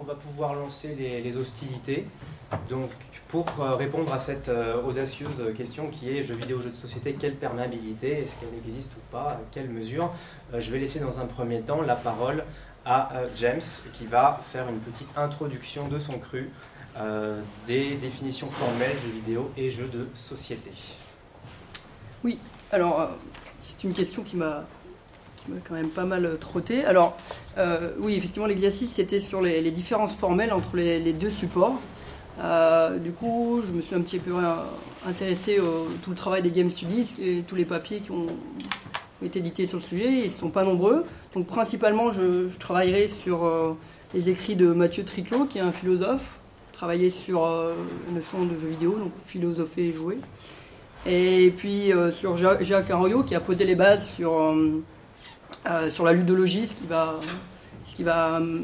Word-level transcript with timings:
on 0.00 0.04
va 0.04 0.14
pouvoir 0.14 0.54
lancer 0.54 0.94
les, 0.94 1.36
hostilités. 1.36 2.06
Donc, 2.68 2.90
pour 3.28 3.46
euh, 3.60 3.74
répondre 3.74 4.12
à 4.12 4.20
cette 4.20 4.48
euh, 4.48 4.82
audacieuse 4.82 5.42
question 5.56 5.88
qui 5.88 6.10
est 6.10 6.22
jeux 6.22 6.34
vidéo, 6.34 6.60
jeux 6.60 6.70
de 6.70 6.76
société, 6.76 7.14
quelle 7.14 7.34
perméabilité 7.34 8.22
Est-ce 8.22 8.34
qu'elle 8.36 8.56
existe 8.66 8.92
ou 8.92 9.00
pas 9.10 9.30
À 9.30 9.40
quelle 9.50 9.68
mesure 9.68 10.12
euh, 10.52 10.60
Je 10.60 10.70
vais 10.70 10.78
laisser 10.78 11.00
dans 11.00 11.20
un 11.20 11.26
premier 11.26 11.60
temps 11.62 11.82
la 11.82 11.96
parole 11.96 12.44
à 12.86 13.12
James 13.36 13.62
qui 13.94 14.04
va 14.04 14.40
faire 14.42 14.68
une 14.68 14.78
petite 14.78 15.08
introduction 15.16 15.88
de 15.88 15.98
son 15.98 16.18
cru 16.18 16.50
des 17.66 17.94
définitions 17.94 18.50
formelles 18.50 18.94
jeux 19.02 19.12
vidéo 19.20 19.50
et 19.56 19.70
jeux 19.70 19.88
de 19.88 20.06
société. 20.14 20.70
Oui, 22.22 22.38
alors 22.70 23.08
c'est 23.58 23.84
une 23.84 23.94
question 23.94 24.22
qui 24.22 24.36
m'a 24.36 24.64
quand 25.66 25.74
même 25.74 25.88
pas 25.88 26.04
mal 26.04 26.38
trotté. 26.40 26.84
Alors, 26.84 27.16
euh, 27.58 27.90
oui, 27.98 28.14
effectivement, 28.14 28.46
l'exercice 28.46 28.90
c'était 28.90 29.20
sur 29.20 29.40
les, 29.40 29.70
différences 29.70 30.14
formelles 30.14 30.52
entre 30.52 30.76
les, 30.76 31.12
deux 31.12 31.30
supports. 31.30 31.78
Euh, 32.40 32.98
du 32.98 33.12
coup, 33.12 33.62
je 33.64 33.72
me 33.72 33.80
suis 33.80 33.94
un 33.94 34.00
petit 34.00 34.18
peu 34.18 34.32
intéressé 35.06 35.60
au 35.60 35.86
tout 36.02 36.10
le 36.10 36.16
travail 36.16 36.42
des 36.42 36.50
Game 36.50 36.70
Studies 36.70 37.14
et 37.22 37.42
tous 37.46 37.54
les 37.54 37.64
papiers 37.64 38.00
qui 38.00 38.10
ont, 38.10 38.26
été 39.22 39.38
édités 39.38 39.66
sur 39.66 39.78
le 39.78 39.84
sujet. 39.84 40.12
Ils 40.12 40.24
ne 40.24 40.28
sont 40.28 40.50
pas 40.50 40.64
nombreux. 40.64 41.04
Donc, 41.34 41.46
principalement, 41.46 42.10
je, 42.10 42.58
travaillerai 42.58 43.08
sur 43.08 43.44
euh, 43.44 43.72
les 44.12 44.28
écrits 44.28 44.56
de 44.56 44.66
Mathieu 44.68 45.02
Triclot, 45.04 45.46
qui 45.46 45.58
est 45.58 45.62
un 45.62 45.72
philosophe, 45.72 46.40
travaillé 46.72 47.08
sur 47.08 47.46
la 47.46 48.12
notion 48.12 48.44
de 48.44 48.58
jeu 48.58 48.68
vidéo, 48.68 48.96
donc 48.98 49.12
philosopher 49.24 49.88
et 49.88 49.92
jouer. 49.92 50.18
Et 51.06 51.52
puis 51.56 51.92
sur 52.12 52.36
Jacques 52.36 52.90
Arroyo, 52.90 53.22
qui 53.22 53.34
a 53.34 53.40
posé 53.40 53.64
les 53.64 53.76
bases 53.76 54.08
sur 54.08 54.54
euh, 55.66 55.88
sur 55.88 56.04
la 56.04 56.12
ludologie, 56.12 56.66
ce 56.66 56.74
qui 56.74 56.86
va, 56.86 57.14
ce 57.84 57.94
qui 57.94 58.02
va 58.02 58.36
euh, 58.36 58.60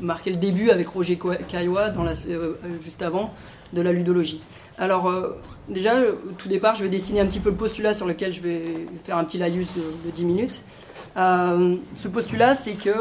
marquer 0.00 0.30
le 0.30 0.36
début 0.36 0.70
avec 0.70 0.88
Roger 0.88 1.18
Caillois 1.46 1.92
euh, 2.26 2.54
juste 2.80 3.02
avant 3.02 3.34
de 3.74 3.82
la 3.82 3.92
ludologie. 3.92 4.40
Alors 4.78 5.12
déjà, 5.68 5.96
tout 6.38 6.48
départ, 6.48 6.74
je 6.74 6.84
vais 6.84 6.88
dessiner 6.88 7.20
un 7.20 7.26
petit 7.26 7.40
peu 7.40 7.50
le 7.50 7.56
postulat 7.56 7.94
sur 7.94 8.06
lequel 8.06 8.32
je 8.32 8.40
vais 8.40 8.62
faire 9.04 9.18
un 9.18 9.24
petit 9.24 9.36
laïus 9.36 9.68
de, 9.76 10.10
10 10.10 10.24
minutes. 10.24 10.62
ce 11.16 12.08
postulat, 12.08 12.54
c'est 12.54 12.74
que 12.74 12.94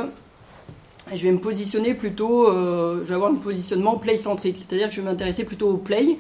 je 1.14 1.23
vais 1.23 1.32
me 1.32 1.40
positionner 1.40 1.94
plutôt, 1.94 2.48
je 2.52 3.04
vais 3.04 3.16
avoir 3.16 3.32
un 3.32 3.36
positionnement 3.36 3.98
play-centrique, 3.98 4.58
c'est-à-dire 4.58 4.90
que 4.90 4.95
je 4.95 5.02
vais 5.02 5.08
m'intéresser 5.08 5.45
plutôt 5.45 5.70
au 5.70 5.78
play, 5.78 6.18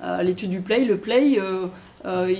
à 0.00 0.22
l'étude 0.22 0.50
du 0.50 0.60
play. 0.60 0.84
Le 0.84 0.98
play, 0.98 1.40
euh, 2.04 2.32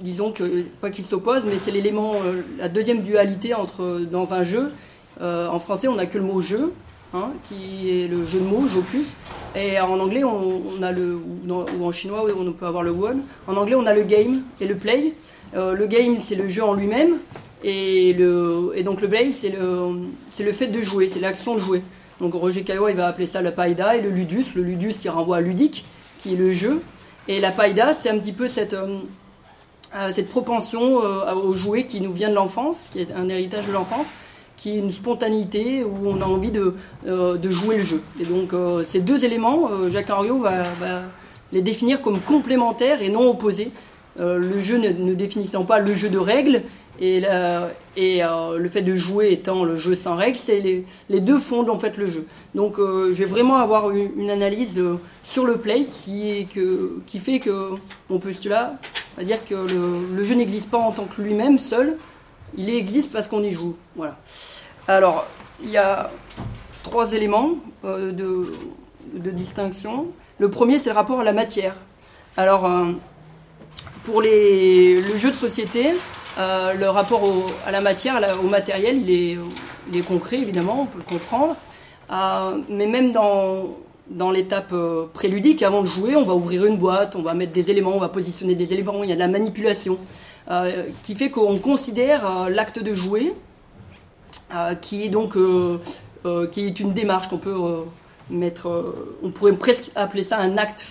disons 0.00 0.32
que, 0.32 0.62
pas 0.80 0.90
qu'ils 0.90 1.04
s'opposent, 1.04 1.44
mais 1.44 1.58
c'est 1.58 1.70
l'élément, 1.70 2.14
euh, 2.14 2.42
la 2.58 2.68
deuxième 2.68 3.02
dualité 3.02 3.54
entre, 3.54 4.00
dans 4.10 4.34
un 4.34 4.42
jeu. 4.42 4.72
Euh, 5.20 5.48
en 5.48 5.58
français, 5.58 5.88
on 5.88 5.94
n'a 5.94 6.06
que 6.06 6.18
le 6.18 6.24
mot 6.24 6.40
jeu, 6.40 6.72
hein, 7.12 7.30
qui 7.48 7.90
est 7.90 8.08
le 8.08 8.24
jeu 8.24 8.40
de 8.40 8.44
mots, 8.44 8.66
jocus. 8.66 9.14
Et 9.54 9.78
en 9.78 10.00
anglais, 10.00 10.24
on, 10.24 10.82
a 10.82 10.90
le, 10.90 11.14
ou, 11.16 11.84
en 11.84 11.92
chinois, 11.92 12.24
on 12.36 12.52
peut 12.52 12.66
avoir 12.66 12.82
le 12.82 12.90
one. 12.90 13.22
En 13.46 13.56
anglais, 13.56 13.76
on 13.76 13.86
a 13.86 13.94
le 13.94 14.02
game 14.02 14.42
et 14.60 14.66
le 14.66 14.74
play. 14.74 15.14
le 15.54 15.86
game, 15.86 16.16
c'est 16.18 16.34
le 16.34 16.48
jeu 16.48 16.64
en 16.64 16.74
lui-même. 16.74 17.18
Et, 17.62 18.12
le, 18.14 18.72
et 18.74 18.82
donc 18.82 19.00
le 19.00 19.08
play, 19.08 19.32
c'est 19.32 19.48
le, 19.50 19.88
le 20.38 20.52
fait 20.52 20.66
de 20.66 20.82
jouer, 20.82 21.08
c'est 21.08 21.20
l'action 21.20 21.54
de 21.54 21.60
jouer. 21.60 21.82
Donc 22.20 22.34
Roger 22.34 22.62
Caillois, 22.62 22.90
il 22.90 22.96
va 22.96 23.06
appeler 23.06 23.26
ça 23.26 23.42
la 23.42 23.52
païda 23.52 23.96
et 23.96 24.00
le 24.00 24.10
ludus, 24.10 24.54
le 24.54 24.62
ludus 24.62 24.94
qui 25.00 25.08
renvoie 25.08 25.38
à 25.38 25.40
ludique, 25.40 25.84
qui 26.18 26.34
est 26.34 26.36
le 26.36 26.52
jeu. 26.52 26.80
Et 27.26 27.40
la 27.40 27.50
païda, 27.50 27.94
c'est 27.94 28.10
un 28.10 28.18
petit 28.18 28.32
peu 28.32 28.48
cette, 28.48 28.74
euh, 28.74 28.98
euh, 29.96 30.10
cette 30.12 30.28
propension 30.28 31.02
euh, 31.02 31.34
au 31.34 31.54
jouet 31.54 31.86
qui 31.86 32.00
nous 32.00 32.12
vient 32.12 32.28
de 32.28 32.34
l'enfance, 32.34 32.86
qui 32.92 33.00
est 33.00 33.12
un 33.12 33.28
héritage 33.28 33.66
de 33.66 33.72
l'enfance, 33.72 34.06
qui 34.56 34.76
est 34.76 34.78
une 34.78 34.92
spontanéité 34.92 35.84
où 35.84 36.08
on 36.08 36.20
a 36.20 36.26
envie 36.26 36.50
de, 36.50 36.76
de 37.04 37.50
jouer 37.50 37.78
le 37.78 37.82
jeu. 37.82 38.02
Et 38.20 38.24
donc 38.24 38.52
ces 38.84 39.00
deux 39.00 39.24
éléments, 39.24 39.68
Jacques 39.88 40.10
Henriot 40.10 40.38
va, 40.38 40.62
les 41.52 41.60
définir 41.60 42.00
comme 42.00 42.20
complémentaires 42.20 43.02
et 43.02 43.08
non 43.08 43.28
opposés. 43.28 43.72
le 44.16 44.60
jeu 44.60 44.78
ne, 44.78 45.12
définissant 45.14 45.64
pas 45.64 45.80
le 45.80 45.92
jeu 45.92 46.08
de 46.08 46.18
règles 46.18 46.62
et, 47.00 47.22
et 47.96 48.22
le 48.22 48.68
fait 48.68 48.82
de 48.82 48.94
jouer 48.96 49.32
étant 49.32 49.64
le 49.64 49.76
jeu 49.76 49.94
sans 49.94 50.14
règles, 50.14 50.38
c'est 50.38 50.60
les, 50.60 51.20
deux 51.20 51.38
fondent 51.38 51.70
en 51.70 51.78
fait 51.78 51.96
le 51.96 52.06
jeu. 52.06 52.26
Donc 52.54 52.76
je 52.78 53.12
vais 53.12 53.24
vraiment 53.24 53.56
avoir 53.56 53.90
une, 53.90 54.30
analyse 54.30 54.82
sur 55.24 55.44
le 55.44 55.56
play 55.56 55.86
qui, 55.90 56.46
que, 56.54 57.00
qui 57.06 57.18
fait 57.18 57.38
que 57.38 57.70
mon 58.08 58.18
postulat 58.18 58.78
va 59.16 59.24
dire 59.24 59.44
que 59.44 59.54
le, 59.54 60.24
jeu 60.24 60.34
n'existe 60.34 60.70
pas 60.70 60.78
en 60.78 60.92
tant 60.92 61.04
que 61.04 61.20
lui-même 61.22 61.58
seul, 61.58 61.96
il 62.56 62.68
existe 62.70 63.12
parce 63.12 63.28
qu'on 63.28 63.42
y 63.42 63.52
joue. 63.52 63.76
Voilà. 63.96 64.16
Alors, 64.88 65.26
il 65.62 65.70
y 65.70 65.76
a 65.76 66.10
trois 66.82 67.12
éléments 67.12 67.56
euh, 67.84 68.12
de, 68.12 69.30
distinction. 69.30 70.08
Le 70.38 70.50
premier, 70.50 70.78
c'est 70.78 70.90
le 70.90 70.96
rapport 70.96 71.20
à 71.20 71.24
la 71.24 71.32
matière. 71.32 71.74
Alors, 72.36 72.64
euh, 72.64 72.92
pour 74.04 74.20
les, 74.20 75.00
le 75.00 75.16
jeu 75.16 75.30
de 75.30 75.36
société, 75.36 75.94
euh, 76.38 76.72
le 76.74 76.88
rapport 76.88 77.22
à 77.66 77.70
la 77.70 77.80
matière, 77.80 78.20
au 78.42 78.48
matériel, 78.48 78.98
il 79.08 79.38
est, 79.96 80.02
concret, 80.02 80.38
évidemment, 80.38 80.82
on 80.82 80.86
peut 80.86 80.98
le 80.98 81.04
comprendre. 81.04 81.56
mais 82.68 82.86
même 82.86 83.12
dans, 83.12 84.30
l'étape 84.30 84.72
euh, 84.72 85.06
préludique, 85.12 85.62
avant 85.62 85.82
de 85.82 85.86
jouer, 85.86 86.16
on 86.16 86.24
va 86.24 86.34
ouvrir 86.34 86.64
une 86.64 86.76
boîte, 86.76 87.14
on 87.16 87.22
va 87.22 87.34
mettre 87.34 87.52
des 87.52 87.70
éléments, 87.70 87.92
on 87.94 88.00
va 88.00 88.08
positionner 88.08 88.54
des 88.54 88.72
éléments, 88.72 89.02
il 89.02 89.10
y 89.10 89.12
a 89.12 89.16
de 89.16 89.20
la 89.20 89.28
manipulation, 89.28 89.98
euh, 90.50 90.84
qui 91.02 91.14
fait 91.14 91.30
qu'on 91.30 91.58
considère 91.58 92.26
euh, 92.26 92.48
l'acte 92.48 92.82
de 92.82 92.94
jouer, 92.94 93.32
qui 94.82 95.04
est 95.04 95.08
donc 95.08 95.36
qui 96.52 96.66
est 96.66 96.80
une 96.80 96.92
démarche 96.92 97.28
qu'on 97.28 97.38
peut 97.38 97.56
mettre, 98.30 98.94
on 99.22 99.30
pourrait 99.30 99.54
presque 99.54 99.90
appeler 99.96 100.22
ça 100.22 100.38
un 100.38 100.56
acte 100.58 100.86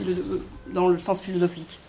dans 0.73 0.89
le 0.89 0.99
sens 0.99 1.21
philosophique. 1.21 1.79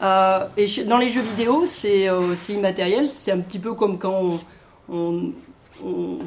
Et 0.00 0.84
dans 0.86 0.98
les 0.98 1.08
jeux 1.08 1.22
vidéo, 1.22 1.64
c'est 1.66 2.08
immatériel, 2.48 3.08
c'est 3.08 3.32
un 3.32 3.40
petit 3.40 3.58
peu 3.58 3.74
comme 3.74 3.98
quand 3.98 4.40
on 4.88 5.32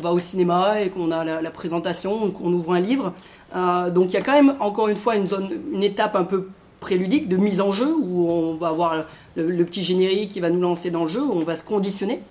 va 0.02 0.12
au 0.12 0.20
cinéma 0.20 0.82
et 0.82 0.90
qu'on 0.90 1.12
a 1.12 1.24
la, 1.42 1.52
présentation, 1.52 2.32
qu'on 2.32 2.52
ouvre 2.54 2.74
un 2.74 2.80
livre. 2.80 3.14
Euh, 3.56 3.90
donc 3.90 4.08
il 4.08 4.14
y 4.14 4.18
a 4.18 4.22
quand 4.22 4.34
même 4.34 4.56
encore 4.60 4.88
une 4.90 4.98
fois 4.98 5.16
une 5.16 5.84
étape 5.84 6.16
un 6.16 6.24
peu 6.24 6.50
préludique 6.80 7.28
de 7.28 7.38
mise 7.38 7.62
en 7.62 7.72
jeu 7.72 7.94
où 7.96 8.30
on 8.30 8.56
va 8.56 8.68
avoir 8.70 9.06
le, 9.36 9.66
petit 9.66 9.84
générique 9.84 10.32
qui 10.32 10.40
va 10.40 10.50
nous 10.50 10.62
lancer 10.62 10.92
dans 10.92 11.04
le 11.04 11.10
jeu, 11.10 11.22
où 11.22 11.32
on 11.32 11.44
va 11.44 11.56
se 11.56 11.64
conditionner. 11.64 12.22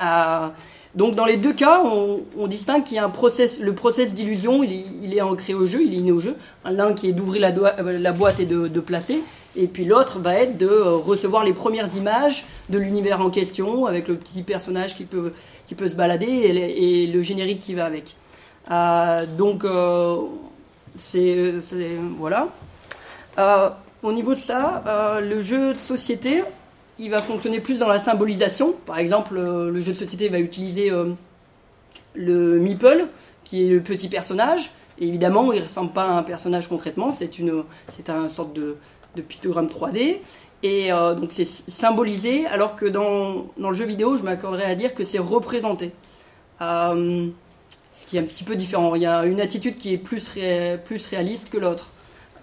Euh, 0.00 0.48
donc 0.94 1.14
dans 1.14 1.24
les 1.24 1.36
deux 1.36 1.52
cas, 1.52 1.82
on, 1.84 2.46
distingue 2.46 2.82
qu'il 2.84 2.96
y 2.96 2.98
a 2.98 3.04
un 3.04 3.10
process, 3.10 3.60
le 3.60 3.74
process 3.74 4.12
d'illusion, 4.14 4.64
il, 4.64 5.14
est 5.14 5.20
ancré 5.20 5.54
au 5.54 5.66
jeu, 5.66 5.82
il 5.82 5.94
est 5.94 5.98
inné 5.98 6.12
au 6.12 6.18
jeu. 6.18 6.34
L'un 6.64 6.94
qui 6.94 7.08
est 7.08 7.12
d'ouvrir 7.12 7.40
la, 7.42 8.12
boîte 8.12 8.40
et 8.40 8.46
de, 8.46 8.80
placer, 8.80 9.22
et 9.56 9.66
puis 9.66 9.84
l'autre 9.84 10.18
va 10.20 10.34
être 10.34 10.58
de 10.58 10.66
euh, 10.66 10.96
recevoir 10.96 11.44
les 11.44 11.52
premières 11.52 11.94
images 11.96 12.44
de 12.68 12.78
l'univers 12.78 13.20
en 13.20 13.30
question, 13.30 13.86
avec 13.86 14.06
le 14.06 14.16
petit 14.16 14.42
personnage 14.42 14.94
qui 14.94 15.04
peut, 15.04 15.32
qui 15.66 15.74
peut 15.74 15.88
se 15.88 15.94
balader 15.94 16.26
et, 16.26 17.06
le 17.06 17.22
générique 17.22 17.60
qui 17.60 17.74
va 17.74 17.86
avec. 17.86 18.16
Euh, 18.70 19.26
donc 19.26 19.64
euh, 19.64 20.18
c'est 20.94 21.52
voilà. 22.18 22.48
au 24.02 24.12
niveau 24.12 24.34
de 24.34 24.38
ça, 24.38 24.82
le 25.20 25.42
jeu 25.42 25.74
de 25.74 25.78
société, 25.78 26.44
il 26.98 27.10
va 27.10 27.20
fonctionner 27.20 27.60
plus 27.60 27.80
dans 27.80 27.88
la 27.88 27.98
symbolisation. 27.98 28.74
Par 28.86 28.98
exemple, 28.98 29.34
le 29.34 29.80
jeu 29.80 29.92
de 29.92 29.96
société 29.96 30.28
va 30.28 30.38
utiliser 30.38 30.92
le 32.14 32.58
meeple, 32.58 33.06
qui 33.44 33.66
est 33.66 33.70
le 33.70 33.80
petit 33.80 34.08
personnage. 34.08 34.70
Évidemment, 34.98 35.52
il 35.52 35.60
ne 35.60 35.64
ressemble 35.64 35.92
pas 35.92 36.04
à 36.04 36.10
un 36.10 36.22
personnage 36.22 36.68
concrètement, 36.68 37.10
c'est 37.10 37.38
une, 37.38 37.64
c'est 37.88 38.10
un 38.10 38.28
sorte 38.28 38.52
de, 38.52 38.76
pictogramme 39.28 39.66
3D. 39.66 40.20
Et 40.62 40.92
euh, 40.92 41.14
donc 41.14 41.32
c'est 41.32 41.46
symbolisé, 41.46 42.46
alors 42.46 42.76
que 42.76 42.84
dans, 42.84 43.46
dans, 43.56 43.70
le 43.70 43.76
jeu 43.76 43.86
vidéo, 43.86 44.16
je 44.16 44.22
m'accorderais 44.22 44.64
à 44.64 44.74
dire 44.74 44.94
que 44.94 45.04
c'est 45.04 45.18
représenté. 45.18 45.92
ce 46.60 47.30
qui 48.06 48.16
est 48.16 48.20
un 48.20 48.24
petit 48.24 48.44
peu 48.44 48.56
différent. 48.56 48.94
Il 48.94 49.02
y 49.02 49.06
a 49.06 49.24
une 49.24 49.40
attitude 49.40 49.78
qui 49.78 49.94
est 49.94 49.98
plus, 49.98 50.38
plus 50.84 51.06
réaliste 51.06 51.50
que 51.50 51.58
l'autre. 51.58 51.90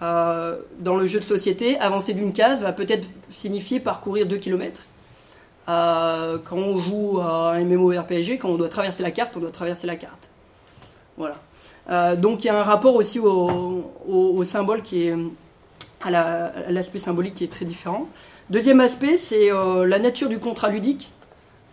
Euh, 0.00 0.58
dans 0.78 0.96
le 0.96 1.06
jeu 1.06 1.18
de 1.18 1.24
société, 1.24 1.78
avancer 1.78 2.14
d'une 2.14 2.32
case 2.32 2.62
va 2.62 2.72
peut-être 2.72 3.06
signifier 3.30 3.80
parcourir 3.80 4.26
2 4.26 4.36
km. 4.36 4.82
Euh, 5.68 6.38
quand 6.44 6.56
on 6.56 6.76
joue 6.76 7.18
à 7.20 7.52
un 7.52 7.64
MMORPG, 7.64 8.38
quand 8.38 8.48
on 8.48 8.56
doit 8.56 8.68
traverser 8.68 9.02
la 9.02 9.10
carte, 9.10 9.36
on 9.36 9.40
doit 9.40 9.50
traverser 9.50 9.86
la 9.86 9.96
carte. 9.96 10.30
Voilà. 11.16 11.36
Euh, 11.90 12.16
donc 12.16 12.44
il 12.44 12.46
y 12.46 12.50
a 12.50 12.58
un 12.58 12.62
rapport 12.62 12.94
aussi 12.94 13.18
au, 13.18 14.44
symbole 14.44 14.82
qui 14.82 15.08
est 15.08 15.16
à 16.02 16.70
l'aspect 16.70 16.98
symbolique 16.98 17.34
qui 17.34 17.44
est 17.44 17.52
très 17.52 17.64
différent. 17.64 18.08
Deuxième 18.50 18.80
aspect, 18.80 19.16
c'est 19.16 19.50
la 19.50 19.98
nature 19.98 20.28
du 20.28 20.38
contrat 20.38 20.68
ludique. 20.70 21.10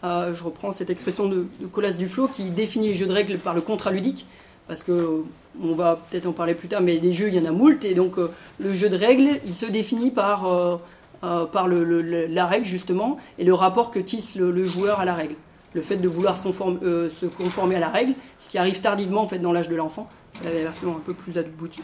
je 0.03 0.43
reprends 0.43 0.71
cette 0.71 0.89
expression 0.89 1.27
de, 1.27 1.47
de 1.59 1.67
Colas 1.67 1.93
Duflo 1.93 2.27
qui 2.27 2.49
définit 2.49 2.87
les 2.87 2.95
jeux 2.95 3.05
de 3.05 3.13
règles 3.13 3.37
par 3.37 3.53
le 3.53 3.61
contrat 3.61 3.91
ludique 3.91 4.25
parce 4.67 4.81
que 4.81 5.23
on 5.61 5.73
va 5.73 5.99
peut-être 6.09 6.25
en 6.25 6.31
parler 6.31 6.53
plus 6.53 6.67
tard, 6.67 6.81
mais 6.81 6.97
des 6.97 7.13
jeux, 7.13 7.27
il 7.27 7.35
y 7.35 7.39
en 7.39 7.45
a 7.45 7.51
moult, 7.51 7.83
et 7.85 7.93
donc 7.93 8.17
euh, 8.17 8.31
le 8.59 8.73
jeu 8.73 8.89
de 8.89 8.97
règles, 8.97 9.39
il 9.45 9.53
se 9.53 9.65
définit 9.65 10.11
par, 10.11 10.45
euh, 10.47 10.77
euh, 11.23 11.45
par 11.45 11.67
la 11.67 12.45
règle, 12.45 12.65
justement, 12.65 13.17
et 13.37 13.43
le 13.43 13.53
rapport 13.53 13.91
que 13.91 13.99
tisse 13.99 14.35
le, 14.35 14.63
joueur 14.63 14.99
à 14.99 15.05
la 15.05 15.13
règle. 15.13 15.35
le 15.73 15.81
fait 15.81 15.97
de 15.97 16.07
vouloir 16.07 16.37
se, 16.37 16.43
se, 16.43 17.25
conformer 17.25 17.75
à 17.75 17.79
la 17.79 17.89
règle, 17.89 18.13
ce 18.39 18.49
qui 18.49 18.57
arrive 18.57 18.81
tardivement 18.81 19.21
en 19.21 19.27
fait 19.27 19.39
dans 19.39 19.53
l'âge 19.53 19.69
de 19.69 19.75
l'enfant. 19.75 20.09
C'est 20.33 20.45
la 20.45 20.51
version 20.51 20.91
un 20.91 20.99
peu 20.99 21.13
plus 21.13 21.37
aboutie. 21.37 21.81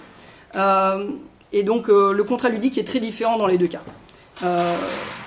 Et 1.53 1.63
donc 1.63 1.88
le 1.88 2.24
contrat 2.24 2.50
ludique 2.50 2.77
est 2.77 2.83
très 2.83 3.00
différent 3.00 3.38
dans 3.38 3.48
les 3.48 3.57
deux 3.57 3.68
cas. 3.68 3.81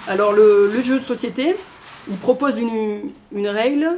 alors 0.09 0.33
le, 0.33 0.81
jeu 0.83 0.99
de 0.99 1.05
société, 1.05 1.57
il 2.09 2.17
propose 2.17 2.59
une, 2.59 3.11
une 3.33 3.49
règle 3.49 3.91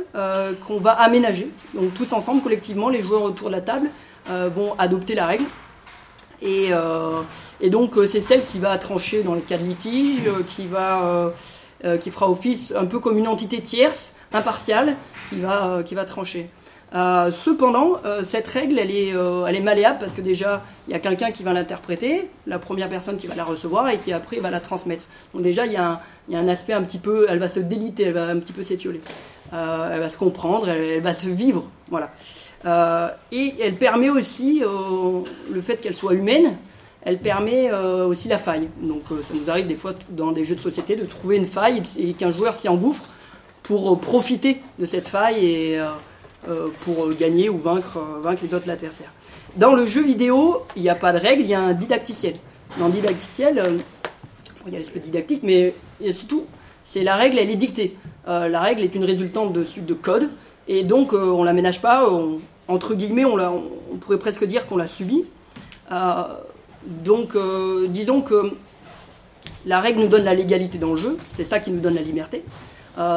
qu'on 0.66 0.78
va 0.78 0.92
aménager. 0.92 1.48
Donc 1.74 1.94
tous 1.94 2.12
ensemble, 2.12 2.42
collectivement, 2.42 2.88
les 2.88 3.00
joueurs 3.00 3.22
autour 3.22 3.48
de 3.48 3.52
la 3.52 3.60
table 3.60 3.90
vont 4.28 4.74
adopter 4.78 5.14
la 5.14 5.26
règle. 5.26 5.44
Et, 6.42 6.68
euh, 6.70 7.22
et 7.60 7.70
donc 7.70 7.96
euh, 7.96 8.06
c'est 8.06 8.20
celle 8.20 8.44
qui 8.44 8.58
va 8.58 8.76
trancher 8.76 9.22
dans 9.22 9.34
les 9.34 9.40
cas 9.40 9.56
de 9.56 9.64
litige, 9.64 10.26
euh, 10.26 10.42
qui 10.46 10.66
va 10.66 11.32
qui 12.00 12.10
fera 12.10 12.28
office 12.28 12.72
un 12.76 12.86
peu 12.86 12.98
comme 12.98 13.16
une 13.16 13.28
entité 13.28 13.60
tierce, 13.60 14.12
impartiale, 14.32 14.96
qui 15.28 15.38
va 15.38 15.82
qui 15.84 15.94
va 15.94 16.04
trancher. 16.04 16.50
Euh, 16.94 17.32
cependant, 17.32 17.96
euh, 18.04 18.22
cette 18.22 18.46
règle, 18.46 18.78
elle 18.78 18.92
est, 18.92 19.14
euh, 19.14 19.60
malléable 19.62 19.98
parce 19.98 20.12
que 20.12 20.20
déjà, 20.20 20.62
il 20.86 20.92
y 20.92 20.94
a 20.94 21.00
quelqu'un 21.00 21.32
qui 21.32 21.42
va 21.42 21.52
l'interpréter, 21.52 22.28
la 22.46 22.58
première 22.58 22.88
personne 22.88 23.16
qui 23.16 23.26
va 23.26 23.34
la 23.34 23.44
recevoir 23.44 23.88
et 23.88 23.98
qui 23.98 24.12
après 24.12 24.38
va 24.38 24.50
la 24.50 24.60
transmettre. 24.60 25.04
Donc 25.34 25.42
déjà, 25.42 25.66
il 25.66 25.72
y, 25.72 25.76
a 25.76 26.00
un, 26.32 26.48
aspect 26.48 26.72
un 26.72 26.82
petit 26.82 26.98
peu, 26.98 27.26
elle 27.28 27.38
va 27.38 27.48
se 27.48 27.60
déliter, 27.60 28.04
elle 28.04 28.12
va 28.12 28.28
un 28.28 28.38
petit 28.38 28.52
peu 28.52 28.62
s'étioler. 28.62 29.00
elle 29.52 30.00
va 30.00 30.08
se 30.08 30.18
comprendre, 30.18 30.68
elle, 30.68 31.02
va 31.02 31.12
se 31.12 31.28
vivre, 31.28 31.64
voilà. 31.88 32.12
et 33.32 33.54
elle 33.60 33.74
permet 33.76 34.10
aussi, 34.10 34.62
le 35.52 35.60
fait 35.60 35.76
qu'elle 35.78 35.94
soit 35.94 36.14
humaine, 36.14 36.56
elle 37.02 37.18
permet 37.18 37.72
aussi 37.72 38.28
la 38.28 38.38
faille. 38.38 38.68
Donc 38.80 39.02
ça 39.08 39.34
nous 39.34 39.50
arrive 39.50 39.66
des 39.66 39.76
fois 39.76 39.94
dans 40.10 40.30
des 40.30 40.44
jeux 40.44 40.54
de 40.54 40.60
société 40.60 40.94
de 40.94 41.04
trouver 41.04 41.36
une 41.36 41.44
faille 41.44 41.82
et 41.98 42.12
qu'un 42.12 42.30
joueur 42.30 42.54
s'y 42.54 42.68
engouffre 42.68 43.08
pour 43.66 44.00
profiter 44.00 44.62
de 44.78 44.86
cette 44.86 45.08
faille 45.08 45.44
et 45.44 45.78
euh, 45.78 45.86
pour 46.82 47.10
gagner 47.12 47.48
ou 47.48 47.58
vaincre, 47.58 47.98
euh, 47.98 48.20
vaincre 48.20 48.42
les 48.42 48.54
autres 48.54 48.70
adversaires. 48.70 49.12
Dans 49.56 49.74
le 49.74 49.86
jeu 49.86 50.02
vidéo, 50.02 50.62
il 50.76 50.82
n'y 50.82 50.88
a 50.88 50.94
pas 50.94 51.12
de 51.12 51.18
règle, 51.18 51.42
il 51.42 51.48
y 51.48 51.54
a 51.54 51.60
un 51.60 51.72
didacticiel. 51.72 52.34
Dans 52.78 52.86
le 52.86 52.92
didacticiel, 52.92 53.58
euh, 53.58 53.78
il 54.66 54.72
y 54.72 54.76
a 54.76 54.78
l'aspect 54.78 55.00
didactique, 55.00 55.40
mais 55.42 55.74
surtout, 56.12 56.44
c'est 56.84 57.02
la 57.02 57.16
règle, 57.16 57.38
elle 57.38 57.50
est 57.50 57.56
dictée. 57.56 57.96
la 58.26 58.60
règle 58.60 58.82
est 58.82 58.94
une 58.94 59.04
résultante 59.04 59.52
de 59.52 59.94
code, 59.94 60.30
et 60.66 60.82
donc 60.82 61.12
on 61.12 61.40
ne 61.40 61.44
la 61.44 61.52
ménage 61.52 61.80
pas, 61.80 62.08
entre 62.66 62.94
guillemets, 62.94 63.24
on, 63.24 63.38
pourrait 64.00 64.18
presque 64.18 64.44
dire 64.44 64.66
qu'on 64.66 64.76
l'a 64.76 64.88
subie. 64.88 65.24
donc, 66.84 67.36
disons 67.88 68.22
que 68.22 68.52
la 69.66 69.78
règle 69.78 70.00
nous 70.00 70.08
donne 70.08 70.24
la 70.24 70.34
légalité 70.34 70.78
dans 70.78 70.90
le 70.90 70.96
jeu, 70.96 71.16
c'est 71.30 71.44
ça 71.44 71.60
qui 71.60 71.70
nous 71.70 71.80
donne 71.80 71.94
la 71.94 72.02
liberté. 72.02 72.42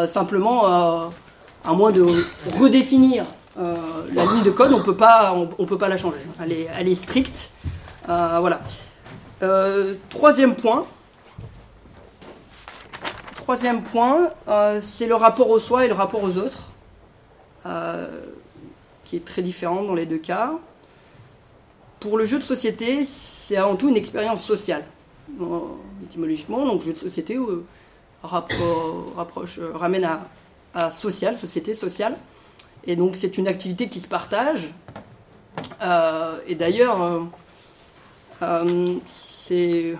simplement, 0.05 1.11
à 1.69 1.73
moins 1.73 1.91
de 1.91 2.03
redéfinir 2.59 3.25
euh, 3.59 3.75
la 4.13 4.23
ligne 4.23 4.43
de 4.43 4.49
code, 4.49 4.73
on 4.73 4.81
peut 4.81 4.95
pas, 4.95 5.35
on, 5.35 5.65
peut 5.65 5.77
pas 5.77 5.87
la 5.87 5.97
changer. 5.97 6.17
Elle 6.41 6.51
est, 6.51 6.67
elle 6.75 6.87
est 6.87 6.95
stricte. 6.95 7.51
Euh, 8.07 8.37
voilà. 8.39 8.61
Euh, 9.43 9.93
troisième 10.09 10.55
point. 10.55 10.87
Troisième 13.35 13.83
point, 13.83 14.31
c'est 14.81 15.07
le 15.07 15.15
rapport 15.15 15.49
au 15.49 15.59
soi 15.59 15.85
et 15.85 15.87
le 15.87 15.93
rapport 15.93 16.23
aux 16.23 16.37
autres, 16.37 16.69
qui 19.03 19.15
est 19.15 19.25
très 19.25 19.41
différent 19.41 19.83
dans 19.83 19.95
les 19.95 20.05
deux 20.05 20.17
cas. 20.17 20.51
Pour 21.99 22.17
le 22.17 22.25
jeu 22.25 22.37
de 22.37 22.43
société, 22.43 23.05
c'est 23.05 23.57
avant 23.57 23.75
tout 23.75 23.89
une 23.89 23.97
expérience 23.97 24.43
sociale, 24.43 24.85
étymologiquement. 26.03 26.65
Donc, 26.65 26.83
jeu 26.83 26.93
de 26.93 26.97
société 26.97 27.39
ramène 28.23 30.05
à, 30.05 30.21
à 30.73 30.91
sociale, 30.91 31.35
société 31.35 31.75
sociale. 31.75 32.15
Et 32.85 32.95
donc 32.95 33.15
c'est 33.15 33.37
une 33.37 33.47
activité 33.47 33.89
qui 33.89 33.99
se 34.01 34.07
partage. 34.07 34.69
Euh, 35.81 36.37
et 36.47 36.55
d'ailleurs, 36.55 37.01
euh, 37.01 37.19
euh, 38.41 38.95
c'est 39.05 39.95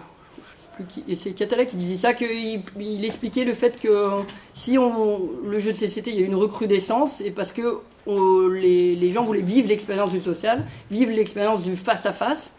c'est 1.14 1.32
Catala 1.32 1.66
qui 1.66 1.76
disait 1.76 1.98
ça, 1.98 2.14
qu'il 2.14 2.64
il 2.80 3.04
expliquait 3.04 3.44
le 3.44 3.54
fait 3.54 3.82
que 3.82 4.12
si 4.54 4.78
on, 4.78 5.30
le 5.46 5.60
jeu 5.60 5.74
de 5.74 5.78
société, 5.78 6.10
il 6.12 6.20
y 6.22 6.24
a 6.24 6.26
une 6.26 6.36
recrudescence, 6.36 7.20
et 7.20 7.32
parce 7.32 7.52
que 7.52 7.82
les, 8.08 8.96
les, 8.96 9.12
gens 9.12 9.26
voulaient 9.26 9.42
vivre 9.42 9.68
l'expérience 9.68 10.10
du 10.10 10.22
social, 10.22 10.66
vivre 10.90 11.12
l'expérience 11.12 11.64
du 11.64 11.76
face-à-face. 11.76 12.54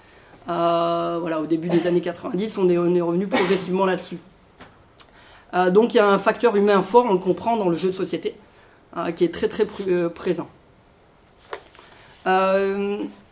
voilà, 0.46 1.40
au 1.40 1.46
début 1.46 1.68
des 1.68 1.86
années 1.86 2.02
90, 2.02 2.58
on 2.58 2.68
est, 2.68 2.76
on 2.76 2.94
est 2.94 3.00
revenu 3.00 3.26
progressivement 3.26 3.86
là-dessus. 3.86 4.18
Euh, 5.54 5.70
donc 5.70 5.94
il 5.94 5.98
y 5.98 6.00
a 6.00 6.06
un 6.06 6.18
facteur 6.18 6.56
humain 6.56 6.82
fort, 6.82 7.06
on 7.08 7.12
le 7.12 7.18
comprend 7.18 7.56
dans 7.56 7.68
le 7.68 7.76
jeu 7.76 7.90
de 7.90 7.94
société, 7.94 8.34
euh, 8.96 9.10
qui 9.12 9.24
est 9.24 9.34
très 9.34 9.48
très 9.48 9.66
euh, 9.88 10.08
présent. 10.08 10.48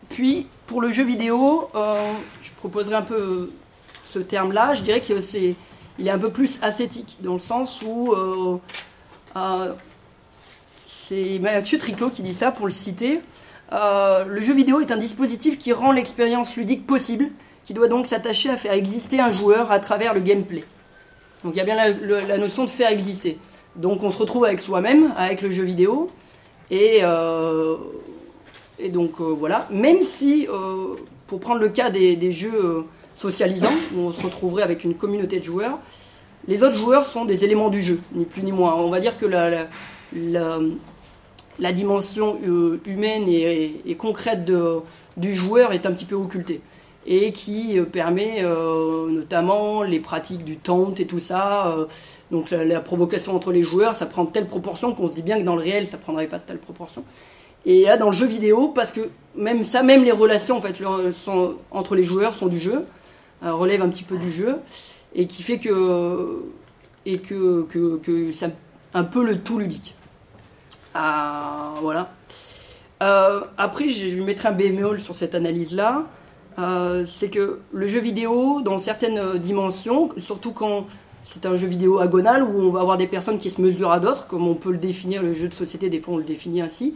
puis 0.09 0.47
pour 0.67 0.81
le 0.81 0.91
jeu 0.91 1.05
vidéo, 1.05 1.70
je 2.43 2.50
proposerai 2.59 2.97
un 2.97 3.03
peu 3.03 3.50
ce 4.11 4.19
terme-là. 4.19 4.75
Je 4.75 4.82
dirais 4.82 5.00
que 5.00 5.20
c'est, 5.20 5.55
il 5.99 6.09
est 6.09 6.11
un 6.11 6.19
peu 6.19 6.31
plus 6.31 6.59
ascétique 6.61 7.19
dans 7.20 7.35
le 7.35 7.38
sens 7.38 7.81
où 7.82 8.15
c'est 10.85 11.38
Mathieu 11.38 11.79
Triclot 11.79 12.11
qui 12.11 12.23
dit 12.23 12.35
ça 12.35 12.53
pour 12.53 12.67
le 12.67 12.73
citer. 12.73 13.21
le 13.73 14.41
jeu 14.41 14.53
vidéo 14.53 14.81
est 14.81 14.93
un 14.93 14.99
dispositif 14.99 15.56
qui 15.56 15.73
rend 15.73 15.93
l'expérience 15.93 16.55
ludique 16.56 16.87
possible, 16.87 17.31
qui 17.64 17.73
doit 17.73 17.88
donc 17.88 18.06
s'attacher 18.06 18.50
à 18.50 18.59
faire 18.59 18.73
exister 18.73 19.21
un 19.21 19.31
joueur 19.31 19.71
à 19.71 19.79
travers 19.79 20.12
le 20.12 20.21
gameplay. 20.21 20.64
Donc 21.49 21.56
il 21.56 21.61
y 21.61 21.62
a 21.62 21.65
bien 21.65 21.77
la, 22.29 22.37
notion 22.37 22.65
de 22.65 22.69
faire 22.69 22.91
exister. 22.91 23.39
Donc 23.75 24.03
on 24.03 24.11
se 24.11 24.19
retrouve 24.19 24.45
avec 24.45 24.61
soi-même, 24.61 25.15
avec 25.17 25.41
le 25.41 25.50
jeu 25.50 25.62
vidéo, 25.62 26.11
et, 26.71 26.99
euh, 27.00 27.77
donc 28.91 29.12
euh, 29.23 29.33
voilà. 29.33 29.67
Même 29.71 30.03
si, 30.03 30.47
euh, 30.47 30.95
pour 31.27 31.41
prendre 31.41 31.62
le 31.62 31.71
cas 31.71 31.89
des, 31.89 32.33
jeux 32.33 32.85
socialisants, 33.15 33.73
on 33.97 34.12
se 34.12 34.21
retrouverait 34.21 34.62
avec 34.62 34.85
une 34.85 34.95
communauté 34.95 35.39
de 35.39 35.45
joueurs, 35.45 35.79
les 36.47 36.62
autres 36.62 36.77
joueurs 36.77 37.06
sont 37.06 37.25
des 37.25 37.47
éléments 37.47 37.71
du 37.71 37.81
jeu, 37.81 37.99
ni 38.12 38.27
plus 38.27 38.43
ni 38.43 38.53
moins. 38.53 38.75
On 38.75 38.91
va 38.91 39.00
dire 39.00 39.17
que 39.17 39.25
la, 39.25 39.69
dimension 41.73 42.39
humaine 42.85 43.25
et, 43.27 43.97
concrète 43.97 44.45
du 45.17 45.35
joueur 45.35 45.73
est 45.73 45.87
un 45.87 45.93
petit 45.93 46.05
peu 46.05 46.15
occultée 46.15 46.61
et 47.06 47.33
qui 47.33 47.79
euh, 47.79 47.85
permet 47.85 48.39
euh, 48.43 49.09
notamment 49.09 49.83
les 49.83 50.00
pratiques 50.00 50.45
du 50.45 50.56
taunt 50.56 50.95
et 50.99 51.06
tout 51.06 51.21
ça. 51.21 51.69
Euh, 51.69 51.87
donc 52.31 52.50
la, 52.50 52.81
provocation 52.81 53.35
entre 53.35 53.53
les 53.53 53.62
joueurs, 53.62 53.95
ça 53.95 54.06
prend 54.06 54.27
telle 54.27 54.47
proportion 54.47 54.95
qu'on 54.95 55.09
se 55.09 55.15
dit 55.15 55.23
bien 55.23 55.39
que 55.39 55.45
dans 55.45 55.56
le 55.56 55.62
réel, 55.62 55.87
ça 55.87 55.99
prendrait 55.99 56.27
pas 56.27 56.39
de 56.39 56.45
telle 56.45 56.59
proportion. 56.59 57.05
Et 57.65 57.85
là, 57.85 57.97
dans 57.97 58.06
le 58.06 58.12
jeu 58.12 58.27
vidéo, 58.27 58.69
parce 58.69 58.93
que 58.93 59.09
même 59.35 59.62
ça, 59.62 59.83
même 59.83 60.05
les 60.05 60.12
relations 60.12 60.61
entre 61.71 61.95
les 61.97 62.02
joueurs 62.05 62.35
sont 62.35 62.47
du 62.47 62.59
jeu, 62.59 62.87
relèvent 63.43 63.83
un 63.83 63.88
petit 63.88 64.05
peu 64.05 64.17
du 64.17 64.31
jeu, 64.31 64.57
et 65.14 65.26
qui 65.26 65.43
fait 65.43 65.59
que 65.59 66.45
et 67.05 67.19
que, 67.19 67.62
que, 67.62 68.33
c'est 68.33 68.50
un 68.95 69.05
peu 69.05 69.25
le 69.25 69.38
tout 69.38 69.59
ludique. 69.59 69.95
Ah, 70.95 71.75
voilà. 71.83 72.11
après, 73.00 73.88
je, 73.88 74.07
je 74.09 74.23
mettrai 74.23 74.49
un 74.49 74.52
bémol 74.52 75.00
sur 75.00 75.14
cette 75.14 75.35
analyse-là. 75.35 76.07
Euh, 76.59 77.05
c'est 77.07 77.29
que 77.29 77.61
le 77.73 77.87
jeu 77.87 78.00
vidéo, 78.00 78.62
dans 78.62 78.81
certaines 78.81 79.19
euh, 79.19 79.38
dimensions, 79.38 80.11
surtout 80.19 80.53
quand 80.53 80.87
c'est 81.23 81.47
un 81.47 81.55
jeu 81.55 81.69
vidéo 81.69 82.00
agonal 82.00 82.43
où 82.43 82.62
on 82.62 82.71
va 82.71 82.81
avoir 82.81 82.97
des 82.97 83.07
personnes 83.07 83.38
qui 83.38 83.50
se 83.50 83.61
mesurent 83.61 83.93
à 83.93 84.00
d'autres, 84.00 84.27
comme 84.27 84.49
on 84.49 84.55
peut 84.55 84.73
le 84.73 84.79
définir, 84.79 85.23
le 85.23 85.35
jeu 85.35 85.49
de 85.49 85.55
société, 85.55 85.88
des 85.88 86.00
fois 86.00 86.15
on 86.15 86.17
le 86.17 86.25
définit 86.25 86.61
ainsi, 86.61 86.95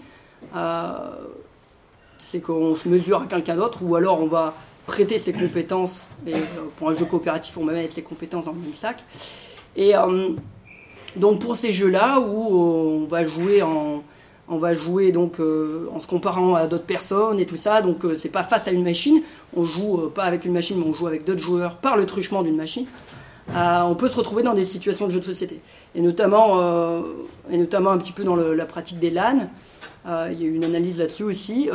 euh, 0.57 0.93
c'est 2.19 2.41
qu'on 2.41 2.75
se 2.75 2.89
mesure 2.89 3.23
à 3.23 3.27
quelqu'un 3.27 3.55
d'autre, 3.55 3.81
ou 3.83 3.95
alors 3.95 4.21
on 4.21 4.27
va 4.27 4.55
prêter 4.87 5.19
ses 5.19 5.33
compétences, 5.33 6.09
et 6.27 6.35
pour 6.77 6.91
un 6.91 6.95
jeu 6.95 7.05
coopératif 7.05 7.57
on 7.57 7.65
va 7.65 7.73
mettre 7.73 7.95
ses 7.95 8.03
compétences 8.03 8.47
dans 8.47 8.53
le 8.53 8.59
même 8.59 8.75
sac. 8.75 9.05
Et 9.77 9.93
donc 11.15 11.41
pour 11.41 11.57
ces 11.57 11.71
jeux-là, 11.71 12.19
où 12.19 12.57
on 12.57 13.07
va 13.07 13.25
jouer 13.25 13.63
en, 13.63 14.03
on 14.49 14.57
va 14.57 14.75
jouer 14.75 15.13
donc 15.13 15.41
euh, 15.41 15.89
en 15.95 16.01
se 16.01 16.07
comparant 16.07 16.55
à 16.55 16.67
d'autres 16.67 16.85
personnes 16.85 17.41
et 17.41 17.47
tout 17.47 17.57
ça. 17.57 17.81
Donc 17.83 18.05
euh, 18.05 18.17
c'est 18.17 18.29
pas 18.29 18.43
face 18.43 18.69
à 18.69 18.71
une 18.71 18.85
machine. 18.85 19.23
On 19.57 19.65
joue 19.65 19.99
euh, 19.99 20.13
pas 20.15 20.25
avec 20.25 20.45
une 20.45 20.53
machine, 20.53 20.77
mais 20.79 20.87
on 20.87 20.93
joue 20.93 21.07
avec 21.07 21.25
d'autres 21.25 21.41
joueurs 21.41 21.77
par 21.77 21.97
le 21.97 22.07
truchement 22.07 22.43
d'une 22.43 22.57
machine. 22.57 22.87
on 23.55 23.95
peut 23.95 24.09
se 24.09 24.17
retrouver 24.17 24.43
dans 24.43 24.55
des 24.55 24.65
situations 24.65 25.07
de 25.07 25.13
jeu 25.13 25.21
de 25.21 25.25
société. 25.25 25.61
Et 25.95 26.01
notamment, 26.01 26.61
et 27.51 27.59
notamment 27.59 27.91
un 27.91 27.99
petit 27.99 28.13
peu 28.13 28.25
dans 28.25 28.37
la 28.37 28.67
pratique 28.67 28.99
des 28.99 29.11
LAN. 29.11 29.49
il 30.07 30.41
y 30.41 30.45
a 30.45 30.47
eu 30.47 30.55
une 30.55 30.65
analyse 30.65 30.99
là-dessus 30.99 31.25
aussi. 31.25 31.69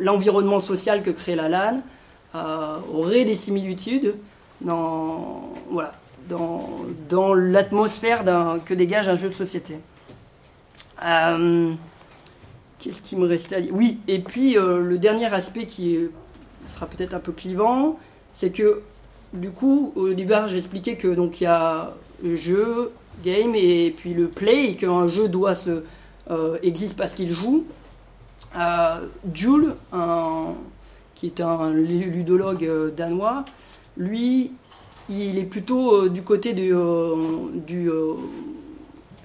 L'environnement 0.00 0.60
social 0.60 1.02
que 1.02 1.10
crée 1.10 1.36
la 1.36 1.48
LAN 1.48 1.82
aurait 2.92 3.24
des 3.24 3.36
similitudes 3.36 4.16
dans 4.62 5.52
l'atmosphère 7.34 8.24
que 8.64 8.74
dégage 8.74 9.08
un 9.08 9.14
jeu 9.14 9.28
de 9.28 9.34
société. 9.34 9.76
Qu'est-ce 11.00 13.02
qui 13.02 13.16
me 13.16 13.26
restait 13.26 13.56
à 13.56 13.60
dire? 13.60 13.72
Oui, 13.74 13.98
et 14.06 14.20
puis 14.20 14.56
euh, 14.56 14.80
le 14.80 14.98
dernier 14.98 15.26
aspect 15.26 15.66
qui 15.66 15.98
sera 16.68 16.86
peut-être 16.86 17.14
un 17.14 17.20
peu 17.20 17.32
clivant, 17.32 17.98
c'est 18.32 18.50
que 18.50 18.82
du 19.32 19.50
coup, 19.50 19.92
au 19.96 20.12
départ, 20.12 20.48
j'expliquais 20.48 20.96
que 20.96 21.08
donc 21.08 21.40
il 21.40 21.44
y 21.44 21.46
a 21.46 21.94
jeu, 22.22 22.92
game, 23.24 23.54
et 23.54 23.92
puis 23.96 24.14
le 24.14 24.28
play, 24.28 24.70
et 24.70 24.76
qu'un 24.76 25.06
jeu 25.06 25.28
doit 25.28 25.54
se 25.54 25.82
existe 26.62 26.96
parce 26.96 27.14
qu'il 27.14 27.30
joue. 27.30 27.64
Jules, 29.32 29.74
qui 31.14 31.26
est 31.26 31.40
un 31.40 31.70
ludologue 31.70 32.94
danois, 32.96 33.44
lui, 33.96 34.52
il 35.08 35.38
est 35.38 35.44
plutôt 35.44 36.08
du 36.08 36.22
côté 36.22 36.52
du, 36.52 36.74
du 37.66 37.90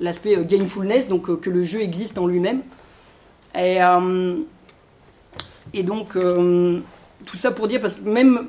l'aspect 0.01 0.43
gamefulness, 0.43 1.07
donc 1.07 1.39
que 1.39 1.49
le 1.49 1.63
jeu 1.63 1.81
existe 1.81 2.17
en 2.17 2.27
lui-même. 2.27 2.61
Et, 3.55 3.79
et 5.73 5.83
donc, 5.83 6.17
tout 7.25 7.37
ça 7.37 7.51
pour 7.51 7.67
dire, 7.67 7.79
parce 7.79 7.95
que 7.95 8.09
même 8.09 8.47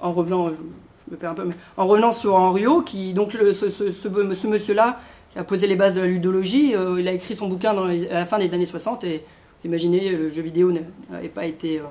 en 0.00 0.12
revenant, 0.12 0.50
je, 0.50 1.10
me 1.10 1.16
perds 1.16 1.30
un 1.30 1.34
peu, 1.34 1.50
en 1.76 1.86
revenant 1.86 2.12
sur 2.12 2.34
Henriot, 2.34 2.82
qui, 2.82 3.12
donc 3.12 3.32
ce, 3.32 3.70
ce, 3.70 4.46
monsieur-là, 4.46 5.00
qui 5.30 5.38
a 5.38 5.44
posé 5.44 5.66
les 5.66 5.76
bases 5.76 5.94
de 5.94 6.00
la 6.00 6.06
ludologie, 6.06 6.74
euh, 6.74 7.00
il 7.00 7.08
a 7.08 7.12
écrit 7.12 7.36
son 7.36 7.48
bouquin 7.48 7.76
à 7.76 8.14
la 8.14 8.26
fin 8.26 8.38
des 8.38 8.54
années 8.54 8.66
60, 8.66 9.04
et 9.04 9.18
vous 9.60 9.66
imaginez, 9.66 10.10
le 10.10 10.28
jeu 10.28 10.42
vidéo 10.42 10.72
n'avait 11.10 11.28
pas 11.28 11.46
été, 11.46 11.78
euh, 11.78 11.84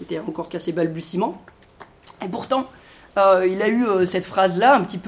était 0.00 0.18
encore 0.18 0.48
qu'assez 0.48 0.72
balbutiement. 0.72 1.40
Et 2.24 2.28
pourtant, 2.28 2.68
euh, 3.18 3.46
il 3.48 3.60
a 3.62 3.68
eu 3.68 4.06
cette 4.06 4.24
phrase-là, 4.24 4.76
un 4.76 4.82
petit 4.82 5.00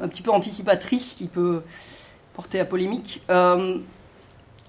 un 0.00 0.08
petit 0.08 0.22
peu 0.22 0.30
anticipatrice, 0.30 1.14
qui 1.14 1.26
peut 1.26 1.62
porter 2.34 2.60
à 2.60 2.64
polémique 2.64 3.22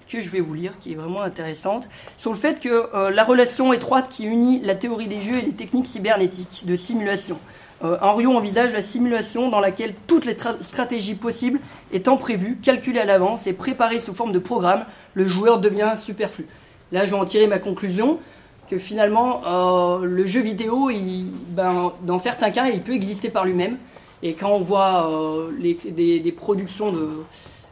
que 0.08 0.20
je 0.20 0.30
vais 0.30 0.40
vous 0.40 0.54
lire, 0.54 0.72
qui 0.78 0.92
est 0.92 0.94
vraiment 0.94 1.22
intéressante, 1.22 1.88
sur 2.16 2.30
le 2.30 2.36
fait 2.36 2.60
que 2.60 2.88
euh, 2.94 3.10
la 3.10 3.24
relation 3.24 3.72
étroite 3.72 4.08
qui 4.08 4.24
unit 4.24 4.60
la 4.60 4.74
théorie 4.74 5.08
des 5.08 5.20
jeux 5.20 5.36
et 5.36 5.42
les 5.42 5.52
techniques 5.52 5.86
cybernétiques 5.86 6.64
de 6.64 6.76
simulation. 6.76 7.38
Euh, 7.84 7.98
envisage 8.00 8.72
la 8.72 8.80
simulation 8.80 9.50
dans 9.50 9.60
laquelle 9.60 9.94
toutes 10.06 10.24
les 10.24 10.36
stratégies 10.60 11.14
possibles 11.14 11.60
étant 11.92 12.16
prévues, 12.16 12.56
calculées 12.56 13.00
à 13.00 13.04
l'avance 13.04 13.46
et 13.46 13.52
préparées 13.52 14.00
sous 14.00 14.14
forme 14.14 14.32
de 14.32 14.38
programme, 14.38 14.84
le 15.14 15.26
joueur 15.26 15.58
devient 15.58 15.92
superflu. 16.00 16.46
Là, 16.92 17.04
je 17.04 17.10
vais 17.10 17.16
en 17.16 17.24
tirer 17.24 17.46
ma 17.46 17.58
conclusion 17.58 18.18
que 18.70 18.78
finalement, 18.78 19.42
euh, 19.46 20.04
le 20.04 20.26
jeu 20.26 20.40
vidéo, 20.40 20.90
ben, 21.50 21.92
dans 22.02 22.18
certains 22.18 22.50
cas, 22.50 22.68
il 22.68 22.82
peut 22.82 22.94
exister 22.94 23.28
par 23.28 23.44
lui-même. 23.44 23.76
Et 24.22 24.34
quand 24.34 24.50
on 24.50 24.60
voit 24.60 25.10
euh, 25.10 25.50
les, 25.58 25.74
des, 25.74 26.32
productions 26.32 26.90
de, 26.90 26.98
euh, 26.98 27.24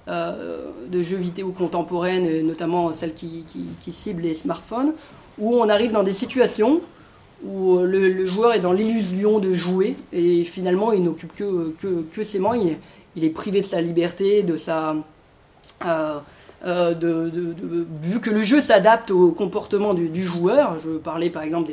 de 0.06 1.02
jeux 1.02 1.16
vidéo 1.16 1.50
contemporaines, 1.50 2.46
notamment 2.46 2.92
celles 2.92 3.14
qui, 3.14 3.44
ciblent 3.88 4.22
les 4.22 4.34
smartphones, 4.34 4.92
où 5.38 5.56
on 5.56 5.68
arrive 5.68 5.92
dans 5.92 6.02
des 6.02 6.12
situations 6.12 6.80
où 7.44 7.78
le, 7.78 8.24
joueur 8.24 8.54
est 8.54 8.60
dans 8.60 8.72
l'illusion 8.72 9.38
de 9.38 9.52
jouer 9.52 9.96
et 10.12 10.44
finalement 10.44 10.92
il 10.92 11.04
n'occupe 11.04 11.34
que, 11.34 11.74
que, 12.12 12.24
ses 12.24 12.38
mains, 12.38 12.56
il, 13.16 13.24
est 13.24 13.30
privé 13.30 13.60
de 13.60 13.66
sa 13.66 13.80
liberté, 13.80 14.42
de 14.42 14.56
sa... 14.56 14.96
Euh, 15.84 16.18
euh, 16.64 16.94
vu 18.02 18.20
que 18.20 18.30
le 18.30 18.42
jeu 18.42 18.62
s'adapte 18.62 19.10
au 19.10 19.32
comportement 19.32 19.92
du, 19.92 20.22
joueur, 20.22 20.78
je 20.78 20.90
parlais 20.90 21.28
par 21.28 21.42
exemple 21.42 21.72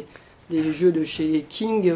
des, 0.50 0.74
jeux 0.74 0.92
de 0.92 1.04
chez 1.06 1.46
King, 1.48 1.94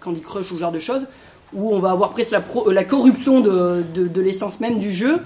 Candy 0.00 0.20
Crush 0.20 0.50
ou 0.50 0.56
ce 0.56 0.60
genre 0.60 0.72
de 0.72 0.80
choses, 0.80 1.06
où 1.52 1.72
on 1.72 1.78
va 1.78 1.92
avoir 1.92 2.10
presque 2.10 2.34
la 2.66 2.84
corruption 2.84 3.40
de 3.40 4.20
l'essence 4.20 4.58
même 4.58 4.78
du 4.80 4.90
jeu, 4.90 5.20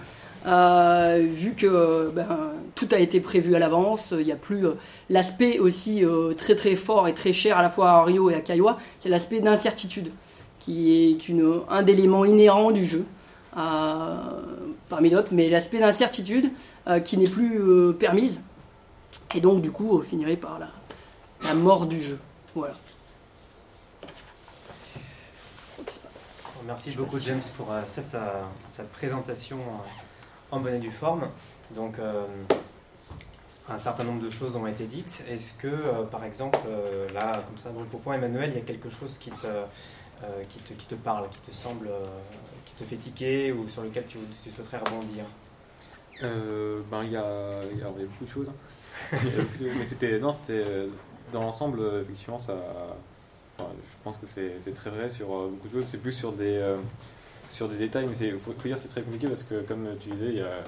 euh, 0.46 1.26
vu 1.28 1.54
que 1.54 2.10
ben, 2.10 2.26
tout 2.74 2.88
a 2.92 2.98
été 2.98 3.20
prévu 3.20 3.54
à 3.54 3.58
l'avance, 3.58 4.14
il 4.16 4.24
n'y 4.24 4.32
a 4.32 4.36
plus 4.36 4.66
euh, 4.66 4.74
l'aspect 5.10 5.58
aussi 5.58 6.04
euh, 6.04 6.32
très 6.32 6.54
très 6.54 6.76
fort 6.76 7.08
et 7.08 7.14
très 7.14 7.32
cher 7.32 7.58
à 7.58 7.62
la 7.62 7.68
fois 7.68 7.90
à 7.90 8.04
Rio 8.04 8.30
et 8.30 8.34
à 8.34 8.40
Kaiwa, 8.40 8.78
c'est 9.00 9.10
l'aspect 9.10 9.40
d'incertitude, 9.40 10.12
qui 10.58 10.92
est 10.92 11.28
une, 11.28 11.60
un 11.68 11.84
éléments 11.84 12.24
inhérents 12.24 12.70
du 12.70 12.84
jeu, 12.84 13.04
parmi 13.52 15.10
d'autres, 15.10 15.28
mais 15.32 15.48
l'aspect 15.48 15.80
d'incertitude 15.80 16.50
qui 17.04 17.18
n'est 17.18 17.28
plus 17.28 17.94
permise, 17.98 18.40
et 19.34 19.40
donc 19.40 19.60
du 19.60 19.70
coup 19.70 19.98
on 19.98 20.00
finirait 20.00 20.36
par 20.36 20.58
la, 20.58 21.54
mort 21.54 21.86
du 21.86 22.00
jeu. 22.00 22.18
Voilà. 22.54 22.74
Merci 26.66 26.92
beaucoup 26.92 27.18
James 27.18 27.42
pour 27.56 27.68
cette 27.86 28.16
présentation 28.92 29.58
en 30.50 30.60
bonne 30.60 30.74
et 30.74 30.78
due 30.78 30.90
forme. 30.90 31.28
Donc, 31.74 31.98
euh, 31.98 32.24
un 33.68 33.78
certain 33.78 34.04
nombre 34.04 34.22
de 34.22 34.30
choses 34.30 34.56
ont 34.56 34.66
été 34.66 34.84
dites. 34.84 35.24
Est-ce 35.28 35.52
que, 35.54 35.68
euh, 35.68 36.02
par 36.04 36.24
exemple, 36.24 36.58
euh, 36.66 37.08
là, 37.12 37.42
comme 37.46 37.58
ça, 37.58 37.70
pour 37.90 38.00
point, 38.00 38.14
Emmanuel, 38.14 38.50
il 38.52 38.58
y 38.58 38.62
a 38.62 38.64
quelque 38.64 38.90
chose 38.90 39.16
qui 39.18 39.30
te, 39.30 39.46
qui 40.48 40.58
te, 40.58 40.74
qui 40.74 40.86
te 40.86 40.94
parle, 40.96 41.28
qui 41.30 41.50
te 41.50 41.54
semble, 41.54 41.88
qui 42.66 42.74
te 42.74 42.84
fait 42.84 42.96
tiquer 42.96 43.52
ou 43.52 43.68
sur 43.68 43.82
lequel 43.82 44.04
tu, 44.06 44.18
souhaiterais 44.50 44.78
rebondir? 44.78 45.24
Ben, 46.20 47.04
il, 47.04 47.12
y 47.12 47.16
a, 47.16 47.62
y 47.78 48.04
beaucoup 48.04 48.24
de 48.24 48.28
choses. 48.28 48.50
mais 49.12 49.84
c'était, 49.84 50.18
non, 50.18 50.32
c'était 50.32 50.88
dans 51.32 51.40
l'ensemble, 51.40 51.80
effectivement, 52.02 52.38
ça. 52.38 52.54
je 53.58 53.64
pense 54.04 54.18
que 54.18 54.26
c'est 54.26 54.74
très 54.74 54.90
vrai 54.90 55.08
sur 55.08 55.28
beaucoup 55.28 55.68
de 55.68 55.72
choses. 55.72 55.86
C'est 55.86 56.02
plus 56.02 56.12
sur 56.12 56.32
des 56.32 56.76
sur 57.50 57.68
des 57.68 57.76
détails, 57.76 58.06
mais 58.06 58.16
il 58.16 58.38
faut, 58.38 58.52
dire 58.52 58.78
c'est 58.78 58.88
très 58.88 59.02
compliqué 59.02 59.26
parce 59.26 59.42
que, 59.42 59.62
comme 59.62 59.88
tu 60.00 60.10
disais, 60.10 60.28
il 60.28 60.36
y 60.36 60.40
a 60.40 60.62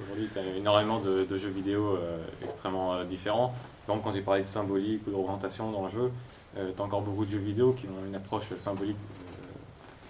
aujourd'hui 0.00 0.28
énormément 0.56 0.98
de, 0.98 1.36
jeux 1.36 1.48
vidéo 1.48 1.96
euh, 1.96 2.18
extrêmement 2.42 2.94
euh, 2.94 3.04
différents. 3.04 3.54
Par 3.86 3.94
exemple, 3.94 4.04
quand 4.04 4.12
j'ai 4.12 4.22
parlé 4.22 4.42
de 4.42 4.48
symbolique 4.48 5.06
ou 5.06 5.10
de 5.10 5.16
représentation 5.16 5.70
dans 5.70 5.84
le 5.84 5.90
jeu, 5.90 6.10
euh, 6.58 6.72
tu 6.74 6.82
as 6.82 6.84
encore 6.84 7.02
beaucoup 7.02 7.24
de 7.24 7.30
jeux 7.30 7.38
vidéo 7.38 7.72
qui 7.72 7.86
ont 7.86 8.06
une 8.06 8.14
approche 8.14 8.54
symbolique 8.56 8.96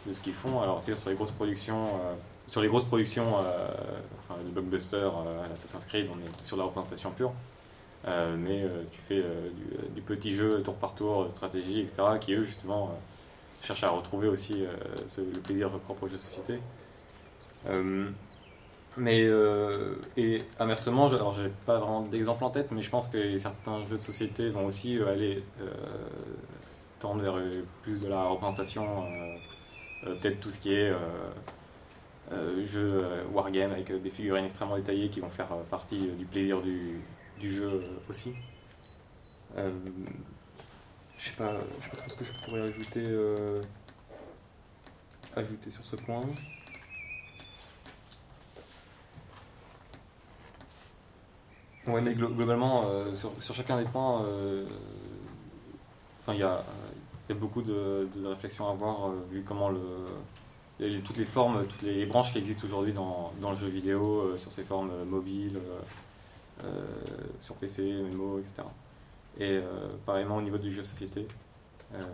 de, 0.06 0.12
ce 0.12 0.20
qu'ils 0.20 0.32
font. 0.32 0.60
Alors, 0.62 0.82
c'est 0.82 0.94
sur 0.96 1.10
les 1.10 1.16
grosses 1.16 1.32
productions, 1.32 1.90
sur 2.46 2.60
les 2.60 2.68
grosses 2.68 2.84
productions, 2.84 3.34
enfin, 3.34 4.40
le 4.44 4.50
blockbuster, 4.52 5.10
l'Assassin's 5.50 5.84
Creed, 5.84 6.06
on 6.14 6.18
est 6.18 6.42
sur 6.42 6.56
la 6.56 6.62
représentation 6.62 7.10
pure. 7.10 7.32
mais 8.06 8.64
tu 8.92 9.00
fais 9.00 9.20
du, 9.20 9.94
du, 9.96 10.00
petit 10.02 10.32
jeu 10.32 10.62
tour 10.62 10.74
par 10.74 10.94
tour, 10.94 11.28
stratégie, 11.28 11.80
etc., 11.80 12.04
qui 12.20 12.34
eux, 12.34 12.44
justement, 12.44 12.96
cherche 13.62 13.84
à 13.84 13.90
retrouver 13.90 14.28
aussi 14.28 14.64
euh, 14.64 14.76
le 15.18 15.40
plaisir 15.40 15.70
propre 15.70 16.04
au 16.04 16.06
jeu 16.06 16.14
de 16.14 16.20
société. 16.20 16.58
Euh, 17.66 18.08
mais 18.96 19.24
euh, 19.24 19.96
et 20.16 20.42
inversement, 20.58 21.08
alors 21.08 21.32
j'ai 21.32 21.50
pas 21.66 21.78
vraiment 21.78 22.02
d'exemple 22.02 22.44
en 22.44 22.50
tête, 22.50 22.70
mais 22.70 22.80
je 22.80 22.90
pense 22.90 23.08
que 23.08 23.36
certains 23.36 23.80
jeux 23.86 23.96
de 23.96 24.02
société 24.02 24.48
vont 24.48 24.66
aussi 24.66 24.98
aller 25.06 25.42
tendre 26.98 27.20
vers 27.20 27.38
plus 27.82 28.00
de 28.00 28.08
la 28.08 28.24
représentation, 28.24 29.04
peut-être 30.02 30.40
tout 30.40 30.50
ce 30.50 30.58
qui 30.58 30.72
est 30.72 30.92
jeu 32.64 33.02
wargame 33.34 33.72
avec 33.72 33.92
des 34.00 34.10
figurines 34.10 34.46
extrêmement 34.46 34.76
détaillées 34.76 35.10
qui 35.10 35.20
vont 35.20 35.28
faire 35.28 35.48
partie 35.70 36.08
du 36.18 36.24
plaisir 36.24 36.62
du, 36.62 36.98
du 37.38 37.52
jeu 37.52 37.82
aussi. 38.08 38.34
Je 41.18 41.28
sais 41.28 41.32
pas, 41.32 41.52
je 41.78 41.84
sais 41.84 41.90
pas 41.90 41.96
trop 41.96 42.10
ce 42.10 42.16
que 42.16 42.24
je 42.24 42.32
pourrais 42.44 42.60
ajouter, 42.60 43.04
euh, 43.04 43.62
ajouter 45.34 45.70
sur 45.70 45.84
ce 45.84 45.96
point. 45.96 46.22
Ouais, 51.86 52.00
mais 52.00 52.14
globalement, 52.14 52.82
euh, 52.86 53.14
sur, 53.14 53.32
sur, 53.40 53.54
chacun 53.54 53.80
des 53.80 53.88
points, 53.88 54.24
euh, 54.24 54.66
il 56.28 56.34
y 56.34 56.42
a, 56.42 56.64
y 57.28 57.32
a, 57.32 57.34
beaucoup 57.34 57.62
de, 57.62 58.08
de, 58.14 58.26
réflexions 58.26 58.68
à 58.68 58.72
avoir 58.72 59.12
vu 59.30 59.44
comment 59.46 59.70
le, 59.70 60.98
toutes 61.04 61.16
les 61.16 61.24
formes, 61.24 61.64
toutes 61.66 61.82
les 61.82 62.04
branches 62.06 62.32
qui 62.32 62.38
existent 62.38 62.66
aujourd'hui 62.66 62.92
dans, 62.92 63.32
dans, 63.40 63.50
le 63.50 63.56
jeu 63.56 63.68
vidéo, 63.68 64.36
sur 64.36 64.50
ces 64.50 64.64
formes 64.64 65.04
mobiles, 65.04 65.60
sur 67.40 67.54
PC, 67.54 68.02
MMO, 68.02 68.40
etc. 68.40 68.64
Et 69.38 69.52
euh, 69.58 69.88
pareillement 70.06 70.36
au 70.36 70.42
niveau 70.42 70.58
du 70.58 70.72
jeu 70.72 70.82
société. 70.82 71.26
Euh, 71.94 72.04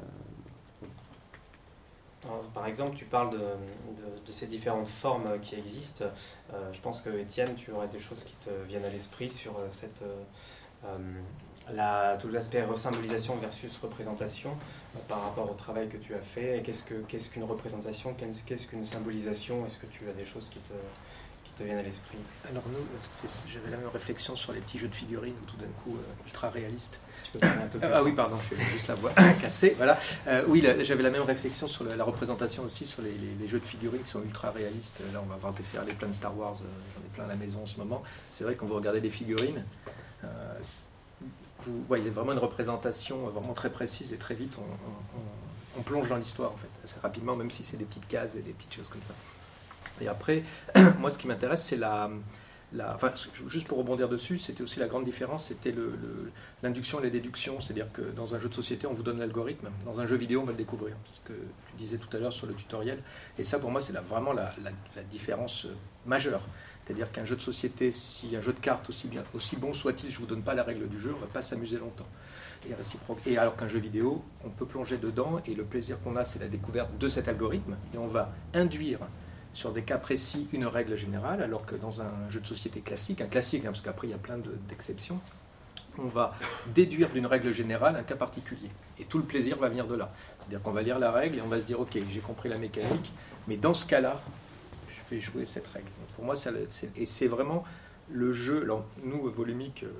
par 2.54 2.66
exemple, 2.66 2.96
tu 2.96 3.04
parles 3.04 3.30
de, 3.30 4.32
ces 4.32 4.46
différentes 4.46 4.88
formes 4.88 5.40
qui 5.40 5.56
existent. 5.56 6.04
Euh, 6.52 6.72
je 6.72 6.80
pense 6.80 7.00
que 7.00 7.10
Étienne, 7.10 7.54
tu 7.54 7.72
aurais 7.72 7.88
des 7.88 8.00
choses 8.00 8.24
qui 8.24 8.34
te 8.44 8.50
viennent 8.68 8.84
à 8.84 8.90
l'esprit 8.90 9.30
sur 9.30 9.54
cette, 9.70 10.02
la, 11.72 12.16
tout 12.20 12.28
l'aspect 12.28 12.64
symbolisation 12.76 13.36
versus 13.36 13.76
représentation 13.78 14.56
par 15.08 15.22
rapport 15.22 15.50
au 15.50 15.54
travail 15.54 15.88
que 15.88 15.96
tu 15.96 16.14
as 16.14 16.22
fait. 16.22 16.62
Qu'est-ce, 16.64 16.84
que, 16.84 16.94
qu'est-ce 17.08 17.28
qu'une 17.28 17.44
représentation? 17.44 18.14
Qu'est-ce 18.14 18.66
qu'une 18.66 18.86
symbolisation? 18.86 19.66
Est-ce 19.66 19.78
que 19.78 19.86
tu 19.86 20.08
as 20.08 20.12
des 20.12 20.24
choses 20.24 20.48
qui 20.48 20.60
te, 20.60 20.74
te 21.56 21.62
viennent 21.62 21.78
à 21.78 21.82
l'esprit 21.82 22.18
Alors 22.48 22.62
nous, 22.68 22.78
j'avais 23.52 23.70
la 23.70 23.76
même 23.76 23.88
réflexion 23.88 24.36
sur 24.36 24.52
les 24.52 24.60
petits 24.60 24.78
jeux 24.78 24.88
de 24.88 24.94
figurines, 24.94 25.34
tout 25.46 25.56
d'un 25.56 25.70
coup 25.82 25.96
euh, 25.96 26.24
ultra 26.26 26.50
réalistes. 26.50 26.98
ah 27.42 28.02
oui, 28.02 28.12
pardon, 28.12 28.36
je 28.50 28.56
juste 28.72 28.88
la 28.88 28.94
voix 28.94 29.10
cassée. 29.40 29.74
Voilà. 29.76 29.98
Euh, 30.26 30.44
oui, 30.48 30.66
j'avais 30.82 31.02
la 31.02 31.10
même 31.10 31.22
réflexion 31.22 31.66
sur 31.66 31.84
la, 31.84 32.04
représentation 32.04 32.64
aussi 32.64 32.86
sur 32.86 33.02
les, 33.02 33.48
jeux 33.48 33.60
de 33.60 33.64
figurines 33.64 34.02
qui 34.02 34.10
sont 34.10 34.22
ultra 34.22 34.50
réalistes. 34.50 35.00
Là, 35.12 35.20
on 35.22 35.28
va 35.28 35.36
voir 35.36 35.54
faire 35.54 35.84
les 35.84 35.94
plein 35.94 36.08
de 36.08 36.14
Star 36.14 36.36
Wars. 36.36 36.56
Euh, 36.60 36.64
j'en 36.94 37.04
ai 37.04 37.10
plein 37.14 37.24
à 37.24 37.28
la 37.28 37.36
maison 37.36 37.62
en 37.62 37.66
ce 37.66 37.78
moment. 37.78 38.02
C'est 38.28 38.44
vrai 38.44 38.54
quand 38.54 38.66
vous 38.66 38.76
regardez 38.76 39.00
des 39.00 39.10
figurines, 39.10 39.64
vous 41.60 41.84
voyez 41.86 42.10
vraiment 42.10 42.32
une 42.32 42.38
représentation 42.38 43.28
vraiment 43.28 43.54
très 43.54 43.70
précise 43.70 44.12
et 44.12 44.16
très 44.16 44.34
vite. 44.34 44.56
On, 44.58 45.20
on 45.78 45.82
plonge 45.82 46.08
dans 46.08 46.16
l'histoire 46.16 46.52
en 46.52 46.56
fait 46.56 46.68
assez 46.84 47.00
rapidement, 47.00 47.36
même 47.36 47.50
si 47.50 47.64
c'est 47.64 47.76
des 47.76 47.84
petites 47.84 48.08
cases 48.08 48.36
et 48.36 48.42
des 48.42 48.52
petites 48.52 48.74
choses 48.74 48.88
comme 48.88 49.02
ça. 49.02 49.14
Et 50.02 50.08
après, 50.08 50.42
moi, 50.98 51.10
ce 51.10 51.18
qui 51.18 51.26
m'intéresse, 51.26 51.64
c'est 51.64 51.76
la, 51.76 52.10
juste 53.48 53.68
pour 53.68 53.78
rebondir 53.78 54.08
dessus, 54.08 54.38
c'était 54.38 54.62
aussi 54.62 54.80
la 54.80 54.86
grande 54.86 55.04
différence, 55.04 55.48
c'était 55.48 55.74
l'induction 56.62 57.00
et 57.00 57.04
la 57.04 57.10
déduction. 57.10 57.60
C'est-à-dire 57.60 57.90
que 57.92 58.02
dans 58.02 58.34
un 58.34 58.38
jeu 58.38 58.48
de 58.48 58.54
société, 58.54 58.86
on 58.86 58.92
vous 58.92 59.02
donne 59.02 59.18
l'algorithme. 59.18 59.68
Dans 59.84 60.00
un 60.00 60.06
jeu 60.06 60.16
vidéo, 60.16 60.40
on 60.40 60.44
va 60.44 60.52
le 60.52 60.58
découvrir. 60.58 60.94
Ce 61.04 61.20
que 61.20 61.32
tu 61.32 61.76
disais 61.76 61.98
tout 61.98 62.14
à 62.16 62.20
l'heure 62.20 62.32
sur 62.32 62.46
le 62.46 62.54
tutoriel. 62.54 62.98
Et 63.38 63.44
ça, 63.44 63.58
pour 63.58 63.70
moi, 63.70 63.80
c'est 63.80 63.92
vraiment 63.92 64.32
la, 64.32 64.52
différence 65.10 65.66
euh, 65.66 65.74
majeure. 66.06 66.42
C'est-à-dire 66.84 67.12
qu'un 67.12 67.24
jeu 67.24 67.36
de 67.36 67.40
société, 67.40 67.92
si 67.92 68.34
un 68.34 68.40
jeu 68.40 68.52
de 68.52 68.60
cartes, 68.60 68.88
aussi, 68.88 69.06
bien, 69.06 69.22
aussi 69.34 69.56
bon 69.56 69.72
soit-il, 69.72 70.10
je 70.10 70.16
ne 70.16 70.20
vous 70.20 70.26
donne 70.26 70.42
pas 70.42 70.54
la 70.54 70.64
règle 70.64 70.88
du 70.88 70.98
jeu, 70.98 71.10
on 71.12 71.16
ne 71.16 71.20
va 71.20 71.26
pas 71.26 71.42
s'amuser 71.42 71.78
longtemps. 71.78 72.08
Et, 72.68 72.74
réciproque. 72.74 73.18
et 73.26 73.38
alors 73.38 73.56
qu'un 73.56 73.68
jeu 73.68 73.80
vidéo, 73.80 74.22
on 74.44 74.48
peut 74.48 74.66
plonger 74.66 74.96
dedans 74.96 75.40
et 75.46 75.54
le 75.54 75.64
plaisir 75.64 76.00
qu'on 76.02 76.14
a, 76.16 76.24
c'est 76.24 76.38
la 76.38 76.48
découverte 76.48 76.96
de 76.98 77.08
cet 77.08 77.28
algorithme. 77.28 77.76
Et 77.94 77.98
on 77.98 78.06
va 78.06 78.32
induire 78.54 79.00
sur 79.52 79.72
des 79.72 79.82
cas 79.82 79.98
précis 79.98 80.48
une 80.52 80.66
règle 80.66 80.96
générale, 80.96 81.42
alors 81.42 81.66
que 81.66 81.74
dans 81.74 82.00
un 82.00 82.28
jeu 82.28 82.40
de 82.40 82.46
société 82.46 82.80
classique, 82.80 83.20
un 83.20 83.26
classique, 83.26 83.64
hein, 83.64 83.70
parce 83.72 83.80
qu'après 83.80 84.06
il 84.08 84.10
y 84.10 84.14
a 84.14 84.18
plein 84.18 84.38
d'exceptions, 84.68 85.20
on 85.98 86.06
va 86.06 86.34
déduire 86.74 87.10
d'une 87.10 87.26
règle 87.26 87.52
générale 87.52 87.96
un 87.96 88.02
cas 88.02 88.16
particulier. 88.16 88.70
Et 88.98 89.04
tout 89.04 89.18
le 89.18 89.24
plaisir 89.24 89.58
va 89.58 89.68
venir 89.68 89.86
de 89.86 89.94
là. 89.94 90.10
C'est-à-dire 90.38 90.62
qu'on 90.62 90.70
va 90.70 90.82
lire 90.82 90.98
la 90.98 91.10
règle 91.10 91.38
et 91.38 91.40
on 91.42 91.48
va 91.48 91.58
se 91.58 91.64
dire, 91.64 91.80
ok, 91.80 91.98
j'ai 92.10 92.20
compris 92.20 92.48
la 92.48 92.58
mécanique, 92.58 93.12
mais 93.46 93.56
dans 93.56 93.74
ce 93.74 93.84
cas-là, 93.86 94.20
je 94.88 95.14
vais 95.14 95.20
jouer 95.20 95.44
cette 95.44 95.66
règle. 95.66 95.88
pour 96.14 96.24
moi, 96.24 96.34
et 96.96 97.06
c'est 97.06 97.26
vraiment 97.26 97.64
le 98.10 98.32
jeu. 98.32 98.62
Alors, 98.62 98.86
nous, 99.04 99.28
Volumique, 99.30 99.84
euh, 99.84 99.92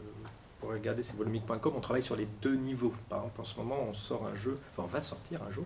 pour 0.62 0.70
regarder, 0.70 1.02
c'est 1.02 1.16
volumique.com, 1.16 1.72
on 1.76 1.80
travaille 1.80 2.02
sur 2.02 2.14
les 2.14 2.28
deux 2.40 2.54
niveaux. 2.54 2.94
Par 3.08 3.18
exemple, 3.18 3.40
en 3.40 3.44
ce 3.44 3.56
moment, 3.56 3.84
on 3.88 3.94
sort 3.94 4.24
un 4.28 4.34
jeu, 4.36 4.60
enfin, 4.70 4.84
on 4.84 4.86
va 4.86 5.02
sortir 5.02 5.42
un 5.42 5.50
jour. 5.50 5.64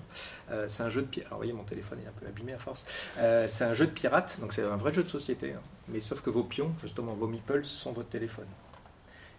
Euh, 0.51 0.65
c'est 0.69 0.85
un 0.85 0.89
jeu 0.89 1.03
de 1.03 1.07
pirate. 1.07 1.27
Alors, 1.27 1.41
voyez, 1.41 1.53
mon 1.53 1.65
téléphone 1.65 1.99
est 2.03 2.09
un 2.09 2.13
peu 2.19 2.27
abîmé 2.27 2.55
à 2.55 2.59
force. 2.59 2.87
Euh, 3.19 3.47
c'est 3.47 3.65
un 3.65 3.75
jeu 3.75 3.85
de 3.85 3.91
pirate, 3.91 4.39
donc 4.41 4.55
c'est 4.55 4.63
un 4.63 4.77
vrai 4.77 4.95
jeu 4.95 5.03
de 5.03 5.09
société. 5.09 5.53
Hein. 5.53 5.61
Mais 5.89 6.01
sauf 6.01 6.23
que 6.23 6.31
vos 6.31 6.45
pions, 6.45 6.73
justement, 6.81 7.13
vos 7.13 7.27
meeples, 7.27 7.67
sont 7.67 7.93
votre 7.93 8.09
téléphone. 8.09 8.47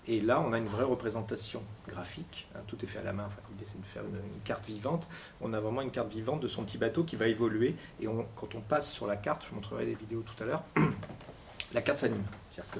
Et 0.07 0.21
là, 0.21 0.39
on 0.39 0.53
a 0.53 0.59
une 0.59 0.67
vraie 0.67 0.83
représentation 0.83 1.63
graphique. 1.87 2.47
Hein, 2.55 2.59
tout 2.67 2.77
est 2.83 2.87
fait 2.87 2.99
à 2.99 3.03
la 3.03 3.13
main. 3.13 3.25
Enfin, 3.25 3.41
L'idée, 3.49 3.65
c'est 3.65 3.81
de 3.81 3.85
faire 3.85 4.03
une, 4.03 4.41
carte 4.43 4.67
vivante. 4.67 5.07
On 5.41 5.53
a 5.53 5.59
vraiment 5.59 5.81
une 5.81 5.89
carte 5.89 6.09
vivante 6.09 6.39
de 6.39 6.47
son 6.47 6.65
petit 6.65 6.77
bateau 6.77 7.03
qui 7.03 7.15
va 7.15 7.27
évoluer. 7.27 7.75
Et 7.99 8.05
quand 8.35 8.53
on 8.53 8.61
passe 8.61 8.91
sur 8.93 9.07
la 9.07 9.15
carte, 9.15 9.43
je 9.43 9.49
vous 9.49 9.55
montrerai 9.55 9.87
des 9.87 9.95
vidéos 9.95 10.21
tout 10.21 10.43
à 10.43 10.45
l'heure, 10.45 10.63
la 11.73 11.81
carte 11.81 11.97
s'anime. 11.97 12.23
C'est-à-dire 12.47 12.71
que 12.71 12.79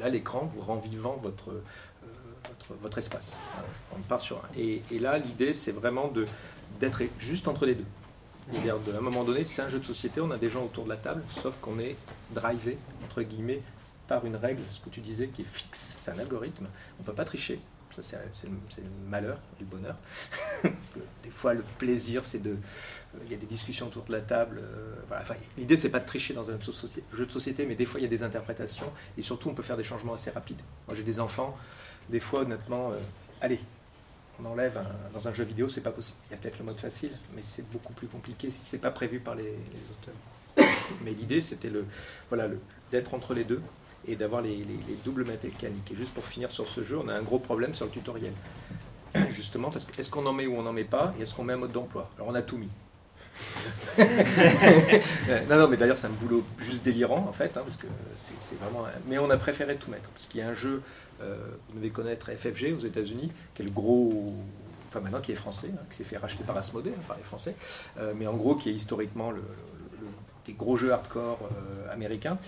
là, 0.00 0.08
l'écran 0.08 0.50
vous 0.52 0.60
rend 0.60 0.76
vivant 0.76 1.18
votre, 1.22 1.62
votre, 2.80 2.98
espace. 2.98 3.38
On 3.94 4.00
part 4.00 4.20
sur 4.20 4.42
Et, 4.56 4.82
là, 4.98 5.18
l'idée, 5.18 5.52
c'est 5.52 5.72
vraiment 5.72 6.12
d'être 6.80 7.02
juste 7.18 7.48
entre 7.48 7.66
les 7.66 7.74
deux. 7.74 7.84
C'est-à-dire, 8.50 8.76
à 8.94 8.98
un 8.98 9.00
moment 9.00 9.24
donné, 9.24 9.44
c'est 9.44 9.62
un 9.62 9.68
jeu 9.68 9.80
de 9.80 9.84
société, 9.84 10.20
on 10.20 10.30
a 10.30 10.38
des 10.38 10.48
gens 10.48 10.64
autour 10.64 10.84
de 10.84 10.90
la 10.90 10.96
table, 10.96 11.22
sauf 11.28 11.56
qu'on 11.60 11.78
est 11.80 11.96
drivé, 12.30 12.78
entre 13.04 13.22
guillemets, 13.22 13.60
par 14.06 14.24
une 14.24 14.36
règle, 14.36 14.62
ce 14.70 14.80
que 14.80 14.88
tu 14.88 15.00
disais, 15.00 15.28
qui 15.28 15.42
est 15.42 15.46
fixe. 15.52 15.96
C'est 15.98 16.12
un 16.12 16.18
algorithme. 16.18 16.66
On 16.98 17.02
ne 17.02 17.06
peut 17.06 17.14
pas 17.14 17.24
tricher. 17.24 17.60
Ça, 17.90 18.02
c'est 18.32 18.46
le, 18.46 18.88
malheur 19.08 19.38
et 19.56 19.60
le 19.60 19.66
bonheur. 19.66 19.96
Parce 20.62 20.90
que 20.90 20.98
des 21.22 21.30
fois, 21.30 21.54
le 21.54 21.64
plaisir, 21.78 22.24
c'est 22.24 22.40
de. 22.42 22.56
Il 23.24 23.30
y 23.30 23.34
a 23.34 23.38
des 23.38 23.46
discussions 23.46 23.86
autour 23.86 24.04
de 24.04 24.12
la 24.12 24.20
table. 24.20 24.60
Euh, 24.62 24.94
voilà. 25.08 25.22
Enfin, 25.22 25.34
L'idée, 25.56 25.78
c'est 25.78 25.88
pas 25.88 26.00
de 26.00 26.06
tricher 26.06 26.34
dans 26.34 26.50
un 26.50 26.58
jeu 26.60 27.26
de 27.26 27.32
société, 27.32 27.64
mais 27.64 27.74
des 27.74 27.86
fois, 27.86 27.98
il 27.98 28.02
y 28.02 28.06
a 28.06 28.10
des 28.10 28.22
interprétations. 28.22 28.92
Et 29.16 29.22
surtout, 29.22 29.48
on 29.48 29.54
peut 29.54 29.62
faire 29.62 29.78
des 29.78 29.82
changements 29.82 30.12
assez 30.14 30.30
rapides. 30.30 30.60
Moi, 30.86 30.96
j'ai 30.96 31.04
des 31.04 31.20
enfants 31.20 31.56
des 32.08 32.20
fois, 32.20 32.40
honnêtement, 32.40 32.92
euh, 32.92 32.98
allez, 33.40 33.60
on 34.40 34.44
enlève 34.44 34.78
dans 35.14 35.28
un 35.28 35.32
jeu 35.32 35.44
vidéo, 35.44 35.68
c'est 35.68 35.80
pas 35.80 35.90
possible. 35.90 36.18
Il 36.28 36.32
y 36.32 36.34
a 36.34 36.36
peut-être 36.38 36.58
le 36.58 36.64
mode 36.64 36.78
facile, 36.78 37.12
mais 37.34 37.42
c'est 37.42 37.68
beaucoup 37.70 37.92
plus 37.92 38.06
compliqué 38.06 38.50
si 38.50 38.60
c'est 38.62 38.78
pas 38.78 38.90
prévu 38.90 39.20
par 39.20 39.34
les, 39.34 39.54
auteurs. 39.90 40.68
Mais 41.04 41.12
l'idée, 41.12 41.40
c'était 41.40 41.70
le, 41.70 41.86
voilà, 42.28 42.48
d'être 42.90 43.14
entre 43.14 43.34
les 43.34 43.44
deux 43.44 43.62
et 44.06 44.14
d'avoir 44.14 44.42
les, 44.42 44.56
les, 44.56 44.96
doubles 45.04 45.24
mécaniques. 45.24 45.90
Et 45.90 45.94
juste 45.94 46.12
pour 46.12 46.24
finir 46.24 46.50
sur 46.50 46.68
ce 46.68 46.82
jeu, 46.82 46.98
on 46.98 47.08
a 47.08 47.14
un 47.14 47.22
gros 47.22 47.38
problème 47.38 47.74
sur 47.74 47.86
le 47.86 47.90
tutoriel. 47.90 48.32
Justement, 49.30 49.70
parce 49.70 49.84
que 49.84 49.98
est-ce 49.98 50.10
qu'on 50.10 50.26
en 50.26 50.32
met 50.32 50.46
ou 50.46 50.56
on 50.56 50.62
n'en 50.62 50.72
met 50.72 50.84
pas, 50.84 51.14
et 51.18 51.22
est-ce 51.22 51.34
qu'on 51.34 51.44
met 51.44 51.54
un 51.54 51.58
mode 51.58 51.72
d'emploi? 51.72 52.10
Alors 52.16 52.28
on 52.28 52.34
a 52.34 52.42
tout 52.42 52.58
mis. 52.58 52.70
non, 53.98 55.56
non, 55.56 55.68
mais 55.68 55.76
d'ailleurs, 55.76 55.98
c'est 55.98 56.06
un 56.06 56.10
boulot 56.10 56.44
juste 56.58 56.82
délirant, 56.82 57.26
en 57.28 57.32
fait, 57.32 57.56
hein, 57.56 57.62
parce 57.64 57.76
que 57.76 57.86
c'est 58.14 58.58
vraiment. 58.58 58.86
Mais 59.08 59.18
on 59.18 59.30
a 59.30 59.36
préféré 59.36 59.76
tout 59.76 59.90
mettre, 59.90 60.08
parce 60.10 60.26
qu'il 60.26 60.40
y 60.40 60.42
a 60.42 60.48
un 60.48 60.54
jeu, 60.54 60.82
vous 61.20 61.78
devez 61.78 61.90
connaître 61.90 62.30
FFG 62.30 62.74
aux 62.76 62.84
États-Unis, 62.84 63.30
qui 63.54 63.62
est 63.62 63.64
le 63.64 63.70
gros. 63.70 64.34
Enfin, 64.88 65.00
maintenant, 65.00 65.20
qui 65.20 65.32
est 65.32 65.36
français, 65.36 65.70
hein, 65.72 65.82
qui 65.90 65.98
s'est 65.98 66.04
fait 66.04 66.16
racheter 66.16 66.44
par 66.44 66.56
Asmodée, 66.56 66.92
hein, 66.96 67.02
par 67.08 67.16
les 67.16 67.22
Français, 67.22 67.56
euh, 67.98 68.12
mais 68.16 68.26
en 68.26 68.34
gros, 68.34 68.54
qui 68.54 68.70
est 68.70 68.72
historiquement 68.72 69.32
des 70.46 70.52
gros 70.52 70.76
jeux 70.76 70.92
hardcore 70.92 71.40
euh, 71.42 71.92
américains. 71.92 72.38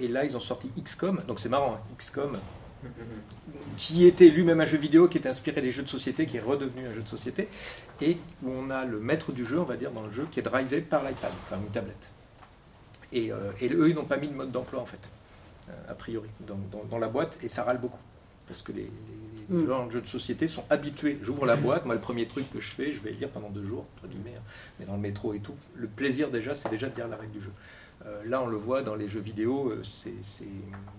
et 0.00 0.08
là, 0.08 0.24
ils 0.24 0.36
ont 0.36 0.40
sorti 0.40 0.70
XCOM, 0.82 1.22
donc 1.28 1.38
c'est 1.38 1.48
marrant, 1.48 1.78
XCOM, 1.96 2.38
qui 3.76 4.06
était 4.06 4.28
lui-même 4.28 4.60
un 4.60 4.64
jeu 4.64 4.78
vidéo 4.78 5.08
qui 5.08 5.18
était 5.18 5.28
inspiré 5.28 5.60
des 5.60 5.72
jeux 5.72 5.82
de 5.82 5.88
société, 5.88 6.26
qui 6.26 6.36
est 6.36 6.40
redevenu 6.40 6.86
un 6.86 6.92
jeu 6.92 7.02
de 7.02 7.08
société, 7.08 7.48
et 8.00 8.18
où 8.42 8.50
on 8.50 8.70
a 8.70 8.84
le 8.84 8.98
maître 8.98 9.32
du 9.32 9.44
jeu, 9.44 9.58
on 9.58 9.64
va 9.64 9.76
dire, 9.76 9.90
dans 9.92 10.02
le 10.02 10.10
jeu, 10.10 10.26
qui 10.30 10.40
est 10.40 10.42
drivé 10.42 10.80
par 10.80 11.04
l'iPad, 11.04 11.32
enfin 11.44 11.56
une 11.56 11.70
tablette. 11.70 12.10
Et, 13.12 13.32
euh, 13.32 13.52
eux, 13.62 13.88
ils 13.88 13.94
n'ont 13.94 14.04
pas 14.04 14.16
mis 14.16 14.28
de 14.28 14.34
mode 14.34 14.50
d'emploi, 14.50 14.80
en 14.80 14.86
fait, 14.86 14.96
euh, 14.96 15.17
a 15.88 15.94
priori, 15.94 16.28
dans, 16.40 16.98
la 16.98 17.08
boîte, 17.08 17.38
et 17.42 17.48
ça 17.48 17.64
râle 17.64 17.80
beaucoup. 17.80 18.00
Parce 18.46 18.62
que 18.62 18.72
les, 18.72 18.90
les 19.50 19.56
mm. 19.56 19.72
en 19.72 19.90
jeu 19.90 20.00
de 20.00 20.06
société 20.06 20.48
sont 20.48 20.64
habitués. 20.70 21.18
J'ouvre 21.22 21.44
la 21.46 21.56
boîte, 21.56 21.84
moi, 21.84 21.94
le 21.94 22.00
premier 22.00 22.26
truc 22.26 22.50
que 22.50 22.60
je 22.60 22.70
fais, 22.70 22.92
je 22.92 23.02
vais 23.02 23.10
lire 23.10 23.28
pendant 23.28 23.50
deux 23.50 23.64
jours, 23.64 23.86
entre 23.96 24.08
guillemets, 24.08 24.36
hein, 24.36 24.42
mais 24.78 24.86
dans 24.86 24.94
le 24.94 25.00
métro 25.00 25.34
et 25.34 25.40
tout. 25.40 25.54
Le 25.74 25.86
plaisir, 25.86 26.30
déjà, 26.30 26.54
c'est 26.54 26.70
déjà 26.70 26.88
de 26.88 26.94
dire 26.94 27.08
la 27.08 27.16
règle 27.16 27.32
du 27.32 27.42
jeu. 27.42 27.52
Euh, 28.06 28.22
là, 28.24 28.40
on 28.42 28.46
le 28.46 28.56
voit 28.56 28.82
dans 28.82 28.94
les 28.94 29.08
jeux 29.08 29.20
vidéo, 29.20 29.70
euh, 29.70 29.82
c'est, 29.82 30.12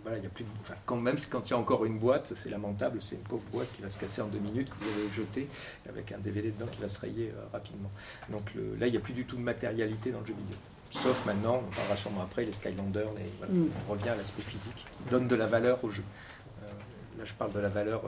voilà, 0.03 0.17
y 0.17 0.25
a 0.25 0.29
plus 0.29 0.45
quand 0.85 0.97
même 0.97 1.15
quand 1.29 1.47
il 1.47 1.51
y 1.51 1.53
a 1.53 1.57
encore 1.57 1.85
une 1.85 1.97
boîte, 1.97 2.33
c'est 2.35 2.49
lamentable, 2.49 2.99
c'est 3.01 3.15
une 3.15 3.21
pauvre 3.21 3.45
boîte 3.53 3.71
qui 3.73 3.81
va 3.81 3.89
se 3.89 3.97
casser 3.97 4.21
en 4.21 4.27
deux 4.27 4.39
minutes, 4.39 4.69
que 4.69 4.75
vous 4.75 4.89
allez 4.99 5.13
jeter, 5.13 5.47
avec 5.87 6.11
un 6.11 6.17
DVD 6.17 6.51
dedans 6.51 6.69
qui 6.69 6.81
va 6.81 6.89
se 6.89 6.99
rayer 6.99 7.31
euh, 7.33 7.45
rapidement. 7.53 7.89
Donc 8.29 8.51
là, 8.79 8.87
il 8.87 8.91
n'y 8.91 8.97
a 8.97 9.01
plus 9.01 9.13
du 9.13 9.25
tout 9.25 9.37
de 9.37 9.41
matérialité 9.41 10.11
dans 10.11 10.19
le 10.19 10.25
jeu 10.25 10.33
vidéo. 10.33 10.57
Sauf 10.89 11.25
maintenant, 11.25 11.63
on 11.67 11.75
parlera 11.75 11.95
sûrement 11.95 12.21
après, 12.23 12.45
les 12.45 12.51
Skylanders, 12.51 13.11
mm. 13.49 13.65
on 13.87 13.91
revient 13.91 14.09
à 14.09 14.15
l'aspect 14.15 14.41
physique, 14.41 14.75
qui 14.75 15.09
donne 15.09 15.27
de 15.27 15.35
la 15.35 15.45
valeur 15.45 15.83
au 15.83 15.89
jeu. 15.89 16.03
là, 17.17 17.25
je 17.25 17.33
parle 17.33 17.51
de 17.51 17.59
la 17.59 17.69
valeur 17.69 18.01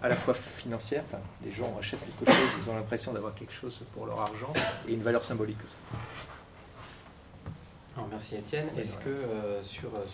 à, 0.00 0.08
la 0.08 0.16
fois 0.16 0.34
financière, 0.34 1.02
les 1.44 1.52
gens 1.52 1.76
achètent 1.78 2.00
quelque 2.00 2.32
chose, 2.32 2.48
ils 2.62 2.70
ont 2.70 2.76
l'impression 2.76 3.12
d'avoir 3.12 3.34
quelque 3.34 3.52
chose 3.52 3.80
pour 3.92 4.06
leur 4.06 4.20
argent, 4.20 4.52
et 4.88 4.92
une 4.92 5.02
valeur 5.02 5.24
symbolique 5.24 5.58
aussi 5.64 5.78
merci 8.12 8.36
Étienne. 8.36 8.66
Est-ce 8.78 8.98
que, 8.98 9.08
euh, 9.08 9.62
sur, 9.62 9.88
euh, 9.94 10.06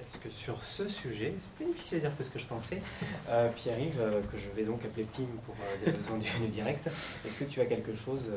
est 0.00 0.20
que 0.20 0.30
sur 0.30 0.62
ce 0.62 0.88
sujet, 0.88 1.34
c'est 1.40 1.64
plus 1.64 1.72
difficile 1.72 1.98
à 1.98 2.00
dire 2.00 2.16
que 2.16 2.24
ce 2.24 2.30
que 2.30 2.38
je 2.38 2.46
pensais, 2.46 2.82
euh, 3.28 3.48
Pierre-Yves, 3.54 4.00
que 4.30 4.38
je 4.38 4.48
vais 4.50 4.64
donc 4.64 4.84
appeler 4.84 5.04
Pim 5.04 5.24
pour 5.44 5.54
des 5.84 5.90
besoins 5.90 6.18
du, 6.18 6.48
direct, 6.48 6.88
est-ce 7.26 7.38
que 7.38 7.44
tu 7.44 7.60
as 7.60 7.66
quelque 7.66 7.94
chose 7.94 8.30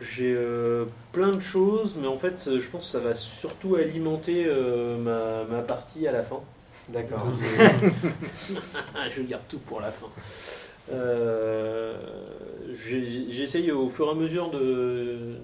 J'ai 0.00 0.36
plein 1.12 1.30
de 1.30 1.40
choses, 1.40 1.96
mais 2.00 2.06
en 2.06 2.16
fait, 2.16 2.50
je 2.58 2.70
pense 2.70 2.86
que 2.86 2.92
ça 2.92 3.00
va 3.00 3.14
surtout 3.14 3.76
alimenter 3.76 4.46
ma, 4.98 5.44
ma, 5.44 5.62
partie 5.62 6.06
à 6.06 6.12
la 6.12 6.22
fin. 6.22 6.40
D'accord. 6.88 7.26
je 9.10 9.22
garde 9.22 9.42
tout 9.48 9.58
pour 9.58 9.80
la 9.80 9.90
fin. 9.90 10.08
J'essaye 13.28 13.70
au 13.72 13.88
fur 13.88 14.06
et 14.06 14.10
à 14.10 14.14
mesure 14.14 14.50
de, 14.50 15.36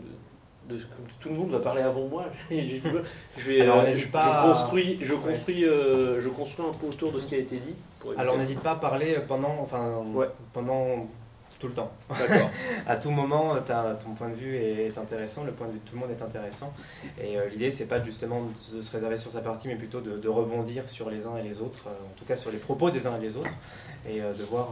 tout 1.21 1.29
le 1.29 1.35
monde 1.35 1.51
va 1.51 1.59
parler 1.59 1.83
avant 1.83 2.07
moi. 2.07 2.25
je 2.51 3.47
vais, 3.47 3.61
Alors, 3.61 3.87
je, 3.87 4.07
pas 4.09 4.43
construis, 4.49 4.99
je 5.01 5.15
construis, 5.15 5.65
euh, 5.65 6.21
je 6.21 6.29
construis 6.29 6.67
un 6.67 6.73
peu 6.73 6.87
autour 6.87 7.13
de 7.13 7.21
ce 7.21 7.27
qui 7.27 7.35
a 7.35 7.39
été 7.39 7.57
dit. 7.57 7.75
Alors 8.17 8.37
n'hésite 8.37 8.61
pas 8.61 8.73
à 8.73 8.77
parler 8.77 9.19
pendant, 9.27 9.57
enfin, 9.61 10.05
pendant 10.53 11.09
tout 11.59 11.69
le 11.69 11.75
temps. 11.75 11.91
D'accord. 12.09 12.51
à 12.87 12.97
tout 12.97 13.11
moment, 13.11 13.55
ton 13.57 14.11
point 14.17 14.29
de 14.29 14.35
vue 14.35 14.57
est 14.57 14.97
intéressant, 14.97 15.45
le 15.45 15.53
point 15.53 15.67
de 15.67 15.73
vue 15.73 15.79
de 15.79 15.89
tout 15.89 15.95
le 15.95 16.01
monde 16.01 16.11
est 16.11 16.23
intéressant. 16.23 16.73
Et 17.21 17.39
euh, 17.39 17.49
l'idée, 17.49 17.71
c'est 17.71 17.87
pas 17.87 18.03
justement 18.03 18.43
de 18.75 18.83
se 18.83 18.93
réserver 18.93 19.17
sur 19.17 19.31
sa 19.31 19.41
partie, 19.41 19.69
mais 19.69 19.77
plutôt 19.77 20.01
de, 20.01 20.29
rebondir 20.29 20.89
sur 20.89 21.09
les 21.09 21.27
uns 21.27 21.37
et 21.37 21.43
les 21.43 21.61
autres, 21.61 21.85
euh, 21.87 21.91
en 21.91 22.19
tout 22.19 22.25
cas 22.25 22.37
sur 22.37 22.51
les 22.51 22.59
propos 22.59 22.91
des 22.91 23.07
uns 23.07 23.17
et 23.17 23.21
des 23.21 23.37
autres, 23.37 23.55
et 24.09 24.21
de 24.21 24.45
voir. 24.45 24.69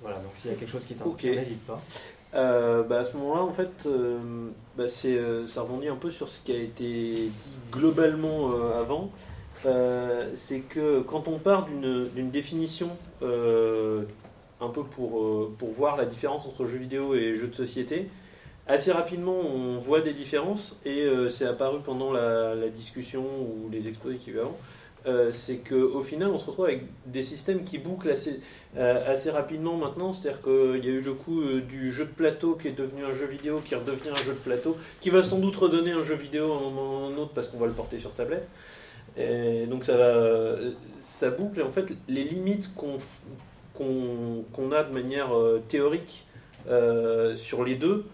voilà, 0.00 0.16
donc 0.18 0.32
s'il 0.34 0.50
y 0.50 0.54
a 0.54 0.56
quelque 0.56 0.70
chose 0.70 0.84
qui 0.84 0.94
t'inspire, 0.94 1.34
n'hésite 1.36 1.64
pas. 1.66 1.80
Euh, 2.34 2.82
bah, 2.84 3.00
à 3.00 3.04
ce 3.04 3.16
moment-là, 3.16 3.42
en 3.42 3.52
fait, 3.52 3.86
euh, 3.86 4.18
bah, 4.76 4.88
c'est, 4.88 5.16
euh, 5.16 5.46
ça 5.46 5.62
rebondit 5.62 5.88
un 5.88 5.96
peu 5.96 6.10
sur 6.10 6.28
ce 6.28 6.40
qui 6.40 6.52
a 6.52 6.58
été 6.58 6.84
dit 6.84 7.32
globalement 7.72 8.50
avant. 8.78 9.10
c'est 10.34 10.60
que 10.60 11.00
quand 11.00 11.28
on 11.28 11.38
part 11.38 11.66
d'une, 11.66 12.30
définition, 12.30 12.90
un 14.60 14.68
peu 14.68 14.84
pour, 14.84 15.50
pour 15.58 15.70
voir 15.70 15.96
la 15.96 16.04
différence 16.04 16.46
entre 16.46 16.64
jeux 16.64 16.78
vidéo 16.78 17.14
et 17.14 17.34
jeux 17.34 17.48
de 17.48 17.54
société, 17.54 18.08
assez 18.66 18.92
rapidement 18.92 19.38
on 19.38 19.78
voit 19.78 20.00
des 20.00 20.12
différences 20.12 20.80
et 20.84 21.06
c'est 21.28 21.46
apparu 21.46 21.78
pendant 21.84 22.12
la, 22.12 22.68
discussion 22.68 23.22
ou 23.22 23.68
les 23.70 23.88
exposés 23.88 24.16
qui 24.16 24.30
avant 24.30 24.56
euh, 25.06 25.30
c'est 25.30 25.56
qu'au 25.56 26.02
final, 26.02 26.28
on 26.28 26.38
se 26.38 26.44
retrouve 26.44 26.66
avec 26.66 26.82
des 27.06 27.22
systèmes 27.22 27.62
qui 27.62 27.78
bouclent 27.78 28.10
assez, 28.10 28.40
euh, 28.76 29.10
assez 29.10 29.30
rapidement 29.30 29.76
maintenant. 29.76 30.12
C'est-à-dire 30.12 30.42
qu'il 30.42 30.84
y 30.84 30.88
a 30.88 30.92
eu 30.92 31.00
le 31.00 31.14
coup 31.14 31.40
euh, 31.40 31.60
du 31.62 31.90
jeu 31.90 32.04
de 32.04 32.10
plateau 32.10 32.54
qui 32.54 32.68
est 32.68 32.78
devenu 32.78 33.04
un 33.04 33.12
jeu 33.12 33.26
vidéo, 33.26 33.62
qui 33.64 33.74
redevient 33.74 34.10
un 34.10 34.22
jeu 34.22 34.32
de 34.32 34.38
plateau, 34.38 34.76
qui 35.00 35.10
va 35.10 35.22
sans 35.22 35.38
doute 35.38 35.56
redonner 35.56 35.92
un 35.92 36.02
jeu 36.02 36.16
vidéo 36.16 36.52
à 36.52 36.56
un 36.56 36.60
moment 36.60 37.06
ou 37.06 37.12
un 37.12 37.16
autre 37.16 37.32
parce 37.34 37.48
qu'on 37.48 37.58
va 37.58 37.66
le 37.66 37.72
porter 37.72 37.98
sur 37.98 38.12
tablette. 38.12 38.48
Et 39.16 39.66
donc 39.66 39.84
ça, 39.84 40.56
ça 41.00 41.30
boucle. 41.30 41.60
Et 41.60 41.62
en 41.62 41.72
fait, 41.72 41.92
les 42.08 42.24
limites 42.24 42.74
qu'on 42.74 42.98
qu'on 43.80 44.72
a 44.72 44.84
de 44.84 44.92
manière 44.92 45.30
théorique 45.68 46.24
sur 47.36 47.64
les 47.64 47.74
deux, 47.74 48.04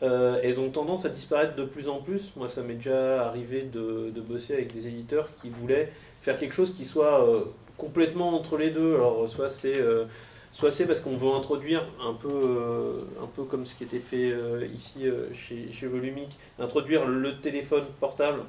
elles 0.00 0.60
ont 0.60 0.70
tendance 0.70 1.04
à 1.04 1.08
disparaître 1.08 1.56
de 1.56 1.64
plus 1.64 1.88
en 1.88 2.00
plus. 2.00 2.32
Moi, 2.36 2.48
ça 2.48 2.62
m'est 2.62 2.74
déjà 2.74 3.26
arrivé 3.26 3.62
de, 3.62 4.20
bosser 4.20 4.54
avec 4.54 4.72
des 4.72 4.86
éditeurs 4.86 5.28
qui 5.40 5.50
voulaient 5.50 5.92
faire 6.20 6.36
quelque 6.36 6.54
chose 6.54 6.74
qui 6.74 6.84
soit 6.84 7.24
euh, 7.24 7.44
complètement 7.76 8.34
entre 8.34 8.56
les 8.56 8.70
deux. 8.70 8.94
Alors, 8.94 9.28
soit 9.28 9.48
c'est 9.48 9.78
euh, 9.78 10.04
soit 10.50 10.70
parce 10.86 11.00
qu'on 11.00 11.16
veut 11.16 11.30
introduire 11.30 11.86
un 12.02 12.14
peu, 12.14 12.28
euh, 12.28 13.00
un 13.22 13.26
peu 13.26 13.44
comme 13.44 13.66
ce 13.66 13.76
qui 13.76 13.84
était 13.84 14.00
fait 14.00 14.34
ici 14.74 15.04
chez, 15.34 15.70
chez 15.72 15.86
Volumic, 15.86 16.38
introduire 16.58 17.06
le 17.06 17.38
téléphone 17.40 17.84
portable 18.00 18.40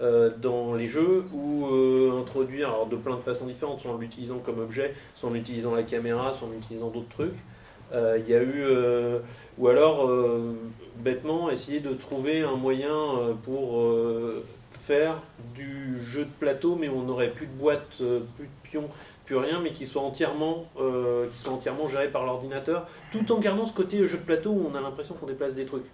dans 0.00 0.74
les 0.74 0.88
jeux 0.88 1.24
ou 1.32 1.66
introduire 2.18 2.68
alors 2.68 2.86
de 2.86 2.96
plein 2.96 3.16
de 3.16 3.20
façons 3.20 3.46
différentes, 3.46 3.80
soit 3.80 3.92
en 3.92 3.98
l'utilisant 3.98 4.38
comme 4.38 4.58
objet, 4.58 4.94
soit 5.14 5.30
en 5.30 5.34
utilisant 5.34 5.74
la 5.74 5.84
caméra, 5.84 6.32
soit 6.32 6.48
en 6.48 6.52
utilisant 6.52 6.88
d'autres 6.88 7.08
trucs. 7.08 7.38
Il 7.92 8.28
y 8.28 8.34
a 8.34 8.42
eu, 8.42 8.64
ou 9.58 9.68
alors 9.68 10.10
bêtement 10.96 11.50
essayer 11.50 11.80
de 11.80 11.92
trouver 11.92 12.40
un 12.42 12.56
moyen 12.56 12.90
pour 13.44 13.78
faire 14.82 15.22
du 15.54 16.00
jeu 16.02 16.24
de 16.24 16.30
plateau, 16.40 16.74
mais 16.74 16.88
on 16.88 17.02
n'aurait 17.02 17.30
plus 17.30 17.46
de 17.46 17.52
boîte, 17.52 18.00
euh, 18.00 18.20
plus 18.36 18.46
de 18.46 18.52
pions, 18.64 18.88
plus 19.24 19.36
rien, 19.36 19.60
mais 19.60 19.70
qui 19.70 19.86
soit 19.86 20.02
entièrement, 20.02 20.66
euh, 20.80 21.28
qui 21.28 21.38
soit 21.38 21.52
entièrement 21.52 21.86
géré 21.86 22.08
par 22.08 22.26
l'ordinateur, 22.26 22.88
tout 23.12 23.30
en 23.30 23.38
gardant 23.38 23.64
ce 23.64 23.72
côté 23.72 24.06
jeu 24.08 24.18
de 24.18 24.24
plateau 24.24 24.50
où 24.50 24.70
on 24.70 24.74
a 24.74 24.80
l'impression 24.80 25.14
qu'on 25.14 25.26
déplace 25.26 25.54
des 25.54 25.66
trucs. 25.66 25.86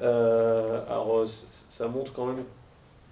Euh, 0.00 0.84
alors 0.88 1.24
ça 1.26 1.88
montre 1.88 2.12
quand 2.12 2.26
même 2.26 2.44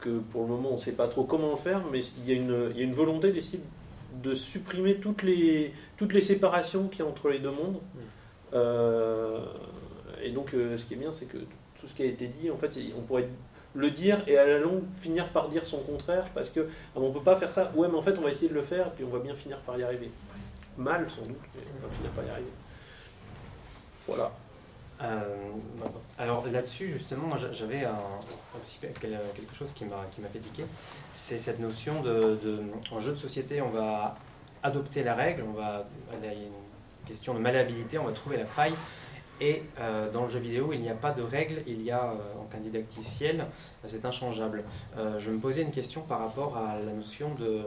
que 0.04 0.18
pour 0.18 0.42
le 0.42 0.48
moment 0.48 0.70
on 0.70 0.74
ne 0.74 0.78
sait 0.78 0.92
pas 0.92 1.08
trop 1.08 1.24
comment 1.24 1.56
faire, 1.56 1.82
mais 1.90 2.00
il 2.18 2.28
y 2.28 2.32
a 2.32 2.34
une, 2.34 2.70
il 2.72 2.76
y 2.76 2.80
a 2.80 2.84
une 2.84 2.94
volonté 2.94 3.32
d'essayer 3.32 3.62
de 4.22 4.34
supprimer 4.34 4.96
toutes 4.96 5.22
les, 5.22 5.72
toutes 5.96 6.12
les 6.12 6.20
séparations 6.20 6.88
qu'il 6.88 7.00
y 7.00 7.02
a 7.02 7.10
entre 7.10 7.30
les 7.30 7.38
deux 7.38 7.50
mondes. 7.50 7.80
Mm. 7.94 8.58
et 10.22 10.30
donc 10.30 10.50
ce 10.50 10.84
qui 10.84 10.94
est 10.94 10.98
bien, 10.98 11.12
c'est 11.12 11.26
que 11.26 11.38
tout 11.38 11.88
ce 11.88 11.94
qui 11.94 12.02
a 12.02 12.06
été 12.06 12.28
dit, 12.28 12.50
en 12.50 12.56
fait, 12.56 12.78
on 12.96 13.00
pourrait 13.00 13.28
le 13.74 13.90
dire 13.90 14.22
et 14.26 14.38
à 14.38 14.46
la 14.46 14.58
longue 14.58 14.82
finir 15.00 15.28
par 15.30 15.48
dire 15.48 15.66
son 15.66 15.78
contraire 15.78 16.28
parce 16.32 16.50
que 16.50 16.60
ah, 16.60 17.00
on 17.00 17.10
peut 17.10 17.22
pas 17.22 17.36
faire 17.36 17.50
ça. 17.50 17.72
Ouais, 17.74 17.88
mais 17.88 17.96
en 17.96 18.02
fait, 18.02 18.18
on 18.18 18.22
va 18.22 18.30
essayer 18.30 18.48
de 18.48 18.54
le 18.54 18.62
faire 18.62 18.90
puis 18.92 19.04
on 19.04 19.10
va 19.10 19.18
bien 19.18 19.34
finir 19.34 19.58
par 19.58 19.78
y 19.78 19.82
arriver. 19.82 20.10
Mal 20.76 21.10
sans 21.10 21.22
doute, 21.22 21.36
mais 21.54 21.62
on 21.78 21.86
va 21.86 21.94
finir 21.94 22.10
par 22.10 22.24
y 22.24 22.30
arriver. 22.30 22.52
Voilà. 24.06 24.32
Euh, 25.04 25.36
alors 26.18 26.46
là-dessus, 26.46 26.88
justement, 26.88 27.36
j'avais 27.36 27.86
aussi 28.60 28.78
quelque 28.78 29.54
chose 29.54 29.72
qui 29.72 29.84
m'a 29.84 30.28
fait 30.32 30.38
tiquer. 30.38 30.64
C'est 31.12 31.38
cette 31.38 31.60
notion 31.60 32.02
de, 32.02 32.38
en 32.90 33.00
jeu 33.00 33.12
de 33.12 33.18
société, 33.18 33.60
on 33.60 33.70
va 33.70 34.16
adopter 34.62 35.02
la 35.02 35.14
règle, 35.14 35.44
on 35.48 35.52
va, 35.52 35.86
il 36.20 36.26
y 36.26 36.28
a 36.28 36.32
une 36.32 36.52
question 37.06 37.34
de 37.34 37.38
malhabilité, 37.38 37.98
on 37.98 38.04
va 38.04 38.12
trouver 38.12 38.38
la 38.38 38.46
faille. 38.46 38.74
Et 39.40 39.62
euh, 39.80 40.10
dans 40.12 40.22
le 40.22 40.28
jeu 40.28 40.38
vidéo, 40.38 40.72
il 40.72 40.80
n'y 40.80 40.88
a 40.88 40.94
pas 40.94 41.10
de 41.10 41.22
règles, 41.22 41.62
il 41.66 41.82
y 41.82 41.90
a 41.90 42.04
euh, 42.04 42.38
en 42.38 42.46
c'est 43.86 44.04
inchangeable. 44.04 44.62
Euh, 44.96 45.18
je 45.18 45.30
me 45.30 45.38
posais 45.38 45.62
une 45.62 45.72
question 45.72 46.02
par 46.02 46.20
rapport 46.20 46.56
à 46.56 46.78
la 46.78 46.92
notion 46.92 47.34
de. 47.34 47.62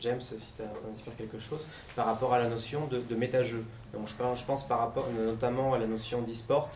James, 0.00 0.20
si 0.20 0.34
ça 0.56 0.64
inspire 0.92 1.16
quelque 1.16 1.38
chose, 1.38 1.60
par 1.96 2.06
rapport 2.06 2.34
à 2.34 2.38
la 2.38 2.48
notion 2.48 2.86
de, 2.86 2.98
de 2.98 3.14
méta-jeu. 3.14 3.64
Donc 3.92 4.08
je 4.08 4.44
pense, 4.44 4.66
par 4.66 4.78
rapport 4.80 5.06
notamment 5.16 5.74
à 5.74 5.78
la 5.78 5.86
notion 5.86 6.22
d'e-sport. 6.22 6.70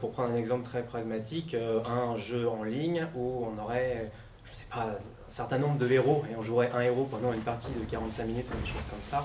pour 0.00 0.10
prendre 0.10 0.32
un 0.32 0.36
exemple 0.36 0.64
très 0.64 0.82
pragmatique, 0.82 1.54
un 1.54 2.16
jeu 2.16 2.48
en 2.48 2.64
ligne 2.64 3.06
où 3.14 3.46
on 3.46 3.62
aurait, 3.62 4.10
je 4.44 4.50
ne 4.50 4.56
sais 4.56 4.66
pas, 4.70 4.86
un 4.86 5.32
certain 5.32 5.58
nombre 5.58 5.78
de 5.78 5.88
héros 5.88 6.24
et 6.30 6.36
on 6.36 6.42
jouerait 6.42 6.72
un 6.74 6.80
héros 6.80 7.06
pendant 7.08 7.32
une 7.32 7.42
partie 7.42 7.68
de 7.68 7.84
45 7.88 8.24
minutes 8.24 8.46
ou 8.52 8.60
des 8.60 8.66
choses 8.66 8.86
comme 8.90 9.02
ça 9.02 9.24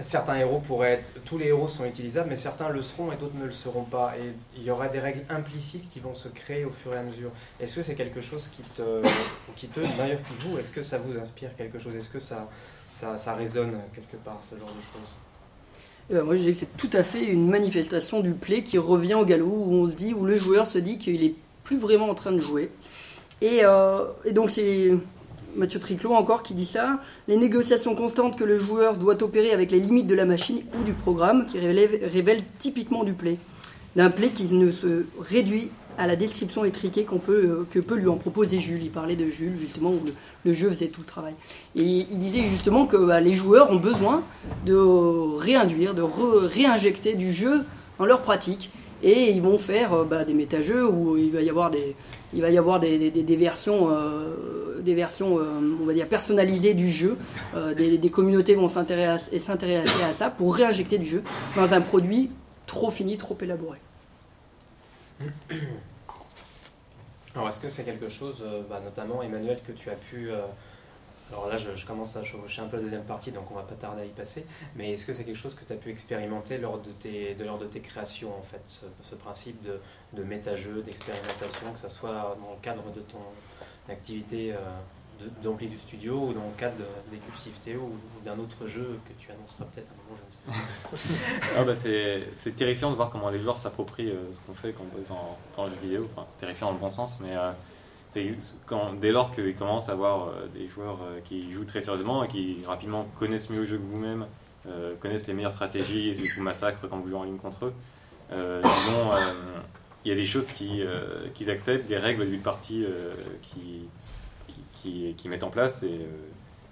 certains 0.00 0.36
héros 0.38 0.58
pourraient 0.58 0.92
être, 0.92 1.12
tous 1.24 1.38
les 1.38 1.46
héros 1.46 1.68
sont 1.68 1.84
utilisables, 1.84 2.28
mais 2.28 2.36
certains 2.36 2.68
le 2.68 2.82
seront 2.82 3.12
et 3.12 3.16
d'autres 3.16 3.36
ne 3.38 3.44
le 3.46 3.52
seront 3.52 3.84
pas. 3.84 4.14
Et 4.18 4.32
il 4.56 4.64
y 4.64 4.70
aura 4.70 4.88
des 4.88 4.98
règles 4.98 5.22
implicites 5.28 5.88
qui 5.90 6.00
vont 6.00 6.14
se 6.14 6.28
créer 6.28 6.64
au 6.64 6.70
fur 6.70 6.92
et 6.94 6.98
à 6.98 7.02
mesure. 7.02 7.30
Est-ce 7.60 7.76
que 7.76 7.82
c'est 7.82 7.94
quelque 7.94 8.20
chose 8.20 8.48
qui 8.48 8.62
te, 8.62 9.02
qui 9.56 9.68
te 9.68 9.80
d'ailleurs 9.96 10.20
qui 10.22 10.46
vous, 10.46 10.58
est-ce 10.58 10.70
que 10.70 10.82
ça 10.82 10.98
vous 10.98 11.16
inspire 11.18 11.54
quelque 11.56 11.78
chose? 11.78 11.94
Est-ce 11.94 12.08
que 12.08 12.20
ça, 12.20 12.48
ça, 12.88 13.16
ça, 13.18 13.34
résonne 13.34 13.78
quelque 13.94 14.16
part, 14.16 14.40
ce 14.48 14.56
genre 14.58 14.68
de 14.68 14.82
choses? 14.92 15.10
Ben, 16.10 16.22
moi, 16.24 16.34
je 16.34 16.40
dirais 16.40 16.52
que 16.52 16.58
c'est 16.58 16.76
tout 16.76 16.90
à 16.92 17.04
fait 17.04 17.24
une 17.24 17.48
manifestation 17.48 18.20
du 18.20 18.32
play 18.32 18.62
qui 18.62 18.78
revient 18.78 19.14
au 19.14 19.24
galop, 19.24 19.46
où 19.46 19.74
on 19.74 19.88
se 19.88 19.94
dit, 19.94 20.12
où 20.12 20.24
le 20.24 20.36
joueur 20.36 20.66
se 20.66 20.78
dit 20.78 20.98
qu'il 20.98 21.22
est 21.22 21.34
plus 21.62 21.78
vraiment 21.78 22.08
en 22.08 22.14
train 22.14 22.32
de 22.32 22.38
jouer. 22.38 22.70
Et, 23.40 23.60
euh, 23.62 24.06
et 24.24 24.32
donc, 24.32 24.50
c'est 24.50 24.92
Mathieu 25.56 25.78
Triclot 25.78 26.12
encore 26.12 26.42
qui 26.42 26.54
dit 26.54 26.66
ça, 26.66 27.00
les 27.28 27.36
négociations 27.36 27.94
constantes 27.94 28.36
que 28.36 28.44
le 28.44 28.58
joueur 28.58 28.96
doit 28.96 29.22
opérer 29.22 29.52
avec 29.52 29.70
les 29.70 29.78
limites 29.78 30.06
de 30.06 30.14
la 30.14 30.24
machine 30.24 30.62
ou 30.78 30.84
du 30.84 30.92
programme 30.92 31.46
qui 31.46 31.58
révèlent, 31.58 32.42
typiquement 32.58 33.04
du 33.04 33.12
play. 33.12 33.38
D'un 33.96 34.10
play 34.10 34.30
qui 34.30 34.52
ne 34.52 34.70
se 34.70 35.06
réduit 35.20 35.70
à 35.98 36.08
la 36.08 36.16
description 36.16 36.64
étriquée 36.64 37.06
euh, 37.28 37.64
que 37.70 37.78
peut 37.78 37.94
lui 37.94 38.08
en 38.08 38.16
proposer 38.16 38.58
Jules. 38.58 38.82
Il 38.82 38.90
parlait 38.90 39.14
de 39.14 39.26
Jules, 39.26 39.56
justement, 39.56 39.90
où 39.90 40.00
le, 40.44 40.52
jeu 40.52 40.68
faisait 40.68 40.88
tout 40.88 41.00
le 41.00 41.06
travail. 41.06 41.34
Et 41.76 41.82
il 41.82 42.18
disait 42.18 42.42
justement 42.42 42.86
que 42.86 42.96
bah, 42.96 43.20
les 43.20 43.32
joueurs 43.32 43.70
ont 43.70 43.76
besoin 43.76 44.24
de 44.66 44.74
réinduire, 44.74 45.94
de 45.94 46.02
réinjecter 46.02 47.14
du 47.14 47.32
jeu 47.32 47.62
dans 47.98 48.06
leur 48.06 48.22
pratique 48.22 48.70
et 49.04 49.30
ils 49.30 49.42
vont 49.42 49.58
faire 49.58 49.92
euh, 49.92 50.04
bah, 50.04 50.24
des 50.24 50.32
méta-jeux 50.32 50.88
où 50.88 51.16
il 51.18 51.30
va 51.30 51.42
y 51.42 51.50
avoir 51.50 51.70
des, 51.70 51.94
il 52.32 52.40
va 52.40 52.50
y 52.50 52.56
avoir 52.56 52.80
des, 52.80 53.10
des, 53.10 53.36
versions, 53.36 53.90
euh, 53.90 54.80
des 54.80 54.94
versions 54.94 55.38
euh, 55.38 55.52
on 55.80 55.84
va 55.84 55.92
dire 55.92 56.08
personnalisées 56.08 56.72
du 56.74 56.90
jeu. 56.90 57.18
des, 57.76 57.98
des, 57.98 58.10
communautés 58.10 58.54
vont 58.54 58.68
s'intéresser 58.68 59.36
à 59.50 60.12
ça 60.14 60.30
pour 60.30 60.56
réinjecter 60.56 60.96
du 60.98 61.06
jeu 61.06 61.22
dans 61.54 61.74
un 61.74 61.82
produit 61.82 62.30
trop 62.66 62.90
fini, 62.90 63.18
trop 63.18 63.36
élaboré. 63.40 63.78
Alors 67.34 67.48
est-ce 67.48 67.60
que 67.60 67.68
c'est 67.68 67.84
quelque 67.84 68.08
chose, 68.08 68.42
bah, 68.70 68.80
notamment 68.82 69.22
Emmanuel, 69.22 69.58
que 69.66 69.72
tu 69.72 69.90
as 69.90 69.96
pu 69.96 70.30
alors 71.32 71.48
là, 71.48 71.56
je, 71.56 71.86
commence 71.86 72.16
à 72.16 72.24
chevaucher 72.24 72.60
un 72.60 72.66
peu 72.66 72.76
la 72.76 72.82
deuxième 72.82 73.04
partie, 73.04 73.32
donc 73.32 73.50
on 73.50 73.54
va 73.54 73.62
pas 73.62 73.74
tarder 73.74 74.02
à 74.02 74.04
y 74.04 74.10
passer. 74.10 74.44
Mais 74.76 74.92
est-ce 74.92 75.06
que 75.06 75.14
c'est 75.14 75.24
quelque 75.24 75.38
chose 75.38 75.54
que 75.54 75.64
tu 75.64 75.72
as 75.72 75.76
pu 75.76 75.90
expérimenter 75.90 76.58
lors 76.58 76.78
de 76.78 76.90
tes, 76.90 77.34
de, 77.34 77.44
lors 77.44 77.58
de 77.58 77.66
tes 77.66 77.80
créations, 77.80 78.36
en 78.36 78.42
fait, 78.42 78.62
ce, 78.66 79.14
principe 79.14 79.62
de, 79.62 79.80
de 80.12 80.22
méta-jeu, 80.22 80.82
d'expérimentation, 80.82 81.72
que 81.72 81.78
ce 81.78 81.88
soit 81.88 82.36
dans 82.40 82.50
le 82.50 82.60
cadre 82.60 82.84
de 82.94 83.00
ton 83.00 83.18
activité 83.88 84.52
euh, 84.52 84.58
d'ampli 85.42 85.68
du 85.68 85.78
studio 85.78 86.28
ou 86.28 86.32
dans 86.34 86.44
le 86.44 86.56
cadre 86.58 86.76
d'équipe 87.10 87.62
Théo 87.62 87.80
ou, 87.80 88.24
d'un 88.24 88.38
autre 88.38 88.66
jeu 88.66 88.98
que 89.06 89.12
tu 89.18 89.30
annonceras 89.30 89.64
peut-être 89.72 89.88
à 89.88 89.94
un 89.94 90.04
moment, 90.04 90.20
je 90.20 90.52
ne 90.52 90.98
sais 90.98 91.10
pas. 91.22 91.56
ah 91.60 91.64
bah 91.64 91.74
c'est 92.36 92.54
terrifiant 92.54 92.90
de 92.90 92.96
voir 92.96 93.10
comment 93.10 93.30
les 93.30 93.38
joueurs 93.38 93.58
s'approprient 93.58 94.10
euh, 94.10 94.32
ce 94.32 94.40
qu'on 94.42 94.54
fait 94.54 94.72
quand 94.72 94.84
on 94.94 95.00
est 95.00 95.10
en, 95.58 95.66
jeu 95.66 95.76
vidéo. 95.82 96.08
Enfin, 96.14 96.26
terrifiant 96.38 96.66
dans 96.68 96.74
le 96.74 96.80
bon 96.80 96.90
sens, 96.90 97.18
mais... 97.20 97.34
Euh, 97.36 97.52
quand, 98.66 98.94
dès 98.94 99.10
lors 99.10 99.34
qu'ils 99.34 99.54
commencent 99.54 99.88
à 99.88 99.92
avoir 99.92 100.28
euh, 100.28 100.46
des 100.54 100.68
joueurs 100.68 100.98
euh, 101.02 101.20
qui 101.22 101.52
jouent 101.52 101.64
très 101.64 101.80
sérieusement 101.80 102.24
et 102.24 102.28
qui 102.28 102.56
rapidement 102.66 103.06
connaissent 103.18 103.50
mieux 103.50 103.60
le 103.60 103.64
jeu 103.64 103.78
que 103.78 103.82
vous-même, 103.82 104.26
euh, 104.66 104.94
connaissent 105.00 105.26
les 105.26 105.34
meilleures 105.34 105.52
stratégies 105.52 106.10
et 106.10 106.28
vous 106.36 106.42
massacrent 106.42 106.88
quand 106.88 106.98
vous 106.98 107.08
jouez 107.08 107.18
en 107.18 107.24
ligne 107.24 107.38
contre 107.38 107.66
eux, 107.66 107.74
il 110.04 110.08
y 110.08 110.12
a 110.12 110.14
des 110.14 110.26
choses 110.26 110.50
qu'ils 110.50 111.50
acceptent, 111.50 111.86
des 111.86 111.98
règles 111.98 112.28
du 112.28 112.38
parti 112.38 112.84
qui, 113.42 113.88
qui, 114.72 115.14
qui, 115.16 115.28
mettent 115.28 115.44
en 115.44 115.50
place 115.50 115.82
et 115.82 116.00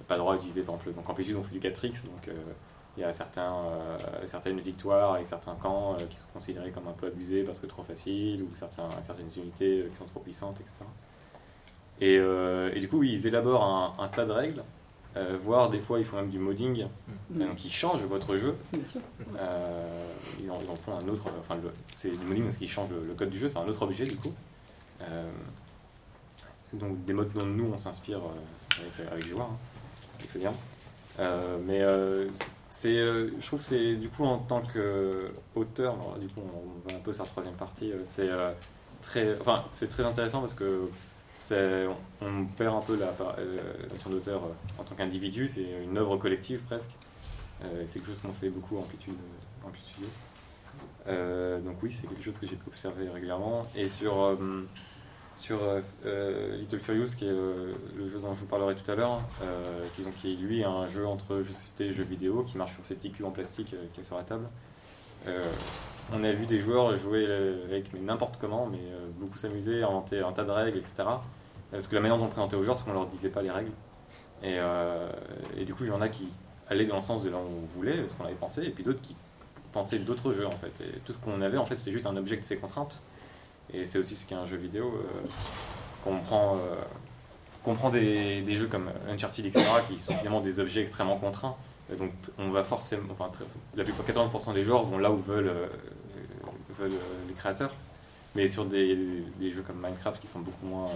pas 0.07 0.15
le 0.15 0.21
droit 0.21 0.35
d'utiliser 0.35 0.63
par 0.63 0.75
exemple. 0.75 0.93
Donc 0.95 1.09
Amplitude 1.09 1.37
on 1.37 1.43
fait 1.43 1.59
du 1.59 1.61
4x, 1.61 2.05
donc 2.05 2.29
il 2.97 3.01
y 3.01 3.05
a 3.05 3.13
certains, 3.13 3.57
certaines 4.27 4.61
victoires 4.61 5.15
avec 5.15 5.27
certains 5.27 5.55
camps 5.55 5.97
qui 6.11 6.19
sont 6.19 6.27
considérés 6.33 6.73
comme 6.73 6.89
un 6.89 6.93
peu 6.93 7.07
abusés 7.07 7.43
parce 7.43 7.61
que 7.61 7.67
trop 7.67 7.83
facile, 7.83 8.43
ou 8.43 8.49
certaines 8.55 9.31
unités 9.37 9.87
qui 9.91 9.97
sont 9.97 10.07
trop 10.07 10.21
puissantes, 10.21 10.61
etc. 10.61 10.85
Euh, 12.03 12.71
et, 12.75 12.81
du 12.81 12.89
coup, 12.89 13.03
ils 13.03 13.27
élaborent 13.27 13.97
un, 13.99 14.09
tas 14.09 14.25
de 14.25 14.33
règles, 14.33 14.63
euh, 15.17 15.37
voire 15.43 15.71
des 15.71 15.79
fois 15.79 15.99
ils 15.99 16.05
font 16.05 16.17
même 16.17 16.31
du 16.31 16.39
modding, 16.39 16.87
mm. 17.31 17.39
donc 17.39 17.65
ils 17.65 17.73
changent 17.73 18.05
votre 18.05 18.37
jeu. 18.37 18.57
Euh, 19.39 20.07
ils, 20.43 20.51
en, 20.51 20.59
font 20.75 20.93
un 20.95 21.09
autre, 21.09 21.25
enfin 21.41 21.57
c'est 21.95 22.11
du 22.11 22.25
modding 22.25 22.45
parce 22.45 22.57
qu'ils 22.57 22.69
changent 22.69 22.91
le, 22.91 23.15
code 23.15 23.31
du 23.31 23.39
jeu, 23.39 23.49
c'est 23.49 23.59
un 23.59 23.67
autre 23.67 23.83
objet 23.83 24.05
du 24.05 24.17
coup. 24.17 24.33
donc 26.73 27.05
des 27.05 27.13
modes 27.13 27.33
dont 27.33 27.47
nous 27.47 27.71
on 27.73 27.79
s'inspire 27.79 28.21
avec, 28.79 29.13
avec 29.13 29.27
Joueur, 29.27 29.47
hein, 29.47 30.27
fait 30.27 30.39
bien. 30.39 30.53
mais 31.67 31.83
c'est, 32.69 32.97
je 32.97 33.47
trouve 33.47 33.61
que 33.61 33.67
c'est 33.67 33.97
du 33.97 34.09
coup 34.09 34.25
en 34.25 34.39
tant 34.39 34.63
qu'auteur, 34.63 35.97
du 36.19 36.29
coup 36.29 36.41
on 36.41 36.89
va 36.89 36.97
un 36.97 37.01
peu 37.01 37.13
sur 37.13 37.25
la 37.25 37.29
troisième 37.29 37.57
partie, 37.57 37.93
c'est 38.05 38.31
très, 39.03 39.39
enfin, 39.41 39.65
c'est 39.73 39.89
très 39.89 40.05
intéressant 40.05 40.41
parce 40.41 40.55
que 40.55 40.89
on 42.21 42.47
perd 42.57 42.75
un 42.77 42.81
peu 42.81 42.97
la, 42.97 43.15
notion 43.91 44.11
d'auteur 44.11 44.43
en 44.79 44.85
tant 44.85 44.95
qu'individu, 44.95 45.49
c'est 45.49 45.67
une 45.85 45.99
œuvre 45.99 46.17
collective 46.17 46.61
presque. 46.63 46.91
c'est 47.87 47.95
quelque 48.01 48.09
chose 48.09 48.21
qu'on 48.21 48.33
fait 48.33 48.51
beaucoup 48.51 48.77
en 48.77 48.81
Amplitude, 48.81 49.15
Studio. 49.77 50.09
donc 51.65 51.83
oui, 51.83 51.91
c'est 51.91 52.07
quelque 52.07 52.23
chose 52.23 52.39
que 52.39 52.47
j'ai 52.47 52.57
pu 52.57 52.69
observer 52.69 53.09
régulièrement. 53.09 53.67
Et 53.75 53.89
sur 53.89 54.35
sur 55.35 55.63
euh, 55.63 55.81
euh, 56.05 56.57
Little 56.57 56.79
Furious, 56.79 57.17
qui 57.17 57.25
est 57.25 57.31
euh, 57.31 57.75
le 57.97 58.09
jeu 58.09 58.19
dont 58.19 58.35
je 58.35 58.41
vous 58.41 58.47
parlerai 58.47 58.75
tout 58.75 58.91
à 58.91 58.95
l'heure, 58.95 59.23
qui, 59.95 60.03
donc, 60.03 60.15
qui 60.17 60.33
est 60.33 60.37
lui 60.37 60.65
un 60.65 60.87
jeu 60.87 61.07
entre 61.07 61.43
jeu 61.43 61.53
société 61.53 61.87
et 61.87 61.93
jeu 61.93 62.05
vidéo, 62.05 62.43
qui 62.43 62.59
marche 62.59 62.75
sur 62.75 62.85
ces 62.85 62.95
petits 62.95 63.11
cubes 63.11 63.27
en 63.27 63.31
plastique 63.31 63.75
qui 63.93 64.01
est 64.01 64.05
sur 64.05 64.17
la 64.17 64.25
table. 64.25 64.49
On 66.13 66.25
a 66.25 66.33
vu 66.33 66.47
des 66.47 66.59
joueurs 66.59 66.97
jouer 66.97 67.27
avec 67.65 67.93
n'importe 67.95 68.37
comment, 68.41 68.67
mais 68.67 68.81
beaucoup 69.19 69.39
s'amuser, 69.39 69.83
inventer 69.83 70.21
un 70.21 70.33
tas 70.33 70.45
de 70.45 70.51
règles, 70.51 70.79
etc. 70.79 71.05
Parce 71.71 71.87
que 71.87 71.95
la 71.95 72.01
manière 72.01 72.19
dont 72.19 72.25
on 72.25 72.29
présentait 72.29 72.57
aux 72.57 72.63
joueurs, 72.63 72.77
c'est 72.77 72.85
qu'on 72.85 72.93
leur 72.93 73.07
disait 73.07 73.31
pas 73.31 73.43
les 73.43 73.51
règles. 73.51 73.73
Et, 74.43 74.59
et 75.57 75.65
du 75.65 75.75
coup, 75.75 75.85
il 75.85 75.89
y 75.89 75.93
en 75.93 76.01
a 76.01 76.09
qui 76.09 76.29
allaient 76.69 76.85
dans 76.85 76.97
le 76.97 77.03
sens 77.03 77.23
de 77.23 77.31
là 77.31 77.37
où 77.37 77.63
on 77.63 77.65
voulait, 77.65 78.09
ce 78.09 78.15
qu'on 78.15 78.25
avait 78.25 78.35
pensé, 78.35 78.63
et 78.63 78.71
puis 78.71 78.85
d'autres 78.85 79.01
qui 79.01 79.17
pensaient 79.73 79.99
d'autres 79.99 80.33
jeux 80.33 80.47
en 80.47 80.53
fait. 80.53 80.73
Et 80.81 80.99
tout 81.05 81.13
ce 81.13 81.19
qu'on 81.19 81.41
avait, 81.41 81.59
en 81.59 81.65
fait, 81.65 81.75
c'était 81.75 81.93
juste 81.93 82.07
un 82.07 82.17
objet 82.17 82.37
de 82.37 82.45
ces 82.45 82.57
contraintes. 82.57 83.01
Et 83.73 83.87
c'est 83.87 83.99
aussi 83.99 84.17
ce 84.17 84.27
qu'est 84.27 84.35
un 84.35 84.45
jeu 84.45 84.57
vidéo. 84.57 84.87
Euh, 84.87 85.29
qu'on 86.05 86.19
prend, 86.19 86.57
euh, 86.57 87.91
des, 87.91 88.57
jeux 88.57 88.67
comme 88.67 88.91
Uncharted, 89.09 89.47
etc., 89.47 89.65
qui 89.89 89.99
sont 89.99 90.15
finalement 90.15 90.41
des 90.41 90.59
objets 90.59 90.81
extrêmement 90.81 91.17
contraints. 91.17 91.57
donc 91.97 92.11
on 92.39 92.51
va 92.51 92.65
forcément, 92.65 93.05
enfin, 93.13 93.31
la 93.77 93.85
plupart, 93.85 94.05
80% 94.05 94.55
des 94.55 94.65
joueurs 94.65 94.83
vont 94.83 94.99
là 94.99 95.11
où 95.11 95.17
veulent, 95.17 95.53
euh, 96.81 96.83
veulent 96.83 96.99
les 97.29 97.35
créateurs. 97.35 97.73
Mais 98.35 98.49
sur 98.49 98.65
des, 98.65 98.97
des, 99.39 99.51
jeux 99.51 99.63
comme 99.63 99.77
Minecraft 99.77 100.21
qui 100.21 100.27
sont 100.27 100.41
beaucoup 100.41 100.65
moins 100.65 100.89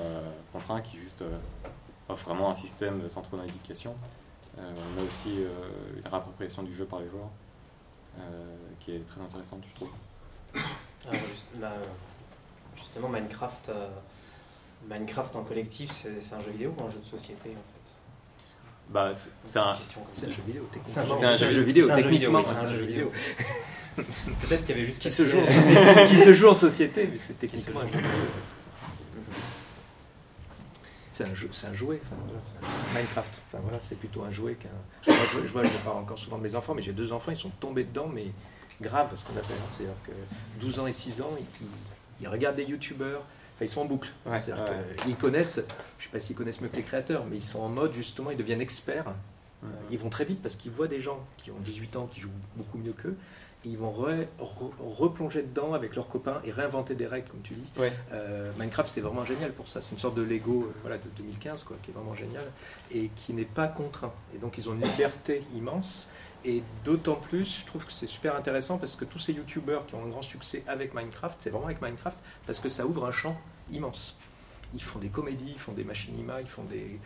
contraints, 0.52 0.80
qui 0.80 0.96
juste 0.96 1.22
offrent 2.08 2.24
vraiment 2.30 2.48
un 2.48 2.54
système 2.54 3.06
sans 3.10 3.20
trop 3.20 3.36
d'indication, 3.36 3.94
on 4.56 4.60
a 4.62 5.04
aussi 5.04 5.34
une 5.34 6.08
réappropriation 6.08 6.62
du 6.62 6.74
jeu 6.74 6.86
par 6.86 7.00
les 7.00 7.10
joueurs 7.10 7.28
qui 8.80 8.92
est 8.92 9.06
très 9.06 9.20
intéressante, 9.20 9.64
je 9.68 9.74
trouve. 9.74 9.90
Ah, 11.12 11.72
justement, 12.76 13.08
Minecraft, 13.08 13.68
euh, 13.68 13.88
Minecraft 14.88 15.36
en 15.36 15.42
collectif, 15.42 15.90
c'est 15.92 16.34
un 16.34 16.40
jeu 16.40 16.50
vidéo 16.52 16.74
ou 16.78 16.84
un 16.84 16.90
jeu 16.90 16.98
de 16.98 17.18
société 17.18 17.50
en 17.50 17.52
fait? 17.52 17.76
Bah, 18.88 19.10
c'est 19.44 19.58
un, 19.58 19.74
jeu 19.74 20.42
vidéo, 20.46 20.68
techniquement. 20.72 21.18
C'est 21.18 21.44
un, 21.44 21.50
jeu 21.50 21.62
vidéo, 21.62 21.88
techniquement. 21.88 22.44
C'est 22.44 22.66
un 22.66 22.68
jeu 22.68 22.82
vidéo. 22.84 23.12
Peut-être 23.96 24.66
qu'il 24.66 24.76
y 24.76 24.78
avait 24.78 24.86
juste 24.86 24.98
qui 24.98 25.10
se 25.10 25.26
joue 25.26 25.40
en 25.40 25.46
société, 25.46 26.04
qui 26.06 26.16
se 26.16 26.32
joue 26.32 26.48
en 26.48 26.54
société, 26.54 27.08
mais 27.10 27.18
c'est 27.18 27.38
techniquement 27.38 27.80
un 27.80 27.88
jeu. 27.88 28.00
C'est 31.08 31.24
un 31.24 31.34
jeu, 31.34 31.48
c'est 31.50 31.66
un 31.66 31.72
jouet. 31.72 32.00
Minecraft, 32.94 33.32
enfin 33.48 33.62
voilà, 33.62 33.78
c'est 33.80 33.98
plutôt 33.98 34.22
un 34.24 34.30
jouet 34.30 34.54
qu'un. 34.54 34.68
Moi, 35.10 35.24
je, 35.32 35.48
vois, 35.48 35.64
je 35.64 35.68
parle 35.84 35.98
encore 35.98 36.18
souvent 36.18 36.36
de 36.36 36.42
mes 36.42 36.54
enfants, 36.54 36.74
mais 36.74 36.82
j'ai 36.82 36.92
deux 36.92 37.12
enfants, 37.12 37.30
ils 37.30 37.36
sont 37.36 37.52
tombés 37.58 37.84
dedans, 37.84 38.08
mais 38.12 38.26
grave, 38.82 39.14
ce 39.16 39.24
qu'on 39.24 39.38
appelle. 39.38 39.56
Hein. 39.56 39.70
C'est-à-dire 39.70 39.94
que 40.04 40.60
12 40.60 40.80
ans 40.80 40.86
et 40.86 40.92
6 40.92 41.22
ans, 41.22 41.30
ils, 41.38 41.66
ils 42.20 42.28
regardent 42.28 42.56
des 42.56 42.64
youtubeurs, 42.64 43.22
enfin 43.54 43.64
ils 43.64 43.68
sont 43.70 43.80
en 43.80 43.86
boucle. 43.86 44.10
C'est-à-dire 44.26 44.64
qu'ils 45.02 45.16
connaissent, 45.16 45.56
je 45.56 45.60
ne 45.60 46.04
sais 46.04 46.10
pas 46.12 46.20
s'ils 46.20 46.36
connaissent 46.36 46.60
mieux 46.60 46.68
que 46.68 46.76
les 46.76 46.82
créateurs, 46.82 47.24
mais 47.24 47.36
ils 47.36 47.42
sont 47.42 47.60
en 47.60 47.70
mode 47.70 47.94
justement, 47.94 48.30
ils 48.30 48.36
deviennent 48.36 48.60
experts. 48.60 49.14
Ils 49.90 49.98
vont 49.98 50.10
très 50.10 50.24
vite 50.24 50.42
parce 50.42 50.54
qu'ils 50.54 50.70
voient 50.70 50.86
des 50.86 51.00
gens 51.00 51.24
qui 51.38 51.50
ont 51.50 51.58
18 51.60 51.96
ans 51.96 52.06
qui 52.06 52.20
jouent 52.20 52.30
beaucoup 52.56 52.78
mieux 52.78 52.92
qu'eux. 52.92 53.16
Ils 53.66 53.76
vont 53.76 53.92
replonger 54.78 55.42
dedans 55.42 55.74
avec 55.74 55.96
leurs 55.96 56.08
copains 56.08 56.40
et 56.44 56.52
réinventer 56.52 56.94
des 56.94 57.06
règles, 57.06 57.28
comme 57.28 57.42
tu 57.42 57.54
dis. 57.54 57.68
Euh, 58.12 58.52
Minecraft, 58.58 58.88
c'est 58.88 59.00
vraiment 59.00 59.24
génial 59.24 59.50
pour 59.52 59.66
ça. 59.66 59.80
C'est 59.80 59.90
une 59.92 59.98
sorte 59.98 60.14
de 60.14 60.22
Lego 60.22 60.62
euh, 60.62 60.74
voilà, 60.82 60.98
de 60.98 61.08
2015, 61.16 61.64
quoi, 61.64 61.76
qui 61.82 61.90
est 61.90 61.94
vraiment 61.94 62.14
génial 62.14 62.44
et 62.92 63.10
qui 63.16 63.32
n'est 63.32 63.44
pas 63.44 63.66
contraint. 63.66 64.12
Et 64.34 64.38
donc, 64.38 64.56
ils 64.56 64.68
ont 64.70 64.74
une 64.74 64.82
liberté 64.82 65.42
immense. 65.56 66.06
Et 66.44 66.62
d'autant 66.84 67.16
plus, 67.16 67.62
je 67.62 67.66
trouve 67.66 67.84
que 67.84 67.90
c'est 67.90 68.06
super 68.06 68.36
intéressant 68.36 68.78
parce 68.78 68.94
que 68.94 69.04
tous 69.04 69.18
ces 69.18 69.32
youtubeurs 69.32 69.84
qui 69.86 69.96
ont 69.96 70.04
un 70.04 70.08
grand 70.08 70.22
succès 70.22 70.62
avec 70.68 70.94
Minecraft, 70.94 71.36
c'est 71.40 71.50
vraiment 71.50 71.66
avec 71.66 71.82
Minecraft 71.82 72.16
parce 72.46 72.60
que 72.60 72.68
ça 72.68 72.86
ouvre 72.86 73.04
un 73.04 73.10
champ 73.10 73.36
immense. 73.72 74.16
Ils 74.74 74.82
font 74.82 75.00
des 75.00 75.08
comédies, 75.08 75.52
ils 75.54 75.58
font 75.58 75.72
des 75.72 75.82
machinima, 75.82 76.40
ils 76.40 76.46
font 76.46 76.64
des, 76.64 77.00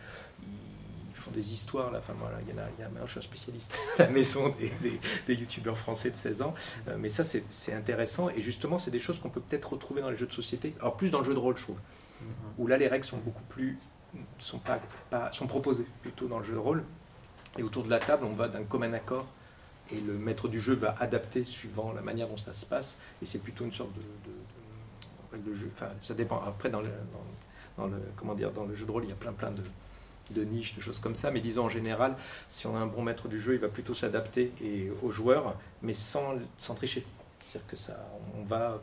font 1.21 1.31
des 1.31 1.53
histoires. 1.53 1.91
Là. 1.91 1.99
Enfin, 1.99 2.13
voilà, 2.19 2.37
il 2.41 2.49
y 2.49 2.53
en 2.53 2.61
a, 2.61 2.67
il 2.77 2.81
y 2.81 2.83
a, 2.83 3.05
je 3.05 3.11
suis 3.11 3.19
un 3.19 3.21
spécialiste 3.21 3.77
à 3.99 4.03
la 4.03 4.09
maison 4.09 4.53
des, 4.81 4.99
des, 5.27 5.35
youtubeurs 5.35 5.77
français 5.77 6.09
de 6.09 6.15
16 6.15 6.41
ans. 6.41 6.53
Euh, 6.87 6.97
mais 6.99 7.09
ça, 7.09 7.23
c'est 7.23 7.73
intéressant. 7.73 8.29
Et 8.29 8.41
justement, 8.41 8.77
c'est 8.79 8.91
des 8.91 8.99
choses 8.99 9.19
qu'on 9.19 9.29
peut 9.29 9.41
peut-être 9.41 9.73
retrouver 9.73 10.01
dans 10.01 10.09
les 10.09 10.17
jeux 10.17 10.27
de 10.27 10.31
société. 10.31 10.73
Alors, 10.79 10.97
plus 10.97 11.11
dans 11.11 11.19
le 11.19 11.25
jeu 11.25 11.33
de 11.33 11.39
rôle, 11.39 11.57
je 11.57 11.63
trouve. 11.63 11.79
Où 12.57 12.67
là, 12.67 12.77
les 12.77 12.87
règles 12.87 13.05
sont 13.05 13.17
beaucoup 13.17 13.43
plus. 13.49 13.77
sont, 14.37 14.59
pas, 14.59 14.79
pas, 15.09 15.31
sont 15.31 15.47
proposées 15.47 15.87
plutôt 16.01 16.27
dans 16.27 16.39
le 16.39 16.43
jeu 16.43 16.53
de 16.53 16.59
rôle. 16.59 16.83
Et 17.57 17.63
autour 17.63 17.83
de 17.83 17.89
la 17.89 17.99
table, 17.99 18.25
on 18.25 18.33
va 18.33 18.47
d'un 18.47 18.63
commun 18.63 18.93
accord 18.93 19.25
et 19.91 19.99
le 19.99 20.13
maître 20.13 20.47
du 20.47 20.59
jeu 20.59 20.73
va 20.73 20.95
adapter 20.99 21.43
suivant 21.43 21.91
la 21.91 22.01
manière 22.01 22.27
dont 22.27 22.37
ça 22.37 22.53
se 22.53 22.65
passe. 22.65 22.97
Et 23.21 23.25
c'est 23.25 23.39
plutôt 23.39 23.65
une 23.65 23.71
sorte 23.71 23.91
de, 23.93 25.37
de, 25.37 25.53
jeu. 25.53 25.69
Enfin, 25.73 25.89
ça 26.01 26.13
dépend. 26.13 26.41
Après, 26.45 26.69
dans 26.69 26.81
le, 26.81 26.89
dans, 27.77 27.87
le, 27.87 27.97
comment 28.15 28.33
dire, 28.33 28.51
dans 28.51 28.65
le 28.65 28.75
jeu 28.75 28.85
de 28.85 28.91
rôle, 28.91 29.03
il 29.03 29.09
y 29.09 29.13
a 29.13 29.15
plein, 29.15 29.33
plein 29.33 29.51
de, 29.51 29.63
de 30.33 30.43
niches, 30.43 30.75
de 30.75 30.81
choses 30.81 30.99
comme 30.99 31.15
ça. 31.15 31.31
Mais 31.31 31.41
disons 31.41 31.65
en 31.65 31.69
général, 31.69 32.15
si 32.49 32.67
on 32.67 32.75
a 32.75 32.79
un 32.79 32.87
bon 32.87 33.01
maître 33.01 33.27
du 33.27 33.39
jeu, 33.39 33.53
il 33.53 33.59
va 33.59 33.69
plutôt 33.69 33.93
s'adapter 33.93 34.51
aux 35.01 35.11
joueurs, 35.11 35.55
mais 35.81 35.93
sans, 35.93 36.35
sans 36.57 36.75
tricher. 36.75 37.05
C'est-à-dire 37.45 37.67
que 37.67 37.75
ça, 37.75 37.97
on 38.39 38.43
va 38.43 38.81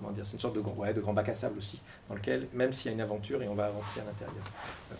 comment 0.00 0.12
dire, 0.12 0.24
c'est 0.24 0.32
une 0.32 0.40
sorte 0.40 0.54
de, 0.54 0.60
ouais, 0.60 0.94
de 0.94 1.00
grand 1.00 1.12
bac 1.12 1.28
à 1.28 1.34
sable 1.34 1.58
aussi, 1.58 1.78
dans 2.08 2.14
lequel, 2.14 2.48
même 2.54 2.72
s'il 2.72 2.86
y 2.86 2.88
a 2.88 2.94
une 2.94 3.02
aventure, 3.02 3.42
et 3.42 3.48
on 3.48 3.54
va 3.54 3.66
avancer 3.66 4.00
à 4.00 4.04
l'intérieur. 4.04 4.44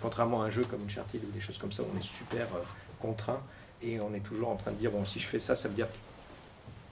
Contrairement 0.00 0.42
à 0.42 0.46
un 0.46 0.50
jeu 0.50 0.62
comme 0.64 0.83
Uncharted 0.85 1.22
ou 1.24 1.30
des 1.33 1.40
choses 1.40 1.56
comme 1.56 1.72
ça, 1.72 1.83
on 1.90 1.98
est 1.98 2.02
super 2.02 2.46
euh, 2.54 2.61
contraint, 3.00 3.40
et 3.83 3.98
on 3.98 4.12
est 4.12 4.20
toujours 4.20 4.50
en 4.50 4.56
train 4.56 4.72
de 4.72 4.76
dire, 4.76 4.90
bon, 4.90 5.04
si 5.06 5.18
je 5.18 5.26
fais 5.26 5.38
ça, 5.38 5.56
ça 5.56 5.68
veut 5.68 5.74
dire 5.74 5.88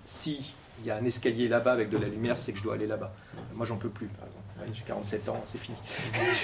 si 0.05 0.55
il 0.81 0.87
y 0.87 0.91
a 0.91 0.97
un 0.97 1.05
escalier 1.05 1.49
là-bas 1.49 1.73
avec 1.73 1.91
de 1.91 1.99
la 1.99 2.09
lumière, 2.09 2.39
c'est 2.39 2.53
que 2.53 2.59
je 2.59 2.63
dois 2.63 2.75
aller 2.75 2.87
là-bas. 2.87 3.13
Moi, 3.55 3.67
j'en 3.67 3.77
peux 3.77 3.91
plus, 3.91 4.07
par 4.07 4.27
exemple. 4.27 4.38
J'ai 4.73 4.83
47 4.83 5.29
ans, 5.29 5.43
c'est 5.45 5.59
fini. 5.59 5.77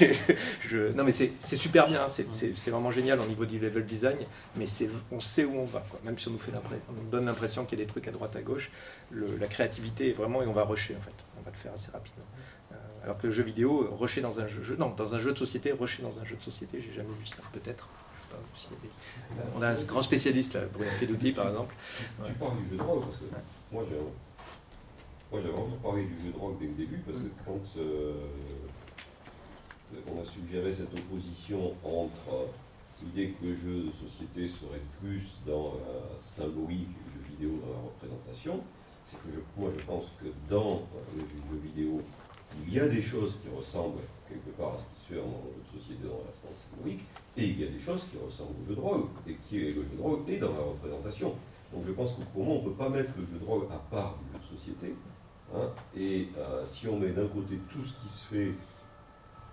je, 0.60 0.92
non, 0.92 1.04
mais 1.04 1.12
c'est 1.12 1.56
super 1.56 1.88
bien, 1.88 2.06
c'est 2.08 2.70
vraiment 2.70 2.90
génial 2.90 3.20
au 3.20 3.26
niveau 3.26 3.44
du 3.44 3.58
level 3.58 3.84
design, 3.84 4.18
mais 4.56 4.66
on 5.10 5.20
sait 5.20 5.44
où 5.44 5.56
on 5.56 5.64
va, 5.64 5.84
quoi. 5.90 6.00
même 6.04 6.18
si 6.18 6.28
on 6.28 6.32
nous, 6.32 6.38
fait 6.38 6.52
on 6.88 6.92
nous 6.92 7.10
donne 7.10 7.26
l'impression 7.26 7.64
qu'il 7.64 7.78
y 7.78 7.82
a 7.82 7.84
des 7.84 7.90
trucs 7.90 8.08
à 8.08 8.10
droite, 8.10 8.36
à 8.36 8.42
gauche. 8.42 8.70
la 9.12 9.46
créativité 9.46 10.10
est 10.10 10.12
vraiment, 10.12 10.42
et 10.42 10.46
on 10.46 10.52
va 10.52 10.64
rusher 10.64 10.96
en 10.96 11.00
fait, 11.00 11.14
on 11.38 11.42
va 11.42 11.50
le 11.50 11.56
faire 11.56 11.72
assez 11.72 11.90
rapidement. 11.90 12.24
Euh, 12.72 12.76
alors 13.04 13.18
que 13.18 13.26
le 13.26 13.32
jeu 13.32 13.42
vidéo, 13.42 13.88
rusher 13.98 14.20
dans 14.20 14.40
un 14.40 14.46
jeu, 14.46 14.76
non, 14.78 14.90
dans 14.90 15.14
un 15.14 15.18
jeu 15.18 15.32
de 15.32 15.38
société, 15.38 15.72
rusher 15.72 16.02
dans 16.02 16.18
un 16.18 16.24
jeu 16.24 16.36
de 16.36 16.42
société, 16.42 16.80
j'ai 16.80 16.92
jamais 16.92 17.14
vu 17.18 17.26
ça, 17.26 17.36
peut-être. 17.52 17.88
On 19.54 19.62
a 19.62 19.68
un 19.68 19.82
grand 19.82 20.02
spécialiste 20.02 20.54
là, 20.54 20.62
Bruno 20.72 20.90
Fedouti 20.98 21.32
par 21.32 21.48
exemple. 21.48 21.74
Tu 22.26 22.32
parles 22.32 22.58
du 22.62 22.70
jeu 22.70 22.76
de 22.76 22.82
rôle 22.82 23.00
parce 23.02 23.16
que 23.18 23.24
moi 23.72 23.84
j'ai 23.88 23.96
moi, 25.34 25.42
j'avais 25.42 25.58
envie 25.58 25.72
de 25.72 25.82
parler 25.82 26.04
du 26.04 26.20
jeu 26.22 26.30
de 26.30 26.38
rock 26.38 26.54
dès 26.60 26.66
le 26.66 26.74
début, 26.74 26.98
parce 26.98 27.18
que 27.18 27.26
quand 27.44 27.80
euh, 27.82 28.14
on 30.06 30.22
a 30.22 30.24
suggéré 30.24 30.72
cette 30.72 30.96
opposition 30.96 31.72
entre 31.82 32.46
l'idée 33.02 33.34
que 33.40 33.46
le 33.46 33.52
jeu 33.52 33.82
de 33.82 33.90
société 33.90 34.46
serait 34.46 34.84
plus 35.00 35.40
dans 35.44 35.74
la 35.74 36.22
symbolique 36.22 36.86
et 36.86 37.18
le 37.18 37.18
jeu 37.18 37.30
vidéo 37.34 37.58
dans 37.66 37.72
la 37.72 37.82
représentation, 37.82 38.62
c'est 39.04 39.16
que 39.18 39.42
moi 39.58 39.70
je 39.76 39.84
pense 39.84 40.12
que 40.22 40.26
dans 40.48 40.82
le 41.16 41.20
jeu 41.20 41.60
vidéo, 41.64 42.00
il 42.64 42.72
y 42.72 42.78
a 42.78 42.86
des 42.86 43.02
choses 43.02 43.40
qui 43.42 43.48
ressemblent 43.54 44.02
quelque 44.28 44.56
part 44.56 44.74
à 44.74 44.78
ce 44.78 44.86
qui 44.86 45.00
se 45.00 45.06
fait 45.06 45.16
dans 45.16 45.42
le 45.42 45.50
jeu 45.50 45.62
de 45.66 45.80
société 45.80 46.04
dans 46.04 46.22
l'instant 46.24 46.54
symbolique, 46.54 47.02
et 47.36 47.44
il 47.44 47.60
y 47.60 47.64
a 47.64 47.70
des 47.70 47.80
choses 47.80 48.04
qui 48.04 48.18
ressemblent 48.24 48.54
au 48.62 48.68
jeu 48.68 48.76
de 48.76 48.80
rôle, 48.80 49.02
et 49.26 49.34
qui 49.34 49.58
est 49.58 49.70
le 49.72 49.82
jeu 49.82 49.96
de 49.96 50.00
rôle 50.00 50.20
et 50.28 50.38
dans 50.38 50.52
la 50.52 50.60
représentation. 50.62 51.34
Donc 51.72 51.82
je 51.84 51.90
pense 51.90 52.12
que 52.12 52.22
pour 52.32 52.44
moi, 52.44 52.54
on 52.54 52.62
ne 52.62 52.68
peut 52.68 52.78
pas 52.78 52.88
mettre 52.88 53.10
le 53.18 53.24
jeu 53.24 53.36
de 53.36 53.44
rôle 53.44 53.64
à 53.72 53.78
part 53.90 54.16
du 54.22 54.30
jeu 54.30 54.38
de 54.38 54.44
société, 54.44 54.94
Hein, 55.54 55.70
et 55.96 56.28
euh, 56.36 56.64
si 56.64 56.88
on 56.88 56.98
met 56.98 57.10
d'un 57.10 57.28
côté 57.28 57.58
tout 57.70 57.82
ce 57.82 57.94
qui 58.00 58.08
se 58.08 58.24
fait 58.24 58.52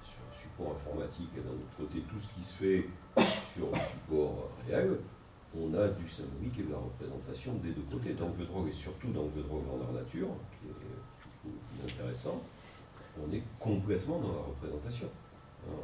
sur 0.04 0.18
un 0.18 0.34
support 0.34 0.76
informatique 0.76 1.30
et 1.38 1.42
d'un 1.42 1.52
autre 1.52 1.78
côté 1.78 2.02
tout 2.10 2.20
ce 2.20 2.34
qui 2.34 2.42
se 2.42 2.54
fait 2.56 2.86
sur 3.54 3.68
un 3.68 3.80
support 3.80 4.50
réel, 4.68 4.98
on 5.56 5.72
a 5.76 5.88
du 5.90 6.08
symbolique 6.10 6.58
et 6.60 6.64
de 6.64 6.72
la 6.72 6.78
représentation 6.78 7.54
des 7.56 7.72
deux 7.72 7.86
côtés, 7.92 8.14
dans 8.14 8.30
le 8.30 8.34
jeu 8.34 8.46
de 8.46 8.46
drogue 8.46 8.68
et 8.70 8.72
surtout 8.72 9.12
dans 9.12 9.26
le 9.26 9.30
jeu 9.30 9.44
de 9.44 9.48
drogue 9.48 9.64
en 9.70 9.94
nature, 9.94 10.30
qui 10.58 10.70
est 10.70 11.92
intéressant, 11.92 12.42
on 13.22 13.32
est 13.32 13.44
complètement 13.60 14.20
dans 14.20 14.34
la 14.34 14.42
représentation. 14.42 15.08
Hein, 15.68 15.76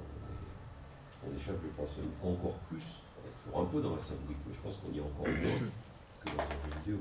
on, 1.28 1.36
échappe, 1.36 1.58
je 1.62 1.68
pense, 1.80 1.98
même 1.98 2.10
encore 2.24 2.58
plus, 2.70 3.04
toujours 3.44 3.62
un 3.62 3.66
peu 3.66 3.82
dans 3.82 3.96
la 3.96 4.02
symbolique, 4.02 4.38
mais 4.48 4.54
je 4.56 4.62
pense 4.62 4.78
qu'on 4.78 4.92
y 4.92 4.98
est 4.98 5.02
encore 5.02 5.28
moins 5.28 5.60
que 6.22 6.30
dans 6.32 6.44
un 6.44 6.72
jeu 6.72 6.80
vidéo 6.80 7.00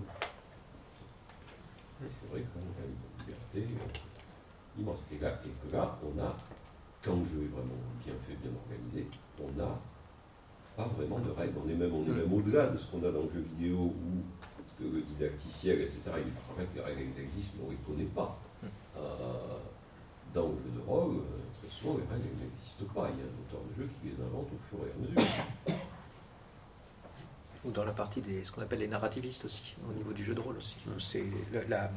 c'est 2.08 2.28
vrai 2.30 2.44
qu'on 2.52 2.60
a 2.60 2.84
liberté 3.26 3.74
euh, 3.74 4.80
immense. 4.80 5.04
Et, 5.12 5.18
là, 5.18 5.40
et 5.44 5.68
que 5.68 5.74
là, 5.74 5.98
on 6.02 6.18
a, 6.20 6.36
quand 7.02 7.16
le 7.16 7.24
jeu 7.24 7.42
est 7.44 7.54
vraiment 7.54 7.74
bien 8.04 8.14
fait, 8.26 8.34
bien 8.36 8.52
organisé, 8.54 9.06
on 9.40 9.50
n'a 9.58 9.78
pas 10.76 10.88
vraiment 10.96 11.18
de 11.18 11.30
règles. 11.30 11.54
On 11.64 11.68
est 11.68 11.74
même, 11.74 11.92
on 11.94 12.04
est 12.04 12.16
même 12.16 12.32
au-delà 12.32 12.68
de 12.68 12.76
ce 12.76 12.86
qu'on 12.90 13.02
a 13.04 13.10
dans 13.10 13.22
le 13.22 13.30
jeu 13.30 13.44
vidéo 13.56 13.94
où 13.94 14.22
le 14.80 15.00
didacticiel, 15.02 15.80
etc. 15.80 16.00
Il 16.04 16.32
paraît 16.54 16.66
que 16.66 16.76
les 16.76 16.82
règles 16.82 17.18
existent, 17.18 17.54
mais 17.58 17.64
on 17.64 17.70
ne 17.70 17.72
les 17.72 17.82
connaît 17.82 18.10
pas. 18.10 18.38
Euh, 18.96 19.58
dans 20.34 20.48
le 20.48 20.56
jeu 20.56 20.70
de 20.74 20.80
rôle, 20.86 21.22
très 21.60 21.70
souvent, 21.70 21.96
les 21.98 22.04
règles 22.14 22.28
n'existent 22.38 22.92
pas. 22.94 23.10
Il 23.12 23.18
y 23.18 23.22
a 23.22 23.24
un 23.24 23.36
auteur 23.46 23.60
de 23.70 23.82
jeu 23.82 23.88
qui 24.00 24.08
les 24.08 24.22
invente 24.22 24.48
au 24.52 24.58
fur 24.68 24.78
et 24.86 24.90
à 24.90 25.20
mesure. 25.20 25.80
Ou 27.64 27.70
dans 27.70 27.84
la 27.84 27.92
partie 27.92 28.20
des 28.20 28.44
ce 28.44 28.52
qu'on 28.52 28.62
appelle 28.62 28.80
les 28.80 28.88
narrativistes 28.88 29.44
aussi, 29.44 29.76
au 29.88 29.92
niveau 29.92 30.12
du 30.12 30.22
jeu 30.22 30.34
de 30.34 30.40
rôle 30.40 30.56
aussi. 30.58 30.76
C'est 30.98 31.24
la, 31.68 31.90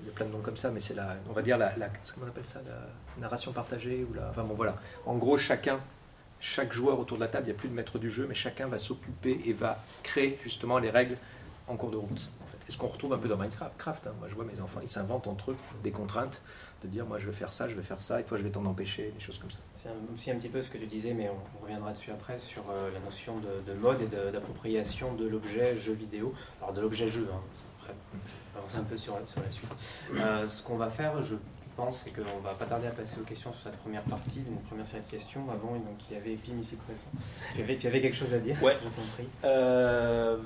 il 0.00 0.06
y 0.06 0.10
a 0.10 0.12
plein 0.12 0.26
de 0.26 0.32
noms 0.32 0.40
comme 0.40 0.56
ça, 0.56 0.70
mais 0.70 0.80
c'est 0.80 0.94
la, 0.94 1.16
on 1.28 1.32
va 1.32 1.42
dire 1.42 1.58
la, 1.58 1.72
ce 2.04 2.12
qu'on 2.12 2.26
appelle 2.26 2.46
ça, 2.46 2.60
la 2.66 3.20
narration 3.20 3.52
partagée 3.52 4.06
ou 4.08 4.14
la, 4.14 4.28
enfin 4.30 4.42
bon 4.42 4.54
voilà. 4.54 4.76
En 5.06 5.16
gros, 5.16 5.38
chacun, 5.38 5.80
chaque 6.40 6.72
joueur 6.72 6.98
autour 6.98 7.16
de 7.16 7.22
la 7.22 7.28
table, 7.28 7.46
il 7.46 7.52
n'y 7.52 7.56
a 7.56 7.58
plus 7.58 7.68
de 7.68 7.74
maître 7.74 7.98
du 7.98 8.10
jeu, 8.10 8.26
mais 8.28 8.34
chacun 8.34 8.66
va 8.66 8.78
s'occuper 8.78 9.40
et 9.46 9.52
va 9.52 9.82
créer 10.02 10.38
justement 10.42 10.78
les 10.78 10.90
règles 10.90 11.16
en 11.68 11.76
cours 11.76 11.90
de 11.90 11.96
route. 11.96 12.30
En 12.42 12.46
fait. 12.46 12.58
Et 12.68 12.72
ce 12.72 12.78
qu'on 12.78 12.86
retrouve 12.86 13.12
un 13.12 13.18
peu 13.18 13.28
dans 13.28 13.36
Minecraft. 13.36 14.06
Hein. 14.06 14.12
Moi, 14.18 14.28
je 14.28 14.34
vois 14.34 14.44
mes 14.44 14.60
enfants, 14.60 14.80
ils 14.82 14.88
s'inventent 14.88 15.26
entre 15.26 15.52
eux 15.52 15.56
des 15.82 15.90
contraintes, 15.90 16.42
de 16.82 16.88
dire 16.88 17.06
moi 17.06 17.18
je 17.18 17.26
vais 17.26 17.32
faire 17.32 17.50
ça, 17.50 17.66
je 17.68 17.74
vais 17.74 17.82
faire 17.82 18.00
ça, 18.00 18.20
et 18.20 18.24
toi 18.24 18.36
je 18.36 18.42
vais 18.42 18.50
t'en 18.50 18.64
empêcher, 18.64 19.10
des 19.14 19.20
choses 19.20 19.38
comme 19.38 19.50
ça. 19.50 19.58
C'est 19.74 19.88
aussi 20.14 20.30
un 20.30 20.36
petit 20.36 20.48
peu 20.48 20.62
ce 20.62 20.68
que 20.68 20.78
tu 20.78 20.86
disais, 20.86 21.14
mais 21.14 21.28
on, 21.30 21.62
reviendra 21.62 21.92
dessus 21.92 22.10
après, 22.10 22.38
sur 22.38 22.62
euh, 22.70 22.90
la 22.92 23.00
notion 23.00 23.38
de, 23.38 23.72
mode 23.74 24.02
et 24.02 24.06
d'appropriation 24.06 25.14
de, 25.14 25.26
l'objet 25.26 25.76
jeu 25.76 25.94
vidéo. 25.94 26.34
Alors 26.60 26.74
de 26.74 26.80
l'objet 26.80 27.08
jeu, 27.08 27.28
hein. 27.32 27.40
Après, 27.84 27.94
je 28.68 28.74
vais 28.74 28.80
un 28.80 28.84
peu 28.84 28.96
sur, 28.96 29.18
sur 29.26 29.40
la 29.42 29.50
suite. 29.50 29.70
Euh, 30.14 30.48
ce 30.48 30.62
qu'on 30.62 30.76
va 30.76 30.90
faire, 30.90 31.22
je 31.22 31.36
pense, 31.76 32.02
c'est 32.04 32.10
qu'on 32.10 32.40
va 32.40 32.54
pas 32.54 32.66
tarder 32.66 32.86
à 32.86 32.90
passer 32.90 33.20
aux 33.20 33.24
questions 33.24 33.52
sur 33.52 33.62
cette 33.62 33.80
première 33.80 34.02
partie, 34.02 34.40
d'une 34.40 34.58
première 34.58 34.86
série 34.86 35.02
de 35.02 35.10
questions. 35.10 35.42
Avant, 35.50 35.72
donc, 35.74 35.98
il 36.10 36.16
y 36.16 36.20
avait 36.20 36.34
Pim 36.34 36.58
ici 36.60 36.76
présent. 36.76 37.06
Tu 37.54 37.62
avais, 37.62 37.76
tu 37.76 37.86
avais 37.86 38.00
quelque 38.00 38.16
chose 38.16 38.34
à 38.34 38.38
dire? 38.38 38.62
Ouais. 38.62 38.76
Prie. 39.16 39.28
Euh, 39.44 40.36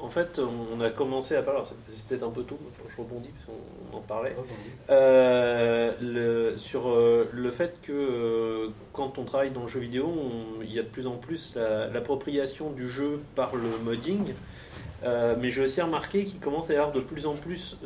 en 0.00 0.08
fait, 0.08 0.40
on 0.40 0.80
a 0.80 0.90
commencé 0.90 1.34
à 1.34 1.42
parler, 1.42 1.62
c'est 1.64 2.04
peut-être 2.06 2.22
un 2.22 2.30
peu 2.30 2.44
tôt, 2.44 2.58
je 2.88 2.96
rebondis 2.96 3.30
parce 3.30 3.46
qu'on 3.46 3.96
en 3.96 4.00
parlait, 4.00 4.36
euh, 4.90 5.92
le, 6.00 6.56
sur 6.56 6.88
euh, 6.88 7.28
le 7.32 7.50
fait 7.50 7.80
que 7.82 7.92
euh, 7.92 8.68
quand 8.92 9.18
on 9.18 9.24
travaille 9.24 9.50
dans 9.50 9.62
le 9.62 9.68
jeu 9.68 9.80
vidéo, 9.80 10.06
il 10.62 10.72
y 10.72 10.78
a 10.78 10.82
de 10.82 10.88
plus 10.88 11.08
en 11.08 11.16
plus 11.16 11.56
l'appropriation 11.92 12.70
du 12.70 12.88
jeu 12.88 13.20
par 13.34 13.56
le 13.56 13.78
modding. 13.84 14.34
Mais 15.02 15.50
j'ai 15.50 15.62
aussi 15.62 15.80
remarqué 15.80 16.24
qu'il 16.24 16.40
commence 16.40 16.70
à 16.70 16.74
y 16.74 16.76
avoir 16.76 16.92
de 16.92 17.00
plus 17.00 17.26
en 17.26 17.34
plus 17.34 17.76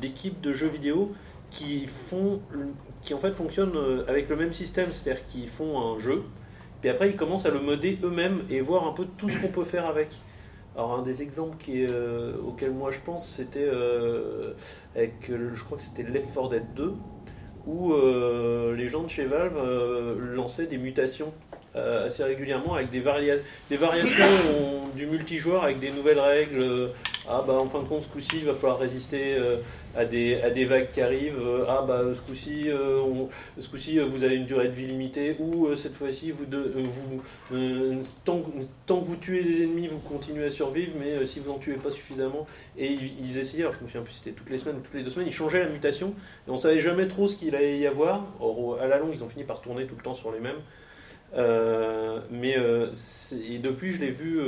d'équipes 0.00 0.40
de, 0.40 0.52
jeux 0.52 0.68
vidéo 0.68 1.12
qui 1.50 1.86
font, 1.86 2.40
qui 3.02 3.14
en 3.14 3.18
fait 3.18 3.32
fonctionnent 3.32 4.04
avec 4.08 4.28
le 4.28 4.36
même 4.36 4.52
système, 4.52 4.88
c'est-à-dire 4.90 5.24
qu'ils 5.24 5.48
font 5.48 5.80
un 5.80 5.98
jeu, 5.98 6.22
puis 6.80 6.90
après 6.90 7.10
ils 7.10 7.16
commencent 7.16 7.46
à 7.46 7.50
le 7.50 7.60
modder 7.60 7.98
eux-mêmes 8.02 8.42
et 8.50 8.60
voir 8.60 8.86
un 8.86 8.92
peu 8.92 9.06
tout 9.16 9.28
ce 9.28 9.38
qu'on 9.38 9.48
peut 9.48 9.64
faire 9.64 9.86
avec. 9.86 10.08
Alors 10.74 10.94
un 10.94 11.02
des 11.02 11.20
exemples 11.20 11.56
qui, 11.58 11.84
euh, 11.84 12.32
auquel 12.46 12.72
moi 12.72 12.90
je 12.90 13.00
pense, 13.00 13.28
c'était 13.28 13.68
euh, 13.70 14.54
avec, 14.96 15.12
je 15.28 15.64
crois 15.64 15.76
que 15.76 15.84
c'était 15.84 16.02
Left 16.02 16.34
4 16.34 16.48
Dead 16.48 16.74
2, 16.74 16.94
où 17.66 17.92
euh, 17.92 18.74
les 18.74 18.88
gens 18.88 19.02
de 19.02 19.08
chez 19.08 19.24
Valve 19.26 19.58
lançaient 20.34 20.66
des 20.66 20.78
mutations 20.78 21.32
assez 21.74 22.22
régulièrement 22.24 22.74
avec 22.74 22.90
des, 22.90 23.02
des 23.70 23.76
variations 23.76 24.24
du 24.96 25.06
multijoueur 25.06 25.64
avec 25.64 25.78
des 25.80 25.90
nouvelles 25.90 26.20
règles. 26.20 26.90
ah 27.28 27.42
bah 27.46 27.54
en 27.54 27.68
fin 27.68 27.80
de 27.80 27.88
compte 27.88 28.02
ce 28.02 28.08
coup-ci 28.08 28.38
il 28.38 28.44
va 28.44 28.54
falloir 28.54 28.78
résister 28.78 29.36
à 29.94 30.04
des, 30.04 30.40
à 30.40 30.50
des 30.50 30.64
vagues 30.64 30.90
qui 30.90 31.00
arrivent. 31.00 31.38
Euh, 31.38 31.64
ah 31.68 31.84
bah 31.86 32.02
ce 32.14 32.20
coup-ci, 32.20 32.68
euh, 32.68 33.02
euh, 33.02 34.06
vous 34.06 34.24
avez 34.24 34.36
une 34.36 34.46
durée 34.46 34.68
de 34.68 34.72
vie 34.72 34.86
limitée, 34.86 35.36
ou 35.38 35.74
cette 35.74 35.94
fois-ci, 35.94 36.30
vous, 36.30 36.44
vous 36.50 38.02
tant, 38.24 38.42
tant, 38.86 39.00
que 39.00 39.06
vous 39.06 39.16
tuez 39.16 39.42
des 39.42 39.62
ennemis, 39.62 39.88
vous 39.88 39.98
continuez 39.98 40.46
à 40.46 40.50
survivre, 40.50 40.92
mais 40.98 41.24
si 41.26 41.40
vous 41.40 41.50
n'en 41.50 41.58
tuez 41.58 41.74
pas 41.74 41.90
suffisamment, 41.90 42.46
et 42.78 42.92
ils, 42.92 43.38
essayaient, 43.38 43.62
alors 43.62 43.74
je 43.74 43.80
me 43.80 43.86
souviens 43.86 44.02
plus 44.02 44.14
c'était 44.14 44.32
toutes 44.32 44.50
les 44.50 44.58
semaines 44.58 44.76
ou 44.76 44.80
toutes 44.80 44.94
les 44.94 45.02
deux 45.02 45.10
semaines, 45.10 45.28
ils 45.28 45.34
changeaient 45.34 45.64
la 45.64 45.68
mutation, 45.68 46.14
et 46.46 46.50
on 46.50 46.56
savait 46.56 46.80
jamais 46.80 47.06
trop 47.06 47.28
ce 47.28 47.36
qu'il 47.36 47.54
allait 47.54 47.78
y 47.78 47.86
avoir. 47.86 48.24
Or, 48.40 48.78
à 48.80 48.86
la 48.86 48.98
longue, 48.98 49.12
ils 49.12 49.24
ont 49.24 49.28
fini 49.28 49.44
par 49.44 49.60
tourner 49.60 49.86
tout 49.86 49.96
le 49.96 50.02
temps 50.02 50.14
sur 50.14 50.32
les 50.32 50.40
mêmes. 50.40 50.60
Mais 51.34 52.54
et 52.54 53.58
depuis, 53.58 53.92
je 53.92 54.00
l'ai 54.00 54.10
vu 54.10 54.40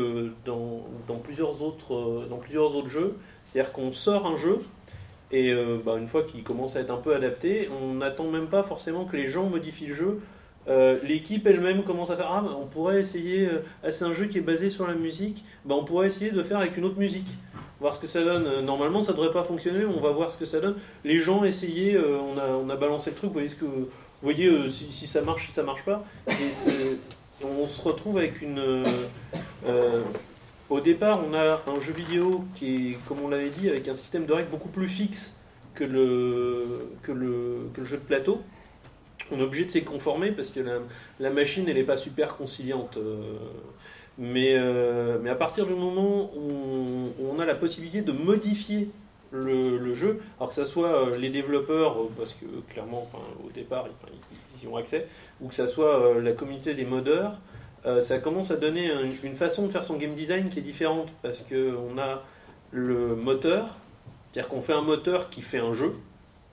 dans, 0.45 0.85
dans, 1.07 1.17
plusieurs 1.17 1.63
autres, 1.63 2.27
dans 2.29 2.39
plusieurs 2.39 2.75
autres 2.77 2.89
jeux. 2.89 3.17
C'est-à-dire 3.45 3.73
qu'on 3.73 3.93
sort 3.93 4.27
un 4.27 4.37
jeu, 4.37 4.59
et 5.35 5.53
euh, 5.53 5.79
bah, 5.85 5.97
une 5.99 6.07
fois 6.07 6.23
qu'il 6.23 6.43
commence 6.43 6.77
à 6.77 6.81
être 6.81 6.91
un 6.91 6.99
peu 6.99 7.15
adapté, 7.15 7.69
on 7.83 7.95
n'attend 7.95 8.31
même 8.31 8.47
pas 8.47 8.63
forcément 8.63 9.05
que 9.05 9.17
les 9.17 9.29
gens 9.29 9.49
modifient 9.49 9.87
le 9.87 9.95
jeu. 9.95 10.21
Euh, 10.69 10.99
l'équipe 11.03 11.47
elle-même 11.47 11.83
commence 11.83 12.11
à 12.11 12.17
faire 12.17 12.31
Ah, 12.31 12.41
bah, 12.41 12.57
on 12.57 12.67
pourrait 12.67 13.01
essayer. 13.01 13.47
Euh, 13.47 13.65
ah, 13.83 13.91
c'est 13.91 14.05
un 14.05 14.13
jeu 14.13 14.27
qui 14.27 14.39
est 14.39 14.43
basé 14.43 14.71
sur 14.71 14.87
la 14.87 14.95
musique. 14.95 15.45
Bah, 15.65 15.75
on 15.77 15.85
pourrait 15.85 16.07
essayer 16.07 16.31
de 16.31 16.43
faire 16.43 16.59
avec 16.59 16.77
une 16.77 16.85
autre 16.85 16.99
musique. 16.99 17.27
Voir 17.81 17.95
ce 17.95 18.01
que 18.01 18.07
ça 18.07 18.23
donne. 18.23 18.65
Normalement, 18.65 19.03
ça 19.03 19.13
devrait 19.13 19.33
pas 19.33 19.43
fonctionner. 19.43 19.85
On 19.85 20.01
va 20.01 20.11
voir 20.11 20.31
ce 20.31 20.39
que 20.39 20.47
ça 20.47 20.61
donne. 20.61 20.77
Les 21.05 21.19
gens 21.19 21.43
essayaient. 21.43 21.99
on, 21.99 22.39
on 22.39 22.71
a 22.71 22.77
balancé 22.77 23.11
le 23.11 23.17
truc. 23.17 23.29
Vous 23.29 23.35
voyez, 23.35 23.49
ce 23.49 23.57
que, 23.57 23.67
vous 24.25 24.31
voyez 24.31 24.71
si, 24.71 24.91
si, 24.91 25.07
ça 25.07 25.21
marche, 25.21 25.49
si 25.49 25.53
ça 25.53 25.63
marche 25.63 25.85
pas. 25.85 26.03
On 27.43 27.67
se 27.67 27.83
retrouve 27.83 28.17
avec 28.17 28.41
une. 28.41 28.83
Au 30.71 30.81
départ, 30.81 31.21
on 31.29 31.35
a 31.35 31.63
un 31.67 31.81
jeu 31.81 31.93
vidéo 31.93 32.45
qui 32.55 32.93
est, 32.93 32.99
comme 33.07 33.21
on 33.21 33.29
l'avait 33.29 33.51
dit, 33.51 33.69
avec 33.69 33.87
un 33.87 33.95
système 33.95 34.25
de 34.25 34.33
règles 34.33 34.51
beaucoup 34.51 34.71
plus 34.71 34.89
fixe 34.89 35.37
que 35.75 35.85
le, 35.85 36.89
que 37.03 37.13
le, 37.13 37.71
jeu 37.85 37.99
de 37.99 38.03
plateau. 38.03 38.41
On 39.31 39.39
est 39.39 39.43
obligé 39.43 39.65
de 39.65 39.71
s'y 39.71 39.85
conformer 39.85 40.33
parce 40.33 40.49
que 40.49 40.61
la, 41.21 41.31
machine, 41.31 41.69
elle 41.69 41.77
n'est 41.77 41.83
pas 41.83 41.97
super 41.97 42.37
conciliante. 42.37 42.97
Euh. 42.97 43.37
Mais, 44.17 44.55
euh, 44.55 45.19
mais 45.21 45.31
à 45.31 45.35
partir 45.35 45.67
du 45.67 45.75
moment 45.75 46.31
où 46.37 47.13
on, 47.21 47.39
a 47.41 47.45
la 47.45 47.55
possibilité 47.55 48.01
de 48.01 48.13
modifier 48.13 48.89
le, 49.35 49.95
jeu, 49.95 50.21
alors 50.39 50.49
que 50.49 50.55
ce 50.55 50.65
soit 50.65 51.09
euh, 51.09 51.19
les 51.19 51.31
développeurs, 51.31 51.97
parce 52.17 52.33
que 52.35 52.47
clairement, 52.73 53.09
au 53.45 53.51
départ, 53.51 53.87
ils, 54.61 54.65
y 54.65 54.69
ont 54.69 54.77
accès, 54.77 55.07
ou 55.41 55.49
que 55.49 55.55
ce 55.55 55.67
soit 55.67 56.21
la 56.21 56.33
communauté 56.33 56.75
des 56.75 56.85
modeurs, 56.85 57.39
euh, 57.87 58.01
ça 58.01 58.19
commence 58.19 58.51
à 58.51 58.57
donner 58.57 58.91
une 59.23 59.35
façon 59.35 59.67
de 59.67 59.73
faire 59.73 59.85
son 59.85 59.97
game 59.97 60.15
design 60.15 60.49
qui 60.49 60.61
est 60.61 60.63
différente 60.63 61.09
parce 61.21 61.43
qu'on 61.43 61.99
a 61.99 62.23
le 62.71 63.15
moteur, 63.15 63.77
c'est-à-dire 64.33 64.49
qu'on 64.49 64.63
fait 64.63 64.73
un 64.73 64.83
moteur 64.83 65.29
qui 65.29 65.43
fait 65.43 65.59
un 65.59 65.75
jeu, 65.75 65.95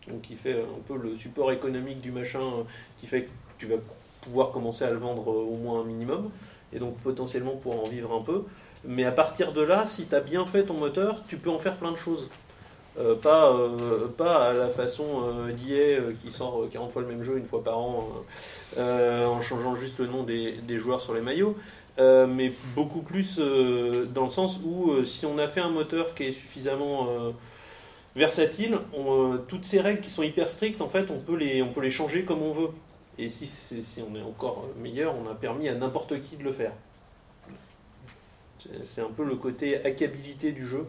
donc 0.07 0.21
qui 0.23 0.35
fait 0.35 0.59
un 0.59 0.81
peu 0.87 0.97
le 0.97 1.15
support 1.15 1.51
économique 1.51 2.01
du 2.01 2.11
machin, 2.11 2.41
qui 2.97 3.07
fait 3.07 3.23
que 3.23 3.29
tu 3.59 3.65
vas 3.67 3.77
pouvoir 4.21 4.51
commencer 4.51 4.83
à 4.83 4.91
le 4.91 4.97
vendre 4.97 5.27
au 5.29 5.55
moins 5.55 5.81
un 5.81 5.85
minimum, 5.85 6.29
et 6.73 6.79
donc 6.79 6.97
potentiellement 6.97 7.55
pouvoir 7.55 7.85
en 7.85 7.89
vivre 7.89 8.13
un 8.13 8.21
peu. 8.21 8.43
Mais 8.83 9.05
à 9.05 9.11
partir 9.11 9.53
de 9.53 9.61
là, 9.61 9.85
si 9.85 10.05
tu 10.05 10.15
as 10.15 10.19
bien 10.19 10.43
fait 10.45 10.63
ton 10.63 10.73
moteur, 10.73 11.23
tu 11.27 11.37
peux 11.37 11.49
en 11.49 11.59
faire 11.59 11.77
plein 11.77 11.91
de 11.91 11.97
choses. 11.97 12.29
Euh, 12.99 13.15
pas, 13.15 13.53
euh, 13.53 14.09
pas 14.09 14.49
à 14.49 14.53
la 14.53 14.67
façon 14.67 15.05
euh, 15.23 15.53
d'IA 15.53 16.13
qui 16.21 16.29
sort 16.29 16.67
40 16.69 16.91
fois 16.91 17.01
le 17.01 17.07
même 17.07 17.23
jeu 17.23 17.37
une 17.37 17.45
fois 17.45 17.63
par 17.63 17.77
an 17.77 18.09
en 18.77 19.41
changeant 19.41 19.75
juste 19.75 19.99
le 19.99 20.07
nom 20.07 20.23
des, 20.23 20.51
des 20.51 20.77
joueurs 20.77 20.99
sur 20.99 21.13
les 21.13 21.21
maillots, 21.21 21.55
mais 21.97 22.51
beaucoup 22.75 23.01
plus 23.01 23.37
dans 23.37 24.25
le 24.25 24.29
sens 24.29 24.59
où 24.63 25.03
si 25.05 25.25
on 25.25 25.37
a 25.37 25.47
fait 25.47 25.61
un 25.61 25.69
moteur 25.69 26.13
qui 26.15 26.23
est 26.23 26.31
suffisamment 26.31 27.07
versatile, 28.15 28.77
toutes 29.47 29.65
ces 29.65 29.79
règles 29.79 30.01
qui 30.01 30.09
sont 30.09 30.23
hyper 30.23 30.49
strictes, 30.49 30.81
en 30.81 30.89
fait, 30.89 31.11
on 31.11 31.19
peut 31.19 31.35
les, 31.35 31.61
on 31.61 31.71
peut 31.71 31.81
les 31.81 31.91
changer 31.91 32.23
comme 32.23 32.41
on 32.41 32.51
veut. 32.51 32.69
Et 33.17 33.29
si, 33.29 33.47
si 33.47 34.01
on 34.01 34.15
est 34.15 34.21
encore 34.21 34.67
meilleur, 34.81 35.13
on 35.15 35.29
a 35.29 35.35
permis 35.35 35.67
à 35.69 35.75
n'importe 35.75 36.19
qui 36.21 36.37
de 36.37 36.43
le 36.43 36.51
faire. 36.51 36.71
C'est 38.83 39.01
un 39.01 39.09
peu 39.09 39.23
le 39.23 39.35
côté 39.35 39.83
hackabilité 39.85 40.51
du 40.51 40.65
jeu 40.65 40.85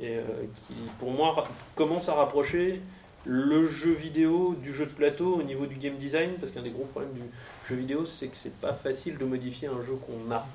et 0.00 0.16
euh, 0.16 0.22
qui, 0.66 0.74
pour 0.98 1.10
moi, 1.10 1.44
commence 1.74 2.08
à 2.08 2.14
rapprocher 2.14 2.80
le 3.24 3.66
jeu 3.66 3.92
vidéo 3.92 4.54
du 4.62 4.72
jeu 4.72 4.86
de 4.86 4.92
plateau 4.92 5.34
au 5.34 5.42
niveau 5.42 5.66
du 5.66 5.76
game 5.76 5.96
design, 5.96 6.34
parce 6.40 6.52
qu'un 6.52 6.62
des 6.62 6.70
gros 6.70 6.84
problèmes 6.84 7.12
du 7.12 7.22
jeu 7.68 7.76
vidéo, 7.76 8.06
c'est 8.06 8.28
que 8.28 8.36
c'est 8.36 8.56
pas 8.58 8.72
facile 8.72 9.18
de 9.18 9.24
modifier 9.24 9.68
un 9.68 9.82
jeu 9.82 9.96
qu'on 9.96 10.30
a. 10.32 10.46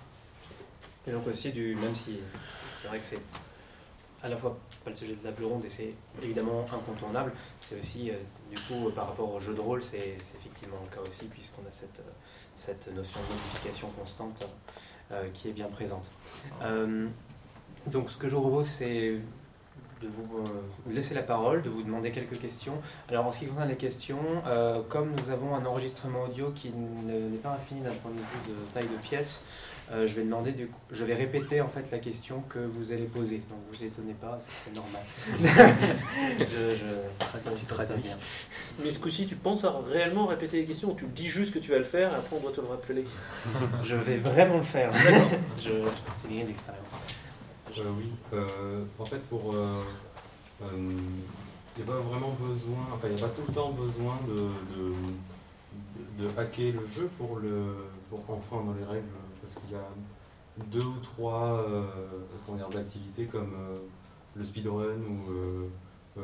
Et 1.05 1.11
donc 1.11 1.27
aussi, 1.27 1.51
du, 1.51 1.75
même 1.75 1.95
si 1.95 2.19
c'est 2.69 2.87
vrai 2.87 2.99
que 2.99 3.05
c'est 3.05 3.19
à 4.23 4.29
la 4.29 4.37
fois 4.37 4.57
pas 4.83 4.89
le 4.89 4.95
sujet 4.95 5.15
de 5.15 5.19
table 5.19 5.43
ronde 5.43 5.65
et 5.65 5.69
c'est 5.69 5.93
évidemment 6.23 6.65
incontournable, 6.73 7.33
c'est 7.59 7.79
aussi, 7.79 8.09
euh, 8.09 8.15
du 8.49 8.59
coup, 8.61 8.89
par 8.91 9.07
rapport 9.07 9.33
au 9.33 9.39
jeu 9.39 9.53
de 9.53 9.59
rôle, 9.59 9.83
c'est 9.83 10.15
effectivement 10.17 10.77
le 10.83 10.95
cas 10.95 11.01
aussi, 11.01 11.25
puisqu'on 11.25 11.67
a 11.67 11.71
cette, 11.71 12.01
cette 12.55 12.87
notion 12.93 13.19
de 13.21 13.35
modification 13.35 13.89
constante 13.89 14.45
euh, 15.11 15.29
qui 15.33 15.49
est 15.49 15.53
bien 15.53 15.67
présente. 15.67 16.09
Donc 17.87 18.09
ce 18.09 18.17
que 18.17 18.27
je 18.27 18.35
vous 18.35 18.41
propose, 18.41 18.67
c'est 18.67 19.17
de 20.01 20.07
vous 20.07 20.37
euh, 20.39 20.91
laisser 20.91 21.15
la 21.15 21.23
parole, 21.23 21.61
de 21.61 21.69
vous 21.69 21.83
demander 21.83 22.11
quelques 22.11 22.39
questions. 22.39 22.73
Alors 23.09 23.25
en 23.25 23.31
ce 23.31 23.39
qui 23.39 23.45
concerne 23.45 23.69
les 23.69 23.75
questions, 23.75 24.19
euh, 24.45 24.81
comme 24.89 25.11
nous 25.17 25.29
avons 25.29 25.55
un 25.55 25.65
enregistrement 25.65 26.23
audio 26.23 26.51
qui 26.51 26.69
n'est 26.69 27.37
pas 27.37 27.51
infini 27.51 27.81
d'un 27.81 27.91
point 27.91 28.11
de 28.11 28.17
vue 28.17 28.53
de 28.53 28.73
taille 28.73 28.87
de 28.87 29.01
pièce, 29.01 29.43
euh, 29.91 30.07
je 30.07 30.15
vais 30.15 30.23
demander 30.23 30.53
du 30.53 30.67
coup, 30.67 30.79
je 30.91 31.03
vais 31.03 31.13
répéter 31.13 31.59
en 31.59 31.67
fait 31.67 31.85
la 31.91 31.99
question 31.99 32.41
que 32.47 32.59
vous 32.59 32.91
allez 32.91 33.03
poser. 33.03 33.41
Donc 33.49 33.59
vous 33.71 33.83
étonnez 33.83 34.13
pas, 34.13 34.39
c'est 34.39 34.73
normal. 34.73 35.01
je, 36.39 37.37
ça, 37.37 37.51
tu 37.51 37.65
te 37.65 38.01
bien. 38.01 38.17
Mais 38.83 38.91
ce 38.91 38.99
coup-ci, 38.99 39.25
tu 39.25 39.35
penses 39.35 39.65
à 39.65 39.75
réellement 39.91 40.25
répéter 40.25 40.57
les 40.57 40.65
questions 40.65 40.91
ou 40.91 40.95
tu 40.95 41.05
dis 41.05 41.27
juste 41.27 41.53
que 41.53 41.59
tu 41.59 41.71
vas 41.71 41.79
le 41.79 41.83
faire 41.83 42.11
et 42.11 42.15
après 42.15 42.35
on 42.37 42.39
doit 42.39 42.53
te 42.53 42.61
le 42.61 42.67
rappeler? 42.67 43.03
Je 43.83 43.95
vais 43.95 44.17
vraiment 44.17 44.57
le 44.57 44.63
faire. 44.63 44.91
je, 45.59 45.69
j'ai 45.69 46.29
gagné 46.29 46.45
d'expérience. 46.45 46.93
Euh, 47.79 47.81
oui, 47.97 48.11
euh, 48.33 48.83
en 48.99 49.05
fait, 49.05 49.19
pour. 49.29 49.53
il 49.53 50.65
euh, 50.65 50.77
n'y 51.75 51.83
a 51.83 51.85
pas 51.85 51.99
vraiment 51.99 52.35
besoin, 52.39 52.87
enfin, 52.93 53.07
il 53.07 53.15
n'y 53.15 53.21
a 53.21 53.27
pas 53.27 53.33
tout 53.33 53.41
le 53.47 53.53
temps 53.53 53.71
besoin 53.71 54.19
de, 54.27 56.23
de, 56.23 56.29
hacker 56.37 56.73
le 56.73 56.85
jeu 56.85 57.09
pour, 57.17 57.37
le, 57.37 57.87
pour 58.09 58.19
enfreindre 58.29 58.75
les 58.77 58.85
règles 58.85 59.07
Parce 59.41 59.55
qu'il 59.55 59.71
y 59.71 59.75
a 59.75 59.87
deux 60.67 60.85
ou 60.85 60.99
trois 60.99 61.65
euh, 61.67 62.79
activités 62.79 63.25
comme 63.25 63.55
le 64.35 64.43
speedrun 64.43 64.99
ou, 65.09 66.19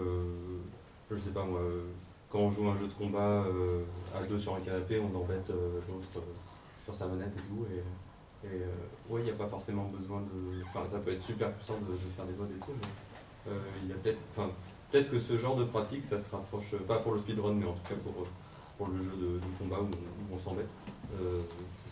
je 1.12 1.18
sais 1.18 1.32
pas 1.32 1.44
moi, 1.44 1.62
quand 2.30 2.40
on 2.40 2.52
joue 2.52 2.70
un 2.70 2.78
jeu 2.78 2.88
de 2.88 2.94
combat 2.94 3.44
à 4.16 4.24
deux 4.24 4.38
sur 4.38 4.54
un 4.54 4.60
canapé, 4.60 5.00
on 5.00 5.18
embête 5.18 5.50
l'autre 5.50 6.24
sur 6.86 6.94
sa 6.94 7.08
manette 7.08 7.34
et 7.36 7.42
tout. 7.42 7.66
Ouais, 8.44 9.22
il 9.22 9.24
n'y 9.24 9.32
a 9.32 9.34
pas 9.34 9.48
forcément 9.48 9.86
besoin 9.86 10.22
de. 10.22 10.64
Enfin, 10.64 10.86
ça 10.86 11.00
peut 11.00 11.12
être 11.12 11.22
super 11.22 11.52
puissant 11.54 11.76
de, 11.90 11.96
faire 12.16 12.26
des 12.26 12.34
modes 12.34 12.52
et 12.52 12.60
tout, 12.60 12.74
mais 12.74 13.54
il 13.84 13.90
y 13.90 13.92
a 13.92 13.96
peut-être. 13.96 14.20
Enfin, 14.32 14.50
peut-être 14.92 15.10
que 15.12 15.20
ce 15.20 15.38
genre 15.38 15.56
de 15.56 15.66
pratique, 15.66 16.04
ça 16.04 16.20
se 16.20 16.30
rapproche, 16.30 16.76
pas 16.88 17.00
pour 17.00 17.14
le 17.14 17.20
speedrun, 17.20 17.54
mais 17.54 17.66
en 17.66 17.74
tout 17.74 17.88
cas 17.90 17.96
pour, 18.04 18.28
pour 18.78 18.88
le 18.88 19.04
jeu 19.04 19.12
de, 19.12 19.40
combat 19.60 19.82
où 19.82 19.90
on, 20.34 20.38
s'embête 20.38 20.70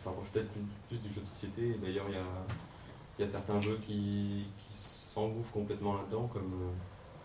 rapproche 0.08 0.30
peut-être 0.30 0.50
plus, 0.88 0.98
du 0.98 1.10
jeu 1.10 1.22
de 1.22 1.26
société. 1.26 1.78
D'ailleurs, 1.82 2.06
il 2.10 3.22
y 3.22 3.24
a, 3.24 3.28
certains 3.28 3.60
jeux 3.62 3.80
qui, 3.86 4.48
s'engouffrent 5.14 5.52
complètement 5.52 5.96
là-dedans, 5.96 6.30
comme 6.32 6.54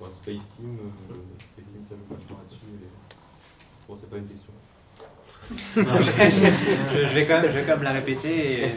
euh, 0.00 0.10
Space 0.10 0.48
Team. 0.48 0.78
Euh, 1.10 1.14
Space 1.38 1.66
Team, 1.66 1.84
ça 1.86 1.94
joue 1.94 2.14
vachement 2.14 2.38
là-dessus. 2.38 2.64
Bon, 3.86 3.94
c'est 3.94 4.08
pas 4.08 4.16
une 4.16 4.26
question. 4.26 4.52
Je, 5.76 7.14
vais 7.14 7.24
quand 7.26 7.40
même, 7.40 7.82
la 7.82 7.93
répéter 7.93 8.64
et 8.64 8.68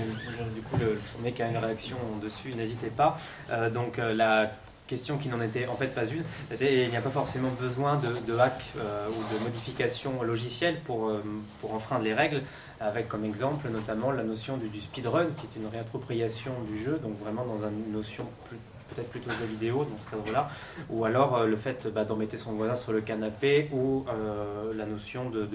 du 0.54 0.62
coup 0.62 0.78
le 0.78 1.32
qui 1.32 1.42
a 1.42 1.48
une 1.48 1.58
réaction 1.58 1.98
dessus, 2.24 2.56
n'hésitez 2.56 2.90
pas. 2.90 3.20
Euh, 3.50 3.70
donc 3.70 3.98
la 3.98 4.52
question 4.88 5.18
qui 5.18 5.30
n'en 5.30 5.42
était 5.42 5.68
en 5.68 5.76
fait 5.76 5.88
pas 5.88 6.06
une. 6.06 6.24
Il 6.62 6.90
n'y 6.90 6.98
a 6.98 7.02
pas 7.02 7.10
forcément 7.10 7.50
besoin 7.60 8.00
de, 8.28 8.38
hack 8.38 8.64
euh, 8.78 9.08
ou 9.10 9.34
de 9.34 9.44
modification 9.44 10.22
logicielle 10.22 10.80
pour, 10.86 11.10
euh, 11.10 11.24
pour 11.62 11.74
enfreindre 11.74 12.04
les 12.04 12.14
règles, 12.14 12.44
avec 12.80 13.08
comme 13.08 13.26
exemple 13.26 13.68
notamment 13.70 14.12
la 14.12 14.24
notion 14.24 14.58
du, 14.58 14.80
speedrun, 14.80 15.28
qui 15.38 15.48
est 15.48 15.60
une 15.60 15.68
réappropriation 15.68 16.52
du 16.70 16.78
jeu, 16.78 17.00
donc 17.02 17.20
vraiment 17.20 17.46
dans 17.46 17.68
une 17.68 17.92
notion 17.92 18.26
peut-être 18.94 19.10
plutôt 19.10 19.32
jeu 19.32 19.46
vidéo 19.46 19.84
dans 19.84 19.98
ce 19.98 20.08
cadre-là, 20.10 20.50
ou 20.90 21.06
alors 21.06 21.36
euh, 21.38 21.48
le 21.48 21.56
fait 21.56 21.88
bah, 21.88 22.06
d'embêter 22.06 22.38
son 22.38 22.54
voisin 22.54 22.76
sur 22.76 22.92
le 22.92 23.02
canapé, 23.02 23.70
ou 23.74 24.06
la 24.76 24.86
notion 24.86 25.30
de 25.30 25.48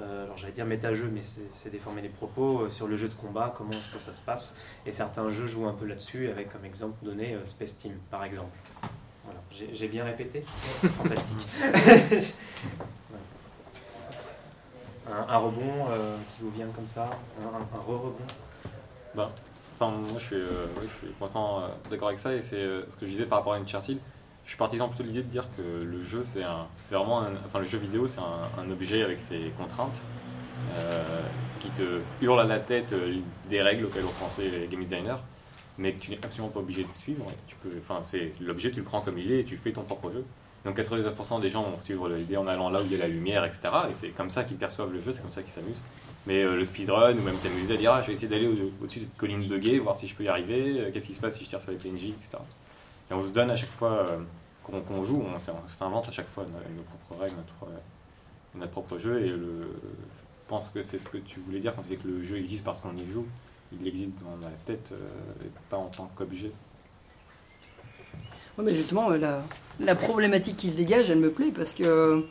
euh, 0.00 0.24
alors 0.24 0.36
j'allais 0.36 0.52
dire 0.52 0.66
méta-jeu, 0.66 1.08
mais 1.12 1.20
c'est 1.54 1.70
déformer 1.70 2.02
les 2.02 2.08
propos, 2.08 2.62
euh, 2.62 2.70
sur 2.70 2.86
le 2.86 2.96
jeu 2.96 3.08
de 3.08 3.14
combat, 3.14 3.54
comment 3.56 3.70
est-ce 3.72 3.92
que 3.92 3.98
ça 4.00 4.12
se 4.12 4.20
passe. 4.20 4.56
Et 4.86 4.92
certains 4.92 5.30
jeux 5.30 5.46
jouent 5.46 5.66
un 5.66 5.72
peu 5.72 5.86
là-dessus, 5.86 6.28
avec 6.28 6.52
comme 6.52 6.64
exemple 6.64 7.04
donné 7.04 7.34
euh, 7.34 7.46
Space 7.46 7.76
Team, 7.76 7.92
par 8.10 8.24
exemple. 8.24 8.56
Voilà. 9.24 9.40
J'ai 9.72 9.88
bien 9.88 10.04
répété 10.04 10.40
Fantastique. 10.82 11.46
un, 15.10 15.38
rebond 15.38 15.86
qui 16.36 16.42
vous 16.42 16.50
vient 16.50 16.66
comme 16.74 16.88
ça, 16.88 17.08
un, 17.40 17.78
re-rebond? 17.78 18.14
Ben, 19.14 19.30
Enfin, 19.76 19.90
moi 19.90 20.18
je 20.18 20.24
suis, 20.24 20.36
je 20.82 20.86
suis 20.86 21.08
complètement 21.18 21.68
d'accord 21.90 22.06
avec 22.06 22.20
ça, 22.20 22.32
et 22.32 22.42
c'est 22.42 22.64
ce 22.88 22.96
que 22.96 23.06
je 23.06 23.10
disais 23.10 23.26
par 23.26 23.38
rapport 23.38 23.54
à 23.54 23.56
Uncharted 23.56 23.98
je 24.44 24.50
suis 24.50 24.58
partisan 24.58 24.88
plutôt 24.88 25.02
de 25.02 25.08
l'idée 25.08 25.22
de 25.22 25.28
dire 25.28 25.46
que 25.56 25.62
le 25.62 26.02
jeu, 26.02 26.22
c'est 26.22 26.42
un, 26.42 26.66
c'est 26.82 26.94
vraiment, 26.94 27.24
enfin 27.46 27.60
le 27.60 27.64
jeu 27.64 27.78
vidéo, 27.78 28.06
c'est 28.06 28.20
un, 28.20 28.70
objet 28.70 29.02
avec 29.02 29.20
ses 29.20 29.52
contraintes 29.56 30.00
euh, 30.76 31.02
qui 31.60 31.68
te 31.70 32.00
hurle 32.20 32.40
à 32.40 32.44
la 32.44 32.58
tête 32.58 32.92
euh, 32.92 33.16
des 33.48 33.62
règles 33.62 33.86
auxquelles 33.86 34.04
ont 34.04 34.20
pensé 34.20 34.50
les 34.50 34.66
game 34.66 34.80
designers, 34.80 35.16
mais 35.78 35.92
que 35.92 35.98
tu 35.98 36.10
n'es 36.10 36.18
absolument 36.22 36.50
pas 36.50 36.60
obligé 36.60 36.84
de 36.84 36.90
suivre. 36.90 37.26
Tu 37.46 37.56
peux, 37.56 37.70
enfin 37.80 38.00
c'est 38.02 38.32
l'objet, 38.40 38.70
tu 38.70 38.80
le 38.80 38.84
prends 38.84 39.00
comme 39.00 39.18
il 39.18 39.32
est 39.32 39.40
et 39.40 39.44
tu 39.44 39.56
fais 39.56 39.72
ton 39.72 39.82
propre 39.82 40.10
jeu. 40.10 40.24
Donc 40.66 40.78
99% 40.78 41.40
des 41.40 41.50
gens 41.50 41.62
vont 41.62 41.78
suivre 41.78 42.08
l'idée 42.08 42.36
en 42.36 42.46
allant 42.46 42.70
là 42.70 42.80
où 42.80 42.84
il 42.86 42.92
y 42.92 42.94
a 42.94 42.98
la 42.98 43.08
lumière, 43.08 43.44
etc. 43.44 43.68
Et 43.90 43.94
c'est 43.94 44.08
comme 44.10 44.30
ça 44.30 44.44
qu'ils 44.44 44.56
perçoivent 44.56 44.92
le 44.92 45.00
jeu, 45.00 45.12
c'est 45.12 45.22
comme 45.22 45.30
ça 45.30 45.42
qu'ils 45.42 45.52
s'amusent. 45.52 45.82
Mais 46.26 46.42
euh, 46.42 46.56
le 46.56 46.64
speedrun, 46.64 47.16
ou 47.16 47.22
même 47.22 47.36
t'amuser 47.36 47.74
à 47.74 47.76
dire 47.76 47.92
ah, 47.92 48.00
je 48.02 48.08
vais 48.08 48.12
essayer 48.12 48.28
d'aller 48.28 48.48
au-dessus 48.48 49.00
de 49.00 49.04
cette 49.04 49.16
colline 49.16 49.46
buggée, 49.46 49.78
voir 49.78 49.96
si 49.96 50.06
je 50.06 50.14
peux 50.14 50.24
y 50.24 50.28
arriver, 50.28 50.90
qu'est-ce 50.92 51.06
qui 51.06 51.14
se 51.14 51.20
passe 51.20 51.36
si 51.36 51.44
je 51.44 51.50
tire 51.50 51.60
sur 51.60 51.70
les 51.70 51.76
PNJ, 51.76 52.08
etc. 52.08 52.38
Et 53.10 53.14
on 53.14 53.20
se 53.20 53.30
donne 53.30 53.50
à 53.50 53.56
chaque 53.56 53.70
fois, 53.70 54.06
euh, 54.06 54.18
qu'on 54.62 55.04
joue, 55.04 55.22
on, 55.22 55.38
s'invente 55.38 56.08
à 56.08 56.12
chaque 56.12 56.28
fois 56.28 56.44
nos, 56.44 56.82
propres 56.82 57.22
règles, 57.22 57.36
notre, 57.36 57.72
euh, 58.62 58.66
propre 58.66 58.98
jeu. 58.98 59.20
Et 59.22 59.28
je 59.28 59.36
pense 60.48 60.70
que 60.70 60.82
c'est 60.82 60.98
ce 60.98 61.08
que 61.08 61.18
tu 61.18 61.40
voulais 61.40 61.60
dire 61.60 61.74
quand 61.74 61.82
tu 61.82 61.88
disais 61.88 62.00
que 62.00 62.08
le 62.08 62.22
jeu 62.22 62.38
existe 62.38 62.64
parce 62.64 62.80
qu'on 62.80 62.96
y 62.96 63.10
joue. 63.10 63.26
Il 63.78 63.86
existe 63.86 64.12
dans 64.22 64.36
la 64.46 64.52
tête 64.64 64.90
euh, 64.92 65.44
et 65.44 65.50
pas 65.68 65.76
en 65.76 65.88
tant 65.88 66.10
qu'objet. 66.14 66.52
Oui, 68.56 68.64
mais 68.64 68.74
justement, 68.74 69.10
la, 69.10 69.94
problématique 69.96 70.56
qui 70.56 70.70
se 70.70 70.76
dégage, 70.76 71.10
elle 71.10 71.18
me 71.18 71.30
plaît 71.30 71.52
parce 71.54 71.72
que 71.72 72.24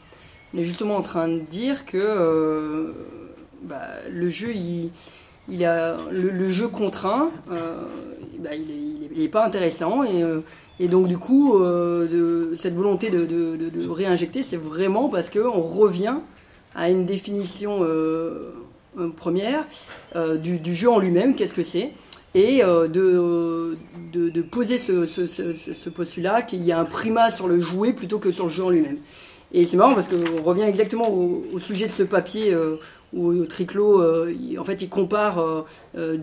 on 0.54 0.58
est 0.58 0.64
justement 0.64 0.96
en 0.96 1.02
train 1.02 1.28
de 1.28 1.40
dire 1.40 1.86
que 1.86 2.94
bah, 3.64 3.82
le 4.10 4.30
jeu, 4.30 4.54
il, 4.56 5.66
a 5.66 5.98
le, 6.12 6.50
jeu 6.50 6.70
contraint, 6.70 7.32
bah, 7.48 8.56
il 8.56 9.10
n'est 9.18 9.28
pas 9.28 9.46
intéressant 9.46 10.04
et 10.84 10.90
donc 10.90 11.08
du 11.08 11.18
coup, 11.18 11.56
euh, 11.60 12.58
cette 12.58 12.76
volonté 12.76 13.10
de, 13.10 13.90
réinjecter, 13.90 14.44
c'est 14.44 14.58
vraiment 14.58 15.08
parce 15.08 15.30
qu'on 15.30 15.62
revient 15.62 16.16
à 16.76 16.90
une 16.90 17.06
définition 17.06 17.78
euh, 17.84 18.52
première 19.16 19.66
euh, 20.18 20.36
du, 20.36 20.76
jeu 20.76 20.90
en 20.90 21.00
lui-même, 21.00 21.36
qu'est-ce 21.36 21.54
que 21.54 21.64
c'est, 21.64 21.92
et 22.36 22.64
de, 22.64 23.78
poser 24.52 24.78
ce, 24.78 25.90
postulat 25.90 26.42
qu'il 26.42 26.66
y 26.66 26.74
a 26.74 26.80
un 26.80 26.86
primat 26.86 27.32
sur 27.32 27.48
le 27.48 27.62
jouet 27.62 27.94
plutôt 27.94 28.20
que 28.20 28.34
sur 28.34 28.44
le 28.44 28.52
jeu 28.52 28.66
en 28.66 28.70
lui-même. 28.70 28.98
Et 29.54 29.64
c'est 29.64 29.78
marrant 29.78 29.96
parce 29.96 30.10
qu'on 30.10 30.44
revient 30.44 30.64
exactement 30.64 31.10
au, 31.10 31.60
sujet 31.60 31.86
de 31.86 31.92
ce 31.92 32.04
papier 32.04 32.54
où 33.14 33.46
Triclo, 33.46 34.02
en 34.58 34.64
fait, 34.64 34.82
il 34.82 34.90
compare 34.90 35.66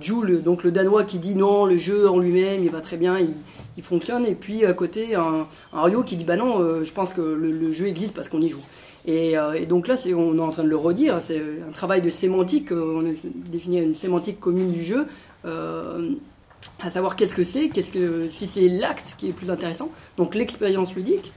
Jules, 0.00 0.42
donc 0.42 0.64
le 0.64 0.72
Danois, 0.72 1.04
qui 1.04 1.18
dit 1.18 1.34
non, 1.34 1.66
le 1.66 1.76
jeu 1.76 2.08
en 2.08 2.18
lui-même, 2.18 2.62
il 2.62 2.70
va 2.70 2.80
très 2.80 2.96
bien, 2.96 3.18
il, 3.18 3.82
fonctionne, 3.82 4.26
et 4.26 4.34
puis 4.34 4.66
à 4.66 4.74
côté 4.74 5.14
un, 5.14 5.46
Rio 5.72 6.02
qui 6.02 6.16
dit 6.16 6.24
bah 6.24 6.36
non, 6.36 6.60
euh, 6.60 6.84
je 6.84 6.92
pense 6.92 7.14
que 7.14 7.20
le, 7.20 7.72
jeu 7.72 7.86
existe 7.86 8.14
parce 8.14 8.28
qu'on 8.28 8.40
y 8.40 8.48
joue. 8.48 8.60
Euh, 9.08 9.52
et, 9.54 9.66
donc 9.66 9.88
là, 9.88 9.96
on 10.14 10.36
est 10.36 10.40
en 10.40 10.50
train 10.50 10.64
de 10.64 10.68
le 10.68 10.76
redire, 10.76 11.20
c'est 11.22 11.40
un 11.66 11.72
travail 11.72 12.02
de 12.02 12.10
sémantique, 12.10 12.72
euh, 12.72 13.00
on 13.02 13.10
a 13.10 13.14
défini 13.50 13.78
une 13.78 13.94
sémantique 13.94 14.38
commune 14.40 14.72
du 14.72 14.84
jeu, 14.84 15.06
à 15.44 16.90
savoir 16.90 17.16
qu'est-ce 17.16 17.34
que 17.34 17.44
c'est, 17.44 17.68
qu'est-ce 17.70 17.90
que, 17.90 18.28
si 18.28 18.46
c'est 18.46 18.68
l'acte 18.68 19.14
qui 19.16 19.28
est 19.28 19.32
plus 19.32 19.50
intéressant, 19.50 19.90
donc 20.18 20.34
l'expérience 20.34 20.94
ludique, 20.94 21.32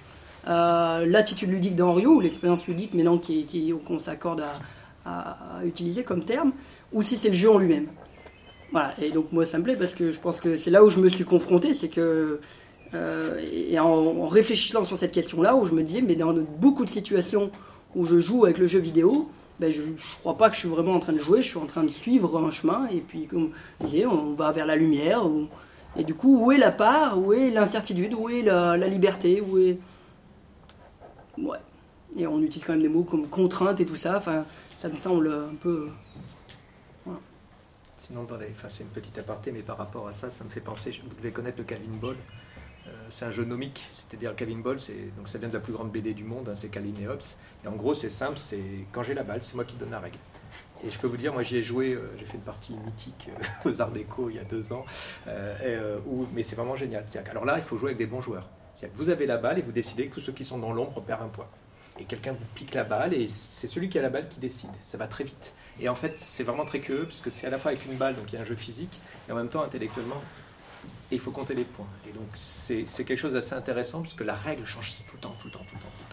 l'attitude 0.45 1.49
ludique 1.49 1.75
d'Henriot, 1.75 2.15
ou 2.15 2.19
l'expérience 2.19 2.67
ludique 2.67 2.93
maintenant 2.93 3.17
qui, 3.17 3.45
qui, 3.45 3.73
qu'on 3.85 3.99
s'accorde 3.99 4.41
à, 4.41 4.53
à, 5.05 5.61
utiliser 5.65 6.03
comme 6.03 6.23
terme, 6.23 6.51
ou 6.91 7.01
si 7.01 7.17
c'est 7.17 7.29
le 7.29 7.35
jeu 7.35 7.51
en 7.51 7.57
lui-même. 7.57 7.87
Voilà, 8.71 8.93
et 9.01 9.11
donc 9.11 9.31
moi 9.31 9.45
ça 9.45 9.59
me 9.59 9.63
plaît 9.63 9.75
parce 9.75 9.93
que 9.93 10.11
je 10.11 10.19
pense 10.19 10.39
que 10.39 10.57
c'est 10.57 10.71
là 10.71 10.83
où 10.83 10.89
je 10.89 10.99
me 10.99 11.09
suis 11.09 11.23
confronté, 11.23 11.73
c'est 11.73 11.89
que, 11.89 12.39
euh, 12.93 13.39
et 13.51 13.79
en, 13.79 14.25
réfléchissant 14.25 14.83
sur 14.83 14.97
cette 14.97 15.11
question-là, 15.11 15.55
où 15.55 15.65
je 15.65 15.73
me 15.73 15.83
disais, 15.83 16.01
mais 16.01 16.15
dans 16.15 16.33
beaucoup 16.33 16.83
de 16.83 16.89
situations 16.89 17.51
où 17.95 18.05
je 18.05 18.19
joue 18.19 18.45
avec 18.45 18.57
le 18.57 18.65
jeu 18.65 18.79
vidéo, 18.79 19.29
ben 19.59 19.71
je 19.71 19.83
ne 19.83 19.95
crois 20.19 20.37
pas 20.37 20.49
que 20.49 20.55
je 20.55 20.61
suis 20.61 20.69
vraiment 20.69 20.93
en 20.93 20.99
train 20.99 21.13
de 21.13 21.19
jouer, 21.19 21.41
je 21.41 21.49
suis 21.49 21.59
en 21.59 21.67
train 21.67 21.83
de 21.83 21.89
suivre 21.89 22.43
un 22.43 22.49
chemin, 22.49 22.87
et 22.91 23.01
puis 23.01 23.27
comme 23.27 23.51
je 23.81 23.85
disais, 23.85 24.05
on 24.07 24.33
va 24.33 24.51
vers 24.51 24.65
la 24.65 24.75
lumière, 24.75 25.23
et 25.95 26.03
du 26.03 26.15
coup, 26.15 26.43
où 26.43 26.51
est 26.51 26.57
la 26.57 26.71
part, 26.71 27.19
où 27.19 27.33
est 27.33 27.51
l'incertitude, 27.51 28.13
où 28.15 28.29
est 28.29 28.41
la, 28.41 28.77
la, 28.77 28.87
liberté, 28.87 29.41
où 29.41 29.59
est... 29.59 29.77
Ouais. 31.37 31.59
Et 32.17 32.25
on 32.27 32.41
utilise 32.41 32.65
quand 32.65 32.73
même 32.73 32.81
des 32.81 32.89
mots 32.89 33.03
comme 33.03 33.27
contrainte 33.27 33.79
et 33.79 33.85
tout 33.85 33.95
ça, 33.95 34.17
enfin, 34.17 34.45
ça 34.83 34.89
me 34.89 34.95
semble 34.95 35.31
un 35.31 35.55
peu 35.55 35.87
Sinon, 37.99 38.25
dans 38.25 38.35
les... 38.35 38.49
enfin, 38.49 38.67
c'est 38.67 38.83
une 38.83 38.89
petite 38.89 39.17
aparté, 39.17 39.53
mais 39.53 39.61
par 39.61 39.77
rapport 39.77 40.09
à 40.09 40.11
ça, 40.11 40.29
ça 40.29 40.43
me 40.43 40.49
fait 40.49 40.59
penser, 40.59 40.91
vous 41.07 41.15
devez 41.15 41.31
connaître 41.31 41.57
le 41.57 41.63
Calvin 41.63 41.95
Ball. 42.01 42.17
Euh, 42.87 42.91
c'est 43.09 43.23
un 43.23 43.31
jeu 43.31 43.45
nomique, 43.45 43.87
c'est-à-dire 43.89 44.35
Calvin 44.35 44.57
Ball, 44.57 44.75
donc 45.15 45.29
ça 45.29 45.37
vient 45.37 45.47
de 45.47 45.53
la 45.53 45.61
plus 45.61 45.71
grande 45.71 45.89
BD 45.89 46.13
du 46.13 46.25
monde, 46.25 46.49
hein, 46.49 46.55
c'est 46.55 46.67
Calvin 46.67 46.99
et 47.01 47.07
Hobbes. 47.07 47.21
Et 47.63 47.69
en 47.69 47.77
gros, 47.77 47.93
c'est 47.93 48.09
simple, 48.09 48.37
c'est 48.37 48.59
quand 48.91 49.03
j'ai 49.03 49.13
la 49.13 49.23
balle, 49.23 49.41
c'est 49.41 49.53
moi 49.53 49.63
qui 49.63 49.77
donne 49.77 49.91
la 49.91 50.01
règle. 50.01 50.17
Et 50.85 50.91
je 50.91 50.99
peux 50.99 51.07
vous 51.07 51.15
dire, 51.15 51.31
moi 51.31 51.43
j'y 51.43 51.55
ai 51.55 51.63
joué, 51.63 51.93
euh, 51.93 52.11
j'ai 52.19 52.25
fait 52.25 52.35
une 52.35 52.43
partie 52.43 52.73
mythique 52.73 53.29
euh, 53.29 53.41
aux 53.69 53.81
Arts 53.81 53.91
Déco 53.91 54.29
il 54.29 54.35
y 54.35 54.39
a 54.39 54.43
deux 54.43 54.73
ans, 54.73 54.83
mais 55.25 56.43
c'est 56.43 56.57
vraiment 56.57 56.75
génial. 56.75 57.05
Alors 57.29 57.45
là, 57.45 57.55
il 57.55 57.63
faut 57.63 57.77
jouer 57.77 57.91
avec 57.91 57.99
des 57.99 58.05
bons 58.05 58.19
joueurs. 58.19 58.49
vous 58.95 59.07
avez 59.07 59.27
la 59.27 59.37
balle 59.37 59.59
et 59.59 59.61
vous 59.61 59.71
décidez 59.71 60.07
que 60.07 60.15
tous 60.15 60.19
ceux 60.19 60.33
qui 60.33 60.43
sont 60.43 60.57
dans 60.57 60.73
l'ombre 60.73 61.01
perdent 61.01 61.23
un 61.23 61.29
point. 61.29 61.47
Et 61.99 62.05
quelqu'un 62.05 62.31
vous 62.31 62.45
pique 62.55 62.73
la 62.73 62.83
balle 62.83 63.13
et 63.13 63.27
c'est 63.27 63.67
celui 63.67 63.87
qui 63.87 63.99
a 63.99 64.01
la 64.01 64.09
balle 64.09 64.27
qui 64.27 64.39
décide. 64.39 64.71
Ça 64.81 64.97
va 64.97 65.07
très 65.07 65.23
vite. 65.23 65.53
Et 65.79 65.89
en 65.89 65.95
fait, 65.95 66.17
c'est 66.17 66.43
vraiment 66.43 66.65
très 66.65 66.79
curieux, 66.79 67.05
puisque 67.05 67.31
c'est 67.31 67.47
à 67.47 67.49
la 67.49 67.57
fois 67.57 67.71
avec 67.71 67.85
une 67.85 67.97
balle, 67.97 68.15
donc 68.15 68.25
il 68.31 68.35
y 68.35 68.37
a 68.37 68.41
un 68.41 68.45
jeu 68.45 68.55
physique, 68.55 68.99
et 69.27 69.31
en 69.31 69.35
même 69.35 69.49
temps 69.49 69.61
intellectuellement, 69.61 70.21
il 71.11 71.19
faut 71.19 71.31
compter 71.31 71.53
les 71.53 71.63
points. 71.63 71.87
Et 72.09 72.11
donc 72.11 72.27
c'est 72.33 72.85
quelque 73.05 73.17
chose 73.17 73.33
d'assez 73.33 73.53
intéressant, 73.53 74.01
puisque 74.01 74.21
la 74.21 74.33
règle 74.33 74.65
change 74.65 74.95
tout 75.07 75.15
le 75.15 75.19
temps, 75.19 75.35
tout 75.39 75.47
le 75.47 75.53
temps, 75.53 75.59
tout 75.59 75.75
le 75.75 75.81
temps, 75.81 75.87
tout 75.97 76.03
le 76.09 76.12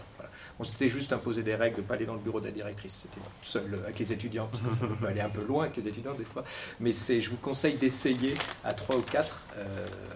On 0.61 0.63
s'était 0.63 0.89
juste 0.89 1.11
imposé 1.11 1.41
des 1.41 1.55
règles 1.55 1.77
de 1.77 1.81
ne 1.81 1.87
pas 1.87 1.95
aller 1.95 2.05
dans 2.05 2.13
le 2.13 2.19
bureau 2.19 2.39
de 2.39 2.45
la 2.45 2.51
directrice. 2.51 3.07
C'était 3.07 3.25
seul 3.41 3.81
avec 3.83 3.97
les 3.97 4.13
étudiants, 4.13 4.47
parce 4.51 4.61
que 4.61 4.71
ça 4.71 4.85
peut 4.85 5.07
aller 5.07 5.19
un 5.19 5.29
peu 5.29 5.43
loin 5.43 5.63
avec 5.63 5.75
les 5.75 5.87
étudiants 5.87 6.13
des 6.13 6.23
fois. 6.23 6.43
Mais 6.79 6.93
je 6.93 7.29
vous 7.31 7.37
conseille 7.37 7.73
d'essayer 7.77 8.35
à 8.63 8.71
3 8.75 8.97
ou 8.97 9.01
4, 9.01 9.43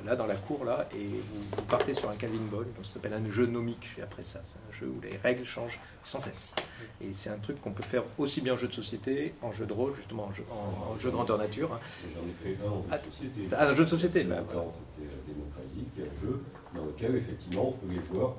là 0.06 0.16
dans 0.16 0.28
la 0.28 0.36
cour, 0.36 0.64
là, 0.64 0.88
et 0.94 1.04
vous, 1.04 1.64
partez 1.64 1.96
sur 1.96 2.12
un 2.12 2.16
Calvin 2.16 2.46
Ball. 2.52 2.68
Ça 2.84 2.94
s'appelle 2.94 3.14
un 3.14 3.28
jeu 3.32 3.48
nomique 3.48 3.88
après 4.04 4.22
ça. 4.22 4.40
C'est 4.44 4.58
un 4.58 4.72
jeu 4.72 4.86
où 4.88 5.02
les 5.02 5.18
règles 5.18 5.46
changent 5.46 5.80
sans 6.04 6.20
cesse. 6.20 6.54
Et 7.02 7.12
c'est 7.16 7.32
un 7.32 7.40
truc 7.40 7.60
qu'on 7.60 7.72
peut 7.72 7.82
faire 7.82 8.04
aussi 8.20 8.42
bien 8.42 8.54
en 8.54 8.58
jeu 8.58 8.68
de 8.68 8.74
société, 8.74 9.34
en 9.42 9.52
jeu 9.52 9.66
de 9.66 9.74
rôle, 9.74 9.96
justement, 9.96 10.26
en 10.26 10.32
jeu, 10.32 10.44
en, 10.52 11.00
jeu 11.00 11.10
grandeur 11.10 11.40
nature. 11.40 11.74
Hein. 11.74 11.80
J'en 12.14 12.22
ai 12.22 12.56
fait 12.56 12.64
un 12.64 12.70
en 12.70 12.82
jeu 12.84 12.88
de 12.88 12.94
ah, 12.94 13.00
société. 13.00 13.48
Ah, 13.52 13.68
un 13.68 13.74
jeu 13.74 13.84
de 13.84 13.90
société 13.90 14.24
bah, 14.26 14.44
C'était 14.46 15.34
démocratique, 15.34 15.90
un 15.98 16.22
jeu 16.22 16.40
dans 16.76 16.86
lequel, 16.86 17.16
effectivement, 17.16 17.76
les 17.90 18.00
joueurs, 18.00 18.36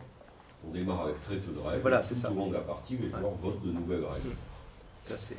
on 0.65 0.71
démarre 0.71 1.03
avec 1.03 1.21
très 1.21 1.37
peu 1.37 1.53
de 1.53 1.59
règles. 1.59 1.81
Voilà, 1.81 2.03
c'est 2.03 2.15
ça. 2.15 2.29
Tout 2.29 2.35
le 2.35 2.41
monde 2.41 2.51
de 2.51 2.55
la 2.55 2.61
partie, 2.61 2.97
les 2.97 3.11
joueurs 3.11 3.35
votent 3.43 3.63
de 3.63 3.73
nouvelles 3.73 4.05
règles. 4.05 4.31
Ça, 5.03 5.17
c'est. 5.17 5.37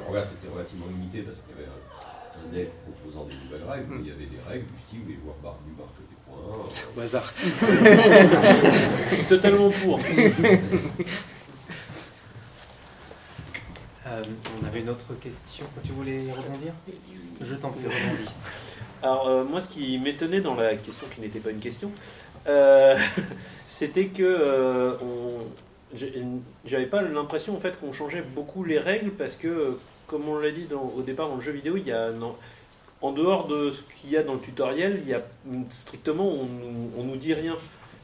Alors 0.00 0.12
là, 0.14 0.22
c'était 0.22 0.52
relativement 0.52 0.86
limité 0.86 1.22
parce 1.22 1.38
qu'il 1.38 1.56
y 1.56 1.58
avait 1.58 1.68
un, 1.68 2.52
deck 2.52 2.70
proposant 2.82 3.24
des 3.24 3.34
nouvelles 3.44 3.68
règles, 3.68 3.86
mais 3.88 4.00
il 4.00 4.08
y 4.08 4.10
avait 4.10 4.26
des 4.26 4.40
règles 4.46 4.66
du 4.66 4.78
style 4.78 5.00
où 5.04 5.08
les 5.08 5.16
joueurs 5.16 5.36
barbus 5.42 5.72
marquent 5.78 5.96
des 6.08 6.16
points. 6.26 6.66
C'est 6.70 6.84
au 6.94 7.00
hasard. 7.00 7.32
Je 9.10 9.14
suis 9.14 9.24
totalement 9.24 9.70
pour. 9.70 9.98
Euh, 14.06 14.22
on 14.62 14.66
avait 14.66 14.80
une 14.80 14.88
autre 14.88 15.14
question. 15.20 15.66
Tu 15.82 15.92
voulais 15.92 16.30
rebondir? 16.30 16.72
Je 17.40 17.54
t'en 17.56 17.70
prie, 17.70 17.86
rebondis. 17.86 18.30
Alors, 19.02 19.28
euh, 19.28 19.44
moi, 19.44 19.60
ce 19.60 19.68
qui 19.68 19.98
m'étonnait 19.98 20.40
dans 20.40 20.54
la 20.54 20.74
question 20.76 21.06
qui 21.14 21.20
n'était 21.20 21.40
pas 21.40 21.50
une 21.50 21.58
question, 21.58 21.90
euh, 22.48 22.96
c'était 23.66 24.06
que 24.06 24.96
j'avais 26.64 26.86
pas 26.86 27.02
l'impression 27.02 27.56
en 27.56 27.60
fait 27.60 27.78
qu'on 27.78 27.92
changeait 27.92 28.22
beaucoup 28.22 28.64
les 28.64 28.78
règles 28.78 29.10
parce 29.10 29.36
que, 29.36 29.78
comme 30.06 30.28
on 30.28 30.38
l'a 30.38 30.50
dit 30.50 30.66
au 30.72 31.02
départ 31.02 31.28
dans 31.28 31.36
le 31.36 31.40
jeu 31.40 31.52
vidéo, 31.52 31.76
il 31.76 31.86
y 31.86 31.92
a 31.92 32.10
en 33.02 33.12
dehors 33.12 33.46
de 33.46 33.70
ce 33.70 33.82
qu'il 34.00 34.10
y 34.10 34.16
a 34.16 34.22
dans 34.22 34.34
le 34.34 34.40
tutoriel, 34.40 35.00
il 35.04 35.08
y 35.08 35.14
a 35.14 35.22
strictement 35.70 36.26
on, 36.26 36.48
on 36.98 37.04
nous 37.04 37.16
dit 37.16 37.34
rien. 37.34 37.56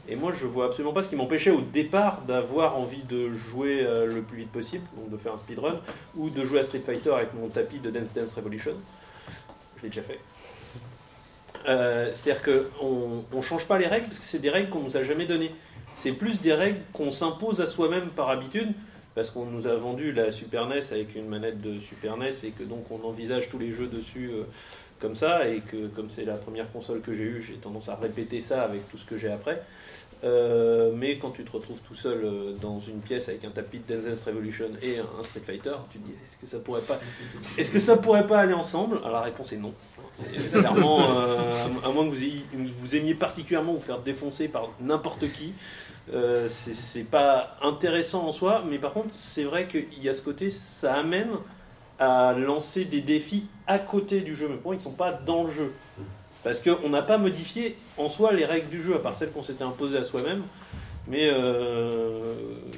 Et 0.07 0.15
moi, 0.15 0.33
je 0.37 0.45
vois 0.45 0.65
absolument 0.65 0.93
pas 0.93 1.01
ce 1.01 1.09
qui 1.09 1.15
m'empêchait 1.15 1.51
au 1.51 1.61
départ 1.61 2.21
d'avoir 2.23 2.77
envie 2.77 3.03
de 3.03 3.31
jouer 3.31 3.83
euh, 3.83 4.05
le 4.05 4.21
plus 4.21 4.39
vite 4.39 4.51
possible, 4.51 4.83
donc 4.97 5.09
de 5.09 5.17
faire 5.17 5.33
un 5.33 5.37
speedrun, 5.37 5.79
ou 6.17 6.29
de 6.29 6.43
jouer 6.43 6.59
à 6.59 6.63
Street 6.63 6.83
Fighter 6.85 7.11
avec 7.11 7.33
mon 7.33 7.47
tapis 7.47 7.79
de 7.79 7.89
Dance 7.89 8.11
Dance 8.11 8.33
Revolution. 8.33 8.73
Je 9.77 9.83
l'ai 9.83 9.89
déjà 9.89 10.01
fait. 10.01 10.19
Euh, 11.67 12.11
c'est-à-dire 12.13 12.41
qu'on 12.43 13.23
ne 13.35 13.41
change 13.41 13.67
pas 13.67 13.77
les 13.77 13.87
règles 13.87 14.07
parce 14.07 14.19
que 14.19 14.25
c'est 14.25 14.39
des 14.39 14.49
règles 14.49 14.69
qu'on 14.69 14.81
nous 14.81 14.97
a 14.97 15.03
jamais 15.03 15.25
données. 15.25 15.51
C'est 15.91 16.13
plus 16.13 16.41
des 16.41 16.53
règles 16.53 16.79
qu'on 16.91 17.11
s'impose 17.11 17.61
à 17.61 17.67
soi-même 17.67 18.09
par 18.09 18.29
habitude, 18.29 18.73
parce 19.15 19.29
qu'on 19.29 19.45
nous 19.45 19.67
a 19.67 19.75
vendu 19.75 20.11
la 20.11 20.31
Super 20.31 20.67
NES 20.67 20.81
avec 20.91 21.15
une 21.15 21.27
manette 21.27 21.61
de 21.61 21.79
Super 21.79 22.17
NES 22.17 22.31
et 22.43 22.49
que 22.49 22.63
donc 22.63 22.89
on 22.89 23.07
envisage 23.07 23.47
tous 23.47 23.59
les 23.59 23.71
jeux 23.71 23.87
dessus 23.87 24.31
euh, 24.33 24.43
comme 24.99 25.15
ça, 25.15 25.47
et 25.47 25.59
que 25.59 25.87
comme 25.87 26.09
c'est 26.09 26.25
la 26.25 26.35
première 26.35 26.71
console 26.71 27.01
que 27.01 27.13
j'ai 27.13 27.23
eue, 27.23 27.41
j'ai 27.41 27.55
tendance 27.55 27.89
à 27.89 27.95
répéter 27.95 28.41
ça 28.41 28.63
avec 28.63 28.89
tout 28.89 28.97
ce 28.97 29.05
que 29.05 29.17
j'ai 29.17 29.31
après. 29.31 29.61
Euh, 30.23 30.93
mais 30.95 31.17
quand 31.17 31.31
tu 31.31 31.43
te 31.43 31.51
retrouves 31.51 31.81
tout 31.81 31.95
seul 31.95 32.55
dans 32.61 32.79
une 32.79 33.01
pièce 33.01 33.27
avec 33.27 33.43
un 33.43 33.49
tapis 33.49 33.81
de 33.85 33.95
Dance 33.97 34.23
Revolution 34.23 34.69
et 34.81 34.97
un 34.99 35.23
Street 35.23 35.41
Fighter, 35.45 35.73
tu 35.91 35.99
te 35.99 36.07
dis 36.07 36.13
est-ce 36.13 36.37
que 36.37 36.45
ça 36.45 36.59
pourrait 36.59 36.81
pas, 36.81 36.97
est-ce 37.57 37.69
que 37.69 37.79
ça 37.79 37.97
pourrait 37.97 38.25
pas 38.25 38.39
aller 38.39 38.53
ensemble? 38.53 38.99
Alors 38.99 39.11
la 39.11 39.21
réponse 39.21 39.51
est 39.51 39.57
non. 39.57 39.73
Clairement, 40.51 41.01
euh, 41.01 41.65
à 41.83 41.89
moins 41.89 42.07
que 42.09 42.13
vous, 42.13 42.95
aimiez 42.95 43.15
particulièrement 43.15 43.73
vous 43.73 43.79
faire 43.79 43.99
défoncer 43.99 44.47
par 44.47 44.69
n'importe 44.79 45.31
qui, 45.31 45.53
c'est 46.47 47.09
pas 47.09 47.57
intéressant 47.61 48.27
en 48.27 48.31
soi. 48.31 48.63
Mais 48.69 48.77
par 48.77 48.93
contre, 48.93 49.09
c'est 49.09 49.43
vrai 49.43 49.67
qu'il 49.67 50.03
y 50.03 50.09
a 50.09 50.13
ce 50.13 50.21
côté, 50.21 50.49
ça 50.51 50.95
amène 50.95 51.29
à 51.99 52.33
lancer 52.33 52.85
des 52.85 53.01
défis 53.01 53.47
à 53.67 53.79
côté 53.79 54.21
du 54.21 54.35
jeu, 54.35 54.47
mais 54.49 54.55
pour 54.55 54.67
moi, 54.67 54.75
ils 54.75 54.79
ne 54.79 54.83
sont 54.83 54.91
pas 54.91 55.13
dans 55.13 55.43
le 55.43 55.51
jeu. 55.51 55.73
Parce 56.43 56.59
qu'on 56.59 56.89
n'a 56.89 57.01
pas 57.01 57.17
modifié 57.17 57.77
en 57.97 58.09
soi 58.09 58.33
les 58.33 58.45
règles 58.45 58.69
du 58.69 58.81
jeu, 58.81 58.95
à 58.95 58.99
part 58.99 59.15
celles 59.15 59.31
qu'on 59.31 59.43
s'était 59.43 59.63
imposées 59.63 59.97
à 59.97 60.03
soi-même. 60.03 60.43
Mais, 61.07 61.29
euh, 61.29 62.33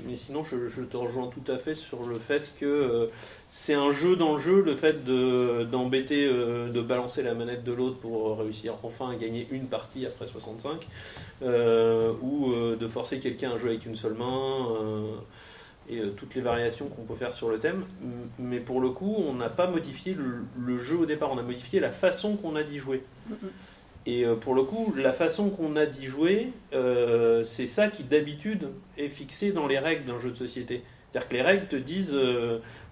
mais 0.07 0.15
sinon, 0.15 0.43
je, 0.43 0.81
te 0.81 0.97
rejoins 0.97 1.27
tout 1.27 1.51
à 1.51 1.57
fait 1.57 1.75
sur 1.75 2.03
le 2.07 2.17
fait 2.17 2.51
que 2.59 2.65
euh, 2.65 3.07
c'est 3.47 3.75
un 3.75 3.91
jeu 3.91 4.15
dans 4.15 4.33
le 4.33 4.41
jeu, 4.41 4.61
le 4.61 4.75
fait 4.75 5.03
d'embêter, 5.03 6.25
euh, 6.25 6.69
de 6.69 6.81
balancer 6.81 7.21
la 7.21 7.35
manette 7.35 7.63
de 7.63 7.71
l'autre 7.71 7.97
pour 7.99 8.39
réussir 8.39 8.75
enfin 8.81 9.11
à 9.11 9.15
gagner 9.15 9.47
une 9.51 9.67
partie 9.67 10.05
après 10.05 10.25
65, 10.25 10.87
ou 11.43 12.53
de 12.55 12.87
forcer 12.87 13.19
quelqu'un 13.19 13.51
à 13.51 13.57
jouer 13.57 13.71
avec 13.71 13.85
une 13.85 13.95
seule 13.95 14.15
main 14.15 14.67
et 15.87 16.01
toutes 16.17 16.33
les 16.33 16.41
variations 16.41 16.87
qu'on 16.87 17.03
peut 17.03 17.13
faire 17.13 17.33
sur 17.33 17.49
le 17.49 17.59
thème. 17.59 17.85
Mais 18.39 18.59
pour 18.59 18.81
le 18.81 18.89
coup, 18.89 19.15
on 19.19 19.33
n'a 19.33 19.49
pas 19.49 19.67
modifié 19.67 20.15
le, 20.15 20.77
jeu 20.79 20.97
au 20.97 21.05
départ, 21.05 21.31
on 21.31 21.37
a 21.37 21.43
modifié 21.43 21.79
la 21.79 21.91
façon 21.91 22.37
qu'on 22.37 22.55
a 22.55 22.63
d'y 22.63 22.79
jouer. 22.79 23.03
Et 24.05 24.23
euh, 24.23 24.35
pour 24.35 24.53
le 24.53 24.63
coup, 24.63 24.93
la 24.95 25.13
façon 25.13 25.49
qu'on 25.49 25.75
a 25.75 25.85
d'y 25.85 26.05
jouer, 26.05 26.51
euh, 26.73 27.43
c'est 27.43 27.65
ça 27.65 27.87
qui 27.87 28.03
d'habitude 28.03 28.69
est 28.97 29.09
fixé 29.09 29.51
dans 29.51 29.67
les 29.67 29.79
règles 29.79 30.05
d'un 30.05 30.19
jeu 30.19 30.31
de 30.31 30.35
société. 30.35 30.83
C'est-à-dire 31.09 31.29
que 31.29 31.33
les 31.35 31.41
règles 31.41 31.67
te 31.67 31.75
disent, 31.77 32.17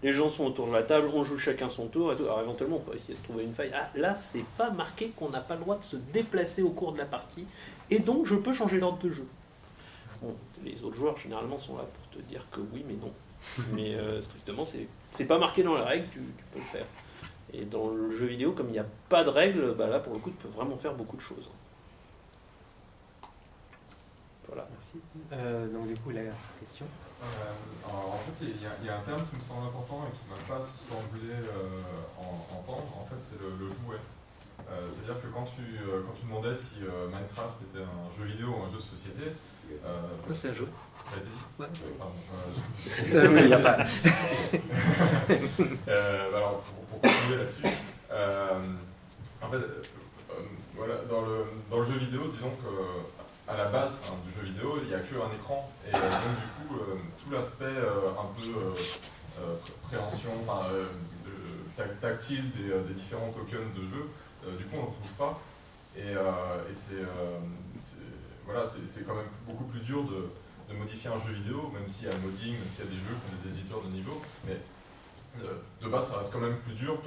les 0.02 0.14
gens 0.14 0.30
sont 0.30 0.46
autour 0.46 0.68
de 0.68 0.72
la 0.72 0.84
table, 0.84 1.10
on 1.14 1.26
joue 1.26 1.38
chacun 1.38 1.68
son 1.68 1.88
tour, 1.88 2.14
et 2.14 2.16
tout. 2.16 2.24
alors 2.24 2.40
éventuellement 2.40 2.78
on 2.78 2.90
peut 2.90 2.96
essayer 2.96 3.16
de 3.16 3.24
trouver 3.24 3.44
une 3.44 3.52
faille. 3.52 3.72
Ah, 3.74 3.90
là, 3.96 4.16
c'est 4.16 4.46
pas 4.58 4.70
marqué 4.70 5.10
qu'on 5.10 5.28
n'a 5.28 5.42
pas 5.42 5.56
le 5.56 5.60
droit 5.60 5.78
de 5.78 5.84
se 5.84 5.98
déplacer 6.14 6.62
au 6.62 6.70
cours 6.70 6.94
de 6.94 7.00
la 7.00 7.06
partie, 7.06 7.46
et 7.90 8.00
donc 8.00 8.26
je 8.26 8.36
peux 8.36 8.54
changer 8.54 8.80
l'ordre 8.80 9.00
de 9.00 9.10
jeu. 9.10 9.28
les 10.64 10.86
autres 10.86 10.96
joueurs 10.96 11.18
généralement 11.18 11.60
sont 11.60 11.76
là 11.76 11.84
pour 11.84 12.18
te 12.18 12.26
dire 12.26 12.48
que 12.50 12.62
oui, 12.74 12.86
mais 12.88 12.94
non. 12.94 13.12
mais 13.74 13.96
euh, 13.96 14.22
strictement, 14.22 14.64
c'est 15.12 15.26
pas 15.26 15.38
marqué 15.38 15.64
dans 15.64 15.76
la 15.76 15.86
règle, 15.86 16.08
tu, 16.12 16.20
peux 16.52 16.60
le 16.60 16.66
faire. 16.66 16.86
Et 17.54 17.66
dans 17.66 17.90
le 17.90 18.10
jeu 18.10 18.26
vidéo, 18.26 18.54
comme 18.54 18.68
il 18.70 18.74
n'y 18.74 18.80
a 18.80 18.86
pas 19.10 19.24
de 19.24 19.30
règle, 19.30 19.76
bah 19.76 19.88
là, 19.88 20.00
pour 20.00 20.14
le 20.14 20.20
coup, 20.20 20.32
tu 20.32 20.38
peux 20.38 20.48
vraiment 20.48 20.76
faire 20.76 20.94
beaucoup 20.94 21.16
de 21.16 21.22
choses. 21.22 21.50
Voilà. 24.48 24.68
Merci. 24.72 25.00
Euh, 25.32 25.72
donc, 25.72 25.88
du 25.88 25.94
coup, 26.02 26.10
la 26.10 26.22
question 26.60 26.86
euh, 27.22 27.88
alors, 27.88 28.16
en 28.16 28.18
fait, 28.18 28.46
il 28.46 28.86
y, 28.86 28.90
a 28.90 28.98
un 28.98 29.02
terme 29.02 29.24
qui 29.30 29.38
me 29.38 29.42
semble 29.42 29.68
important 29.68 30.06
et 30.08 30.18
qui 30.18 30.26
ne 30.26 30.36
m'a 30.36 30.56
pas 30.56 30.62
semblé 30.62 31.32
entendre. 32.52 32.98
En 33.00 33.06
fait, 33.06 33.16
c'est 33.20 33.40
le, 33.40 33.68
jouet. 33.68 34.02
C'est-à-dire 34.90 35.22
que 35.22 35.28
quand 35.28 35.46
tu, 35.46 35.62
quand 36.06 36.14
tu 36.20 36.26
demandais 36.26 36.54
si 36.54 36.80
Minecraft 36.82 37.62
était 37.70 37.84
un 37.84 38.18
jeu 38.18 38.26
vidéo 38.26 38.50
ou 38.50 38.64
un 38.64 38.68
jeu 38.68 38.78
de 38.78 38.82
société. 38.82 39.24
c'est 40.32 40.50
un 40.50 40.54
jeu. 40.54 40.68
Ouais. 41.60 41.68
Euh, 43.12 43.28
oui, 43.30 43.40
il 43.42 43.48
n'y 43.48 43.54
a 43.54 43.60
pas. 43.60 43.78
euh, 45.88 46.36
alors, 46.36 46.62
pour, 46.62 46.76
pour 46.86 47.02
continuer 47.02 47.38
là-dessus, 47.38 47.68
euh, 48.12 48.60
en 49.42 49.50
fait, 49.50 49.58
euh, 49.58 49.82
voilà, 50.76 50.96
dans, 51.10 51.22
le, 51.22 51.46
dans 51.70 51.80
le 51.80 51.86
jeu 51.86 51.98
vidéo, 52.00 52.28
disons 52.28 52.52
que 52.52 53.52
à 53.52 53.58
la 53.58 53.66
base 53.66 54.00
enfin, 54.02 54.16
du 54.26 54.32
jeu 54.34 54.46
vidéo, 54.46 54.80
il 54.82 54.88
n'y 54.88 54.96
a 54.96 55.00
qu'un 55.00 55.32
écran. 55.36 55.70
Et 55.88 55.92
donc, 55.92 56.02
du 56.02 56.68
coup, 56.68 56.76
tout 57.24 57.32
l'aspect 57.32 57.66
un 57.66 58.30
peu 58.36 58.74
préhension, 59.84 60.32
enfin, 60.42 60.70
tactile 62.02 62.50
des, 62.52 62.70
des, 62.88 62.94
différents 62.94 63.32
tokens 63.32 63.74
de 63.76 63.84
jeu, 63.84 64.10
du 64.58 64.66
coup, 64.66 64.76
on 64.76 64.78
ne 64.78 64.82
le 64.82 64.88
retrouve 64.88 65.12
pas. 65.18 65.40
Et, 65.98 66.14
et 66.14 66.74
c'est 66.74 67.04
voilà, 68.46 68.64
quand 69.06 69.16
même 69.16 69.30
beaucoup 69.46 69.66
plus 69.66 69.82
dur 69.82 70.04
de 70.04 70.30
de 70.70 70.74
modifier 70.76 71.10
un 71.10 71.18
jeu 71.18 71.34
vidéo, 71.34 71.72
même 71.74 71.88
s'il 71.88 72.08
y 72.08 72.12
a 72.12 72.14
le 72.14 72.20
modding, 72.20 72.54
même 72.54 72.72
s'il 72.72 72.86
y 72.86 72.88
a 72.88 72.92
des 72.92 73.00
jeux 73.00 73.16
qui 73.16 73.34
ont 73.34 73.50
des 73.50 73.60
éditeurs 73.60 73.82
de 73.82 73.90
niveau, 73.90 74.22
mais 74.46 74.58
euh, 75.42 75.56
de 75.82 75.88
base 75.88 76.10
ça 76.10 76.18
reste 76.18 76.32
quand 76.32 76.40
même 76.40 76.58
plus 76.58 76.74
dur 76.74 77.02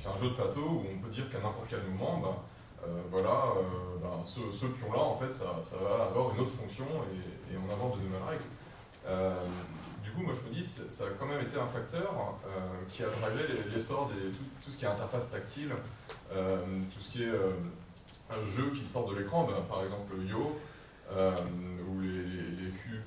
qu'un 0.00 0.16
jeu 0.16 0.28
de 0.28 0.34
plateau 0.34 0.60
où 0.60 0.84
on 0.94 0.98
peut 1.02 1.10
dire 1.10 1.28
qu'à 1.28 1.38
n'importe 1.38 1.66
quel 1.68 1.82
moment, 1.82 2.18
bah, 2.18 2.36
euh, 2.86 3.02
voilà, 3.10 3.28
euh, 3.56 3.98
bah, 4.00 4.20
ce, 4.22 4.66
pion-là, 4.66 5.00
en 5.00 5.16
fait, 5.16 5.32
ça, 5.32 5.56
ça, 5.60 5.76
va 5.78 6.04
avoir 6.04 6.32
une 6.34 6.40
autre 6.42 6.52
fonction 6.52 6.84
et, 7.50 7.56
on 7.56 7.72
invente 7.72 7.98
de 7.98 8.04
nouvelles 8.04 8.22
règles. 8.28 8.44
du 10.02 10.10
coup, 10.12 10.22
moi 10.22 10.32
je 10.32 10.48
me 10.48 10.54
dis, 10.54 10.64
ça 10.64 11.04
a 11.04 11.08
quand 11.18 11.26
même 11.26 11.42
été 11.42 11.58
un 11.58 11.66
facteur 11.66 12.38
qui 12.88 13.02
a 13.02 13.06
drivé 13.06 13.44
l'essor 13.70 14.08
de 14.08 14.30
tout, 14.30 14.44
tout, 14.64 14.70
ce 14.70 14.78
qui 14.78 14.84
est 14.86 14.88
interface 14.88 15.30
tactile, 15.30 15.72
tout 16.30 17.00
ce 17.00 17.10
qui 17.10 17.24
est 17.24 17.30
un 18.30 18.44
jeu 18.44 18.70
qui 18.70 18.86
sort 18.86 19.10
de 19.10 19.16
l'écran, 19.18 19.44
bah, 19.44 19.62
par 19.68 19.82
exemple 19.82 20.14
Yo, 20.26 20.56
ou 21.10 22.00
les 22.00 22.51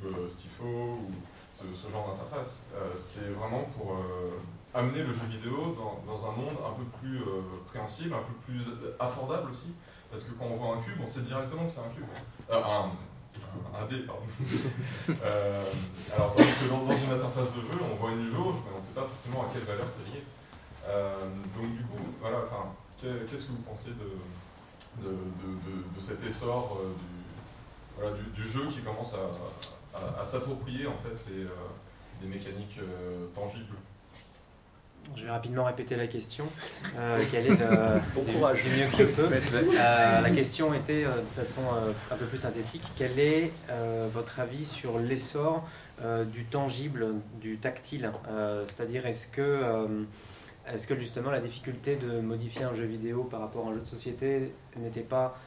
euh, 0.06 0.30
Stifo 0.30 0.64
ou 0.64 1.12
ce, 1.52 1.90
genre 1.90 2.10
d'interface. 2.10 2.68
Euh, 2.76 2.92
c'est 2.94 3.32
vraiment 3.32 3.64
pour 3.78 3.94
euh, 3.94 4.40
amener 4.74 5.04
le 5.04 5.14
jeu 5.14 5.26
vidéo 5.30 5.76
dans, 5.78 6.02
dans, 6.06 6.30
un 6.30 6.32
monde 6.32 6.56
un 6.66 6.74
peu 6.74 6.84
plus 7.00 7.22
préhensible, 7.66 8.14
un 8.14 8.24
peu 8.24 8.34
plus 8.46 8.72
affordable 9.00 9.52
aussi. 9.52 9.74
Parce 10.10 10.24
que 10.24 10.32
quand 10.34 10.46
on 10.46 10.58
voit 10.58 10.76
un 10.76 10.82
cube, 10.82 10.98
on 11.02 11.08
sait 11.08 11.22
directement 11.22 11.66
que 11.66 11.72
c'est 11.72 11.80
un 11.80 11.94
cube. 11.96 12.06
un, 12.52 13.86
dé, 13.90 14.00
pardon. 14.06 14.22
alors, 16.16 16.36
tandis 16.36 16.50
que 16.50 16.70
dans, 16.70 16.86
une 16.86 17.12
interface 17.12 17.54
de 17.56 17.62
jeu, 17.62 17.80
on 17.92 17.96
voit 17.96 18.12
une 18.12 18.24
jauge, 18.24 18.56
mais 18.66 18.72
on 18.74 18.78
ne 18.78 18.82
sait 18.82 18.94
pas 18.94 19.04
forcément 19.04 19.44
à 19.44 19.48
quelle 19.52 19.64
valeur 19.64 19.88
c'est 19.90 20.06
lié. 20.12 20.24
donc, 21.56 21.76
du 21.76 21.84
coup, 21.84 22.04
voilà, 22.22 22.40
qu'est-ce 23.00 23.46
que 23.46 23.52
vous 23.52 23.64
pensez 23.68 23.92
de, 23.92 25.04
de, 25.04 25.10
de, 25.10 25.96
de 25.96 26.00
cet 26.00 26.24
essor 26.24 26.80
du, 26.80 27.15
voilà, 27.98 28.16
du, 28.34 28.44
jeu 28.44 28.68
qui 28.72 28.82
commence 28.82 29.16
à, 29.16 30.22
à, 30.22 30.24
s'approprier 30.24 30.88
en 30.88 30.98
fait 30.98 31.32
les, 31.32 31.46
des 32.22 32.28
mécaniques 32.28 32.80
tangibles 33.34 33.76
je 35.16 35.26
vais 35.26 35.32
rapidement 35.32 35.66
répéter 35.66 35.96
la 35.96 36.08
question. 36.08 36.46
Euh, 36.98 37.22
quel 37.32 37.48
est 37.48 37.50
le, 37.50 37.56
bon 38.16 38.24
courage. 38.34 38.64
Du 38.64 38.70
mieux 38.70 38.88
que 38.88 38.98
je 38.98 39.04
peux. 39.04 39.26
Euh, 39.76 40.22
la 40.22 40.30
question 40.30 40.74
était 40.74 41.04
de 41.04 41.42
façon 41.42 41.62
un 42.12 42.16
peu 42.16 42.26
plus 42.26 42.38
synthétique. 42.38 42.82
Quel 42.98 43.20
est 43.20 43.52
votre 44.14 44.40
avis 44.40 44.66
sur 44.66 45.00
l'essor 45.00 45.68
du 46.32 46.46
tangible, 46.46 47.16
du 47.40 47.58
tactile? 47.58 48.12
C'est-à-dire, 48.66 49.06
est-ce 49.06 49.28
que 49.28 50.06
est-ce 50.72 50.88
que 50.88 50.96
justement 50.96 51.30
la 51.30 51.40
difficulté 51.40 51.96
de 51.96 52.20
modifier 52.22 52.64
un 52.64 52.74
jeu 52.74 52.86
vidéo 52.86 53.24
par 53.24 53.42
rapport 53.42 53.68
à 53.68 53.72
un 53.72 53.74
jeu 53.76 53.82
de 53.82 53.86
société 53.86 54.52
n'était 54.78 55.02
pas 55.02 55.38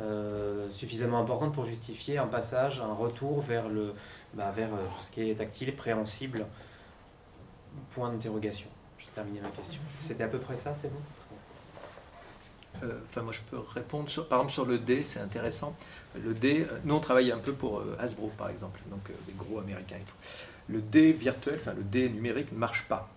euh, 0.00 0.70
suffisamment 0.70 1.20
importante 1.20 1.54
pour 1.54 1.64
justifier 1.64 2.18
un 2.18 2.26
passage, 2.26 2.80
un 2.80 2.92
retour 2.92 3.40
vers, 3.40 3.68
le, 3.68 3.94
bah, 4.34 4.50
vers 4.50 4.72
euh, 4.74 4.78
tout 4.96 5.04
ce 5.04 5.10
qui 5.10 5.30
est 5.30 5.34
tactile, 5.34 5.74
préhensible 5.74 6.46
Point 7.90 8.10
d'interrogation. 8.10 8.68
J'ai 8.98 9.10
terminé 9.14 9.40
ma 9.40 9.50
question. 9.50 9.80
C'était 10.00 10.24
à 10.24 10.28
peu 10.28 10.38
près 10.38 10.56
ça, 10.56 10.72
c'est 10.72 10.90
bon? 10.90 11.00
Euh, 12.82 12.98
Enfin, 13.08 13.22
moi, 13.22 13.32
je 13.32 13.40
peux 13.50 13.58
répondre. 13.58 14.08
Par 14.24 14.38
exemple, 14.38 14.52
sur 14.52 14.64
le 14.64 14.78
D, 14.78 15.04
c'est 15.04 15.20
intéressant. 15.20 15.74
Le 16.14 16.32
D, 16.32 16.66
nous, 16.84 16.94
on 16.94 17.00
travaille 17.00 17.30
un 17.32 17.38
peu 17.38 17.52
pour 17.52 17.82
Hasbro, 17.98 18.32
par 18.38 18.48
exemple, 18.48 18.80
donc 18.90 19.10
des 19.26 19.32
gros 19.34 19.58
américains 19.58 19.96
et 19.96 20.04
tout. 20.04 20.16
Le 20.68 20.80
D 20.80 21.12
virtuel, 21.12 21.56
enfin, 21.60 21.74
le 21.74 21.82
D 21.82 22.08
numérique 22.08 22.52
ne 22.52 22.58
marche 22.58 22.84
pas 22.88 23.10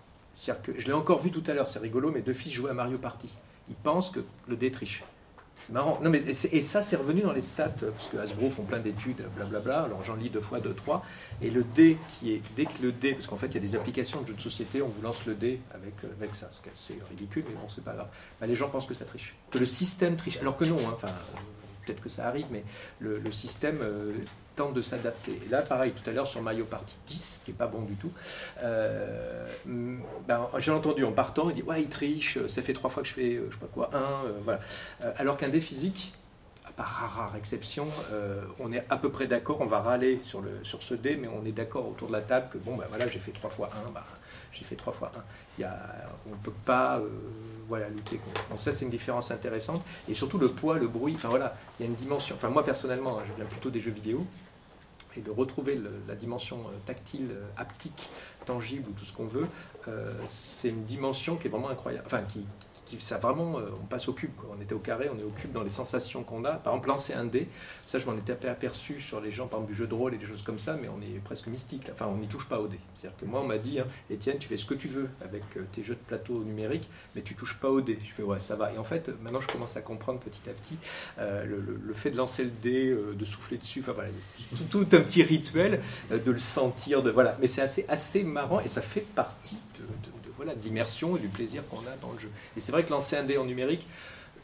que, 0.63 0.80
je 0.80 0.86
l'ai 0.88 0.93
encore 0.93 1.19
vu 1.19 1.32
tout 1.32 1.43
à 1.47 1.53
l'heure, 1.53 1.67
c'est 1.67 1.80
rigolo, 1.80 2.11
mes 2.11 2.21
deux 2.21 2.34
fils 2.34 2.51
jouaient 2.51 2.71
à 2.71 2.73
Mario 2.73 2.97
Party. 2.97 3.30
Ils 3.67 3.75
pensent 3.75 4.09
que 4.09 4.21
le 4.47 4.55
dé 4.55 4.71
triche. 4.71 5.03
C'est 5.60 5.74
marrant. 5.74 5.99
Non, 6.01 6.10
mais 6.10 6.20
et 6.20 6.62
ça, 6.62 6.82
c'est 6.82 6.95
revenu 6.95 7.22
dans 7.22 7.34
les 7.34 7.41
stats, 7.41 7.70
parce 7.70 8.07
que 8.07 8.18
Hasbro 8.18 8.49
font 8.49 8.64
plein 8.64 8.80
d'études, 8.80 9.24
blablabla. 9.36 9.84
Alors 9.84 10.03
j'en 10.03 10.16
lis 10.16 10.30
deux 10.30 10.39
fois, 10.39 10.60
deux, 10.60 10.74
trois. 10.74 11.05
Et 11.41 11.49
le 11.49 11.64
dé, 11.64 11.97
qui 12.07 12.34
est, 12.34 12.41
dès 12.55 12.66
que 12.66 12.82
le 12.82 12.91
dé, 12.91 13.14
parce 13.14 13.28
qu'en 13.28 13.36
fait, 13.36 13.47
il 13.47 13.55
y 13.55 13.57
a 13.57 13.62
des 13.62 13.76
applications 13.76 14.22
de 14.22 14.28
jeux 14.28 14.34
de 14.34 14.41
société, 14.41 14.82
on 14.82 14.88
vous 14.88 15.01
lance 15.01 15.26
le 15.26 15.36
dé 15.36 15.60
avec, 15.74 15.93
euh, 16.03 16.07
avec 16.18 16.34
ça. 16.34 16.49
C'est 16.74 16.97
ridicule, 17.10 17.43
mais 17.47 17.55
bon, 17.55 17.68
c'est 17.68 17.84
pas 17.84 17.93
grave. 17.93 18.07
Bah, 18.39 18.47
les 18.47 18.55
gens 18.55 18.70
pensent 18.70 18.88
que 18.88 18.93
ça 18.93 19.05
triche. 19.05 19.36
Que 19.51 19.57
le 19.57 19.66
système 19.66 20.16
triche. 20.16 20.38
Alors 20.38 20.55
que 20.55 20.66
non, 20.66 20.78
hein. 20.88 20.93
enfin, 20.93 21.12
peut-être 21.86 22.01
que 22.01 22.10
ça 22.10 22.28
arrive, 22.28 22.45
mais 22.51 22.64
le, 22.99 23.20
système 23.32 23.80
euh, 23.82 24.14
de 24.68 24.82
s'adapter. 24.82 25.39
Là, 25.49 25.62
pareil, 25.62 25.91
tout 25.91 26.07
à 26.10 26.14
l'heure 26.14 26.28
sur 26.28 26.41
Mario 26.41 26.66
Party 26.66 26.97
10, 27.07 27.41
qui 27.45 27.51
est 27.51 27.53
pas 27.53 27.68
bon 27.68 27.82
du 27.82 27.95
tout, 27.95 28.12
euh, 28.62 29.47
ben, 29.66 30.47
j'ai 30.57 30.72
entendu 30.72 31.05
en 31.05 31.12
partant, 31.12 31.49
il 31.49 31.55
dit 31.55 31.64
Ouais, 31.64 31.82
il 31.82 31.89
triche, 31.89 32.45
ça 32.47 32.62
fait 32.62 32.74
trois 32.74 32.89
fois 32.89 33.03
que 33.03 33.10
je 33.10 33.14
fais, 33.14 33.36
euh, 33.36 33.47
je 33.49 33.55
sais 33.55 33.62
pas 33.62 33.68
quoi, 33.74 33.89
un, 33.93 34.22
voilà. 34.43 34.60
alors 35.18 35.38
qu'un 35.38 35.49
dé 35.49 35.62
physique, 35.62 36.14
à 36.66 36.72
part 36.72 37.14
rare, 37.16 37.36
exception, 37.38 37.88
on 38.60 38.72
est 38.72 38.86
à 38.89 38.97
peu 38.97 39.10
près 39.10 39.28
d'accord, 39.28 39.62
on 39.62 39.66
va 39.66 39.80
râler 39.80 40.20
sur, 40.22 40.41
le, 40.41 40.51
sur 40.64 40.84
ce 40.84 40.93
dé, 40.93 41.16
mais 41.16 41.28
on 41.28 41.45
est 41.45 41.51
d'accord 41.51 41.88
autour 41.88 42.10
de 42.10 42.14
la 42.14 42.22
table 42.22 42.47
que 42.51 42.57
bon, 42.57 42.76
ben 42.76 42.86
voilà, 42.89 43.07
j'ai 43.07 43.20
fait 43.20 43.32
trois 43.32 43.49
fois 43.49 43.70
un, 43.74 43.91
bah, 43.91 44.05
j'ai 44.51 44.64
fait 44.64 44.76
trois 44.76 44.93
fois 44.93 45.12
un. 45.16 45.22
Il 45.57 45.62
y 45.62 45.64
a, 45.64 45.76
on 46.28 46.32
ne 46.32 46.36
peut 46.36 46.53
pas 46.66 47.01
voilà, 47.70 47.88
lutter 47.88 48.18
contre. 48.18 48.49
Donc 48.49 48.62
ça, 48.62 48.74
c'est 48.74 48.84
une 48.84 48.91
différence 48.91 49.32
intéressante. 49.32 49.82
Et 50.10 50.14
surtout 50.14 50.38
le 50.38 50.49
poids, 50.49 50.78
le 50.78 50.88
bruit, 50.88 51.14
enfin 51.16 51.30
voilà, 51.30 51.55
il 51.80 51.84
y 51.84 51.88
a 51.88 51.89
une 51.89 51.95
dimension. 51.95 52.36
Enfin 52.36 52.49
moi 52.49 52.66
personnellement, 52.66 53.20
hein, 53.20 53.24
je 53.28 53.34
viens 53.34 53.45
plutôt 53.45 53.70
des 53.70 53.80
jeux 53.80 53.91
vidéo, 53.91 54.26
et 55.16 55.22
de 55.22 55.32
retrouver 55.32 55.80
la 56.07 56.16
dimension 56.16 56.57
euh, 56.57 56.78
tactile, 56.86 57.30
euh, 57.32 57.45
haptique, 57.57 58.10
tangible 58.45 58.89
ou 58.89 58.93
tout 58.93 59.05
ce 59.05 59.14
qu'on 59.14 59.26
veut, 59.26 59.47
euh, 59.88 60.14
c'est 60.28 60.70
une 60.70 60.84
dimension 60.84 61.36
qui 61.36 61.47
est 61.47 61.49
vraiment 61.49 61.70
incroyable, 61.70 62.07
ça 62.97 63.17
vraiment, 63.17 63.59
euh, 63.59 63.69
on 63.81 63.85
passe 63.85 64.07
au 64.07 64.13
cube. 64.13 64.31
On 64.55 64.61
était 64.61 64.73
au 64.73 64.79
carré, 64.79 65.09
on 65.13 65.19
est 65.19 65.23
au 65.23 65.29
cube 65.29 65.51
dans 65.51 65.63
les 65.63 65.69
sensations 65.69 66.23
qu'on 66.23 66.45
a. 66.45 66.53
Par 66.53 66.73
exemple, 66.73 66.87
lancer 66.87 67.13
un 67.13 67.25
dé, 67.25 67.47
ça 67.85 67.99
je 67.99 68.05
m'en 68.05 68.15
étais 68.17 68.33
aperçu 68.47 68.99
sur 68.99 69.21
les 69.21 69.31
gens, 69.31 69.47
par 69.47 69.59
exemple 69.59 69.73
du 69.73 69.77
jeu 69.77 69.87
de 69.87 69.93
rôle 69.93 70.13
et 70.15 70.17
des 70.17 70.25
choses 70.25 70.41
comme 70.41 70.59
ça, 70.59 70.77
mais 70.81 70.87
on 70.87 71.01
est 71.01 71.19
presque 71.23 71.47
mystique. 71.47 71.89
Enfin, 71.91 72.07
on 72.07 72.17
n'y 72.17 72.27
touche 72.27 72.47
pas 72.47 72.59
au 72.59 72.67
dé. 72.67 72.79
C'est-à-dire 72.95 73.17
que 73.19 73.25
moi, 73.25 73.41
on 73.41 73.47
m'a 73.47 73.57
dit, 73.57 73.79
hein, 73.79 73.85
Étienne, 74.09 74.37
tu 74.39 74.47
fais 74.47 74.57
ce 74.57 74.65
que 74.65 74.73
tu 74.73 74.87
veux 74.87 75.09
avec 75.23 75.43
euh, 75.57 75.61
tes 75.71 75.83
jeux 75.83 75.95
de 75.95 75.99
plateau 75.99 76.43
numériques, 76.43 76.89
mais 77.15 77.21
tu 77.21 77.35
touches 77.35 77.59
pas 77.59 77.69
au 77.69 77.81
dé. 77.81 77.99
Je 78.03 78.13
fais, 78.13 78.23
ouais, 78.23 78.39
ça 78.39 78.55
va. 78.55 78.73
Et 78.73 78.77
en 78.77 78.83
fait, 78.83 79.09
maintenant, 79.21 79.41
je 79.41 79.47
commence 79.47 79.77
à 79.77 79.81
comprendre 79.81 80.19
petit 80.19 80.49
à 80.49 80.53
petit 80.53 80.77
euh, 81.19 81.45
le, 81.45 81.93
fait 81.93 82.11
de 82.11 82.17
lancer 82.17 82.43
le 82.43 82.51
dé, 82.51 82.91
de 82.91 83.25
souffler 83.25 83.57
dessus, 83.57 83.81
enfin 83.81 83.91
voilà, 83.91 84.09
tout, 84.69 84.87
un 84.93 85.01
petit 85.01 85.23
rituel, 85.23 85.81
de 86.09 86.31
le 86.31 86.39
sentir, 86.39 87.03
de 87.03 87.11
voilà. 87.11 87.37
Mais 87.41 87.47
c'est 87.47 87.61
assez, 87.61 87.85
assez 87.89 88.23
marrant 88.23 88.61
et 88.61 88.67
ça 88.67 88.81
fait 88.81 89.01
partie 89.01 89.57
de 89.79 90.18
voilà, 90.39 90.55
d'immersion 90.55 91.17
et 91.17 91.19
du 91.19 91.27
plaisir 91.27 91.67
qu'on 91.67 91.79
a 91.79 91.97
dans 92.01 92.13
le 92.13 92.19
jeu. 92.19 92.29
Et 92.55 92.61
c'est 92.61 92.71
vrai 92.71 92.85
que 92.85 92.91
lancer 92.91 93.17
un 93.17 93.23
dé 93.23 93.37
en 93.37 93.43
numérique, 93.43 93.85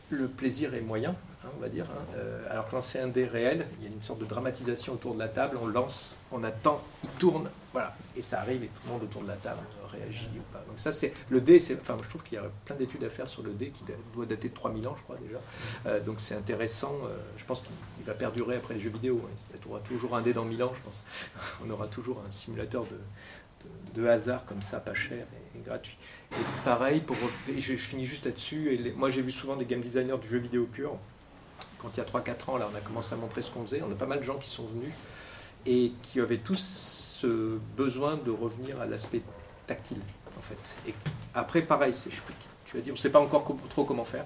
le 0.10 0.28
plaisir 0.28 0.74
est 0.74 0.82
moyen, 0.82 1.16
hein, 1.44 1.48
on 1.56 1.62
va 1.62 1.70
dire. 1.70 1.86
Hein. 1.86 2.04
Euh, 2.18 2.52
alors 2.52 2.68
que 2.68 2.76
lancer 2.76 3.00
un 3.00 3.08
dé 3.08 3.24
réel, 3.24 3.66
il 3.80 3.88
y 3.88 3.90
a 3.90 3.96
une 3.96 4.02
sorte 4.02 4.20
de 4.20 4.26
dramatisation 4.26 4.92
autour 4.92 5.14
de 5.14 5.20
la 5.20 5.30
table, 5.30 5.58
on 5.62 5.68
lance, 5.68 6.18
on 6.34 6.44
attend, 6.44 6.84
il 7.02 7.10
tourne, 7.12 7.50
voilà, 7.72 7.96
et 8.18 8.22
ça 8.22 8.42
arrive 8.42 8.62
et 8.64 8.68
tout 8.68 8.82
le 8.88 8.92
monde 8.92 9.04
autour 9.04 9.22
de 9.22 9.30
la 9.30 9.36
table 9.36 9.62
réagit 9.86 10.28
ou 10.36 10.54
pas. 10.54 10.64
Donc 10.68 10.78
ça 10.78 10.92
c'est 10.92 11.14
le 11.30 11.40
dé, 11.42 11.62
enfin 11.82 11.98
je 12.04 12.10
trouve 12.10 12.24
qu'il 12.24 12.36
y 12.36 12.42
a 12.42 12.44
plein 12.66 12.76
d'études 12.76 13.04
à 13.04 13.10
faire 13.10 13.28
sur 13.28 13.42
le 13.44 13.52
dé 13.52 13.70
qui 13.70 13.84
doit 14.14 14.26
dater 14.26 14.50
de 14.50 14.54
3000 14.54 14.88
ans 14.88 14.96
je 14.98 15.04
crois 15.04 15.18
déjà. 15.18 15.38
Euh, 15.86 16.00
donc 16.02 16.20
c'est 16.20 16.36
intéressant, 16.36 16.94
euh, 17.06 17.18
je 17.38 17.46
pense 17.46 17.62
qu'il 17.62 18.06
va 18.06 18.14
perdurer 18.14 18.58
après 18.58 18.74
les 18.74 18.80
jeux 18.80 18.90
vidéo. 18.90 19.22
Hein. 19.26 19.36
Il 19.54 19.66
y 19.66 19.72
aura 19.72 19.80
toujours 19.80 20.16
un 20.16 20.22
dé 20.22 20.34
dans 20.34 20.46
1000 20.46 20.64
ans 20.64 20.74
je 20.76 20.82
pense. 20.82 21.04
On 21.66 21.70
aura 21.70 21.88
toujours 21.88 22.22
un 22.28 22.32
simulateur 22.32 22.84
de, 22.84 22.98
de 23.96 24.08
hasard 24.08 24.46
comme 24.46 24.62
ça, 24.62 24.80
pas 24.80 24.94
cher 24.94 25.26
et, 25.56 25.60
gratuit. 25.66 25.98
Et 26.32 26.44
pareil, 26.64 27.00
pour, 27.00 27.16
je, 27.58 27.76
finis 27.76 28.06
juste 28.06 28.26
là-dessus. 28.26 28.74
Et 28.74 28.94
moi, 28.94 29.10
j'ai 29.10 29.22
vu 29.22 29.32
souvent 29.32 29.56
des 29.56 29.66
game 29.66 29.82
designers 29.82 30.18
du 30.18 30.28
jeu 30.28 30.38
vidéo 30.38 30.66
pur. 30.66 30.98
Quand 31.80 31.90
il 31.94 31.98
y 31.98 32.02
a 32.02 32.06
3-4 32.06 32.52
ans, 32.52 32.58
là, 32.58 32.68
on 32.72 32.76
a 32.76 32.82
commencé 32.82 33.14
à 33.14 33.18
montrer 33.18 33.42
ce 33.42 33.52
qu'on 33.52 33.64
faisait. 33.66 33.82
On 33.82 33.92
a 33.92 33.96
pas 33.96 34.06
mal 34.06 34.20
de 34.20 34.24
gens 34.24 34.38
qui 34.38 34.50
sont 34.50 34.66
venus 34.66 34.94
et 35.66 35.94
qui 36.02 36.20
avaient 36.20 36.38
tous 36.38 37.16
ce 37.20 37.58
besoin 37.78 38.18
de 38.18 38.32
revenir 38.32 38.80
à 38.82 38.86
l'aspect 38.86 39.22
tactile, 39.66 40.02
en 40.38 40.42
fait. 40.42 40.90
Et 40.90 40.94
après, 41.34 41.62
pareil, 41.62 41.94
tu 42.66 42.78
vas 42.78 42.82
dire, 42.82 42.94
on 42.94 42.96
ne 42.96 43.00
sait 43.00 43.10
pas 43.10 43.20
encore 43.20 43.56
trop 43.70 43.86
comment 43.86 44.06
faire. 44.06 44.26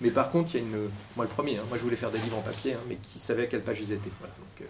Mais 0.00 0.10
par 0.10 0.30
contre, 0.30 0.54
il 0.54 0.60
y 0.60 0.64
a 0.64 0.66
une. 0.66 0.90
Moi, 1.16 1.24
le 1.24 1.30
premier, 1.30 1.56
hein, 1.56 1.64
moi 1.68 1.78
je 1.78 1.82
voulais 1.82 1.96
faire 1.96 2.10
des 2.10 2.18
livres 2.18 2.36
en 2.38 2.42
papier, 2.42 2.74
hein, 2.74 2.80
mais 2.88 2.96
qui 2.96 3.18
savait 3.18 3.44
à 3.44 3.46
quelle 3.46 3.62
page 3.62 3.80
ils 3.80 3.92
étaient. 3.92 4.10
Euh, 4.20 4.64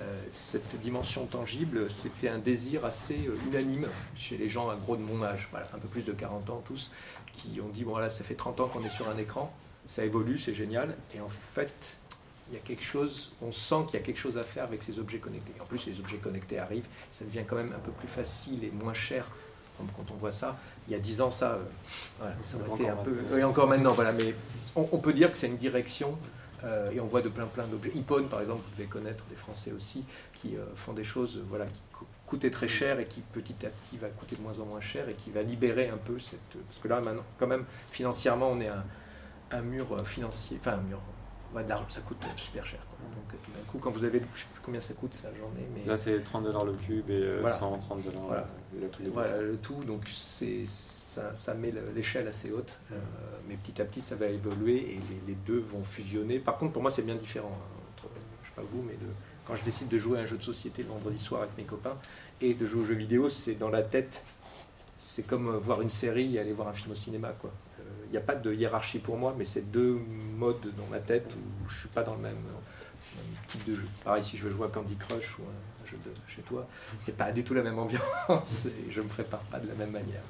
euh, 0.00 0.20
cette 0.32 0.80
dimension 0.80 1.26
tangible, 1.26 1.90
c'était 1.90 2.28
un 2.28 2.38
désir 2.38 2.84
assez 2.84 3.26
euh, 3.26 3.36
unanime 3.48 3.88
chez 4.16 4.36
les 4.36 4.48
gens 4.48 4.68
à 4.70 4.76
gros 4.76 4.96
de 4.96 5.02
mon 5.02 5.22
âge, 5.22 5.48
voilà, 5.50 5.66
un 5.74 5.78
peu 5.78 5.88
plus 5.88 6.02
de 6.02 6.12
40 6.12 6.50
ans 6.50 6.62
tous, 6.64 6.90
qui 7.32 7.60
ont 7.60 7.68
dit 7.68 7.84
bon, 7.84 7.92
voilà, 7.92 8.10
ça 8.10 8.24
fait 8.24 8.34
30 8.34 8.60
ans 8.60 8.68
qu'on 8.68 8.82
est 8.82 8.90
sur 8.90 9.08
un 9.08 9.16
écran, 9.18 9.54
ça 9.86 10.04
évolue, 10.04 10.38
c'est 10.38 10.54
génial. 10.54 10.96
Et 11.14 11.20
en 11.20 11.28
fait, 11.28 11.98
il 12.50 12.54
y 12.54 12.56
a 12.56 12.60
quelque 12.60 12.82
chose, 12.82 13.32
on 13.40 13.52
sent 13.52 13.86
qu'il 13.86 14.00
y 14.00 14.02
a 14.02 14.04
quelque 14.04 14.18
chose 14.18 14.36
à 14.36 14.42
faire 14.42 14.64
avec 14.64 14.82
ces 14.82 14.98
objets 14.98 15.18
connectés. 15.18 15.52
En 15.60 15.64
plus, 15.64 15.86
les 15.86 16.00
objets 16.00 16.18
connectés 16.18 16.58
arrivent, 16.58 16.88
ça 17.10 17.24
devient 17.24 17.44
quand 17.46 17.56
même 17.56 17.72
un 17.72 17.80
peu 17.80 17.92
plus 17.92 18.08
facile 18.08 18.64
et 18.64 18.70
moins 18.70 18.94
cher 18.94 19.30
quand 19.96 20.12
on 20.12 20.16
voit 20.16 20.32
ça. 20.32 20.56
Il 20.88 20.92
y 20.92 20.96
a 20.96 20.98
dix 20.98 21.20
ans, 21.20 21.30
ça, 21.30 21.58
euh, 22.22 22.30
ça 22.40 22.56
aurait 22.56 22.80
été 22.80 22.88
un 22.88 22.96
peu. 22.96 23.16
Et 23.38 23.44
encore 23.44 23.68
maintenant, 23.68 23.92
voilà. 23.92 24.12
Mais 24.12 24.34
on, 24.76 24.98
peut 24.98 25.12
dire 25.12 25.30
que 25.30 25.36
c'est 25.36 25.48
une 25.48 25.56
direction. 25.56 26.16
Euh, 26.64 26.92
et 26.92 27.00
on 27.00 27.06
voit 27.06 27.22
de 27.22 27.28
plein 27.28 27.46
plein 27.46 27.66
d'objets. 27.66 27.90
Ipone, 27.94 28.28
par 28.28 28.40
exemple, 28.40 28.62
vous 28.64 28.70
devez 28.76 28.88
connaître 28.88 29.24
des 29.28 29.34
Français 29.34 29.72
aussi, 29.72 30.04
qui 30.34 30.56
euh, 30.56 30.64
font 30.76 30.92
des 30.92 31.02
choses 31.02 31.42
voilà, 31.48 31.66
qui 31.66 31.80
coûtaient 32.24 32.50
très 32.50 32.68
cher 32.68 33.00
et 33.00 33.06
qui 33.06 33.20
petit 33.20 33.66
à 33.66 33.68
petit 33.68 33.98
va 33.98 34.08
coûter 34.08 34.36
de 34.36 34.42
moins 34.42 34.58
en 34.60 34.66
moins 34.66 34.80
cher 34.80 35.08
et 35.08 35.14
qui 35.14 35.30
va 35.32 35.42
libérer 35.42 35.88
un 35.88 35.96
peu 35.96 36.20
cette. 36.20 36.56
Parce 36.68 36.78
que 36.80 36.86
là, 36.86 37.00
maintenant, 37.00 37.24
quand 37.38 37.48
même, 37.48 37.64
financièrement, 37.90 38.50
on 38.50 38.60
est 38.60 38.68
un, 38.68 38.84
un 39.50 39.62
mur 39.62 40.06
financier, 40.06 40.56
enfin 40.60 40.74
un 40.74 40.88
mur 40.88 41.00
ça 41.88 42.00
coûte 42.00 42.18
super 42.36 42.64
cher. 42.64 42.80
Donc 43.00 43.40
tout 43.42 43.50
d'un 43.50 43.64
coup, 43.70 43.78
quand 43.78 43.90
vous 43.90 44.04
avez, 44.04 44.20
je 44.34 44.40
sais 44.40 44.46
plus 44.52 44.62
combien 44.62 44.80
ça 44.80 44.94
coûte 44.94 45.14
ça 45.14 45.28
j'en 45.38 45.48
ai, 45.60 45.66
mais 45.74 45.84
là 45.88 45.96
c'est 45.96 46.18
30 46.22 46.44
dollars 46.44 46.64
le 46.64 46.74
cube 46.74 47.10
et 47.10 47.22
130 47.44 48.02
dollars 48.02 48.22
voilà. 48.22 48.46
le, 49.40 49.56
tout. 49.56 49.82
Donc 49.84 50.08
c'est 50.08 50.64
ça, 50.66 51.34
ça, 51.34 51.54
met 51.54 51.72
l'échelle 51.94 52.28
assez 52.28 52.50
haute, 52.50 52.72
euh, 52.92 52.96
mais 53.48 53.56
petit 53.56 53.80
à 53.82 53.84
petit 53.84 54.00
ça 54.00 54.16
va 54.16 54.26
évoluer 54.26 54.94
et 54.94 55.00
les, 55.26 55.34
deux 55.34 55.58
vont 55.58 55.84
fusionner. 55.84 56.38
Par 56.38 56.56
contre, 56.58 56.72
pour 56.72 56.82
moi 56.82 56.90
c'est 56.90 57.02
bien 57.02 57.16
différent. 57.16 57.52
Hein, 57.52 57.80
entre, 57.96 58.08
je 58.42 58.48
sais 58.48 58.54
pas 58.54 58.62
vous, 58.62 58.82
mais 58.82 58.94
de, 58.94 59.06
quand 59.44 59.54
je 59.54 59.64
décide 59.64 59.88
de 59.88 59.98
jouer 59.98 60.18
à 60.18 60.22
un 60.22 60.26
jeu 60.26 60.38
de 60.38 60.42
société 60.42 60.82
le 60.82 60.88
vendredi 60.88 61.18
soir 61.18 61.42
avec 61.42 61.56
mes 61.56 61.64
copains 61.64 61.96
et 62.40 62.54
de 62.54 62.66
jouer 62.66 62.82
aux 62.82 62.86
jeux 62.86 62.94
vidéo, 62.94 63.28
c'est 63.28 63.54
dans 63.54 63.70
la 63.70 63.82
tête. 63.82 64.22
C'est 64.96 65.26
comme 65.26 65.50
voir 65.56 65.82
une 65.82 65.90
série 65.90 66.36
et 66.36 66.38
aller 66.38 66.52
voir 66.52 66.68
un 66.68 66.72
film 66.72 66.92
au 66.92 66.94
cinéma, 66.94 67.32
quoi 67.40 67.52
n'y 68.12 68.18
a 68.18 68.22
pas 68.22 68.34
de 68.34 68.52
hiérarchie 68.52 68.98
pour 68.98 69.16
moi, 69.16 69.34
mais 69.36 69.44
c'est 69.44 69.70
deux 69.70 70.00
modes 70.36 70.72
dans 70.76 70.86
ma 70.90 70.98
tête 70.98 71.34
où 71.34 71.68
je 71.68 71.74
ne 71.74 71.80
suis 71.80 71.88
pas 71.88 72.02
dans 72.02 72.14
le 72.14 72.20
même, 72.20 72.36
type 73.46 73.64
de 73.64 73.74
jeu. 73.74 73.86
Pareil, 74.04 74.24
si 74.24 74.36
je 74.36 74.44
veux 74.44 74.50
jouer 74.50 74.66
à 74.66 74.68
Candy 74.68 74.96
Crush 74.96 75.38
ou 75.38 75.42
un 75.42 75.86
jeu 75.86 75.98
de 76.04 76.10
chez 76.26 76.42
toi, 76.42 76.66
c'est 76.98 77.16
pas 77.16 77.32
du 77.32 77.44
tout 77.44 77.54
la 77.54 77.62
même 77.62 77.78
ambiance 77.78 78.66
et 78.66 78.90
je 78.90 79.00
me 79.00 79.08
prépare 79.08 79.40
pas 79.40 79.58
de 79.58 79.68
la 79.68 79.74
même 79.74 79.90
manière. 79.90 80.22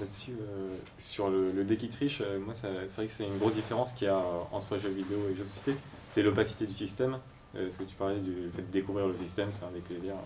Là-dessus, 0.00 0.32
euh, 0.32 0.74
sur 0.98 1.30
le, 1.30 1.52
le 1.52 1.76
triche, 1.88 2.20
euh, 2.20 2.40
moi 2.40 2.52
c'est 2.52 2.66
vrai 2.68 3.06
que 3.06 3.12
c'est 3.12 3.26
une 3.26 3.38
grosse 3.38 3.54
différence 3.54 3.92
qu'il 3.92 4.08
y 4.08 4.10
a 4.10 4.20
entre 4.50 4.76
jeux 4.76 4.90
vidéo 4.90 5.18
et 5.30 5.36
jeux 5.36 5.44
de 5.44 5.48
société. 5.48 5.78
C'est 6.10 6.22
l'opacité 6.22 6.66
du 6.66 6.74
système. 6.74 7.18
Euh, 7.54 7.70
ce 7.70 7.76
que 7.76 7.84
tu 7.84 7.94
parlais 7.94 8.18
du 8.18 8.50
fait 8.54 8.62
de 8.62 8.72
découvrir 8.72 9.06
le 9.06 9.16
système, 9.16 9.52
c'est 9.52 9.64
un 9.64 9.70
des 9.70 9.80
plaisirs 9.80 10.16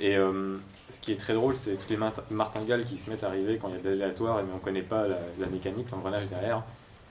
et 0.00 0.16
euh, 0.16 0.56
ce 0.88 1.00
qui 1.00 1.12
est 1.12 1.16
très 1.16 1.34
drôle, 1.34 1.56
c'est 1.56 1.74
tous 1.74 1.90
les 1.90 1.98
martingales 2.30 2.84
qui 2.84 2.98
se 2.98 3.10
mettent 3.10 3.24
à 3.24 3.28
arriver 3.28 3.58
quand 3.60 3.68
il 3.68 3.74
y 3.76 3.78
a 3.78 3.82
de 3.82 3.88
l'aléatoire, 3.90 4.36
mais 4.42 4.50
on 4.52 4.56
ne 4.56 4.60
connaît 4.60 4.82
pas 4.82 5.06
la, 5.06 5.46
mécanique, 5.46 5.90
l'engrenage 5.90 6.26
derrière. 6.28 6.62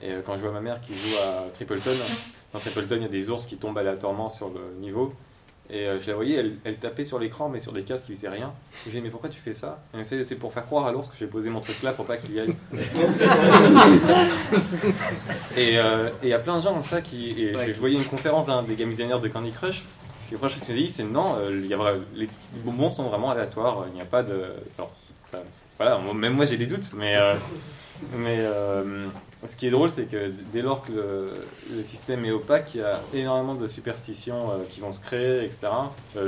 Et 0.02 0.12
euh, 0.12 0.22
quand 0.26 0.36
je 0.38 0.42
vois 0.42 0.52
ma 0.52 0.62
mère 0.62 0.82
qui 0.82 0.94
joue 0.94 1.16
à 1.18 1.50
Tripleton, 1.54 1.92
dans 2.54 2.60
Tripleton, 2.60 2.96
il 2.98 3.02
y 3.04 3.06
a 3.06 3.10
des 3.10 3.30
ours 3.30 3.46
qui 3.46 3.58
tombent 3.58 3.78
aléatoirement 3.78 4.30
sur 4.30 4.50
le 4.50 4.80
niveau. 4.80 5.14
Et 5.72 5.86
euh, 5.86 6.00
je 6.00 6.10
la 6.10 6.16
voyais, 6.16 6.38
elle, 6.38 6.56
elle 6.64 6.78
tapait 6.78 7.06
sur 7.06 7.20
l'écran, 7.20 7.48
mais 7.48 7.60
sur 7.60 7.72
des 7.72 7.84
cases 7.84 8.04
qui 8.04 8.16
faisaient 8.16 8.30
rien. 8.30 8.52
J'ai 8.86 8.92
dit, 8.92 9.02
mais 9.02 9.12
pourquoi 9.12 9.30
tu 9.30 9.40
fais 9.40 9.54
ça? 9.54 9.84
Elle 9.94 10.00
m'a 10.00 10.06
fait, 10.06 10.24
c'est 10.24 10.36
pour 10.36 10.52
faire 10.52 10.66
croire 10.66 10.88
à 10.88 10.92
l'ours 10.92 11.08
que 11.08 11.16
j'ai 11.16 11.28
posé 11.28 11.52
mon 11.52 11.62
truc 11.62 11.84
là 11.84 11.94
pour 11.94 12.06
pas 12.06 12.18
qu'il 12.18 12.34
y 12.34 12.40
aille. 12.40 12.56
et 15.56 15.78
euh, 15.78 16.10
il 16.24 16.30
y 16.30 16.34
a 16.34 16.40
plein 16.40 16.58
de 16.58 16.64
gens 16.64 16.74
comme 16.74 16.84
ça 16.84 17.02
qui. 17.02 17.40
Et 17.40 17.54
je, 17.54 17.74
je 17.74 17.80
voyais 17.80 17.98
une 17.98 18.06
conférence 18.06 18.48
d'un 18.48 18.64
des 18.64 18.74
game 18.74 18.90
designers 18.90 19.20
de 19.20 19.28
Candy 19.28 19.52
Crush. 19.52 19.84
Puis 20.30 20.36
la 20.36 20.42
première 20.42 20.56
chose 20.56 20.64
qu'il 20.64 20.76
m'a 20.76 20.82
dit, 20.82 20.88
c'est 20.90 21.04
non, 21.06 21.38
euh, 21.40 21.50
il 21.52 21.66
y 21.66 21.74
a, 21.74 21.80
les 22.14 22.30
bonbons 22.64 22.92
sont 22.92 23.02
vraiment 23.02 23.32
aléatoires. 23.32 23.86
Il 23.88 23.96
n'y 23.96 24.02
a 24.02 24.06
pas 24.06 24.22
de. 24.22 24.54
alors, 24.78 24.92
ça- 25.26 25.40
voilà, 25.80 25.98
même 26.14 26.34
moi 26.34 26.46
j'ai 26.46 26.58
des 26.58 26.68
doutes, 26.68 26.92
mais. 26.94 27.16
euh, 27.16 27.34
mais 28.16 28.38
euh, 28.38 29.08
ce 29.44 29.56
qui 29.56 29.66
est 29.66 29.72
drôle, 29.72 29.90
c'est 29.90 30.04
que 30.06 30.32
dès 30.52 30.62
lors 30.62 30.84
que 30.84 30.92
le, 30.92 31.84
système 31.84 32.26
est 32.26 32.32
opaque, 32.32 32.76
il 32.76 32.82
y 32.82 32.84
a 32.84 33.02
énormément 33.12 33.56
de 33.56 33.66
superstitions 33.66 34.52
qui 34.70 34.82
vont 34.82 34.92
se 34.92 35.00
créer, 35.00 35.46
etc. 35.46 35.68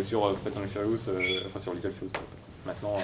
Sur 0.02 0.36
Fast 0.44 0.58
and 0.58 0.68
Furious, 0.68 1.12
enfin 1.46 1.60
sur 1.60 1.74
Little 1.76 1.92
Furious. 1.92 2.14
Maintenant, 2.66 2.96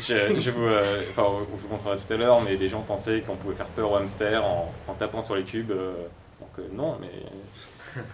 je, 0.00 0.50
vous, 0.50 0.66
enfin, 0.66 1.44
je 1.56 1.62
vous 1.62 1.68
montrerai 1.68 1.96
tout 1.98 2.12
à 2.12 2.16
l'heure, 2.16 2.40
mais 2.42 2.56
des 2.56 2.68
gens 2.68 2.80
pensaient 2.80 3.20
qu'on 3.20 3.36
pouvait 3.36 3.54
faire 3.54 3.68
peur 3.68 3.92
aux 3.92 3.96
hamsters 3.96 4.44
en, 4.44 4.72
tapant 4.98 5.22
sur 5.22 5.36
les 5.36 5.44
cubes. 5.44 5.68
donc 5.68 6.66
non, 6.72 6.98
mais 7.00 7.10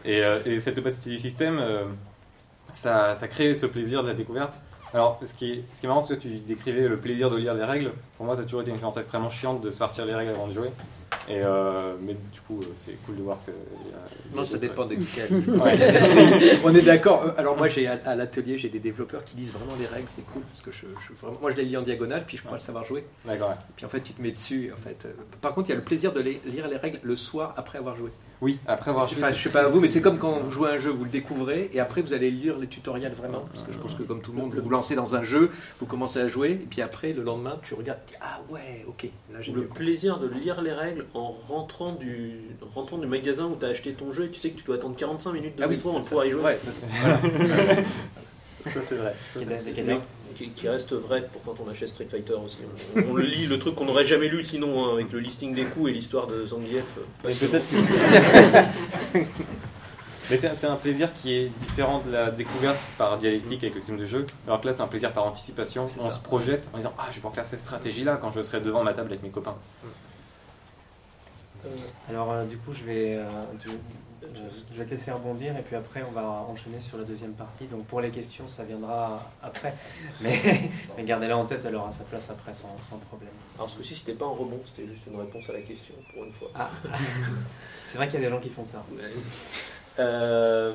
et, 0.05 0.23
et 0.45 0.61
cette 0.61 0.79
opacité 0.79 1.11
du 1.11 1.19
système, 1.19 1.61
ça, 2.73 3.15
ça 3.15 3.29
crée 3.29 3.55
ce 3.55 3.67
plaisir 3.67 4.03
de 4.03 4.09
la 4.09 4.15
découverte. 4.15 4.55
Alors, 4.93 5.21
ce 5.23 5.35
qui 5.35 5.53
est, 5.53 5.65
ce 5.73 5.81
qui 5.81 5.87
est 5.87 5.89
marrant, 5.89 6.01
c'est 6.01 6.17
que 6.17 6.21
tu 6.23 6.29
décrivais 6.39 6.89
le 6.89 6.97
plaisir 6.99 7.31
de 7.31 7.37
lire 7.37 7.55
les 7.55 7.63
règles. 7.65 7.93
Pour 8.17 8.27
moi, 8.27 8.35
ça 8.35 8.43
a 8.43 8.45
toujours 8.45 8.63
été 8.63 8.71
une 8.71 8.75
expérience 8.77 8.97
extrêmement 8.97 9.31
chiante 9.31 9.61
de 9.61 9.71
se 9.71 9.77
farcir 9.77 10.05
les 10.05 10.15
règles 10.15 10.31
avant 10.31 10.49
de 10.49 10.53
jouer. 10.53 10.71
Et 11.29 11.41
euh, 11.45 11.95
mais 12.01 12.15
du 12.15 12.41
coup, 12.41 12.59
euh, 12.61 12.67
c'est 12.77 12.95
cool 13.07 13.17
de 13.17 13.23
voir 13.23 13.39
que. 13.47 13.53
il 13.53 13.91
y 13.91 13.95
a- 13.95 13.99
il 14.27 14.31
y 14.31 14.35
a 14.35 14.37
Non, 14.37 14.45
ça 14.45 14.59
dépend 14.59 14.85
de 14.87 14.97
quel. 15.15 15.33
Ouais. 15.49 16.59
On 16.65 16.75
est 16.75 16.83
d'accord. 16.83 17.23
Euh, 17.25 17.31
Alors 17.39 17.57
moi, 17.57 17.69
j'ai 17.69 17.87
à, 17.87 18.01
à 18.05 18.15
l'atelier, 18.17 18.59
j'ai 18.59 18.69
des 18.69 18.81
développeurs 18.81 19.23
qui 19.23 19.37
lisent 19.37 19.53
vraiment 19.53 19.75
les 19.79 19.87
règles, 19.87 20.09
c'est 20.09 20.23
cool 20.23 20.43
parce 20.43 20.61
que 20.61 20.71
je, 20.73 20.87
je- 21.07 21.13
vraiment, 21.21 21.39
moi 21.41 21.51
je 21.51 21.57
les 21.57 21.65
lis 21.65 21.77
en 21.77 21.83
diagonale, 21.83 22.25
puis 22.27 22.37
je 22.37 22.43
crois 22.43 22.57
le 22.57 22.63
savoir 22.63 22.85
jouer. 22.85 23.05
D'accord. 23.25 23.51
ouais. 23.51 23.55
Puis 23.77 23.87
en 23.87 23.89
fait, 23.89 24.01
tu 24.01 24.13
te 24.13 24.21
mets 24.23 24.33
dessus. 24.33 24.73
En 24.77 24.81
fait, 24.81 25.05
Euh, 25.05 25.13
par 25.41 25.55
contre, 25.55 25.69
il 25.69 25.73
y 25.73 25.75
a 25.75 25.79
le 25.79 25.85
plaisir 25.85 26.13
de 26.13 26.21
les- 26.21 26.41
lire 26.47 26.67
les 26.69 26.77
règles 26.77 26.99
le 27.03 27.15
soir 27.17 27.55
après 27.57 27.79
avoir 27.79 27.95
joué. 27.97 28.11
Oui, 28.43 28.59
après 28.67 28.91
avoir 28.91 29.07
joué. 29.07 29.19
Enfin, 29.19 29.33
je 29.33 29.43
sais 29.43 29.51
pas 29.51 29.65
à 29.65 29.69
vous, 29.69 29.81
mais 29.81 29.89
c'est 29.89 30.01
comme 30.01 30.19
quand 30.19 30.39
vous 30.41 30.51
jouez 30.51 30.71
à 30.71 30.73
un 30.73 30.79
jeu, 30.79 30.91
vous 30.91 31.05
le 31.05 31.11
découvrez 31.11 31.71
et 31.75 31.81
après 31.81 32.01
vous 32.01 32.15
allez 32.15 32.31
lire 32.31 32.59
les 32.59 32.67
tutoriels 32.69 33.13
vraiment. 33.13 33.45
Parce 33.53 33.65
que 33.67 33.71
je 33.73 33.77
pense 33.79 33.95
que 33.95 34.03
comme 34.03 34.23
tout 34.23 34.33
le 34.33 34.39
monde, 34.39 34.55
vous 34.55 34.63
vous 34.63 34.71
lancez 34.71 34.95
dans 34.95 35.15
un 35.15 35.23
jeu, 35.23 35.51
vous 35.79 35.85
commencez 35.87 36.21
à 36.21 36.27
jouer, 36.27 36.53
et 36.53 36.55
puis 36.69 36.81
après 36.81 37.13
le 37.13 37.23
lendemain, 37.23 37.59
tu 37.63 37.75
regardes, 37.75 37.99
tu 38.07 38.15
dis, 38.15 38.19
ah 38.23 38.41
ouais, 38.49 38.85
ok, 38.89 39.09
là 39.33 39.41
j'ai 39.43 39.53
Le 39.53 39.67
plaisir 39.67 40.19
de 40.19 40.27
lire 40.29 40.63
les 40.63 40.73
règles 40.73 41.05
en 41.13 41.31
rentrant 41.31 41.93
du, 41.93 42.33
rentrant 42.75 42.97
du 42.97 43.07
magasin 43.07 43.45
où 43.47 43.57
tu 43.61 43.67
as 43.67 43.69
acheté 43.69 43.93
ton 43.93 44.11
jeu 44.13 44.25
et 44.25 44.31
tu 44.31 44.41
sais 44.41 44.51
que 44.51 44.59
tu 44.59 44.65
dois 44.65 44.77
attendre 44.77 44.97
45 44.97 45.33
minutes 45.33 45.57
de 45.57 45.63
Ah 45.63 45.67
oui, 45.69 45.77
métro 45.77 45.91
avant 45.91 46.01
de 46.01 46.05
pouvoir 46.05 46.25
y 46.27 46.31
jouer. 46.31 46.43
Ouais, 46.43 46.59
ça, 46.59 46.71
c'est- 46.73 47.85
Ça, 48.71 48.83
c'est 48.83 48.97
vrai. 48.97 49.15
Ça, 49.35 49.41
c'est- 49.65 49.73
canards. 49.73 50.03
Qui, 50.37 50.51
qui 50.51 50.69
reste 50.69 50.93
vrai 50.93 51.29
pour 51.33 51.43
quand 51.57 51.63
on 51.65 51.71
achète 51.71 51.89
Street 51.89 52.07
Fighter 52.11 52.35
aussi. 52.35 52.59
On, 52.97 53.01
on 53.13 53.17
lit 53.17 53.47
le 53.47 53.59
truc 53.59 53.75
qu'on 53.75 53.85
n'aurait 53.85 54.07
jamais 54.07 54.29
lu 54.29 54.45
sinon, 54.45 54.85
hein, 54.87 54.93
avec 54.95 55.11
le 55.13 55.19
listing 55.19 55.55
des 55.55 55.65
coups 55.65 55.91
et 55.91 55.93
l'histoire 55.93 56.27
de 56.27 56.47
Zangief. 56.47 56.85
euh, 56.99 57.03
Mais 57.25 57.31
passionnant. 57.31 57.53
peut-être 57.53 57.71
que 57.71 57.77
c'est- 59.13 59.27
Mais 60.31 60.37
c'est 60.55 60.67
un 60.67 60.77
plaisir 60.77 61.13
qui 61.21 61.35
est 61.35 61.47
différent 61.61 62.01
de 62.07 62.13
la 62.13 62.31
découverte 62.31 62.79
par 62.97 63.19
dialectique 63.19 63.63
avec 63.65 63.75
le 63.75 63.81
système 63.81 63.99
de 63.99 64.05
jeu. 64.05 64.27
Alors 64.47 64.61
que 64.61 64.67
là, 64.69 64.73
c'est 64.73 64.83
un 64.83 64.87
plaisir 64.87 65.13
par 65.13 65.27
anticipation. 65.27 65.85
On 65.85 65.89
ça. 65.89 66.11
se 66.11 66.21
projette 66.21 66.69
en 66.73 66.77
disant 66.77 66.93
Ah, 66.99 67.07
je 67.09 67.15
vais 67.15 67.21
pouvoir 67.21 67.35
faire 67.35 67.47
cette 67.47 67.59
stratégie-là 67.59 68.17
quand 68.17 68.31
je 68.31 68.41
serai 68.43 68.61
devant 68.61 68.85
ma 68.85 68.93
table 68.95 69.09
avec 69.09 69.23
mes 69.25 69.31
copains. 69.31 69.57
Euh, 71.67 71.69
Alors, 72.09 72.31
euh, 72.33 72.45
du 72.45 72.57
coup, 72.59 72.73
je 72.73 72.85
vais, 72.85 73.17
euh, 73.17 73.23
je 74.23 74.79
vais 74.79 74.85
te 74.85 74.91
laisser 74.91 75.11
rebondir 75.11 75.57
et 75.57 75.63
puis 75.63 75.77
après, 75.77 76.03
on 76.09 76.13
va 76.13 76.23
enchaîner 76.49 76.81
sur 76.81 76.99
la 76.99 77.05
deuxième 77.05 77.33
partie. 77.33 77.65
Donc, 77.67 77.87
pour 77.87 78.01
les 78.01 78.11
questions, 78.11 78.47
ça 78.47 78.65
viendra 78.65 79.31
après. 79.43 79.75
Mais, 80.21 80.71
mais 80.97 81.05
gardez-la 81.05 81.37
en 81.37 81.47
tête, 81.47 81.65
elle 81.65 81.77
aura 81.77 81.93
sa 81.93 82.05
place 82.05 82.31
après 82.31 82.53
sans, 82.53 82.77
sans 82.81 82.99
problème. 82.99 83.31
Alors 83.57 83.71
ce 83.71 83.77
coup-ci, 83.77 83.95
c'était 83.95 84.13
pas 84.13 84.27
un 84.27 84.31
rebond, 84.31 84.61
c'était 84.67 84.87
juste 84.87 85.07
une 85.07 85.19
réponse 85.19 85.49
à 85.49 85.53
la 85.55 85.61
question 85.61 85.95
pour 86.13 86.25
une 86.25 86.33
fois. 86.33 86.51
Ah, 86.55 86.71
c'est 87.87 87.97
vrai 87.97 88.09
qu'il 88.09 88.21
y 88.21 88.23
a 88.23 88.27
des 88.27 88.35
gens 88.35 88.41
qui 88.41 88.51
font 88.51 88.65
ça. 88.65 88.85
Euh, 89.99 90.73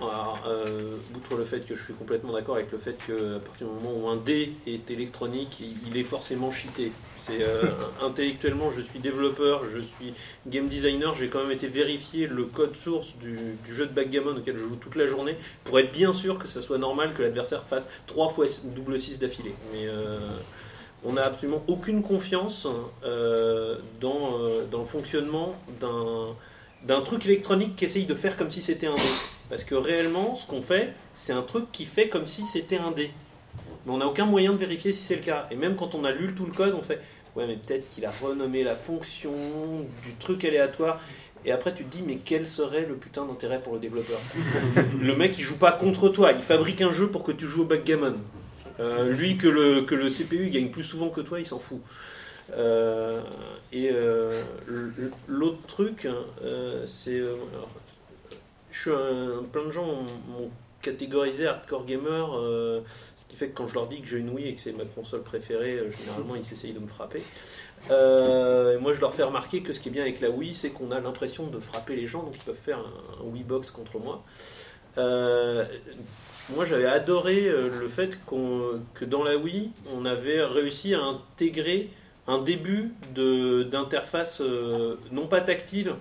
alors, 0.00 0.40
euh, 0.46 0.96
outre 1.14 1.36
le 1.36 1.44
fait 1.44 1.60
que 1.60 1.74
je 1.74 1.84
suis 1.84 1.94
complètement 1.94 2.32
d'accord 2.32 2.56
avec 2.56 2.72
le 2.72 2.78
fait 2.78 2.94
que 2.94 3.36
à 3.36 3.40
partir 3.40 3.66
du 3.66 3.74
moment 3.74 3.92
où 3.94 4.08
un 4.08 4.16
dé 4.16 4.54
est 4.66 4.90
électronique, 4.90 5.60
il, 5.60 5.76
il 5.88 5.96
est 5.96 6.04
forcément 6.04 6.50
cheaté. 6.50 6.92
C'est 7.26 7.42
euh, 7.42 7.62
intellectuellement, 8.02 8.72
je 8.72 8.80
suis 8.80 8.98
développeur, 8.98 9.62
je 9.66 9.78
suis 9.78 10.12
game 10.48 10.66
designer, 10.66 11.14
j'ai 11.14 11.28
quand 11.28 11.42
même 11.42 11.52
été 11.52 11.68
vérifier 11.68 12.26
le 12.26 12.44
code 12.44 12.74
source 12.74 13.14
du, 13.20 13.36
jeu 13.72 13.86
de 13.86 13.92
backgammon 13.92 14.36
auquel 14.36 14.56
je 14.56 14.64
joue 14.64 14.76
toute 14.76 14.96
la 14.96 15.06
journée 15.06 15.36
pour 15.62 15.78
être 15.78 15.92
bien 15.92 16.12
sûr 16.12 16.38
que 16.38 16.48
ça 16.48 16.60
soit 16.60 16.78
normal 16.78 17.12
que 17.14 17.22
l'adversaire 17.22 17.62
fasse 17.64 17.88
3 18.06 18.30
fois 18.30 18.46
double 18.74 18.98
6 18.98 19.20
d'affilée. 19.20 19.54
Mais 19.72 19.86
euh, 19.86 20.18
on 21.04 21.12
n'a 21.12 21.22
absolument 21.22 21.62
aucune 21.68 22.02
confiance 22.02 22.66
euh, 23.04 23.78
dans, 24.00 24.38
le 24.72 24.84
fonctionnement 24.84 25.54
d'un 25.80 27.00
truc 27.02 27.24
électronique 27.26 27.76
qui 27.76 27.84
essaye 27.84 28.06
de 28.06 28.14
faire 28.14 28.36
comme 28.36 28.50
si 28.50 28.62
c'était 28.62 28.88
un 28.88 28.94
dé. 28.94 29.00
Parce 29.48 29.62
que 29.62 29.76
réellement, 29.76 30.34
ce 30.34 30.46
qu'on 30.46 30.62
fait, 30.62 30.92
c'est 31.14 31.32
un 31.32 31.42
truc 31.42 31.70
qui 31.70 31.84
fait 31.84 32.08
comme 32.08 32.26
si 32.26 32.44
c'était 32.44 32.78
un 32.78 32.90
dé. 32.90 33.10
Mais 33.86 33.92
on 33.92 33.98
n'a 33.98 34.06
aucun 34.06 34.26
moyen 34.26 34.52
de 34.52 34.58
vérifier 34.58 34.92
si 34.92 35.02
c'est 35.02 35.16
le 35.16 35.22
cas. 35.22 35.46
Et 35.50 35.56
même 35.56 35.76
quand 35.76 35.94
on 35.94 36.04
a 36.04 36.12
lu 36.12 36.34
tout 36.34 36.46
le 36.46 36.52
code, 36.52 36.74
on 36.74 36.82
fait 36.82 37.00
Ouais, 37.34 37.46
mais 37.46 37.56
peut-être 37.56 37.88
qu'il 37.88 38.04
a 38.04 38.10
renommé 38.10 38.62
la 38.62 38.76
fonction 38.76 39.32
du 40.04 40.14
truc 40.18 40.44
aléatoire. 40.44 41.00
Et 41.44 41.50
après, 41.50 41.72
tu 41.74 41.84
te 41.84 41.96
dis 41.96 42.02
Mais 42.06 42.18
quel 42.22 42.46
serait 42.46 42.84
le 42.86 42.94
putain 42.94 43.24
d'intérêt 43.24 43.60
pour 43.60 43.72
le 43.74 43.80
développeur 43.80 44.18
Le 45.00 45.16
mec, 45.16 45.38
il 45.38 45.42
joue 45.42 45.56
pas 45.56 45.72
contre 45.72 46.08
toi. 46.08 46.32
Il 46.32 46.42
fabrique 46.42 46.82
un 46.82 46.92
jeu 46.92 47.08
pour 47.08 47.22
que 47.24 47.32
tu 47.32 47.46
joues 47.46 47.62
au 47.62 47.66
backgammon. 47.66 48.16
Euh, 48.80 49.10
lui, 49.12 49.36
que 49.36 49.48
le, 49.48 50.08
CPU 50.10 50.50
gagne 50.50 50.70
plus 50.70 50.82
souvent 50.82 51.08
que 51.08 51.20
toi, 51.20 51.40
il 51.40 51.46
s'en 51.46 51.58
fout. 51.58 51.80
Euh, 52.54 53.22
et 53.72 53.90
euh, 53.90 54.42
l'autre 55.26 55.66
truc, 55.66 56.06
euh, 56.42 56.84
c'est. 56.84 57.20
je 58.70 58.80
suis 58.80 58.90
un- 58.90 59.42
plein 59.50 59.64
de 59.64 59.70
gens 59.70 60.04
catégorisé 60.82 61.46
hardcore 61.46 61.86
gamer, 61.86 62.36
euh, 62.36 62.80
ce 63.16 63.24
qui 63.24 63.36
fait 63.36 63.48
que 63.48 63.56
quand 63.56 63.68
je 63.68 63.74
leur 63.74 63.86
dis 63.86 64.00
que 64.00 64.08
j'ai 64.08 64.18
une 64.18 64.30
Wii 64.30 64.48
et 64.48 64.54
que 64.54 64.60
c'est 64.60 64.72
ma 64.72 64.84
console 64.84 65.22
préférée, 65.22 65.78
euh, 65.78 65.90
généralement 65.90 66.34
ils 66.34 66.52
essayent 66.52 66.72
de 66.72 66.80
me 66.80 66.88
frapper. 66.88 67.22
Euh, 67.90 68.78
moi 68.80 68.92
je 68.92 69.00
leur 69.00 69.14
fais 69.14 69.22
remarquer 69.22 69.62
que 69.62 69.72
ce 69.72 69.80
qui 69.80 69.88
est 69.88 69.92
bien 69.92 70.02
avec 70.02 70.20
la 70.20 70.30
Wii, 70.30 70.54
c'est 70.54 70.70
qu'on 70.70 70.90
a 70.90 71.00
l'impression 71.00 71.46
de 71.46 71.58
frapper 71.58 71.96
les 71.96 72.06
gens, 72.06 72.24
donc 72.24 72.34
ils 72.36 72.44
peuvent 72.44 72.54
faire 72.54 72.78
un, 72.78 73.24
un 73.24 73.28
Wii 73.30 73.44
Box 73.44 73.70
contre 73.70 73.98
moi. 73.98 74.22
Moi 74.96 76.64
j'avais 76.66 76.86
adoré 76.86 77.48
le 77.48 77.88
fait 77.88 78.18
que 78.26 79.04
dans 79.04 79.22
la 79.22 79.36
Wii, 79.36 79.70
on 79.94 80.04
avait 80.04 80.44
réussi 80.44 80.94
à 80.94 81.00
intégrer 81.00 81.88
un 82.26 82.38
début 82.42 82.92
d'interface 83.14 84.42
non 85.12 85.28
pas 85.28 85.40
tactile, 85.40 85.94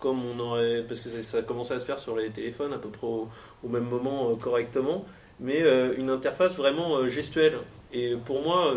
comme 0.00 0.24
on 0.24 0.38
aurait, 0.40 0.82
parce 0.88 1.00
que 1.00 1.08
ça, 1.22 1.42
commencé 1.42 1.74
à 1.74 1.78
se 1.78 1.84
faire 1.84 1.98
sur 1.98 2.16
les 2.16 2.30
téléphones 2.30 2.72
à 2.72 2.78
peu 2.78 2.88
près 2.88 3.06
au, 3.06 3.28
même 3.68 3.84
moment 3.84 4.30
euh, 4.30 4.34
correctement, 4.34 5.04
mais 5.38 5.62
euh, 5.62 5.94
une 5.96 6.10
interface 6.10 6.56
vraiment 6.56 6.96
euh, 6.96 7.08
gestuelle. 7.08 7.58
Et 7.92 8.16
pour 8.24 8.42
moi, 8.42 8.74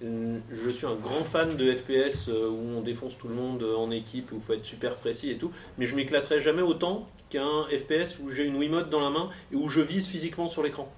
je 0.00 0.70
suis 0.70 0.86
un 0.86 0.94
grand 0.94 1.24
fan 1.24 1.56
de 1.56 1.72
FPS 1.72 2.28
où 2.28 2.78
on 2.78 2.80
défonce 2.80 3.18
tout 3.18 3.28
le 3.28 3.34
monde 3.34 3.62
en 3.62 3.90
équipe, 3.90 4.32
où 4.32 4.36
il 4.36 4.40
faut 4.40 4.52
être 4.52 4.64
super 4.64 4.94
précis 4.94 5.30
et 5.30 5.36
tout, 5.36 5.50
mais 5.78 5.86
je 5.86 5.96
m'éclaterai 5.96 6.40
jamais 6.40 6.62
autant 6.62 7.08
qu'un 7.28 7.64
FPS 7.64 8.18
où 8.20 8.30
j'ai 8.30 8.44
une 8.44 8.56
Wiimote 8.56 8.88
dans 8.88 9.00
la 9.00 9.10
main 9.10 9.30
et 9.52 9.56
où 9.56 9.68
je 9.68 9.80
vise 9.80 10.06
physiquement 10.06 10.46
sur 10.46 10.62
l'écran. 10.62 10.90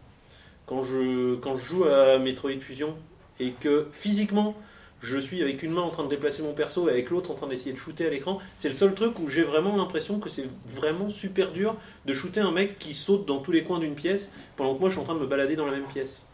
Quand 0.66 0.82
je, 0.84 1.36
quand 1.36 1.57
je 1.57 1.64
joue 1.64 1.84
à 1.84 2.18
Metroid 2.18 2.59
Fusion 2.61 2.95
et 3.40 3.53
que 3.53 3.86
physiquement 3.93 4.55
je 5.03 5.19
suis 5.19 5.43
avec 5.43 5.63
une 5.63 5.73
main 5.73 5.83
en 5.83 5.91
train 5.91 6.05
de 6.05 6.09
déplacer 6.09 6.43
mon 6.43 6.53
perso 6.53 6.89
et 6.89 6.93
avec 6.93 7.11
l'autre 7.11 7.31
en 7.33 7.35
train 7.35 7.49
d'essayer 7.49 7.73
de 7.73 7.77
shooter 7.77 8.07
à 8.07 8.11
l'écran. 8.11 8.39
C'est 8.55 8.69
le 8.69 8.75
seul 8.75 8.95
truc 8.95 9.19
où 9.19 9.29
j'ai 9.29 9.43
vraiment 9.43 9.77
l'impression 9.77 10.21
que 10.21 10.29
c'est 10.29 10.47
vraiment 10.67 11.11
super 11.11 11.51
dur 11.51 11.77
de 12.07 12.13
shooter 12.13 12.41
un 12.41 12.53
mec 12.53 12.79
qui 12.79 12.95
saute 12.95 13.27
dans 13.27 13.39
tous 13.39 13.53
les 13.53 13.65
coins 13.65 13.81
d'une 13.81 13.95
pièce 13.95 14.33
pendant 14.57 14.75
que 14.75 14.81
moi 14.81 14.89
je 14.89 14.95
suis 14.95 15.01
en 15.01 15.05
train 15.05 15.15
de 15.15 15.21
me 15.21 15.27
balader 15.27 15.57
dans 15.57 15.67
la 15.67 15.73
même 15.73 15.87
pièce. 15.93 16.27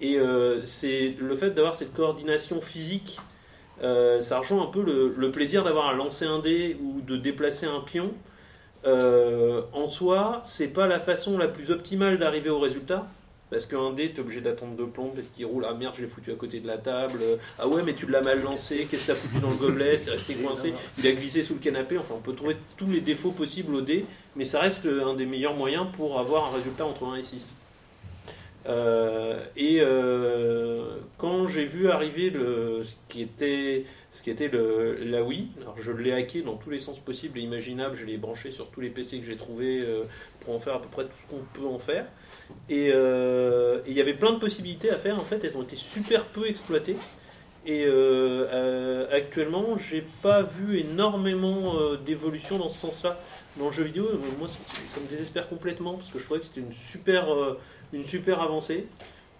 Et 0.00 0.16
euh, 0.18 0.64
c'est 0.64 1.14
le 1.18 1.36
fait 1.36 1.50
d'avoir 1.50 1.74
cette 1.74 1.92
coordination 1.92 2.60
physique, 2.60 3.18
euh, 3.82 4.20
ça 4.20 4.38
rejoint 4.38 4.62
un 4.62 4.66
peu 4.66 4.82
le, 4.82 5.30
plaisir 5.30 5.64
d'avoir 5.64 5.88
à 5.88 5.94
lancer 5.94 6.24
un 6.24 6.38
dé 6.38 6.76
ou 6.82 7.00
de 7.00 7.16
déplacer 7.16 7.66
un 7.66 7.80
pion. 7.80 8.12
Euh, 8.84 9.62
en 9.72 9.88
soi, 9.88 10.40
c'est 10.44 10.68
pas 10.68 10.86
la 10.86 11.00
façon 11.00 11.38
la 11.38 11.48
plus 11.48 11.70
optimale 11.70 12.18
d'arriver 12.18 12.50
au 12.50 12.60
résultat. 12.60 13.06
Parce 13.54 13.66
qu'un 13.66 13.92
dé, 13.92 14.10
t'es 14.10 14.18
obligé 14.18 14.40
d'attendre 14.40 14.74
deux 14.74 14.88
plombes 14.88 15.14
parce 15.14 15.28
qu'il 15.28 15.46
roule. 15.46 15.64
Ah 15.64 15.74
merde, 15.74 15.94
je 15.96 16.02
l'ai 16.02 16.08
foutu 16.08 16.32
à 16.32 16.34
côté 16.34 16.58
de 16.58 16.66
la 16.66 16.76
table. 16.76 17.20
Ah 17.56 17.68
ouais, 17.68 17.84
mais 17.86 17.92
tu 17.92 18.04
l'as 18.06 18.20
mal 18.20 18.42
lancé. 18.42 18.88
Qu'est-ce 18.90 19.02
que 19.02 19.12
t'as 19.12 19.14
foutu 19.14 19.38
dans 19.38 19.50
le 19.50 19.54
gobelet 19.54 19.96
C'est 19.96 20.10
resté 20.10 20.34
coincé. 20.34 20.74
Il 20.98 21.06
a 21.06 21.12
glissé 21.12 21.44
sous 21.44 21.54
le 21.54 21.60
canapé. 21.60 21.96
Enfin, 21.96 22.14
on 22.16 22.20
peut 22.20 22.32
trouver 22.32 22.56
tous 22.76 22.90
les 22.90 23.00
défauts 23.00 23.30
possibles 23.30 23.76
au 23.76 23.80
dé, 23.80 24.06
mais 24.34 24.44
ça 24.44 24.58
reste 24.58 24.86
un 24.86 25.14
des 25.14 25.24
meilleurs 25.24 25.54
moyens 25.54 25.86
pour 25.96 26.18
avoir 26.18 26.52
un 26.52 26.56
résultat 26.56 26.84
entre 26.84 27.04
1 27.04 27.14
et 27.14 27.22
6. 27.22 27.54
et 29.56 29.80
quand 31.16 31.46
j'ai 31.46 31.64
vu 31.64 31.88
arriver 31.90 32.30
le, 32.30 32.82
ce 32.82 32.94
qui 33.08 33.22
était, 33.22 33.84
ce 34.10 34.20
qui 34.20 34.30
était 34.30 34.48
le, 34.48 34.96
la 35.04 35.22
Wii, 35.22 35.50
alors 35.60 35.76
je 35.80 35.92
l'ai 35.92 36.12
hacké 36.12 36.42
dans 36.42 36.56
tous 36.56 36.70
les 36.70 36.80
sens 36.80 36.98
possibles 36.98 37.38
et 37.38 37.42
imaginables, 37.42 37.94
je 37.94 38.04
l'ai 38.04 38.16
branché 38.16 38.50
sur 38.50 38.68
tous 38.70 38.80
les 38.80 38.90
PC 38.90 39.20
que 39.20 39.26
j'ai 39.26 39.36
trouvé 39.36 39.86
pour 40.40 40.56
en 40.56 40.58
faire 40.58 40.74
à 40.74 40.82
peu 40.82 40.88
près 40.88 41.04
tout 41.04 41.16
ce 41.22 41.30
qu'on 41.30 41.44
peut 41.52 41.68
en 41.72 41.78
faire. 41.78 42.06
Et 42.68 42.88
il 42.88 43.92
y 43.92 44.00
avait 44.00 44.14
plein 44.14 44.32
de 44.32 44.38
possibilités 44.38 44.90
à 44.90 44.98
faire, 44.98 45.18
en 45.18 45.24
fait, 45.24 45.44
elles 45.44 45.56
ont 45.56 45.62
été 45.62 45.76
super 45.76 46.24
peu 46.26 46.48
exploitées. 46.48 46.96
Et 47.66 47.86
euh, 47.86 48.46
euh, 48.52 49.06
actuellement, 49.10 49.78
j'ai 49.78 50.04
pas 50.22 50.42
vu 50.42 50.80
énormément 50.80 51.76
euh, 51.76 51.96
d'évolution 51.96 52.58
dans 52.58 52.68
ce 52.68 52.78
sens-là 52.78 53.18
dans 53.58 53.66
le 53.66 53.72
jeu 53.72 53.84
vidéo. 53.84 54.06
Moi, 54.38 54.48
ça, 54.48 55.00
me 55.00 55.08
désespère 55.08 55.48
complètement 55.48 55.94
parce 55.94 56.10
que 56.10 56.18
je 56.18 56.24
trouvais 56.24 56.40
que 56.40 56.46
c'était 56.46 56.60
une 56.60 56.72
super, 56.72 57.26
une 57.92 58.04
super 58.04 58.42
avancée. 58.42 58.86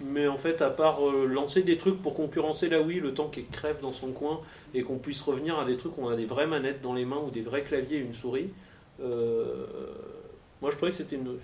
Mais 0.00 0.26
en 0.26 0.38
fait, 0.38 0.62
à 0.62 0.70
part 0.70 1.00
lancer 1.02 1.62
des 1.62 1.76
trucs 1.76 2.00
pour 2.00 2.14
concurrencer 2.14 2.68
la 2.68 2.80
Wii, 2.80 3.00
le 3.00 3.14
temps 3.14 3.28
qu'elle 3.28 3.46
crève 3.46 3.80
dans 3.80 3.92
son 3.92 4.10
coin 4.12 4.40
et 4.72 4.82
qu'on 4.82 4.98
puisse 4.98 5.20
revenir 5.22 5.58
à 5.58 5.64
des 5.64 5.76
trucs 5.76 5.96
où 5.98 6.02
on 6.02 6.08
a 6.08 6.16
des 6.16 6.26
vraies 6.26 6.46
manettes 6.46 6.80
dans 6.80 6.94
les 6.94 7.04
mains 7.04 7.22
ou 7.24 7.30
des 7.30 7.42
vrais 7.42 7.62
claviers 7.62 7.98
et 7.98 8.00
une 8.00 8.14
souris, 8.14 8.50
moi 8.98 10.70
je 10.70 10.76
trouvais 10.76 10.90
que 10.90 10.96
c'était 10.96 11.14
une, 11.14 11.38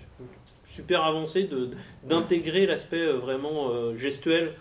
super 0.63 1.03
avancée 1.03 1.49
d'intégrer 2.03 2.65
l'aspect 2.65 3.11
vraiment 3.11 3.95
gestuel 3.95 4.53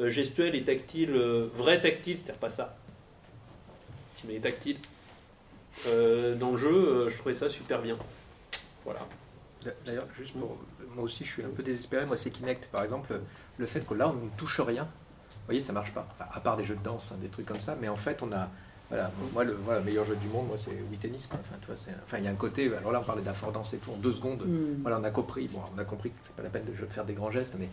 euh, 0.00 0.08
gestuel 0.08 0.54
et 0.54 0.62
tactile, 0.62 1.10
euh, 1.10 1.48
vrai 1.54 1.80
tactile, 1.80 2.18
c'est-à-dire 2.18 2.38
pas 2.38 2.50
ça, 2.50 2.76
mais 4.26 4.38
tactile. 4.38 4.76
Euh, 5.86 6.36
dans 6.36 6.52
le 6.52 6.56
jeu, 6.56 7.08
je 7.08 7.18
trouvais 7.18 7.34
ça 7.34 7.48
super 7.48 7.82
bien. 7.82 7.96
Voilà. 8.84 9.00
D'ailleurs, 9.84 10.06
juste 10.16 10.34
pour. 10.34 10.56
Moi 10.94 11.04
aussi, 11.04 11.24
je 11.24 11.30
suis 11.30 11.44
un 11.44 11.50
peu 11.50 11.62
désespéré. 11.62 12.06
Moi, 12.06 12.16
c'est 12.16 12.30
Kinect, 12.30 12.68
par 12.70 12.82
exemple. 12.82 13.20
Le 13.58 13.66
fait 13.66 13.84
que 13.84 13.94
là, 13.94 14.08
on 14.08 14.24
ne 14.24 14.30
touche 14.36 14.60
rien. 14.60 14.84
Vous 14.84 15.44
voyez, 15.46 15.60
ça 15.60 15.72
marche 15.72 15.92
pas. 15.92 16.08
à 16.18 16.40
part 16.40 16.56
des 16.56 16.64
jeux 16.64 16.76
de 16.76 16.82
danse, 16.82 17.10
hein, 17.12 17.16
des 17.20 17.28
trucs 17.28 17.46
comme 17.46 17.58
ça. 17.58 17.76
Mais 17.80 17.88
en 17.88 17.96
fait, 17.96 18.22
on 18.22 18.32
a 18.32 18.48
voilà, 18.90 19.10
moi, 19.34 19.44
le 19.44 19.54
meilleur 19.84 20.06
jeu 20.06 20.16
du 20.16 20.28
monde, 20.28 20.46
moi, 20.48 20.56
c'est 20.56 20.70
Wii 20.70 20.98
Tennis. 20.98 21.28
Enfin, 21.30 21.56
tu 21.60 21.66
vois, 21.66 21.76
enfin, 22.06 22.18
il 22.18 22.24
y 22.24 22.26
a 22.26 22.30
un 22.30 22.34
côté. 22.34 22.70
Alors 22.74 22.90
là, 22.90 23.00
on 23.00 23.04
parlait 23.04 23.22
d'affordance 23.22 23.74
et 23.74 23.76
tout. 23.76 23.90
En 23.90 23.96
deux 23.96 24.12
secondes, 24.12 24.42
mm. 24.46 24.80
voilà, 24.80 24.98
on 24.98 25.04
a 25.04 25.10
compris. 25.10 25.46
Bon, 25.48 25.60
on 25.76 25.78
a 25.78 25.84
compris 25.84 26.08
que 26.10 26.16
c'est 26.22 26.34
pas 26.34 26.42
la 26.42 26.48
peine 26.48 26.64
de 26.64 26.72
faire 26.86 27.04
des 27.04 27.12
grands 27.12 27.30
gestes, 27.30 27.54
mais 27.58 27.68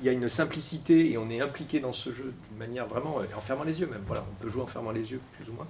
il 0.00 0.06
y 0.06 0.08
a 0.08 0.12
une 0.12 0.28
simplicité 0.28 1.10
et 1.10 1.18
on 1.18 1.28
est 1.30 1.40
impliqué 1.40 1.80
dans 1.80 1.92
ce 1.92 2.12
jeu 2.12 2.32
d'une 2.48 2.58
manière 2.58 2.86
vraiment 2.86 3.16
en 3.36 3.40
fermant 3.40 3.64
les 3.64 3.80
yeux 3.80 3.88
même. 3.88 4.02
Voilà, 4.06 4.24
on 4.30 4.42
peut 4.42 4.48
jouer 4.48 4.62
en 4.62 4.66
fermant 4.66 4.92
les 4.92 5.10
yeux, 5.10 5.20
plus 5.36 5.50
ou 5.50 5.54
moins. 5.54 5.66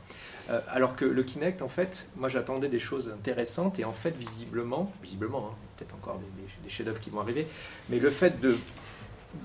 Euh, 0.51 0.61
alors 0.69 0.95
que 0.95 1.07
le 1.07 1.23
Kinect, 1.23 1.63
en 1.63 1.69
fait, 1.69 2.07
moi, 2.17 2.29
j'attendais 2.29 2.69
des 2.69 2.81
choses 2.81 3.09
intéressantes 3.09 3.79
et 3.79 3.87
en 3.87 3.95
fait, 3.95 4.15
visiblement, 4.15 4.93
visiblement, 5.03 5.53
hein, 5.53 5.57
peut-être 5.79 5.95
encore 5.95 6.19
des, 6.19 6.43
des 6.63 6.69
chefs-d'œuvre 6.69 7.01
qui 7.01 7.09
vont 7.09 7.21
arriver, 7.21 7.47
mais 7.89 7.99
le 7.99 8.11
fait 8.11 8.41
de 8.41 8.57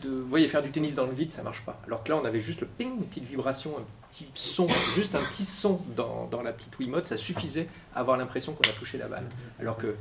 de, 0.01 0.09
vous 0.09 0.27
voyez, 0.27 0.47
faire 0.47 0.61
du 0.61 0.71
tennis 0.71 0.95
dans 0.95 1.05
le 1.05 1.13
vide, 1.13 1.31
ça 1.31 1.43
marche 1.43 1.61
pas. 1.63 1.79
Alors 1.85 2.03
que 2.03 2.11
là, 2.11 2.17
on 2.21 2.25
avait 2.25 2.41
juste 2.41 2.61
le 2.61 2.67
ping, 2.67 2.89
une 2.97 3.05
petite 3.05 3.25
vibration, 3.25 3.77
un 3.77 3.83
petit 4.09 4.25
son, 4.33 4.67
juste 4.95 5.15
un 5.15 5.21
petit 5.21 5.45
son 5.45 5.81
dans, 5.95 6.27
dans 6.29 6.41
la 6.41 6.53
petite 6.53 6.77
Wiimote, 6.79 7.05
ça 7.05 7.17
suffisait 7.17 7.67
à 7.95 7.99
avoir 7.99 8.17
l'impression 8.17 8.53
qu'on 8.53 8.69
a 8.69 8.73
touché 8.73 8.97
la 8.97 9.07
balle. 9.07 9.25
Alors 9.59 9.77
que 9.77 9.95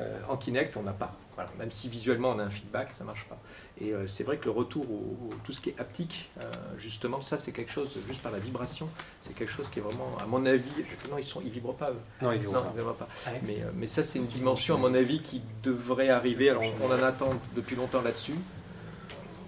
euh, 0.00 0.20
en 0.28 0.36
Kinect, 0.36 0.76
on 0.76 0.82
n'a 0.82 0.92
pas. 0.92 1.14
Voilà. 1.34 1.50
Même 1.58 1.70
si 1.70 1.88
visuellement 1.88 2.30
on 2.30 2.38
a 2.38 2.42
un 2.42 2.50
feedback, 2.50 2.92
ça 2.92 3.04
marche 3.04 3.26
pas. 3.26 3.38
Et 3.80 3.92
euh, 3.92 4.06
c'est 4.06 4.24
vrai 4.24 4.36
que 4.36 4.44
le 4.44 4.50
retour 4.50 4.84
au, 4.90 5.30
tout 5.44 5.52
ce 5.52 5.60
qui 5.60 5.70
est 5.70 5.80
haptique, 5.80 6.30
euh, 6.40 6.44
justement, 6.78 7.20
ça 7.20 7.38
c'est 7.38 7.52
quelque 7.52 7.70
chose, 7.70 7.96
juste 8.06 8.20
par 8.20 8.32
la 8.32 8.38
vibration, 8.38 8.88
c'est 9.20 9.34
quelque 9.34 9.50
chose 9.50 9.68
qui 9.70 9.78
est 9.78 9.82
vraiment, 9.82 10.16
à 10.20 10.26
mon 10.26 10.44
avis, 10.44 10.70
non, 11.10 11.18
ils 11.18 11.24
sont, 11.24 11.40
ils 11.44 11.50
vibrent 11.50 11.74
pas. 11.74 11.90
Non, 12.20 12.32
ils 12.32 12.40
vibrent 12.40 12.94
pas. 12.94 13.08
Mais, 13.46 13.64
mais, 13.74 13.86
ça 13.86 14.02
c'est 14.02 14.18
une 14.18 14.26
dimension, 14.26 14.74
à 14.74 14.78
mon 14.78 14.94
avis, 14.94 15.22
qui 15.22 15.42
devrait 15.62 16.10
arriver. 16.10 16.50
Alors 16.50 16.64
on 16.82 16.86
en 16.86 17.02
attend 17.02 17.34
depuis 17.54 17.76
longtemps 17.76 18.02
là-dessus. 18.02 18.34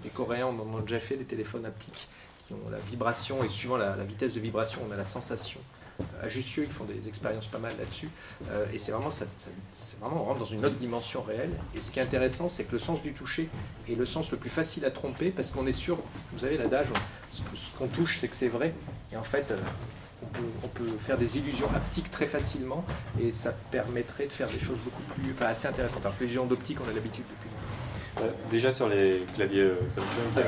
Les 0.05 0.11
Coréens 0.11 0.45
en 0.45 0.59
ont 0.59 0.79
déjà 0.79 0.99
fait 0.99 1.17
des 1.17 1.25
téléphones 1.25 1.65
haptiques 1.65 2.07
qui 2.45 2.53
ont 2.53 2.69
la 2.71 2.77
vibration 2.77 3.43
et 3.43 3.49
suivant 3.49 3.75
la, 3.75 3.95
vitesse 4.03 4.33
de 4.33 4.39
vibration, 4.39 4.81
on 4.87 4.93
a 4.93 4.95
la 4.95 5.03
sensation. 5.03 5.59
À 6.21 6.27
Jussieu, 6.27 6.63
ils 6.63 6.71
font 6.71 6.83
des 6.83 7.07
expériences 7.07 7.47
pas 7.47 7.57
mal 7.57 7.73
là-dessus. 7.79 8.09
Euh, 8.51 8.65
et 8.71 8.77
c'est 8.77 8.91
vraiment, 8.91 9.09
ça, 9.09 9.25
vraiment, 9.99 10.21
on 10.21 10.25
rentre 10.25 10.39
dans 10.39 10.45
une 10.45 10.63
autre 10.63 10.75
dimension 10.75 11.23
réelle. 11.23 11.51
Et 11.73 11.81
ce 11.81 11.89
qui 11.89 11.99
est 11.99 12.03
intéressant, 12.03 12.49
c'est 12.49 12.65
que 12.65 12.73
le 12.73 12.79
sens 12.79 13.01
du 13.01 13.13
toucher 13.13 13.49
est 13.89 13.95
le 13.95 14.05
sens 14.05 14.29
le 14.29 14.37
plus 14.37 14.49
facile 14.49 14.85
à 14.85 14.91
tromper 14.91 15.31
parce 15.31 15.49
qu'on 15.49 15.65
est 15.65 15.71
sûr, 15.71 15.97
vous 16.33 16.39
savez, 16.39 16.57
l'adage, 16.57 16.87
ce 17.31 17.41
qu'on 17.77 17.87
touche, 17.87 18.19
c'est 18.19 18.27
que 18.27 18.35
c'est 18.35 18.49
vrai. 18.49 18.73
Et 19.11 19.17
en 19.17 19.23
fait, 19.23 19.49
euh, 19.49 19.57
on 20.63 20.67
peut, 20.67 20.85
faire 20.99 21.17
des 21.17 21.37
illusions 21.37 21.69
haptiques 21.73 22.11
très 22.11 22.27
facilement 22.27 22.85
et 23.21 23.31
ça 23.31 23.53
permettrait 23.71 24.27
de 24.27 24.31
faire 24.31 24.49
des 24.49 24.59
choses 24.59 24.77
beaucoup 24.83 25.01
plus, 25.13 25.31
enfin, 25.31 25.47
assez 25.47 25.67
intéressantes. 25.67 26.05
Alors, 26.05 26.15
l'illusion 26.19 26.45
d'optique, 26.45 26.77
on 26.85 26.89
a 26.89 26.93
l'habitude 26.93 27.23
depuis 27.29 27.44
déjà 28.49 28.71
sur 28.71 28.87
les 28.87 29.25
claviers 29.35 29.61
euh, 29.61 29.75
Samsung, 29.87 30.45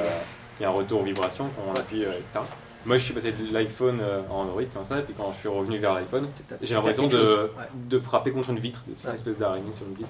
il 0.59 0.63
y, 0.63 0.65
a 0.65 0.70
un 0.70 0.72
retour 0.72 1.03
vibration 1.03 1.49
quand 1.55 1.63
on 1.72 1.76
appuie, 1.76 2.03
euh, 2.03 2.11
etc. 2.11 2.39
Moi, 2.86 2.97
je 2.97 3.03
suis 3.03 3.13
passé 3.13 3.32
de 3.32 3.53
l'iPhone 3.53 3.99
euh, 4.01 4.22
en 4.30 4.41
Android 4.41 4.63
comme 4.74 4.86
ça, 4.86 4.99
et 4.99 5.03
puis 5.03 5.13
quand 5.15 5.32
je 5.34 5.39
suis 5.39 5.49
revenu 5.49 5.78
vers 5.78 5.93
l'iPhone, 5.93 6.28
j'ai 6.61 6.74
l'impression 6.74 7.07
de, 7.07 7.51
de, 7.76 7.99
frapper 7.99 8.32
contre 8.32 8.51
une 8.51 8.59
vitre, 8.59 8.84
une 8.88 9.13
espèce 9.13 9.38
d'araignée 9.38 9.74
sur 9.74 9.86
une 9.86 9.95
vitre. 9.95 10.09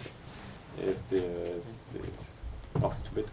Et 0.82 0.94
c'était. 0.94 1.24
Alors, 2.76 2.94
c'est 2.94 3.04
tout 3.04 3.16
bête. 3.16 3.28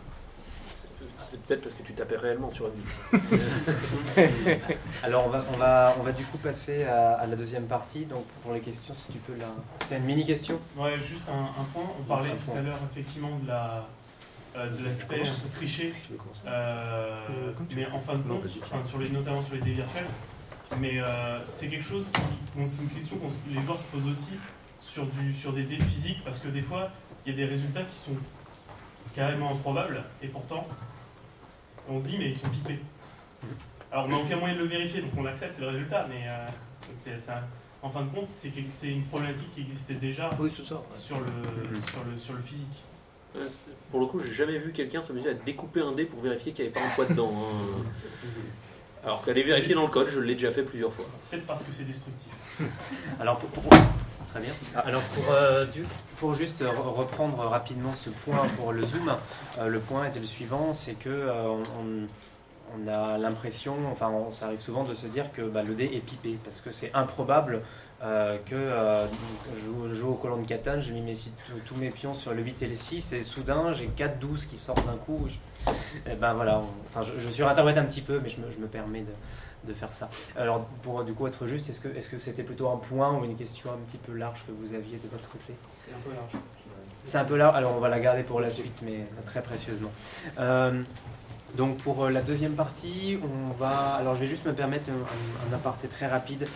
C'est 1.18 1.40
peut-être 1.42 1.62
parce 1.62 1.74
que 1.74 1.82
tu 1.82 1.92
tapais 1.92 2.16
réellement 2.16 2.50
sur 2.50 2.66
une 2.66 2.74
vitre. 2.74 4.66
Alors, 5.02 5.26
on 5.26 5.28
va, 5.28 5.38
on, 5.52 5.56
va, 5.56 5.96
on 6.00 6.02
va 6.02 6.12
du 6.12 6.24
coup 6.24 6.38
passer 6.38 6.84
à, 6.84 7.26
la 7.26 7.36
deuxième 7.36 7.66
partie. 7.66 8.06
Donc, 8.06 8.24
pour 8.42 8.52
les 8.52 8.60
questions, 8.60 8.94
si 8.94 9.12
tu 9.12 9.18
peux 9.18 9.38
là. 9.38 9.46
C'est 9.84 9.98
une 9.98 10.04
mini-question 10.04 10.58
Ouais, 10.76 10.98
juste 10.98 11.28
un, 11.28 11.60
un, 11.60 11.64
point. 11.72 11.84
On 12.00 12.02
parlait 12.04 12.30
tout 12.30 12.56
à 12.56 12.62
l'heure, 12.62 12.78
effectivement, 12.90 13.38
de 13.42 13.48
la 13.48 13.86
euh, 14.57 14.70
de 14.70 14.84
l'aspect 14.84 15.22
triché, 15.52 15.92
euh, 16.46 17.20
mais 17.74 17.86
en 17.86 17.98
fin 18.00 18.14
de 18.14 18.22
compte, 18.22 18.46
sur 18.86 18.98
les, 19.00 19.09
notamment 19.09 19.42
sur 19.42 19.57
les 19.57 19.61
dés 19.61 19.72
virtuels. 19.72 20.07
Mais 20.78 21.00
euh, 21.00 21.44
c'est 21.44 21.68
quelque 21.68 21.84
chose 21.84 22.09
qui, 22.12 22.20
c'est 22.68 22.82
une 22.82 22.88
question 22.88 23.16
que 23.16 23.52
les 23.52 23.61
joueurs 23.61 23.80
se 23.80 23.86
posent 23.86 24.12
aussi 24.12 24.34
sur, 24.78 25.07
du, 25.07 25.32
sur 25.32 25.52
des 25.52 25.64
dés 25.64 25.78
physiques, 25.78 26.22
parce 26.24 26.38
que 26.38 26.46
des 26.46 26.62
fois, 26.62 26.90
il 27.26 27.32
y 27.32 27.34
a 27.34 27.36
des 27.36 27.50
résultats 27.50 27.82
qui 27.82 27.98
sont 27.98 28.16
carrément 29.12 29.50
improbables, 29.50 30.05
et 30.22 30.28
pourtant, 30.28 30.68
on 31.88 31.98
se 31.98 32.05
dit, 32.05 32.16
mais 32.16 32.28
ils 32.28 32.36
sont 32.36 32.48
pipés. 32.48 32.78
Alors, 33.90 34.07
on 34.07 34.09
n'a 34.09 34.18
aucun 34.18 34.36
moyen 34.36 34.55
de 34.55 34.61
le 34.61 34.66
vérifier, 34.66 35.02
donc 35.02 35.11
on 35.16 35.26
accepte 35.26 35.59
le 35.59 35.66
résultat, 35.66 36.07
mais 36.09 36.28
en 37.82 37.88
fin 37.88 38.02
de 38.02 38.11
compte, 38.11 38.28
c'est 38.28 38.52
une 38.88 39.05
problématique 39.07 39.50
qui 39.50 39.62
existait 39.62 39.94
déjà 39.94 40.30
sur, 40.94 41.18
le, 41.18 41.26
sur, 41.90 42.05
le, 42.05 42.16
sur 42.16 42.34
le 42.34 42.40
physique. 42.40 42.84
Pour 43.91 44.01
le 44.01 44.07
coup, 44.07 44.20
j'ai 44.24 44.32
jamais 44.32 44.59
vu 44.59 44.72
quelqu'un 44.72 45.03
s'amuser 45.03 45.30
à 45.30 45.35
découper 45.35 45.80
un 45.80 45.93
dé 45.93 46.05
pour 46.05 46.20
vérifier 46.20 46.53
qu'il 46.53 46.64
n'y 46.64 46.70
avait 46.70 46.80
pas 46.80 46.87
un 46.87 46.95
poids 46.95 47.07
dedans. 47.07 47.32
Hein. 47.32 48.30
Alors 49.05 49.22
qu'aller 49.24 49.43
vérifier 49.43 49.74
dans 49.74 49.82
le 49.82 49.89
code, 49.89 50.09
je 50.09 50.20
l'ai 50.20 50.35
déjà 50.35 50.51
fait 50.51 50.62
plusieurs 50.62 50.93
fois. 50.93 51.05
Peut-être 51.30 51.47
parce 51.47 51.62
que 51.62 51.70
c'est 51.76 51.85
destructif. 51.85 52.30
Alors 53.20 53.39
pour, 53.39 53.62
très 54.30 54.41
bien. 54.41 54.53
Alors 54.74 55.03
pour, 55.03 55.24
euh, 55.30 55.66
pour 56.16 56.35
juste 56.35 56.64
reprendre 56.66 57.39
rapidement 57.39 57.93
ce 57.95 58.09
point 58.09 58.47
pour 58.57 58.72
le 58.72 58.82
zoom, 58.82 59.14
euh, 59.59 59.68
le 59.68 59.78
point 59.78 60.07
était 60.07 60.20
le 60.20 60.26
suivant, 60.26 60.72
c'est 60.72 60.95
que 60.95 61.11
euh, 61.11 61.55
on, 61.78 62.89
a 62.89 63.18
l'impression, 63.18 63.76
enfin 63.93 64.11
ça 64.32 64.47
arrive 64.47 64.61
souvent 64.61 64.82
de 64.82 64.95
se 64.95 65.07
dire 65.07 65.32
que 65.32 65.43
bah, 65.43 65.62
le 65.62 65.74
dé 65.74 65.85
est 65.85 66.01
pipé 66.01 66.39
parce 66.43 66.61
que 66.61 66.72
c'est 66.72 66.91
improbable 66.93 67.62
euh, 68.03 68.38
que 68.45 68.55
euh, 68.55 69.07
je, 69.55 69.95
joue, 69.95 70.11
au 70.11 70.14
colon 70.14 70.38
de 70.38 70.47
Catane, 70.47 70.80
j'ai 70.80 70.92
mis 70.92 71.32
tous 71.64 71.76
mes 71.76 71.90
pions 71.90 72.14
sur 72.14 72.34
le 72.34 72.42
8 72.42 72.62
et 72.62 72.66
le 72.66 72.76
6, 72.76 73.12
et 73.12 73.22
soudain 73.22 73.72
j'ai 73.72 73.88
4-12 73.88 74.47
qui 74.49 74.59
sortent 74.59 74.84
d'un 74.86 74.97
coup. 74.97 75.26
et 75.26 75.70
eh 76.12 76.14
ben 76.14 76.34
voilà, 76.34 76.61
enfin, 76.88 77.03
je, 77.03 77.18
je 77.18 77.30
surinterprète 77.30 77.78
un 77.78 77.84
petit 77.84 78.03
peu, 78.03 78.20
mais 78.20 78.28
je 78.28 78.40
me, 78.40 78.51
je 78.51 78.59
me 78.59 78.66
permets 78.66 79.03
de, 79.03 79.68
de, 79.68 79.74
faire 79.74 79.92
ça. 79.92 80.11
Alors, 80.36 80.66
pour 80.82 81.05
du 81.05 81.14
coup 81.14 81.26
être 81.26 81.47
juste, 81.47 81.70
est-ce 81.70 81.80
que 81.80 81.88
est-ce 81.88 82.09
que 82.09 82.18
c'était 82.18 82.42
plutôt 82.42 82.68
un 82.68 82.76
point 82.76 83.12
ou 83.18 83.24
une 83.24 83.36
question 83.36 83.70
un 83.72 83.78
petit 83.86 83.99
peu 83.99 84.12
large 84.12 84.45
que 84.47 84.53
vous 84.53 84.74
aviez 84.74 84.99
de 84.99 85.09
votre 85.09 85.28
côté? 85.30 85.55
C'est 85.86 85.95
un 85.95 86.01
peu 86.05 86.11
large. 86.14 86.45
C'est 87.05 87.18
un 87.18 87.24
peu 87.24 87.36
large, 87.36 87.57
alors 87.57 87.76
on 87.76 87.80
va 87.80 87.88
la 87.88 88.01
garder 88.01 88.22
pour 88.22 88.40
la 88.40 88.51
suite, 88.51 88.80
mais 88.82 89.07
très 89.24 89.42
précieusement. 89.42 89.92
Euh, 90.38 90.82
donc 91.57 91.76
pour 91.78 92.09
la 92.09 92.20
deuxième 92.20 92.55
partie, 92.55 93.18
on 93.22 93.52
va. 93.55 93.94
Alors 93.94 94.14
je 94.14 94.20
vais 94.20 94.26
juste 94.26 94.44
me 94.46 94.52
permettre 94.52 94.90
un, 94.90 95.55
aparté 95.55 95.86
très 95.88 96.07
rapide 96.07 96.46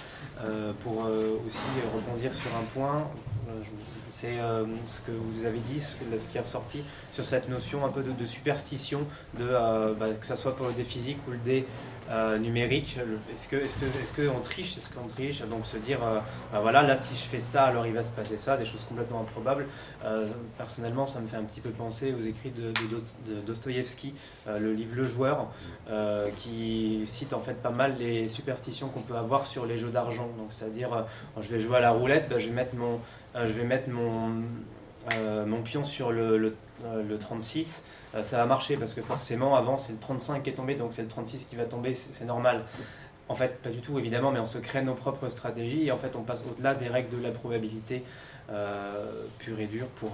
euh, 0.44 0.72
pour 0.82 1.04
euh, 1.04 1.38
aussi 1.46 1.58
rebondir 1.94 2.34
sur 2.34 2.50
un 2.56 2.64
point, 2.74 3.08
euh, 3.48 3.52
c'est 4.08 4.38
ce 4.86 5.00
que 5.02 5.12
vous 5.12 5.44
avez 5.44 5.58
dit, 5.60 5.80
ce, 5.80 6.28
qui 6.28 6.38
est 6.38 6.40
ressorti 6.40 6.82
sur 7.12 7.24
cette 7.26 7.48
notion 7.48 7.84
un 7.84 7.90
peu 7.90 8.02
de, 8.02 8.26
superstition, 8.26 9.00
de, 9.38 9.46
bah, 9.98 10.06
que 10.20 10.26
ce 10.26 10.34
soit 10.34 10.56
pour 10.56 10.66
le 10.66 10.72
dé 10.72 10.84
physique 10.84 11.18
ou 11.28 11.32
le 11.32 11.38
dé 11.38 11.66
euh, 12.10 12.38
numérique. 12.38 12.98
Est-ce 13.32 13.48
que, 13.48 13.56
que, 13.56 13.62
est-ce 13.62 14.12
qu'on 14.14 14.40
triche, 14.40 14.78
est-ce 14.78 14.88
qu'on 14.88 15.06
triche 15.08 15.42
Donc 15.42 15.66
se 15.66 15.76
dire, 15.76 15.98
bah 16.00 16.60
voilà, 16.60 16.82
là 16.82 16.96
si 16.96 17.14
je 17.14 17.28
fais 17.28 17.40
ça, 17.40 17.64
alors 17.64 17.86
il 17.86 17.92
va 17.92 18.02
se 18.02 18.10
passer 18.10 18.38
ça, 18.38 18.56
des 18.56 18.64
choses 18.64 18.84
complètement 18.88 19.20
improbables. 19.20 19.66
Euh, 20.04 20.26
personnellement, 20.56 21.06
ça 21.06 21.20
me 21.20 21.28
fait 21.28 21.36
un 21.36 21.44
petit 21.44 21.60
peu 21.60 21.70
penser 21.70 22.14
aux 22.18 22.22
écrits 22.22 22.50
de, 22.50 22.70
de, 22.72 24.58
le 24.58 24.72
livre 24.72 24.94
Le 24.94 25.04
Joueur, 25.04 25.48
qui 26.38 27.02
cite 27.06 27.32
en 27.32 27.40
fait 27.40 27.62
pas 27.62 27.70
mal 27.70 27.96
les 27.98 28.28
superstitions 28.28 28.88
qu'on 28.88 29.02
peut 29.02 29.16
avoir 29.16 29.46
sur 29.46 29.66
les 29.66 29.76
jeux 29.76 29.90
d'argent. 29.90 30.30
Donc 30.38 30.48
c'est-à-dire, 30.50 31.06
je 31.40 31.48
vais 31.48 31.60
jouer 31.60 31.76
à 31.76 31.80
la 31.80 31.90
roulette, 31.90 32.28
bah, 32.30 32.38
je 32.38 32.48
vais 32.48 32.54
mettre 32.54 32.74
mon, 32.76 33.00
je 33.34 33.52
vais 33.52 33.64
mettre 33.64 33.90
mon, 33.90 34.42
mon 35.46 35.62
pion 35.62 35.84
sur 35.84 36.10
le, 36.10 36.38
le 36.38 37.18
36 37.18 37.84
ça 38.22 38.38
va 38.38 38.46
marcher 38.46 38.76
parce 38.76 38.94
que 38.94 39.02
forcément, 39.02 39.56
avant, 39.56 39.78
c'est 39.78 39.92
le 39.92 39.98
35 39.98 40.42
qui 40.42 40.50
est 40.50 40.54
tombé, 40.54 40.74
donc 40.74 40.92
c'est 40.92 41.02
le 41.02 41.08
36 41.08 41.46
qui 41.48 41.56
va 41.56 41.64
tomber, 41.64 41.94
c'est 41.94 42.24
normal. 42.24 42.64
En 43.28 43.34
fait, 43.34 43.60
pas 43.62 43.68
du 43.70 43.80
tout, 43.80 43.98
évidemment, 43.98 44.30
mais 44.30 44.40
on 44.40 44.46
se 44.46 44.58
crée 44.58 44.80
nos 44.82 44.94
propres 44.94 45.28
stratégies 45.28 45.86
et 45.86 45.92
en 45.92 45.98
fait, 45.98 46.16
on 46.16 46.22
passe 46.22 46.44
au-delà 46.50 46.74
des 46.74 46.88
règles 46.88 47.16
de 47.18 47.22
la 47.22 47.30
probabilité 47.30 48.02
euh, 48.50 49.24
pure 49.38 49.60
et 49.60 49.66
dure 49.66 49.88
pour, 49.96 50.12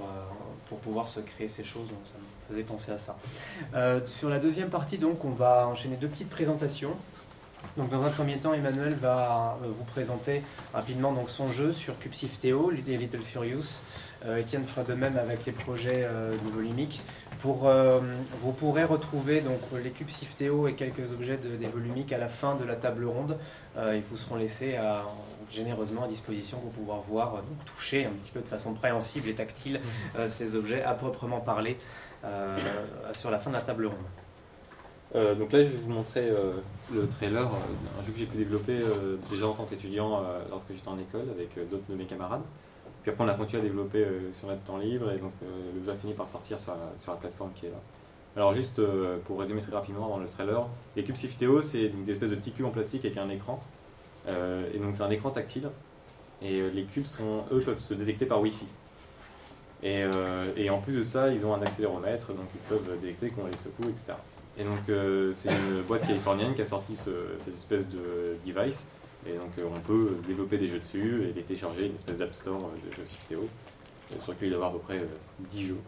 pour 0.68 0.78
pouvoir 0.78 1.06
se 1.06 1.20
créer 1.20 1.46
ces 1.46 1.62
choses. 1.62 1.88
Donc, 1.88 2.00
ça 2.04 2.16
me 2.18 2.52
faisait 2.52 2.64
penser 2.64 2.90
à 2.90 2.98
ça. 2.98 3.16
sur 4.06 4.28
la 4.28 4.40
deuxième 4.40 4.70
partie, 4.70 4.98
donc, 4.98 5.24
on 5.24 5.30
va 5.30 5.68
enchaîner 5.68 5.96
deux 5.96 6.08
petites 6.08 6.30
présentations. 6.30 6.96
Donc, 7.76 7.90
dans 7.90 8.04
un 8.04 8.10
premier 8.10 8.36
temps, 8.36 8.54
Emmanuel 8.54 8.94
va 8.94 9.58
euh, 9.62 9.66
vous 9.76 9.84
présenter 9.84 10.42
rapidement 10.72 11.12
donc, 11.12 11.30
son 11.30 11.48
jeu 11.48 11.72
sur 11.72 11.98
Cubesif 11.98 12.38
Théo, 12.38 12.70
Little 12.70 13.22
Furious. 13.22 13.80
Euh, 14.26 14.38
Étienne 14.38 14.64
fera 14.64 14.84
de 14.84 14.94
même 14.94 15.16
avec 15.16 15.44
les 15.44 15.52
projets 15.52 16.04
euh, 16.04 16.32
de 16.32 16.50
volumique. 16.50 17.02
Pour, 17.40 17.70
vous 18.40 18.52
pourrez 18.52 18.84
retrouver 18.84 19.42
donc, 19.42 19.60
les 19.82 19.90
cubes 19.90 20.08
Théo 20.34 20.66
et 20.66 20.72
quelques 20.72 21.12
objets 21.12 21.36
des 21.36 21.66
volumiques 21.66 22.10
à 22.14 22.16
la 22.16 22.30
fin 22.30 22.54
de 22.54 22.64
la 22.64 22.74
table 22.74 23.04
ronde. 23.04 23.36
ils 23.76 24.00
vous 24.00 24.16
seront 24.16 24.36
laissés 24.36 24.78
généreusement 25.50 26.04
à 26.04 26.08
disposition 26.08 26.56
pour 26.56 26.70
pouvoir 26.70 27.02
voir, 27.02 27.32
donc 27.32 27.62
toucher 27.66 28.06
un 28.06 28.12
petit 28.12 28.30
peu 28.30 28.40
de 28.40 28.46
façon 28.46 28.72
préhensible 28.72 29.28
et 29.28 29.34
tactile 29.34 29.82
ces 30.26 30.56
objets 30.56 30.82
à 30.82 30.94
proprement 30.94 31.40
parler 31.40 31.76
sur 33.12 33.30
la 33.30 33.38
fin 33.38 33.50
de 33.50 33.56
la 33.56 33.60
table 33.60 33.84
ronde. 33.84 34.06
Euh, 35.14 35.34
donc 35.34 35.52
là, 35.52 35.60
je 35.60 35.68
vais 35.68 35.76
vous 35.76 35.92
montrer 35.92 36.28
euh, 36.28 36.54
le 36.92 37.06
trailer 37.06 37.44
d'un 37.44 38.04
jeu 38.04 38.12
que 38.12 38.18
j'ai 38.18 38.26
pu 38.26 38.36
développer 38.36 38.80
euh, 38.80 39.16
déjà 39.30 39.46
en 39.46 39.52
tant 39.52 39.64
qu'étudiant 39.64 40.22
lorsque 40.50 40.72
j'étais 40.72 40.88
en 40.88 40.98
école 40.98 41.26
avec 41.30 41.56
d'autres 41.70 41.84
de 41.88 41.94
mes 41.94 42.04
camarades. 42.04 42.42
Puis 43.04 43.12
après, 43.12 43.24
on 43.24 43.28
a 43.28 43.34
continué 43.34 43.60
à 43.62 43.64
développer 43.64 44.04
sur 44.32 44.48
notre 44.48 44.62
temps 44.62 44.78
libre 44.78 45.12
et 45.12 45.18
donc 45.18 45.32
le 45.42 45.84
jeu 45.84 45.92
a 45.92 45.94
fini 45.94 46.14
par 46.14 46.28
sortir 46.28 46.58
sur 46.58 46.72
la, 46.72 47.14
plateforme 47.14 47.50
qui 47.54 47.66
est 47.66 47.70
là. 47.70 47.76
Alors 48.34 48.52
juste 48.54 48.80
pour 49.26 49.38
résumer 49.38 49.60
très 49.60 49.72
rapidement 49.72 50.08
dans 50.08 50.16
le 50.16 50.26
trailer, 50.26 50.66
les 50.96 51.04
cubes 51.04 51.14
Sifteo, 51.14 51.60
c'est 51.60 51.88
des 51.88 52.10
espèces 52.10 52.30
de 52.30 52.34
petits 52.34 52.50
cubes 52.50 52.64
en 52.64 52.70
plastique 52.70 53.04
avec 53.04 53.18
un 53.18 53.28
écran. 53.28 53.62
et 54.26 54.78
donc 54.78 54.96
c'est 54.96 55.02
un 55.02 55.10
écran 55.10 55.30
tactile. 55.30 55.68
Et 56.40 56.70
les 56.70 56.84
cubes, 56.84 57.04
sont, 57.04 57.44
eux, 57.52 57.60
peuvent 57.60 57.78
se 57.78 57.92
détecter 57.92 58.24
par 58.24 58.40
Wi-Fi. 58.40 58.66
Et, 59.82 60.04
et, 60.56 60.70
en 60.70 60.80
plus 60.80 60.96
de 60.96 61.02
ça, 61.02 61.30
ils 61.30 61.44
ont 61.44 61.54
un 61.54 61.60
accéléromètre, 61.60 62.28
donc 62.28 62.46
ils 62.54 62.68
peuvent 62.68 62.98
détecter 63.02 63.28
qu'on 63.28 63.46
les 63.46 63.56
secoue, 63.56 63.90
etc. 63.90 64.14
Et 64.56 64.64
donc, 64.64 64.88
euh, 64.88 65.32
c'est 65.32 65.50
une 65.50 65.82
boîte 65.82 66.06
californienne 66.06 66.54
qui 66.54 66.62
a 66.62 66.66
sorti 66.66 66.94
cette 66.94 67.54
espèce 67.54 67.88
de 67.88 68.36
device. 68.46 68.86
Et 69.26 69.36
donc, 69.36 69.50
euh, 69.58 69.68
on 69.74 69.80
peut 69.80 70.16
développer 70.26 70.58
des 70.58 70.68
jeux 70.68 70.80
dessus 70.80 71.22
et 71.24 71.32
les 71.32 71.42
télécharger, 71.42 71.86
une 71.86 71.94
espèce 71.94 72.18
d'app 72.18 72.34
store 72.34 72.70
de 72.84 72.90
jeux 72.94 73.04
Théo, 73.28 73.48
sur 74.18 74.32
lequel 74.32 74.48
il 74.48 74.52
y 74.52 74.54
avoir 74.54 74.70
à 74.70 74.72
peu 74.72 74.80
près 74.80 74.98
10 75.50 75.64
euh, 75.64 75.68
jeux. 75.68 75.78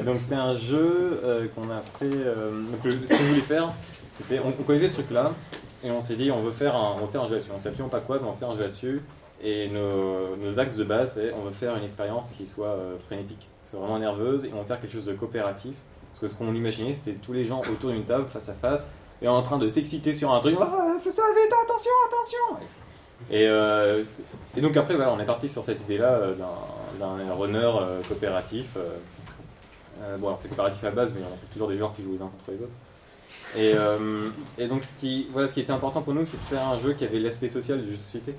Euh, 0.00 0.04
donc 0.04 0.18
c'est 0.22 0.34
un 0.34 0.52
jeu 0.52 1.20
euh, 1.24 1.46
qu'on 1.54 1.70
a 1.70 1.80
fait. 1.80 2.04
Euh, 2.04 2.50
ce 2.84 3.08
qu'on 3.08 3.24
voulait 3.24 3.40
faire, 3.40 3.72
c'était 4.14 4.40
on, 4.44 4.50
connaissait 4.62 4.88
ce 4.88 4.94
truc-là 4.94 5.32
et 5.84 5.90
on 5.90 6.00
s'est 6.00 6.16
dit 6.16 6.30
on 6.30 6.40
veut 6.40 6.50
faire 6.50 6.76
un, 6.76 6.96
on 6.96 7.04
veut 7.04 7.10
faire 7.10 7.22
un 7.22 7.26
jeu 7.26 7.34
là-dessus. 7.34 7.50
On 7.54 7.58
sait 7.58 7.68
absolument 7.68 7.90
pas 7.90 8.00
quoi, 8.00 8.18
mais 8.20 8.28
on 8.28 8.32
faire 8.32 8.50
un 8.50 8.54
jeu 8.54 8.62
là-dessus. 8.62 9.02
Et 9.42 9.68
nos, 9.68 10.58
axes 10.58 10.76
de 10.76 10.84
base, 10.84 11.14
c'est 11.14 11.32
on 11.32 11.44
veut 11.44 11.52
faire 11.52 11.74
une 11.76 11.84
expérience 11.84 12.32
qui 12.32 12.46
soit 12.46 12.76
frénétique, 12.98 13.48
c'est 13.64 13.78
vraiment 13.78 13.98
nerveuse, 13.98 14.44
et 14.44 14.50
on 14.54 14.58
veut 14.58 14.66
faire 14.66 14.78
quelque 14.78 14.92
chose 14.92 15.06
de 15.06 15.14
coopératif. 15.14 15.76
Parce 16.10 16.20
que 16.20 16.28
ce 16.28 16.34
qu'on 16.34 16.54
imaginait, 16.54 16.92
c'était 16.92 17.16
tous 17.16 17.32
les 17.32 17.46
gens 17.46 17.60
autour 17.60 17.90
d'une 17.90 18.04
table, 18.04 18.26
face 18.26 18.50
à 18.50 18.52
face, 18.52 18.86
et 19.22 19.28
en 19.28 19.40
train 19.40 19.56
de 19.56 19.66
s'exciter 19.70 20.12
sur 20.12 20.30
un 20.30 20.40
truc. 20.40 20.56
Ah, 20.60 20.98
fais 21.02 21.10
ça 21.10 21.22
vite, 21.34 21.54
attention, 21.64 21.90
attention 22.06 22.66
et, 23.30 24.60
donc 24.60 24.76
après, 24.76 24.94
voilà, 24.94 25.12
on 25.12 25.20
est 25.20 25.24
parti 25.24 25.48
sur 25.48 25.64
cette 25.64 25.80
idée-là 25.80 26.20
d'un 26.98 27.34
runner 27.34 27.58
euh, 27.58 28.02
coopératif. 28.08 28.76
Euh, 30.00 30.14
euh, 30.14 30.16
bon, 30.16 30.34
c'est 30.36 30.48
coopératif 30.48 30.82
à 30.84 30.90
base, 30.90 31.12
mais 31.14 31.20
on 31.22 31.34
a 31.34 31.52
toujours 31.52 31.68
des 31.68 31.76
joueurs 31.76 31.94
qui 31.94 32.02
jouent 32.02 32.12
les 32.12 32.22
uns 32.22 32.28
contre 32.28 32.50
les 32.50 32.62
autres. 32.62 32.72
Et, 33.56 34.62
et, 34.62 34.68
donc, 34.68 34.84
ce 34.84 34.92
qui, 34.98 35.28
voilà, 35.32 35.48
ce 35.48 35.54
qui 35.54 35.60
était 35.60 35.72
important 35.72 36.02
pour 36.02 36.14
nous, 36.14 36.24
c'est 36.24 36.36
de 36.36 36.42
faire 36.42 36.66
un 36.66 36.78
jeu 36.78 36.92
qui 36.92 37.04
avait 37.04 37.18
l'aspect 37.18 37.48
social 37.48 37.80
du 37.80 37.86
jeu 37.86 37.96
de 37.96 38.00
société, 38.00 38.34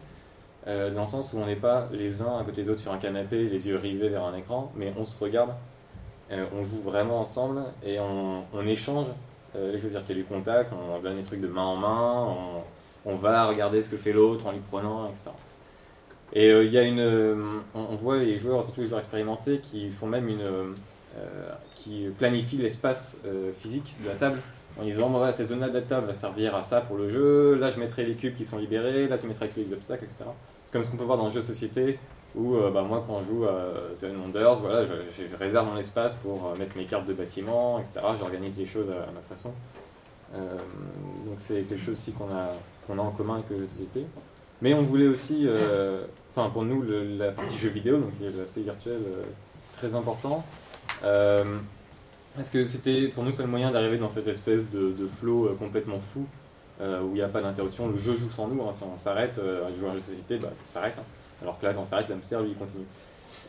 dans 0.65 1.01
le 1.01 1.07
sens 1.07 1.33
où 1.33 1.37
on 1.37 1.45
n'est 1.45 1.55
pas 1.55 1.89
les 1.91 2.21
uns 2.21 2.39
à 2.39 2.43
côté 2.43 2.63
des 2.63 2.69
autres 2.69 2.79
sur 2.79 2.91
un 2.93 2.97
canapé, 2.97 3.43
les 3.43 3.67
yeux 3.67 3.75
rivés 3.75 4.09
vers 4.09 4.23
un 4.23 4.35
écran, 4.35 4.71
mais 4.75 4.93
on 4.97 5.03
se 5.03 5.17
regarde, 5.21 5.51
on 6.29 6.63
joue 6.63 6.81
vraiment 6.83 7.19
ensemble 7.19 7.61
et 7.85 7.99
on, 7.99 8.43
on 8.53 8.65
échange 8.65 9.07
les 9.55 9.79
choses. 9.79 9.91
dire 9.91 10.05
qu'il 10.05 10.17
y 10.17 10.19
a 10.19 10.23
du 10.23 10.27
contact, 10.27 10.73
on 10.73 10.99
donne 10.99 11.17
des 11.17 11.23
trucs 11.23 11.41
de 11.41 11.47
main 11.47 11.65
en 11.65 11.75
main, 11.75 12.25
on, 13.05 13.11
on 13.11 13.15
va 13.15 13.47
regarder 13.47 13.81
ce 13.81 13.89
que 13.89 13.97
fait 13.97 14.13
l'autre 14.13 14.45
en 14.45 14.51
lui 14.51 14.59
prenant, 14.59 15.09
etc. 15.09 15.31
Et 16.33 16.51
euh, 16.51 16.63
il 16.63 16.71
y 16.71 16.77
a 16.77 16.83
une, 16.83 16.99
euh, 16.99 17.59
on, 17.73 17.95
voit 17.95 18.17
les 18.17 18.37
joueurs, 18.37 18.63
surtout 18.63 18.81
les 18.81 18.87
joueurs 18.87 19.01
expérimentés, 19.01 19.59
qui 19.59 19.89
font 19.89 20.07
même 20.07 20.29
une, 20.29 20.41
euh, 20.41 20.73
qui 21.75 22.07
planifient 22.17 22.57
l'espace 22.57 23.19
physique 23.59 23.95
de 24.03 24.09
la 24.09 24.15
table 24.15 24.39
en 24.79 24.83
disant 24.83 25.09
voilà, 25.09 25.33
cette 25.33 25.47
zone-là 25.47 25.69
de 25.69 25.73
la 25.73 25.81
table 25.81 26.07
va 26.07 26.13
servir 26.13 26.55
à 26.55 26.63
ça 26.63 26.81
pour 26.81 26.97
le 26.97 27.09
jeu, 27.09 27.55
là 27.55 27.69
je 27.69 27.79
mettrai 27.79 28.05
les 28.05 28.15
cubes 28.15 28.35
qui 28.35 28.45
sont 28.45 28.57
libérés, 28.57 29.07
là 29.07 29.17
tu 29.17 29.27
mettras 29.27 29.47
les 29.55 29.73
obstacles, 29.73 30.05
etc. 30.05 30.23
Comme 30.71 30.83
ce 30.83 30.91
qu'on 30.91 30.97
peut 30.97 31.03
voir 31.03 31.17
dans 31.17 31.27
le 31.27 31.33
jeu 31.33 31.41
société, 31.41 31.99
où 32.35 32.55
bah, 32.73 32.81
moi 32.81 33.03
quand 33.05 33.21
je 33.21 33.27
joue 33.27 33.45
à 33.45 33.73
Seven 33.93 34.15
Wonders, 34.17 34.55
voilà, 34.55 34.85
je, 34.85 34.93
réserve 35.37 35.67
mon 35.67 35.77
espace 35.77 36.13
pour 36.15 36.55
mettre 36.57 36.77
mes 36.77 36.85
cartes 36.85 37.05
de 37.05 37.13
bâtiment, 37.13 37.79
etc. 37.79 37.99
J'organise 38.17 38.57
les 38.57 38.65
choses 38.65 38.89
à, 38.89 39.11
ma 39.11 39.21
façon. 39.21 39.53
donc 40.33 41.35
c'est 41.37 41.63
quelque 41.63 41.83
chose 41.83 41.97
aussi 41.97 42.13
qu'on 42.13 42.29
a, 42.33 42.53
qu'on 42.87 42.97
a 42.97 43.01
en 43.01 43.11
commun 43.11 43.35
avec 43.35 43.49
le 43.49 43.57
jeu 43.57 43.65
de 43.65 43.69
société. 43.69 44.05
Mais 44.61 44.73
on 44.73 44.83
voulait 44.83 45.07
aussi 45.07 45.47
enfin 46.31 46.49
pour 46.49 46.63
nous, 46.63 46.83
la 47.17 47.31
partie 47.31 47.57
jeu 47.57 47.69
vidéo, 47.69 47.97
donc 47.97 48.11
l'aspect 48.37 48.61
virtuel 48.61 49.01
euh, 49.05 49.23
très 49.73 49.95
important. 49.95 50.43
Euh, 51.03 51.43
parce 52.35 52.49
que 52.49 52.63
c'était 52.63 53.07
pour 53.07 53.23
nous 53.23 53.31
c'est 53.31 53.43
le 53.43 53.49
moyen 53.49 53.71
d'arriver 53.71 53.97
dans 53.97 54.09
cette 54.09 54.27
espèce 54.27 54.69
de, 54.69 55.07
flow 55.07 55.47
euh, 55.47 55.55
complètement 55.57 55.99
fou 55.99 56.25
où 56.79 57.09
il 57.09 57.13
n'y 57.13 57.21
a 57.21 57.27
pas 57.27 57.41
d'interruption. 57.41 57.87
Le 57.89 57.99
jeu 57.99 58.15
joue 58.15 58.31
sans 58.31 58.47
nous. 58.47 58.59
Hein. 58.63 58.71
si 58.71 58.81
on 58.81 58.97
s'arrête 58.97 59.37
à 59.37 59.71
jouer 59.77 59.87
à 59.87 59.91
un 59.91 59.93
jeu 59.93 59.99
de 59.99 60.05
société, 60.05 60.37
bah, 60.37 60.49
ça 60.65 60.73
s'arrête. 60.73 60.95
Hein. 60.97 61.03
Alors 61.43 61.59
que 61.59 61.65
là, 61.67 61.73
si 61.73 61.77
on 61.77 61.85
s'arrête, 61.85 62.09
l'hamster 62.09 62.41
lui 62.41 62.55
continue. 62.55 62.85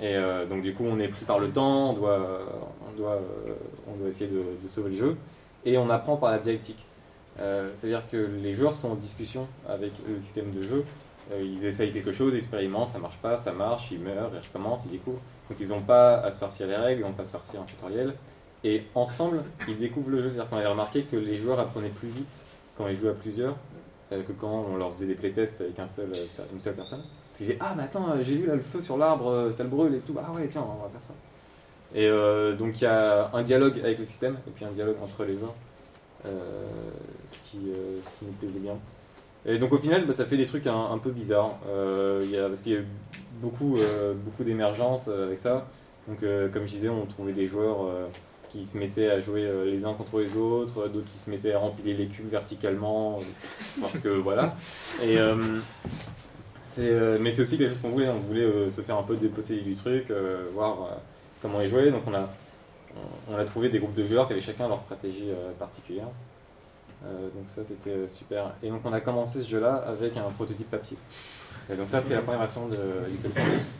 Et 0.02 0.14
donc 0.50 0.60
du 0.60 0.74
coup, 0.74 0.84
on 0.84 1.00
est 1.00 1.08
pris 1.08 1.24
par 1.24 1.38
le 1.38 1.48
temps. 1.48 1.90
On 1.90 1.92
doit, 1.94 2.28
on 2.86 2.94
doit, 2.94 3.18
on 3.88 3.96
doit 3.96 4.08
essayer 4.08 4.28
de, 4.28 4.44
de, 4.62 4.68
sauver 4.68 4.90
le 4.90 4.96
jeu. 4.96 5.16
Et 5.64 5.78
on 5.78 5.88
apprend 5.88 6.18
par 6.18 6.30
la 6.30 6.40
dialectique. 6.40 6.84
C'est-à-dire 7.38 8.02
que 8.10 8.18
les 8.18 8.52
joueurs 8.52 8.74
sont 8.74 8.90
en 8.90 8.96
discussion 8.96 9.48
avec 9.66 9.92
le 10.06 10.20
système 10.20 10.50
de 10.50 10.60
jeu 10.60 10.84
ils 11.40 11.64
essayent 11.64 11.92
quelque 11.92 12.12
chose, 12.12 12.34
ils 12.34 12.38
expérimentent, 12.38 12.90
ça 12.90 12.98
marche 12.98 13.18
pas, 13.18 13.36
ça 13.36 13.52
marche, 13.52 13.90
ils 13.90 14.00
meurent, 14.00 14.30
ils 14.34 14.46
recommencent, 14.46 14.84
ils 14.86 14.92
découvrent. 14.92 15.20
Donc 15.52 15.60
ils 15.60 15.68
n'ont 15.68 15.82
pas 15.82 16.18
à 16.20 16.32
se 16.32 16.38
farcir 16.38 16.66
les 16.66 16.76
règles, 16.76 17.02
ils 17.02 17.04
n'ont 17.04 17.12
pas 17.12 17.22
à 17.22 17.26
se 17.26 17.32
farcir 17.32 17.60
un 17.60 17.64
tutoriel. 17.64 18.14
Et 18.64 18.84
ensemble, 18.94 19.42
ils 19.68 19.76
découvrent 19.76 20.08
le 20.08 20.22
jeu. 20.22 20.30
C'est-à-dire 20.30 20.48
qu'on 20.48 20.56
avait 20.56 20.66
remarqué 20.66 21.02
que 21.02 21.16
les 21.16 21.36
joueurs 21.36 21.60
apprenaient 21.60 21.90
plus 21.90 22.08
vite 22.08 22.42
quand 22.78 22.88
ils 22.88 22.96
jouaient 22.96 23.10
à 23.10 23.14
plusieurs 23.14 23.54
que 24.10 24.32
quand 24.32 24.66
on 24.70 24.76
leur 24.76 24.92
faisait 24.92 25.06
des 25.06 25.14
playtests 25.14 25.62
avec 25.62 25.78
un 25.78 25.86
seul, 25.86 26.10
une 26.52 26.60
seule 26.60 26.74
personne. 26.74 27.02
Ils 27.34 27.38
disaient 27.38 27.58
Ah, 27.60 27.74
mais 27.76 27.82
attends, 27.84 28.14
j'ai 28.22 28.36
vu 28.36 28.46
là 28.46 28.54
le 28.54 28.62
feu 28.62 28.80
sur 28.80 28.96
l'arbre, 28.96 29.50
ça 29.52 29.62
le 29.62 29.68
brûle 29.68 29.94
et 29.94 30.00
tout. 30.00 30.14
Ah 30.18 30.30
ouais, 30.32 30.48
tiens, 30.50 30.62
on 30.62 30.82
va 30.82 30.90
faire 30.90 31.02
ça. 31.02 31.14
Et 31.94 32.08
donc 32.56 32.80
il 32.80 32.84
y 32.84 32.86
a 32.86 33.30
un 33.34 33.42
dialogue 33.42 33.78
avec 33.78 33.98
le 33.98 34.04
système 34.04 34.36
et 34.46 34.50
puis 34.50 34.64
un 34.64 34.70
dialogue 34.70 34.96
entre 35.02 35.24
les 35.24 35.38
joueurs. 35.38 35.54
Euh, 36.24 36.28
euh, 36.28 37.28
ce, 37.28 37.38
qui, 37.50 38.26
nous 38.26 38.32
plaisait 38.32 38.60
bien. 38.60 38.78
Et 39.46 39.58
donc 39.58 39.72
au 39.72 39.78
final, 39.78 40.06
bah, 40.06 40.12
ça 40.12 40.24
fait 40.24 40.36
des 40.36 40.46
trucs 40.46 40.66
un, 40.66 40.98
peu 40.98 41.10
bizarres, 41.10 41.58
euh, 41.68 42.48
parce 42.48 42.62
qu'il 42.62 42.72
y 42.72 42.76
a 42.76 42.80
eu 42.80 42.86
beaucoup, 43.40 43.78
beaucoup 44.24 44.44
d'émergence 44.44 45.08
avec 45.08 45.38
ça. 45.38 45.66
Donc 46.06 46.20
comme 46.20 46.66
je 46.66 46.72
disais, 46.72 46.88
on 46.88 47.06
trouvait 47.06 47.32
des 47.32 47.46
joueurs 47.46 47.88
qui 48.50 48.64
se 48.64 48.78
mettaient 48.78 49.10
à 49.10 49.18
jouer 49.18 49.50
les 49.66 49.84
uns 49.84 49.94
contre 49.94 50.20
les 50.20 50.36
autres, 50.36 50.86
d'autres 50.88 51.10
qui 51.12 51.18
se 51.18 51.28
mettaient 51.28 51.54
à 51.54 51.58
remplir 51.58 51.96
les 51.96 52.06
cubes 52.06 52.30
verticalement, 52.30 53.18
parce 53.80 53.98
que 53.98 54.08
voilà. 54.08 54.54
Et, 55.02 55.16
mais 57.20 57.32
c'est 57.32 57.42
aussi 57.42 57.58
quelque 57.58 57.70
chose 57.70 57.80
qu'on 57.80 57.90
voulait, 57.90 58.08
on 58.08 58.18
voulait 58.18 58.70
se 58.70 58.80
faire 58.80 58.96
un 58.96 59.02
peu 59.02 59.16
déposséder 59.16 59.62
du 59.62 59.74
truc, 59.74 60.12
voir 60.54 61.00
comment 61.40 61.60
ils 61.60 61.68
jouaient. 61.68 61.90
Donc 61.90 62.02
on 62.06 62.14
a 62.14 62.28
on 63.28 63.36
a 63.36 63.44
trouvé 63.44 63.68
des 63.68 63.78
groupes 63.78 63.94
de 63.94 64.04
joueurs 64.04 64.26
qui 64.26 64.32
avaient 64.32 64.42
chacun 64.42 64.68
leur 64.68 64.80
stratégie 64.80 65.30
euh, 65.30 65.52
particulière. 65.58 66.08
Euh, 67.04 67.28
donc 67.34 67.44
ça 67.46 67.64
c'était 67.64 67.90
euh, 67.90 68.08
super. 68.08 68.54
Et 68.62 68.68
donc 68.68 68.80
on 68.84 68.92
a 68.92 69.00
commencé 69.00 69.40
ce 69.40 69.48
jeu-là 69.48 69.84
avec 69.86 70.16
un 70.16 70.30
prototype 70.30 70.70
papier. 70.70 70.96
Et 71.70 71.76
donc 71.76 71.88
ça 71.88 72.00
c'est 72.00 72.14
la 72.14 72.22
première 72.22 72.40
version 72.40 72.68
de 72.68 72.76
Little 73.08 73.30
Plus. 73.30 73.74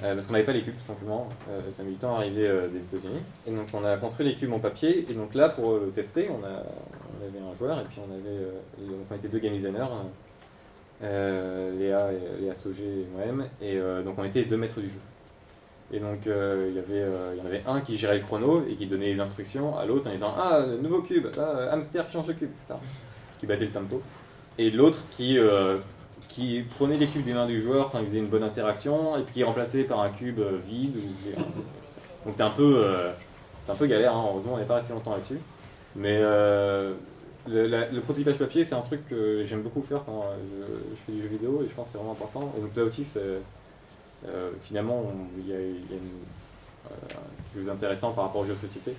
parce 0.00 0.26
qu'on 0.26 0.32
n'avait 0.32 0.44
pas 0.44 0.52
les 0.52 0.62
cubes 0.62 0.76
tout 0.76 0.84
simplement. 0.84 1.28
ça 1.68 1.82
a 1.82 1.84
mis 1.84 1.92
du 1.92 1.98
temps 1.98 2.18
à 2.18 2.24
des 2.24 2.44
États-Unis. 2.44 3.20
Et 3.46 3.50
donc 3.50 3.66
on 3.74 3.84
a 3.84 3.96
construit 3.96 4.26
les 4.26 4.36
cubes 4.36 4.52
en 4.52 4.60
papier. 4.60 5.06
Et 5.10 5.14
donc 5.14 5.34
là 5.34 5.48
pour 5.48 5.74
le 5.74 5.90
tester, 5.90 6.28
on 6.30 6.44
avait 6.44 7.38
un 7.38 7.56
joueur 7.56 7.80
et 7.80 7.84
puis 7.84 7.98
on 7.98 8.12
avait 8.12 8.86
donc 8.86 9.06
on 9.10 9.14
était 9.14 9.28
deux 9.28 9.40
game 9.40 9.54
designers. 9.54 9.86
Léa, 11.02 12.12
et, 12.12 12.42
Léa 12.42 12.54
Sauger 12.54 13.02
et 13.02 13.06
moi-même. 13.12 13.48
Et 13.60 13.80
donc 14.04 14.14
on 14.16 14.24
était 14.24 14.40
les 14.40 14.46
deux 14.46 14.56
maîtres 14.56 14.80
du 14.80 14.88
jeu. 14.88 15.00
Et 15.92 15.98
donc, 15.98 16.26
euh, 16.26 16.70
il, 16.72 16.78
euh, 16.92 17.34
y 17.36 17.40
en 17.40 17.46
avait 17.46 17.62
un 17.66 17.80
qui 17.80 17.96
gérait 17.96 18.18
le 18.18 18.24
chrono 18.24 18.64
et 18.68 18.74
qui 18.74 18.86
donnait 18.86 19.12
les 19.12 19.20
instructions 19.20 19.76
à 19.76 19.84
l'autre 19.84 20.08
en 20.08 20.12
disant 20.12 20.32
Ah, 20.38 20.64
nouveau 20.80 21.02
cube, 21.02 21.26
ah, 21.36 21.72
hamster 21.72 22.08
change 22.12 22.28
de 22.28 22.32
cube, 22.34 22.50
etc. 22.56 22.74
Qui 23.40 23.46
battait 23.46 23.64
le 23.64 23.72
tempo. 23.72 24.00
Et 24.58 24.70
l'autre 24.70 25.00
qui, 25.16 25.36
euh, 25.38 25.78
qui 26.28 26.62
prenait 26.76 26.96
les 26.96 27.08
cubes 27.08 27.24
des 27.24 27.34
mains 27.34 27.46
du 27.46 27.60
joueur 27.60 27.90
quand 27.90 27.98
il 27.98 28.06
faisait 28.06 28.18
une 28.18 28.28
bonne 28.28 28.44
interaction 28.44 29.16
et 29.16 29.22
puis 29.22 29.34
qui 29.34 29.44
remplaçait 29.44 29.82
par 29.82 30.00
un 30.00 30.10
cube 30.10 30.40
vide. 30.64 30.96
Ou... 30.96 31.40
Donc, 32.24 32.32
c'était 32.32 32.42
un, 32.42 32.50
peu, 32.50 32.84
un 33.68 33.74
peu 33.74 33.86
galère, 33.86 34.14
hein. 34.14 34.26
heureusement, 34.28 34.54
on 34.54 34.58
n'est 34.58 34.64
pas 34.64 34.76
resté 34.76 34.92
longtemps 34.92 35.12
là-dessus. 35.12 35.40
Mais 35.96 36.20
le, 36.20 36.94
le, 37.48 38.00
prototypage 38.00 38.36
papier, 38.36 38.64
c'est 38.64 38.74
un 38.74 38.82
truc 38.82 39.08
que 39.08 39.42
j'aime 39.44 39.62
beaucoup 39.62 39.80
faire 39.80 40.04
quand 40.04 40.26
je, 40.60 40.66
je, 40.90 40.96
fais 41.06 41.12
du 41.12 41.22
jeu 41.22 41.28
vidéo 41.28 41.62
et 41.64 41.68
je 41.68 41.74
pense 41.74 41.86
que 41.86 41.92
c'est 41.92 41.98
vraiment 41.98 42.12
important. 42.12 42.52
Et 42.58 42.60
donc 42.60 42.76
là 42.76 42.84
aussi, 42.84 43.02
c'est 43.02 43.40
euh, 44.28 44.50
finalement, 44.62 45.04
il 45.38 45.48
y 45.48 45.52
a, 45.52 45.60
une, 45.60 45.74
euh, 46.90 46.90
chose 47.54 47.68
intéressant 47.68 48.12
par 48.12 48.24
rapport 48.24 48.42
au 48.42 48.44
jeu 48.44 48.52
de 48.52 48.58
société, 48.58 48.92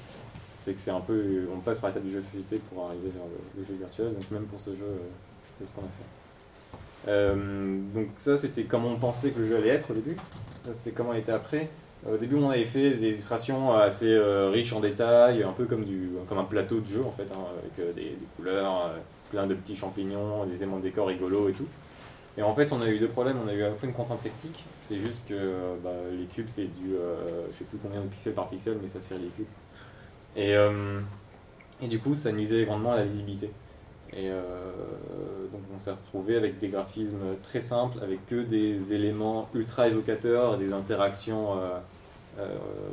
c'est 0.58 0.74
que 0.74 0.82
c'est 0.82 0.92
un 0.92 1.00
peu, 1.00 1.48
on 1.54 1.60
passe 1.60 1.80
par 1.80 1.90
l'étape 1.90 2.04
du 2.04 2.12
jeu 2.12 2.20
de 2.20 2.26
société 2.26 2.60
pour 2.70 2.86
arriver 2.88 3.10
vers 3.10 3.24
le, 3.58 3.64
jeu 3.64 3.76
virtuel. 3.76 4.14
Donc 4.14 4.30
même 4.32 4.46
pour 4.46 4.60
ce 4.60 4.72
jeu, 4.72 4.86
euh, 4.86 4.98
c'est 5.58 5.66
ce 5.66 5.74
qu'on 5.74 5.82
a 5.82 7.08
fait. 7.08 7.36
donc 7.94 8.08
ça, 8.18 8.38
c'était 8.38 8.64
comment 8.64 8.90
on 8.90 9.00
pensait 9.00 9.32
que 9.32 9.40
le 9.40 9.46
jeu 9.46 9.58
allait 9.58 9.70
être 9.70 9.92
au 9.92 9.94
début. 9.94 10.18
C'était 10.74 10.92
comment 10.92 11.14
il 11.14 11.20
était 11.20 11.32
après. 11.32 11.70
Au 12.12 12.18
début, 12.18 12.36
on 12.36 12.50
avait 12.50 12.66
fait 12.66 12.92
des 12.92 13.10
illustrations 13.10 13.74
assez 13.74 14.18
riches 14.52 14.74
en 14.74 14.80
détails, 14.80 15.44
un 15.44 15.52
peu 15.52 15.66
comme, 15.66 15.86
du, 15.86 16.10
comme 16.28 16.40
un 16.40 16.44
plateau 16.44 16.80
de 16.80 16.88
jeu 16.88 17.04
en 17.06 17.12
fait, 17.12 17.28
hein, 17.32 17.46
avec 17.60 17.96
des, 17.96 18.18
couleurs, 18.36 18.92
plein 19.30 19.46
de 19.46 19.54
petits 19.54 19.76
champignons, 19.76 20.46
des 20.46 20.58
éléments 20.58 20.78
de 20.78 20.84
décor 20.84 21.08
rigolos 21.08 21.50
et 21.50 21.54
tout. 21.54 21.68
Et 22.38 22.44
en 22.44 22.54
fait, 22.54 22.72
on 22.72 22.82
a 22.82 22.88
eu 22.88 23.00
deux 23.00 23.10
problèmes. 23.10 23.38
On 23.44 23.48
a 23.48 23.54
eu 23.54 23.64
à 23.64 23.70
la 23.70 23.76
fois 23.76 23.88
une 23.88 23.96
contrainte 23.96 24.22
technique, 24.22 24.64
c'est 24.82 24.98
juste 24.98 25.28
que 25.28 25.76
bah, 25.84 25.92
les 26.12 26.26
cubes, 26.26 26.48
c'est 26.50 26.66
du. 26.66 26.96
Euh, 26.96 27.48
je 27.52 27.58
sais 27.58 27.66
plus 27.66 27.78
combien 27.78 28.02
de 28.02 28.08
pixels 28.08 28.34
par 28.34 28.50
pixel, 28.50 28.78
mais 28.82 28.88
ça 28.88 29.02
sert 29.02 29.18
les 29.18 29.28
cubes. 29.28 29.46
Et, 30.36 30.56
euh, 30.56 31.00
et 31.82 31.88
du 31.88 32.00
coup, 32.00 32.16
ça 32.16 32.32
nuisait 32.32 32.64
grandement 32.66 32.94
à 32.94 32.98
la 32.98 33.06
visibilité. 33.06 33.52
Et 34.14 34.30
euh, 34.30 34.42
donc, 35.52 35.62
on 35.76 35.80
s'est 35.80 35.92
retrouvé 35.92 36.38
avec 36.38 36.60
des 36.60 36.70
graphismes 36.70 37.36
très 37.44 37.62
simples, 37.62 38.00
avec 38.02 38.26
que 38.28 38.42
des 38.44 38.94
éléments 38.94 39.50
ultra 39.54 39.88
évocateurs, 39.88 40.58
des 40.58 40.74
interactions 40.74 41.58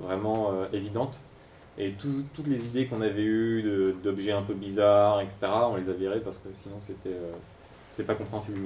vraiment 0.02 0.52
évidentes. 0.72 1.18
Et 1.76 1.92
toutes 1.92 2.46
les 2.46 2.66
idées 2.66 2.86
qu'on 2.86 3.00
avait 3.02 3.22
eues 3.22 3.94
d'objets 4.02 4.32
un 4.32 4.42
peu 4.42 4.54
bizarres, 4.54 5.20
etc., 5.20 5.46
on 5.70 5.76
les 5.76 5.88
a 5.88 5.92
virées 5.92 6.20
parce 6.20 6.38
que 6.38 6.48
sinon, 6.54 6.76
c'était 6.80 8.04
pas 8.04 8.14
compréhensible 8.14 8.58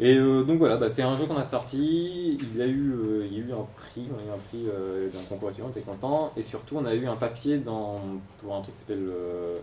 et 0.00 0.16
euh, 0.16 0.44
donc 0.44 0.58
voilà, 0.58 0.76
bah, 0.76 0.88
c'est 0.90 1.02
un 1.02 1.16
jeu 1.16 1.26
qu'on 1.26 1.36
a 1.36 1.44
sorti, 1.44 2.38
il 2.54 2.62
a 2.62 2.66
eu, 2.66 2.92
euh, 2.92 3.26
il 3.28 3.36
y 3.36 3.42
a 3.42 3.46
eu 3.46 3.52
un 3.52 3.66
prix, 3.76 4.06
on 4.12 4.18
a 4.18 4.22
eu 4.22 4.32
un 4.32 4.38
prix 4.38 4.66
euh, 4.68 5.08
d'un 5.08 5.22
concours 5.28 5.50
on 5.60 5.70
était 5.70 5.80
content, 5.80 6.32
et 6.36 6.42
surtout 6.42 6.76
on 6.76 6.86
a 6.86 6.94
eu 6.94 7.06
un 7.06 7.16
papier 7.16 7.58
dans, 7.58 8.00
pour 8.40 8.54
un 8.54 8.60
truc 8.62 8.74
qui 8.74 8.80
s'appelle 8.80 9.04
le, 9.04 9.54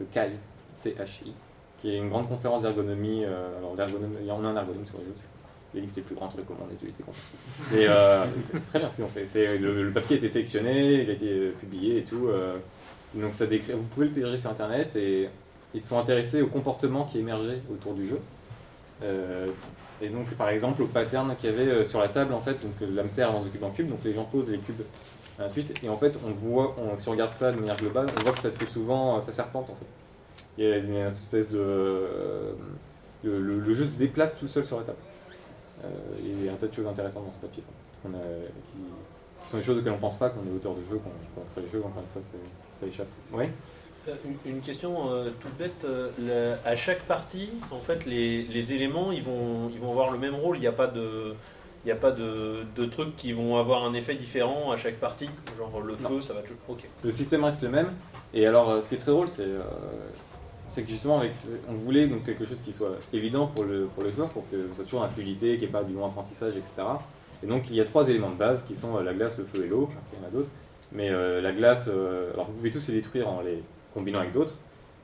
le 0.00 0.06
CHI, 0.10 0.94
CHI, 0.94 1.34
qui 1.82 1.90
est 1.90 1.98
une 1.98 2.08
grande 2.08 2.28
conférence 2.28 2.62
d'ergonomie, 2.62 3.26
alors 3.26 3.76
il 4.20 4.26
y 4.26 4.30
en 4.30 4.42
a 4.42 4.48
un 4.48 4.56
ergonome 4.56 4.86
sur 4.86 4.98
le 4.98 5.04
jeu, 5.04 5.20
il 5.74 5.84
dit 5.84 5.94
que 5.94 6.00
plus 6.00 6.14
grand 6.14 6.28
truc 6.28 6.48
au 6.48 6.54
monde 6.54 6.70
et 6.72 6.76
tout, 6.76 6.86
il 6.86 6.90
était 6.90 7.02
content. 7.02 7.18
C'est 7.60 8.66
très 8.68 8.78
bien 8.78 8.88
ce 8.88 8.96
qu'ils 8.96 9.04
ont 9.04 9.08
fait, 9.08 9.58
le, 9.58 9.82
le, 9.82 9.92
papier 9.92 10.16
a 10.16 10.18
été 10.18 10.30
sélectionné, 10.30 11.02
il 11.02 11.10
a 11.10 11.12
été 11.12 11.48
publié 11.60 11.98
et 11.98 12.04
tout, 12.04 12.30
donc 13.14 13.34
ça 13.34 13.46
décrit, 13.46 13.74
vous 13.74 13.82
pouvez 13.82 14.06
le 14.06 14.12
télécharger 14.12 14.38
sur 14.38 14.50
internet, 14.50 14.96
et 14.96 15.28
ils 15.74 15.80
sont 15.82 15.98
intéressés 15.98 16.40
au 16.40 16.46
comportement 16.46 17.04
qui 17.04 17.18
émergeait 17.18 17.60
autour 17.70 17.92
du 17.92 18.06
jeu. 18.06 18.18
Euh, 19.02 19.48
et 20.00 20.08
donc, 20.08 20.28
par 20.34 20.48
exemple, 20.48 20.82
au 20.82 20.86
pattern 20.86 21.34
qu'il 21.36 21.50
y 21.50 21.52
avait 21.52 21.68
euh, 21.68 21.84
sur 21.84 22.00
la 22.00 22.08
table, 22.08 22.32
en 22.32 22.40
fait, 22.40 22.54
donc 22.54 22.72
l'hamster 22.80 23.22
avance 23.22 23.44
de 23.44 23.50
cube 23.50 23.64
en 23.64 23.70
cube, 23.70 23.88
donc 23.88 24.00
les 24.04 24.12
gens 24.12 24.24
posent 24.24 24.50
les 24.50 24.58
cubes 24.58 24.82
ensuite, 25.40 25.82
et 25.82 25.88
en 25.88 25.96
fait, 25.96 26.18
on 26.26 26.30
voit, 26.32 26.76
si 26.96 27.08
on 27.08 27.12
regarde 27.12 27.30
ça 27.30 27.52
de 27.52 27.58
manière 27.58 27.76
globale, 27.76 28.06
on 28.18 28.22
voit 28.22 28.32
que 28.32 28.40
ça 28.40 28.50
fait 28.50 28.66
souvent, 28.66 29.16
euh, 29.16 29.20
ça 29.20 29.32
serpente 29.32 29.70
en 29.70 29.74
fait. 29.74 29.86
Il 30.58 30.64
y 30.64 30.72
a 30.72 30.76
une 30.76 30.94
espèce 30.96 31.50
de. 31.50 32.54
le, 33.24 33.74
jeu 33.74 33.86
se 33.86 33.96
déplace 33.96 34.36
tout 34.36 34.48
seul 34.48 34.64
sur 34.64 34.78
la 34.78 34.84
table. 34.84 34.98
il 36.22 36.44
y 36.44 36.48
a 36.48 36.52
un 36.52 36.56
tas 36.56 36.66
de 36.66 36.74
choses 36.74 36.86
intéressantes 36.86 37.24
dans 37.24 37.32
ce 37.32 37.38
papier 37.38 37.62
a, 38.04 38.08
qui, 38.08 39.50
sont 39.50 39.56
des 39.56 39.62
choses 39.62 39.78
auxquelles 39.78 39.92
on 39.92 39.96
ne 39.96 40.00
pense 40.00 40.18
pas 40.18 40.28
quand 40.28 40.40
on 40.44 40.52
est 40.52 40.54
auteur 40.54 40.74
de 40.74 40.82
jeu, 40.90 41.00
quand 41.02 41.10
on 41.38 41.54
fait 41.54 41.66
les 41.66 41.72
jeux, 41.72 41.78
encore 41.78 42.02
une 42.02 42.22
fois, 42.22 42.30
ça 42.80 42.86
échappe. 42.86 43.08
Oui 43.32 43.46
euh, 44.08 44.14
une, 44.46 44.60
question 44.60 45.10
euh, 45.10 45.30
toute 45.40 45.56
bête. 45.56 45.84
Euh, 45.84 46.56
à 46.64 46.76
chaque 46.76 47.02
partie, 47.02 47.50
en 47.70 47.80
fait, 47.80 48.04
les, 48.06 48.42
les, 48.44 48.72
éléments, 48.72 49.12
ils 49.12 49.22
vont, 49.22 49.68
ils 49.72 49.78
vont 49.78 49.90
avoir 49.90 50.10
le 50.10 50.18
même 50.18 50.34
rôle. 50.34 50.56
Il 50.56 50.60
n'y 50.60 50.66
a 50.66 50.72
pas 50.72 50.88
de, 50.88 51.34
il 51.84 51.86
n'y 51.86 51.92
a 51.92 51.96
pas 51.96 52.10
de, 52.10 52.64
de, 52.74 52.84
trucs 52.86 53.14
qui 53.16 53.32
vont 53.32 53.56
avoir 53.58 53.84
un 53.84 53.92
effet 53.94 54.14
différent 54.14 54.72
à 54.72 54.76
chaque 54.76 54.96
partie. 54.96 55.28
Genre 55.56 55.80
le 55.80 55.96
feu, 55.96 56.20
ça 56.20 56.34
va. 56.34 56.40
Ok. 56.68 56.88
Le 57.02 57.10
système 57.10 57.44
reste 57.44 57.62
le 57.62 57.68
même. 57.68 57.92
Et 58.34 58.46
alors, 58.46 58.82
ce 58.82 58.88
qui 58.88 58.96
est 58.96 58.98
très 58.98 59.12
drôle, 59.12 59.28
c'est 59.28 59.48
c'est 60.68 60.84
que 60.84 60.88
justement, 60.88 61.18
avec, 61.18 61.34
on 61.68 61.74
voulait 61.74 62.06
donc 62.06 62.24
quelque 62.24 62.46
chose 62.46 62.60
qui 62.64 62.72
soit 62.72 62.92
évident 63.12 63.46
pour 63.46 63.64
le, 63.64 63.88
pour 63.94 64.02
le 64.02 64.10
joueur, 64.10 64.30
pour 64.30 64.48
que 64.48 64.68
ce 64.68 64.74
soit 64.74 64.84
toujours 64.84 65.04
une 65.04 65.10
fluidité, 65.10 65.50
qu'il 65.58 65.58
n'y 65.58 65.64
ait 65.66 65.68
pas 65.68 65.84
du 65.84 65.92
long 65.92 66.06
apprentissage, 66.06 66.56
etc. 66.56 66.82
Et 67.42 67.46
donc, 67.46 67.68
il 67.68 67.76
y 67.76 67.80
a 67.80 67.84
trois 67.84 68.08
éléments 68.08 68.30
de 68.30 68.36
base 68.36 68.62
qui 68.62 68.74
sont 68.74 68.98
la 69.00 69.12
glace, 69.12 69.36
le 69.38 69.44
feu 69.44 69.64
et 69.66 69.68
l'eau. 69.68 69.90
il 70.12 70.18
y 70.18 70.24
en 70.24 70.28
a 70.28 70.30
d'autres. 70.30 70.48
Mais 70.92 71.10
la 71.10 71.52
glace, 71.52 71.88
alors 71.88 72.46
vous 72.46 72.54
pouvez 72.54 72.70
tous 72.70 72.88
les 72.88 72.94
détruire 72.94 73.28
en 73.28 73.42
les 73.42 73.62
combinant 73.94 74.20
avec 74.20 74.32
d'autres. 74.32 74.54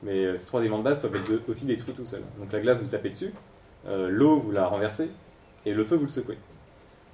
Mais 0.03 0.25
euh, 0.25 0.37
ces 0.37 0.45
trois 0.45 0.61
éléments 0.61 0.79
de 0.79 0.83
base 0.83 0.99
peuvent 0.99 1.15
être 1.15 1.49
aussi 1.49 1.65
détruits 1.65 1.93
tout 1.93 2.05
seuls. 2.05 2.23
Donc 2.39 2.51
la 2.51 2.59
glace, 2.59 2.79
vous 2.81 2.87
tapez 2.87 3.09
dessus, 3.09 3.33
euh, 3.87 4.09
l'eau, 4.09 4.37
vous 4.39 4.51
la 4.51 4.67
renversez, 4.67 5.09
et 5.65 5.73
le 5.73 5.83
feu, 5.83 5.95
vous 5.95 6.05
le 6.05 6.09
secouez. 6.09 6.37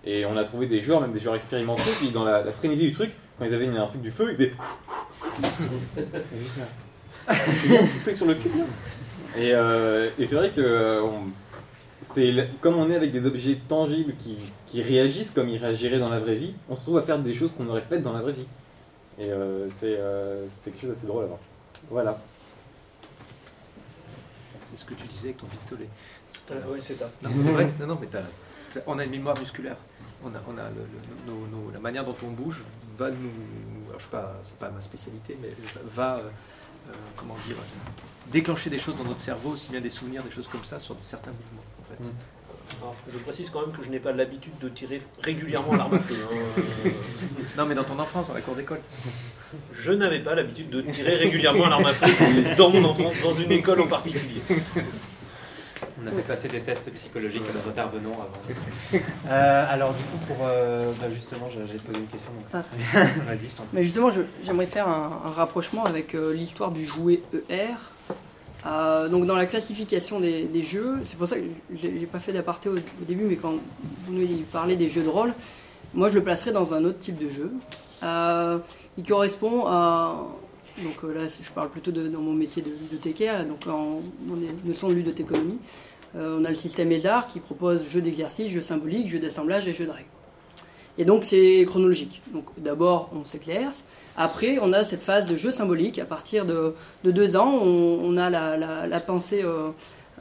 Et 0.06 0.26
on 0.26 0.38
a 0.38 0.44
trouvé 0.44 0.68
des 0.68 0.82
joueurs, 0.82 1.02
même 1.02 1.14
des 1.14 1.20
joueurs 1.20 1.36
expérimentés, 1.36 1.90
qui, 2.00 2.12
dans 2.12 2.24
la, 2.24 2.44
frénésie 2.52 2.86
du 2.86 2.92
truc, 2.92 3.12
quand 3.40 3.46
ils 3.46 3.54
avaient 3.54 3.68
un 3.68 3.88
truc 3.88 4.02
du 4.02 4.12
feu, 4.12 4.32
ils 4.32 4.36
faisaient. 4.36 4.54
fait 8.04 8.14
sur 8.14 8.28
le 8.28 8.36
cube, 8.36 8.52
Et, 9.36 9.52
euh, 9.54 10.12
et 10.20 10.28
c'est 10.28 10.36
vrai 10.36 10.52
que 10.52 11.02
c'est 12.02 12.32
comme 12.62 12.76
on 12.76 12.92
est 12.92 12.96
avec 12.96 13.12
des 13.12 13.26
objets 13.26 13.58
tangibles 13.68 14.14
qui, 14.20 14.38
qui, 14.68 14.84
réagissent 14.84 15.32
comme 15.32 15.50
ils 15.50 15.58
réagiraient 15.58 15.98
dans 15.98 16.10
la 16.10 16.20
vraie 16.20 16.36
vie, 16.36 16.54
on 16.70 16.76
se 16.76 16.82
trouve 16.82 17.00
à 17.00 17.02
faire 17.02 17.18
des 17.18 17.34
choses 17.34 17.52
qu'on 17.58 17.68
aurait 17.68 17.82
faites 17.82 18.04
dans 18.04 18.14
la 18.14 18.22
vraie 18.22 18.34
vie. 18.34 18.46
Et 19.18 19.32
c'est 19.70 19.98
quelque 20.64 20.82
chose 20.82 20.90
d'assez 20.90 21.08
drôle 21.08 21.24
à 21.24 21.28
voir. 21.28 21.40
Voilà. 21.90 22.18
C'est 24.64 24.78
ce 24.78 24.86
que 24.86 24.94
tu 24.94 25.08
disais 25.08 25.28
avec 25.30 25.38
ton 25.38 25.48
pistolet. 25.48 25.88
oui, 26.68 26.80
c'est 26.82 26.96
ça. 26.96 27.10
C'est 27.22 27.30
vrai 27.52 27.72
Non, 27.80 27.88
non, 27.88 28.00
mais 28.02 28.08
on 28.88 29.00
a 29.00 29.04
une 29.04 29.12
mémoire 29.12 29.38
musculaire. 29.38 29.78
On 30.24 30.30
a, 30.30 30.40
on 30.48 30.58
a 30.58 30.64
la 31.74 31.80
manière 31.80 32.04
dont 32.04 32.16
on 32.24 32.32
bouge 32.32 32.64
va 32.98 33.12
nous. 33.12 33.32
Alors, 33.90 34.00
je 34.00 34.06
sais 34.06 34.12
pas, 34.12 34.36
c'est 34.42 34.58
pas 34.58 34.70
ma 34.70 34.82
spécialité, 34.82 35.38
mais 35.42 35.54
va, 35.86 36.22
comment 37.16 37.36
dire, 37.48 37.58
déclencher 38.32 38.70
des 38.70 38.80
choses 38.80 38.96
dans 38.96 39.04
notre 39.04 39.20
cerveau, 39.20 39.52
aussi 39.52 39.70
bien 39.70 39.82
des 39.82 39.90
souvenirs, 39.90 40.24
des 40.24 40.32
choses 40.32 40.48
comme 40.48 40.64
ça, 40.64 40.80
sur 40.80 40.96
certains 41.00 41.32
mouvements. 41.32 41.64
En 41.82 41.84
fait. 41.86 42.04
Mm. 42.04 43.14
je 43.14 43.18
précise 43.20 43.50
quand 43.50 43.62
même 43.62 43.76
que 43.76 43.84
je 43.84 43.90
n'ai 43.90 44.00
pas 44.00 44.12
l'habitude 44.12 44.58
de 44.60 44.70
tirer 44.70 45.02
régulièrement 45.22 45.76
l'arme 45.76 45.96
à 45.96 46.00
feu. 46.00 46.16
Hein. 46.32 46.90
non, 47.58 47.66
mais 47.66 47.76
dans 47.76 47.84
ton 47.84 48.00
enfance, 48.00 48.30
à 48.30 48.34
la 48.34 48.42
cour 48.42 48.56
d'école. 48.56 48.82
Je 49.74 49.92
n'avais 49.92 50.20
pas 50.20 50.36
l'habitude 50.36 50.70
de 50.70 50.82
tirer 50.82 51.16
régulièrement 51.16 51.68
l'arme 51.68 51.86
à 51.86 51.94
feu 51.94 52.56
dans 52.58 52.70
mon 52.70 52.84
enfance, 52.84 53.14
dans 53.24 53.34
une 53.34 53.52
école 53.52 53.82
en 53.82 53.88
particulier. 53.88 54.42
On 56.06 56.10
a 56.10 56.12
fait 56.12 56.28
passer 56.28 56.48
des 56.48 56.60
tests 56.60 56.92
psychologiques 56.94 57.42
à 57.50 57.54
nos 57.54 57.70
intervenants 57.70 58.14
avant. 58.14 59.00
Euh, 59.28 59.66
alors 59.70 59.94
du 59.94 60.04
coup, 60.04 60.18
pour 60.28 60.38
euh, 60.44 60.92
bah, 61.00 61.08
justement, 61.14 61.48
j'ai 61.50 61.80
posé 61.80 62.00
une 62.00 62.06
question. 62.06 62.32
Donc 62.32 62.46
ah. 62.54 62.64
Vas-y, 63.28 63.50
je 63.50 63.56
t'en 63.56 63.64
Mais 63.74 63.84
justement, 63.84 64.10
j'aimerais 64.44 64.68
faire 64.68 64.88
un, 64.88 65.32
rapprochement 65.36 65.84
avec 65.84 66.14
euh, 66.14 66.32
l'histoire 66.34 66.72
du 66.72 66.86
jouet 66.86 67.22
ER. 67.50 69.10
donc 69.10 69.26
dans 69.26 69.36
la 69.36 69.48
classification 69.48 70.20
des, 70.20 70.64
jeux, 70.64 71.00
c'est 71.06 71.18
pour 71.18 71.28
ça 71.28 71.38
que 71.38 71.44
je 71.74 71.88
n'ai 71.88 72.06
pas 72.06 72.20
fait 72.20 72.34
d'aparté 72.34 72.70
au, 72.70 72.76
début, 73.08 73.26
mais 73.26 73.36
quand 73.36 73.56
vous 74.06 74.14
nous 74.14 74.28
parlez 74.52 74.76
des 74.76 74.88
jeux 74.88 75.04
de 75.04 75.10
rôle, 75.10 75.34
moi 75.94 76.10
je 76.10 76.16
le 76.16 76.24
placerais 76.24 76.52
dans 76.52 76.74
un 76.74 76.86
autre 76.86 77.00
type 77.00 77.18
de 77.18 77.28
jeu. 77.28 77.52
il 78.98 79.04
correspond 79.08 79.66
à 79.66 80.28
donc 80.84 81.04
là, 81.04 81.22
je 81.40 81.50
parle 81.52 81.70
plutôt 81.70 81.92
de, 81.92 82.10
dans 82.10 82.20
mon 82.20 82.34
métier 82.34 82.62
de 82.62 82.70
ludothèque, 82.70 83.24
donc 83.48 83.66
en, 83.68 84.02
en 84.02 84.66
notion 84.66 84.90
de 84.90 84.94
ludothéconomie. 84.94 85.58
Euh, 86.16 86.38
on 86.40 86.46
a 86.46 86.50
le 86.50 86.56
système 86.56 86.92
ESAR 86.92 87.28
qui 87.28 87.40
propose 87.40 87.86
jeux 87.90 88.02
d'exercice, 88.02 88.50
jeux 88.50 88.62
symboliques, 88.62 89.08
jeux 89.08 89.20
d'assemblage 89.20 89.68
et 89.68 89.74
jeux 89.74 89.86
de 89.86 89.92
règles. 89.92 90.10
Et 90.98 91.04
donc 91.04 91.26
c'est 91.26 91.66
chronologique. 91.68 92.22
Donc 92.34 92.46
d'abord 92.58 93.10
on 93.14 93.26
s'éclaire, 93.26 93.70
après 94.16 94.58
on 94.62 94.72
a 94.72 94.86
cette 94.86 95.02
phase 95.02 95.28
de 95.28 95.36
jeu 95.36 95.52
symbolique. 95.52 96.00
À 96.00 96.06
partir 96.06 96.46
de, 96.46 96.74
deux 97.04 97.36
ans, 97.36 97.52
on, 97.52 98.16
a 98.18 98.30
la, 98.30 99.00
pensée, 99.02 99.42
euh, 99.44 99.72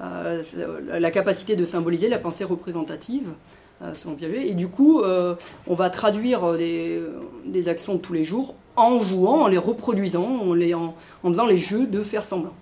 euh, 0.01 0.43
la 0.89 1.11
capacité 1.13 1.55
de 1.55 1.65
symboliser, 1.65 2.09
la 2.09 2.19
pensée 2.19 2.45
représentative. 2.45 3.29
Et 4.33 4.55
du 4.55 4.69
coup, 4.69 5.03
on 5.03 5.75
va 5.75 5.91
traduire 5.91 6.57
des, 6.57 7.69
actions 7.69 7.97
de 7.97 7.99
tous 7.99 8.15
les 8.15 8.25
jours 8.25 8.55
en 8.77 9.01
jouant, 9.01 9.43
en 9.43 9.49
les 9.49 9.59
reproduisant, 9.59 10.39
en 11.23 11.29
faisant 11.29 11.45
les 11.45 11.59
jeux 11.59 11.87
de 11.87 12.01
faire 12.01 12.25
semblant. 12.25 12.55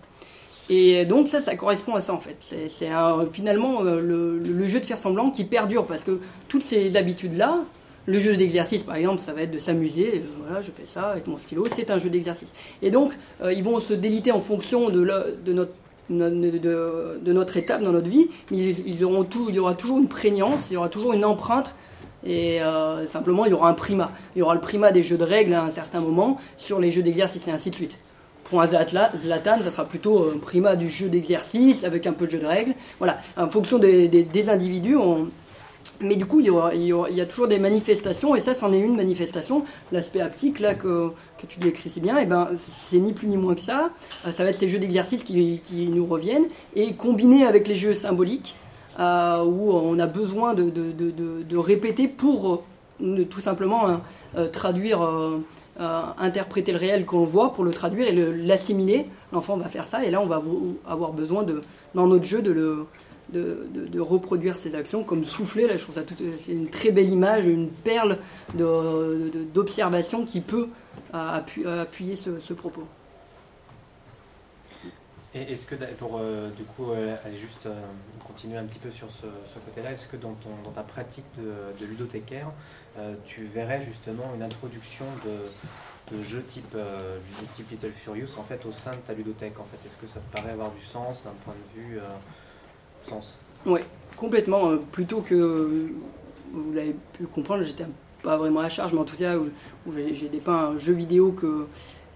Et 0.74 1.05
donc 1.05 1.28
ça, 1.28 1.43
ça 1.43 1.55
correspond 1.55 1.94
à 1.97 2.01
ça 2.01 2.15
en 2.15 2.19
fait. 2.19 2.36
C'est 2.40 2.89
finalement 3.31 3.85
euh, 3.85 4.01
le, 4.01 4.66
jeu 4.66 4.81
de 4.81 4.86
faire 4.86 4.97
semblant 4.97 5.31
qui 5.31 5.44
perdure 5.44 5.85
parce 5.85 6.03
que 6.03 6.19
toutes 6.49 6.62
ces 6.62 6.97
habitudes-là, 6.97 7.59
le 8.07 8.19
jeu 8.19 8.36
d'exercice 8.36 8.82
par 8.82 8.97
exemple, 8.97 9.20
ça 9.20 9.35
va 9.35 9.43
être 9.43 9.51
de 9.51 9.59
s'amuser, 9.59 10.12
euh, 10.15 10.20
voilà, 10.47 10.62
je 10.62 10.70
fais 10.70 10.86
ça 10.86 11.11
avec 11.11 11.27
mon 11.27 11.36
stylo, 11.36 11.66
c'est 11.70 11.90
un 11.90 11.99
jeu 11.99 12.09
d'exercice. 12.09 12.55
Et 12.81 12.90
donc 12.90 13.12
euh, 13.43 13.53
ils 13.53 13.62
vont 13.62 13.81
se 13.81 13.93
déliter 13.93 14.32
en 14.32 14.40
fonction 14.40 14.89
de, 14.89 15.05
notre 16.09 17.57
étape 17.59 17.82
dans 17.82 17.93
notre 17.93 18.09
vie, 18.09 18.28
auront 19.05 19.27
il 19.49 19.55
y 19.55 19.59
aura 19.59 19.74
toujours 19.74 19.99
une 19.99 20.09
prégnance, 20.09 20.69
il 20.70 20.74
y 20.74 20.77
aura 20.78 20.89
toujours 20.89 21.12
une 21.12 21.27
empreinte 21.27 21.74
et 22.24 22.61
simplement 23.09 23.44
il 23.44 23.51
y 23.51 23.55
aura 23.55 23.69
un 23.69 23.74
primat. 23.74 24.11
Il 24.36 24.39
y 24.39 24.43
aura 24.43 24.55
le 24.55 24.61
primat 24.61 24.90
des 24.90 25.03
jeux 25.03 25.19
de 25.19 25.24
règles 25.24 25.53
à 25.53 25.65
un 25.65 25.70
certain 25.70 26.01
moment 26.01 26.39
sur 26.57 26.81
les 26.81 26.90
jeux 26.90 27.03
d'exercice 27.03 27.47
et 27.47 27.51
ainsi 27.51 27.69
de 27.69 27.74
suite. 27.74 27.99
Pour 28.44 28.60
un 28.60 28.66
Zlatan, 28.66 29.62
ça 29.62 29.70
sera 29.70 29.85
plutôt 29.85 30.31
un 30.35 30.39
primat 30.39 30.77
du 30.77 30.89
jeu 30.89 31.09
d'exercice 31.09 31.85
avec 31.85 32.06
un 32.06 32.12
peu 32.12 32.27
de 32.27 32.31
jeu 32.32 32.39
de 32.39 32.47
règles. 32.47 32.74
Voilà, 32.98 33.19
en 33.36 33.48
fonction 33.48 33.78
des, 33.78 34.48
individus, 34.48 34.97
mais 36.01 36.16
du 36.16 36.27
coup, 36.27 36.40
il 36.40 36.47
y, 36.47 37.20
a 37.20 37.27
toujours 37.27 37.48
des 37.48 37.59
manifestations, 37.59 38.35
et 38.35 38.40
ça, 38.40 38.55
c'en 38.55 38.73
est 38.73 38.78
une 38.78 38.97
manifestation. 38.97 39.64
L'aspect 39.93 40.20
haptique, 40.20 40.59
là, 40.60 40.74
que, 40.74 41.12
tu 41.48 41.59
décris 41.60 41.90
si 41.90 42.01
bien, 42.01 42.19
eh 42.20 42.27
ben, 42.27 42.48
c'est 42.56 42.98
ni 42.98 43.12
plus 43.12 43.28
ni 43.28 43.36
moins 43.36 43.55
que 43.55 43.60
ça. 43.60 43.90
Euh, 44.27 44.32
ça 44.32 44.44
va 44.44 44.51
être 44.51 44.56
ces 44.56 44.69
jeux 44.69 44.78
d'exercice 44.78 45.23
qui, 45.23 45.90
nous 45.93 46.06
reviennent, 46.06 46.48
et 46.74 46.94
combinés 46.94 47.47
avec 47.47 47.69
les 47.69 47.74
jeux 47.74 47.94
symboliques, 47.94 48.56
euh, 48.98 49.43
où 49.44 49.73
on 49.73 49.98
a 49.98 50.06
besoin 50.06 50.55
de, 50.55 51.56
répéter 51.56 52.09
pour 52.09 52.62
euh, 53.01 53.24
tout 53.24 53.40
simplement 53.40 54.01
traduire 54.52 55.02
euh, 55.02 55.39
interpréter 55.78 56.73
le 56.73 56.78
réel 56.78 57.07
qu'on 57.07 57.24
voit 57.24 57.53
pour 57.53 57.65
le 57.65 57.70
traduire 57.70 58.09
et 58.09 58.12
l'assimiler. 58.12 59.07
L'enfant 59.32 59.57
va 59.57 59.69
faire 59.69 59.85
ça 59.85 60.05
et 60.05 60.11
là 60.11 60.20
on 60.20 60.27
va 60.27 60.43
avoir 60.86 61.12
besoin 61.12 61.47
dans 61.94 62.07
notre 62.07 62.24
jeu 62.24 62.43
de, 62.43 62.86
reproduire 63.99 64.57
ces 64.57 64.74
actions 64.74 65.03
comme 65.03 65.24
souffler. 65.24 65.66
Là 65.66 65.77
je 65.77 65.82
trouve 65.82 65.94
ça 65.94 66.03
c'est 66.40 66.53
une 66.53 66.69
très 66.69 66.90
belle 66.90 67.09
image, 67.09 67.47
une 67.47 67.69
perle 67.69 68.19
d'observation 68.55 70.24
qui 70.24 70.40
peut 70.40 70.69
euh, 71.15 71.82
appuyer 71.82 72.16
ce, 72.16 72.53
propos. 72.53 72.85
Et 75.35 75.53
est-ce 75.53 75.66
que, 75.66 75.74
pour 75.99 76.19
euh, 76.20 76.51
du 76.51 76.65
coup 76.65 76.90
aller 76.93 77.39
juste 77.39 77.66
continuer 78.27 78.59
un 78.59 78.65
petit 78.65 78.78
peu 78.78 78.90
sur 78.90 79.11
ce, 79.11 79.24
côté-là, 79.65 79.93
est-ce 79.93 80.07
que 80.07 80.19
dans, 80.19 80.36
ta 80.74 80.82
pratique 80.82 81.24
de 81.39 81.86
ludothécaire, 81.86 82.49
euh, 82.98 83.14
tu 83.24 83.44
verrais 83.44 83.82
justement 83.85 84.32
une 84.35 84.43
introduction 84.43 85.06
de, 85.24 86.14
de 86.14 86.23
jeux 86.23 86.43
type, 86.43 86.74
euh, 86.74 86.98
type 87.55 87.70
Little 87.70 87.93
Furious 87.93 88.39
en 88.39 88.43
fait 88.43 88.66
au 88.66 88.73
sein 88.73 88.90
de 88.90 88.97
ta 89.06 89.14
ludothèque 89.14 89.59
en 89.59 89.64
fait 89.64 89.89
Est-ce 89.89 89.97
que 89.97 90.06
ça 90.06 90.20
te 90.20 90.36
paraît 90.36 90.52
avoir 90.52 90.70
du 90.73 90.85
sens 90.85 91.24
d'un 91.24 91.32
point 91.44 91.55
de 91.55 91.81
vue 91.81 91.98
euh, 91.98 93.09
sens? 93.09 93.39
Oui, 93.64 93.81
complètement. 94.16 94.77
plutôt 94.77 95.23
que 95.23 95.90
vous 96.52 96.73
l'avez 96.74 96.94
pu 97.14 97.24
comprendre, 97.27 97.62
j'étais 97.62 97.86
pas 98.23 98.36
vraiment 98.36 98.60
à 98.60 98.69
charge, 98.69 98.93
mais 98.93 99.01
en 99.01 99.05
tout 99.05 99.16
cas 99.16 99.39
où, 99.39 99.93
j'ai 99.93 100.28
dépeint 100.28 100.73
un 100.73 100.77
jeu 100.77 100.93
vidéo 100.93 101.32
que, 101.32 101.66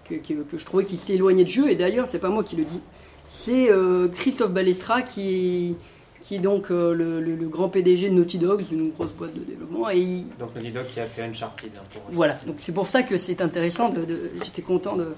que, 0.05 0.15
que, 0.15 0.57
je 0.57 0.65
trouvais 0.65 0.85
qui 0.85 0.97
s'éloignait 0.97 1.43
de 1.43 1.49
jeu. 1.49 1.71
Et 1.71 1.75
d'ailleurs, 1.75 2.05
c'est 2.07 2.19
pas 2.19 2.29
moi 2.29 2.43
qui 2.43 2.55
le 2.55 2.65
dis, 2.65 2.81
c'est 3.29 3.69
Christophe 4.13 4.51
Balestra 4.51 5.01
qui 5.01 5.75
qui 6.21 6.35
est 6.35 6.39
donc 6.39 6.71
euh, 6.71 6.93
le, 6.93 7.47
grand 7.47 7.69
PDG 7.69 8.09
de 8.09 8.13
Naughty 8.13 8.37
Dog, 8.37 8.63
une 8.71 8.89
grosse 8.91 9.11
boîte 9.11 9.33
de 9.33 9.39
développement. 9.39 9.89
Et 9.89 10.23
Donc 10.39 10.55
Naughty 10.55 10.71
Dog 10.71 10.85
qui 10.85 10.99
a 10.99 11.05
fait 11.05 11.23
Uncharted. 11.23 11.71
Hein, 11.77 11.83
pour... 11.91 12.01
Voilà, 12.11 12.39
donc 12.45 12.55
c'est 12.57 12.71
pour 12.71 12.87
ça 12.87 13.03
que 13.03 13.17
c'est 13.17 13.41
intéressant. 13.41 13.89
De, 13.89 14.05
J'étais 14.43 14.61
content 14.61 14.95
de. 14.95 15.13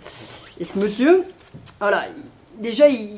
Et 0.60 0.66
ce 0.66 0.78
monsieur, 0.78 1.24
voilà, 1.80 2.06
déjà 2.60 2.90
il, 2.90 3.10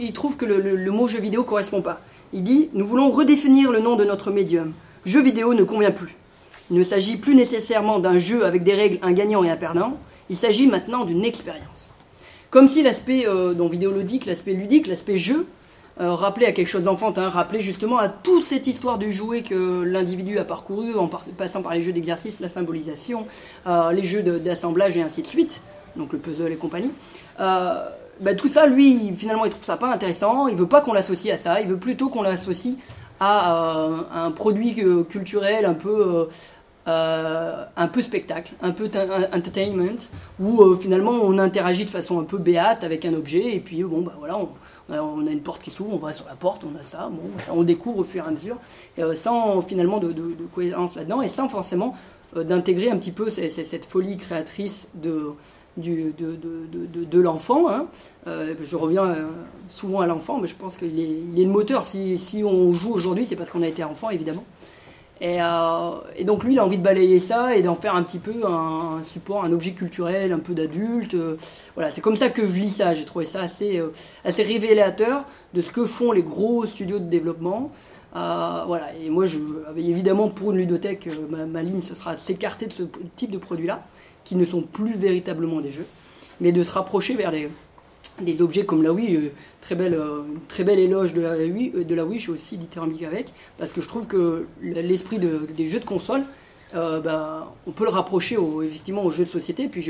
il, 0.00 0.12
trouve 0.12 0.36
que 0.36 0.44
le, 0.44 0.90
mot 0.90 1.08
jeu 1.08 1.20
vidéo 1.20 1.44
correspond 1.44 1.82
pas. 1.82 2.00
Il 2.32 2.42
dit 2.42 2.70
Nous 2.74 2.86
voulons 2.86 3.10
redéfinir 3.10 3.72
le 3.72 3.80
nom 3.80 3.96
de 3.96 4.04
notre 4.04 4.30
médium. 4.30 4.72
Jeu 5.04 5.22
vidéo 5.22 5.54
ne 5.54 5.64
convient 5.64 5.90
plus. 5.90 6.16
Il 6.70 6.78
ne 6.78 6.84
s'agit 6.84 7.16
plus 7.16 7.34
nécessairement 7.34 7.98
d'un 7.98 8.18
jeu 8.18 8.44
avec 8.44 8.62
des 8.62 8.74
règles, 8.74 8.98
un 9.02 9.12
gagnant 9.12 9.42
et 9.42 9.50
un 9.50 9.56
perdant. 9.56 9.98
Il 10.30 10.36
s'agit 10.36 10.66
maintenant 10.66 11.04
d'une 11.04 11.24
expérience. 11.24 11.90
Comme 12.50 12.68
si 12.68 12.82
l'aspect 12.82 13.26
euh, 13.26 13.54
dans 13.54 13.68
vidéoludique, 13.68 14.26
l'aspect 14.26 14.52
ludique, 14.52 14.86
l'aspect 14.86 15.16
jeu, 15.16 15.46
euh, 16.00 16.14
rappeler 16.14 16.46
à 16.46 16.52
quelque 16.52 16.68
chose 16.68 16.84
d'enfantin, 16.84 17.28
rappeler 17.28 17.60
justement 17.60 17.98
à 17.98 18.08
toute 18.08 18.44
cette 18.44 18.66
histoire 18.66 18.96
du 18.96 19.12
jouet 19.12 19.42
que 19.42 19.82
l'individu 19.82 20.38
a 20.38 20.44
parcouru 20.44 20.94
en 20.94 21.06
passant 21.36 21.60
par 21.60 21.74
les 21.74 21.82
jeux 21.82 21.92
d'exercice, 21.92 22.40
la 22.40 22.48
symbolisation, 22.48 23.26
euh, 23.66 23.92
les 23.92 24.02
jeux 24.02 24.22
d'assemblage 24.22 24.96
et 24.96 25.02
ainsi 25.02 25.20
de 25.20 25.26
suite, 25.26 25.60
donc 25.96 26.14
le 26.14 26.18
puzzle 26.18 26.50
et 26.50 26.56
compagnie. 26.56 26.90
Euh, 27.40 27.84
bah, 28.20 28.34
tout 28.34 28.48
ça, 28.48 28.66
lui, 28.66 29.12
finalement, 29.14 29.44
il 29.44 29.50
trouve 29.50 29.64
ça 29.64 29.76
pas 29.76 29.92
intéressant, 29.92 30.48
il 30.48 30.56
veut 30.56 30.66
pas 30.66 30.80
qu'on 30.80 30.94
l'associe 30.94 31.34
à 31.34 31.36
ça, 31.36 31.60
il 31.60 31.68
veut 31.68 31.78
plutôt 31.78 32.08
qu'on 32.08 32.22
l'associe 32.22 32.76
à, 33.20 33.86
un 34.14 34.30
produit 34.30 34.74
culturel 35.10 35.66
un 35.66 35.74
peu 35.74 36.28
un 36.86 37.86
peu 37.92 38.02
spectacle, 38.02 38.54
un 38.62 38.72
peu 38.72 38.86
entertainment, 39.32 40.08
où 40.40 40.74
finalement 40.74 41.12
on 41.12 41.38
interagit 41.38 41.84
de 41.84 41.90
façon 41.90 42.18
un 42.18 42.24
peu 42.24 42.38
béate 42.38 42.82
avec 42.82 43.04
un 43.04 43.14
objet, 43.14 43.54
et 43.54 43.60
puis 43.60 43.84
bon, 43.84 44.00
bah 44.00 44.14
voilà, 44.18 44.36
on, 44.36 44.48
on 44.90 45.26
a 45.26 45.30
une 45.30 45.40
porte 45.40 45.62
qui 45.62 45.70
s'ouvre, 45.70 45.94
on 45.94 45.98
va 45.98 46.12
sur 46.12 46.26
la 46.26 46.34
porte, 46.34 46.64
on 46.64 46.78
a 46.78 46.82
ça, 46.82 47.10
bon, 47.10 47.30
on 47.50 47.62
découvre 47.62 47.98
au 47.98 48.04
fur 48.04 48.24
et 48.24 48.28
à 48.28 48.30
mesure, 48.30 48.56
euh, 48.98 49.14
sans 49.14 49.60
finalement 49.62 49.98
de, 49.98 50.12
cohérence 50.52 50.96
là-dedans 50.96 51.22
et 51.22 51.28
sans 51.28 51.48
forcément 51.48 51.96
euh, 52.36 52.44
d'intégrer 52.44 52.90
un 52.90 52.96
petit 52.96 53.12
peu 53.12 53.30
cette, 53.30 53.84
folie 53.84 54.16
créatrice 54.16 54.88
de, 54.94 55.34
l'enfant. 57.18 57.70
Hein. 57.70 57.86
Euh, 58.26 58.54
je 58.62 58.76
reviens 58.76 59.16
souvent 59.68 60.00
à 60.00 60.06
l'enfant, 60.06 60.38
mais 60.38 60.48
je 60.48 60.56
pense 60.56 60.76
qu'il 60.76 60.98
est, 60.98 61.18
il 61.32 61.40
est 61.40 61.44
le 61.44 61.50
moteur. 61.50 61.84
Si, 61.84 62.18
si 62.18 62.44
on 62.44 62.72
joue 62.72 62.92
aujourd'hui, 62.92 63.24
c'est 63.24 63.36
parce 63.36 63.50
qu'on 63.50 63.62
a 63.62 63.68
été 63.68 63.84
enfant, 63.84 64.10
évidemment. 64.10 64.44
Euh, 65.22 66.00
et, 66.16 66.24
donc 66.24 66.42
lui, 66.42 66.54
il 66.54 66.58
a 66.58 66.64
envie 66.64 66.78
de 66.78 66.82
balayer 66.82 67.20
ça 67.20 67.54
et 67.56 67.62
d'en 67.62 67.76
faire 67.76 67.94
un 67.94 68.02
petit 68.02 68.18
peu 68.18 68.44
un, 68.44 69.02
support, 69.04 69.44
un 69.44 69.52
objet 69.52 69.72
culturel, 69.72 70.32
un 70.32 70.38
peu 70.38 70.54
d'adulte. 70.54 71.14
Euh, 71.14 71.36
voilà, 71.74 71.90
c'est 71.90 72.00
comme 72.00 72.16
ça 72.16 72.28
que 72.28 72.44
je 72.44 72.52
lis 72.52 72.70
ça. 72.70 72.94
J'ai 72.94 73.04
trouvé 73.04 73.24
ça 73.24 73.40
assez, 73.40 73.78
euh, 73.78 73.90
révélateur 74.24 75.24
de 75.54 75.62
ce 75.62 75.70
que 75.70 75.86
font 75.86 76.12
les 76.12 76.22
gros 76.22 76.66
studios 76.66 76.98
de 76.98 77.04
développement. 77.04 77.70
voilà, 78.12 78.88
et 79.00 79.10
moi, 79.10 79.24
évidemment, 79.76 80.28
pour 80.28 80.50
une 80.52 80.58
ludothèque, 80.58 81.08
ma, 81.30 81.46
ma, 81.46 81.62
ligne, 81.62 81.82
ce 81.82 81.94
sera 81.94 82.14
de 82.14 82.20
s'écarter 82.20 82.66
de 82.66 82.72
ce 82.72 82.82
type 83.14 83.30
de 83.30 83.38
produits-là, 83.38 83.84
qui 84.24 84.34
ne 84.34 84.44
sont 84.44 84.62
plus 84.62 84.96
véritablement 84.96 85.60
des 85.60 85.70
jeux, 85.70 85.86
mais 86.40 86.52
de 86.52 86.62
se 86.64 86.72
rapprocher 86.72 87.14
vers 87.14 87.30
les, 87.30 87.48
des 88.20 88.42
objets 88.42 88.64
comme 88.64 88.82
la 88.82 88.92
Wii, 88.92 89.16
euh, 89.16 89.32
très 89.60 89.74
belle, 89.74 89.94
euh, 89.94 90.22
très 90.48 90.64
éloge 90.78 91.14
de 91.14 91.22
la 91.22 91.36
Wii, 91.36 91.72
euh, 91.74 91.84
de 91.84 91.94
la 91.94 92.04
Wii, 92.04 92.18
je 92.18 92.24
suis 92.24 92.32
aussi 92.32 92.58
dithyrambique 92.58 93.02
avec, 93.02 93.32
parce 93.58 93.72
que 93.72 93.80
je 93.80 93.88
trouve 93.88 94.06
que 94.06 94.46
l'esprit 94.60 95.18
de, 95.18 95.46
des 95.56 95.66
jeux 95.66 95.80
de 95.80 95.84
console 95.84 96.22
euh, 96.74 97.00
ben, 97.00 97.46
on 97.66 97.70
peut 97.70 97.84
le 97.84 97.90
rapprocher 97.90 98.36
au, 98.36 98.62
effectivement 98.62 99.04
aux 99.04 99.10
jeux 99.10 99.24
de 99.24 99.30
société. 99.30 99.68
Puis 99.68 99.82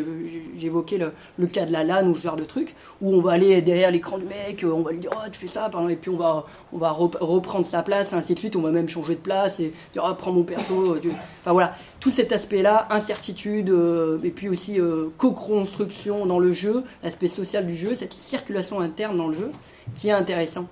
j'évoquais 0.57 0.99
le, 1.39 1.47
cas 1.47 1.65
de 1.65 1.73
la 1.73 1.85
LAN 1.85 2.09
ou 2.09 2.15
ce 2.15 2.23
genre 2.23 2.37
de 2.37 2.45
truc, 2.45 2.75
où 3.01 3.15
on 3.15 3.21
va 3.21 3.33
aller 3.33 3.63
derrière 3.63 3.91
l'écran 3.91 4.19
du 4.19 4.25
mec, 4.25 4.65
euh, 4.65 4.73
on 4.73 4.83
va 4.83 4.93
lui 4.93 4.99
dire 4.99 5.11
oh, 5.15 5.29
tu 5.31 5.39
fais 5.39 5.47
ça, 5.47 5.71
et 5.89 5.97
puis 5.97 6.11
on 6.11 6.17
va, 6.17 6.91
reprendre 6.91 7.67
sa 7.67 7.83
place, 7.83 8.13
ainsi 8.13 8.35
de 8.35 8.39
suite. 8.39 8.57
On 8.57 8.63
va 8.63 8.71
même 8.71 8.89
changer 8.89 9.15
de 9.15 9.21
place 9.21 9.61
et 9.61 9.73
dire 9.93 10.05
oh, 10.09 10.15
prends 10.17 10.33
mon 10.33 10.45
perso. 10.45 10.97
Enfin 11.41 11.53
voilà, 11.53 11.75
tout 12.01 12.11
cet 12.11 12.33
aspect-là, 12.33 12.89
incertitude, 12.91 13.71
euh, 13.71 14.19
et 14.23 14.31
puis 14.31 14.49
aussi 14.49 14.79
co-construction 15.19 16.27
dans 16.27 16.39
le 16.39 16.53
jeu, 16.53 16.83
l'aspect 17.03 17.29
social 17.29 17.67
du 17.67 17.77
jeu, 17.77 17.95
cette 17.95 18.13
circulation 18.13 18.81
interne 18.81 19.17
dans 19.17 19.29
le 19.29 19.35
jeu, 19.35 19.51
qui 19.95 20.09
est 20.09 20.13
intéressant. 20.13 20.67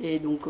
Et 0.00 0.20
donc, 0.20 0.42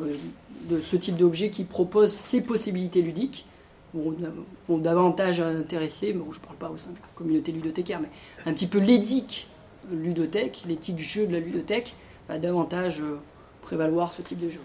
de 0.68 0.80
ce 0.80 0.96
type 0.96 1.16
d'objet 1.16 1.48
qui 1.48 1.64
propose 1.64 2.12
ces 2.12 2.42
possibilités 2.42 3.00
ludiques 3.00 3.46
vont, 3.94 4.78
davantage 4.78 5.40
intéresser, 5.40 6.12
bon, 6.12 6.32
je 6.32 6.38
ne 6.38 6.44
parle 6.44 6.56
pas 6.56 6.70
au 6.70 6.76
sein 6.76 6.90
de 6.90 6.96
la 6.96 7.08
communauté 7.14 7.52
ludothécaire, 7.52 8.00
mais 8.00 8.10
un 8.46 8.52
petit 8.52 8.66
peu 8.66 8.78
l'éthique 8.78 9.48
ludothèque, 9.90 10.64
l'éthique 10.66 10.98
jeu 10.98 11.26
de 11.26 11.32
la 11.32 11.40
ludothèque, 11.40 11.94
va 12.28 12.38
davantage 12.38 13.00
euh, 13.00 13.18
prévaloir 13.62 14.12
ce 14.12 14.22
type 14.22 14.38
de 14.38 14.50
jeu. 14.50 14.60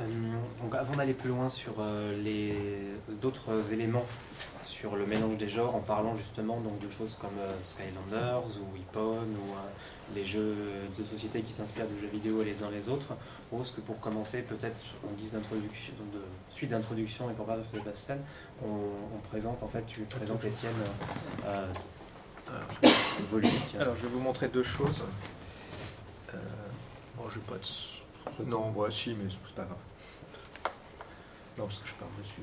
Euh, 0.00 0.04
donc 0.62 0.74
avant 0.74 0.94
d'aller 0.94 1.14
plus 1.14 1.30
loin 1.30 1.48
sur 1.48 1.74
euh, 1.80 2.16
les 2.22 2.54
d'autres 3.20 3.72
éléments 3.72 4.04
sur 4.66 4.96
le 4.96 5.06
mélange 5.06 5.36
des 5.36 5.48
genres, 5.48 5.74
en 5.74 5.80
parlant 5.80 6.16
justement 6.16 6.60
donc 6.60 6.78
de 6.80 6.90
choses 6.90 7.16
comme 7.20 7.38
Skylanders 7.62 8.44
ou 8.60 8.76
Hippon 8.76 9.22
ou 9.22 10.14
les 10.14 10.24
jeux 10.24 10.54
de 10.98 11.04
société 11.04 11.40
qui 11.42 11.52
s'inspirent 11.52 11.88
de 11.88 11.98
jeux 12.00 12.08
vidéo 12.08 12.42
les 12.42 12.62
uns 12.62 12.70
les 12.70 12.88
autres. 12.88 13.14
Rose, 13.50 13.72
que 13.74 13.80
pour 13.80 13.98
commencer, 14.00 14.42
peut-être 14.42 14.76
en 15.04 15.12
guise 15.14 15.32
d'introduction, 15.32 15.92
de 16.12 16.20
suite 16.50 16.70
d'introduction 16.70 17.30
et 17.30 17.34
pour 17.34 17.46
parler 17.46 17.62
de 17.62 17.80
cette 17.84 17.96
scène, 17.96 18.22
on, 18.62 19.18
présente 19.28 19.62
en 19.62 19.68
fait, 19.68 19.84
tu 19.86 20.00
présentes 20.02 20.44
Étienne 20.44 20.72
euh, 21.46 21.66
euh 22.50 23.40
Alors, 23.78 23.94
je 23.94 24.02
vais 24.02 24.08
vous 24.08 24.20
montrer 24.20 24.48
deux 24.48 24.62
choses. 24.62 25.02
Euh, 26.34 26.38
bon, 27.16 27.28
je 27.28 27.38
vais 27.38 27.46
pas 27.46 27.56
de... 28.44 28.50
Non, 28.50 28.70
voici, 28.70 29.14
mais 29.14 29.30
c'est 29.30 29.54
pas 29.54 29.64
grave. 29.64 29.78
Non, 31.58 31.64
parce 31.64 31.78
que 31.78 31.88
je 31.88 31.94
parle 31.94 32.10
dessus. 32.18 32.42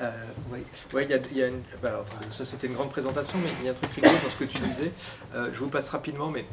Euh, 0.00 0.10
oui, 0.52 0.60
ouais, 0.94 1.04
il 1.04 1.36
y 1.36 1.42
a, 1.42 1.48
une, 1.48 1.62
bah, 1.82 2.04
ça 2.30 2.44
c'était 2.44 2.68
une 2.68 2.74
grande 2.74 2.90
présentation, 2.90 3.38
mais 3.38 3.50
il 3.60 3.66
y 3.66 3.68
a 3.68 3.72
un 3.72 3.74
truc 3.74 3.92
rigolo 3.92 4.12
dans 4.12 4.30
ce 4.30 4.36
que 4.36 4.44
tu 4.44 4.58
disais. 4.58 4.92
Euh, 5.34 5.50
je 5.52 5.58
vous 5.58 5.68
passe 5.68 5.88
rapidement, 5.88 6.30
mais 6.30 6.44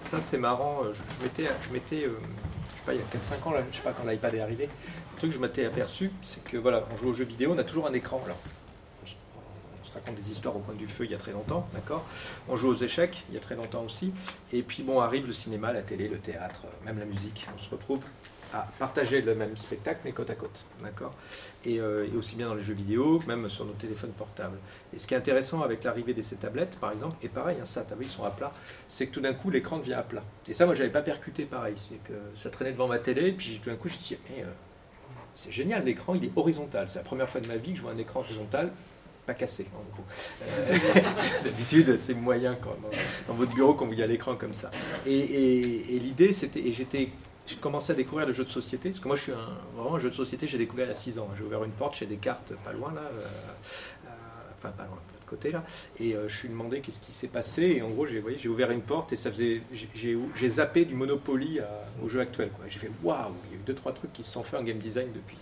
ça 0.00 0.20
c'est 0.20 0.38
marrant. 0.38 0.82
Euh, 0.84 0.92
je, 0.92 1.22
m'étais, 1.22 1.50
je 1.62 1.72
m'étais, 1.72 2.00
je 2.02 2.08
sais 2.08 2.82
pas, 2.86 2.94
il 2.94 3.00
y 3.00 3.02
a 3.02 3.04
4-5 3.04 3.48
ans, 3.48 3.52
là, 3.52 3.60
je 3.70 3.76
sais 3.76 3.82
pas 3.82 3.92
quand 3.92 4.08
l'iPad 4.08 4.34
est 4.34 4.40
arrivé. 4.40 4.64
Le 4.64 5.18
truc 5.18 5.30
que 5.30 5.36
je 5.36 5.40
m'étais 5.40 5.66
aperçu, 5.66 6.10
c'est 6.22 6.42
que 6.44 6.56
voilà, 6.56 6.86
on 6.92 6.96
joue 6.96 7.10
aux 7.10 7.14
jeux 7.14 7.24
vidéo, 7.24 7.52
on 7.54 7.58
a 7.58 7.64
toujours 7.64 7.86
un 7.86 7.92
écran. 7.92 8.22
Alors, 8.24 8.38
on 9.04 9.84
se 9.84 9.92
raconte 9.92 10.14
des 10.14 10.30
histoires 10.30 10.56
au 10.56 10.60
coin 10.60 10.74
du 10.74 10.86
feu 10.86 11.04
il 11.04 11.10
y 11.10 11.14
a 11.14 11.18
très 11.18 11.32
longtemps, 11.32 11.68
d'accord? 11.74 12.06
On 12.48 12.56
joue 12.56 12.68
aux 12.68 12.76
échecs 12.76 13.24
il 13.28 13.34
y 13.34 13.36
a 13.36 13.40
très 13.40 13.54
longtemps 13.54 13.82
aussi. 13.82 14.14
Et 14.50 14.62
puis 14.62 14.82
bon, 14.82 15.00
arrive 15.00 15.26
le 15.26 15.34
cinéma, 15.34 15.74
la 15.74 15.82
télé, 15.82 16.08
le 16.08 16.18
théâtre, 16.18 16.62
même 16.86 16.98
la 16.98 17.04
musique. 17.04 17.46
On 17.54 17.58
se 17.58 17.68
retrouve 17.68 18.02
à 18.52 18.68
partager 18.78 19.20
le 19.22 19.34
même 19.34 19.56
spectacle, 19.56 20.00
mais 20.04 20.12
côte 20.12 20.30
à 20.30 20.34
côte. 20.34 20.64
D'accord? 20.82 21.14
Euh, 21.66 22.06
et, 22.12 22.16
aussi 22.16 22.36
bien 22.36 22.48
dans 22.48 22.54
les 22.54 22.62
jeux 22.62 22.74
vidéo, 22.74 23.20
même 23.26 23.48
sur 23.48 23.64
nos 23.64 23.72
téléphones 23.72 24.12
portables. 24.12 24.58
Et 24.94 24.98
ce 24.98 25.06
qui 25.06 25.14
est 25.14 25.16
intéressant 25.16 25.62
avec 25.62 25.84
l'arrivée 25.84 26.14
de 26.14 26.22
ces 26.22 26.36
tablettes, 26.36 26.78
par 26.78 26.92
exemple, 26.92 27.16
et 27.22 27.28
pareil, 27.28 27.58
hein, 27.60 27.64
ça, 27.64 27.82
vu, 27.98 28.04
ils 28.04 28.10
sont 28.10 28.24
à 28.24 28.30
plat, 28.30 28.52
c'est 28.88 29.06
que 29.06 29.12
tout 29.12 29.20
d'un 29.20 29.34
coup, 29.34 29.50
l'écran 29.50 29.78
devient 29.78 29.94
à 29.94 30.02
plat. 30.02 30.22
Et 30.48 30.52
ça, 30.52 30.66
moi, 30.66 30.74
j'avais 30.74 30.90
pas 30.90 31.02
percuté 31.02 31.44
pareil. 31.44 31.74
C'est 31.76 32.02
que 32.04 32.18
ça 32.36 32.50
traînait 32.50 32.72
devant 32.72 32.88
ma 32.88 32.98
télé, 32.98 33.28
et 33.28 33.32
puis 33.32 33.60
tout 33.62 33.70
d'un 33.70 33.76
coup, 33.76 33.88
je 33.88 33.94
me 33.94 33.98
suis 33.98 34.16
dit, 34.16 34.22
mais 34.30 34.42
euh, 34.42 34.46
c'est 35.32 35.52
génial, 35.52 35.84
l'écran, 35.84 36.14
il 36.14 36.24
est 36.24 36.32
horizontal. 36.36 36.88
C'est 36.88 36.98
la 36.98 37.04
première 37.04 37.28
fois 37.28 37.40
de 37.40 37.48
ma 37.48 37.56
vie 37.56 37.72
que 37.72 37.78
je 37.78 37.82
vois 37.82 37.92
un 37.92 37.98
écran 37.98 38.20
horizontal 38.20 38.72
pas 39.26 39.34
cassé 39.34 39.66
en 39.74 39.94
gros. 39.94 40.04
Euh, 40.42 40.78
d'habitude, 41.44 41.96
c'est 41.96 42.14
moyen 42.14 42.56
quand, 42.60 42.76
dans, 43.28 43.34
votre 43.34 43.54
bureau 43.54 43.74
quand 43.74 43.86
vous 43.86 43.94
y 43.94 44.02
a 44.02 44.06
l'écran 44.06 44.36
comme 44.36 44.52
ça. 44.52 44.70
Et, 45.06 45.98
l'idée, 46.00 46.32
c'était, 46.32 46.72
j'étais 46.72 47.10
j'ai 47.46 47.56
commencé 47.56 47.92
à 47.92 47.94
découvrir 47.94 48.26
le 48.26 48.32
jeu 48.32 48.44
de 48.44 48.48
société. 48.48 48.90
Parce 48.90 49.00
que 49.00 49.08
moi, 49.08 49.16
je 49.16 49.22
suis 49.22 49.32
un, 49.32 49.48
vraiment 49.76 49.96
un 49.96 49.98
jeu 49.98 50.10
de 50.10 50.14
société, 50.14 50.46
j'ai 50.46 50.58
découvert 50.58 50.86
il 50.86 50.90
y 50.90 50.92
a 50.92 50.94
6 50.94 51.18
ans. 51.18 51.28
J'ai 51.36 51.44
ouvert 51.44 51.64
une 51.64 51.72
porte 51.72 51.94
chez 51.94 52.06
Descartes, 52.06 52.52
pas 52.64 52.72
loin 52.72 52.92
là, 52.94 53.02
euh, 53.02 53.24
euh, 54.06 54.08
enfin 54.58 54.70
pas 54.70 54.84
loin, 54.84 54.96
de 54.96 55.28
côté 55.28 55.50
là. 55.50 55.64
Et 55.98 56.14
euh, 56.14 56.28
je 56.28 56.36
suis 56.36 56.48
demandé 56.48 56.80
qu'est-ce 56.80 57.00
qui 57.00 57.12
s'est 57.12 57.28
passé. 57.28 57.62
Et 57.62 57.82
en 57.82 57.90
gros, 57.90 58.06
j'ai, 58.06 58.22
j'ai 58.38 58.48
ouvert 58.48 58.70
une 58.70 58.82
porte 58.82 59.12
et 59.12 59.16
ça 59.16 59.30
faisait, 59.30 59.62
j'ai, 59.72 60.18
j'ai 60.36 60.48
zappé 60.48 60.84
du 60.84 60.94
Monopoly 60.94 61.60
au 62.04 62.08
jeu 62.08 62.20
actuel. 62.20 62.50
J'ai 62.68 62.78
fait 62.78 62.90
waouh, 63.02 63.32
il 63.46 63.56
y 63.56 63.58
a 63.58 63.60
eu 63.60 63.64
deux 63.64 63.74
trois 63.74 63.92
trucs 63.92 64.12
qui 64.12 64.22
se 64.22 64.32
sont 64.32 64.42
faits 64.42 64.60
en 64.60 64.62
game 64.62 64.78
design 64.78 65.08
depuis. 65.12 65.36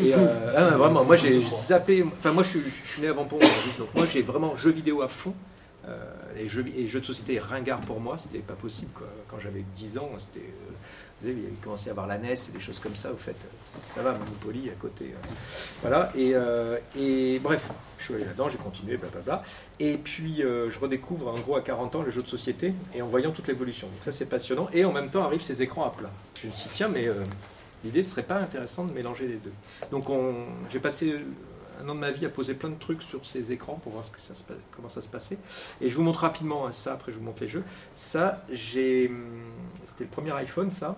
Et 0.00 0.14
ah, 0.56 0.70
vraiment, 0.76 1.04
moi 1.04 1.16
j'ai 1.16 1.42
zappé. 1.42 2.04
Enfin, 2.04 2.32
moi 2.32 2.44
je 2.44 2.50
suis, 2.50 2.62
je 2.84 2.88
suis 2.88 3.02
né 3.02 3.08
avant 3.08 3.24
pour 3.24 3.40
donc 3.40 3.94
moi 3.94 4.06
j'ai 4.06 4.22
vraiment 4.22 4.54
jeu 4.54 4.70
vidéo 4.70 5.02
à 5.02 5.08
fond. 5.08 5.34
Euh, 5.88 5.96
les 6.36 6.46
jeux, 6.46 6.64
et 6.76 6.86
jeux 6.86 7.00
de 7.00 7.04
société 7.04 7.38
ringard 7.40 7.80
pour 7.80 8.00
moi, 8.00 8.16
c'était 8.16 8.38
pas 8.38 8.54
possible. 8.54 8.90
Quand 9.26 9.40
j'avais 9.40 9.64
10 9.74 9.98
ans, 9.98 10.10
c'était 10.16 10.52
il 11.30 11.56
commençait 11.60 11.88
à 11.88 11.92
avoir 11.92 12.06
la 12.06 12.18
NES 12.18 12.32
et 12.32 12.52
des 12.52 12.60
choses 12.60 12.78
comme 12.78 12.96
ça, 12.96 13.12
au 13.12 13.16
fait, 13.16 13.36
ça 13.64 14.02
va, 14.02 14.12
Monopoly 14.12 14.70
à 14.70 14.74
côté. 14.74 15.06
Euh. 15.06 15.28
Voilà, 15.80 16.10
et, 16.14 16.32
euh, 16.34 16.78
et, 16.98 17.38
bref, 17.38 17.70
je 17.98 18.04
suis 18.04 18.14
allé 18.14 18.24
là-dedans, 18.24 18.48
j'ai 18.48 18.58
continué, 18.58 18.96
blablabla. 18.96 19.42
Et 19.78 19.96
puis, 19.96 20.42
euh, 20.42 20.70
je 20.70 20.78
redécouvre 20.78 21.28
en 21.28 21.38
gros 21.38 21.56
à 21.56 21.62
40 21.62 21.96
ans 21.96 22.02
le 22.02 22.10
jeu 22.10 22.22
de 22.22 22.28
société 22.28 22.74
et 22.94 23.02
en 23.02 23.06
voyant 23.06 23.30
toute 23.30 23.48
l'évolution. 23.48 23.86
Donc, 23.86 23.98
ça, 24.04 24.12
c'est 24.12 24.26
passionnant. 24.26 24.68
Et 24.72 24.84
en 24.84 24.92
même 24.92 25.10
temps, 25.10 25.24
arrivent 25.24 25.42
ces 25.42 25.62
écrans 25.62 25.84
à 25.84 25.90
plat. 25.90 26.10
Je 26.40 26.48
me 26.48 26.52
suis 26.52 26.64
dit, 26.64 26.74
tiens, 26.74 26.88
mais 26.88 27.08
l'idée, 27.84 28.02
ce 28.02 28.10
serait 28.10 28.22
pas 28.22 28.38
intéressant 28.38 28.84
de 28.84 28.92
mélanger 28.92 29.26
les 29.26 29.36
deux. 29.36 29.52
Donc, 29.90 30.06
j'ai 30.70 30.80
passé 30.80 31.20
un 31.82 31.88
an 31.88 31.94
de 31.94 32.00
ma 32.00 32.10
vie 32.10 32.24
à 32.26 32.28
poser 32.28 32.54
plein 32.54 32.70
de 32.70 32.78
trucs 32.78 33.02
sur 33.02 33.24
ces 33.24 33.52
écrans 33.52 33.74
pour 33.74 33.92
voir 33.92 34.04
comment 34.70 34.88
ça 34.88 35.00
se 35.00 35.08
passait. 35.08 35.38
Et 35.80 35.90
je 35.90 35.96
vous 35.96 36.02
montre 36.02 36.20
rapidement 36.20 36.70
ça, 36.70 36.92
après 36.92 37.12
je 37.12 37.18
vous 37.18 37.24
montre 37.24 37.42
les 37.42 37.48
jeux. 37.48 37.64
Ça, 37.94 38.44
j'ai, 38.50 39.08
hum, 39.08 39.42
c'était 39.84 40.04
le 40.04 40.10
premier 40.10 40.32
iPhone, 40.32 40.70
ça. 40.70 40.96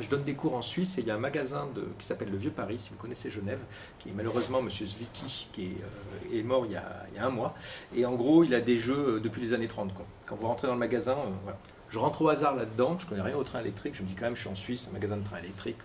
Je 0.00 0.08
donne 0.08 0.24
des 0.24 0.34
cours 0.34 0.54
en 0.54 0.62
Suisse 0.62 0.96
et 0.98 1.02
il 1.02 1.06
y 1.06 1.10
a 1.10 1.14
un 1.14 1.18
magasin 1.18 1.68
qui 1.98 2.06
s'appelle 2.06 2.30
le 2.30 2.36
Vieux 2.36 2.50
Paris, 2.50 2.78
si 2.78 2.90
vous 2.90 2.96
connaissez 2.96 3.30
Genève, 3.30 3.60
qui 3.98 4.08
est 4.08 4.12
malheureusement 4.12 4.60
M. 4.60 4.70
Zwicky, 4.70 5.48
qui 5.52 5.62
est, 5.64 6.34
euh, 6.34 6.42
mort 6.44 6.64
il 6.66 6.72
y, 6.72 6.76
a, 6.76 7.06
un 7.20 7.30
mois. 7.30 7.54
Et 7.94 8.06
en 8.06 8.14
gros, 8.14 8.42
il 8.42 8.54
a 8.54 8.60
des 8.60 8.78
jeux 8.78 9.16
euh, 9.16 9.20
depuis 9.20 9.42
les 9.42 9.52
années 9.52 9.68
30. 9.68 9.92
Quand 10.26 10.34
vous 10.34 10.46
rentrez 10.46 10.66
dans 10.66 10.72
le 10.74 10.78
magasin, 10.78 11.12
euh. 11.12 11.52
Je 11.90 11.98
rentre 11.98 12.22
au 12.22 12.30
hasard 12.30 12.56
là-dedans, 12.56 12.96
je 12.98 13.06
connais 13.06 13.20
rien 13.20 13.36
au 13.36 13.44
train 13.44 13.60
électrique, 13.60 13.94
je 13.94 14.02
me 14.02 14.08
dis 14.08 14.14
quand 14.14 14.24
même, 14.24 14.34
je 14.34 14.40
suis 14.40 14.48
en 14.48 14.54
Suisse, 14.54 14.88
un 14.88 14.94
magasin 14.94 15.18
de 15.18 15.24
train 15.24 15.36
électrique, 15.36 15.76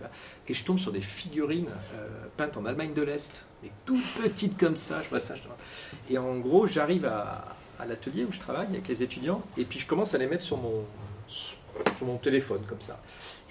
et 0.48 0.54
je 0.54 0.64
tombe 0.64 0.78
sur 0.78 0.90
des 0.90 1.02
figurines 1.02 1.68
peintes 2.38 2.56
en 2.56 2.64
Allemagne 2.64 2.94
de 2.94 3.02
l'Est, 3.02 3.44
mais 3.62 3.70
toutes 3.84 4.06
petites 4.14 4.58
comme 4.58 4.76
ça, 4.76 5.02
je 5.02 5.10
vois 5.10 5.20
ça. 5.20 5.34
Et 6.08 6.16
en 6.16 6.38
gros, 6.38 6.66
j'arrive 6.66 7.04
à, 7.04 7.54
l'atelier 7.86 8.24
où 8.24 8.32
je 8.32 8.38
travaille 8.38 8.68
avec 8.68 8.88
les 8.88 9.02
étudiants, 9.02 9.42
et 9.58 9.66
puis 9.66 9.80
je 9.80 9.86
commence 9.86 10.14
à 10.14 10.18
les 10.18 10.26
mettre 10.26 10.44
sur 10.44 10.56
mon 10.56 12.16
téléphone, 12.16 12.62
comme 12.66 12.80
ça. 12.80 12.98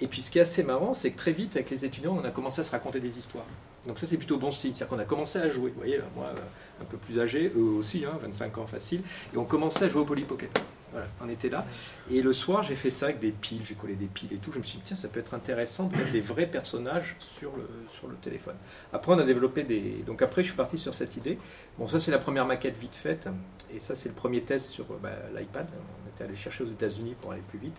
Et 0.00 0.06
puis 0.06 0.22
ce 0.22 0.30
qui 0.30 0.38
est 0.38 0.42
assez 0.42 0.62
marrant, 0.62 0.94
c'est 0.94 1.10
que 1.10 1.18
très 1.18 1.32
vite, 1.32 1.56
avec 1.56 1.70
les 1.70 1.84
étudiants, 1.84 2.16
on 2.20 2.24
a 2.24 2.30
commencé 2.30 2.60
à 2.60 2.64
se 2.64 2.70
raconter 2.70 3.00
des 3.00 3.18
histoires. 3.18 3.46
Donc 3.86 3.98
ça, 3.98 4.06
c'est 4.06 4.16
plutôt 4.16 4.36
bon 4.36 4.50
signe. 4.50 4.74
C'est-à-dire 4.74 4.88
qu'on 4.96 5.02
a 5.02 5.04
commencé 5.04 5.38
à 5.38 5.48
jouer. 5.48 5.70
Vous 5.70 5.80
voyez, 5.80 6.00
moi, 6.14 6.26
euh, 6.26 6.82
un 6.82 6.84
peu 6.84 6.96
plus 6.96 7.18
âgé, 7.18 7.52
eux 7.56 7.76
aussi, 7.78 8.04
25 8.04 8.44
hein, 8.58 8.62
ans 8.62 8.66
facile. 8.66 9.02
Et 9.34 9.38
on 9.38 9.44
commençait 9.44 9.86
à 9.86 9.88
jouer 9.88 10.02
au 10.02 10.04
Poly 10.04 10.24
Pocket. 10.24 10.50
Voilà, 10.92 11.06
on 11.20 11.28
était 11.28 11.48
là. 11.48 11.66
Et 12.10 12.22
le 12.22 12.32
soir, 12.32 12.62
j'ai 12.62 12.74
fait 12.74 12.90
ça 12.90 13.06
avec 13.06 13.20
des 13.20 13.30
piles, 13.30 13.60
j'ai 13.64 13.74
collé 13.74 13.94
des 13.94 14.06
piles 14.06 14.32
et 14.32 14.36
tout. 14.36 14.52
Je 14.52 14.58
me 14.58 14.64
suis 14.64 14.78
dit, 14.78 14.84
tiens, 14.86 14.96
ça 14.96 15.08
peut 15.08 15.20
être 15.20 15.34
intéressant 15.34 15.84
de 15.84 15.96
mettre 15.96 16.12
des 16.12 16.20
vrais 16.20 16.46
personnages 16.46 17.16
sur 17.18 17.52
le, 17.56 18.14
téléphone. 18.22 18.56
Après, 18.92 19.12
on 19.12 19.18
a 19.18 19.24
développé 19.24 19.64
des. 19.64 20.02
Donc 20.06 20.22
après, 20.22 20.42
je 20.42 20.48
suis 20.48 20.56
parti 20.56 20.78
sur 20.78 20.94
cette 20.94 21.16
idée. 21.16 21.38
Bon, 21.78 21.86
ça, 21.86 22.00
c'est 22.00 22.10
la 22.10 22.18
première 22.18 22.46
maquette 22.46 22.76
vite 22.78 22.94
faite. 22.94 23.28
Et 23.72 23.80
ça, 23.80 23.94
c'est 23.94 24.08
le 24.08 24.14
premier 24.14 24.42
test 24.42 24.70
sur 24.70 24.86
bah, 25.02 25.10
l'iPad. 25.36 25.66
On 25.74 26.08
était 26.08 26.24
allé 26.24 26.36
chercher 26.36 26.64
aux 26.64 26.68
États-Unis 26.68 27.16
pour 27.20 27.32
aller 27.32 27.42
plus 27.46 27.58
vite. 27.58 27.76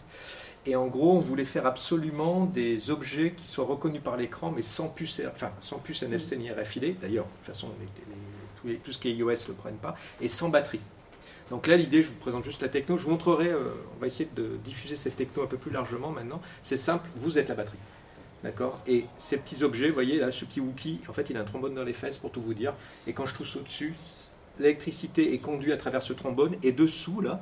Et 0.65 0.76
en 0.76 0.88
gros, 0.88 1.14
on 1.14 1.19
voulait 1.19 1.45
faire 1.45 1.65
absolument 1.65 2.45
des 2.45 2.91
objets 2.91 3.31
qui 3.31 3.48
soient 3.48 3.65
reconnus 3.65 4.02
par 4.03 4.18
l'écran, 4.18 4.52
mais 4.56 4.61
sans 4.61 4.88
puce, 4.88 5.22
enfin, 5.34 5.52
sans 5.60 5.80
puce 5.80 6.03
NFC 6.03 6.38
ni 6.38 6.52
RFID. 6.52 6.99
D'ailleurs, 6.99 7.26
de 7.26 7.31
toute 7.38 7.56
façon, 7.56 7.69
tout 8.84 8.91
ce 8.91 8.98
qui 8.98 9.10
est 9.10 9.14
iOS 9.14 9.31
ne 9.31 9.48
le 9.48 9.53
prennent 9.53 9.77
pas. 9.77 9.95
Et 10.22 10.27
sans 10.27 10.49
batterie. 10.49 10.81
Donc 11.50 11.68
là, 11.68 11.78
l'idée, 11.78 12.02
je 12.02 12.10
vous 12.10 12.16
présente 12.16 12.44
juste 12.44 12.62
la 12.62 12.70
techno. 12.70 12.98
Je 12.98 13.04
vous 13.04 13.12
montrerai, 13.12 13.50
euh, 13.50 13.72
on 13.96 14.00
va 14.00 14.08
essayer 14.08 14.30
de 14.36 14.58
diffuser 14.64 14.96
cette 14.96 15.16
techno 15.16 15.44
un 15.44 15.48
peu 15.48 15.58
plus 15.58 15.72
largement 15.72 16.12
maintenant. 16.12 16.42
C'est 16.62 16.78
simple, 16.78 17.10
vous 17.16 17.38
êtes 17.38 17.50
la 17.50 17.56
batterie. 17.56 17.78
D'accord? 18.44 18.80
Et 18.88 19.06
ces 19.18 19.38
petits 19.38 19.64
objets, 19.64 19.90
vous 19.90 19.96
voyez 19.96 20.20
là, 20.20 20.32
ce 20.32 20.46
petit 20.46 20.62
Wookie, 20.62 21.02
en 21.10 21.14
fait, 21.14 21.30
il 21.30 21.38
a 21.38 21.42
un 21.42 21.46
trombone 21.46 21.74
dans 21.74 21.84
les 21.84 21.94
fesses 21.94 22.18
pour 22.18 22.32
tout 22.32 22.42
vous 22.42 22.54
dire. 22.54 22.74
Et 23.08 23.14
quand 23.14 23.26
je 23.26 23.34
touche 23.34 23.56
au-dessus, 23.56 23.96
l'électricité 24.60 25.34
est 25.34 25.40
conduite 25.40 25.74
à 25.74 25.78
travers 25.78 26.04
ce 26.04 26.14
trombone. 26.14 26.56
Et 26.64 26.72
dessous, 26.72 27.20
là, 27.20 27.42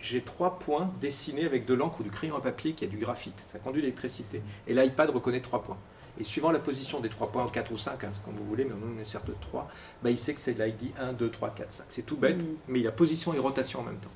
j'ai 0.00 0.22
trois 0.22 0.58
points 0.58 0.90
dessinés 1.00 1.44
avec 1.44 1.66
de 1.66 1.74
l'encre 1.74 2.00
ou 2.00 2.02
du 2.02 2.10
crayon 2.10 2.36
à 2.36 2.40
papier 2.40 2.72
qui 2.72 2.84
a 2.84 2.88
du 2.88 2.96
graphite. 2.96 3.40
Ça 3.46 3.58
conduit 3.58 3.82
l'électricité. 3.82 4.42
Et 4.66 4.74
l'iPad 4.74 5.10
reconnaît 5.10 5.40
trois 5.40 5.62
points. 5.62 5.78
Et 6.22 6.24
suivant 6.24 6.52
la 6.52 6.60
position 6.60 7.00
des 7.00 7.08
trois 7.08 7.32
points, 7.32 7.44
4 7.48 7.72
ou 7.72 7.76
5, 7.76 8.04
hein, 8.04 8.12
comme 8.24 8.36
vous 8.36 8.44
voulez, 8.44 8.64
mais 8.64 8.74
on 8.74 9.00
est 9.00 9.04
certes 9.04 9.32
3, 9.40 9.68
bah, 10.04 10.10
il 10.10 10.16
sait 10.16 10.32
que 10.32 10.40
c'est 10.40 10.56
l'ID 10.56 10.92
1, 10.96 11.14
2, 11.14 11.30
3, 11.30 11.50
4, 11.50 11.72
5. 11.72 11.84
C'est 11.88 12.06
tout 12.06 12.16
bête, 12.16 12.36
mais 12.68 12.78
il 12.78 12.84
y 12.84 12.86
a 12.86 12.92
position 12.92 13.34
et 13.34 13.40
rotation 13.40 13.80
en 13.80 13.82
même 13.82 13.96
temps. 13.96 14.12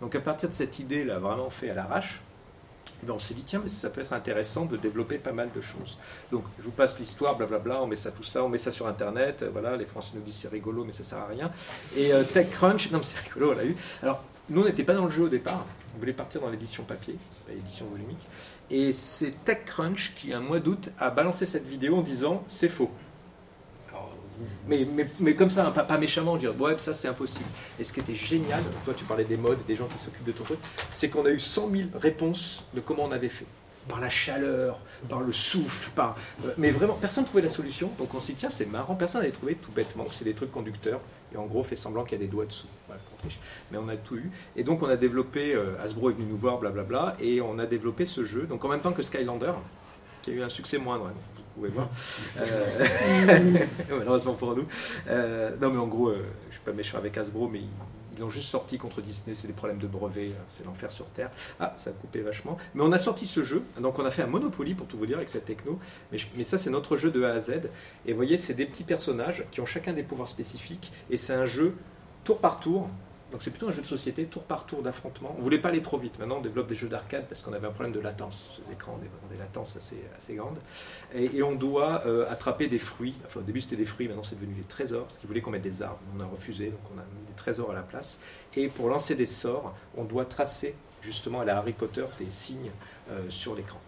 Donc 0.00 0.16
à 0.16 0.20
partir 0.20 0.48
de 0.48 0.54
cette 0.54 0.80
idée-là, 0.80 1.20
vraiment 1.20 1.50
fait 1.50 1.70
à 1.70 1.74
l'arrache, 1.74 2.20
ben, 3.04 3.12
on 3.12 3.20
s'est 3.20 3.34
dit, 3.34 3.44
tiens, 3.46 3.60
mais 3.62 3.68
ça 3.68 3.88
peut 3.88 4.00
être 4.00 4.14
intéressant 4.14 4.64
de 4.64 4.76
développer 4.76 5.18
pas 5.18 5.30
mal 5.30 5.48
de 5.54 5.60
choses. 5.60 5.96
Donc, 6.32 6.42
je 6.58 6.64
vous 6.64 6.72
passe 6.72 6.98
l'histoire, 6.98 7.36
blablabla, 7.36 7.80
on 7.82 7.86
met 7.86 7.94
ça, 7.94 8.10
tout 8.10 8.24
ça, 8.24 8.42
on 8.42 8.48
met 8.48 8.58
ça 8.58 8.72
sur 8.72 8.88
Internet, 8.88 9.42
euh, 9.42 9.50
voilà, 9.52 9.76
les 9.76 9.84
Français 9.84 10.12
nous 10.16 10.22
disent 10.22 10.40
c'est 10.42 10.48
rigolo, 10.48 10.84
mais 10.84 10.92
ça 10.92 11.04
sert 11.04 11.18
à 11.18 11.26
rien. 11.26 11.52
Et 11.96 12.12
euh, 12.12 12.24
TechCrunch, 12.24 12.90
non, 12.90 12.98
mais 12.98 13.04
c'est 13.04 13.18
rigolo, 13.28 13.52
on 13.52 13.54
l'a 13.54 13.64
eu. 13.64 13.76
Alors, 14.02 14.24
nous, 14.48 14.62
on 14.62 14.64
n'était 14.64 14.82
pas 14.82 14.94
dans 14.94 15.04
le 15.04 15.10
jeu 15.10 15.22
au 15.22 15.28
départ, 15.28 15.64
on 15.94 15.98
voulait 16.00 16.12
partir 16.12 16.40
dans 16.40 16.50
l'édition 16.50 16.82
papier, 16.82 17.16
l'édition 17.48 17.86
volumique. 17.86 18.24
Et 18.74 18.92
c'est 18.92 19.30
TechCrunch 19.44 20.14
qui, 20.16 20.32
un 20.32 20.40
mois 20.40 20.58
d'août, 20.58 20.90
a 20.98 21.08
balancé 21.08 21.46
cette 21.46 21.64
vidéo 21.64 21.94
en 21.94 22.02
disant 22.02 22.42
c'est 22.48 22.68
faux. 22.68 22.90
mais, 24.66 25.34
comme 25.34 25.48
ça, 25.48 25.68
hein, 25.68 25.70
pas, 25.70 25.96
méchamment, 25.96 26.36
dire 26.36 26.60
ouais, 26.60 26.76
ça 26.78 26.92
c'est 26.92 27.06
impossible. 27.06 27.46
Et 27.78 27.84
ce 27.84 27.92
qui 27.92 28.00
était 28.00 28.16
génial, 28.16 28.64
toi 28.84 28.92
tu 28.92 29.04
parlais 29.04 29.22
des 29.22 29.36
modes, 29.36 29.64
des 29.64 29.76
gens 29.76 29.86
qui 29.86 29.96
s'occupent 29.96 30.24
de 30.24 30.32
ton 30.32 30.42
truc, 30.42 30.58
c'est 30.90 31.08
qu'on 31.08 31.24
a 31.24 31.30
eu 31.30 31.38
100 31.38 31.70
000 31.70 31.88
réponses 31.94 32.64
de 32.74 32.80
comment 32.80 33.04
on 33.04 33.12
avait 33.12 33.28
fait 33.28 33.46
par 33.88 34.00
la 34.00 34.10
chaleur, 34.10 34.80
par 35.08 35.20
le 35.20 35.30
souffle, 35.30 35.90
par... 35.90 36.16
Euh, 36.44 36.52
mais 36.58 36.72
vraiment, 36.72 36.94
personne 36.94 37.22
ne 37.22 37.28
trouvait 37.28 37.44
la 37.44 37.50
solution. 37.50 37.92
Donc 37.96 38.12
on 38.12 38.18
s'est 38.18 38.32
dit, 38.32 38.38
tiens, 38.40 38.50
c'est 38.50 38.66
marrant, 38.66 38.96
personne 38.96 39.20
n'avait 39.20 39.32
trouvé 39.32 39.54
tout 39.54 39.70
bêtement. 39.70 40.06
C'est 40.10 40.24
des 40.24 40.34
trucs 40.34 40.50
conducteurs. 40.50 41.00
Et 41.34 41.36
en 41.36 41.46
gros, 41.46 41.62
fait 41.62 41.76
semblant 41.76 42.04
qu'il 42.04 42.18
y 42.18 42.22
a 42.22 42.24
des 42.24 42.30
doigts 42.30 42.46
dessous. 42.46 42.68
mais 43.70 43.78
on 43.78 43.88
a 43.88 43.96
tout 43.96 44.16
eu. 44.16 44.30
Et 44.56 44.62
donc 44.62 44.82
on 44.82 44.88
a 44.88 44.96
développé, 44.96 45.54
euh, 45.54 45.74
Hasbro 45.82 46.10
est 46.10 46.12
venu 46.12 46.26
nous 46.30 46.36
voir, 46.36 46.58
blablabla, 46.58 47.16
et 47.20 47.40
on 47.40 47.58
a 47.58 47.66
développé 47.66 48.06
ce 48.06 48.24
jeu. 48.24 48.42
Donc 48.42 48.64
en 48.64 48.68
même 48.68 48.80
temps 48.80 48.92
que 48.92 49.02
Skylander, 49.02 49.52
qui 50.22 50.30
a 50.30 50.34
eu 50.34 50.42
un 50.42 50.48
succès 50.48 50.78
moindre, 50.78 51.06
hein, 51.06 51.14
vous 51.36 51.42
pouvez 51.56 51.70
voir. 51.70 51.88
Euh, 52.38 53.66
malheureusement 53.90 54.34
pour 54.34 54.54
nous. 54.54 54.66
non 55.60 55.70
mais 55.70 55.78
en 55.78 55.86
gros, 55.86 56.12
je 56.12 56.18
ne 56.18 56.52
suis 56.52 56.60
pas 56.64 56.72
méchant 56.72 56.98
avec 56.98 57.18
Hasbro, 57.18 57.48
mais 57.48 57.62
ils 58.14 58.20
l'ont 58.20 58.28
juste 58.28 58.48
sorti 58.48 58.78
contre 58.78 59.00
Disney, 59.00 59.34
c'est 59.34 59.46
des 59.46 59.52
problèmes 59.52 59.78
de 59.78 59.86
brevets, 59.86 60.30
euh, 60.30 60.42
c'est 60.48 60.64
l'enfer 60.64 60.92
sur 60.92 61.06
Terre. 61.06 61.30
Ah, 61.60 61.74
ça 61.76 61.90
a 61.90 61.92
coupé 61.92 62.20
vachement. 62.20 62.56
Mais 62.74 62.82
on 62.82 62.92
a 62.92 62.98
sorti 62.98 63.26
ce 63.26 63.42
jeu, 63.42 63.62
donc 63.80 63.98
on 63.98 64.04
a 64.04 64.10
fait 64.10 64.22
un 64.22 64.26
Monopoly 64.26 64.74
pour 64.74 64.86
tout 64.86 64.96
vous 64.96 65.06
dire 65.06 65.16
avec 65.16 65.28
cette 65.28 65.44
techno. 65.44 65.78
Mais, 66.12 66.18
mais 66.36 66.42
ça, 66.42 66.58
c'est 66.58 66.70
notre 66.70 66.96
jeu 66.96 67.10
de 67.10 67.22
A 67.24 67.32
à 67.32 67.40
Z. 67.40 67.52
Et 68.06 68.12
vous 68.12 68.16
voyez, 68.16 68.38
c'est 68.38 68.54
des 68.54 68.66
petits 68.66 68.84
personnages 68.84 69.44
qui 69.50 69.60
ont 69.60 69.66
chacun 69.66 69.92
des 69.92 70.02
pouvoirs 70.02 70.28
spécifiques. 70.28 70.92
Et 71.10 71.16
c'est 71.16 71.34
un 71.34 71.46
jeu 71.46 71.74
tour 72.24 72.38
par 72.38 72.60
tour 72.60 72.88
donc 73.34 73.42
c'est 73.42 73.50
plutôt 73.50 73.66
un 73.66 73.72
jeu 73.72 73.82
de 73.82 73.86
société, 73.86 74.26
tour 74.26 74.44
par 74.44 74.64
tour 74.64 74.80
d'affrontement. 74.80 75.32
On 75.34 75.38
ne 75.38 75.42
voulait 75.42 75.58
pas 75.58 75.70
aller 75.70 75.82
trop 75.82 75.98
vite. 75.98 76.20
Maintenant, 76.20 76.36
on 76.36 76.40
développe 76.40 76.68
des 76.68 76.76
jeux 76.76 76.86
d'arcade 76.86 77.26
parce 77.28 77.42
qu'on 77.42 77.52
avait 77.52 77.66
un 77.66 77.72
problème 77.72 77.92
de 77.92 77.98
latence. 77.98 78.60
Ces 78.64 78.72
écrans 78.72 78.92
ont 78.92 79.28
des, 79.28 79.36
latences 79.36 79.74
assez, 79.74 79.96
grandes. 80.36 80.60
Et, 81.12 81.42
on 81.42 81.56
doit 81.56 82.06
euh, 82.06 82.30
attraper 82.30 82.68
des 82.68 82.78
fruits. 82.78 83.16
Enfin, 83.26 83.40
au 83.40 83.42
début, 83.42 83.60
c'était 83.60 83.74
des 83.74 83.86
fruits, 83.86 84.06
maintenant, 84.06 84.22
c'est 84.22 84.36
devenu 84.36 84.54
des 84.54 84.62
trésors 84.62 85.06
parce 85.06 85.18
qu'ils 85.18 85.26
voulaient 85.26 85.40
qu'on 85.40 85.50
mette 85.50 85.62
des 85.62 85.82
arbres. 85.82 85.98
On 86.16 86.20
a 86.20 86.26
refusé, 86.26 86.66
donc 86.66 86.78
on 86.94 86.98
a 87.00 87.02
mis 87.02 87.26
des 87.26 87.32
trésors 87.34 87.72
à 87.72 87.74
la 87.74 87.82
place. 87.82 88.20
Et 88.54 88.68
pour 88.68 88.88
lancer 88.88 89.16
des 89.16 89.26
sorts, 89.26 89.74
on 89.96 90.04
doit 90.04 90.26
tracer 90.26 90.76
justement 91.02 91.40
à 91.40 91.44
la 91.44 91.56
Harry 91.56 91.72
Potter 91.72 92.06
des 92.20 92.30
signes 92.30 92.70
euh, 93.10 93.28
sur 93.30 93.56
l'écran. 93.56 93.80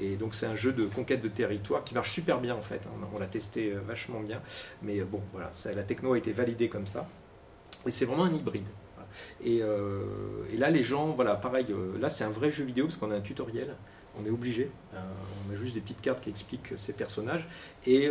Et 0.00 0.16
donc 0.16 0.34
c'est 0.34 0.46
un 0.46 0.56
jeu 0.56 0.72
de 0.72 0.86
conquête 0.86 1.22
de 1.22 1.28
territoire 1.28 1.84
qui 1.84 1.94
marche 1.94 2.10
super 2.10 2.40
bien 2.40 2.56
en 2.56 2.62
fait. 2.62 2.80
On, 3.14 3.18
l'a 3.20 3.26
testé 3.26 3.70
euh, 3.70 3.80
vachement 3.86 4.18
bien. 4.18 4.42
Mais 4.82 5.00
bon, 5.02 5.20
voilà, 5.32 5.52
la 5.72 5.84
techno 5.84 6.14
a 6.14 6.18
été 6.18 6.32
validée 6.32 6.68
comme 6.68 6.88
ça. 6.88 7.06
Et 7.86 7.90
c'est 7.90 8.04
vraiment 8.04 8.24
un 8.24 8.34
hybride. 8.34 8.66
Euh, 9.46 10.02
et, 10.52 10.56
là, 10.56 10.70
les 10.70 10.82
gens, 10.82 11.08
voilà, 11.08 11.34
pareil, 11.34 11.66
euh, 11.70 11.98
là 11.98 12.08
c'est 12.08 12.24
un 12.24 12.30
vrai 12.30 12.50
jeu 12.50 12.64
vidéo 12.64 12.86
parce 12.86 12.96
qu'on 12.96 13.10
a 13.10 13.16
un 13.16 13.20
tutoriel, 13.20 13.74
on 14.20 14.26
est 14.26 14.30
obligé, 14.30 14.70
euh, 14.94 14.98
on 15.48 15.52
a 15.52 15.56
juste 15.56 15.74
des 15.74 15.80
petites 15.80 16.00
cartes 16.00 16.20
qui 16.20 16.30
expliquent 16.30 16.72
ces 16.76 16.92
personnages, 16.92 17.46
et 17.86 18.10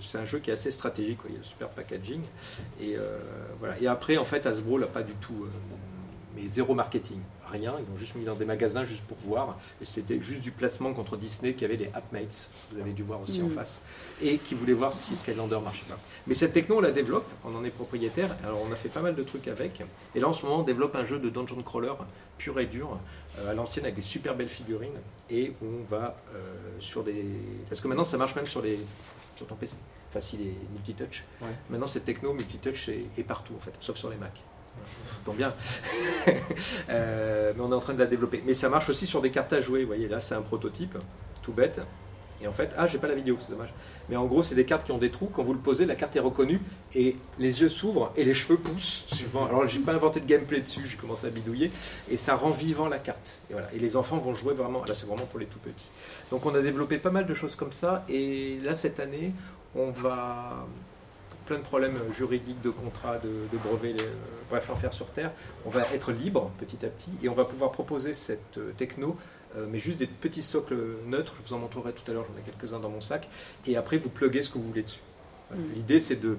c'est 0.00 0.18
un 0.18 0.24
jeu 0.24 0.38
qui 0.38 0.50
est 0.50 0.52
assez 0.52 0.70
stratégique, 0.70 1.18
il 1.28 1.36
y 1.36 1.38
a 1.38 1.42
super 1.42 1.68
packaging, 1.68 2.22
et, 2.80 2.96
voilà. 3.58 3.80
et 3.80 3.86
après, 3.86 4.16
en 4.16 4.24
fait, 4.24 4.46
Hasbro 4.46 4.78
n'a 4.78 4.86
pas 4.86 5.02
du 5.02 5.14
tout, 5.14 5.46
mais 6.36 6.46
zéro 6.48 6.74
marketing 6.74 7.20
rien, 7.50 7.74
ils 7.78 7.90
l'ont 7.90 7.98
juste 7.98 8.14
mis 8.14 8.24
dans 8.24 8.34
des 8.34 8.44
magasins 8.44 8.84
juste 8.84 9.04
pour 9.04 9.18
voir. 9.18 9.58
Et 9.80 9.84
c'était 9.84 10.20
juste 10.20 10.42
du 10.42 10.50
placement 10.50 10.92
contre 10.92 11.16
Disney 11.16 11.54
qui 11.54 11.64
avait 11.64 11.76
des 11.76 11.90
AppMates, 11.94 12.48
vous 12.72 12.80
avez 12.80 12.92
dû 12.92 13.02
voir 13.02 13.20
aussi 13.20 13.42
en 13.42 13.46
mm. 13.46 13.50
face, 13.50 13.82
et 14.22 14.38
qui 14.38 14.54
voulait 14.54 14.72
voir 14.72 14.92
si 14.92 15.16
Skylander 15.16 15.58
marchait 15.62 15.86
pas. 15.88 15.98
Mais 16.26 16.34
cette 16.34 16.52
techno, 16.52 16.78
on 16.78 16.80
la 16.80 16.92
développe, 16.92 17.28
on 17.44 17.54
en 17.54 17.64
est 17.64 17.70
propriétaire, 17.70 18.36
alors 18.44 18.60
on 18.68 18.72
a 18.72 18.76
fait 18.76 18.88
pas 18.88 19.02
mal 19.02 19.14
de 19.14 19.22
trucs 19.22 19.48
avec. 19.48 19.82
Et 20.14 20.20
là, 20.20 20.28
en 20.28 20.32
ce 20.32 20.44
moment, 20.44 20.60
on 20.60 20.64
développe 20.64 20.94
un 20.96 21.04
jeu 21.04 21.18
de 21.18 21.28
dungeon 21.28 21.62
crawler 21.62 21.92
pur 22.38 22.58
et 22.58 22.66
dur, 22.66 22.98
euh, 23.38 23.50
à 23.50 23.54
l'ancienne 23.54 23.84
avec 23.84 23.96
des 23.96 24.02
super 24.02 24.34
belles 24.34 24.48
figurines, 24.48 24.98
et 25.28 25.52
on 25.62 25.84
va 25.88 26.16
euh, 26.34 26.54
sur 26.78 27.04
des. 27.04 27.24
Parce 27.68 27.80
que 27.80 27.88
maintenant, 27.88 28.04
ça 28.04 28.16
marche 28.16 28.34
même 28.34 28.46
sur, 28.46 28.62
les... 28.62 28.78
sur 29.36 29.46
ton 29.46 29.54
PC. 29.54 29.76
Enfin, 30.08 30.20
s'il 30.20 30.40
est 30.40 30.54
multitouch. 30.72 31.24
Maintenant, 31.68 31.86
cette 31.86 32.04
techno 32.04 32.32
multitouch 32.32 32.88
est, 32.88 33.04
est 33.16 33.22
partout, 33.22 33.54
en 33.56 33.60
fait, 33.60 33.72
sauf 33.78 33.96
sur 33.96 34.10
les 34.10 34.16
Mac. 34.16 34.40
Donc 35.26 35.36
bien. 35.36 35.54
Euh, 36.90 37.52
mais 37.56 37.62
on 37.62 37.70
est 37.70 37.74
en 37.74 37.80
train 37.80 37.94
de 37.94 37.98
la 37.98 38.06
développer. 38.06 38.42
Mais 38.44 38.54
ça 38.54 38.68
marche 38.68 38.88
aussi 38.88 39.06
sur 39.06 39.22
des 39.22 39.30
cartes 39.30 39.52
à 39.52 39.60
jouer. 39.60 39.82
Vous 39.82 39.86
voyez, 39.86 40.08
là, 40.08 40.18
c'est 40.20 40.34
un 40.34 40.42
prototype, 40.42 40.98
tout 41.42 41.52
bête. 41.52 41.80
Et 42.42 42.48
en 42.48 42.52
fait, 42.52 42.74
ah, 42.76 42.86
j'ai 42.86 42.98
pas 42.98 43.06
la 43.06 43.14
vidéo, 43.14 43.36
c'est 43.38 43.50
dommage. 43.50 43.72
Mais 44.08 44.16
en 44.16 44.26
gros, 44.26 44.42
c'est 44.42 44.54
des 44.54 44.64
cartes 44.64 44.84
qui 44.84 44.92
ont 44.92 44.98
des 44.98 45.10
trous. 45.10 45.30
Quand 45.32 45.42
vous 45.42 45.52
le 45.52 45.58
posez, 45.60 45.86
la 45.86 45.94
carte 45.94 46.16
est 46.16 46.20
reconnue 46.20 46.60
et 46.94 47.16
les 47.38 47.60
yeux 47.60 47.68
s'ouvrent 47.68 48.12
et 48.16 48.24
les 48.24 48.34
cheveux 48.34 48.56
poussent 48.56 49.04
suivant. 49.06 49.46
Alors, 49.46 49.66
j'ai 49.68 49.78
pas 49.80 49.92
inventé 49.92 50.20
de 50.20 50.26
gameplay 50.26 50.60
dessus, 50.60 50.80
j'ai 50.84 50.96
commencé 50.96 51.26
à 51.26 51.30
bidouiller 51.30 51.70
et 52.10 52.16
ça 52.16 52.34
rend 52.34 52.50
vivant 52.50 52.88
la 52.88 52.98
carte. 52.98 53.38
Et 53.50 53.52
voilà. 53.52 53.68
Et 53.74 53.78
les 53.78 53.96
enfants 53.96 54.18
vont 54.18 54.34
jouer 54.34 54.54
vraiment. 54.54 54.84
Là, 54.84 54.94
c'est 54.94 55.06
vraiment 55.06 55.26
pour 55.26 55.38
les 55.38 55.46
tout 55.46 55.58
petits. 55.58 55.90
Donc, 56.30 56.46
on 56.46 56.54
a 56.54 56.60
développé 56.60 56.98
pas 56.98 57.10
mal 57.10 57.26
de 57.26 57.34
choses 57.34 57.56
comme 57.56 57.72
ça. 57.72 58.04
Et 58.08 58.58
là, 58.64 58.74
cette 58.74 59.00
année, 59.00 59.32
on 59.74 59.90
va 59.90 60.66
plein 61.50 61.58
de 61.58 61.64
problèmes 61.64 61.98
juridiques, 62.12 62.60
de 62.60 62.70
contrats, 62.70 63.18
de, 63.18 63.28
de 63.28 63.58
brevets, 63.58 64.00
euh, 64.00 64.12
bref, 64.48 64.68
l'enfer 64.68 64.92
sur 64.92 65.06
Terre. 65.06 65.32
On 65.66 65.70
va 65.70 65.80
être 65.92 66.12
libre 66.12 66.52
petit 66.60 66.86
à 66.86 66.88
petit 66.88 67.10
et 67.24 67.28
on 67.28 67.32
va 67.32 67.44
pouvoir 67.44 67.72
proposer 67.72 68.14
cette 68.14 68.58
euh, 68.58 68.70
techno, 68.76 69.16
euh, 69.56 69.66
mais 69.68 69.80
juste 69.80 69.98
des 69.98 70.06
petits 70.06 70.44
socles 70.44 70.78
neutres. 71.06 71.34
Je 71.38 71.48
vous 71.48 71.54
en 71.54 71.58
montrerai 71.58 71.92
tout 71.92 72.08
à 72.08 72.14
l'heure, 72.14 72.24
j'en 72.24 72.38
ai 72.38 72.44
quelques-uns 72.44 72.78
dans 72.78 72.88
mon 72.88 73.00
sac. 73.00 73.28
Et 73.66 73.76
après, 73.76 73.98
vous 73.98 74.10
pluguez 74.10 74.42
ce 74.42 74.48
que 74.48 74.58
vous 74.58 74.68
voulez 74.68 74.84
dessus. 74.84 75.00
Mm. 75.50 75.56
L'idée, 75.74 75.98
c'est 75.98 76.20
de 76.20 76.38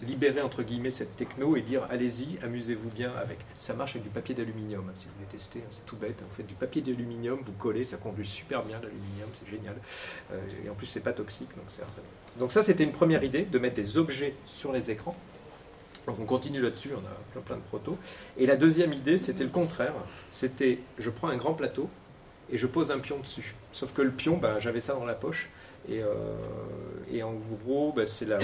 libérer 0.00 0.40
entre 0.40 0.62
guillemets 0.62 0.90
cette 0.90 1.16
techno 1.16 1.54
et 1.54 1.60
dire 1.60 1.86
allez-y, 1.90 2.38
amusez-vous 2.42 2.88
bien 2.88 3.12
avec. 3.20 3.40
Ça 3.56 3.74
marche 3.74 3.90
avec 3.90 4.04
du 4.04 4.08
papier 4.08 4.34
d'aluminium, 4.34 4.88
hein, 4.88 4.92
si 4.94 5.04
vous 5.04 5.12
voulez 5.18 5.26
tester, 5.26 5.58
hein, 5.58 5.68
c'est 5.68 5.84
tout 5.84 5.96
bête. 5.96 6.22
Vous 6.26 6.34
faites 6.34 6.46
du 6.46 6.54
papier 6.54 6.80
d'aluminium, 6.80 7.40
vous 7.44 7.52
collez, 7.52 7.84
ça 7.84 7.98
conduit 7.98 8.26
super 8.26 8.62
bien 8.62 8.80
l'aluminium, 8.80 9.28
c'est 9.34 9.50
génial. 9.50 9.76
et 10.64 10.70
en 10.70 10.74
plus, 10.74 10.86
c'est 10.86 11.00
pas 11.00 11.12
toxique, 11.12 11.54
donc 11.54 11.66
c'est 11.68 11.82
donc 12.38 12.52
ça, 12.52 12.62
c'était 12.62 12.84
une 12.84 12.92
première 12.92 13.22
idée, 13.22 13.42
de 13.42 13.58
mettre 13.58 13.76
des 13.76 13.96
objets 13.96 14.34
sur 14.46 14.72
les 14.72 14.90
écrans. 14.90 15.16
Donc 16.06 16.18
on 16.20 16.24
continue 16.24 16.60
là-dessus, 16.60 16.90
on 16.94 16.98
a 16.98 17.32
plein, 17.32 17.40
plein 17.40 17.56
de 17.56 17.62
protos. 17.62 17.96
Et 18.36 18.46
la 18.46 18.56
deuxième 18.56 18.92
idée, 18.92 19.18
c'était 19.18 19.44
le 19.44 19.50
contraire. 19.50 19.94
C'était, 20.30 20.80
je 20.98 21.10
prends 21.10 21.28
un 21.28 21.36
grand 21.36 21.54
plateau 21.54 21.88
et 22.50 22.58
je 22.58 22.66
pose 22.66 22.90
un 22.90 22.98
pion 22.98 23.18
dessus. 23.18 23.54
Sauf 23.72 23.92
que 23.92 24.02
le 24.02 24.10
pion, 24.10 24.36
ben, 24.36 24.58
j'avais 24.58 24.80
ça 24.80 24.94
dans 24.94 25.06
la 25.06 25.14
poche. 25.14 25.48
Et, 25.88 26.02
euh, 26.02 27.22
en 27.22 27.32
gros, 27.32 27.92
ben, 27.92 28.06
c'est 28.06 28.26
la, 28.26 28.38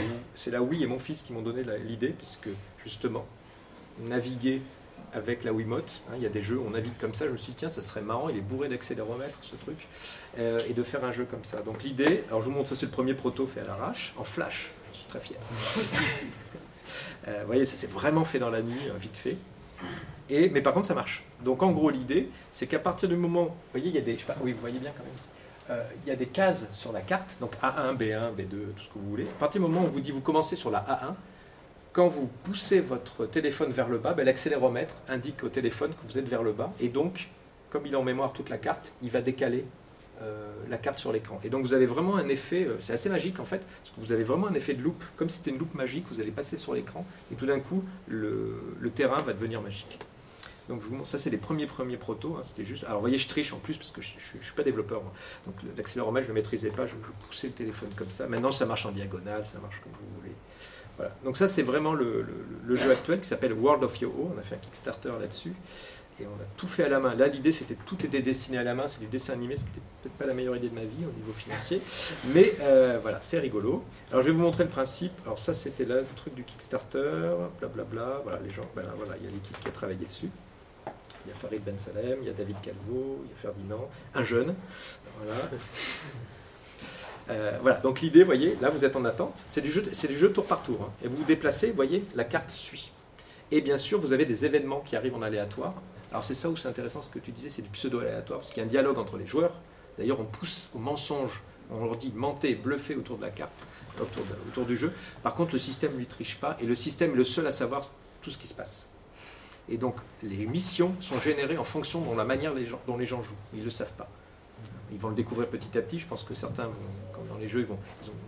la 0.46 0.62
Wii 0.62 0.84
et 0.84 0.86
mon 0.86 0.98
fils 0.98 1.22
qui 1.22 1.32
m'ont 1.32 1.42
donné 1.42 1.62
l'idée, 1.84 2.14
puisque 2.16 2.48
justement, 2.84 3.26
naviguer 4.00 4.62
avec 5.12 5.44
la 5.44 5.52
Wiimote. 5.52 6.02
Hein, 6.08 6.14
il 6.16 6.22
y 6.22 6.26
a 6.26 6.30
des 6.30 6.42
jeux, 6.42 6.60
on 6.64 6.70
navigue 6.70 6.96
comme 6.98 7.14
ça. 7.14 7.26
Je 7.26 7.32
me 7.32 7.36
suis 7.36 7.52
dit, 7.52 7.58
tiens, 7.58 7.68
ça 7.68 7.80
serait 7.80 8.02
marrant, 8.02 8.28
il 8.28 8.36
est 8.36 8.42
bourré 8.42 8.68
d'accéléromètres, 8.68 9.38
ce 9.42 9.56
truc, 9.56 9.86
euh, 10.38 10.58
et 10.68 10.72
de 10.72 10.82
faire 10.82 11.04
un 11.04 11.12
jeu 11.12 11.26
comme 11.30 11.44
ça. 11.44 11.60
Donc 11.62 11.82
l'idée, 11.82 12.24
alors 12.28 12.40
je 12.40 12.46
vous 12.46 12.52
montre 12.52 12.68
ça, 12.68 12.76
c'est 12.76 12.86
le 12.86 12.92
premier 12.92 13.14
proto 13.14 13.46
fait 13.46 13.60
à 13.60 13.64
l'arrache, 13.64 14.12
en 14.16 14.24
flash. 14.24 14.72
Je 14.92 14.98
suis 14.98 15.08
très 15.08 15.20
fier. 15.20 15.38
Euh, 17.28 17.40
vous 17.42 17.46
voyez, 17.46 17.66
ça 17.66 17.76
s'est 17.76 17.86
vraiment 17.86 18.24
fait 18.24 18.40
dans 18.40 18.48
la 18.48 18.62
nuit, 18.62 18.88
hein, 18.90 18.96
vite 18.98 19.14
fait. 19.14 19.36
Et, 20.28 20.48
mais 20.48 20.60
par 20.60 20.72
contre, 20.72 20.88
ça 20.88 20.94
marche. 20.94 21.22
Donc 21.44 21.62
en 21.62 21.70
gros, 21.70 21.90
l'idée, 21.90 22.28
c'est 22.50 22.66
qu'à 22.66 22.78
partir 22.80 23.08
du 23.08 23.14
moment, 23.14 23.44
vous 23.44 23.54
voyez, 23.72 23.90
il 23.90 23.94
y 23.94 23.98
a 23.98 24.00
des, 24.00 24.14
je 24.14 24.20
sais 24.20 24.26
pas, 24.26 24.36
oui, 24.42 24.52
vous 24.52 24.60
voyez 24.60 24.80
bien 24.80 24.90
quand 24.96 25.04
même. 25.04 25.12
Euh, 25.70 25.84
il 26.04 26.08
y 26.08 26.12
a 26.12 26.16
des 26.16 26.26
cases 26.26 26.66
sur 26.72 26.92
la 26.92 27.00
carte, 27.00 27.36
donc 27.40 27.54
A1, 27.62 27.96
B1, 27.96 28.34
B2, 28.34 28.72
tout 28.74 28.82
ce 28.82 28.88
que 28.88 28.98
vous 28.98 29.08
voulez. 29.08 29.24
À 29.24 29.38
partir 29.38 29.60
du 29.60 29.66
moment 29.68 29.82
où 29.82 29.84
on 29.84 29.88
vous 29.88 30.00
dit 30.00 30.10
vous 30.10 30.20
commencez 30.20 30.56
sur 30.56 30.70
la 30.70 30.80
A1, 30.80 31.14
quand 31.92 32.08
vous 32.08 32.30
poussez 32.44 32.80
votre 32.80 33.26
téléphone 33.26 33.72
vers 33.72 33.88
le 33.88 33.98
bas, 33.98 34.14
ben, 34.14 34.24
l'accéléromètre 34.24 34.94
indique 35.08 35.42
au 35.42 35.48
téléphone 35.48 35.90
que 35.90 36.06
vous 36.06 36.18
êtes 36.18 36.28
vers 36.28 36.42
le 36.42 36.52
bas. 36.52 36.72
Et 36.80 36.88
donc, 36.88 37.28
comme 37.70 37.86
il 37.86 37.94
a 37.94 37.98
en 37.98 38.04
mémoire 38.04 38.32
toute 38.32 38.48
la 38.48 38.58
carte, 38.58 38.92
il 39.02 39.10
va 39.10 39.20
décaler 39.22 39.64
euh, 40.22 40.52
la 40.68 40.76
carte 40.76 40.98
sur 40.98 41.12
l'écran. 41.12 41.40
Et 41.44 41.48
donc 41.48 41.62
vous 41.62 41.72
avez 41.72 41.86
vraiment 41.86 42.16
un 42.16 42.28
effet, 42.28 42.64
euh, 42.64 42.76
c'est 42.78 42.92
assez 42.92 43.08
magique 43.08 43.40
en 43.40 43.46
fait, 43.46 43.60
parce 43.82 43.96
que 43.96 44.00
vous 44.00 44.12
avez 44.12 44.22
vraiment 44.22 44.48
un 44.48 44.54
effet 44.54 44.74
de 44.74 44.82
loupe, 44.82 45.02
comme 45.16 45.30
si 45.30 45.38
c'était 45.38 45.50
une 45.50 45.58
loupe 45.58 45.74
magique, 45.74 46.04
vous 46.08 46.20
allez 46.20 46.30
passer 46.30 46.58
sur 46.58 46.74
l'écran, 46.74 47.06
et 47.32 47.36
tout 47.36 47.46
d'un 47.46 47.58
coup, 47.58 47.82
le, 48.06 48.76
terrain 48.94 49.22
va 49.22 49.32
devenir 49.32 49.62
magique. 49.62 49.98
Donc 50.68 50.82
je 50.82 50.88
vous 50.88 50.94
montre, 50.94 51.08
ça 51.08 51.16
c'est 51.16 51.30
les 51.30 51.38
premiers 51.38 51.66
premiers 51.66 51.96
protos, 51.96 52.36
hein, 52.36 52.42
c'était 52.46 52.64
juste. 52.64 52.84
Alors 52.84 52.96
vous 52.96 53.04
voyez, 53.04 53.16
je 53.16 53.28
triche 53.28 53.52
en 53.54 53.58
plus 53.58 53.78
parce 53.78 53.92
que 53.92 54.02
je 54.02 54.12
ne 54.36 54.42
suis 54.42 54.52
pas 54.52 54.62
développeur. 54.62 55.00
Donc 55.46 55.56
l'accéléromètre, 55.76 56.26
je 56.26 56.32
ne 56.32 56.36
le 56.36 56.42
maîtrisais 56.42 56.68
pas, 56.68 56.84
je, 56.84 56.92
je, 56.92 57.26
poussais 57.26 57.46
le 57.46 57.54
téléphone 57.54 57.88
comme 57.96 58.10
ça. 58.10 58.28
Maintenant 58.28 58.50
ça 58.50 58.66
marche 58.66 58.84
en 58.84 58.92
diagonale, 58.92 59.46
ça 59.46 59.58
marche 59.58 59.80
comme 59.82 59.92
vous 59.92 60.20
voulez. 60.20 60.34
Donc 61.24 61.36
ça, 61.36 61.48
c'est 61.48 61.62
vraiment 61.62 61.94
le, 61.94 62.26
jeu 62.74 62.90
actuel 62.90 63.20
qui 63.20 63.28
s'appelle 63.28 63.52
World 63.52 63.84
of 63.84 64.00
Yo-Ho. 64.00 64.32
On 64.34 64.38
a 64.38 64.42
fait 64.42 64.54
un 64.54 64.58
Kickstarter 64.58 65.12
là-dessus. 65.20 65.52
Et 66.20 66.26
on 66.26 66.42
a 66.42 66.46
tout 66.58 66.66
fait 66.66 66.84
à 66.84 66.88
la 66.90 67.00
main. 67.00 67.14
Là, 67.14 67.28
l'idée, 67.28 67.50
c'était 67.50 67.76
tout 67.86 67.96
était 68.04 68.20
dessiné 68.20 68.58
à 68.58 68.62
la 68.62 68.74
main. 68.74 68.88
C'est 68.88 69.00
du 69.00 69.06
dessin 69.06 69.32
animé, 69.32 69.56
ce 69.56 69.62
qui 69.62 69.70
n'était 69.70 69.80
peut-être 70.02 70.14
pas 70.16 70.26
la 70.26 70.34
meilleure 70.34 70.56
idée 70.56 70.68
de 70.68 70.74
ma 70.74 70.82
vie 70.82 71.06
au 71.08 71.18
niveau 71.18 71.32
financier. 71.32 71.80
Mais 72.34 72.54
euh, 72.60 72.98
voilà, 73.00 73.20
c'est 73.22 73.38
rigolo. 73.38 73.82
Alors, 74.10 74.22
je 74.22 74.28
vais 74.28 74.34
vous 74.34 74.42
montrer 74.42 74.64
le 74.64 74.70
principe. 74.70 75.12
Alors, 75.24 75.38
ça, 75.38 75.54
c'était 75.54 75.86
là 75.86 75.96
le 75.96 76.06
truc 76.16 76.34
du 76.34 76.44
Kickstarter, 76.44 77.32
blablabla. 77.58 78.20
Voilà, 78.22 78.38
les 78.40 78.50
gens, 78.50 78.68
ben 78.76 78.84
voilà, 78.98 79.14
il 79.18 79.24
y 79.24 79.28
a 79.28 79.30
l'équipe 79.30 79.58
qui 79.60 79.68
a 79.68 79.70
travaillé 79.70 80.04
dessus. 80.04 80.28
Il 81.24 81.28
y 81.28 81.32
a 81.32 81.34
Farid 81.34 81.62
Ben 81.64 81.78
Salem, 81.78 82.18
il 82.22 82.26
y 82.26 82.30
a 82.30 82.32
David 82.32 82.56
Calvo, 82.62 83.22
il 83.24 83.30
y 83.30 83.32
a 83.32 83.36
Ferdinand, 83.36 83.88
un 84.14 84.24
jeune. 84.24 84.54
Voilà. 85.18 85.40
Euh, 87.30 87.58
voilà, 87.62 87.78
donc 87.78 88.00
l'idée, 88.00 88.20
vous 88.20 88.26
voyez, 88.26 88.58
là 88.60 88.70
vous 88.70 88.84
êtes 88.84 88.96
en 88.96 89.04
attente, 89.04 89.40
c'est 89.48 89.60
du 89.60 89.70
jeu, 89.70 90.32
tour 90.32 90.44
par 90.44 90.62
tour. 90.62 90.78
Hein. 90.82 90.92
Et 91.04 91.08
vous 91.08 91.16
vous 91.16 91.24
déplacez, 91.24 91.68
vous 91.68 91.76
voyez, 91.76 92.04
la 92.14 92.24
carte 92.24 92.50
suit. 92.50 92.90
Et 93.52 93.60
bien 93.60 93.76
sûr, 93.76 93.98
vous 94.00 94.12
avez 94.12 94.24
des 94.24 94.44
événements 94.44 94.80
qui 94.80 94.96
arrivent 94.96 95.14
en 95.14 95.22
aléatoire. 95.22 95.74
Alors 96.10 96.24
c'est 96.24 96.34
ça 96.34 96.48
où 96.48 96.56
c'est 96.56 96.68
intéressant 96.68 97.02
ce 97.02 97.10
que 97.10 97.20
tu 97.20 97.30
disais, 97.30 97.48
c'est 97.48 97.62
du 97.62 97.68
pseudo-aléatoire, 97.68 98.40
parce 98.40 98.50
qu'il 98.50 98.58
y 98.58 98.62
a 98.62 98.66
un 98.66 98.70
dialogue 98.70 98.98
entre 98.98 99.16
les 99.16 99.26
joueurs. 99.26 99.54
D'ailleurs, 99.96 100.20
on 100.20 100.24
pousse 100.24 100.68
au 100.74 100.78
mensonge, 100.78 101.42
on 101.70 101.84
leur 101.84 101.96
dit 101.96 102.12
mentez, 102.14 102.54
bluffez 102.54 102.96
autour 102.96 103.16
de 103.16 103.22
la 103.22 103.30
carte, 103.30 103.52
autour, 104.00 104.64
du 104.64 104.76
jeu. 104.76 104.92
Par 105.22 105.34
contre, 105.34 105.52
le 105.52 105.58
système 105.58 105.92
ne 105.92 105.98
lui 105.98 106.06
triche 106.06 106.36
pas, 106.36 106.56
et 106.60 106.66
le 106.66 106.74
système 106.74 107.12
est 107.12 107.16
le 107.16 107.24
seul 107.24 107.46
à 107.46 107.52
savoir 107.52 107.88
tout 108.22 108.30
ce 108.30 108.38
qui 108.38 108.48
se 108.48 108.54
passe. 108.54 108.88
Et 109.68 109.76
donc, 109.76 109.96
les 110.22 110.46
missions 110.46 110.94
sont 111.00 111.18
générées 111.20 111.58
en 111.58 111.64
fonction 111.64 112.00
de 112.00 112.16
la 112.16 112.24
manière 112.24 112.54
dont 112.86 112.96
les 112.96 113.06
gens 113.06 113.22
jouent. 113.22 113.34
Ils 113.52 113.60
ne 113.60 113.64
le 113.64 113.70
savent 113.70 113.92
pas. 113.92 114.08
Ils 114.92 114.98
vont 114.98 115.10
le 115.10 115.14
découvrir 115.14 115.48
petit 115.48 115.78
à 115.78 115.82
petit. 115.82 115.98
Je 115.98 116.06
pense 116.06 116.24
que 116.24 116.34
certains, 116.34 116.64
vont, 116.64 116.72
les 117.40 117.48
jeux, 117.48 117.60
ils 117.60 117.66
vont, 117.66 117.78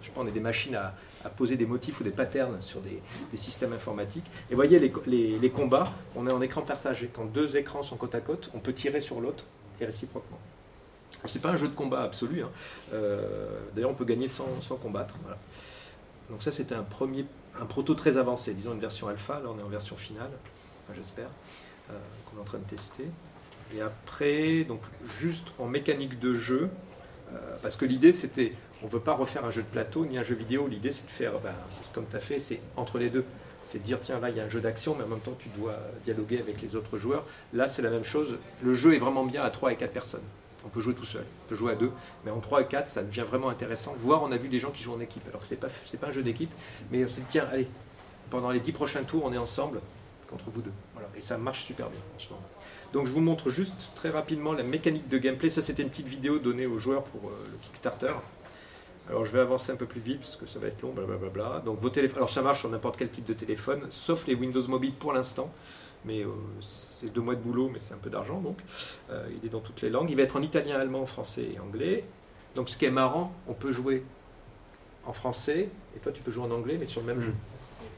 je 0.03 0.11
pense, 0.11 0.25
on 0.25 0.27
est 0.27 0.33
des 0.33 0.41
machines 0.41 0.75
à, 0.75 0.95
poser 1.37 1.57
des 1.57 1.67
motifs 1.67 2.01
ou 2.01 2.05
des 2.05 2.11
patterns 2.11 2.61
sur 2.61 2.81
des, 2.81 3.01
systèmes 3.37 3.73
informatiques. 3.73 4.25
Et 4.51 4.55
voyez 4.55 4.79
les, 4.79 5.51
combats, 5.51 5.93
on 6.17 6.27
est 6.27 6.33
en 6.33 6.41
écran 6.43 6.63
partagé. 6.63 7.11
Quand 7.13 7.25
deux 7.25 7.57
écrans 7.57 7.83
sont 7.83 7.97
côte 7.97 8.15
à 8.15 8.21
côte, 8.21 8.51
on 8.55 8.59
peut 8.59 8.73
tirer 8.73 9.01
sur 9.01 9.21
l'autre 9.21 9.45
et 9.81 9.85
réciproquement. 9.85 10.39
C'est 11.25 11.41
pas 11.41 11.51
un 11.51 11.57
jeu 11.57 11.69
de 11.69 11.75
combat 11.75 12.03
absolu. 12.03 12.43
Hein. 12.43 12.51
Euh, 12.93 13.61
d'ailleurs, 13.75 13.91
on 13.91 13.95
peut 13.95 14.05
gagner 14.05 14.27
sans, 14.27 14.47
combattre. 14.83 15.15
Donc 16.31 16.43
ça, 16.43 16.51
c'était 16.51 16.75
un 16.75 16.83
premier, 16.83 17.25
un 17.61 17.67
proto 17.67 17.95
très 17.95 18.17
avancé, 18.17 18.55
disons 18.55 18.73
une 18.73 18.81
version 18.81 19.09
alpha. 19.09 19.35
Là, 19.35 19.49
on 19.55 19.59
est 19.59 19.63
en 19.63 19.69
version 19.69 19.95
finale, 19.95 20.31
j'espère, 20.95 21.29
euh, 21.91 21.95
qu'on 22.27 22.39
est 22.39 22.41
en 22.41 22.45
train 22.45 22.59
de 22.59 22.65
tester. 22.65 23.05
Et 23.75 23.81
après, 23.81 24.65
donc 24.65 24.81
juste 25.05 25.53
en 25.59 25.67
mécanique 25.67 26.19
de 26.19 26.35
jeu, 26.35 26.69
euh, 27.33 27.57
parce 27.63 27.77
que 27.77 27.85
l'idée 27.85 28.13
c'était, 28.13 28.53
on 28.83 28.87
ne 28.87 28.91
veut 28.91 29.01
pas 29.01 29.15
refaire 29.15 29.45
un 29.45 29.51
jeu 29.51 29.63
de 29.63 29.67
plateau 29.67 30.05
ni 30.05 30.19
un 30.19 30.23
jeu 30.23 30.35
vidéo, 30.35 30.67
l'idée 30.67 30.93
c'est 30.93 31.07
de 31.07 31.11
faire, 31.11 31.39
ben, 31.41 31.55
c'est 31.71 31.93
comme 31.93 32.07
tu 32.11 32.17
as 32.17 32.21
fait, 32.21 32.41
c'est 32.41 32.61
entre 32.77 32.99
les 32.99 33.11
deux. 33.11 33.25
C'est 33.65 33.79
de 33.79 33.85
dire, 33.85 34.01
tiens, 34.01 34.19
là 34.19 34.31
il 34.31 34.37
y 34.37 34.41
a 34.41 34.45
un 34.45 34.49
jeu 34.49 34.61
d'action, 34.61 34.97
mais 34.97 35.05
en 35.05 35.09
même 35.09 35.21
temps 35.21 35.37
tu 35.39 35.49
dois 35.57 35.77
dialoguer 36.05 36.41
avec 36.41 36.61
les 36.61 36.75
autres 36.75 36.99
joueurs. 36.99 37.25
Là 37.53 37.69
c'est 37.69 37.83
la 37.83 37.91
même 37.91 38.05
chose, 38.05 38.39
le 38.63 38.75
jeu 38.75 38.95
est 38.95 38.99
vraiment 38.99 39.25
bien 39.25 39.43
à 39.43 39.51
3 39.51 39.73
et 39.73 39.77
4 39.77 39.93
personnes. 39.93 40.23
On 40.65 40.69
peut 40.69 40.81
jouer 40.81 40.95
tout 40.95 41.05
seul, 41.05 41.25
on 41.47 41.49
peut 41.49 41.57
jouer 41.57 41.73
à 41.73 41.75
deux, 41.75 41.91
mais 42.25 42.31
en 42.31 42.41
3 42.41 42.63
et 42.63 42.67
4, 42.67 42.89
ça 42.89 43.03
devient 43.03 43.25
vraiment 43.27 43.49
intéressant. 43.49 43.95
Voire, 43.99 44.23
on 44.23 44.31
a 44.33 44.37
vu 44.37 44.49
des 44.49 44.61
gens 44.61 44.71
qui 44.71 44.83
jouent 44.83 44.95
en 44.95 45.01
équipe. 45.01 45.27
Alors 45.29 45.41
que 45.41 45.47
ce 45.47 45.55
n'est 45.55 45.61
pas, 45.61 46.07
un 46.07 46.13
jeu 46.13 46.23
d'équipe, 46.23 46.53
mais 46.91 47.05
on 47.05 47.09
s'est 47.09 47.21
dit, 47.21 47.27
tiens, 47.29 47.49
allez, 47.53 47.67
pendant 48.31 48.51
les 48.51 48.61
10 48.61 48.73
prochains 48.73 49.03
tours, 49.03 49.25
on 49.25 49.33
est 49.33 49.39
ensemble 49.39 49.81
contre 50.29 50.51
vous 50.51 50.63
deux. 50.63 50.73
Et 51.17 51.21
ça 51.21 51.37
marche 51.37 51.65
super 51.65 51.91
bien 51.91 52.01
en 52.17 52.19
ce 52.19 52.29
moment. 52.29 52.43
Donc 52.93 53.07
je 53.07 53.13
vous 53.13 53.21
montre 53.21 53.51
juste 53.51 53.91
très 53.95 54.11
rapidement 54.11 54.53
la 54.53 54.63
mécanique 54.63 55.09
de 55.09 55.19
gameplay. 55.19 55.51
Ça 55.51 55.63
c'était 55.63 55.83
une 55.83 55.91
petite 55.91 56.07
vidéo 56.07 56.39
donnée 56.39 56.67
aux 56.67 56.79
joueurs 56.79 57.05
pour 57.05 57.29
euh, 57.29 57.35
le 57.51 57.59
Kickstarter. 57.59 58.15
Alors 59.09 59.25
je 59.25 59.33
vais 59.33 59.41
avancer 59.41 59.73
un 59.73 59.77
peu 59.77 59.87
plus 59.87 60.01
vite 60.01 60.21
parce 60.21 60.37
que 60.37 60.47
ça 60.47 60.59
va 60.59 60.69
être 60.69 60.81
long, 60.83 60.93
blablabla. 60.93 61.63
Donc 61.65 61.81
vos 61.81 61.91
téléphones, 61.91 62.19
alors 62.19 62.31
ça 62.31 62.43
marche 62.43 62.61
sur 62.61 62.69
n'importe 62.69 62.97
quel 62.97 63.11
type 63.11 63.25
de 63.25 63.35
téléphone, 63.35 63.87
sauf 63.91 64.27
les 64.27 64.35
Windows 64.35 64.67
Mobile 64.69 64.95
pour 64.95 65.13
l'instant. 65.13 65.51
Mais 66.05 66.23
euh, 66.23 66.29
c'est 66.61 67.13
deux 67.13 67.21
mois 67.21 67.37
de 67.37 67.41
boulot, 67.41 67.71
mais 67.73 67.79
c'est 67.81 67.95
un 67.95 67.99
peu 67.99 68.11
d'argent 68.11 68.41
donc. 68.41 68.59
Euh, 69.11 69.29
il 69.37 69.47
est 69.47 69.51
dans 69.51 69.61
toutes 69.61 69.83
les 69.83 69.91
langues. 69.91 70.11
Il 70.11 70.17
va 70.17 70.23
être 70.23 70.37
en 70.37 70.43
italien, 70.43 70.79
allemand, 70.79 71.07
français 71.07 71.49
et 71.55 71.61
anglais. 71.61 72.05
Donc 72.55 72.69
ce 72.69 72.77
qui 72.77 72.85
est 72.85 72.91
marrant, 72.91 73.33
on 73.49 73.55
peut 73.55 73.73
jouer 73.73 74.05
en 75.05 75.13
français 75.13 75.69
et 75.97 75.99
toi 75.99 76.13
tu 76.13 76.23
peux 76.23 76.31
jouer 76.31 76.45
en 76.45 76.51
anglais, 76.51 76.77
mais 76.79 76.87
sur 76.87 77.01
le 77.01 77.07
même 77.07 77.21
jeu. 77.21 77.35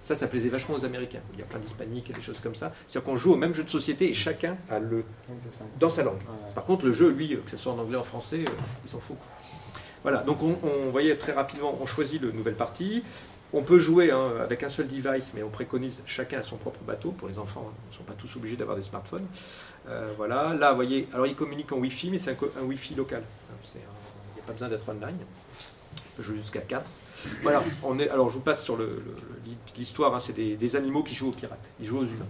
Ça, 0.03 0.15
ça 0.15 0.27
plaisait 0.29 0.51
vachement 0.51 0.75
aux 0.75 0.85
Américains. 0.85 1.23
Il 1.33 1.39
y 1.39 1.43
a 1.43 1.47
plein 1.47 1.59
d'hispaniques 1.59 2.11
et 2.11 2.13
des 2.13 2.21
choses 2.21 2.41
comme 2.41 2.55
ça. 2.55 2.73
C'est-à-dire 2.87 3.11
qu'on 3.11 3.17
joue 3.17 3.33
au 3.33 3.37
même 3.37 3.55
jeu 3.55 3.65
de 3.65 3.71
société 3.71 4.11
et 4.11 4.15
chacun 4.15 4.59
a 4.69 4.79
le 4.79 5.03
dans 5.81 5.89
sa 5.89 6.03
langue. 6.03 6.21
Par 6.55 6.65
contre, 6.65 6.85
le 6.85 6.93
jeu, 6.93 7.11
lui, 7.11 7.39
que 7.43 7.51
ce 7.51 7.57
soit 7.57 7.73
en 7.73 7.79
anglais 7.79 7.97
ou 7.97 8.01
en 8.01 8.05
français, 8.05 8.45
euh, 8.47 8.53
il 8.85 8.91
s'en 8.91 8.99
fout. 8.99 9.17
Voilà, 10.05 10.19
donc 10.19 10.43
on, 10.43 10.91
voyait 10.91 11.17
très 11.17 11.33
rapidement, 11.33 11.77
on 11.81 11.87
choisit 11.87 12.23
le 12.23 12.31
nouvelle 12.31 12.55
partie. 12.55 13.03
On 13.53 13.63
peut 13.63 13.79
jouer 13.79 14.11
hein, 14.11 14.33
avec 14.41 14.63
un 14.63 14.69
seul 14.69 14.87
device, 14.87 15.33
mais 15.35 15.43
on 15.43 15.49
préconise 15.49 16.03
chacun 16.07 16.39
à 16.39 16.43
son 16.43 16.57
propre 16.57 16.81
bateau. 16.87 17.11
Pour 17.11 17.27
les 17.27 17.39
enfants, 17.39 17.73
ils 17.87 17.91
ne 17.91 17.97
sont 17.97 18.05
pas 18.05 18.13
tous 18.13 18.37
obligés 18.37 18.57
d'avoir 18.57 18.77
des 18.77 18.83
smartphones. 18.83 19.27
Euh, 19.89 20.13
voilà, 20.17 20.55
là, 20.55 20.71
vous 20.71 20.77
voyez, 20.77 21.09
alors 21.13 21.27
ils 21.27 21.35
communiquent 21.35 21.73
en 21.73 21.79
Wi-Fi, 21.79 22.11
mais 22.11 22.19
c'est 22.19 22.33
un, 22.33 22.63
Wi-Fi 22.63 22.95
local. 22.95 23.23
Il 23.75 23.79
n'y 23.79 24.41
a 24.41 24.45
pas 24.47 24.53
besoin 24.53 24.69
d'être 24.69 24.89
online. 24.89 25.17
On 25.19 26.17
peut 26.17 26.23
jouer 26.23 26.37
jusqu'à 26.37 26.61
4. 26.61 26.91
Voilà, 27.43 27.63
on 27.83 27.99
est, 27.99 28.09
alors 28.09 28.29
je 28.29 28.35
vous 28.35 28.41
passe 28.41 28.63
sur 28.63 28.79
l'histoire, 29.77 30.15
hein, 30.15 30.21
c'est 30.21 30.35
des, 30.35 30.77
animaux 30.77 31.03
qui 31.03 31.15
jouent 31.15 31.29
aux 31.29 31.33
pirates, 31.33 31.71
ils 31.81 31.87
jouent 31.87 32.01
aux 32.01 32.07
humains. 32.07 32.27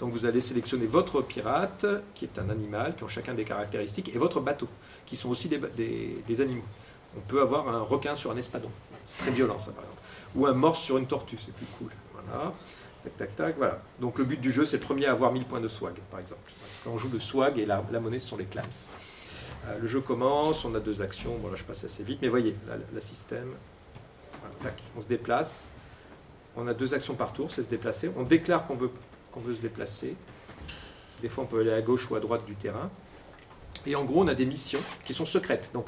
Donc 0.00 0.12
vous 0.12 0.24
allez 0.24 0.40
sélectionner 0.40 0.86
votre 0.86 1.22
pirate, 1.22 1.86
qui 2.14 2.24
est 2.24 2.38
un 2.38 2.50
animal, 2.50 2.94
qui 2.96 3.04
ont 3.04 3.08
chacun 3.08 3.34
des 3.34 3.44
caractéristiques, 3.44 4.14
et 4.14 4.18
votre 4.18 4.40
bateau, 4.40 4.68
qui 5.04 5.16
sont 5.16 5.30
aussi 5.30 5.48
des, 5.48 6.40
animaux. 6.40 6.64
On 7.16 7.20
peut 7.20 7.40
avoir 7.40 7.68
un 7.68 7.80
requin 7.80 8.14
sur 8.14 8.30
un 8.30 8.36
espadon, 8.36 8.70
c'est 9.06 9.18
très 9.18 9.30
violent 9.30 9.58
ça 9.58 9.70
par 9.70 9.84
exemple, 9.84 10.02
ou 10.34 10.46
un 10.46 10.52
morse 10.52 10.80
sur 10.80 10.98
une 10.98 11.06
tortue, 11.06 11.38
c'est 11.38 11.54
plus 11.54 11.66
cool. 11.78 11.90
Voilà, 12.12 12.52
tac 13.02 13.16
tac 13.16 13.36
tac, 13.36 13.56
voilà. 13.56 13.80
Donc 14.00 14.18
le 14.18 14.24
but 14.24 14.40
du 14.40 14.50
jeu, 14.50 14.66
c'est 14.66 14.76
le 14.76 14.82
premier 14.82 15.06
à 15.06 15.12
avoir 15.12 15.32
1000 15.32 15.44
points 15.44 15.60
de 15.60 15.68
swag, 15.68 15.94
par 16.10 16.20
exemple. 16.20 16.52
Parce 16.60 16.82
qu'on 16.84 16.98
joue 16.98 17.10
le 17.12 17.20
swag 17.20 17.58
et 17.58 17.66
la, 17.66 17.82
monnaie, 18.00 18.18
ce 18.18 18.28
sont 18.28 18.36
les 18.36 18.44
clans. 18.44 18.62
Euh, 19.66 19.78
le 19.78 19.88
jeu 19.88 20.00
commence, 20.00 20.64
on 20.64 20.74
a 20.74 20.80
deux 20.80 21.00
actions, 21.02 21.36
bon 21.38 21.48
là 21.50 21.56
je 21.56 21.64
passe 21.64 21.84
assez 21.84 22.02
vite, 22.02 22.18
mais 22.20 22.28
voyez, 22.28 22.54
la 22.92 23.00
système, 23.00 23.54
on 24.96 25.00
se 25.00 25.06
déplace. 25.06 25.68
On 26.56 26.66
a 26.66 26.74
deux 26.74 26.94
actions 26.94 27.14
par 27.14 27.32
tour, 27.32 27.50
c'est 27.50 27.62
se 27.62 27.68
déplacer. 27.68 28.10
On 28.16 28.22
déclare 28.22 28.66
qu'on 28.66 28.76
veut, 28.76 28.90
qu'on 29.32 29.40
veut 29.40 29.54
se 29.54 29.60
déplacer. 29.60 30.16
Des 31.20 31.28
fois, 31.28 31.44
on 31.44 31.46
peut 31.46 31.60
aller 31.60 31.72
à 31.72 31.82
gauche 31.82 32.10
ou 32.10 32.16
à 32.16 32.20
droite 32.20 32.46
du 32.46 32.54
terrain. 32.54 32.90
Et 33.84 33.94
en 33.94 34.04
gros, 34.04 34.22
on 34.22 34.28
a 34.28 34.34
des 34.34 34.46
missions 34.46 34.80
qui 35.04 35.12
sont 35.12 35.26
secrètes. 35.26 35.70
Donc, 35.74 35.86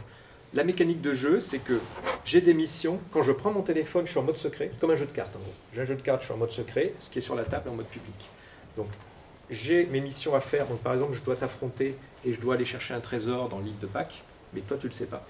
la 0.55 0.65
mécanique 0.65 1.01
de 1.01 1.13
jeu, 1.13 1.41
c'est 1.41 1.59
que 1.59 1.79
j'ai 2.25 2.41
des 2.41 2.55
missions. 2.55 3.01
Quand 3.13 3.23
je 3.23 3.33
prends 3.33 3.51
mon 3.51 3.63
téléphone, 3.63 4.07
je 4.07 4.13
suis 4.13 4.19
en 4.19 4.23
mode 4.23 4.37
secret, 4.37 4.71
comme 4.81 4.91
un 4.91 4.97
jeu 4.97 5.07
de 5.07 5.13
cartes 5.13 5.35
en 5.37 5.41
gros. 5.41 5.53
J'ai 5.75 5.83
un 5.83 5.85
jeu 5.85 5.95
de 5.95 6.03
cartes, 6.03 6.21
je 6.23 6.27
suis 6.27 6.35
en 6.35 6.39
mode 6.39 6.53
secret, 6.53 6.95
ce 6.99 7.11
qui 7.11 7.19
est 7.19 7.23
sur 7.23 7.35
la 7.35 7.45
table 7.45 7.69
en 7.69 7.75
mode 7.75 7.87
public. 7.87 8.15
Donc, 8.77 8.89
j'ai 9.51 9.87
mes 9.87 10.01
missions 10.01 10.35
à 10.35 10.41
faire. 10.41 10.67
Donc, 10.67 10.81
par 10.81 10.95
exemple, 10.95 11.15
je 11.15 11.23
dois 11.23 11.37
t'affronter 11.37 11.97
et 12.25 12.33
je 12.33 12.41
dois 12.41 12.55
aller 12.55 12.65
chercher 12.65 12.95
un 12.95 13.01
trésor 13.01 13.49
dans 13.49 13.61
l'île 13.61 13.79
de 13.79 13.87
Pâques, 13.87 14.23
mais 14.55 14.61
toi, 14.61 14.77
tu 14.81 14.87
le 14.87 14.93
sais 14.93 15.07
pas. 15.07 15.25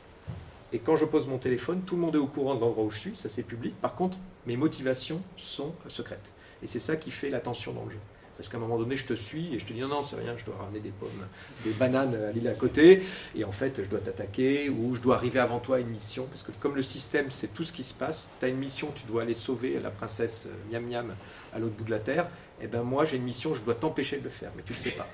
Et 0.73 0.79
quand 0.79 0.97
je 0.97 1.05
pose 1.05 1.27
mon 1.27 1.39
téléphone, 1.39 1.83
tout 1.83 1.97
le 1.97 2.03
monde 2.03 2.15
est 2.15 2.19
au 2.19 2.27
courant 2.27 2.55
de 2.55 2.61
l'endroit 2.61 2.85
où 2.85 2.91
je 2.91 2.99
suis, 2.99 3.17
ça 3.17 3.29
c'est 3.29 3.43
public. 3.43 3.75
Par 3.81 3.95
contre, 3.95 4.19
mes 4.47 4.57
motivations 4.57 5.21
sont 5.37 5.73
secrètes. 5.89 6.31
Et 6.63 6.67
c'est 6.67 6.79
ça 6.79 6.97
qui 6.97 7.11
fait 7.11 7.31
la 7.31 7.41
tension 7.41 7.73
dans 7.73 7.85
le 7.85 7.91
jeu. 7.91 7.99
Parce 8.39 8.49
qu'à 8.49 8.57
un 8.57 8.61
moment 8.61 8.79
donné, 8.79 8.97
je 8.97 9.05
te 9.05 9.15
suis 9.15 9.55
et 9.55 9.59
je 9.59 9.67
te 9.67 9.73
dis 9.75 9.81
non, 9.81 9.89
non, 9.89 10.03
c'est 10.03 10.17
rien, 10.17 10.37
je 10.37 10.45
dois 10.45 10.55
ramener 10.57 10.81
des 10.81 10.91
pommes, 10.91 11.27
des 11.65 11.73
bananes 11.73 12.15
à 12.15 12.33
l'île 12.33 12.49
à 12.49 12.55
côté. 12.55 13.03
Et 13.37 13.45
en 13.45 13.51
fait, 13.51 13.83
je 13.83 13.89
dois 13.91 13.99
t'attaquer 13.99 14.71
ou 14.71 14.95
je 14.95 15.01
dois 15.01 15.17
arriver 15.17 15.41
avant 15.41 15.59
toi 15.59 15.77
à 15.77 15.79
une 15.81 15.89
mission. 15.89 16.27
Parce 16.31 16.43
que 16.43 16.53
comme 16.61 16.77
le 16.77 16.83
système, 16.83 17.31
c'est 17.31 17.53
tout 17.53 17.65
ce 17.65 17.73
qui 17.73 17.83
se 17.83 17.93
passe, 17.93 18.29
tu 18.39 18.47
as 18.47 18.49
une 18.49 18.59
mission, 18.59 18.93
tu 18.95 19.05
dois 19.07 19.23
aller 19.23 19.35
sauver 19.35 19.79
la 19.81 19.91
princesse 19.91 20.47
euh, 20.47 20.73
Miam 20.73 20.87
Miam 20.87 21.15
à 21.53 21.59
l'autre 21.59 21.75
bout 21.75 21.85
de 21.85 21.91
la 21.91 21.99
terre. 21.99 22.29
Et 22.61 22.65
eh 22.65 22.67
ben 22.69 22.83
moi, 22.83 23.05
j'ai 23.05 23.17
une 23.17 23.25
mission, 23.25 23.55
je 23.55 23.63
dois 23.63 23.75
t'empêcher 23.75 24.19
de 24.19 24.25
le 24.25 24.31
faire, 24.31 24.51
mais 24.57 24.63
tu 24.65 24.73
ne 24.73 24.79
le 24.79 24.83
sais 24.83 24.91
pas. 24.93 25.09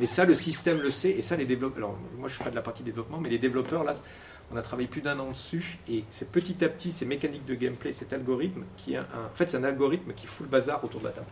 Mais 0.00 0.06
ça, 0.06 0.24
le 0.24 0.34
système 0.34 0.80
le 0.80 0.90
sait. 0.90 1.10
Et 1.10 1.22
ça, 1.22 1.36
les 1.36 1.44
développeurs. 1.44 1.78
Alors, 1.78 1.98
moi, 2.16 2.28
je 2.28 2.32
ne 2.32 2.36
suis 2.36 2.44
pas 2.44 2.50
de 2.50 2.56
la 2.56 2.62
partie 2.62 2.82
développement, 2.82 3.18
mais 3.18 3.28
les 3.28 3.38
développeurs, 3.38 3.84
là, 3.84 3.94
on 4.52 4.56
a 4.56 4.62
travaillé 4.62 4.88
plus 4.88 5.00
d'un 5.00 5.18
an 5.18 5.30
dessus 5.30 5.78
et 5.88 6.04
c'est 6.10 6.30
petit 6.30 6.64
à 6.64 6.68
petit 6.68 6.92
ces 6.92 7.04
mécaniques 7.04 7.44
de 7.44 7.54
gameplay, 7.54 7.92
cet 7.92 8.12
algorithme 8.12 8.64
qui 8.76 8.94
est 8.94 8.98
un, 8.98 9.02
en 9.02 9.34
fait 9.34 9.50
c'est 9.50 9.56
un 9.56 9.64
algorithme 9.64 10.12
qui 10.12 10.26
fout 10.26 10.46
le 10.46 10.50
bazar 10.50 10.84
autour 10.84 11.00
de 11.00 11.06
la 11.06 11.12
table, 11.12 11.26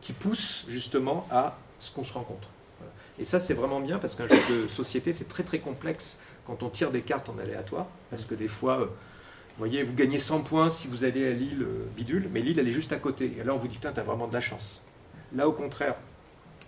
qui 0.00 0.12
pousse 0.12 0.64
justement 0.68 1.26
à 1.30 1.56
ce 1.78 1.90
qu'on 1.90 2.04
se 2.04 2.12
rencontre. 2.12 2.48
Et 3.18 3.24
ça 3.24 3.38
c'est 3.38 3.54
vraiment 3.54 3.80
bien 3.80 3.98
parce 3.98 4.14
qu'un 4.14 4.26
jeu 4.26 4.38
de 4.50 4.66
société 4.66 5.12
c'est 5.12 5.28
très 5.28 5.42
très 5.42 5.58
complexe 5.58 6.18
quand 6.46 6.62
on 6.62 6.68
tire 6.68 6.90
des 6.90 7.02
cartes 7.02 7.28
en 7.28 7.38
aléatoire 7.38 7.86
parce 8.10 8.24
que 8.24 8.34
des 8.34 8.48
fois 8.48 8.80
euh, 8.80 8.84
vous 8.84 9.58
voyez, 9.58 9.82
vous 9.82 9.92
gagnez 9.92 10.18
100 10.18 10.40
points 10.40 10.70
si 10.70 10.88
vous 10.88 11.04
allez 11.04 11.28
à 11.28 11.30
l'île 11.30 11.62
euh, 11.62 11.84
bidule, 11.94 12.28
mais 12.32 12.40
l'île 12.40 12.58
elle 12.58 12.68
est 12.68 12.72
juste 12.72 12.92
à 12.92 12.96
côté. 12.96 13.36
Et 13.38 13.44
là 13.44 13.54
on 13.54 13.58
vous 13.58 13.68
dit 13.68 13.76
putain 13.76 13.92
t'as 13.92 14.02
vraiment 14.02 14.28
de 14.28 14.34
la 14.34 14.40
chance. 14.40 14.82
Là 15.34 15.46
au 15.46 15.52
contraire, 15.52 15.96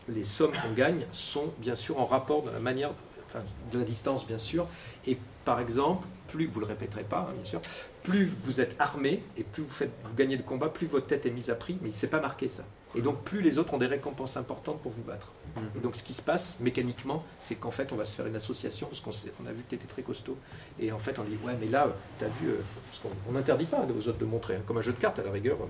les 0.09 0.25
sommes 0.25 0.53
qu'on 0.53 0.73
gagne 0.73 1.07
sont 1.13 1.53
bien 1.59 1.75
sûr 1.75 1.99
en 1.99 2.05
rapport 2.05 2.43
de 2.43 2.51
la 2.51 2.61
manière, 2.61 2.91
enfin, 3.27 3.43
de 3.73 3.79
la 3.79 3.85
distance 3.85 4.27
bien 4.27 4.39
sûr, 4.39 4.67
et 5.07 5.17
par 5.45 5.61
exemple, 5.61 6.07
plus, 6.29 6.47
vous 6.47 6.61
le 6.61 6.67
répéterez 6.67 7.05
pas, 7.05 7.29
hein, 7.31 7.35
bien 7.35 7.45
sûr, 7.45 7.61
plus 8.05 8.27
vous 8.27 8.61
êtes 8.61 8.77
armé 8.79 9.23
et 9.37 9.43
plus 9.43 9.63
vous, 9.63 9.71
faites, 9.71 9.91
vous 10.05 10.15
gagnez 10.15 10.37
de 10.37 10.43
combat, 10.43 10.69
plus 10.69 10.87
votre 10.87 11.07
tête 11.07 11.27
est 11.27 11.31
mise 11.31 11.51
à 11.51 11.55
prix, 11.55 11.79
mais 11.81 11.89
il 11.89 11.93
ne 11.93 11.97
s'est 11.97 12.07
pas 12.07 12.21
marqué 12.21 12.49
ça. 12.49 12.63
Et 12.95 13.01
donc 13.01 13.23
plus 13.23 13.41
les 13.41 13.59
autres 13.59 13.75
ont 13.75 13.79
des 13.79 13.87
récompenses 13.87 14.37
importantes 14.37 14.81
pour 14.81 14.93
vous 14.93 15.03
battre. 15.03 15.33
Mhm. 15.57 15.63
Et 15.77 15.81
donc 15.81 15.97
ce 15.97 16.03
qui 16.03 16.13
se 16.13 16.23
passe 16.23 16.59
mécaniquement, 16.61 17.25
c'est 17.39 17.55
qu'en 17.57 17.71
fait 17.71 17.93
on 17.93 17.97
va 17.97 18.05
se 18.05 18.15
faire 18.15 18.27
une 18.27 18.37
association, 18.37 18.87
parce 18.87 19.01
qu'on 19.01 19.11
on 19.43 19.47
a 19.47 19.53
vu 19.53 19.63
que 19.63 19.71
tu 19.71 19.75
étais 19.75 19.87
très 19.87 20.03
costaud, 20.03 20.37
et 20.79 20.93
en 20.93 20.99
fait 20.99 21.19
on 21.19 21.25
dit, 21.25 21.37
ouais 21.45 21.55
mais 21.59 21.67
là, 21.67 21.89
tu 22.19 22.27
as 22.27 22.29
vu, 22.29 22.51
euh, 22.51 22.57
parce 22.91 23.01
qu'on 23.01 23.33
n'interdit 23.33 23.65
pas 23.65 23.81
aux 23.81 24.09
autres 24.09 24.19
de 24.19 24.25
montrer, 24.27 24.57
hein, 24.57 24.63
comme 24.67 24.79
un 24.79 24.83
jeu 24.83 24.93
de 24.93 24.99
cartes 24.99 25.19
à 25.19 25.23
la 25.23 25.33
rigueur, 25.33 25.57
euh, 25.63 25.67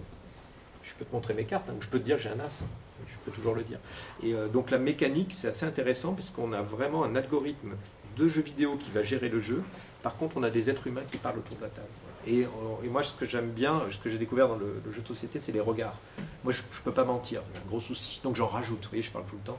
je 0.82 0.92
peux 0.94 1.04
te 1.04 1.14
montrer 1.14 1.34
mes 1.34 1.44
cartes, 1.44 1.68
hein, 1.70 1.74
ou 1.78 1.82
je 1.82 1.88
peux 1.88 2.00
te 2.00 2.04
dire 2.04 2.18
j'ai 2.18 2.30
un 2.30 2.40
as, 2.40 2.64
je 3.06 3.14
peux 3.24 3.30
toujours 3.30 3.54
le 3.54 3.62
dire. 3.62 3.78
Et 4.24 4.34
euh, 4.34 4.48
donc 4.48 4.72
la 4.72 4.78
mécanique, 4.78 5.32
c'est 5.32 5.48
assez 5.48 5.64
intéressant, 5.64 6.14
puisqu'on 6.14 6.52
a 6.52 6.62
vraiment 6.62 7.04
un 7.04 7.14
algorithme 7.14 7.74
de 8.16 8.28
jeu 8.28 8.42
vidéo 8.42 8.76
qui 8.76 8.90
va 8.90 9.02
gérer 9.02 9.28
le 9.28 9.40
jeu. 9.40 9.62
Par 10.02 10.16
contre, 10.16 10.36
on 10.36 10.42
a 10.42 10.50
des 10.50 10.68
êtres 10.68 10.86
humains 10.86 11.04
qui 11.10 11.16
parlent 11.16 11.38
autour 11.38 11.56
de 11.56 11.62
la 11.62 11.68
table. 11.68 11.88
Et, 12.26 12.46
moi, 12.90 13.02
ce 13.02 13.12
que 13.12 13.26
j'aime 13.26 13.50
bien, 13.50 13.82
ce 13.90 13.98
que 13.98 14.08
j'ai 14.08 14.18
découvert 14.18 14.48
dans 14.48 14.56
le, 14.56 14.80
jeu 14.90 15.02
de 15.02 15.06
société, 15.06 15.38
c'est 15.38 15.52
les 15.52 15.60
regards. 15.60 15.98
Moi, 16.42 16.52
je 16.52 16.60
ne 16.60 16.82
peux 16.84 16.92
pas 16.92 17.04
mentir, 17.04 17.42
j'ai 17.52 17.60
un 17.60 17.64
gros 17.64 17.80
souci. 17.80 18.20
Donc 18.22 18.36
j'en 18.36 18.46
rajoute, 18.46 18.82
vous 18.82 18.88
voyez, 18.90 19.02
je 19.02 19.10
parle 19.10 19.24
tout 19.26 19.36
le 19.36 19.42
temps. 19.42 19.58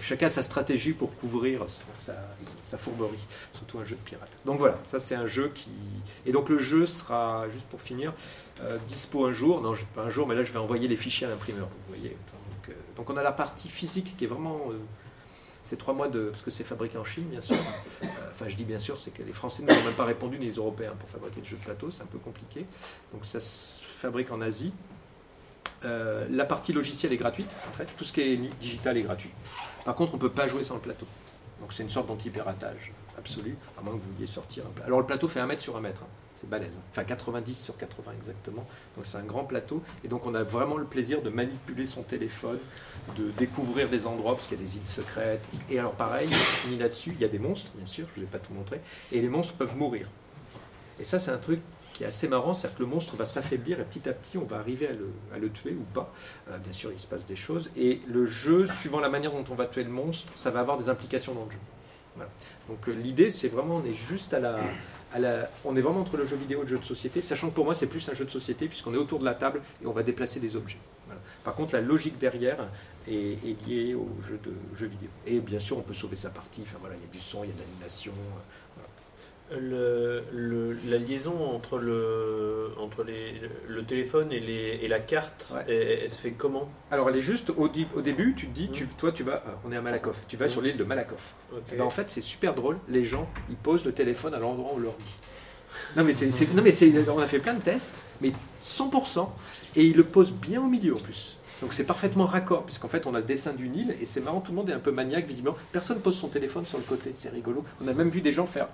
chacun 0.00 0.26
a 0.26 0.28
sa 0.28 0.42
stratégie 0.42 0.92
pour 0.92 1.14
couvrir 1.16 1.64
sa, 1.94 2.76
fourberie, 2.78 3.18
surtout 3.52 3.78
un 3.78 3.84
jeu 3.84 3.96
de 3.96 4.00
pirate. 4.00 4.30
Donc 4.44 4.58
voilà, 4.58 4.78
ça 4.86 4.98
c'est 4.98 5.14
un 5.14 5.26
jeu 5.26 5.50
qui... 5.54 5.70
Et 6.26 6.32
donc 6.32 6.48
le 6.48 6.58
jeu 6.58 6.86
sera, 6.86 7.48
juste 7.48 7.66
pour 7.66 7.80
finir, 7.80 8.12
dispo 8.86 9.26
un 9.26 9.32
jour. 9.32 9.60
Non, 9.60 9.74
pas 9.94 10.02
un 10.02 10.10
jour, 10.10 10.26
mais 10.26 10.34
là 10.34 10.42
je 10.42 10.52
vais 10.52 10.58
envoyer 10.58 10.88
les 10.88 10.96
fichiers 10.96 11.26
à 11.26 11.30
l'imprimeur, 11.30 11.66
vous 11.66 11.94
voyez. 11.94 12.16
Donc 12.96 13.10
on 13.10 13.16
a 13.16 13.22
la 13.22 13.32
partie 13.32 13.68
physique 13.68 14.16
qui 14.16 14.24
est 14.24 14.28
vraiment... 14.28 14.60
C'est 15.64 15.78
trois 15.78 15.94
mois 15.94 16.08
de... 16.08 16.28
Parce 16.30 16.42
que 16.42 16.50
c'est 16.50 16.62
fabriqué 16.62 16.98
en 16.98 17.04
Chine, 17.04 17.24
bien 17.24 17.40
sûr. 17.40 17.56
Euh, 17.56 18.06
enfin, 18.30 18.48
je 18.48 18.54
dis 18.54 18.64
bien 18.64 18.78
sûr, 18.78 19.00
c'est 19.00 19.10
que 19.10 19.22
les 19.22 19.32
Français 19.32 19.62
n'ont 19.62 19.74
même 19.74 19.94
pas 19.96 20.04
répondu, 20.04 20.38
ni 20.38 20.46
les 20.46 20.52
Européens, 20.52 20.92
pour 20.98 21.08
fabriquer 21.08 21.40
des 21.40 21.46
jeux 21.46 21.56
de 21.56 21.64
plateau. 21.64 21.90
C'est 21.90 22.02
un 22.02 22.06
peu 22.06 22.18
compliqué. 22.18 22.66
Donc 23.12 23.24
ça 23.24 23.40
se 23.40 23.82
fabrique 23.82 24.30
en 24.30 24.42
Asie. 24.42 24.72
Euh, 25.84 26.26
la 26.30 26.44
partie 26.44 26.74
logicielle 26.74 27.14
est 27.14 27.16
gratuite, 27.16 27.50
en 27.68 27.72
fait. 27.72 27.86
Tout 27.96 28.04
ce 28.04 28.12
qui 28.12 28.20
est 28.20 28.36
digital 28.60 28.98
est 28.98 29.02
gratuit. 29.02 29.30
Par 29.86 29.94
contre, 29.94 30.12
on 30.12 30.16
ne 30.16 30.20
peut 30.20 30.30
pas 30.30 30.46
jouer 30.46 30.64
sans 30.64 30.74
le 30.74 30.80
plateau. 30.80 31.06
Donc 31.60 31.72
c'est 31.72 31.82
une 31.82 31.90
sorte 31.90 32.08
d'anti-piratage 32.08 32.92
absolu, 33.16 33.56
à 33.78 33.82
moins 33.82 33.94
que 33.94 34.00
vous 34.00 34.12
vouliez 34.12 34.26
sortir 34.26 34.64
un 34.66 34.84
Alors 34.84 35.00
le 35.00 35.06
plateau 35.06 35.28
fait 35.28 35.40
un 35.40 35.46
mètre 35.46 35.62
sur 35.62 35.76
un 35.76 35.80
mètre. 35.80 36.02
Hein 36.02 36.23
balèze. 36.44 36.80
Enfin 36.90 37.04
90 37.04 37.54
sur 37.54 37.76
80 37.76 38.12
exactement. 38.16 38.66
Donc 38.96 39.06
c'est 39.06 39.18
un 39.18 39.24
grand 39.24 39.44
plateau. 39.44 39.82
Et 40.04 40.08
donc 40.08 40.26
on 40.26 40.34
a 40.34 40.42
vraiment 40.42 40.76
le 40.76 40.84
plaisir 40.84 41.22
de 41.22 41.30
manipuler 41.30 41.86
son 41.86 42.02
téléphone, 42.02 42.58
de 43.16 43.30
découvrir 43.38 43.88
des 43.88 44.06
endroits, 44.06 44.34
parce 44.34 44.46
qu'il 44.46 44.58
y 44.58 44.62
a 44.62 44.64
des 44.64 44.76
îles 44.76 44.86
secrètes. 44.86 45.44
Et 45.70 45.78
alors 45.78 45.92
pareil, 45.92 46.28
finis 46.30 46.78
là-dessus, 46.78 47.12
il 47.14 47.20
y 47.20 47.24
a 47.24 47.28
des 47.28 47.38
monstres, 47.38 47.70
bien 47.74 47.86
sûr, 47.86 48.06
je 48.14 48.20
ne 48.20 48.24
vous 48.24 48.30
ai 48.30 48.32
pas 48.32 48.44
tout 48.44 48.52
montré. 48.52 48.80
Et 49.12 49.20
les 49.20 49.28
monstres 49.28 49.54
peuvent 49.54 49.76
mourir. 49.76 50.08
Et 50.98 51.04
ça 51.04 51.18
c'est 51.18 51.30
un 51.30 51.38
truc 51.38 51.60
qui 51.92 52.02
est 52.02 52.06
assez 52.06 52.26
marrant, 52.26 52.54
c'est-à-dire 52.54 52.78
que 52.78 52.82
le 52.82 52.88
monstre 52.88 53.16
va 53.16 53.24
s'affaiblir 53.24 53.78
et 53.78 53.84
petit 53.84 54.08
à 54.08 54.12
petit 54.12 54.36
on 54.36 54.44
va 54.44 54.58
arriver 54.58 54.88
à 55.32 55.38
le, 55.38 55.50
tuer 55.50 55.72
ou 55.72 55.84
pas. 55.94 56.12
Euh, 56.50 56.58
bien 56.58 56.72
sûr 56.72 56.90
il 56.92 56.98
se 56.98 57.06
passe 57.06 57.26
des 57.26 57.36
choses. 57.36 57.70
Et 57.76 58.00
le 58.08 58.26
jeu, 58.26 58.66
suivant 58.66 59.00
la 59.00 59.08
manière 59.08 59.32
dont 59.32 59.44
on 59.50 59.54
va 59.54 59.66
tuer 59.66 59.84
le 59.84 59.90
monstre, 59.90 60.32
ça 60.34 60.50
va 60.50 60.60
avoir 60.60 60.76
des 60.76 60.88
implications 60.88 61.34
dans 61.34 61.44
le 61.44 61.50
jeu. 61.50 61.58
Donc 62.68 62.88
euh, 62.88 62.92
l'idée, 62.92 63.30
c'est 63.30 63.48
vraiment, 63.48 63.76
on 63.76 63.84
est 63.84 63.94
juste 63.94 64.34
à 64.34 64.40
la, 64.40 64.58
on 65.64 65.76
est 65.76 65.80
vraiment 65.80 66.00
entre 66.00 66.16
le 66.16 66.26
jeu 66.26 66.36
vidéo 66.36 66.60
et 66.60 66.62
le 66.62 66.68
jeu 66.68 66.78
de 66.78 66.84
société, 66.84 67.22
sachant 67.22 67.50
que 67.50 67.54
pour 67.54 67.64
moi 67.64 67.74
c'est 67.74 67.86
plus 67.86 68.08
un 68.08 68.14
jeu 68.14 68.24
de 68.24 68.30
société 68.30 68.66
puisqu'on 68.66 68.94
est 68.94 68.98
autour 68.98 69.18
de 69.18 69.24
la 69.24 69.34
table 69.34 69.62
et 69.82 69.86
on 69.86 69.92
va 69.92 70.02
déplacer 70.02 70.40
des 70.40 70.56
objets. 70.56 70.78
Par 71.42 71.54
contre, 71.54 71.74
la 71.74 71.80
logique 71.80 72.18
derrière 72.18 72.66
est, 73.06 73.66
liée 73.66 73.94
au 73.94 74.08
jeu 74.26 74.38
de 74.42 74.52
jeu 74.76 74.86
vidéo. 74.86 75.08
Et 75.26 75.40
bien 75.40 75.60
sûr, 75.60 75.78
on 75.78 75.82
peut 75.82 75.94
sauver 75.94 76.16
sa 76.16 76.30
partie. 76.30 76.62
Enfin 76.62 76.78
voilà, 76.80 76.96
il 76.96 77.02
y 77.02 77.04
a 77.04 77.12
du 77.12 77.18
son, 77.18 77.44
il 77.44 77.50
y 77.50 77.52
a 77.52 77.54
de 77.54 77.60
l'animation. 77.60 78.12
Le, 79.52 80.76
la 80.88 80.96
liaison 80.96 81.44
entre 81.54 81.78
le, 81.78 82.70
entre 82.78 83.04
les, 83.04 83.40
le 83.68 83.84
téléphone 83.84 84.32
et, 84.32 84.40
les, 84.40 84.80
et 84.82 84.88
la 84.88 85.00
carte, 85.00 85.52
elle, 85.68 86.10
se 86.10 86.16
fait 86.16 86.32
comment? 86.32 86.70
Alors 86.90 87.10
elle 87.10 87.16
est 87.16 87.20
juste 87.20 87.50
au, 87.50 87.68
au 87.94 88.00
début, 88.00 88.34
tu 88.34 88.46
te 88.46 88.52
dis, 88.54 88.70
tu, 88.70 88.86
toi 88.86 89.12
tu 89.12 89.22
vas, 89.22 89.44
euh, 89.46 89.52
on 89.64 89.70
est 89.70 89.76
à 89.76 89.82
Malakoff, 89.82 90.22
tu 90.28 90.38
vas 90.38 90.48
sur 90.48 90.62
l'île 90.62 90.78
de 90.78 90.84
Malakoff. 90.84 91.34
Eh 91.72 91.76
ben, 91.76 91.84
en 91.84 91.90
fait 91.90 92.06
c'est 92.08 92.22
super 92.22 92.54
drôle, 92.54 92.78
les 92.88 93.04
gens 93.04 93.28
ils 93.50 93.56
posent 93.56 93.84
le 93.84 93.92
téléphone 93.92 94.32
à 94.34 94.38
l'endroit 94.38 94.72
où 94.72 94.76
on 94.76 94.80
leur 94.80 94.94
dit. 94.94 95.14
Non 95.94 96.04
mais, 96.04 96.12
c'est, 96.12 96.26
non 96.54 96.62
mais 96.62 96.72
c'est, 96.72 96.92
on 97.08 97.18
a 97.18 97.26
fait 97.26 97.38
plein 97.38 97.54
de 97.54 97.62
tests, 97.62 97.98
mais 98.22 98.32
100%, 98.64 99.28
et 99.76 99.84
ils 99.84 99.96
le 99.96 100.04
posent 100.04 100.32
bien 100.32 100.62
au 100.62 100.68
milieu 100.68 100.94
en 100.94 101.00
plus. 101.00 101.36
Donc 101.60 101.74
c'est 101.74 101.84
parfaitement 101.84 102.24
raccord, 102.24 102.64
puisqu'en 102.64 102.88
fait 102.88 103.06
on 103.06 103.14
a 103.14 103.18
le 103.18 103.24
dessin 103.24 103.52
d'une 103.52 103.76
île, 103.76 103.94
et 104.00 104.06
c'est 104.06 104.20
marrant, 104.20 104.40
tout 104.40 104.52
le 104.52 104.56
monde 104.56 104.70
est 104.70 104.74
un 104.74 104.80
peu 104.80 104.90
maniaque 104.90 105.26
visiblement. 105.26 105.56
Personne 105.70 106.00
pose 106.00 106.16
son 106.16 106.28
téléphone 106.28 106.64
sur 106.64 106.78
le 106.78 106.84
côté, 106.84 107.12
c'est 107.14 107.28
rigolo. 107.28 107.62
On 107.84 107.88
a 107.88 107.92
même 107.92 108.08
vu 108.08 108.22
des 108.22 108.32
gens 108.32 108.46
faire 108.46 108.68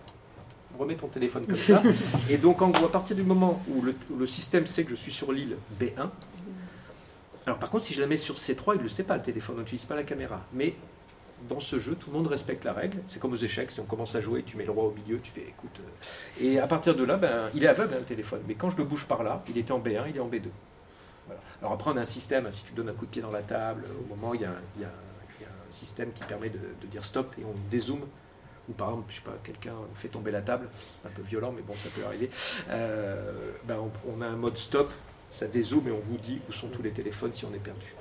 remets 0.81 0.97
ton 0.97 1.09
téléphone 1.09 1.47
comme 1.47 1.57
ça. 1.57 1.83
Et 2.31 2.39
donc, 2.39 2.63
en 2.63 2.71
gros, 2.71 2.87
à 2.87 2.93
partir 2.93 3.15
du 3.15 3.23
moment 3.23 3.63
où 3.69 3.83
le, 3.83 4.27
système 4.27 4.67
sait 4.67 4.85
que 4.85 4.91
je 4.91 4.95
suis 4.95 5.13
sur 5.13 5.33
l'île 5.33 5.57
B1, 5.81 6.09
alors 7.47 7.59
par 7.59 7.71
contre, 7.71 7.85
si 7.85 7.95
je 7.95 8.01
la 8.01 8.07
mets 8.07 8.17
sur 8.17 8.37
C3, 8.37 8.75
il 8.75 8.79
ne 8.79 8.83
le 8.83 8.89
sait 8.89 9.03
pas, 9.03 9.17
le 9.17 9.23
téléphone, 9.23 9.57
on 9.57 9.61
n'utilise 9.61 9.85
pas 9.85 9.97
la 9.97 10.05
caméra. 10.05 10.41
Mais 10.53 10.75
dans 11.49 11.61
ce 11.61 11.79
jeu, 11.79 11.95
tout 11.95 12.11
le 12.11 12.17
monde 12.17 12.27
respecte 12.27 12.65
la 12.65 12.73
règle. 12.73 12.99
C'est 13.07 13.19
comme 13.19 13.33
aux 13.33 13.37
échecs, 13.37 13.71
si 13.71 13.81
on 13.81 13.85
commence 13.85 14.15
à 14.15 14.21
jouer, 14.21 14.43
tu 14.43 14.57
mets 14.57 14.65
le 14.65 14.71
roi 14.71 14.85
au 14.85 14.93
milieu, 14.93 15.21
tu 15.21 15.31
fais 15.31 15.43
écoute. 15.43 15.81
Euh, 15.81 16.45
et 16.45 16.59
à 16.59 16.67
partir 16.67 16.95
de 16.95 17.03
là, 17.03 17.17
ben, 17.17 17.51
il 17.55 17.65
est 17.65 17.69
aveugle 17.69 17.95
hein, 17.95 17.99
le 18.01 18.05
téléphone. 18.05 18.41
Mais 18.47 18.55
quand 18.55 18.71
je 18.71 18.77
le 18.77 18.85
bouge 18.85 19.07
par 19.07 19.23
là, 19.23 19.43
il 19.49 19.57
était 19.59 19.73
en 19.73 19.81
B1, 19.81 20.05
il 20.11 20.17
est 20.17 20.21
en 20.21 20.29
B2. 20.29 20.49
Alors 21.61 21.73
après, 21.73 21.91
on 21.91 21.97
a 21.97 22.01
un 22.01 22.07
système, 22.07 22.47
hein, 22.47 22.51
si 22.51 22.63
tu 22.63 22.73
donnes 22.73 22.89
un 22.89 22.93
coup 22.93 23.07
de 23.07 23.11
pied 23.11 23.23
dans 23.23 23.31
la 23.31 23.43
table, 23.43 23.85
au 24.01 24.15
moment, 24.15 24.35
il 24.35 24.41
y 24.41 24.45
a, 24.45 24.53
il 24.77 24.83
y 24.83 24.85
a, 24.85 24.89
un 24.89 25.73
système 25.73 26.11
qui 26.13 26.25
permet 26.25 26.51
de, 26.51 26.59
de, 26.59 26.87
dire 26.89 27.05
stop 27.05 27.33
et 27.39 27.45
on 27.45 27.55
dézoome 27.71 28.05
ou 28.71 28.73
par 28.73 28.91
exemple, 28.91 29.11
je 29.11 29.17
sais 29.17 29.23
pas, 29.23 29.37
quelqu'un 29.43 29.75
fait 29.95 30.09
tomber 30.09 30.31
la 30.31 30.41
table, 30.41 30.69
c'est 30.91 31.07
un 31.07 31.11
peu 31.11 31.23
violent, 31.23 31.53
mais 31.55 31.63
bon, 31.63 31.75
ça 31.75 31.89
peut 31.95 32.05
arriver. 32.07 32.31
Euh, 32.71 33.53
ben 33.65 33.79
on, 34.09 34.23
a 34.23 34.27
un 34.27 34.37
mode 34.37 34.57
stop, 34.57 34.93
ça 35.31 35.47
dézoome 35.47 35.89
et 35.89 35.91
on 35.91 35.99
vous 35.99 36.17
dit 36.17 36.41
où 36.49 36.53
sont 36.53 36.69
tous 36.69 36.83
les 36.83 36.91
téléphones 36.91 37.33
si 37.33 37.45
on 37.45 37.53
est 37.53 37.59
perdu. 37.59 37.95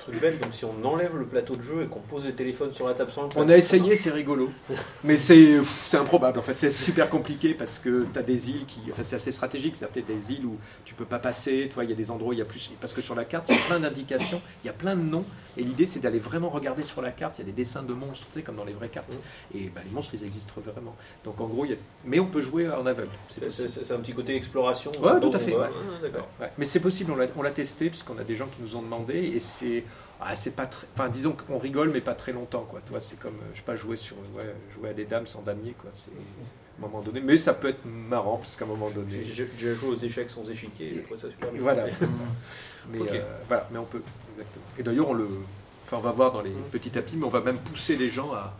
Truc 0.00 0.20
bête, 0.20 0.40
donc 0.40 0.52
si 0.54 0.64
on 0.64 0.84
enlève 0.84 1.16
le 1.16 1.24
plateau 1.24 1.56
de 1.56 1.62
jeu 1.62 1.82
et 1.82 1.86
qu'on 1.86 2.00
pose 2.00 2.24
le 2.24 2.34
téléphone 2.34 2.72
sur 2.72 2.88
la 2.88 2.94
table 2.94 3.10
sans 3.12 3.22
le 3.24 3.28
On 3.36 3.48
a 3.48 3.56
essayé, 3.56 3.96
c'est 3.96 4.10
rigolo. 4.10 4.50
Mais 5.04 5.16
c'est 5.16 5.60
improbable 5.94 6.38
en 6.38 6.42
fait, 6.42 6.56
c'est 6.56 6.70
super 6.70 7.08
compliqué 7.08 7.54
parce 7.54 7.78
que 7.78 8.06
tu 8.12 8.18
as 8.18 8.22
des 8.22 8.50
îles 8.50 8.66
qui. 8.66 8.80
Enfin, 8.90 9.02
c'est 9.02 9.16
assez 9.16 9.32
stratégique, 9.32 9.76
c'est-à-dire 9.76 10.04
des 10.04 10.32
îles 10.32 10.46
où 10.46 10.56
tu 10.84 10.94
peux 10.94 11.04
pas 11.04 11.18
passer, 11.18 11.68
toi, 11.72 11.84
il 11.84 11.90
y 11.90 11.92
a 11.92 11.96
des 11.96 12.10
endroits 12.10 12.30
où 12.30 12.32
il 12.32 12.38
y 12.38 12.42
a 12.42 12.46
plus. 12.46 12.70
Parce 12.80 12.92
que 12.92 13.00
sur 13.00 13.14
la 13.14 13.24
carte, 13.24 13.48
il 13.48 13.56
y 13.56 13.58
a 13.58 13.62
plein 13.62 13.80
d'indications, 13.80 14.40
il 14.62 14.66
y 14.66 14.70
a 14.70 14.72
plein 14.72 14.96
de 14.96 15.02
noms. 15.02 15.24
Et 15.56 15.62
l'idée, 15.62 15.86
c'est 15.86 16.00
d'aller 16.00 16.18
vraiment 16.18 16.48
regarder 16.48 16.84
sur 16.84 17.02
la 17.02 17.10
carte. 17.10 17.38
Il 17.38 17.42
y 17.42 17.44
a 17.44 17.46
des 17.46 17.56
dessins 17.56 17.82
de 17.82 17.92
monstres, 17.92 18.26
tu 18.28 18.34
sais, 18.34 18.42
comme 18.42 18.56
dans 18.56 18.64
les 18.64 18.72
vraies 18.72 18.88
cartes. 18.88 19.12
Et 19.54 19.70
bah, 19.74 19.80
les 19.84 19.90
monstres, 19.90 20.14
ils 20.14 20.24
existent 20.24 20.52
vraiment. 20.64 20.94
Donc 21.24 21.40
en 21.40 21.46
gros, 21.46 21.64
il 21.64 21.72
y 21.72 21.74
a... 21.74 21.76
mais 22.04 22.20
on 22.20 22.26
peut 22.26 22.42
jouer 22.42 22.68
en 22.68 22.86
aveugle. 22.86 23.10
C'est 23.28 23.92
un 23.92 23.98
petit 23.98 24.14
côté 24.14 24.36
exploration. 24.36 24.92
Ouais, 25.02 25.18
tout 25.20 25.30
à 25.32 25.38
fait. 25.38 25.54
Mais 26.58 26.64
c'est 26.64 26.80
possible, 26.80 27.12
on 27.36 27.42
l'a 27.42 27.50
testé, 27.50 27.90
puisqu'on 27.90 28.18
a 28.18 28.24
des 28.24 28.36
gens 28.36 28.46
qui 28.46 28.62
nous 28.62 28.76
ont 28.76 28.82
demandé. 28.82 29.14
Et 29.14 29.40
c'est. 29.40 29.84
Ah, 30.20 30.34
c'est 30.34 30.50
pas 30.50 30.66
très. 30.66 30.86
Enfin, 30.94 31.08
disons 31.08 31.32
qu'on 31.32 31.58
rigole, 31.58 31.90
mais 31.90 32.02
pas 32.02 32.14
très 32.14 32.32
longtemps, 32.32 32.66
quoi. 32.68 32.80
Toi, 32.80 33.00
c'est 33.00 33.18
comme, 33.18 33.38
je 33.52 33.58
sais 33.58 33.64
pas, 33.64 33.74
jouer 33.74 33.96
sur, 33.96 34.16
jouer 34.74 34.90
à 34.90 34.92
des 34.92 35.06
dames 35.06 35.26
sans 35.26 35.40
damier, 35.40 35.74
quoi. 35.78 35.90
C'est 35.94 36.10
à 36.10 36.86
un 36.86 36.88
moment 36.88 37.02
donné. 37.02 37.20
Mais 37.20 37.38
ça 37.38 37.54
peut 37.54 37.68
être 37.68 37.84
marrant, 37.86 38.36
parce 38.36 38.54
qu'à 38.54 38.66
un 38.66 38.68
moment 38.68 38.90
donné. 38.90 39.24
J'ai 39.24 39.74
joué 39.74 39.88
aux 39.88 39.96
échecs 39.96 40.28
sans 40.28 40.48
échiquier, 40.50 40.96
je 40.96 41.02
trouve 41.02 41.18
ça 41.18 41.30
super. 41.30 41.48
Voilà. 41.58 41.86
mais 42.92 43.00
euh, 43.00 43.22
voilà, 43.48 43.68
mais 43.72 43.78
on 43.78 43.84
peut. 43.84 44.02
Exactement. 44.32 44.64
Et 44.78 44.82
d'ailleurs, 44.82 45.08
on 45.08 45.14
le. 45.14 45.28
Enfin, 45.84 45.96
on 45.96 46.00
va 46.00 46.12
voir 46.12 46.32
dans 46.32 46.42
les 46.42 46.50
mm. 46.50 46.70
petits 46.70 46.90
tapis, 46.90 47.16
mais 47.16 47.24
on 47.24 47.30
va 47.30 47.40
même 47.40 47.58
pousser 47.58 47.96
les 47.96 48.10
gens 48.10 48.32
à. 48.32 48.54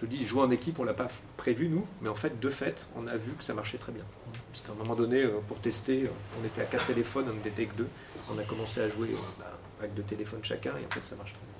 Je 0.00 0.04
dis, 0.04 0.26
jouer 0.26 0.42
en 0.42 0.50
équipe, 0.50 0.78
on 0.78 0.84
l'a 0.84 0.92
pas 0.92 1.08
prévu 1.38 1.68
nous, 1.68 1.86
mais 2.02 2.10
en 2.10 2.14
fait, 2.14 2.38
de 2.38 2.50
fait, 2.50 2.84
on 2.96 3.06
a 3.06 3.16
vu 3.16 3.32
que 3.32 3.42
ça 3.42 3.54
marchait 3.54 3.78
très 3.78 3.92
bien. 3.92 4.04
Parce 4.52 4.62
qu'à 4.62 4.72
un 4.72 4.74
moment 4.74 4.94
donné, 4.94 5.22
euh, 5.22 5.38
pour 5.48 5.58
tester, 5.58 6.10
on 6.38 6.44
était 6.44 6.60
à 6.60 6.64
quatre 6.64 6.84
téléphones, 6.84 7.24
on 7.30 7.44
n'était 7.44 7.64
que 7.64 7.76
deux. 7.76 7.88
On 8.30 8.38
a 8.38 8.42
commencé 8.42 8.80
à 8.82 8.88
jouer. 8.90 9.08
Euh, 9.08 9.16
bah, 9.38 9.46
avec 9.80 9.94
deux 9.94 10.02
téléphones 10.02 10.40
chacun, 10.42 10.70
et 10.70 10.86
en 10.86 10.90
fait 10.90 11.04
ça 11.04 11.16
marche 11.16 11.32
très 11.32 11.40
bien. 11.40 11.56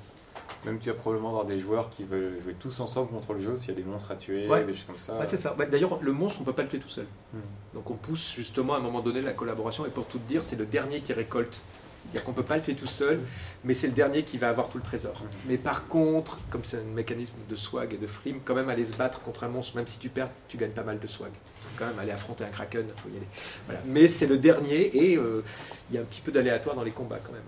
Même 0.64 0.78
tu 0.78 0.88
vas 0.88 0.96
probablement 0.96 1.28
avoir 1.28 1.44
des 1.44 1.60
joueurs 1.60 1.90
qui 1.90 2.04
veulent 2.04 2.40
jouer 2.42 2.54
tous 2.58 2.80
ensemble 2.80 3.10
contre 3.10 3.34
le 3.34 3.40
jeu 3.40 3.56
s'il 3.56 3.68
y 3.68 3.72
a 3.72 3.74
des 3.74 3.84
monstres 3.84 4.10
à 4.10 4.16
tuer, 4.16 4.48
des 4.48 4.74
choses 4.74 4.84
comme 4.84 4.98
ça. 4.98 5.18
Ouais, 5.18 5.26
c'est 5.26 5.36
ça. 5.36 5.54
D'ailleurs, 5.70 5.98
le 6.02 6.12
monstre, 6.12 6.40
on 6.40 6.42
ne 6.42 6.46
peut 6.46 6.54
pas 6.54 6.62
le 6.62 6.68
tuer 6.68 6.80
tout 6.80 6.88
seul. 6.88 7.06
Hmm. 7.32 7.38
Donc 7.74 7.90
on 7.90 7.94
pousse 7.94 8.34
justement 8.34 8.74
à 8.74 8.78
un 8.78 8.80
moment 8.80 9.00
donné 9.00 9.20
la 9.22 9.32
collaboration, 9.32 9.86
et 9.86 9.90
pour 9.90 10.06
tout 10.06 10.18
dire, 10.18 10.42
c'est 10.42 10.56
le 10.56 10.66
dernier 10.66 11.00
qui 11.00 11.12
récolte. 11.12 11.60
C'est-à-dire 12.02 12.24
qu'on 12.24 12.30
ne 12.30 12.36
peut 12.36 12.44
pas 12.44 12.56
le 12.56 12.62
tuer 12.62 12.76
tout 12.76 12.86
seul, 12.86 13.18
mais 13.64 13.74
c'est 13.74 13.88
le 13.88 13.92
dernier 13.92 14.22
qui 14.22 14.38
va 14.38 14.48
avoir 14.48 14.68
tout 14.68 14.78
le 14.78 14.84
trésor. 14.84 15.14
Hmm. 15.14 15.36
Mais 15.48 15.58
par 15.58 15.88
contre, 15.88 16.38
comme 16.50 16.62
c'est 16.62 16.78
un 16.78 16.94
mécanisme 16.94 17.36
de 17.48 17.56
swag 17.56 17.94
et 17.94 17.98
de 17.98 18.06
frime, 18.06 18.40
quand 18.44 18.54
même 18.54 18.68
aller 18.68 18.84
se 18.84 18.94
battre 18.94 19.20
contre 19.22 19.44
un 19.44 19.48
monstre, 19.48 19.76
même 19.76 19.86
si 19.86 19.98
tu 19.98 20.08
perds, 20.08 20.30
tu 20.48 20.56
gagnes 20.56 20.70
pas 20.70 20.84
mal 20.84 21.00
de 21.00 21.06
swag. 21.06 21.32
C'est 21.58 21.68
quand 21.76 21.86
même 21.86 21.98
aller 21.98 22.12
affronter 22.12 22.44
un 22.44 22.48
kraken, 22.48 22.86
il 22.88 23.00
faut 23.00 23.08
y 23.08 23.16
aller. 23.16 23.26
Voilà. 23.66 23.80
Mais 23.86 24.06
c'est 24.06 24.26
le 24.26 24.38
dernier, 24.38 24.96
et 24.96 25.16
euh, 25.16 25.42
il 25.90 25.96
y 25.96 25.98
a 25.98 26.02
un 26.02 26.04
petit 26.04 26.20
peu 26.20 26.30
d'aléatoire 26.30 26.76
dans 26.76 26.84
les 26.84 26.92
combats 26.92 27.18
quand 27.24 27.32
même 27.32 27.42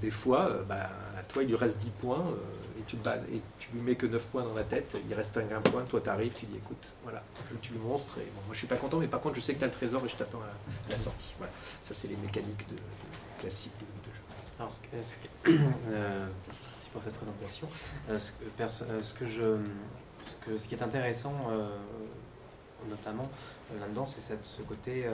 des 0.00 0.10
fois, 0.10 0.48
euh, 0.48 0.62
bah, 0.64 0.90
toi, 1.28 1.42
il 1.42 1.48
lui 1.48 1.56
reste 1.56 1.78
10 1.78 1.90
points 1.90 2.20
euh, 2.20 2.80
et, 2.80 2.82
tu 2.86 2.96
tu 3.58 3.68
lui 3.72 3.80
mets 3.80 3.94
que 3.94 4.06
9 4.06 4.22
points 4.26 4.42
dans 4.42 4.54
la 4.54 4.64
tête, 4.64 4.96
il 5.08 5.14
reste 5.14 5.36
un, 5.38 5.60
point, 5.60 5.82
toi 5.82 6.00
tu 6.00 6.08
arrives, 6.08 6.34
tu 6.34 6.46
dis 6.46 6.56
écoute, 6.56 6.92
voilà, 7.02 7.22
tue 7.60 7.72
le 7.72 7.80
monstre. 7.80 8.18
Et 8.18 8.30
bon, 8.34 8.40
moi 8.46 8.52
je 8.52 8.58
suis 8.58 8.66
pas 8.66 8.76
content, 8.76 8.98
mais 8.98 9.08
par 9.08 9.20
contre 9.20 9.36
je 9.36 9.40
sais 9.40 9.54
que 9.54 9.58
tu 9.58 9.64
as 9.64 9.68
le 9.68 9.72
trésor 9.72 10.04
et 10.04 10.08
je 10.08 10.16
t'attends 10.16 10.40
à, 10.40 10.90
la 10.90 10.96
sortie. 10.96 11.34
Voilà. 11.38 11.52
Ça, 11.80 11.94
c'est 11.94 12.08
les 12.08 12.16
mécaniques 12.16 12.64
classiques 13.38 13.72
de, 13.78 14.12
jeu. 14.12 14.22
Alors, 14.58 14.70
ce, 14.70 15.50
euh, 15.90 16.26
pour 16.92 17.02
cette 17.02 17.14
présentation. 17.14 17.68
ce, 18.08 18.30
que, 18.32 18.68
ce, 19.02 19.12
que 19.14 19.26
je, 19.26 19.58
ce, 20.22 20.46
que, 20.46 20.58
ce 20.58 20.68
qui 20.68 20.74
est 20.74 20.82
intéressant, 20.82 21.34
notamment 22.88 23.28
là-dedans, 23.78 24.06
c'est 24.06 24.20
ce 24.20 24.62
côté 24.62 25.06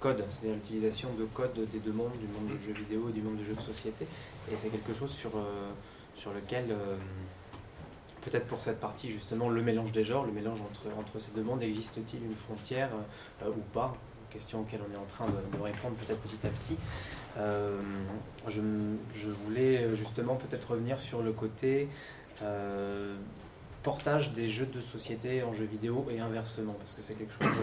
code, 0.00 0.24
c'est-à-dire 0.30 0.54
l'utilisation 0.54 1.08
de 1.18 1.24
code 1.24 1.54
des 1.70 1.78
deux 1.78 1.92
mondes, 1.92 2.12
du 2.18 2.26
monde 2.26 2.58
du 2.58 2.64
jeu 2.64 2.72
vidéo 2.72 3.08
et 3.08 3.12
du 3.12 3.22
monde 3.22 3.36
du 3.36 3.44
jeu 3.44 3.54
de 3.54 3.60
société. 3.60 4.06
Et 4.50 4.56
c'est 4.56 4.68
quelque 4.68 4.94
chose 4.94 5.10
sur, 5.10 5.36
euh, 5.36 5.70
sur 6.14 6.32
lequel, 6.32 6.66
euh, 6.70 6.96
peut-être 8.22 8.46
pour 8.46 8.60
cette 8.60 8.80
partie, 8.80 9.10
justement, 9.10 9.48
le 9.48 9.62
mélange 9.62 9.92
des 9.92 10.04
genres, 10.04 10.24
le 10.24 10.32
mélange 10.32 10.60
entre, 10.60 10.96
entre 10.96 11.20
ces 11.20 11.32
deux 11.32 11.42
mondes, 11.42 11.62
existe-t-il 11.62 12.24
une 12.24 12.36
frontière 12.36 12.90
euh, 13.42 13.50
ou 13.50 13.62
pas? 13.72 13.94
Question 14.30 14.60
auxquelles 14.60 14.80
on 14.88 14.92
est 14.92 14.98
en 14.98 15.06
train 15.06 15.26
de, 15.26 15.62
répondre 15.62 15.94
peut-être 15.96 16.20
petit 16.20 16.46
à 16.46 16.50
petit. 16.50 16.76
Je, 18.48 18.60
je, 19.14 19.30
voulais 19.30 19.94
justement 19.94 20.34
peut-être 20.34 20.72
revenir 20.72 20.98
sur 20.98 21.22
le 21.22 21.32
côté 21.32 21.88
portage 23.86 24.32
des 24.32 24.48
jeux 24.48 24.66
de 24.66 24.80
société 24.80 25.44
en 25.44 25.54
jeux 25.54 25.64
vidéo 25.64 26.08
et 26.10 26.18
inversement, 26.18 26.74
parce 26.74 26.92
que 26.92 27.02
c'est 27.02 27.14
quelque 27.14 27.32
chose 27.32 27.54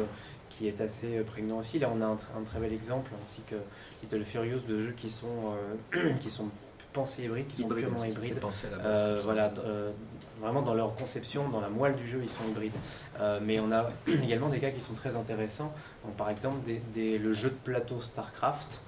qui 0.58 0.68
est 0.68 0.82
assez 0.82 1.20
prégnant 1.22 1.60
aussi. 1.60 1.80
Là, 1.80 1.90
on 1.94 2.02
a 2.02 2.06
un, 2.06 2.44
très 2.46 2.60
bel 2.60 2.74
exemple, 2.74 3.12
ainsi 3.24 3.42
que 3.48 3.56
Little 4.02 4.24
Furious, 4.24 4.62
de 4.68 4.78
jeux 4.78 4.94
qui 4.96 5.10
sont, 5.10 5.54
qui 6.22 6.30
sont 6.30 6.50
pensés 6.94 7.24
hybrides, 7.24 7.48
qui 7.48 7.64
sont 7.64 7.68
purement 7.68 8.06
hybrides. 8.06 8.40
Euh, 8.86 9.20
voilà, 9.24 9.52
euh, 9.66 9.92
vraiment 10.40 10.62
dans 10.62 10.74
leur 10.74 10.96
conception, 10.96 11.50
dans 11.50 11.60
la 11.60 11.70
moelle 11.70 11.96
du 11.96 12.08
jeu, 12.08 12.22
ils 12.24 12.30
sont 12.30 12.48
hybrides. 12.50 12.72
Euh, 13.20 13.40
mais 13.42 13.60
on 13.60 13.72
a 13.72 13.90
également 14.08 14.50
des 14.50 14.60
cas 14.60 14.70
qui 14.70 14.80
sont 14.80 14.94
très 14.94 15.16
intéressants. 15.16 15.74
par 16.18 16.30
exemple, 16.30 16.70
le 16.96 17.34
jeu 17.34 17.50
de 17.50 17.56
plateau 17.56 18.00
StarCraft. 18.02 18.82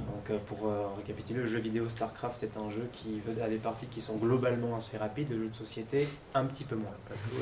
Donc, 0.00 0.38
pour 0.46 0.72
récapituler, 0.96 1.40
le 1.40 1.46
jeu 1.46 1.58
vidéo 1.58 1.88
StarCraft 1.88 2.42
est 2.42 2.56
un 2.56 2.70
jeu 2.70 2.88
qui 2.92 3.20
veut 3.20 3.42
à 3.42 3.48
des 3.48 3.56
parties 3.56 3.86
qui 3.86 4.00
sont 4.00 4.16
globalement 4.16 4.76
assez 4.76 4.96
rapides, 4.96 5.30
le 5.30 5.38
jeu 5.38 5.48
de 5.48 5.54
société 5.54 6.08
un 6.34 6.44
petit 6.44 6.64
peu 6.64 6.76
moins. 6.76 6.92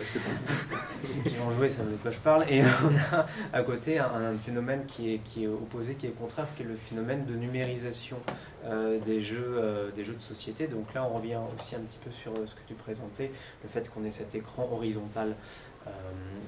Ceux 0.05 0.20
qui 1.28 1.35
vont 1.36 1.51
jouer 1.51 1.68
savent 1.70 1.90
de 1.90 1.97
quoi 1.97 2.10
je 2.10 2.18
parle. 2.18 2.44
Et 2.48 2.62
on 2.85 3.16
a 3.16 3.26
à 3.52 3.62
côté 3.62 3.98
un, 3.98 4.36
phénomène 4.39 4.85
qui 4.86 5.14
est, 5.14 5.18
qui 5.18 5.44
est 5.44 5.48
opposé, 5.48 5.94
qui 5.94 6.06
est 6.06 6.10
contraire, 6.10 6.47
qui 6.56 6.62
est 6.62 6.66
le 6.66 6.76
phénomène 6.76 7.24
de 7.24 7.35
numérisation 7.35 8.18
euh, 8.64 8.98
des, 9.01 9.22
jeux, 9.22 9.56
euh, 9.56 9.90
des 9.93 10.05
jeux 10.05 10.14
de 10.14 10.20
société. 10.20 10.66
Donc 10.66 10.93
là, 10.94 11.05
on 11.05 11.16
revient 11.16 11.39
aussi 11.56 11.74
un 11.74 11.80
petit 11.80 11.98
peu 12.05 12.10
sur 12.10 12.32
euh, 12.32 12.47
ce 12.47 12.55
que 12.55 12.66
tu 12.66 12.74
présentais, 12.74 13.30
le 13.62 13.68
fait 13.68 13.89
qu'on 13.89 14.05
ait 14.05 14.10
cet 14.10 14.35
écran 14.35 14.68
horizontal 14.72 15.35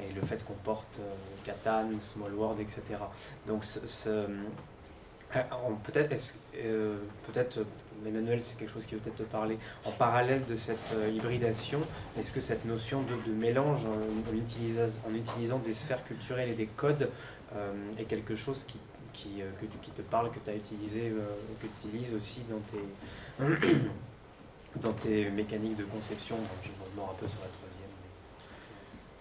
et 0.06 0.12
le 0.12 0.20
fait 0.20 0.44
qu'on 0.44 0.52
porte 0.52 1.00
Catan, 1.44 1.88
Small 1.98 2.34
World, 2.34 2.60
etc. 2.60 2.82
Donc 3.46 3.64
peut-être, 5.85 6.15
peut-être 7.27 7.61
Emmanuel, 8.07 8.43
c'est 8.43 8.59
quelque 8.59 8.73
chose 8.73 8.86
qui 8.86 8.94
peut 8.94 9.11
peut-être 9.11 9.28
te 9.28 9.31
parler. 9.31 9.59
En 9.85 9.93
parallèle 9.93 10.43
de 10.47 10.57
cette 10.57 10.94
hybridation, 11.12 11.81
est-ce 12.19 12.32
que 12.32 12.40
cette 12.40 12.65
notion 12.65 13.02
de, 13.02 13.32
mélange 13.32 13.85
en, 13.85 14.35
utilisant, 14.35 15.59
des 15.59 15.74
sphères 15.74 16.02
culturelles 16.05 16.48
et 16.48 16.55
des 16.55 16.66
codes 16.66 17.11
est 17.98 18.05
quelque 18.05 18.36
chose 18.36 18.65
qui 18.65 18.78
euh, 19.40 19.51
te 19.97 20.02
parle, 20.02 20.31
que 20.31 20.39
tu 20.39 20.51
as 20.51 20.55
utilisé, 20.55 21.09
euh, 21.09 21.27
que 21.61 21.66
tu 21.66 21.89
utilises 21.89 22.15
aussi 22.15 22.40
dans 22.48 22.61
tes, 24.93 25.31
mécaniques 25.31 25.77
de 25.77 25.85
conception? 25.85 26.36
Je 26.62 26.69
vais 26.69 26.74
un 27.02 27.15
peu 27.19 27.27
sur 27.27 27.40
la 27.40 27.48
troisième. 27.48 27.90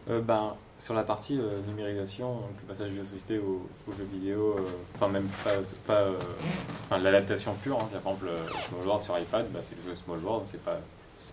Euh, 0.10 0.22
ben, 0.22 0.56
sur 0.80 0.94
la 0.94 1.04
partie 1.04 1.38
numérisation, 1.68 2.38
le 2.62 2.68
passage 2.68 2.92
de 2.92 3.04
société 3.04 3.38
aux 3.38 3.68
au 3.88 3.92
jeux 3.92 4.08
vidéo, 4.12 4.56
enfin 4.96 5.10
même 5.10 5.28
pas, 5.44 5.52
pas 5.86 6.98
l'adaptation 6.98 7.54
pure, 7.56 7.78
hein, 7.78 7.88
par 7.92 8.14
exemple 8.14 8.28
Small 8.62 8.88
World 8.88 9.04
sur 9.04 9.20
iPad, 9.20 9.46
bah, 9.52 9.60
c'est 9.62 9.76
le 9.76 9.90
jeu 9.90 9.96
Small 9.96 10.20
World, 10.20 10.48
c'est 10.48 10.64
pas, 10.64 10.80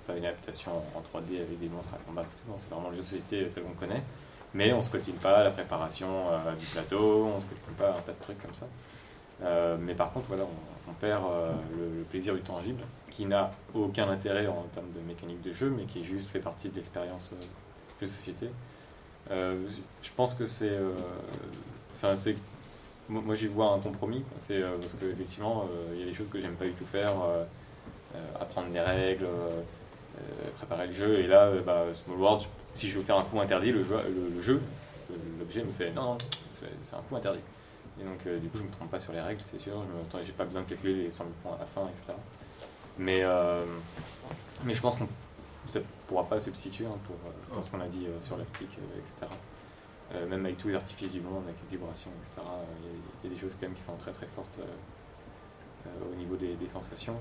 pas 0.06 0.16
une 0.16 0.26
adaptation 0.26 0.72
en 0.94 1.00
3D 1.00 1.40
avec 1.40 1.60
des 1.60 1.68
monstres 1.68 1.94
à 1.94 1.98
combattre, 1.98 2.28
c'est 2.56 2.68
vraiment 2.68 2.88
le 2.88 2.96
jeu 2.96 3.02
de 3.02 3.06
société 3.06 3.48
tel 3.48 3.62
qu'on 3.62 3.70
connaît 3.74 4.02
mais 4.56 4.72
on 4.72 4.78
ne 4.78 4.82
se 4.82 4.90
cotine 4.90 5.16
pas 5.16 5.44
la 5.44 5.50
préparation 5.50 6.08
euh, 6.30 6.54
du 6.54 6.66
plateau, 6.66 7.26
on 7.26 7.36
ne 7.36 7.40
se 7.40 7.46
cotine 7.46 7.74
pas 7.78 7.90
un 7.90 8.00
tas 8.00 8.12
de 8.12 8.22
trucs 8.22 8.40
comme 8.40 8.54
ça. 8.54 8.66
Euh, 9.42 9.76
mais 9.78 9.94
par 9.94 10.12
contre, 10.12 10.28
voilà, 10.28 10.44
on, 10.88 10.92
perd 10.94 11.22
euh, 11.24 11.52
le, 11.76 12.04
plaisir 12.04 12.34
du 12.34 12.40
tangible, 12.40 12.82
qui 13.10 13.26
n'a 13.26 13.50
aucun 13.74 14.08
intérêt 14.08 14.46
en 14.46 14.62
termes 14.72 14.90
de 14.92 15.00
mécanique 15.06 15.42
de 15.42 15.52
jeu, 15.52 15.68
mais 15.68 15.84
qui 15.84 16.04
juste 16.04 16.30
fait 16.30 16.40
partie 16.40 16.70
de 16.70 16.76
l'expérience 16.76 17.32
de 18.00 18.06
société. 18.06 18.48
Je 19.30 20.10
pense 20.16 20.34
que 20.34 20.46
c'est. 20.46 20.78
Enfin, 21.94 22.14
c'est. 22.14 22.36
Moi, 23.08 23.34
j'y 23.34 23.46
vois 23.46 23.72
un 23.72 23.78
compromis. 23.78 24.24
C'est 24.38 24.60
parce 24.80 24.94
qu'effectivement, 24.94 25.68
il 25.92 26.00
y 26.00 26.02
a 26.02 26.06
des 26.06 26.14
choses 26.14 26.28
que 26.28 26.40
j'aime 26.40 26.54
pas 26.54 26.66
du 26.66 26.72
tout 26.72 26.86
faire. 26.86 27.12
apprendre 28.40 28.68
des 28.70 28.80
règles, 28.80 29.26
préparer 30.56 30.88
le 30.88 30.92
jeu. 30.92 31.20
Et 31.20 31.26
là, 31.26 31.50
bah, 31.64 31.84
Small 31.92 32.18
World, 32.18 32.46
si 32.72 32.88
je 32.88 32.98
veux 32.98 33.04
faire 33.04 33.18
un 33.18 33.24
coup 33.24 33.40
interdit, 33.40 33.72
le 33.72 33.84
jeu, 33.84 34.60
l'objet 35.38 35.62
me 35.62 35.72
fait 35.72 35.90
non, 35.92 36.02
non 36.02 36.18
c'est 36.50 36.94
un 36.94 37.02
coup 37.08 37.16
interdit. 37.16 37.40
Et 38.00 38.04
donc, 38.04 38.18
euh, 38.26 38.38
du 38.38 38.48
coup, 38.48 38.58
je 38.58 38.62
me 38.62 38.70
trompe 38.70 38.90
pas 38.90 39.00
sur 39.00 39.12
les 39.12 39.20
règles, 39.20 39.40
c'est 39.42 39.58
sûr. 39.58 39.82
Je 40.12 40.18
n'ai 40.18 40.32
pas 40.32 40.44
besoin 40.44 40.62
de 40.62 40.68
calculer 40.68 41.04
les 41.04 41.10
100 41.10 41.24
points 41.42 41.54
à 41.54 41.60
la 41.60 41.66
fin, 41.66 41.88
etc. 41.88 42.12
Mais, 42.98 43.20
euh, 43.22 43.64
mais 44.64 44.74
je 44.74 44.80
pense 44.80 44.96
qu'on 44.96 45.08
ne 45.74 45.80
pourra 46.06 46.24
pas 46.24 46.40
substituer 46.40 46.86
hein, 46.86 46.98
pour, 47.04 47.16
euh, 47.26 47.54
pour, 47.54 47.62
ce 47.62 47.70
qu'on 47.70 47.80
a 47.80 47.88
dit 47.88 48.06
sur 48.20 48.36
l'optique, 48.36 48.78
etc. 48.98 49.26
même 50.28 50.44
avec 50.44 50.58
tous 50.58 50.68
les 50.68 50.74
artifices 50.74 51.12
du 51.12 51.20
monde, 51.20 51.42
avec 51.44 51.56
les 51.64 51.76
vibrations, 51.76 52.10
etc. 52.22 52.40
Il 53.24 53.30
y, 53.30 53.32
a 53.32 53.34
des 53.34 53.40
choses 53.40 53.54
quand 53.54 53.66
même 53.66 53.74
qui 53.74 53.82
sont 53.82 53.96
très 53.96 54.12
très 54.12 54.26
fortes 54.26 54.60
au 55.84 56.14
niveau 56.14 56.36
des, 56.36 56.54
des 56.54 56.68
sensations. 56.68 57.16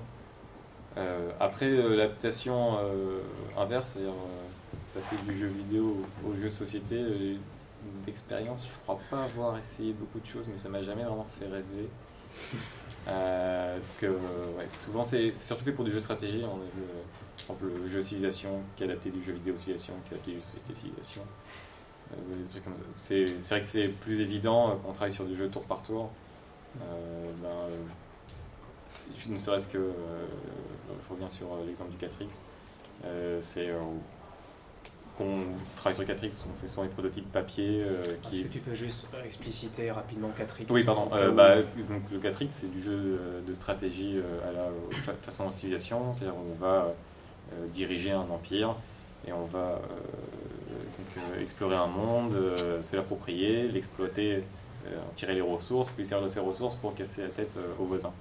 après, 1.40 1.70
l'adaptation 1.70 2.78
inverse, 3.56 3.94
c'est-à-dire 3.94 4.14
passer 4.96 5.16
du 5.28 5.36
jeu 5.36 5.48
vidéo 5.48 6.04
au 6.26 6.34
jeu 6.34 6.44
de 6.44 6.48
société, 6.48 6.96
euh, 6.96 7.36
d'expérience, 8.04 8.66
je 8.66 8.78
crois 8.82 8.98
pas 9.10 9.24
avoir 9.24 9.58
essayé 9.58 9.92
beaucoup 9.92 10.18
de 10.18 10.26
choses, 10.26 10.48
mais 10.48 10.56
ça 10.56 10.68
m'a 10.68 10.82
jamais 10.82 11.04
vraiment 11.04 11.26
fait 11.38 11.46
rêver. 11.46 11.88
Euh, 13.08 13.74
parce 13.74 13.92
que 14.00 14.18
souvent 14.68 15.04
c'est 15.04 15.32
surtout 15.32 15.62
fait 15.62 15.70
pour 15.70 15.84
du 15.84 15.92
jeu 15.92 16.00
stratégie. 16.00 16.42
On 16.42 16.56
a 16.56 16.64
vu, 16.64 16.82
par 17.46 17.56
exemple, 17.56 17.80
le 17.82 17.88
jeu 17.88 18.02
civilisation 18.02 18.62
qui 18.76 18.82
est 18.82 18.86
adapté 18.86 19.10
du 19.10 19.22
jeu 19.22 19.32
vidéo 19.32 19.56
civilisation, 19.56 19.94
qui 20.04 20.14
est 20.14 20.16
adapté 20.16 20.32
du 20.32 20.38
jeu 20.38 20.44
société 20.44 20.74
civilisation. 20.74 21.22
Euh, 22.12 22.16
c'est 22.94 23.24
vrai 23.24 23.60
que 23.60 23.66
c'est 23.66 23.88
plus 23.88 24.20
évident 24.20 24.78
quand 24.82 24.90
on 24.90 24.92
travaille 24.92 25.12
sur 25.12 25.24
du 25.24 25.36
jeu 25.36 25.48
tour 25.48 25.62
par 25.62 25.82
tour. 25.82 26.10
Ben, 26.78 27.68
ne 29.28 29.38
serait-ce 29.38 29.66
que, 29.68 29.78
je 29.78 31.12
reviens 31.12 31.28
sur 31.28 31.48
l'exemple 31.64 31.90
du 31.90 31.96
4X, 31.96 32.40
c'est 33.40 33.70
qu'on 35.16 35.44
travaille 35.76 35.94
sur 35.94 36.04
4X, 36.04 36.42
on 36.50 36.60
fait 36.60 36.68
souvent 36.68 36.82
des 36.82 36.90
prototypes 36.90 37.30
papier. 37.32 37.82
Euh, 37.82 38.16
qui... 38.22 38.40
Est-ce 38.40 38.48
que 38.48 38.52
tu 38.52 38.58
peux 38.60 38.74
juste 38.74 39.08
expliciter 39.24 39.90
rapidement 39.90 40.30
4X 40.38 40.66
Oui, 40.70 40.84
pardon. 40.84 41.08
Euh, 41.12 41.32
bah, 41.32 41.56
donc, 41.62 42.02
le 42.12 42.18
4X, 42.18 42.48
c'est 42.50 42.70
du 42.70 42.82
jeu 42.82 42.92
euh, 43.20 43.40
de 43.46 43.54
stratégie 43.54 44.18
à 44.46 44.52
la 44.52 44.68
façon 45.22 45.50
civilisation, 45.52 46.12
c'est-à-dire 46.12 46.36
on 46.36 46.54
va 46.54 46.94
diriger 47.72 48.12
un 48.12 48.28
empire 48.30 48.74
et 49.26 49.32
on 49.32 49.44
va 49.44 49.80
explorer 51.40 51.76
un 51.76 51.86
monde, 51.86 52.36
se 52.82 52.96
l'approprier, 52.96 53.68
l'exploiter, 53.68 54.44
tirer 55.14 55.34
les 55.34 55.40
ressources, 55.40 55.90
puis 55.90 56.04
servir 56.04 56.26
de 56.26 56.32
ces 56.32 56.40
ressources 56.40 56.76
pour 56.76 56.94
casser 56.94 57.22
la 57.22 57.28
tête 57.28 57.58
aux 57.78 57.84
voisins. 57.84 58.12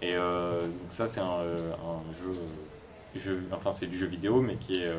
Et 0.00 0.14
donc 0.14 0.90
ça, 0.90 1.06
c'est 1.06 1.20
un, 1.20 1.42
jeu, 2.20 2.34
jeu, 3.14 3.48
enfin 3.52 3.72
c'est 3.72 3.86
du 3.86 3.96
jeu 3.96 4.06
vidéo, 4.06 4.40
mais 4.40 4.56
qui 4.56 4.82
est 4.82 4.92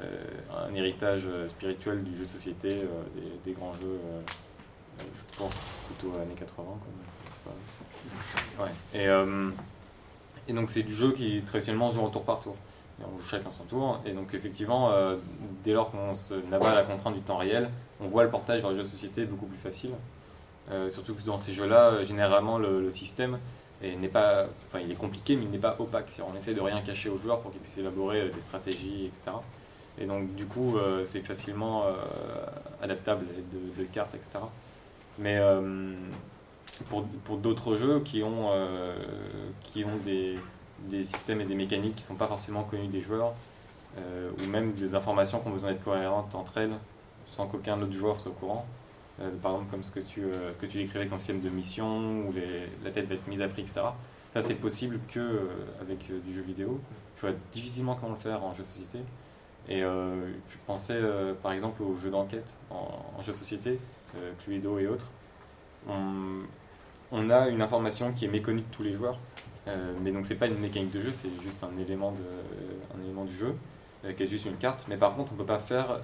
euh, 0.00 0.24
un 0.56 0.72
héritage 0.74 1.22
euh, 1.26 1.48
spirituel 1.48 2.04
du 2.04 2.16
jeu 2.16 2.24
de 2.24 2.30
société, 2.30 2.68
euh, 2.70 3.02
des, 3.44 3.50
grands 3.50 3.72
jeux, 3.72 3.98
je 4.98 5.36
pense 5.36 5.52
plutôt 5.86 6.16
années 6.16 6.36
80. 6.38 6.64
Ouais. 8.60 8.68
Et, 8.94 9.06
et, 10.48 10.52
donc 10.52 10.70
c'est 10.70 10.84
du 10.84 10.92
jeu 10.92 11.12
qui 11.12 11.42
traditionnellement 11.42 11.90
se 11.90 11.96
joue 11.96 12.02
en 12.02 12.10
tour 12.10 12.22
par 12.22 12.40
tour. 12.40 12.54
On 13.02 13.18
joue 13.18 13.26
chacun 13.26 13.50
son 13.50 13.64
tour. 13.64 14.00
Et 14.04 14.12
donc 14.12 14.34
effectivement, 14.34 14.90
dès 15.64 15.72
lors 15.72 15.90
qu'on 15.90 16.12
n'a 16.50 16.58
pas 16.58 16.74
la 16.74 16.82
contrainte 16.82 17.14
du 17.14 17.20
temps 17.20 17.36
réel, 17.36 17.70
on 18.00 18.06
voit 18.06 18.24
le 18.24 18.30
portage 18.30 18.60
vers 18.60 18.70
le 18.70 18.76
jeu 18.76 18.82
de 18.82 18.88
société 18.88 19.24
beaucoup 19.24 19.46
plus 19.46 19.58
facile. 19.58 19.90
surtout 20.88 21.14
que 21.14 21.22
dans 21.22 21.36
ces 21.36 21.52
jeux-là, 21.52 22.02
généralement 22.02 22.58
le, 22.58 22.90
système 22.90 23.38
n'est 23.82 24.08
pas, 24.08 24.46
enfin 24.66 24.80
il 24.84 24.90
est 24.90 24.96
compliqué, 24.96 25.36
mais 25.36 25.44
il 25.44 25.50
n'est 25.50 25.58
pas 25.58 25.76
opaque. 25.78 26.20
On 26.28 26.36
essaie 26.36 26.54
de 26.54 26.60
rien 26.60 26.80
cacher 26.80 27.08
aux 27.08 27.18
joueurs 27.18 27.40
pour 27.40 27.52
qu'ils 27.52 27.60
puissent 27.60 27.78
élaborer 27.78 28.30
des 28.30 28.40
stratégies, 28.40 29.06
etc. 29.06 29.32
Et 30.00 30.06
donc, 30.06 30.34
du 30.34 30.46
coup, 30.46 30.76
euh, 30.76 31.04
c'est 31.04 31.20
facilement 31.20 31.84
euh, 31.86 31.92
adaptable 32.82 33.26
de, 33.26 33.82
de, 33.82 33.88
cartes, 33.88 34.14
etc. 34.14 34.38
Mais 35.18 35.36
euh, 35.38 35.92
pour, 36.88 37.04
pour 37.24 37.38
d'autres 37.38 37.74
jeux 37.74 38.00
qui 38.00 38.22
ont, 38.22 38.50
qui 39.64 39.84
ont 39.84 39.96
des, 40.04 40.36
des, 40.88 41.04
systèmes 41.04 41.40
et 41.40 41.44
des 41.44 41.54
mécaniques 41.54 41.96
qui 41.96 42.02
ne 42.02 42.08
sont 42.08 42.14
pas 42.14 42.28
forcément 42.28 42.64
connus 42.64 42.88
des 42.88 43.00
joueurs, 43.00 43.34
ou 43.96 44.46
même 44.46 44.74
des 44.74 44.94
informations 44.94 45.40
qui 45.40 45.48
ont 45.48 45.52
besoin 45.52 45.72
d'être 45.72 45.82
cohérentes 45.82 46.34
entre 46.34 46.58
elles, 46.58 46.74
sans 47.24 47.48
qu'aucun 47.48 47.80
autre 47.80 47.92
joueur 47.92 48.20
soit 48.20 48.30
au 48.30 48.34
courant. 48.34 48.64
par 49.42 49.52
exemple, 49.52 49.70
comme 49.70 49.82
ce 49.82 49.90
que 49.90 50.00
tu, 50.00 50.22
ce 50.52 50.56
que 50.56 50.66
tu 50.66 50.78
décrivais 50.78 51.00
avec 51.00 51.10
ton 51.10 51.18
système 51.18 51.40
de 51.40 51.48
mission, 51.48 52.20
où 52.20 52.34
la 52.84 52.90
tête 52.92 53.08
va 53.08 53.16
être 53.16 53.26
mise 53.26 53.42
à 53.42 53.48
prix, 53.48 53.62
etc. 53.62 53.80
Ça, 54.34 54.42
c'est 54.42 54.54
possible 54.54 55.00
que 55.08 55.48
avec 55.80 55.98
du 56.24 56.32
jeu 56.32 56.42
vidéo. 56.42 56.80
Je 57.16 57.22
vois 57.22 57.36
difficilement 57.50 57.96
comment 57.96 58.12
le 58.12 58.18
faire 58.18 58.44
en 58.44 58.52
jeu 58.52 58.62
de 58.62 58.68
société. 58.68 58.98
Et 59.68 59.82
euh, 59.82 60.32
je 60.48 60.56
pensais 60.66 60.94
euh, 60.94 61.34
par 61.34 61.52
exemple 61.52 61.82
aux 61.82 61.94
jeux 61.96 62.10
d'enquête 62.10 62.56
en, 62.70 63.20
jeu 63.22 63.32
de 63.32 63.36
société, 63.36 63.78
euh, 64.16 64.32
Cluedo 64.42 64.78
et 64.78 64.86
autres. 64.86 65.06
On, 67.10 67.30
a 67.30 67.48
une 67.48 67.62
information 67.62 68.12
qui 68.12 68.26
est 68.26 68.28
méconnue 68.28 68.60
de 68.60 68.66
tous 68.70 68.82
les 68.82 68.92
joueurs, 68.92 69.18
mais 70.00 70.12
donc 70.12 70.26
c'est 70.26 70.34
pas 70.34 70.46
une 70.46 70.58
mécanique 70.58 70.92
de 70.92 71.00
jeu, 71.00 71.12
c'est 71.12 71.28
juste 71.42 71.62
un 71.64 71.76
élément, 71.80 72.12
de, 72.12 72.98
un 72.98 73.04
élément 73.04 73.24
du 73.24 73.34
jeu 73.34 73.54
qui 74.16 74.22
est 74.22 74.28
juste 74.28 74.46
une 74.46 74.56
carte. 74.56 74.86
Mais 74.88 74.96
par 74.96 75.16
contre, 75.16 75.32
on 75.32 75.36
peut 75.36 75.44
pas 75.44 75.58
faire 75.58 76.00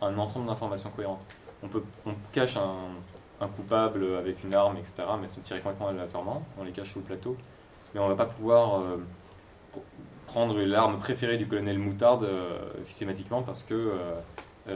un 0.00 0.18
ensemble 0.18 0.46
d'informations 0.46 0.90
cohérentes. 0.90 1.24
On, 1.62 1.68
peut, 1.68 1.82
on 2.04 2.12
cache 2.32 2.56
un, 2.56 3.48
coupable 3.48 4.16
avec 4.16 4.42
une 4.44 4.54
arme, 4.54 4.76
etc., 4.76 5.04
mais 5.20 5.26
sont 5.26 5.40
tirées 5.40 5.60
complètement 5.60 5.88
aléatoirement, 5.88 6.42
on 6.58 6.64
les 6.64 6.72
cache 6.72 6.90
sous 6.90 6.98
le 6.98 7.04
plateau. 7.04 7.36
Mais 7.94 8.00
on 8.00 8.08
va 8.08 8.16
pas 8.16 8.26
pouvoir 8.26 8.82
prendre 10.26 10.60
l'arme 10.60 10.98
préférée 10.98 11.36
du 11.36 11.46
colonel 11.46 11.78
Moutarde 11.78 12.28
systématiquement 12.82 13.42
parce 13.42 13.62
que 13.62 13.92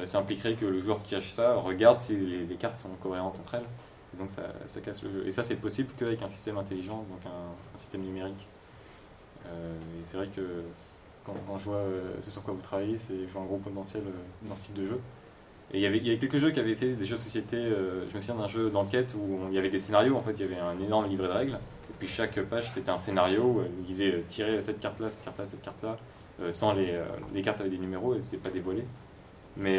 ça 0.05 0.19
impliquerait 0.19 0.55
que 0.55 0.67
le 0.67 0.79
joueur 0.79 1.03
qui 1.03 1.11
cache 1.11 1.31
ça 1.31 1.55
regarde 1.55 2.01
si 2.01 2.17
les, 2.17 2.57
cartes 2.57 2.79
sont 2.79 2.89
cohérentes 3.03 3.39
entre 3.39 3.55
elles. 3.57 3.67
Et 4.15 4.19
donc 4.19 4.31
ça, 4.31 4.43
ça, 4.67 4.81
casse 4.81 5.03
le 5.05 5.11
jeu. 5.11 5.27
Et 5.27 5.31
ça, 5.31 5.43
c'est 5.43 5.57
possible 5.57 5.91
qu'avec 5.99 6.21
un 6.23 6.29
système 6.29 6.59
intelligent, 6.59 6.99
donc 7.11 7.21
un, 7.27 7.79
système 7.79 8.03
numérique. 8.03 8.47
et 9.47 10.05
c'est 10.05 10.17
vrai 10.17 10.29
que 10.35 10.63
quand, 11.25 11.35
je 11.59 11.65
vois 11.65 11.85
ce 12.21 12.31
sur 12.31 12.43
quoi 12.43 12.55
vous 12.55 12.61
travaillez, 12.61 12.99
c'est 12.99 13.29
je 13.29 13.39
un 13.39 13.45
gros 13.45 13.59
potentiel 13.59 14.03
dans 14.43 14.57
ce 14.57 14.67
type 14.67 14.75
de 14.75 14.87
jeu. 14.87 15.01
Et 15.73 15.79
il 15.79 15.83
y, 15.83 15.87
avait, 15.87 15.99
y 15.99 16.11
avait 16.11 16.19
quelques 16.19 16.39
jeux 16.39 16.51
qui 16.51 16.59
avaient 16.59 16.71
essayé 16.71 16.97
des 16.97 17.05
jeux 17.05 17.15
de 17.15 17.21
société. 17.21 17.57
Euh, 17.57 18.09
je 18.11 18.15
me 18.15 18.21
souviens 18.21 18.43
d'un 18.43 18.49
jeu 18.49 18.71
d'enquête 18.71 19.15
où 19.15 19.39
il 19.49 19.55
y 19.55 19.59
avait 19.59 19.71
des 19.71 19.79
scénarios. 19.79 20.17
En 20.17 20.23
fait, 20.23 20.33
il 20.33 20.41
y 20.41 20.45
avait 20.45 20.59
un 20.59 20.79
énorme 20.81 21.09
livret 21.09 21.29
de 21.29 21.33
règles. 21.33 21.55
Et 21.55 21.95
puis 21.97 22.09
chaque 22.09 22.41
page, 22.43 22.73
c'était 22.75 22.91
un 22.91 22.99
scénario 22.99 23.43
où 23.43 23.63
il 23.79 23.85
disait 23.87 24.13
euh, 24.13 24.23
tirer 24.29 24.61
cette 24.61 24.81
carte-là, 24.81 25.11
cette 25.11 25.23
carte-là, 25.23 25.47
cette 25.47 25.63
carte-là. 25.63 25.97
Euh, 26.43 26.51
sans 26.51 26.73
les, 26.73 26.99
les 27.35 27.43
cartes 27.43 27.61
avec 27.61 27.71
des 27.71 27.79
numéros 27.79 28.15
et 28.15 28.21
c'était 28.21 28.39
pas 28.39 28.51
dévoilé. 28.51 28.85
Mais, 29.57 29.79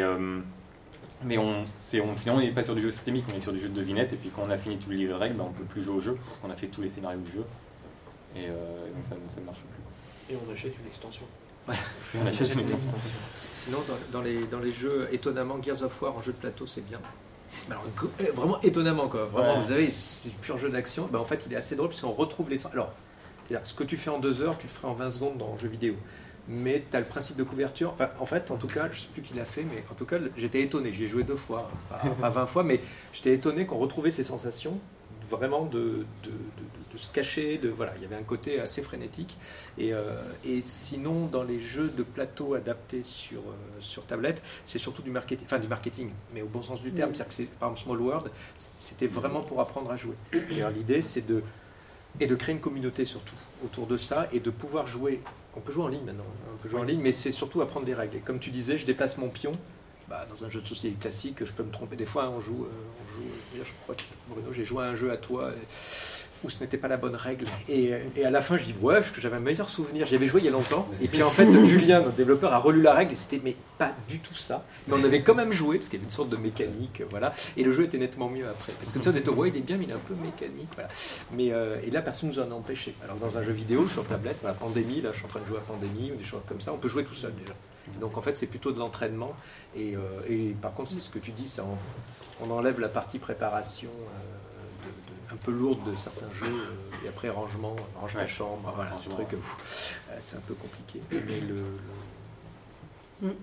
mais 1.24 1.38
on, 1.38 1.64
c'est, 1.78 2.00
on, 2.00 2.14
finalement, 2.14 2.40
on 2.42 2.44
n'est 2.44 2.52
pas 2.52 2.62
sur 2.62 2.74
du 2.74 2.82
jeu 2.82 2.90
systémique, 2.90 3.24
on 3.32 3.36
est 3.36 3.40
sur 3.40 3.52
du 3.52 3.60
jeu 3.60 3.68
de 3.68 3.74
devinette. 3.74 4.12
Et 4.12 4.16
puis 4.16 4.30
quand 4.34 4.42
on 4.46 4.50
a 4.50 4.58
fini 4.58 4.78
tous 4.78 4.90
les 4.90 4.96
livres 4.96 5.14
de 5.14 5.18
règles, 5.18 5.36
ben, 5.36 5.44
on 5.48 5.52
peut 5.52 5.64
plus 5.64 5.82
jouer 5.82 5.96
au 5.96 6.00
jeu 6.00 6.18
parce 6.26 6.38
qu'on 6.38 6.50
a 6.50 6.56
fait 6.56 6.68
tous 6.68 6.82
les 6.82 6.90
scénarios 6.90 7.20
du 7.20 7.30
jeu. 7.30 7.44
Et 8.36 8.46
donc 8.94 9.02
ça, 9.02 9.14
ça 9.28 9.40
ne 9.40 9.46
marche 9.46 9.60
plus. 9.60 9.82
Et 10.32 10.36
on 10.46 10.50
achète 10.52 10.78
une 10.78 10.86
extension. 10.86 11.26
Sinon, 13.52 13.78
dans, 14.10 14.22
les, 14.22 14.46
dans 14.46 14.58
les 14.58 14.72
jeux, 14.72 15.08
étonnamment, 15.12 15.62
Gears 15.62 15.82
of 15.82 16.02
War 16.02 16.16
en 16.16 16.22
jeu 16.22 16.32
de 16.32 16.38
plateau, 16.38 16.66
c'est 16.66 16.80
bien. 16.80 16.98
Eh, 18.18 18.24
vraiment 18.30 18.60
étonnamment, 18.62 19.08
quoi. 19.08 19.26
Vraiment, 19.26 19.60
vous 19.60 19.68
savez, 19.68 19.90
c'est 19.90 20.32
pur 20.36 20.56
jeu 20.56 20.70
d'action. 20.70 21.08
Ben, 21.12 21.18
en 21.18 21.24
fait, 21.24 21.44
il 21.46 21.52
est 21.52 21.56
assez 21.56 21.76
drôle 21.76 21.88
parce 21.88 22.00
qu'on 22.00 22.12
retrouve 22.12 22.50
les. 22.50 22.66
Alors, 22.66 22.92
c'est-à-dire 23.46 23.66
ce 23.66 23.74
que 23.74 23.84
tu 23.84 23.96
fais 23.96 24.10
en 24.10 24.18
deux 24.18 24.40
heures, 24.40 24.56
tu 24.58 24.66
le 24.66 24.72
ferais 24.72 24.88
en 24.88 24.94
20 24.94 25.10
secondes 25.10 25.38
dans 25.38 25.52
un 25.52 25.56
jeu 25.56 25.68
vidéo. 25.68 25.94
Mais 26.48 26.84
tu 26.90 26.96
as 26.96 27.00
le 27.00 27.06
principe 27.06 27.36
de 27.36 27.44
couverture. 27.44 27.92
Enfin, 27.92 28.10
en 28.18 28.26
fait, 28.26 28.50
en 28.50 28.56
tout 28.56 28.66
cas, 28.66 28.88
je 28.90 29.00
sais 29.02 29.08
plus 29.12 29.22
qui 29.22 29.34
l'a 29.34 29.44
fait, 29.44 29.62
mais 29.62 29.84
en 29.90 29.94
tout 29.94 30.06
cas, 30.06 30.18
j'étais 30.36 30.60
étonné. 30.62 30.92
J'ai 30.92 31.06
joué 31.06 31.22
deux 31.22 31.36
fois, 31.36 31.70
pas, 31.88 32.28
20 32.30 32.46
fois, 32.46 32.64
mais 32.64 32.80
j'étais 33.12 33.34
étonné 33.34 33.66
qu'on 33.66 33.78
retrouvait 33.78 34.10
ces 34.10 34.24
sensations 34.24 34.78
vraiment 35.30 35.64
de, 35.64 36.04
de, 36.24 36.30
de, 36.92 36.98
se 36.98 37.10
cacher. 37.10 37.58
De, 37.58 37.68
voilà, 37.68 37.94
il 37.96 38.02
y 38.02 38.04
avait 38.04 38.16
un 38.16 38.24
côté 38.24 38.60
assez 38.60 38.82
frénétique. 38.82 39.38
Et, 39.78 39.94
euh, 39.94 40.20
et 40.44 40.62
sinon, 40.62 41.26
dans 41.26 41.44
les 41.44 41.60
jeux 41.60 41.88
de 41.88 42.02
plateau 42.02 42.54
adaptés 42.54 43.02
sur, 43.02 43.40
euh, 43.40 43.80
sur 43.80 44.04
tablette, 44.04 44.42
c'est 44.66 44.78
surtout 44.78 45.02
du 45.02 45.10
marketing, 45.10 45.46
enfin 45.46 45.58
du 45.58 45.68
marketing, 45.68 46.10
mais 46.34 46.42
au 46.42 46.48
bon 46.48 46.62
sens 46.62 46.82
du 46.82 46.92
terme. 46.92 47.14
C'est-à-dire 47.14 47.28
que 47.28 47.34
c'est, 47.34 47.44
par 47.58 47.70
exemple, 47.70 47.84
Small 47.84 48.00
World, 48.00 48.30
c'était 48.58 49.06
vraiment 49.06 49.40
pour 49.40 49.60
apprendre 49.60 49.90
à 49.90 49.96
jouer. 49.96 50.16
Et 50.32 50.62
l'idée, 50.74 51.02
c'est 51.02 51.26
de, 51.26 51.42
et 52.20 52.26
de 52.26 52.34
créer 52.34 52.54
une 52.54 52.60
communauté 52.60 53.04
surtout 53.04 53.34
autour 53.64 53.86
de 53.86 53.96
ça 53.96 54.28
et 54.32 54.40
de 54.40 54.50
pouvoir 54.50 54.86
jouer. 54.86 55.20
On 55.54 55.60
peut 55.60 55.72
jouer 55.72 55.84
en 55.84 55.88
ligne 55.88 56.04
maintenant, 56.04 56.24
on 56.52 56.56
peut 56.56 56.68
jouer 56.68 56.80
en 56.80 56.84
ligne, 56.84 57.00
mais 57.00 57.12
c'est 57.12 57.32
surtout 57.32 57.60
apprendre 57.60 57.84
des 57.84 57.94
règles. 57.94 58.16
Et 58.16 58.20
comme 58.20 58.38
tu 58.38 58.50
disais, 58.50 58.78
je 58.78 58.86
déplace 58.86 59.18
mon 59.18 59.28
pion. 59.28 59.52
Bah, 60.08 60.26
dans 60.28 60.44
un 60.44 60.50
jeu 60.50 60.60
de 60.60 60.66
société 60.66 60.96
classique, 60.96 61.44
je 61.44 61.52
peux 61.52 61.62
me 61.62 61.70
tromper. 61.70 61.96
Des 61.96 62.06
fois, 62.06 62.28
on 62.28 62.40
joue, 62.40 62.64
euh, 62.64 62.68
on 62.68 63.14
joue 63.14 63.64
je 63.64 63.72
crois 63.82 63.94
que 63.94 64.02
Bruno, 64.28 64.52
j'ai 64.52 64.64
joué 64.64 64.84
à 64.84 64.88
un 64.88 64.94
jeu 64.94 65.10
à 65.10 65.16
toi 65.16 65.52
où 66.44 66.50
ce 66.50 66.60
n'était 66.60 66.76
pas 66.76 66.88
la 66.88 66.96
bonne 66.96 67.16
règle. 67.16 67.46
Et, 67.68 67.92
à 68.24 68.30
la 68.30 68.40
fin, 68.40 68.56
je 68.56 68.64
dis, 68.64 68.74
ouais, 68.80 69.00
que 69.14 69.20
j'avais 69.20 69.36
un 69.36 69.40
meilleur 69.40 69.68
souvenir. 69.68 70.06
J'y 70.06 70.14
avais 70.14 70.26
joué 70.26 70.40
il 70.40 70.44
y 70.44 70.48
a 70.48 70.52
longtemps. 70.52 70.88
Et 71.00 71.08
puis 71.08 71.22
en 71.22 71.30
fait, 71.30 71.50
Julien, 71.64 72.00
notre 72.00 72.16
développeur, 72.16 72.52
a 72.52 72.58
relu 72.58 72.82
la 72.82 72.94
règle 72.94 73.12
et 73.12 73.16
c'était 73.16 73.40
mais 73.42 73.56
pas 73.78 73.92
du 74.08 74.18
tout 74.18 74.34
ça. 74.34 74.64
Mais 74.86 74.94
on 74.94 75.04
avait 75.04 75.22
quand 75.22 75.34
même 75.34 75.52
joué 75.52 75.76
parce 75.76 75.88
qu'il 75.88 75.98
y 75.98 76.02
avait 76.02 76.06
une 76.06 76.14
sorte 76.14 76.28
de 76.28 76.36
mécanique, 76.36 77.02
voilà. 77.10 77.32
Et 77.56 77.64
le 77.64 77.72
jeu 77.72 77.84
était 77.84 77.98
nettement 77.98 78.28
mieux 78.28 78.48
après. 78.48 78.72
Parce 78.72 78.92
que 78.92 79.00
ça, 79.00 79.10
on 79.10 79.16
était, 79.16 79.28
ouais, 79.28 79.48
il 79.48 79.56
est 79.56 79.60
bien, 79.60 79.76
mais 79.76 79.84
il 79.84 79.90
est 79.90 79.94
un 79.94 79.98
peu 79.98 80.14
mécanique, 80.14 80.68
voilà. 80.74 80.88
Mais 81.32 81.52
euh, 81.52 81.80
et 81.84 81.90
là, 81.90 82.02
personne 82.02 82.30
nous 82.30 82.38
en 82.38 82.50
a 82.50 82.54
empêché. 82.54 82.94
Alors 83.04 83.16
dans 83.16 83.38
un 83.38 83.42
jeu 83.42 83.52
vidéo 83.52 83.86
sur 83.88 84.06
tablette, 84.06 84.38
la 84.44 84.52
pandémie, 84.52 85.00
là, 85.00 85.10
je 85.12 85.18
suis 85.18 85.26
en 85.26 85.28
train 85.28 85.40
de 85.40 85.46
jouer 85.46 85.58
à 85.58 85.60
pandémie 85.60 86.12
ou 86.12 86.16
des 86.16 86.24
choses 86.24 86.42
comme 86.48 86.60
ça, 86.60 86.72
on 86.72 86.78
peut 86.78 86.88
jouer 86.88 87.04
tout 87.04 87.14
seul 87.14 87.32
déjà. 87.34 87.54
Donc 88.00 88.16
en 88.16 88.20
fait, 88.20 88.36
c'est 88.36 88.46
plutôt 88.46 88.72
de 88.72 88.78
l'entraînement. 88.78 89.34
Et, 89.76 89.96
euh, 89.96 90.00
et, 90.28 90.54
par 90.60 90.72
contre, 90.72 90.90
c'est 90.90 91.00
ce 91.00 91.10
que 91.10 91.18
tu 91.18 91.32
dis, 91.32 91.46
ça 91.46 91.64
on 92.42 92.50
enlève 92.50 92.80
la 92.80 92.88
partie 92.88 93.18
préparation 93.18 93.90
euh, 93.90 94.31
un 95.32 95.36
peu 95.36 95.52
lourde 95.52 95.90
de 95.90 95.96
certains 95.96 96.28
jeux 96.34 96.46
euh, 96.46 97.04
et 97.04 97.08
après 97.08 97.30
rangement, 97.30 97.74
range 98.00 98.14
la 98.14 98.26
chambre, 98.26 98.72
voilà, 98.74 98.92
ce 99.02 99.08
truc, 99.08 99.28
euh, 99.32 99.36
c'est 100.20 100.36
un 100.36 100.40
peu 100.40 100.54
compliqué. 100.54 101.00
Mais 101.10 101.40
le, 101.40 103.28
mm. 103.28 103.34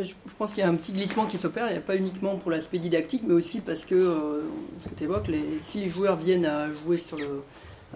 Je 0.00 0.14
pense 0.38 0.50
qu'il 0.50 0.60
y 0.60 0.66
a 0.66 0.68
un 0.68 0.76
petit 0.76 0.92
glissement 0.92 1.26
qui 1.26 1.38
s'opère, 1.38 1.66
il 1.68 1.72
n'y 1.72 1.78
a 1.78 1.82
pas 1.82 1.96
uniquement 1.96 2.36
pour 2.36 2.52
l'aspect 2.52 2.78
didactique, 2.78 3.22
mais 3.26 3.34
aussi 3.34 3.60
parce 3.60 3.84
que, 3.84 4.44
ce 4.84 4.88
que 4.88 4.94
tu 4.94 5.04
évoques, 5.04 5.26
les, 5.26 5.44
si 5.60 5.80
les 5.80 5.88
joueurs 5.88 6.16
viennent 6.16 6.46
à 6.46 6.70
jouer 6.70 6.98
sur 6.98 7.16
le, 7.16 7.42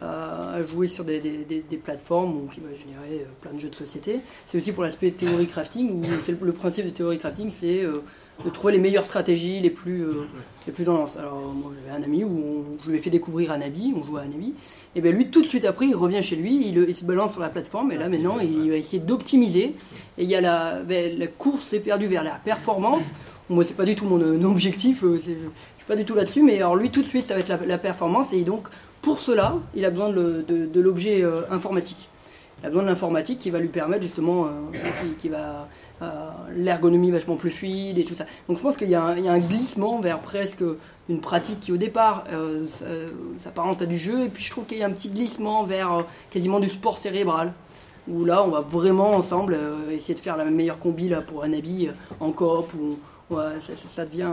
à 0.00 0.60
jouer 0.64 0.88
sur 0.88 1.04
des, 1.04 1.20
des, 1.20 1.76
plateformes 1.76 2.48
qui 2.48 2.58
va 2.58 2.74
générer 2.74 3.24
plein 3.40 3.52
de 3.52 3.58
jeux 3.60 3.68
de 3.68 3.74
société. 3.76 4.18
C'est 4.48 4.58
aussi 4.58 4.72
pour 4.72 4.82
l'aspect 4.82 5.12
théorie 5.12 5.46
crafting, 5.46 6.02
où 6.02 6.44
le 6.44 6.52
principe 6.52 6.86
de 6.86 6.90
théorie 6.90 7.18
crafting, 7.18 7.50
c'est 7.50 7.86
de 8.44 8.50
trouver 8.50 8.72
les 8.72 8.78
meilleures 8.78 9.04
stratégies 9.04 9.60
les 9.60 9.70
plus, 9.70 10.02
euh, 10.02 10.26
les 10.66 10.72
plus 10.72 10.84
Alors, 10.88 11.52
moi, 11.54 11.72
j'avais 11.74 11.98
un 11.98 12.02
ami 12.02 12.24
où 12.24 12.64
je 12.84 12.90
lui 12.90 12.98
ai 12.98 13.00
fait 13.00 13.10
découvrir 13.10 13.52
un 13.52 13.60
habit, 13.60 13.92
on 13.96 14.02
jouait 14.02 14.20
à 14.20 14.24
un 14.24 14.26
habit, 14.26 14.54
et 14.94 15.00
bien 15.00 15.12
lui, 15.12 15.28
tout 15.30 15.42
de 15.42 15.46
suite 15.46 15.64
après, 15.64 15.86
il 15.86 15.94
revient 15.94 16.22
chez 16.22 16.36
lui, 16.36 16.68
il, 16.68 16.94
se 16.94 17.04
balance 17.04 17.32
sur 17.32 17.40
la 17.40 17.48
plateforme, 17.48 17.92
et 17.92 17.96
là, 17.96 18.08
maintenant, 18.08 18.38
il, 18.40 18.70
va 18.70 18.76
essayer 18.76 18.98
d'optimiser. 18.98 19.74
Et 20.18 20.24
il 20.24 20.28
y 20.30 20.34
a 20.34 20.40
la, 20.40 20.80
ben, 20.82 21.18
la 21.18 21.26
course 21.26 21.72
est 21.72 21.80
perdue 21.80 22.06
vers 22.06 22.24
la 22.24 22.32
performance. 22.32 23.12
Moi, 23.48 23.64
c'est 23.64 23.74
pas 23.74 23.84
du 23.84 23.94
tout 23.94 24.04
mon, 24.04 24.20
euh, 24.20 24.42
objectif, 24.44 25.04
euh, 25.04 25.16
je 25.16 25.20
suis 25.20 25.86
pas 25.86 25.96
du 25.96 26.04
tout 26.04 26.14
là-dessus, 26.14 26.42
mais 26.42 26.56
alors 26.56 26.76
lui, 26.76 26.90
tout 26.90 27.02
de 27.02 27.06
suite, 27.06 27.24
ça 27.24 27.34
va 27.34 27.40
être 27.40 27.52
la, 27.66 27.78
performance, 27.78 28.32
et 28.32 28.44
donc, 28.44 28.68
pour 29.00 29.18
cela, 29.18 29.56
il 29.74 29.84
a 29.84 29.90
besoin 29.90 30.10
de, 30.10 30.42
de 30.46 30.80
l'objet 30.80 31.24
informatique 31.50 32.08
il 32.62 32.66
a 32.66 32.68
besoin 32.68 32.84
de 32.84 32.88
l'informatique 32.88 33.40
qui 33.40 33.50
va 33.50 33.58
lui 33.58 33.68
permettre 33.68 34.04
justement, 34.04 34.46
euh, 34.46 34.48
qui, 35.18 35.28
va 35.28 35.68
euh, 36.00 36.30
l'ergonomie 36.54 37.10
vachement 37.10 37.34
plus 37.34 37.50
fluide 37.50 37.98
et 37.98 38.04
tout 38.04 38.14
ça. 38.14 38.24
Donc 38.48 38.58
je 38.58 38.62
pense 38.62 38.76
qu'il 38.76 38.88
y, 38.88 38.94
a 38.94 39.04
un 39.04 39.38
glissement 39.40 39.98
vers 39.98 40.20
presque 40.20 40.62
une 41.08 41.20
pratique 41.20 41.58
qui 41.58 41.72
au 41.72 41.76
départ 41.76 42.24
euh, 42.32 42.66
s'apparente 43.40 43.82
à 43.82 43.86
du 43.86 43.98
jeu, 43.98 44.22
et 44.22 44.28
puis 44.28 44.44
je 44.44 44.50
trouve 44.50 44.64
qu'il 44.64 44.78
y 44.78 44.84
a 44.84 44.86
un 44.86 44.92
petit 44.92 45.08
glissement 45.08 45.64
vers 45.64 46.04
quasiment 46.30 46.60
du 46.60 46.68
sport 46.68 46.98
cérébral, 46.98 47.52
où 48.08 48.24
là 48.24 48.44
on 48.44 48.50
va 48.50 48.60
vraiment 48.60 49.10
ensemble 49.10 49.58
essayer 49.90 50.14
de 50.14 50.20
faire 50.20 50.36
la 50.36 50.44
meilleure 50.44 50.78
combi 50.78 51.08
là, 51.08 51.20
pour 51.20 51.42
un 51.42 51.52
habit 51.52 51.88
en 52.20 52.30
coop, 52.30 52.72
ça, 53.60 54.04
devient... 54.04 54.30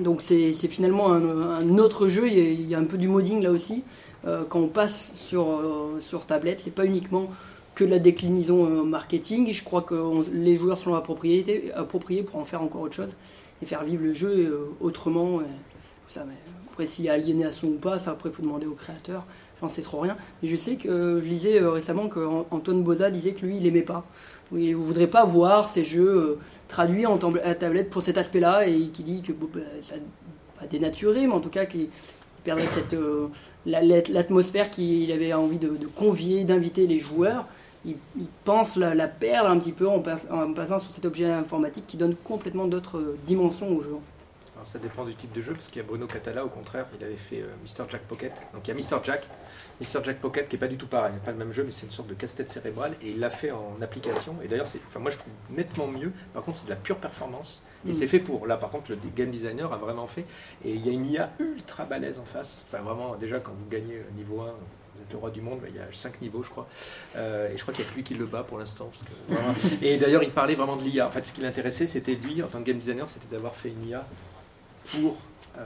Donc 0.00 0.20
c'est 0.20 0.52
finalement 0.68 1.12
un, 1.12 1.78
autre 1.78 2.08
jeu, 2.08 2.28
il 2.28 2.68
y, 2.68 2.74
a, 2.74 2.78
un 2.78 2.84
peu 2.84 2.98
du 2.98 3.08
modding 3.08 3.42
là 3.42 3.50
aussi, 3.50 3.84
euh, 4.26 4.44
quand 4.48 4.60
on 4.60 4.68
passe 4.68 5.12
sur, 5.14 5.48
euh, 5.48 5.98
sur 6.00 6.26
tablette, 6.26 6.60
c'est 6.60 6.70
pas 6.70 6.84
uniquement 6.84 7.28
que 7.74 7.84
la 7.84 7.98
déclinaison 7.98 8.66
euh, 8.66 8.82
marketing. 8.82 9.52
Je 9.52 9.64
crois 9.64 9.82
que 9.82 9.94
les 10.32 10.56
joueurs 10.56 10.78
sont 10.78 10.94
appropriés, 10.94 11.72
appropriés 11.74 12.22
pour 12.22 12.38
en 12.38 12.44
faire 12.44 12.62
encore 12.62 12.82
autre 12.82 12.94
chose 12.94 13.14
et 13.60 13.66
faire 13.66 13.84
vivre 13.84 14.04
le 14.04 14.12
jeu 14.12 14.74
autrement. 14.80 15.40
ça, 16.08 16.24
mais 16.26 16.34
après, 16.70 16.86
s'il 16.86 17.04
y 17.04 17.08
a 17.08 17.12
aliénation 17.12 17.68
ou 17.68 17.78
pas, 17.78 17.98
ça 17.98 18.10
après, 18.10 18.28
il 18.30 18.34
faut 18.34 18.42
demander 18.42 18.66
au 18.66 18.74
créateur. 18.74 19.24
J'en 19.60 19.68
sais 19.68 19.82
trop 19.82 20.00
rien. 20.00 20.16
Mais 20.42 20.48
je 20.48 20.56
sais 20.56 20.74
que 20.74 21.20
je 21.20 21.24
lisais 21.24 21.60
récemment 21.60 22.08
qu'Antoine 22.08 22.82
Boza 22.82 23.10
disait 23.10 23.32
que 23.32 23.46
lui, 23.46 23.58
il 23.58 23.66
aimait 23.66 23.82
pas. 23.82 24.04
Il 24.52 24.72
ne 24.72 24.74
voudrait 24.74 25.06
pas 25.06 25.24
voir 25.24 25.68
ces 25.68 25.84
jeux 25.84 26.38
traduits 26.66 27.06
en 27.06 27.18
tablette 27.18 27.88
pour 27.88 28.02
cet 28.02 28.18
aspect-là 28.18 28.66
et 28.66 28.88
qui 28.88 29.04
dit 29.04 29.22
que 29.22 29.32
bah, 29.32 29.60
ça 29.80 29.94
pas 30.58 30.66
dénaturé, 30.66 31.26
mais 31.26 31.32
en 31.32 31.40
tout 31.40 31.48
cas 31.48 31.66
perdrait 32.44 32.66
peut-être 32.66 32.94
euh, 32.94 33.28
l'atmosphère 33.66 34.70
qu'il 34.70 35.10
avait 35.12 35.32
envie 35.32 35.58
de, 35.58 35.86
convier, 35.96 36.44
d'inviter 36.44 36.86
les 36.86 36.98
joueurs. 36.98 37.46
Il, 37.84 37.96
pense 38.44 38.76
la, 38.76 39.08
perdre 39.08 39.50
un 39.50 39.58
petit 39.58 39.72
peu 39.72 39.88
en, 39.88 40.00
passant 40.00 40.78
sur 40.78 40.92
cet 40.92 41.04
objet 41.04 41.26
informatique 41.26 41.84
qui 41.86 41.96
donne 41.96 42.14
complètement 42.14 42.66
d'autres 42.66 43.16
dimensions 43.24 43.68
au 43.76 43.80
jeu. 43.80 43.90
Alors 44.54 44.66
ça 44.66 44.78
dépend 44.78 45.04
du 45.04 45.14
type 45.14 45.32
de 45.32 45.40
jeu, 45.40 45.54
parce 45.54 45.66
qu'il 45.66 45.78
y 45.78 45.84
a 45.84 45.88
Bruno 45.88 46.06
Catala, 46.06 46.44
au 46.44 46.48
contraire, 46.48 46.86
il 46.96 47.04
avait 47.04 47.16
fait 47.16 47.40
euh, 47.40 47.48
Mr. 47.64 47.84
Jack 47.88 48.02
Pocket. 48.02 48.32
Donc 48.54 48.68
il 48.68 48.68
y 48.68 48.70
a 48.70 48.74
Mr. 48.74 49.02
Jack, 49.02 49.26
Mr. 49.80 50.04
Jack 50.04 50.20
Pocket 50.20 50.48
qui 50.48 50.54
est 50.54 50.58
pas 50.58 50.68
du 50.68 50.76
tout 50.76 50.86
pareil, 50.86 51.14
pas 51.24 51.32
le 51.32 51.38
même 51.38 51.50
jeu, 51.52 51.64
mais 51.64 51.72
c'est 51.72 51.84
une 51.84 51.90
sorte 51.90 52.06
de 52.06 52.14
casse-tête 52.14 52.48
cérébrale, 52.48 52.94
et 53.02 53.10
il 53.10 53.18
l'a 53.18 53.30
fait 53.30 53.50
en 53.50 53.74
application. 53.82 54.36
Et 54.44 54.46
d'ailleurs, 54.46 54.68
moi 55.00 55.10
je 55.10 55.16
trouve 55.16 55.32
nettement 55.50 55.88
mieux. 55.88 56.12
Par 56.32 56.44
contre, 56.44 56.58
c'est 56.58 56.66
de 56.66 56.70
la 56.70 56.76
pure 56.76 56.98
performance. 56.98 57.60
Et 57.86 57.90
mm. 57.90 57.94
c'est 57.94 58.06
fait 58.06 58.18
pour. 58.18 58.46
Là, 58.46 58.56
par 58.56 58.70
contre, 58.70 58.90
le 58.90 58.98
game 59.14 59.30
designer 59.30 59.72
a 59.72 59.76
vraiment 59.76 60.06
fait. 60.06 60.24
Et 60.64 60.72
il 60.72 60.86
y 60.86 60.90
a 60.90 60.92
une 60.92 61.06
IA 61.06 61.32
ultra 61.38 61.84
balèze 61.84 62.18
en 62.18 62.24
face. 62.24 62.64
Enfin, 62.68 62.82
vraiment, 62.82 63.16
déjà, 63.16 63.40
quand 63.40 63.52
vous 63.52 63.68
gagnez 63.68 63.96
euh, 63.96 64.16
niveau 64.16 64.40
1, 64.40 64.44
vous 64.44 65.02
êtes 65.02 65.12
le 65.12 65.18
roi 65.18 65.30
du 65.30 65.40
monde, 65.40 65.60
il 65.68 65.76
y 65.76 65.78
a 65.78 65.86
5 65.90 66.20
niveaux, 66.20 66.42
je 66.42 66.50
crois. 66.50 66.68
Euh, 67.16 67.52
et 67.52 67.56
je 67.56 67.62
crois 67.62 67.74
qu'il 67.74 67.84
n'y 67.84 67.88
a 67.88 67.92
que 67.92 67.96
lui 67.96 68.04
qui 68.04 68.14
le 68.14 68.26
bat 68.26 68.42
pour 68.42 68.58
l'instant. 68.58 68.90
et 69.82 69.96
d'ailleurs, 69.96 70.22
il 70.22 70.30
parlait 70.30 70.54
vraiment 70.54 70.76
de 70.76 70.82
l'IA. 70.82 71.06
En 71.06 71.10
fait, 71.10 71.24
ce 71.24 71.32
qui 71.32 71.40
l'intéressait, 71.40 71.86
c'était 71.86 72.14
lui, 72.14 72.42
en 72.42 72.48
tant 72.48 72.60
que 72.60 72.64
game 72.64 72.78
designer, 72.78 73.08
c'était 73.08 73.28
d'avoir 73.30 73.54
fait 73.54 73.70
une 73.70 73.88
IA 73.88 74.06
pour. 74.90 75.16
Euh, 75.58 75.62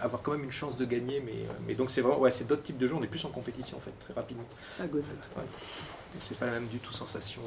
avoir 0.00 0.22
quand 0.22 0.32
même 0.32 0.44
une 0.44 0.52
chance 0.52 0.76
de 0.76 0.84
gagner, 0.84 1.20
mais, 1.24 1.46
mais 1.66 1.74
donc 1.74 1.90
c'est 1.90 2.00
vraiment, 2.00 2.18
ouais, 2.20 2.30
c'est 2.30 2.46
d'autres 2.46 2.62
types 2.62 2.78
de 2.78 2.86
jeux, 2.86 2.94
on 2.94 3.02
est 3.02 3.08
plus 3.08 3.24
en 3.24 3.30
compétition 3.30 3.76
en 3.76 3.80
fait, 3.80 3.92
très 3.98 4.14
rapidement. 4.14 4.44
Ça, 4.70 4.84
C'est 6.20 6.38
pas 6.38 6.46
la 6.46 6.52
même 6.52 6.68
du 6.68 6.78
tout 6.78 6.92
sensation. 6.92 7.42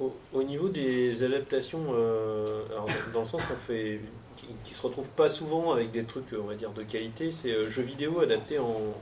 Au, 0.00 0.42
niveau 0.42 0.68
des 0.68 1.22
adaptations, 1.22 1.84
dans 3.12 3.20
le 3.20 3.26
sens 3.26 3.42
qu'on 3.44 3.56
fait, 3.56 4.00
qui, 4.64 4.74
se 4.74 4.82
retrouve 4.82 5.08
pas 5.08 5.30
souvent 5.30 5.72
avec 5.72 5.90
des 5.90 6.04
trucs, 6.04 6.34
on 6.38 6.46
va 6.46 6.54
dire, 6.54 6.70
de 6.72 6.82
qualité, 6.82 7.30
c'est 7.30 7.70
jeux 7.70 7.82
vidéo 7.82 8.20
adaptés 8.20 8.58
en, 8.58 8.94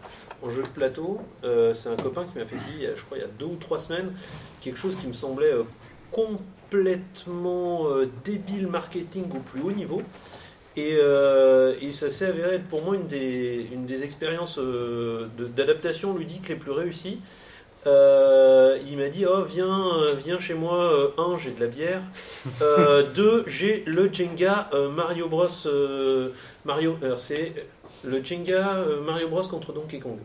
jeu 0.51 0.63
de 0.63 0.69
plateau. 0.69 1.21
c'est 1.43 1.89
un 1.89 1.97
copain 1.97 2.25
qui 2.25 2.39
m'a 2.39 2.45
fait 2.45 2.57
ici, 2.57 2.87
je 2.95 3.03
crois, 3.03 3.19
il 3.19 3.21
y 3.21 3.25
a 3.25 3.29
deux 3.39 3.47
ou 3.47 3.57
trois 3.57 3.79
semaines, 3.79 4.13
quelque 4.61 4.79
chose 4.79 4.97
qui 4.97 5.07
me 5.07 5.13
semblait 5.13 5.53
complètement 6.11 7.87
débile 8.25 8.67
marketing 8.67 9.25
au 9.35 9.41
plus 9.41 9.63
haut 9.63 9.73
niveau. 9.73 10.03
Euh, 10.79 11.75
et, 11.81 11.93
ça 11.93 12.09
s'est 12.09 12.27
avéré 12.27 12.57
être 12.57 12.67
pour 12.67 12.85
moi 12.85 12.97
une 12.97 13.07
des, 13.07 13.67
une 13.73 13.85
des 13.85 14.03
expériences 14.03 14.59
euh, 14.59 15.29
d'adaptation 15.39 16.17
ludique 16.17 16.49
les 16.49 16.57
plus 16.57 16.71
réussies. 16.71 17.21
Euh, 17.85 18.79
il 18.89 18.97
m'a 18.97 19.09
dit 19.09 19.27
oh 19.27 19.43
viens 19.43 20.15
viens 20.25 20.39
chez 20.39 20.55
moi 20.55 21.13
un 21.19 21.37
j'ai 21.37 21.51
de 21.51 21.61
la 21.61 21.67
bière 21.67 22.03
deux 23.15 23.43
j'ai 23.49 23.83
le 23.87 24.13
Jenga 24.13 24.71
Mario 24.95 25.29
Bros 25.29 25.49
Mario 26.65 26.97
c'est 27.17 27.53
le 28.05 28.25
Jenga 28.25 28.85
Mario 29.05 29.29
Bros 29.29 29.43
contre 29.43 29.73
Donkey 29.73 29.99
Kong 29.99 30.19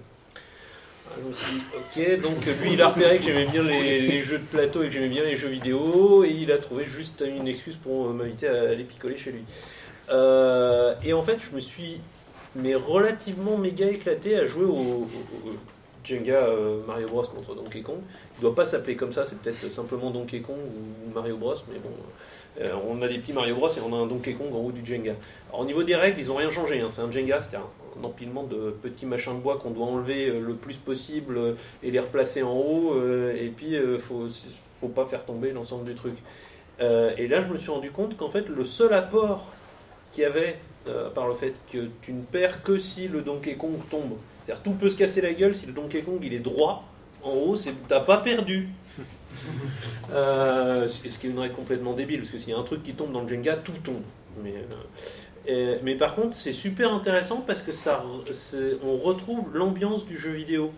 ah, 1.10 1.14
je 1.24 1.28
me 1.30 1.34
suis 1.34 1.54
dit, 1.54 1.62
ok, 1.74 2.22
donc 2.22 2.46
lui 2.62 2.74
il 2.74 2.82
a 2.82 2.90
repéré 2.90 3.18
que 3.18 3.24
j'aimais 3.24 3.46
bien 3.46 3.64
les, 3.64 4.02
les, 4.02 4.22
jeux 4.24 4.40
de 4.40 4.44
plateau 4.44 4.84
et 4.84 4.88
que 4.88 4.94
j'aimais 4.94 5.08
bien 5.08 5.24
les 5.24 5.38
jeux 5.38 5.48
vidéo 5.48 6.26
et 6.26 6.32
il 6.32 6.52
a 6.52 6.58
trouvé 6.58 6.84
juste 6.84 7.24
une 7.26 7.48
excuse 7.48 7.78
pour 7.78 8.10
m'inviter 8.10 8.50
à 8.50 8.70
aller 8.70 8.84
picoler 8.84 9.16
chez 9.16 9.32
lui. 9.32 9.44
Euh, 10.10 10.96
et 11.04 11.14
en 11.14 11.24
fait, 11.24 11.38
je 11.40 11.56
me 11.56 11.60
suis 11.60 12.02
mais 12.56 12.76
relativement 12.76 13.58
méga 13.58 13.88
éclaté 13.88 14.38
à 14.38 14.46
jouer 14.46 14.66
au, 14.66 15.08
Jenga 16.08 16.34
euh, 16.34 16.82
Mario 16.86 17.08
Bros 17.08 17.24
contre 17.24 17.56
Donkey 17.56 17.82
Kong. 17.82 18.00
Il 18.38 18.42
doit 18.42 18.56
pas 18.56 18.66
s'appeler 18.66 18.96
comme 18.96 19.12
ça, 19.12 19.26
c'est 19.26 19.38
peut-être 19.38 19.72
simplement 19.72 20.10
Donkey 20.12 20.40
Kong 20.40 20.58
ou 20.58 21.14
Mario 21.14 21.38
Bros, 21.38 21.56
mais 21.72 21.80
bon, 21.80 21.90
euh, 22.62 22.74
on 22.88 23.02
a 23.02 23.08
des 23.08 23.20
petits 23.20 23.34
Mario 23.34 23.56
Bros 23.56 23.70
et 23.70 23.82
on 23.82 23.94
a 23.94 23.98
un 23.98 24.08
Donkey 24.08 24.34
Kong 24.34 24.54
en 24.54 24.60
haut 24.60 24.72
du 24.72 24.86
Jenga. 24.86 25.16
Alors, 25.50 25.62
au 25.62 25.66
niveau 25.66 25.84
des 25.84 25.96
règles, 25.96 26.20
ils 26.20 26.32
ont 26.32 26.36
rien 26.36 26.50
changé. 26.50 26.82
Hein. 26.82 26.88
C'est 26.90 27.02
un 27.02 27.12
Jenga, 27.12 27.42
c'est 27.42 27.58
un, 27.58 27.68
empilement 28.04 28.44
de 28.44 28.72
petits 28.82 29.06
machins 29.06 29.36
de 29.36 29.42
bois 29.42 29.58
qu'on 29.58 29.72
doit 29.72 29.88
enlever 29.88 30.28
le 30.28 30.54
plus 30.54 30.78
possible 30.78 31.56
et 31.82 31.90
les 31.90 32.00
replacer 32.00 32.44
en 32.44 32.54
haut. 32.54 32.96
et 32.96 33.52
puis, 33.56 33.72
il 33.72 33.98
faut, 33.98 34.28
faut 34.80 34.88
pas 34.88 35.06
faire 35.06 35.26
tomber 35.26 35.52
l'ensemble 35.52 35.86
du 35.86 35.96
truc. 35.96 36.14
et 36.80 37.28
là, 37.28 37.42
je 37.42 37.48
me 37.48 37.58
suis 37.58 37.72
rendu 37.72 37.90
compte 37.92 38.16
qu'en 38.16 38.30
fait, 38.30 38.50
le 38.50 38.66
seul 38.66 38.94
apport 38.94 39.52
qu'il 40.12 40.24
y 40.24 40.26
avait 40.26 40.58
euh, 40.88 41.10
par 41.10 41.28
le 41.28 41.34
fait 41.34 41.54
que 41.72 41.90
tu 42.02 42.14
ne 42.14 42.22
perds 42.22 42.62
que 42.64 42.78
si 42.78 43.08
le 43.08 43.22
Donkey 43.22 43.56
Kong 43.56 43.74
tombe. 43.90 44.14
C'est-à-dire 44.48 44.64
tout 44.64 44.72
peut 44.72 44.90
se 44.90 44.96
casser 44.96 45.20
la 45.20 45.34
gueule 45.34 45.54
si 45.54 45.66
le 45.66 45.74
Donkey 45.74 46.02
Kong 46.02 46.20
il 46.24 46.34
est 46.34 46.40
droit 46.40 46.86
en 47.22 47.32
haut, 47.32 47.56
c'est 47.58 47.74
t'as 47.90 48.00
pas 48.00 48.20
perdu. 48.20 48.70
euh, 50.14 50.88
ce 50.88 51.00
qui 51.18 51.28
est 51.28 51.30
une 51.30 51.40
règle 51.40 51.54
complètement 51.54 51.92
débile 51.92 52.20
parce 52.20 52.30
que 52.30 52.38
s'il 52.38 52.52
y 52.52 52.54
a 52.54 52.58
un 52.58 52.64
truc 52.64 52.82
qui 52.82 52.94
tombe 52.94 53.12
dans 53.12 53.24
le 53.24 53.28
Jenga, 53.28 53.58
tout 53.58 53.74
tombe. 53.84 54.04
Mais, 54.42 54.54
euh, 55.50 55.80
mais 55.84 55.96
par 55.96 56.16
contre, 56.16 56.34
c'est 56.34 56.54
super 56.54 56.94
intéressant 56.94 57.42
parce 57.46 57.62
que 57.62 57.74
ça, 57.74 58.02
on 58.86 58.96
retrouve 58.96 59.50
l'ambiance 59.54 60.06
du 60.06 60.18
jeu 60.18 60.32
vidéo. 60.32 60.72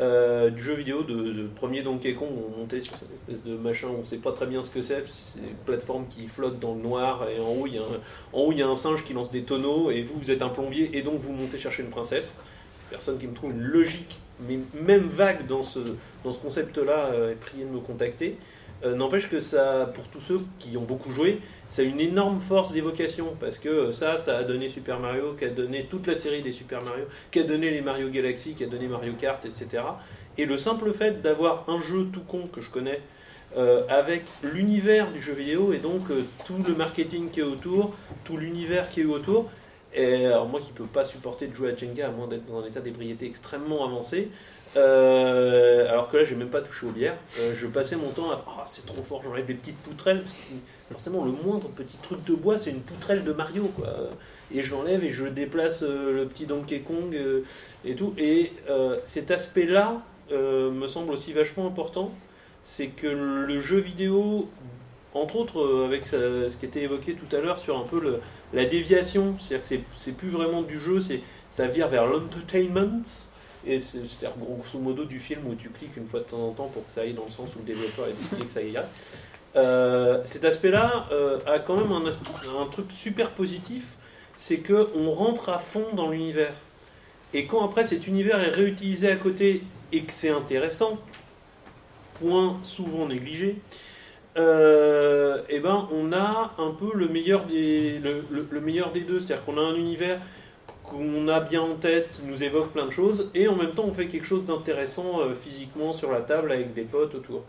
Euh, 0.00 0.50
du 0.50 0.62
jeu 0.62 0.74
vidéo 0.74 1.02
de, 1.02 1.48
premier 1.56 1.80
Donkey 1.82 2.12
Kong, 2.12 2.28
on 2.30 2.60
montait 2.60 2.82
sur 2.82 2.94
cette 2.94 3.10
espèce 3.10 3.42
de 3.42 3.56
machin, 3.56 3.88
on 3.96 4.02
ne 4.02 4.06
sait 4.06 4.18
pas 4.18 4.30
très 4.30 4.46
bien 4.46 4.62
ce 4.62 4.70
que 4.70 4.80
c'est, 4.80 5.02
c'est 5.08 5.40
une 5.40 5.56
plateforme 5.66 6.06
qui 6.08 6.28
flotte 6.28 6.60
dans 6.60 6.74
le 6.74 6.82
noir, 6.82 7.26
et 7.28 7.40
en 7.40 7.48
haut, 7.48 7.66
il 7.66 7.74
y 7.74 7.78
a 7.78 7.80
un, 7.80 7.84
en 8.32 8.42
haut 8.42 8.52
il 8.52 8.58
y 8.58 8.62
a 8.62 8.68
un 8.68 8.76
singe 8.76 9.02
qui 9.02 9.12
lance 9.12 9.32
des 9.32 9.42
tonneaux, 9.42 9.90
et 9.90 10.02
vous, 10.02 10.20
vous 10.20 10.30
êtes 10.30 10.42
un 10.42 10.50
plombier, 10.50 10.96
et 10.96 11.02
donc 11.02 11.18
vous 11.20 11.32
montez 11.32 11.58
chercher 11.58 11.82
une 11.82 11.90
princesse. 11.90 12.32
Personne 12.90 13.18
qui 13.18 13.26
me 13.26 13.34
trouve 13.34 13.52
une 13.52 13.62
logique, 13.62 14.18
mais 14.48 14.58
même 14.80 15.08
vague 15.08 15.46
dans 15.46 15.62
ce, 15.62 15.80
dans 16.24 16.32
ce 16.32 16.38
concept-là, 16.38 17.10
euh, 17.12 17.32
est 17.32 17.36
prié 17.36 17.64
de 17.64 17.70
me 17.70 17.80
contacter. 17.80 18.38
Euh, 18.84 18.94
n'empêche 18.94 19.28
que 19.28 19.40
ça, 19.40 19.90
pour 19.92 20.06
tous 20.06 20.20
ceux 20.20 20.40
qui 20.60 20.76
ont 20.76 20.82
beaucoup 20.82 21.10
joué, 21.10 21.40
ça 21.66 21.82
a 21.82 21.84
une 21.84 22.00
énorme 22.00 22.38
force 22.38 22.72
d'évocation 22.72 23.36
parce 23.40 23.58
que 23.58 23.90
ça, 23.90 24.16
ça 24.16 24.38
a 24.38 24.42
donné 24.44 24.68
Super 24.68 25.00
Mario, 25.00 25.34
qui 25.34 25.46
a 25.46 25.48
donné 25.48 25.86
toute 25.90 26.06
la 26.06 26.14
série 26.14 26.42
des 26.42 26.52
Super 26.52 26.82
Mario, 26.84 27.06
qui 27.32 27.40
a 27.40 27.42
donné 27.42 27.70
les 27.70 27.80
Mario 27.80 28.08
Galaxy, 28.08 28.54
qui 28.54 28.62
a 28.62 28.68
donné 28.68 28.86
Mario 28.86 29.14
Kart, 29.14 29.44
etc. 29.44 29.82
Et 30.36 30.44
le 30.44 30.56
simple 30.56 30.92
fait 30.92 31.20
d'avoir 31.20 31.68
un 31.68 31.80
jeu 31.80 32.06
tout 32.12 32.20
con 32.20 32.46
que 32.46 32.60
je 32.60 32.70
connais 32.70 33.00
euh, 33.56 33.82
avec 33.88 34.24
l'univers 34.42 35.10
du 35.10 35.22
jeu 35.22 35.32
vidéo 35.32 35.72
et 35.72 35.78
donc 35.78 36.10
euh, 36.10 36.22
tout 36.46 36.62
le 36.66 36.74
marketing 36.74 37.30
qui 37.30 37.40
est 37.40 37.44
autour, 37.44 37.94
tout 38.24 38.36
l'univers 38.36 38.88
qui 38.90 39.00
est 39.00 39.06
autour. 39.06 39.50
Alors 39.96 40.46
moi 40.46 40.60
qui 40.60 40.72
peux 40.72 40.84
pas 40.84 41.04
supporter 41.04 41.46
de 41.46 41.54
jouer 41.54 41.72
à 41.72 41.76
Jenga 41.76 42.08
à 42.08 42.10
moins 42.10 42.28
d'être 42.28 42.46
dans 42.46 42.60
un 42.62 42.66
état 42.66 42.80
d'ébriété 42.80 43.26
extrêmement 43.26 43.84
avancé, 43.84 44.30
euh, 44.76 45.88
alors 45.88 46.08
que 46.08 46.18
là, 46.18 46.24
j'ai 46.24 46.34
même 46.34 46.50
pas 46.50 46.60
touché 46.60 46.86
aux 46.86 46.90
bières. 46.90 47.16
Euh, 47.40 47.54
je 47.56 47.66
passais 47.66 47.96
mon 47.96 48.10
temps 48.10 48.30
à. 48.30 48.36
Oh, 48.46 48.62
c'est 48.66 48.84
trop 48.84 49.02
fort, 49.02 49.22
j'enlève 49.24 49.48
les 49.48 49.54
petites 49.54 49.78
poutrelles. 49.78 50.24
forcément, 50.90 51.24
le 51.24 51.32
moindre 51.32 51.68
petit 51.68 51.96
truc 51.98 52.24
de 52.24 52.34
bois, 52.34 52.58
c'est 52.58 52.70
une 52.70 52.80
poutrelle 52.80 53.24
de 53.24 53.32
Mario, 53.32 53.64
quoi. 53.76 53.88
Et 54.52 54.62
je 54.62 54.72
l'enlève 54.74 55.04
et 55.04 55.10
je 55.10 55.26
déplace 55.26 55.82
euh, 55.82 56.12
le 56.12 56.26
petit 56.26 56.46
Donkey 56.46 56.80
Kong 56.80 57.16
et 57.84 57.94
tout. 57.94 58.14
Et 58.18 58.52
cet 59.04 59.30
aspect-là 59.30 60.02
me 60.30 60.86
semble 60.86 61.12
aussi 61.12 61.32
vachement 61.32 61.66
important. 61.66 62.12
C'est 62.62 62.88
que 62.88 63.06
le 63.06 63.60
jeu 63.60 63.78
vidéo, 63.78 64.48
entre 65.14 65.36
autres, 65.36 65.84
avec 65.86 66.04
ce 66.06 66.54
qui 66.56 66.66
était 66.66 66.82
évoqué 66.82 67.14
tout 67.14 67.34
à 67.34 67.40
l'heure 67.40 67.58
sur 67.58 67.78
un 67.78 67.84
peu 67.84 68.00
le, 68.00 68.20
la 68.52 68.64
déviation, 68.64 69.36
c'est-à-dire 69.40 69.68
que 69.68 69.82
c'est 69.96 70.12
plus 70.12 70.28
vraiment 70.28 70.62
du 70.62 70.78
jeu, 70.78 70.98
ça 71.48 71.66
vire 71.66 71.88
vers 71.88 72.06
l'entertainment 72.06 73.02
et 73.66 73.80
c'est-à-dire 73.80 74.32
grosso 74.38 74.78
modo 74.78 75.04
du 75.04 75.18
film 75.18 75.46
où 75.46 75.54
tu 75.54 75.68
cliques 75.70 75.96
une 75.96 76.06
fois 76.06 76.20
de 76.20 76.24
temps 76.24 76.48
en 76.48 76.52
temps 76.52 76.68
pour 76.68 76.86
que 76.86 76.92
ça 76.92 77.02
aille 77.02 77.12
dans 77.12 77.24
le 77.24 77.30
sens 77.30 77.54
où 77.56 77.58
le 77.58 77.64
développeur 77.64 78.06
a 78.06 78.10
décidé 78.10 78.42
que 78.44 78.50
ça 78.50 78.62
y 78.62 78.76
euh, 79.56 80.22
cet 80.24 80.44
aspect-là 80.44 81.06
euh, 81.10 81.38
a 81.46 81.58
quand 81.58 81.76
même 81.76 81.90
un, 81.90 82.06
un, 82.06 82.66
truc 82.66 82.92
super 82.92 83.30
positif, 83.30 83.82
c'est 84.36 84.58
que 84.58 84.90
on 84.94 85.10
rentre 85.10 85.48
à 85.48 85.58
fond 85.58 85.86
dans 85.94 86.10
l'univers. 86.10 86.52
Et 87.34 87.46
quand 87.46 87.64
après 87.64 87.82
cet 87.84 88.06
univers 88.06 88.40
est 88.40 88.50
réutilisé 88.50 89.10
à 89.10 89.16
côté 89.16 89.62
et 89.90 90.02
que 90.02 90.12
c'est 90.12 90.28
intéressant, 90.28 90.98
point 92.20 92.58
souvent 92.62 93.06
négligé, 93.06 93.56
euh, 94.38 95.42
eh 95.48 95.60
ben 95.60 95.88
on 95.92 96.12
a 96.12 96.54
un 96.58 96.70
peu 96.70 96.90
le 96.94 97.08
meilleur 97.08 97.44
des, 97.44 97.98
le, 97.98 98.22
le 98.50 98.60
meilleur 98.60 98.92
des 98.92 99.00
deux. 99.00 99.20
C'est-à-dire 99.20 99.44
qu'on 99.44 99.58
a 99.58 99.62
un 99.62 99.74
univers 99.74 100.20
qu'on 100.88 101.28
a 101.28 101.40
bien 101.40 101.60
en 101.60 101.74
tête, 101.74 102.10
qui 102.10 102.22
nous 102.22 102.42
évoque 102.42 102.72
plein 102.72 102.86
de 102.86 102.90
choses, 102.90 103.30
et 103.34 103.46
en 103.46 103.54
même 103.54 103.72
temps 103.72 103.84
on 103.86 103.92
fait 103.92 104.06
quelque 104.06 104.24
chose 104.24 104.44
d'intéressant 104.44 105.20
euh, 105.20 105.34
physiquement 105.34 105.92
sur 105.92 106.10
la 106.10 106.20
table 106.20 106.50
avec 106.50 106.72
des 106.72 106.82
potes 106.82 107.14
autour. 107.14 107.44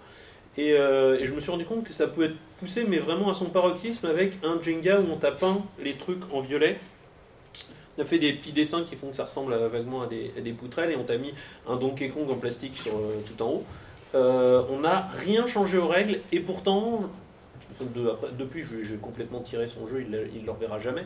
Euh, 0.57 1.17
et, 1.19 1.25
je 1.25 1.33
me 1.33 1.39
suis 1.39 1.51
rendu 1.51 1.65
compte 1.65 1.85
que 1.85 1.93
ça 1.93 2.07
peut 2.07 2.23
être 2.23 2.35
poussé, 2.59 2.83
mais 2.87 2.97
vraiment 2.97 3.29
à 3.29 3.33
son 3.33 3.45
paroxysme, 3.45 4.05
avec 4.07 4.33
un 4.43 4.61
Jenga 4.61 4.99
où 4.99 5.05
on 5.11 5.15
t'a 5.15 5.31
peint 5.31 5.61
les 5.81 5.95
trucs 5.95 6.21
en 6.33 6.41
violet. 6.41 6.77
On 7.97 8.01
a 8.01 8.05
fait 8.05 8.19
des 8.19 8.33
petits 8.33 8.51
dessins 8.51 8.83
qui 8.83 8.95
font 8.95 9.09
que 9.09 9.15
ça 9.15 9.25
ressemble 9.25 9.53
vaguement 9.55 10.01
à 10.01 10.07
des, 10.07 10.51
poutrelles, 10.51 10.91
et 10.91 10.95
on 10.95 11.03
t'a 11.03 11.17
mis 11.17 11.33
un 11.67 11.75
Donkey 11.75 12.09
Kong 12.09 12.29
en 12.29 12.35
plastique 12.35 12.81
euh, 12.87 13.19
tout 13.25 13.41
en 13.41 13.49
haut. 13.49 13.63
On 14.13 14.79
n'a 14.81 15.07
rien 15.17 15.47
changé 15.47 15.77
aux 15.77 15.87
règles, 15.87 16.19
et 16.31 16.39
pourtant, 16.39 17.09
depuis, 18.37 18.63
j'ai 18.63 18.95
complètement 18.95 19.39
tiré 19.39 19.67
son 19.67 19.87
jeu, 19.87 20.03
il 20.05 20.11
ne 20.11 20.45
le 20.45 20.51
reverra 20.51 20.79
jamais. 20.79 21.05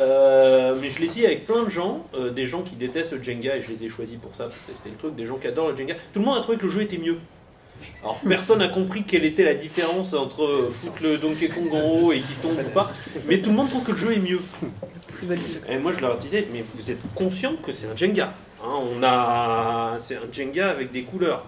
Euh, 0.00 0.74
mais 0.80 0.90
je 0.90 0.98
l'ai 0.98 1.06
essayé 1.06 1.26
avec 1.26 1.46
plein 1.46 1.62
de 1.62 1.70
gens, 1.70 2.06
euh, 2.14 2.30
des 2.30 2.46
gens 2.46 2.62
qui 2.62 2.74
détestent 2.74 3.12
le 3.12 3.22
Jenga, 3.22 3.56
et 3.56 3.62
je 3.62 3.70
les 3.70 3.84
ai 3.84 3.88
choisis 3.88 4.18
pour 4.18 4.34
ça, 4.34 4.44
pour 4.44 4.54
tester 4.66 4.90
le 4.90 4.96
truc, 4.96 5.14
des 5.14 5.26
gens 5.26 5.36
qui 5.36 5.46
adorent 5.46 5.70
le 5.70 5.76
Jenga. 5.76 5.94
Tout 6.12 6.20
le 6.20 6.24
monde 6.24 6.38
a 6.38 6.40
trouvé 6.40 6.58
que 6.58 6.64
le 6.64 6.70
jeu 6.70 6.82
était 6.82 6.98
mieux. 6.98 7.18
Alors 8.02 8.18
personne 8.26 8.60
n'a 8.60 8.68
compris 8.68 9.02
quelle 9.02 9.24
était 9.24 9.44
la 9.44 9.54
différence 9.54 10.14
entre 10.14 10.68
foutre 10.70 11.02
le 11.02 11.18
Donkey 11.18 11.48
Kong 11.48 11.72
en 11.72 11.82
haut 11.82 12.12
et 12.12 12.20
qui 12.20 12.32
tombe 12.40 12.58
ou 12.58 12.70
pas, 12.70 12.90
mais 13.26 13.40
tout 13.40 13.50
le 13.50 13.56
monde 13.56 13.68
trouve 13.68 13.84
que 13.84 13.90
le 13.90 13.96
jeu 13.96 14.12
est 14.12 14.20
mieux. 14.20 14.40
Et 15.68 15.78
moi 15.78 15.92
je 15.94 16.00
leur 16.00 16.16
disais, 16.16 16.46
mais 16.52 16.64
vous 16.74 16.90
êtes 16.90 17.00
conscient 17.14 17.56
que 17.56 17.72
c'est 17.72 17.86
un 17.86 17.96
Jenga. 17.96 18.32
Hein, 18.64 18.78
on 18.96 19.02
a, 19.02 19.96
c'est 19.98 20.16
un 20.16 20.32
Jenga 20.32 20.70
avec 20.70 20.90
des 20.90 21.02
couleurs. 21.02 21.44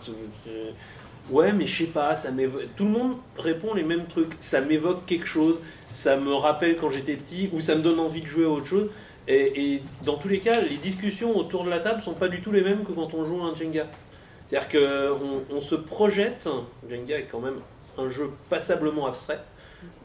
Ouais, 1.31 1.53
mais 1.53 1.67
je 1.67 1.85
sais 1.85 1.91
pas, 1.91 2.15
ça 2.15 2.29
Tout 2.77 2.85
le 2.85 2.91
monde 2.91 3.17
répond 3.39 3.75
les 3.75 3.83
mêmes 3.83 4.07
trucs. 4.07 4.35
Ça 4.39 4.61
m'évoque 4.61 5.07
quelque 5.07 5.27
chose, 5.27 5.61
ça 5.89 6.17
me 6.17 6.33
rappelle 6.35 6.77
quand 6.77 6.91
j'étais 6.91 7.17
petit, 7.17 7.49
ou 7.53 7.61
ça 7.61 7.75
me 7.75 7.83
donne 7.83 7.99
envie 7.99 8.21
de 8.21 8.27
jouer 8.27 8.45
à 8.45 8.51
autre 8.51 8.67
chose. 8.67 8.91
Et, 9.29 9.83
dans 10.05 10.17
tous 10.17 10.29
les 10.29 10.39
cas, 10.39 10.61
les 10.61 10.77
discussions 10.77 11.37
autour 11.37 11.65
de 11.65 11.71
la 11.71 11.81
table 11.81 12.01
sont 12.01 12.15
pas 12.15 12.29
du 12.29 12.41
tout 12.41 12.53
les 12.53 12.63
mêmes 12.63 12.85
que 12.85 12.93
quand 12.93 13.13
on 13.15 13.25
joue 13.25 13.43
à 13.43 13.47
un 13.47 13.55
Jenga. 13.55 13.87
C'est-à-dire 14.47 14.69
qu'on 14.69 15.43
on 15.51 15.61
se 15.61 15.75
projette. 15.75 16.49
Jenga 16.89 17.19
est 17.19 17.29
quand 17.31 17.41
même 17.41 17.61
un 17.99 18.09
jeu 18.09 18.31
passablement 18.49 19.07
abstrait. 19.07 19.41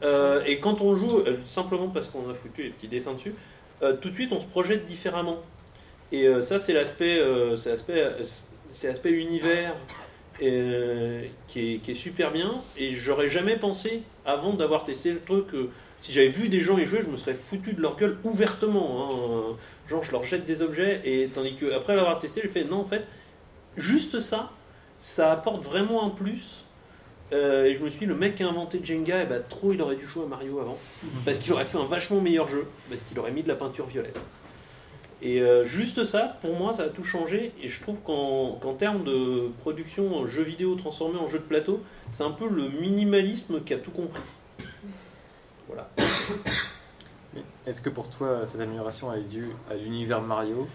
Euh, 0.02 0.42
et 0.44 0.58
quand 0.58 0.80
on 0.80 0.96
joue, 0.96 1.18
euh, 1.20 1.36
simplement 1.44 1.88
parce 1.88 2.08
qu'on 2.08 2.28
a 2.28 2.34
foutu 2.34 2.64
les 2.64 2.70
petits 2.70 2.88
dessins 2.88 3.14
dessus, 3.14 3.34
euh, 3.82 3.96
tout 3.96 4.10
de 4.10 4.14
suite 4.14 4.32
on 4.32 4.40
se 4.40 4.46
projette 4.46 4.86
différemment. 4.86 5.38
Et 6.12 6.28
ça, 6.42 6.58
c'est 6.58 6.74
l'aspect, 6.74 7.20
c'est 7.56 7.70
l'aspect, 7.70 8.04
c'est 8.70 8.88
l'aspect 8.88 9.12
univers 9.12 9.74
euh, 10.42 11.24
qui, 11.46 11.80
est, 11.86 11.94
super 11.94 12.32
bien. 12.32 12.54
Et 12.76 12.94
j'aurais 12.94 13.28
jamais 13.28 13.56
pensé, 13.56 14.02
avant 14.24 14.54
d'avoir 14.54 14.84
testé 14.84 15.12
le 15.12 15.20
truc, 15.20 15.54
euh, 15.54 15.70
si 16.00 16.12
j'avais 16.12 16.28
vu 16.28 16.48
des 16.48 16.60
gens 16.60 16.78
y 16.78 16.86
jouer, 16.86 17.02
je 17.02 17.08
me 17.08 17.16
serais 17.16 17.34
foutu 17.34 17.74
de 17.74 17.80
leur 17.80 17.96
gueule 17.96 18.16
ouvertement. 18.24 19.52
Hein. 19.52 19.56
Genre, 19.88 20.02
je 20.02 20.10
leur 20.10 20.24
jette 20.24 20.44
des 20.44 20.62
objets, 20.62 21.00
et 21.04 21.28
tandis 21.28 21.54
que 21.54 21.72
après 21.72 21.94
l'avoir 21.94 22.18
testé, 22.18 22.40
j'ai 22.42 22.48
fait 22.48 22.64
non, 22.64 22.78
en 22.78 22.84
fait, 22.84 23.06
juste 23.76 24.18
ça, 24.20 24.50
ça 24.98 25.32
apporte 25.32 25.62
vraiment 25.62 26.04
un 26.04 26.10
plus. 26.10 26.64
Euh, 27.32 27.66
et 27.66 27.74
je 27.74 27.82
me 27.82 27.88
suis 27.88 28.00
dit, 28.00 28.06
le 28.06 28.16
mec 28.16 28.34
qui 28.34 28.42
a 28.42 28.48
inventé 28.48 28.80
Jenga, 28.82 29.22
eh 29.22 29.26
ben, 29.26 29.42
trop 29.48 29.72
il 29.72 29.80
aurait 29.80 29.96
dû 29.96 30.06
jouer 30.06 30.24
à 30.24 30.26
Mario 30.26 30.58
avant. 30.58 30.78
Parce 31.24 31.38
qu'il 31.38 31.52
aurait 31.52 31.64
fait 31.64 31.78
un 31.78 31.86
vachement 31.86 32.20
meilleur 32.20 32.48
jeu. 32.48 32.66
Parce 32.88 33.00
qu'il 33.02 33.18
aurait 33.18 33.32
mis 33.32 33.42
de 33.42 33.48
la 33.48 33.54
peinture 33.54 33.86
violette. 33.86 34.18
Et 35.22 35.40
euh, 35.40 35.64
juste 35.64 36.02
ça, 36.02 36.36
pour 36.42 36.58
moi, 36.58 36.74
ça 36.74 36.82
a 36.84 36.88
tout 36.88 37.04
changé. 37.04 37.52
Et 37.62 37.68
je 37.68 37.80
trouve 37.80 37.98
qu'en 38.04 38.74
termes 38.74 39.04
de 39.04 39.50
production 39.60 40.16
en 40.16 40.26
jeu 40.26 40.42
vidéo 40.42 40.74
transformé 40.74 41.18
en 41.18 41.28
jeu 41.28 41.38
de 41.38 41.44
plateau, 41.44 41.80
c'est 42.10 42.24
un 42.24 42.32
peu 42.32 42.48
le 42.48 42.68
minimalisme 42.68 43.62
qui 43.62 43.72
a 43.72 43.78
tout 43.78 43.92
compris. 43.92 44.22
Voilà. 45.68 45.88
Est-ce 47.66 47.80
que 47.80 47.88
pour 47.88 48.10
toi, 48.10 48.40
cette 48.44 48.60
amélioration 48.60 49.14
est 49.14 49.20
due 49.20 49.50
à 49.70 49.74
l'univers 49.74 50.20
Mario? 50.20 50.66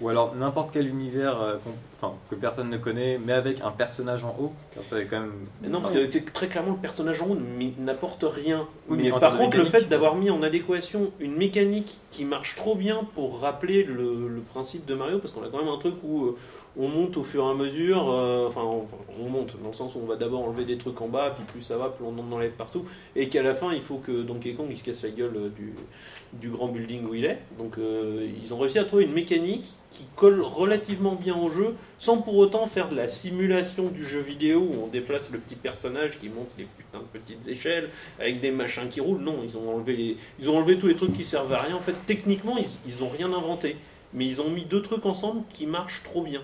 Ou 0.00 0.08
alors 0.08 0.34
n'importe 0.34 0.70
quel 0.72 0.88
univers 0.88 1.40
euh, 1.40 1.56
enfin, 1.96 2.14
que 2.28 2.34
personne 2.34 2.68
ne 2.68 2.76
connaît, 2.76 3.18
mais 3.24 3.32
avec 3.32 3.60
un 3.62 3.70
personnage 3.70 4.24
en 4.24 4.36
haut, 4.40 4.52
car 4.74 4.82
ça 4.82 5.02
quand 5.04 5.20
même. 5.20 5.32
Non, 5.68 5.80
parce 5.80 5.94
que 5.94 6.18
très 6.18 6.48
clairement, 6.48 6.72
le 6.72 6.78
personnage 6.78 7.22
en 7.22 7.28
haut 7.28 7.38
n'apporte 7.78 8.24
rien. 8.28 8.66
mais, 8.88 9.10
par 9.10 9.36
contre, 9.38 9.56
le 9.56 9.64
fait 9.64 9.88
d'avoir 9.88 10.16
mis 10.16 10.30
en 10.30 10.42
adéquation 10.42 11.12
une 11.20 11.36
mécanique 11.36 11.98
qui 12.14 12.24
marche 12.24 12.54
trop 12.54 12.76
bien 12.76 13.02
pour 13.14 13.40
rappeler 13.40 13.82
le, 13.82 14.40
principe 14.48 14.86
de 14.86 14.94
Mario, 14.94 15.18
parce 15.18 15.32
qu'on 15.32 15.42
a 15.42 15.48
quand 15.48 15.58
même 15.58 15.68
un 15.68 15.78
truc 15.78 15.94
où 16.04 16.26
euh, 16.26 16.36
on 16.76 16.86
monte 16.86 17.16
au 17.16 17.24
fur 17.24 17.44
et 17.44 17.50
à 17.50 17.54
mesure, 17.54 18.08
euh, 18.08 18.46
enfin 18.46 18.60
on, 18.62 19.28
monte 19.28 19.56
dans 19.60 19.70
le 19.70 19.74
sens 19.74 19.96
où 19.96 19.98
on 20.00 20.06
va 20.06 20.14
d'abord 20.14 20.44
enlever 20.44 20.64
des 20.64 20.78
trucs 20.78 21.00
en 21.00 21.08
bas, 21.08 21.34
puis 21.34 21.44
plus 21.44 21.62
ça 21.62 21.76
va, 21.76 21.88
plus 21.88 22.04
on 22.04 22.16
en 22.16 22.30
enlève 22.30 22.52
partout, 22.52 22.84
et 23.16 23.28
qu'à 23.28 23.42
la 23.42 23.52
fin 23.52 23.72
il 23.72 23.82
faut 23.82 23.96
que 23.96 24.22
Donkey 24.22 24.52
Kong 24.52 24.68
il 24.70 24.76
se 24.76 24.84
casse 24.84 25.02
la 25.02 25.10
gueule 25.10 25.36
euh, 25.36 25.48
du, 25.48 25.74
du 26.34 26.50
grand 26.50 26.68
building 26.68 27.04
où 27.04 27.14
il 27.14 27.24
est. 27.24 27.40
Donc 27.58 27.78
ils 27.78 28.54
ont 28.54 28.58
réussi 28.58 28.78
à 28.78 28.84
trouver 28.84 29.04
une 29.04 29.12
mécanique 29.12 29.66
qui 29.90 30.06
colle 30.14 30.40
relativement 30.42 31.16
bien 31.16 31.36
au 31.36 31.48
jeu, 31.48 31.74
sans 32.04 32.18
pour 32.18 32.36
autant 32.36 32.66
faire 32.66 32.90
de 32.90 32.96
la 32.96 33.08
simulation 33.08 33.88
du 33.88 34.04
jeu 34.04 34.20
vidéo 34.20 34.60
où 34.60 34.84
on 34.84 34.88
déplace 34.88 35.30
le 35.30 35.38
petit 35.38 35.54
personnage 35.54 36.18
qui 36.18 36.28
monte 36.28 36.50
les 36.58 36.64
putains 36.64 36.98
de 36.98 37.18
petites 37.18 37.48
échelles 37.48 37.88
avec 38.20 38.40
des 38.40 38.50
machins 38.50 38.88
qui 38.90 39.00
roulent. 39.00 39.22
Non, 39.22 39.40
ils 39.42 39.56
ont 39.56 39.74
enlevé, 39.74 39.96
les, 39.96 40.16
ils 40.38 40.50
ont 40.50 40.58
enlevé 40.58 40.76
tous 40.76 40.86
les 40.86 40.96
trucs 40.96 41.14
qui 41.14 41.24
servent 41.24 41.54
à 41.54 41.62
rien. 41.62 41.74
En 41.74 41.80
fait, 41.80 41.96
techniquement, 42.04 42.58
ils, 42.58 42.68
ils 42.86 43.02
ont 43.02 43.08
rien 43.08 43.32
inventé. 43.32 43.76
Mais 44.12 44.26
ils 44.26 44.42
ont 44.42 44.50
mis 44.50 44.66
deux 44.66 44.82
trucs 44.82 45.06
ensemble 45.06 45.44
qui 45.48 45.64
marchent 45.64 46.02
trop 46.04 46.22
bien 46.22 46.42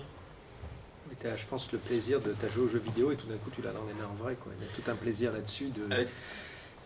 je 1.37 1.45
pense, 1.45 1.71
le 1.71 1.77
plaisir 1.77 2.19
de 2.19 2.31
ta 2.31 2.47
joué 2.47 2.65
au 2.65 2.67
jeu 2.67 2.79
vidéo 2.79 3.11
et 3.11 3.15
tout 3.15 3.27
d'un 3.27 3.37
coup 3.37 3.49
tu 3.53 3.61
l'as 3.61 3.71
dans 3.71 3.85
les 3.85 3.93
mains 3.93 4.09
en 4.11 4.23
vrai. 4.23 4.35
Quoi. 4.35 4.51
Il 4.59 4.65
y 4.65 4.69
a 4.69 4.73
tout 4.73 4.89
un 4.89 4.95
plaisir 4.95 5.31
là-dessus. 5.31 5.65
De... 5.65 5.83
Ah, 5.91 5.97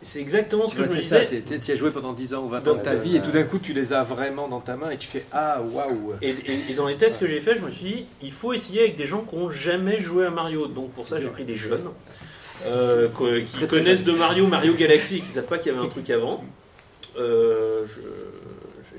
c'est 0.02 0.20
exactement 0.20 0.68
ce 0.68 0.76
que 0.76 0.84
je 0.84 0.90
me 0.90 0.96
disais. 0.96 1.44
Tu 1.60 1.72
as 1.72 1.76
joué 1.76 1.92
pendant 1.92 2.14
10 2.14 2.34
ans 2.36 2.44
ou 2.44 2.50
20 2.50 2.68
ans 2.68 2.76
de 2.76 2.82
ta 2.82 2.96
vie 2.96 3.16
et 3.16 3.22
tout 3.22 3.32
d'un 3.32 3.44
coup 3.44 3.60
tu 3.60 3.74
les 3.74 3.94
as 3.94 4.04
vraiment 4.04 4.48
dans 4.48 4.60
ta 4.60 4.76
main 4.76 4.92
et 4.92 4.98
tu 4.98 5.08
fais 5.08 5.26
Ah 5.32 5.62
waouh 5.62 6.14
et, 6.22 6.74
dans 6.76 6.88
les 6.88 6.96
tests 6.96 7.20
que 7.20 7.28
j'ai 7.28 7.42
fait, 7.42 7.56
je 7.56 7.62
me 7.62 7.72
suis 7.72 7.86
dit 7.86 8.06
il 8.22 8.32
faut 8.32 8.54
essayer 8.54 8.82
avec 8.82 8.96
des 8.96 9.06
gens 9.06 9.22
qui 9.22 9.36
n'ont 9.36 9.50
jamais 9.50 10.00
joué 10.00 10.26
à 10.26 10.30
Mario. 10.30 10.68
Donc 10.68 10.92
pour 10.92 11.06
ça, 11.06 11.20
j'ai 11.20 11.28
pris 11.28 11.44
des 11.44 11.56
jeunes 11.56 11.90
euh, 12.66 13.08
qui 13.46 13.68
connaissent 13.68 14.04
de 14.04 14.12
Mario, 14.12 14.48
Mario 14.48 14.74
Galaxy, 14.74 15.22
qui 15.22 15.30
ne 15.30 15.34
savent 15.34 15.48
pas 15.48 15.58
qu'il 15.58 15.74
y 15.74 15.76
avait 15.76 15.86
un 15.86 15.90
truc 15.90 16.10
avant. 16.10 16.44
Euh, 17.18 17.86
je 17.88 18.02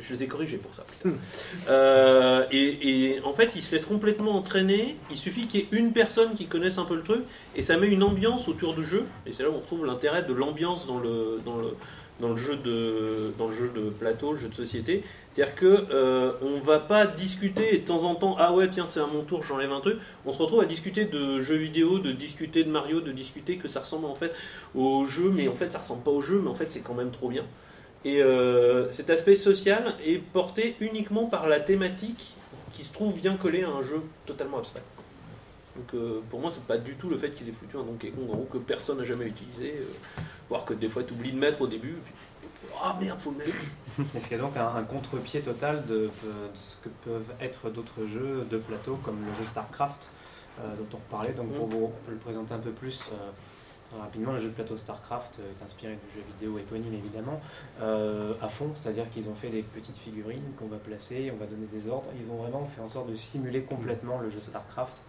je 0.01 0.13
les 0.13 0.23
ai 0.23 0.27
corrigés 0.27 0.59
pour 0.59 0.75
ça. 0.75 0.85
Euh, 1.69 2.45
et, 2.51 3.21
en 3.25 3.33
fait, 3.33 3.53
ils 3.57 3.63
se 3.63 3.73
laissent 3.73 3.87
complètement 3.87 4.37
entraîner. 4.37 4.97
Il 5.11 5.17
suffit 5.17 5.47
qu'il 5.47 5.61
y 5.61 5.63
ait 5.65 5.69
une 5.73 5.93
personne 5.93 6.35
qui 6.35 6.47
connaisse 6.47 6.79
un 6.79 6.85
peu 6.85 6.95
le 6.95 7.03
truc, 7.03 7.23
et 7.55 7.63
ça 7.63 7.77
met 7.77 7.89
une 7.89 8.03
ambiance 8.03 8.49
autour 8.49 8.75
du 8.75 8.85
jeu. 8.85 9.05
Et 9.27 9.33
c'est 9.33 9.43
là 9.43 9.51
où 9.51 9.55
on 9.55 9.61
retrouve 9.61 9.85
l'intérêt 9.87 10.23
de 10.23 10.33
l'ambiance 10.33 10.87
dans 10.87 10.99
le, 10.99 11.41
dans 11.45 11.57
le, 11.57 11.75
dans 12.21 12.31
le 12.31 12.37
jeu 12.37 12.57
de 12.57 13.33
dans 13.39 13.49
le 13.49 13.55
jeu 13.55 13.71
de 13.75 13.91
plateau, 13.91 14.33
le 14.33 14.39
jeu 14.39 14.49
de 14.49 14.55
société. 14.55 15.03
C'est-à-dire 15.33 15.55
que 15.55 15.87
euh, 15.91 16.33
on 16.41 16.61
va 16.61 16.79
pas 16.79 17.07
discuter 17.07 17.79
de 17.79 17.85
temps 17.85 18.05
en 18.05 18.15
temps 18.15 18.37
ah 18.39 18.53
ouais 18.55 18.69
tiens 18.69 18.87
c'est 18.87 19.01
à 19.01 19.07
mon 19.07 19.23
tour 19.23 19.43
j'enlève 19.43 19.73
un 19.73 19.81
truc. 19.81 19.99
On 20.25 20.33
se 20.33 20.39
retrouve 20.39 20.61
à 20.61 20.65
discuter 20.65 21.05
de 21.05 21.41
jeux 21.41 21.57
vidéo, 21.57 21.99
de 21.99 22.13
discuter 22.13 22.65
de 22.65 22.71
Mario, 22.71 23.01
de 23.01 23.13
discuter 23.13 23.57
que 23.57 23.69
ça 23.69 23.81
ressemble 23.81 24.07
en 24.07 24.15
fait 24.15 24.33
au 24.75 25.05
jeu, 25.05 25.31
mais 25.35 25.49
en 25.49 25.55
fait 25.55 25.71
ça 25.71 25.79
ressemble 25.79 26.05
pas 26.05 26.11
au 26.11 26.23
jeu, 26.23 26.41
mais 26.43 26.49
en 26.49 26.55
fait 26.55 26.71
c'est 26.71 26.81
quand 26.81 26.95
même 26.95 27.11
trop 27.11 27.29
bien. 27.29 27.45
Et 28.05 28.23
euh, 28.23 28.91
cet 28.93 29.11
aspect 29.11 29.35
social 29.35 29.95
est 30.05 30.19
porté 30.19 30.77
uniquement 30.81 31.27
par 31.27 31.49
la 31.49 31.61
thématique 31.61 32.35
qui 32.73 32.85
se 32.85 32.93
trouve 32.93 33.15
bien 33.15 33.37
collée 33.37 33.65
à 33.65 33.71
un 33.71 33.83
jeu 33.83 34.03
totalement 34.27 34.59
abstrait. 34.59 34.83
Donc 35.77 35.95
euh, 35.95 36.21
pour 36.31 36.41
moi, 36.41 36.51
c'est 36.51 36.63
pas 36.63 36.79
du 36.79 36.95
tout 36.95 37.09
le 37.09 37.19
fait 37.19 37.31
qu'ils 37.31 37.49
aient 37.49 37.53
foutu 37.53 37.77
un 37.77 37.83
Donkey 37.83 38.11
Kong 38.11 38.31
en 38.31 38.39
haut 38.39 38.49
que 38.51 38.59
personne 38.59 38.99
n'a 38.99 39.05
jamais 39.05 39.27
utilisé, 39.27 39.81
euh, 39.81 40.21
voire 40.49 40.65
que 40.65 40.75
des 40.75 40.89
fois 40.89 41.03
tu 41.03 41.15
oublies 41.15 41.33
de 41.33 41.39
mettre 41.39 41.63
au 41.63 41.67
début. 41.67 41.97
Ah 42.83 42.97
merde, 43.01 43.19
faut 43.19 43.33
le 43.33 43.39
mettre. 43.39 43.57
Est-ce 44.15 44.29
qu'il 44.29 44.37
y 44.37 44.41
a 44.41 44.43
donc 44.43 44.57
un, 44.57 44.83
contre-pied 44.85 45.41
total 45.41 45.85
de, 45.87 46.11
ce 46.55 46.77
que 46.83 46.89
peuvent 47.05 47.33
être 47.41 47.71
d'autres 47.71 48.07
jeux 48.07 48.47
de 48.51 48.59
plateau 48.59 48.99
comme 49.03 49.25
le 49.27 49.35
jeu 49.35 49.47
StarCraft 49.47 50.09
dont 50.59 50.87
on 50.93 50.97
reparlait? 50.97 51.33
Donc 51.33 51.53
pour 51.55 51.67
mm. 51.67 51.71
vous 51.71 51.93
le 52.09 52.17
présenter 52.17 52.55
un 52.55 52.59
peu 52.59 52.73
plus, 52.73 53.01
rapidement, 53.99 54.33
le 54.33 54.39
jeu 54.39 54.49
de 54.49 54.55
plateau 54.55 54.77
StarCraft 54.77 55.39
est 55.39 55.65
inspiré 55.65 55.95
du 55.95 56.15
jeu 56.15 56.25
vidéo 56.33 56.59
éponyme 56.59 56.95
évidemment, 56.95 57.41
euh, 57.81 58.35
à 58.41 58.49
fond, 58.49 58.73
c'est-à-dire 58.75 59.09
qu'ils 59.11 59.29
ont 59.29 59.35
fait 59.35 59.49
des 59.49 59.63
petites 59.63 59.97
figurines 59.97 60.43
qu'on 60.59 60.67
va 60.67 60.77
placer, 60.77 61.33
on 61.35 61.39
va 61.39 61.47
donner 61.47 61.67
des 61.73 61.89
ordres. 61.89 62.09
Ils 62.21 62.31
ont 62.31 62.37
vraiment 62.37 62.67
fait 62.67 62.81
en 62.81 62.89
sorte 62.89 63.11
de 63.11 63.17
simuler 63.17 63.63
complètement 63.63 64.19
le 64.19 64.31
jeu 64.31 64.41
StarCraft, 64.41 65.01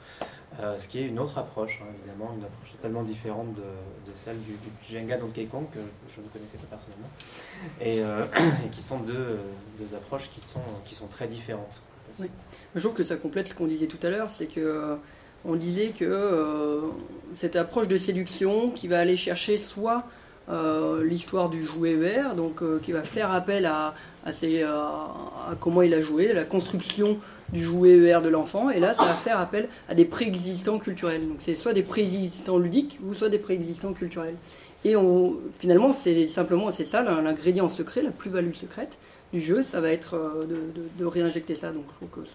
euh, 0.59 0.77
ce 0.77 0.87
qui 0.87 0.99
est 0.99 1.07
une 1.07 1.19
autre 1.19 1.37
approche, 1.37 1.79
hein, 1.81 1.87
évidemment, 1.99 2.33
une 2.37 2.45
approche 2.45 2.71
totalement 2.71 3.03
différente 3.03 3.53
de, 3.55 3.63
celle 4.15 4.39
du, 4.41 4.53
du, 4.53 4.69
Jenga 4.89 5.17
Donkey 5.17 5.45
Kong, 5.45 5.65
que 5.71 5.79
je 6.15 6.21
ne 6.21 6.27
connaissais 6.27 6.57
pas 6.57 6.67
personnellement, 6.67 7.09
et, 7.81 8.01
euh, 8.01 8.25
qui 8.71 8.81
sont 8.81 8.99
deux, 8.99 9.39
deux, 9.79 9.95
approches 9.95 10.29
qui 10.29 10.41
sont, 10.41 10.61
qui 10.85 10.95
sont 10.95 11.07
très 11.07 11.27
différentes. 11.27 11.81
Je 12.73 12.79
trouve 12.79 12.95
que 12.95 13.03
ça 13.03 13.15
complète 13.15 13.47
ce 13.47 13.53
qu'on 13.53 13.67
disait 13.67 13.85
tout 13.85 13.99
à 14.01 14.09
l'heure, 14.09 14.29
c'est 14.29 14.47
que 14.47 14.97
on 15.47 15.55
disait 15.55 15.87
que 15.97 16.05
euh, 16.05 16.81
cette 17.33 17.55
approche 17.55 17.87
de 17.87 17.97
séduction 17.97 18.69
qui 18.69 18.87
va 18.87 18.99
aller 18.99 19.15
chercher 19.15 19.57
soit 19.57 20.03
euh, 20.49 21.03
l'histoire 21.03 21.49
du 21.49 21.63
jouet 21.63 21.95
vert, 21.95 22.35
donc 22.35 22.61
euh, 22.61 22.79
qui 22.83 22.91
va 22.91 23.03
faire 23.03 23.31
appel 23.31 23.65
à, 23.65 23.95
comment 25.59 25.81
il 25.81 25.93
a 25.93 26.01
joué, 26.01 26.33
la 26.33 26.43
construction 26.43 27.17
du 27.53 27.63
jouet 27.63 27.97
vert 27.97 28.21
de 28.21 28.27
l'enfant, 28.27 28.69
et 28.69 28.79
là 28.79 28.93
ça 28.93 29.05
va 29.05 29.13
faire 29.13 29.39
appel 29.39 29.69
à 29.87 29.95
des 29.95 30.03
préexistants 30.03 30.79
culturels. 30.79 31.25
Donc 31.27 31.37
c'est 31.39 31.55
soit 31.55 31.73
des 31.73 31.83
préexistants 31.83 32.57
ludiques 32.57 32.99
ou 33.05 33.13
soit 33.13 33.29
des 33.29 33.39
préexistants 33.39 33.93
culturels. 33.93 34.35
Et 34.83 34.95
finalement 35.57 35.91
c'est 35.93 36.27
simplement 36.27 36.71
ça 36.71 37.01
l'ingrédient 37.01 37.69
secret, 37.69 38.01
la 38.01 38.11
plus-value 38.11 38.53
secrète 38.53 38.99
du 39.33 39.39
jeu, 39.39 39.63
ça 39.63 39.79
va 39.81 39.91
être 39.91 40.45
de, 40.97 41.05
réinjecter 41.05 41.55
ça. 41.55 41.71
Donc 41.71 41.83
je 41.89 42.05
trouve 42.05 42.23
que 42.23 42.29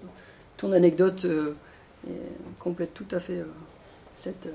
ton 0.57 0.73
anecdote 0.73 1.27
et 2.09 2.15
complète 2.59 2.95
tout 2.95 3.07
à 3.11 3.21
fait 3.21 3.39
euh, 3.39 3.45
cette 4.19 4.47
euh, 4.47 4.55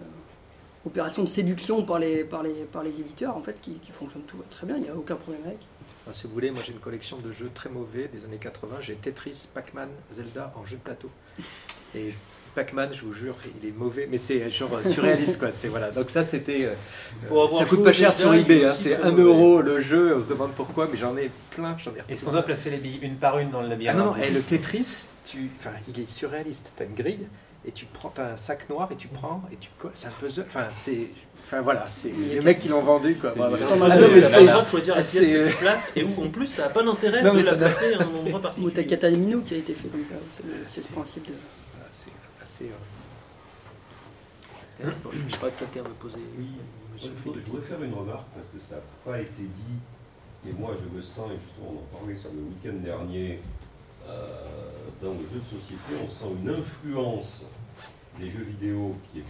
opération 0.85 1.23
de 1.23 1.27
séduction 1.27 1.83
par 1.83 1.99
les, 1.99 2.23
par 2.23 2.43
les, 2.43 2.63
par 2.65 2.83
les 2.83 2.99
éditeurs 2.99 3.35
en 3.35 3.41
fait 3.41 3.59
qui, 3.61 3.79
fonctionne 3.91 4.23
tout 4.23 4.37
très 4.49 4.65
bien, 4.65 4.77
il 4.77 4.83
n'y 4.83 4.89
a 4.89 4.95
aucun 4.95 5.15
problème 5.15 5.43
avec. 5.45 5.59
si 6.11 6.27
vous 6.27 6.33
voulez, 6.33 6.51
moi 6.51 6.61
j'ai 6.65 6.73
une 6.73 6.79
collection 6.79 7.17
de 7.17 7.31
jeux 7.31 7.51
très 7.53 7.69
mauvais 7.69 8.07
des 8.07 8.25
années 8.25 8.37
80. 8.37 8.77
J'ai 8.81 8.95
Tetris, 8.95 9.47
Pac-Man, 9.53 9.89
Zelda 10.11 10.53
en 10.55 10.65
jeu 10.65 10.77
de 10.77 10.81
plateau. 10.81 11.09
Et 11.95 12.13
Pac-Man, 12.57 12.89
je 12.91 13.01
vous 13.01 13.13
jure, 13.13 13.35
il 13.61 13.69
est 13.69 13.71
mauvais, 13.71 14.07
mais 14.09 14.17
c'est 14.17 14.49
genre 14.49 14.71
surréaliste 14.83 15.37
quoi. 15.37 15.51
C'est 15.51 15.67
voilà. 15.67 15.91
Donc 15.91 16.09
ça 16.09 16.23
c'était, 16.23 16.65
euh, 16.65 17.47
ça 17.51 17.65
coûte 17.65 17.83
pas 17.83 17.93
cher 17.93 18.11
sur 18.11 18.33
eBay. 18.33 18.65
Hein. 18.65 18.73
c'est 18.73 18.99
1 18.99 19.11
euro 19.17 19.61
le 19.61 19.79
jeu. 19.79 20.15
On 20.17 20.19
se 20.19 20.29
demande 20.29 20.53
pourquoi, 20.53 20.87
mais 20.91 20.97
j'en 20.97 21.15
ai 21.17 21.29
plein. 21.51 21.77
J'en 21.77 21.91
ai. 21.91 22.11
Est-ce 22.11 22.25
qu'on 22.25 22.31
doit 22.31 22.41
placer 22.41 22.71
les 22.71 22.77
billes 22.77 22.97
une 23.03 23.17
par 23.17 23.37
une 23.37 23.51
dans 23.51 23.61
le 23.61 23.67
labyrinthe 23.67 23.97
Ah 23.99 24.03
non, 24.05 24.11
non. 24.15 24.23
Et 24.23 24.31
le 24.31 24.41
Tetris, 24.41 25.05
tu, 25.23 25.51
enfin, 25.59 25.69
il 25.87 26.01
est 26.01 26.07
surréaliste. 26.07 26.73
T'as 26.75 26.85
une 26.85 26.95
grille 26.95 27.27
et 27.63 27.71
tu 27.71 27.85
prends 27.85 28.11
as 28.17 28.33
un 28.33 28.37
sac 28.37 28.67
noir 28.71 28.89
et 28.91 28.95
tu 28.95 29.07
prends 29.07 29.43
et 29.51 29.57
tu 29.57 29.69
colles. 29.77 29.91
C'est 29.93 30.07
un 30.07 30.11
puzzle. 30.19 30.45
Enfin, 30.47 30.65
c'est. 30.73 31.09
Enfin 31.43 31.61
voilà, 31.61 31.85
c'est 31.87 32.09
les 32.09 32.41
mecs 32.41 32.57
qui 32.57 32.69
l'ont 32.69 32.81
vendu 32.81 33.17
quoi. 33.17 33.33
C'est 33.35 33.41
ah, 33.41 33.49
non, 33.77 34.07
mais 34.11 34.21
c'est 34.23 34.47
choisir 34.65 34.95
la 34.95 35.01
pièce 35.01 35.19
que 35.19 35.49
tu 35.49 35.55
places 35.57 35.91
et 35.95 36.03
où 36.03 36.23
en 36.23 36.29
plus 36.29 36.47
ça 36.47 36.63
n'a 36.63 36.69
pas 36.69 36.81
d'intérêt 36.81 37.21
de 37.21 37.39
la 37.39 37.53
placer 37.53 37.93
à 37.93 38.01
un 38.01 38.07
endroit 38.07 38.41
particulier. 38.41 38.67
Ou 38.67 38.95
t'as 38.97 39.09
Mino 39.11 39.41
qui 39.41 39.53
a 39.53 39.57
été 39.57 39.73
fait 39.73 39.89
comme 39.89 40.03
ça. 40.03 40.15
C'est 40.67 40.89
le 40.89 40.95
principe 40.95 41.27
de. 41.27 41.33
Assez. 42.57 42.71
Euh, 44.83 44.91
je 45.11 45.33
sais 45.33 45.39
pas 45.39 45.51
quelqu'un 45.51 45.83
me 45.83 45.93
poser. 45.95 46.19
Oui. 46.37 46.47
Je 46.99 47.09
voudrais 47.09 47.61
faire 47.61 47.83
une 47.83 47.93
remarque 47.93 48.25
parce 48.33 48.47
que 48.47 48.59
ça 48.59 48.75
n'a 48.75 48.81
pas 49.05 49.21
été 49.21 49.43
dit 49.43 50.47
et 50.47 50.53
moi 50.53 50.73
je 50.73 50.95
le 50.95 51.01
sens 51.01 51.31
et 51.31 51.39
justement 51.39 51.73
on 51.75 51.79
en 51.79 51.99
parlait 51.99 52.15
sur 52.15 52.31
le 52.31 52.41
week-end 52.41 52.83
dernier. 52.83 53.39
Euh, 54.07 54.69
dans 55.01 55.11
le 55.11 55.27
jeu 55.31 55.39
de 55.39 55.43
société, 55.43 55.93
on 56.03 56.07
sent 56.07 56.25
une 56.41 56.49
influence 56.49 57.45
des 58.19 58.27
jeux 58.29 58.43
vidéo 58.43 58.95
qui 59.11 59.19
est 59.19 59.25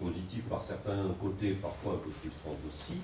positive 0.00 0.42
par 0.44 0.62
certains 0.62 1.04
côtés, 1.20 1.52
parfois 1.52 1.94
un 1.94 1.96
peu 1.96 2.10
frustrante 2.10 2.58
aussi, 2.68 2.94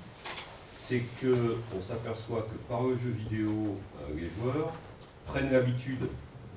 c'est 0.70 1.02
qu'on 1.20 1.80
s'aperçoit 1.80 2.42
que 2.42 2.56
par 2.68 2.82
le 2.84 2.96
jeu 2.96 3.10
vidéo, 3.10 3.76
euh, 4.00 4.14
les 4.14 4.30
joueurs 4.30 4.72
prennent 5.26 5.50
l'habitude 5.50 6.06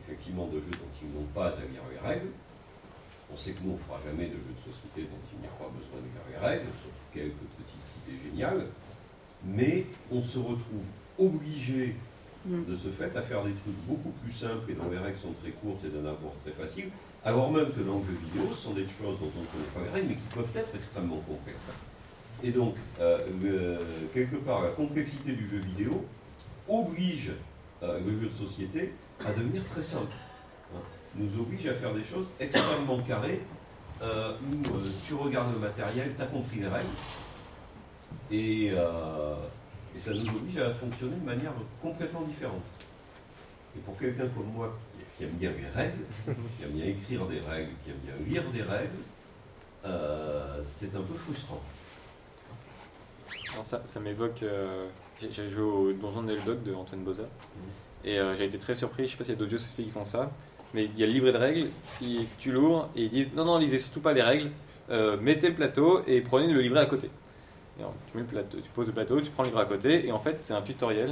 effectivement 0.05 0.47
de 0.47 0.59
jeux 0.59 0.71
dont 0.71 0.93
ils 1.01 1.09
n'ont 1.09 1.27
pas 1.33 1.47
à 1.47 1.61
lire 1.61 1.81
les 1.91 1.99
règles. 1.99 2.29
On 3.31 3.35
sait 3.35 3.51
que 3.51 3.63
nous, 3.63 3.71
on 3.71 3.73
ne 3.73 3.79
fera 3.79 3.99
jamais 4.05 4.27
de 4.27 4.37
jeux 4.37 4.53
de 4.55 4.61
société 4.61 5.09
dont 5.09 5.23
il 5.33 5.39
n'y 5.41 5.47
a 5.47 5.55
pas 5.57 5.69
besoin 5.73 5.97
de 5.97 6.05
lire 6.05 6.25
les 6.29 6.37
règles, 6.37 6.69
sauf 6.83 6.93
quelques 7.13 7.45
petites 7.57 7.87
idées 8.05 8.29
géniales, 8.29 8.67
mais 9.43 9.85
on 10.11 10.21
se 10.21 10.37
retrouve 10.37 10.85
obligé 11.17 11.95
mm. 12.45 12.65
de 12.65 12.75
ce 12.75 12.89
fait 12.89 13.15
à 13.17 13.21
faire 13.21 13.43
des 13.43 13.53
trucs 13.53 13.77
beaucoup 13.87 14.11
plus 14.23 14.31
simples 14.31 14.69
et 14.69 14.73
dont 14.73 14.89
les 14.89 14.99
règles 14.99 15.17
sont 15.17 15.33
très 15.41 15.51
courtes 15.51 15.83
et 15.85 15.89
d'un 15.89 16.07
apport 16.07 16.35
très 16.43 16.53
facile, 16.53 16.89
alors 17.23 17.51
même 17.51 17.71
que 17.71 17.81
dans 17.81 17.97
le 17.97 18.05
jeu 18.05 18.17
vidéo, 18.29 18.53
ce 18.53 18.57
sont 18.69 18.73
des 18.73 18.85
choses 18.85 19.17
dont 19.19 19.31
on 19.35 19.41
ne 19.41 19.49
connaît 19.49 19.73
pas 19.73 19.81
les 19.81 19.89
règles, 19.89 20.09
mais 20.09 20.15
qui 20.15 20.35
peuvent 20.35 20.55
être 20.55 20.75
extrêmement 20.75 21.21
complexes. 21.27 21.73
Et 22.43 22.51
donc, 22.51 22.75
euh, 22.99 23.79
quelque 24.13 24.35
part, 24.35 24.61
la 24.61 24.69
complexité 24.69 25.31
du 25.33 25.47
jeu 25.47 25.57
vidéo 25.57 26.05
oblige 26.67 27.31
euh, 27.81 27.99
le 28.05 28.19
jeu 28.19 28.27
de 28.27 28.31
société 28.31 28.93
à 29.23 29.31
devenir 29.31 29.63
très 29.65 29.81
simple. 29.81 30.15
Hein. 30.73 30.79
Nous 31.15 31.39
oblige 31.39 31.67
à 31.67 31.73
faire 31.73 31.93
des 31.93 32.03
choses 32.03 32.29
extrêmement 32.39 32.99
carrées, 32.99 33.41
euh, 34.01 34.35
où 34.51 34.77
tu 35.05 35.13
regardes 35.13 35.53
le 35.53 35.59
matériel, 35.59 36.13
tu 36.15 36.21
as 36.21 36.25
compris 36.25 36.59
les 36.59 36.67
règles, 36.67 36.87
et, 38.31 38.65
et, 38.67 39.99
ça 39.99 40.11
nous 40.13 40.27
oblige 40.27 40.57
à 40.57 40.73
fonctionner 40.73 41.15
de 41.15 41.25
manière 41.25 41.53
complètement 41.81 42.21
différente. 42.21 42.65
Et 43.77 43.79
pour 43.79 43.97
quelqu'un 43.97 44.27
comme 44.29 44.51
moi, 44.53 44.77
qui 45.17 45.23
aime 45.23 45.31
bien 45.31 45.51
les 45.51 45.67
règles, 45.67 46.03
qui 46.57 46.63
aime 46.63 46.71
bien 46.71 46.85
écrire 46.85 47.25
des 47.27 47.39
règles, 47.39 47.71
qui 47.83 47.91
aime 47.91 47.97
bien 48.03 48.41
lire 48.41 48.51
des 48.51 48.63
règles, 48.63 48.99
c'est 50.61 50.95
un 50.95 51.01
peu 51.01 51.13
frustrant 51.13 51.61
ça, 53.63 53.81
ça 53.85 53.99
m'évoque. 53.99 54.43
Euh, 54.43 54.87
j'ai 55.19 55.49
joué 55.49 55.63
au 55.63 55.93
Donjon 55.93 56.23
de 56.23 56.27
Neldog 56.27 56.63
de 56.63 56.73
Antoine 56.73 57.03
Boza. 57.03 57.23
Mhm. 57.23 57.29
Et 58.05 58.19
euh, 58.19 58.35
j'ai 58.35 58.45
été 58.45 58.57
très 58.57 58.75
surpris. 58.75 59.07
Je 59.07 59.11
sais 59.11 59.17
pas 59.17 59.23
s'il 59.23 59.33
y 59.33 59.35
a 59.35 59.39
d'autres 59.39 59.51
jeux 59.51 59.57
société 59.57 59.83
qui 59.83 59.89
font 59.89 60.05
ça. 60.05 60.31
Mais 60.73 60.85
il 60.85 60.99
y 60.99 61.03
a 61.03 61.07
le 61.07 61.11
livret 61.11 61.31
de 61.31 61.37
règles. 61.37 61.69
Qui, 61.99 62.27
tu 62.37 62.51
l'ouvres 62.51 62.89
et 62.95 63.03
ils 63.03 63.09
disent 63.09 63.31
Non, 63.35 63.43
non, 63.43 63.57
lisez 63.57 63.79
surtout 63.79 63.99
pas 63.99 64.13
les 64.13 64.21
règles. 64.21 64.51
Euh, 64.91 65.17
mettez 65.19 65.49
le 65.49 65.55
plateau 65.55 66.01
et 66.05 66.21
prenez 66.21 66.47
le 66.47 66.61
livret 66.61 66.81
à 66.81 66.85
côté. 66.85 67.09
Tu, 67.77 67.83
mets 68.13 68.21
le 68.21 68.27
plateau, 68.27 68.57
tu 68.63 68.69
poses 68.69 68.87
le 68.87 68.93
plateau, 68.93 69.19
tu 69.19 69.29
prends 69.31 69.43
le 69.43 69.49
livret 69.49 69.63
à 69.63 69.65
côté, 69.65 70.07
et 70.07 70.11
en 70.13 70.19
fait, 70.19 70.39
c'est 70.39 70.53
un 70.53 70.61
tutoriel. 70.61 71.09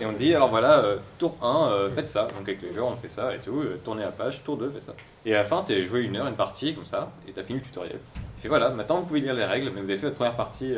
et 0.00 0.06
on 0.06 0.12
dit, 0.12 0.34
alors 0.34 0.48
voilà, 0.48 0.82
tour 1.18 1.36
1, 1.42 1.90
faites 1.90 2.08
ça. 2.08 2.22
Donc 2.22 2.48
avec 2.48 2.62
les 2.62 2.72
joueurs, 2.72 2.86
on 2.86 2.96
fait 2.96 3.10
ça 3.10 3.34
et 3.34 3.40
tout. 3.40 3.62
tournez 3.84 4.02
à 4.02 4.10
page, 4.10 4.42
tour 4.42 4.56
2, 4.56 4.70
faites 4.70 4.84
ça. 4.84 4.94
Et 5.26 5.34
à 5.34 5.40
la 5.40 5.44
fin, 5.44 5.62
tu 5.66 5.74
as 5.74 5.82
joué 5.82 6.00
une 6.00 6.16
heure, 6.16 6.28
une 6.28 6.34
partie, 6.34 6.74
comme 6.74 6.86
ça, 6.86 7.12
et 7.28 7.32
tu 7.32 7.40
as 7.40 7.44
fini 7.44 7.58
le 7.58 7.64
tutoriel. 7.66 7.98
Et 8.42 8.48
voilà, 8.48 8.70
maintenant 8.70 9.00
vous 9.00 9.06
pouvez 9.06 9.20
lire 9.20 9.34
les 9.34 9.44
règles, 9.44 9.70
mais 9.74 9.82
vous 9.82 9.90
avez 9.90 9.98
fait 9.98 10.06
votre 10.06 10.16
première 10.16 10.36
partie 10.36 10.74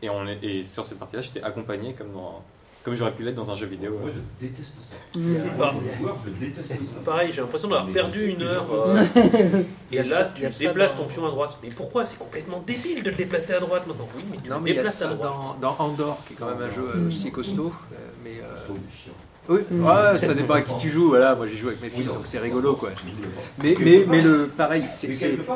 et, 0.00 0.08
on 0.08 0.26
et 0.26 0.62
sur 0.62 0.86
cette 0.86 0.98
partie-là, 0.98 1.20
j'étais 1.20 1.42
accompagné 1.42 1.92
comme 1.92 2.12
dans, 2.12 2.42
comme 2.84 2.94
j'aurais 2.94 3.12
pu 3.12 3.22
l'être 3.22 3.34
dans 3.34 3.50
un 3.50 3.54
jeu 3.54 3.66
vidéo. 3.66 3.98
Moi, 3.98 4.10
je 4.10 4.46
déteste 4.46 4.76
ça. 4.80 4.94
Mmh. 5.14 5.36
je 6.26 6.44
déteste 6.44 6.68
ça. 6.68 7.00
Pareil, 7.04 7.32
j'ai 7.32 7.40
l'impression 7.40 7.68
d'avoir 7.68 7.90
perdu 7.90 8.26
une 8.26 8.42
heure. 8.42 8.66
Euh, 8.72 9.04
et 9.92 10.02
là, 10.02 10.30
tu 10.34 10.46
déplaces 10.58 10.94
ton 10.96 11.04
pion 11.04 11.26
à 11.26 11.30
droite. 11.30 11.56
Mais 11.62 11.70
pourquoi? 11.70 12.04
C'est 12.04 12.18
complètement 12.18 12.62
débile 12.66 13.02
de 13.02 13.10
le 13.10 13.16
déplacer 13.16 13.54
à 13.54 13.60
droite 13.60 13.86
maintenant. 13.86 14.08
Oui, 14.16 14.24
mais 14.30 14.38
tu 14.42 14.50
le 14.50 14.60
déplaces 14.60 15.02
à 15.02 15.06
droite. 15.06 15.20
Dans, 15.22 15.56
dans, 15.60 15.76
Andorre, 15.78 16.22
qui 16.26 16.34
est 16.34 16.36
quand 16.36 16.48
même 16.48 16.60
un 16.60 16.70
jeu 16.70 16.84
aussi 17.06 17.30
costaud. 17.30 17.72
Euh, 17.92 17.96
mais, 18.22 18.40
euh, 18.42 18.74
oui, 19.48 19.60
mm. 19.70 19.84
ouais, 19.84 20.18
ça 20.18 20.34
dépend 20.34 20.54
à 20.54 20.62
qui 20.62 20.76
tu 20.76 20.90
joues. 20.90 21.08
Voilà, 21.08 21.34
moi 21.34 21.46
j'ai 21.46 21.56
joué 21.56 21.70
avec 21.70 21.82
mes 21.82 21.90
fils, 21.90 22.12
donc 22.12 22.26
c'est 22.26 22.38
rigolo 22.38 22.74
quoi. 22.74 22.90
Mais, 23.62 23.74
mais, 23.80 24.04
mais 24.08 24.22
le 24.22 24.48
pareil, 24.48 24.84
c'est 24.90 25.10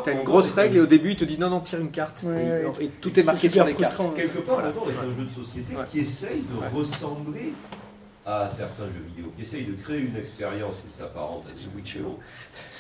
t'as 0.05 0.13
une 0.13 0.25
grosse 0.25 0.51
règle 0.53 0.79
et 0.79 0.81
au 0.81 0.87
début 0.87 1.11
il 1.11 1.17
te 1.17 1.25
dit 1.25 1.39
non 1.39 1.51
non 1.51 1.61
tire 1.61 1.81
une 1.81 1.91
carte 1.91 2.25
et, 2.81 2.89
tout 3.01 3.19
est 3.19 3.23
marqué 3.23 3.49
sur 3.49 3.65
les 3.65 3.75
cartes. 3.75 4.01
Quelque 4.15 4.39
part, 4.39 4.57
voilà. 4.57 4.73
c'est 4.85 4.91
un 4.91 5.17
jeu 5.17 5.25
de 5.25 5.45
société 5.45 5.75
qui 5.91 6.01
essaye 6.01 6.43
de 6.43 6.77
ressembler 6.77 7.53
à 8.27 8.47
certains 8.47 8.85
jeux 8.85 9.05
vidéo, 9.09 9.33
qui 9.35 9.43
essaye 9.43 9.65
de 9.65 9.73
créer 9.73 10.01
une 10.01 10.17
expérience 10.17 10.83
qui 10.87 10.95
s'apparente 10.95 11.47
à 11.47 11.77
Witcher, 11.77 12.05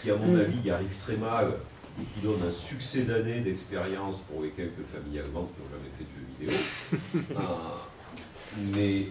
qui 0.02 0.10
à 0.10 0.16
mon 0.16 0.32
mm. 0.32 0.40
avis 0.40 0.58
y 0.62 0.70
arrive 0.70 0.94
très 1.02 1.16
mal 1.16 1.54
et 2.00 2.04
qui 2.14 2.20
donne 2.20 2.46
un 2.46 2.52
succès 2.52 3.02
d'année 3.02 3.40
d'expérience 3.40 4.18
pour 4.30 4.42
les 4.42 4.50
quelques 4.50 4.84
familles 4.92 5.20
allemandes 5.20 5.48
qui 5.54 5.62
n'ont 5.62 5.70
jamais 5.72 5.90
fait 5.96 6.04
de 6.04 6.10
jeux 6.14 6.26
vidéo. 6.38 7.32
mais 8.56 9.06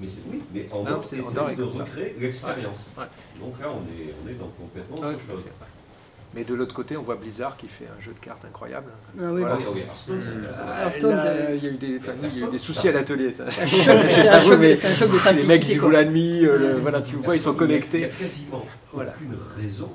mais 0.00 0.06
c'est 0.06 0.20
oui, 0.26 0.42
mais 0.54 0.66
en 0.72 0.84
ah, 0.86 1.00
c'est 1.02 1.16
de 1.16 1.62
recréer 1.62 2.16
l'expérience. 2.18 2.90
Donc 3.38 3.60
là, 3.60 3.66
on 3.68 3.82
est, 3.82 4.14
on 4.24 4.28
est 4.28 4.34
dans 4.34 4.48
complètement 4.48 4.96
autre 4.96 5.20
chose. 5.28 5.44
Mais 6.32 6.44
de 6.44 6.54
l'autre 6.54 6.74
côté, 6.74 6.96
on 6.96 7.02
voit 7.02 7.16
Blizzard 7.16 7.56
qui 7.56 7.66
fait 7.66 7.88
un 7.88 8.00
jeu 8.00 8.12
de 8.12 8.18
cartes 8.20 8.44
incroyable. 8.44 8.92
Ah 9.18 9.32
oui, 9.32 9.40
voilà. 9.40 9.58
oui, 9.72 9.80
Hearthstone, 9.80 11.18
il 11.56 11.64
y 11.64 11.66
a 11.66 11.70
eu 11.70 11.76
des, 11.76 11.98
il 11.98 12.38
y 12.38 12.42
a 12.42 12.46
eu 12.46 12.50
des 12.50 12.58
soucis 12.58 12.88
à 12.88 12.92
l'atelier. 12.92 13.32
C'est 13.48 13.62
un 14.28 14.40
choc, 14.40 14.60
de 14.60 14.74
simplicité. 14.74 15.32
Les 15.34 15.42
mecs, 15.42 15.68
ils 15.68 15.78
jouent 15.78 15.90
la 15.90 16.04
nuit, 16.04 16.46
euh, 16.46 16.78
voilà, 16.80 17.02
tu 17.02 17.16
vois, 17.16 17.34
ils 17.34 17.40
sont 17.40 17.54
connectés. 17.54 17.98
Il 17.98 18.00
n'y 18.00 18.06
a 18.06 18.08
quasiment 18.08 18.66
aucune 18.94 19.36
raison 19.56 19.90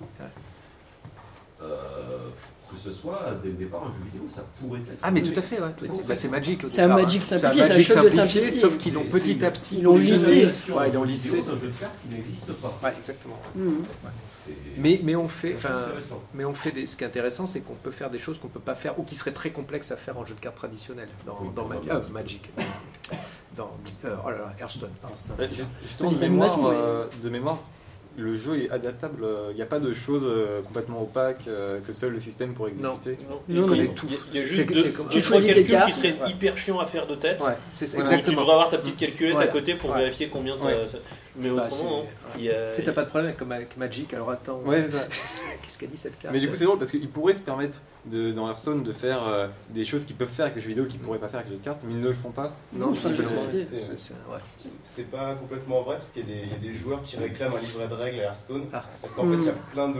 ce 2.85 2.91
soit 2.91 3.21
dès 3.43 3.49
le 3.49 3.55
départ 3.55 3.83
un 3.83 3.91
jeu 3.91 4.03
vidéo, 4.05 4.27
ça 4.27 4.43
pourrait 4.59 4.79
être. 4.79 4.99
Ah, 5.01 5.11
mais 5.11 5.23
tout 5.23 5.37
à 5.37 5.41
fait, 5.41 5.59
ouais. 5.59 5.71
Bah, 6.07 6.15
c'est 6.15 6.29
Magic. 6.29 6.65
C'est 6.69 6.81
un 6.81 6.87
Magic 6.87 7.21
simplifié, 7.21 7.63
c'est 7.81 7.97
un, 7.97 8.03
Magic 8.03 8.15
simplifié, 8.15 8.51
sauf 8.51 8.77
qu'ils 8.77 8.93
l'ont 8.93 9.03
petit 9.03 9.43
à 9.43 9.51
petit. 9.51 9.77
Ils 9.77 9.83
l'ont 9.83 9.97
lissé. 9.97 10.49
Ouais, 10.69 10.89
ils 10.89 10.93
l'ont 10.93 11.03
lissé. 11.03 11.41
C'est 11.41 11.51
un 11.51 11.57
jeu 11.57 11.67
de 11.67 11.79
cartes 11.79 11.95
qui 12.01 12.15
n'existe 12.15 12.53
pas. 12.53 12.77
Ouais, 12.83 12.93
exactement. 12.97 13.39
Mmh. 13.55 13.71
Mais, 14.77 14.99
mais 15.03 15.15
on 15.15 15.27
fait, 15.27 15.55
mais 16.33 16.45
on 16.45 16.53
fait 16.53 16.71
des, 16.71 16.85
ce 16.85 16.95
qui 16.95 17.03
est 17.03 17.07
intéressant, 17.07 17.47
c'est 17.47 17.61
qu'on 17.61 17.73
peut 17.73 17.91
faire 17.91 18.09
des 18.09 18.19
choses 18.19 18.37
qu'on 18.37 18.47
ne 18.47 18.53
peut 18.53 18.59
pas 18.59 18.75
faire 18.75 18.99
ou 18.99 19.03
qui 19.03 19.15
seraient 19.15 19.31
très 19.31 19.49
complexes 19.49 19.91
à 19.91 19.95
faire 19.95 20.17
en 20.17 20.25
jeu 20.25 20.35
de 20.35 20.39
cartes 20.39 20.55
traditionnel, 20.55 21.07
dans, 21.25 21.51
dans 21.55 21.67
Magic. 21.67 22.11
Magic. 22.11 22.49
dans 23.55 23.71
euh, 24.05 24.15
oh 24.25 24.29
là 24.29 24.37
là, 24.37 24.53
Hearthstone. 24.59 24.91
Justement, 25.81 26.11
de 26.11 26.19
mémoire, 26.19 26.59
euh, 26.67 27.07
de 27.23 27.29
mémoire, 27.29 27.59
le 28.17 28.37
jeu 28.37 28.63
est 28.63 28.69
adaptable. 28.69 29.23
Euh, 29.23 29.49
il 29.51 29.55
n'y 29.55 29.61
a 29.61 29.65
pas 29.65 29.79
de 29.79 29.93
choses 29.93 30.25
euh, 30.25 30.61
complètement 30.61 31.01
opaques 31.01 31.47
euh, 31.47 31.79
que 31.85 31.93
seul 31.93 32.13
le 32.13 32.19
système 32.19 32.53
pourrait 32.53 32.71
exécuter. 32.71 33.17
Non, 33.29 33.67
non, 33.67 33.73
il, 33.73 33.83
y 33.83 33.85
a, 33.85 33.87
tout. 33.87 34.07
Il 34.33 34.39
y 34.39 34.43
a 34.43 34.45
juste 34.45 34.73
deux, 34.73 34.93
tu 35.09 35.21
calculs 35.21 35.85
qui 35.85 35.91
serait 35.91 36.15
hyper 36.27 36.57
chiant 36.57 36.79
à 36.79 36.85
faire 36.85 37.07
de 37.07 37.15
tête. 37.15 37.41
Ouais, 37.41 37.53
c'est 37.71 37.85
exactement. 37.85 38.21
Tu 38.23 38.31
devrais 38.31 38.51
avoir 38.53 38.69
ta 38.69 38.77
petite 38.77 38.97
calculette 38.97 39.37
à 39.37 39.47
côté 39.47 39.75
pour 39.75 39.93
vérifier 39.93 40.29
combien. 40.29 40.55
Mais 41.37 41.49
bah, 41.49 41.67
autrement, 41.67 42.05
Tu 42.33 42.43
sais, 42.45 42.83
t'as 42.83 42.93
pas 42.93 43.03
de 43.03 43.09
problème 43.09 43.33
avec 43.51 43.77
Magic. 43.77 44.13
Alors 44.13 44.31
attends. 44.31 44.59
Ouais. 44.65 44.87
Qu'est-ce 45.61 45.77
qu'a 45.77 45.87
dit 45.87 45.97
cette 45.97 46.17
carte 46.19 46.33
Mais 46.33 46.39
du 46.39 46.49
coup, 46.49 46.55
c'est 46.55 46.65
drôle 46.65 46.77
parce 46.77 46.91
qu'il 46.91 47.09
pourrait 47.09 47.33
se 47.33 47.41
permettre 47.41 47.79
de, 48.05 48.31
dans 48.31 48.47
Hearthstone 48.47 48.83
de 48.83 48.93
faire 48.93 49.49
des 49.69 49.83
choses 49.83 50.05
qu'ils 50.05 50.15
peuvent 50.15 50.27
faire 50.27 50.45
avec 50.45 50.55
le 50.55 50.61
jeu 50.61 50.69
vidéo 50.69 50.85
qu'ils 50.85 50.99
pourraient 50.99 51.19
pas 51.19 51.27
faire 51.27 51.39
avec 51.39 51.49
le 51.49 51.55
jeu 51.55 51.59
de 51.59 51.65
cartes, 51.65 51.79
mais 51.83 51.93
ils 51.93 52.01
ne 52.01 52.07
le 52.07 52.13
font 52.13 52.31
pas. 52.31 52.53
Non, 52.73 52.93
c'est 54.83 55.11
pas 55.11 55.35
complètement 55.35 55.81
vrai 55.81 55.95
parce 55.97 56.11
qu'il 56.11 56.29
y, 56.29 56.53
a 56.53 56.57
des 56.57 56.75
joueurs 56.75 57.01
qui 57.01 57.17
réclament 57.17 57.55
un 57.55 57.59
livret 57.59 57.87
de 57.87 57.93
règles 57.93 58.19
à 58.19 58.23
Hearthstone. 58.23 58.65
Ah. 58.73 58.83
Parce 59.01 59.13
qu'en 59.13 59.23
fait, 59.23 59.37
il 59.37 59.45
y 59.45 59.49
a 59.49 59.51
mm. 59.51 59.71
plein 59.73 59.93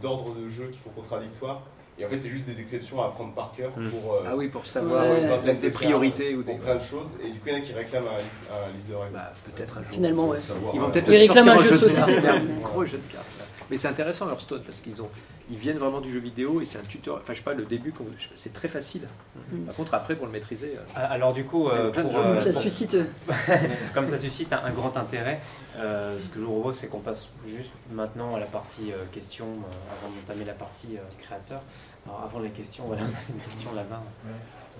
d'ordres 0.00 0.34
de, 0.34 0.48
jeu 0.48 0.68
qui 0.72 0.78
sont 0.78 0.90
contradictoires. 0.90 1.62
Et 1.98 2.04
en 2.04 2.08
fait, 2.08 2.18
c'est 2.20 2.28
juste 2.28 2.46
des 2.46 2.60
exceptions 2.60 3.02
à 3.02 3.06
apprendre 3.06 3.32
par 3.32 3.52
cœur 3.56 3.72
mm. 3.76 3.90
pour. 3.90 4.14
Euh, 4.14 4.24
ah 4.26 4.36
oui, 4.36 4.48
pour 4.48 4.64
savoir 4.64 5.04
des 5.42 5.70
priorités 5.70 6.34
ou 6.34 6.42
des. 6.42 6.54
plein 6.54 6.76
de 6.76 6.82
choses. 6.82 7.08
Et 7.24 7.30
du 7.30 7.38
coup, 7.40 7.48
il 7.48 7.52
y 7.52 7.56
en 7.56 7.58
a 7.58 7.60
qui 7.60 7.72
réclament 7.72 8.06
un, 8.06 8.72
livre 8.72 8.88
de 8.88 8.94
règles. 8.94 9.14
Bah, 9.14 9.32
peut-être 9.44 9.78
un 9.78 9.82
jour. 9.82 9.92
Finalement, 9.92 10.28
ouais. 10.28 10.38
Ils 10.74 10.80
vont 10.80 10.90
peut-être 10.90 11.08
réclament 11.08 11.48
un 11.48 11.56
jeu 11.56 11.72
de 11.72 11.78
société. 11.78 12.18
Un 12.18 12.40
gros 12.62 12.84
jeu 12.84 12.98
de 12.98 13.12
cartes. 13.12 13.26
Mais 13.70 13.76
c'est 13.76 13.88
intéressant 13.88 14.28
Hearthstone 14.28 14.62
parce 14.64 14.80
qu'ils 14.80 15.02
ont, 15.02 15.10
ils 15.50 15.56
viennent 15.56 15.78
vraiment 15.78 16.00
du 16.00 16.10
jeu 16.10 16.18
vidéo 16.18 16.60
et 16.60 16.64
c'est 16.64 16.78
un 16.78 16.82
tuteur. 16.82 17.16
Enfin, 17.16 17.32
je 17.32 17.38
sais 17.38 17.44
pas, 17.44 17.54
le 17.54 17.64
début, 17.64 17.92
c'est 18.34 18.52
très 18.52 18.68
facile. 18.68 19.08
Mm. 19.50 19.64
Par 19.64 19.74
contre, 19.74 19.94
après, 19.94 20.14
pour 20.14 20.26
le 20.26 20.32
maîtriser. 20.32 20.74
Euh, 20.76 20.82
ah, 20.94 21.06
alors, 21.06 21.32
du 21.32 21.44
coup, 21.44 21.68
euh, 21.68 21.90
euh, 21.96 22.40
ça 22.40 22.60
suscite. 22.60 22.96
comme 23.94 24.08
ça 24.08 24.18
suscite 24.18 24.52
un, 24.52 24.70
grand 24.70 24.96
intérêt, 24.96 25.40
ce 25.74 26.28
que 26.28 26.38
je 26.38 26.44
vous 26.44 26.52
propose, 26.52 26.76
c'est 26.76 26.88
qu'on 26.88 27.00
passe 27.00 27.30
juste 27.46 27.72
maintenant 27.92 28.36
à 28.36 28.40
la 28.40 28.46
partie 28.46 28.92
questions 29.12 29.46
avant 29.46 30.12
d'entamer 30.14 30.44
la 30.44 30.54
partie 30.54 30.96
créateur. 31.18 31.62
Alors, 32.06 32.24
avant 32.24 32.40
les 32.40 32.50
questions, 32.50 32.84
voilà, 32.86 33.02
une 33.02 33.40
question 33.40 33.72
là-bas. 33.74 34.02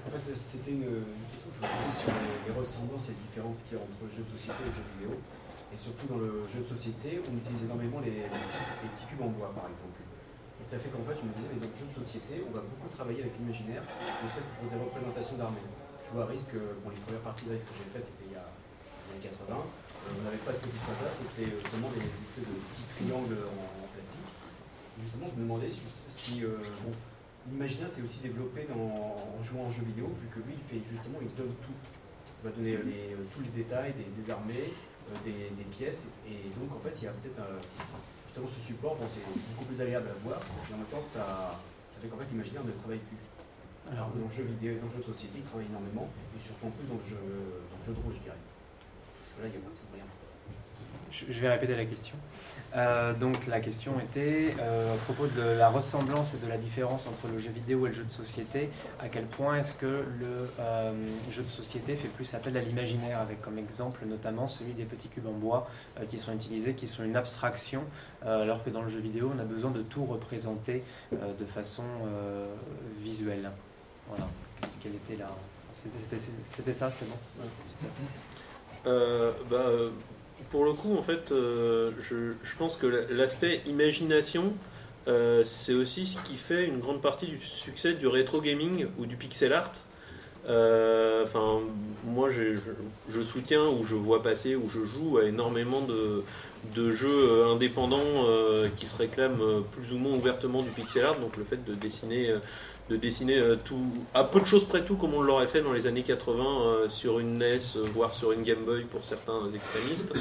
En 0.06 0.10
fait, 0.10 0.36
c'était 0.36 0.70
une, 0.70 1.04
question 1.30 1.50
que 1.50 1.56
je 1.56 1.66
me 1.66 1.68
posais 1.68 2.00
sur 2.00 2.12
les, 2.46 2.60
ressemblances 2.60 3.08
et 3.10 3.16
différences 3.28 3.62
qu'il 3.68 3.76
y 3.76 3.80
a 3.80 3.82
entre 3.82 4.04
le 4.04 4.12
jeu 4.16 4.22
de 4.22 4.38
société 4.38 4.56
et 4.62 4.68
le 4.68 4.72
jeu 4.72 4.84
vidéo. 4.96 5.16
Et 5.72 5.76
surtout 5.76 6.06
dans 6.06 6.16
le 6.16 6.44
jeu 6.48 6.60
de 6.60 6.68
société, 6.68 7.20
on 7.28 7.36
utilise 7.36 7.64
énormément 7.64 8.00
les, 8.00 8.24
petits 8.24 9.06
cubes 9.08 9.22
en 9.22 9.28
bois, 9.28 9.52
par 9.54 9.68
exemple. 9.68 10.00
Et 10.60 10.64
ça 10.64 10.78
fait 10.78 10.90
qu'en 10.90 11.06
fait, 11.06 11.14
je 11.14 11.24
me 11.24 11.32
disais, 11.32 11.48
mais 11.54 11.60
dans 11.62 11.70
le 11.70 11.78
jeu 11.78 11.86
de 11.86 11.96
société, 11.96 12.42
on 12.42 12.52
va 12.52 12.60
beaucoup 12.60 12.90
travailler 12.90 13.22
avec 13.22 13.38
l'imaginaire, 13.38 13.82
ne 13.86 14.28
serait-ce 14.28 14.50
pour 14.58 14.66
des 14.66 14.78
représentations 14.78 15.36
d'armées. 15.38 15.66
Je 16.02 16.10
vois 16.10 16.26
risque, 16.26 16.56
bon, 16.82 16.90
les 16.90 17.02
premières 17.04 17.22
parties 17.22 17.44
de 17.46 17.52
risque 17.52 17.68
que 17.68 17.76
j'ai 17.78 17.88
faites, 17.92 18.06
c'était 18.08 18.26
il 18.26 18.34
y 18.34 18.40
a 18.40 18.48
les 18.48 19.28
années 19.28 19.36
80. 19.38 19.54
Euh, 19.54 20.18
on 20.18 20.24
n'avait 20.24 20.42
pas 20.42 20.52
de 20.52 20.62
petits 20.62 20.78
soldats, 20.78 21.12
c'était 21.12 21.52
euh, 21.52 21.60
seulement 21.68 21.90
des, 21.92 22.00
espèces 22.00 22.48
de 22.48 22.56
petits 22.72 22.88
triangles 22.96 23.44
en, 23.44 23.86
plastique. 23.92 24.28
justement, 25.02 25.26
je 25.28 25.36
me 25.36 25.42
demandais 25.44 25.70
si, 26.08 26.44
euh, 26.44 26.64
bon, 26.84 26.92
l'imaginaire 27.50 27.88
était 27.92 28.02
aussi 28.02 28.20
développé 28.20 28.66
dans, 28.68 29.16
en 29.20 29.42
jouant 29.42 29.68
en 29.68 29.70
jeu 29.70 29.84
vidéo, 29.84 30.08
vu 30.16 30.28
que 30.32 30.40
lui, 30.46 30.56
il 30.56 30.64
fait 30.64 30.80
justement, 30.88 31.18
il 31.20 31.28
donne 31.34 31.54
tout. 31.60 31.76
Il 32.42 32.50
va 32.50 32.54
donner 32.54 32.76
tous 33.34 33.40
les 33.40 33.48
détails 33.48 33.94
des, 33.96 34.30
armées, 34.30 34.72
euh, 35.10 35.16
des, 35.24 35.64
pièces. 35.72 36.04
Et, 36.28 36.52
donc, 36.58 36.70
en 36.76 36.78
fait, 36.78 36.92
il 37.00 37.04
y 37.04 37.08
a 37.08 37.12
peut-être 37.12 37.40
justement 38.38 38.48
ce 38.48 38.66
support. 38.66 38.94
Bon, 38.96 39.06
c'est 39.10 39.22
beaucoup 39.52 39.64
plus 39.64 39.80
agréable 39.80 40.08
à 40.08 40.16
voir. 40.24 40.40
Et 40.70 40.74
en 40.74 40.78
même 40.78 40.86
temps, 40.86 41.00
ça, 41.00 41.58
ça 41.90 41.96
fait 42.00 42.08
qu'en 42.08 42.16
fait, 42.16 42.30
l'imaginaire 42.30 42.64
ne 42.64 42.72
travaille 42.72 43.02
plus. 43.02 43.18
Alors, 43.90 44.10
dans 44.14 44.28
le 44.28 44.30
jeu 44.30 44.44
vidéo, 44.44 44.78
dans 44.78 44.86
le 44.86 44.92
jeu 44.92 45.02
de 45.02 45.10
société, 45.10 45.38
il 45.38 45.44
travaille 45.44 45.66
énormément. 45.66 46.08
Et 46.36 46.40
surtout 46.44 46.66
en 46.66 46.70
plus 46.70 46.86
dans 46.86 47.00
le 47.00 47.08
jeu, 47.08 47.18
dans 47.18 47.78
le 47.80 47.84
jeu 47.86 47.92
de 47.92 48.02
rôle, 48.04 48.14
je 48.14 48.22
dirais. 48.22 48.38
Parce 48.38 49.32
que 49.34 49.38
là, 49.42 49.48
il 49.48 49.54
y 49.54 49.58
a 49.58 49.64
pratiquement 49.64 49.94
rien. 49.96 50.06
je 51.10 51.40
vais 51.40 51.50
répéter 51.50 51.74
la 51.74 51.86
question. 51.86 52.16
Euh, 52.76 53.14
donc 53.14 53.46
la 53.46 53.60
question 53.60 53.98
était 53.98 54.54
euh, 54.60 54.94
à 54.94 54.98
propos 54.98 55.26
de 55.26 55.58
la 55.58 55.70
ressemblance 55.70 56.34
et 56.34 56.38
de 56.38 56.46
la 56.46 56.58
différence 56.58 57.06
entre 57.06 57.26
le 57.32 57.38
jeu 57.38 57.50
vidéo 57.50 57.86
et 57.86 57.90
le 57.90 57.94
jeu 57.94 58.04
de 58.04 58.10
société. 58.10 58.68
À 59.00 59.08
quel 59.08 59.24
point 59.24 59.56
est-ce 59.56 59.74
que 59.74 59.86
le 59.86 60.50
euh, 60.60 60.92
jeu 61.30 61.42
de 61.42 61.48
société 61.48 61.96
fait 61.96 62.08
plus 62.08 62.34
appel 62.34 62.56
à 62.56 62.60
l'imaginaire, 62.60 63.20
avec 63.20 63.40
comme 63.40 63.58
exemple 63.58 64.04
notamment 64.06 64.48
celui 64.48 64.74
des 64.74 64.84
petits 64.84 65.08
cubes 65.08 65.26
en 65.26 65.32
bois 65.32 65.68
qui 66.10 66.18
sont 66.18 66.32
utilisés, 66.32 66.74
qui 66.74 66.86
sont 66.86 67.04
une 67.04 67.16
abstraction, 67.16 67.84
alors 68.24 68.62
que 68.62 68.70
dans 68.70 68.82
le 68.82 68.88
jeu 68.88 69.00
vidéo 69.00 69.30
on 69.34 69.38
a 69.38 69.44
besoin 69.44 69.70
de 69.70 69.82
tout 69.82 70.04
représenter 70.04 70.82
de 71.12 71.44
façon 71.44 71.84
visuelle. 73.00 73.50
Voilà. 74.08 74.26
Quelle 74.82 74.94
était 74.94 75.16
la... 75.16 75.30
C'était 76.48 76.72
ça, 76.72 76.90
c'est 76.90 77.06
bon? 77.08 77.16
bah, 79.50 79.64
pour 80.50 80.64
le 80.64 80.72
coup, 80.72 80.96
en 80.96 81.02
fait, 81.02 81.32
euh, 81.32 81.90
je, 82.00 82.56
pense 82.58 82.76
que 82.76 82.86
l'aspect 83.10 83.60
imagination, 83.66 84.54
euh, 85.06 85.42
c'est 85.42 85.74
aussi 85.74 86.06
ce 86.06 86.18
qui 86.22 86.36
fait 86.36 86.64
une 86.64 86.78
grande 86.78 87.02
partie 87.02 87.26
du 87.26 87.38
succès 87.40 87.94
du 87.94 88.06
rétro 88.06 88.40
gaming 88.40 88.86
ou 88.98 89.06
du 89.06 89.16
pixel 89.16 89.52
art. 89.52 89.72
Euh, 90.48 91.26
moi, 92.06 92.30
je, 92.30 93.22
soutiens 93.22 93.66
ou 93.68 93.84
je 93.84 93.94
vois 93.94 94.22
passer 94.22 94.56
ou 94.56 94.70
je 94.70 94.84
joue 94.84 95.18
à 95.18 95.24
énormément 95.24 95.82
de 95.82 96.90
jeux 96.90 97.44
indépendants 97.46 98.24
qui 98.76 98.86
se 98.86 98.96
réclament 98.96 99.62
plus 99.72 99.92
ou 99.92 99.98
moins 99.98 100.14
ouvertement 100.14 100.62
du 100.62 100.70
pixel 100.70 101.04
art. 101.04 101.18
Donc, 101.18 101.36
le 101.36 101.44
fait 101.44 101.62
de 101.62 101.74
dessiner 101.74 102.34
de 102.90 102.96
dessiner 102.96 103.40
tout, 103.64 103.84
à 104.14 104.24
peu 104.24 104.40
de 104.40 104.46
choses 104.46 104.64
près 104.64 104.84
tout 104.84 104.96
comme 104.96 105.14
on 105.14 105.22
l'aurait 105.22 105.46
fait 105.46 105.60
dans 105.60 105.72
les 105.72 105.86
années 105.86 106.02
80 106.02 106.88
sur 106.88 107.18
une 107.18 107.38
NES, 107.38 107.58
voire 107.94 108.14
sur 108.14 108.32
une 108.32 108.42
Game 108.42 108.64
Boy 108.64 108.84
pour 108.84 109.04
certains 109.04 109.50
extrémistes. 109.54 110.14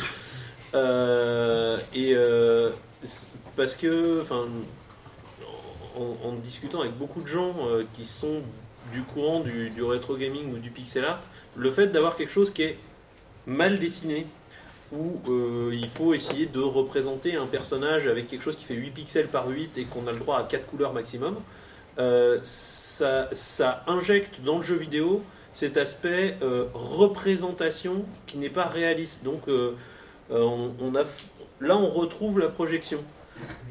et 1.95 2.15
parce 3.55 3.75
que, 3.75 4.23
en, 5.95 6.33
discutant 6.43 6.81
avec 6.81 6.97
beaucoup 6.97 7.21
de 7.21 7.27
gens 7.27 7.55
qui 7.93 8.05
sont 8.05 8.41
du 8.91 9.01
courant 9.01 9.39
du, 9.39 9.69
du 9.69 9.83
rétro 9.83 10.15
gaming 10.15 10.53
ou 10.53 10.57
du 10.57 10.69
pixel 10.69 11.05
art, 11.05 11.21
le 11.55 11.71
fait 11.71 11.87
d'avoir 11.87 12.15
quelque 12.15 12.31
chose 12.31 12.51
qui 12.51 12.63
est 12.63 12.77
mal 13.47 13.79
dessiné, 13.79 14.27
où 14.91 15.19
il 15.71 15.87
faut 15.87 16.13
essayer 16.13 16.45
de 16.45 16.59
représenter 16.59 17.35
un 17.35 17.45
personnage 17.45 18.07
avec 18.07 18.27
quelque 18.27 18.43
chose 18.43 18.55
qui 18.55 18.65
fait 18.65 18.75
8 18.75 18.91
pixels 18.91 19.27
par 19.27 19.47
8 19.47 19.77
et 19.77 19.83
qu'on 19.85 20.07
a 20.07 20.11
le 20.11 20.19
droit 20.19 20.39
à 20.39 20.43
4 20.43 20.65
couleurs 20.65 20.93
maximum, 20.93 21.35
euh, 21.99 22.39
ça, 22.43 23.83
injecte 23.87 24.41
dans 24.41 24.57
le 24.57 24.63
jeu 24.63 24.75
vidéo 24.75 25.23
cet 25.53 25.77
aspect 25.77 26.37
euh, 26.43 26.65
représentation 26.73 28.05
qui 28.27 28.37
n'est 28.37 28.49
pas 28.49 28.65
réaliste. 28.65 29.23
Donc 29.23 29.47
euh, 29.47 29.73
là 30.29 31.77
on 31.77 31.87
retrouve 31.87 32.39
la 32.39 32.49
projection. 32.49 32.99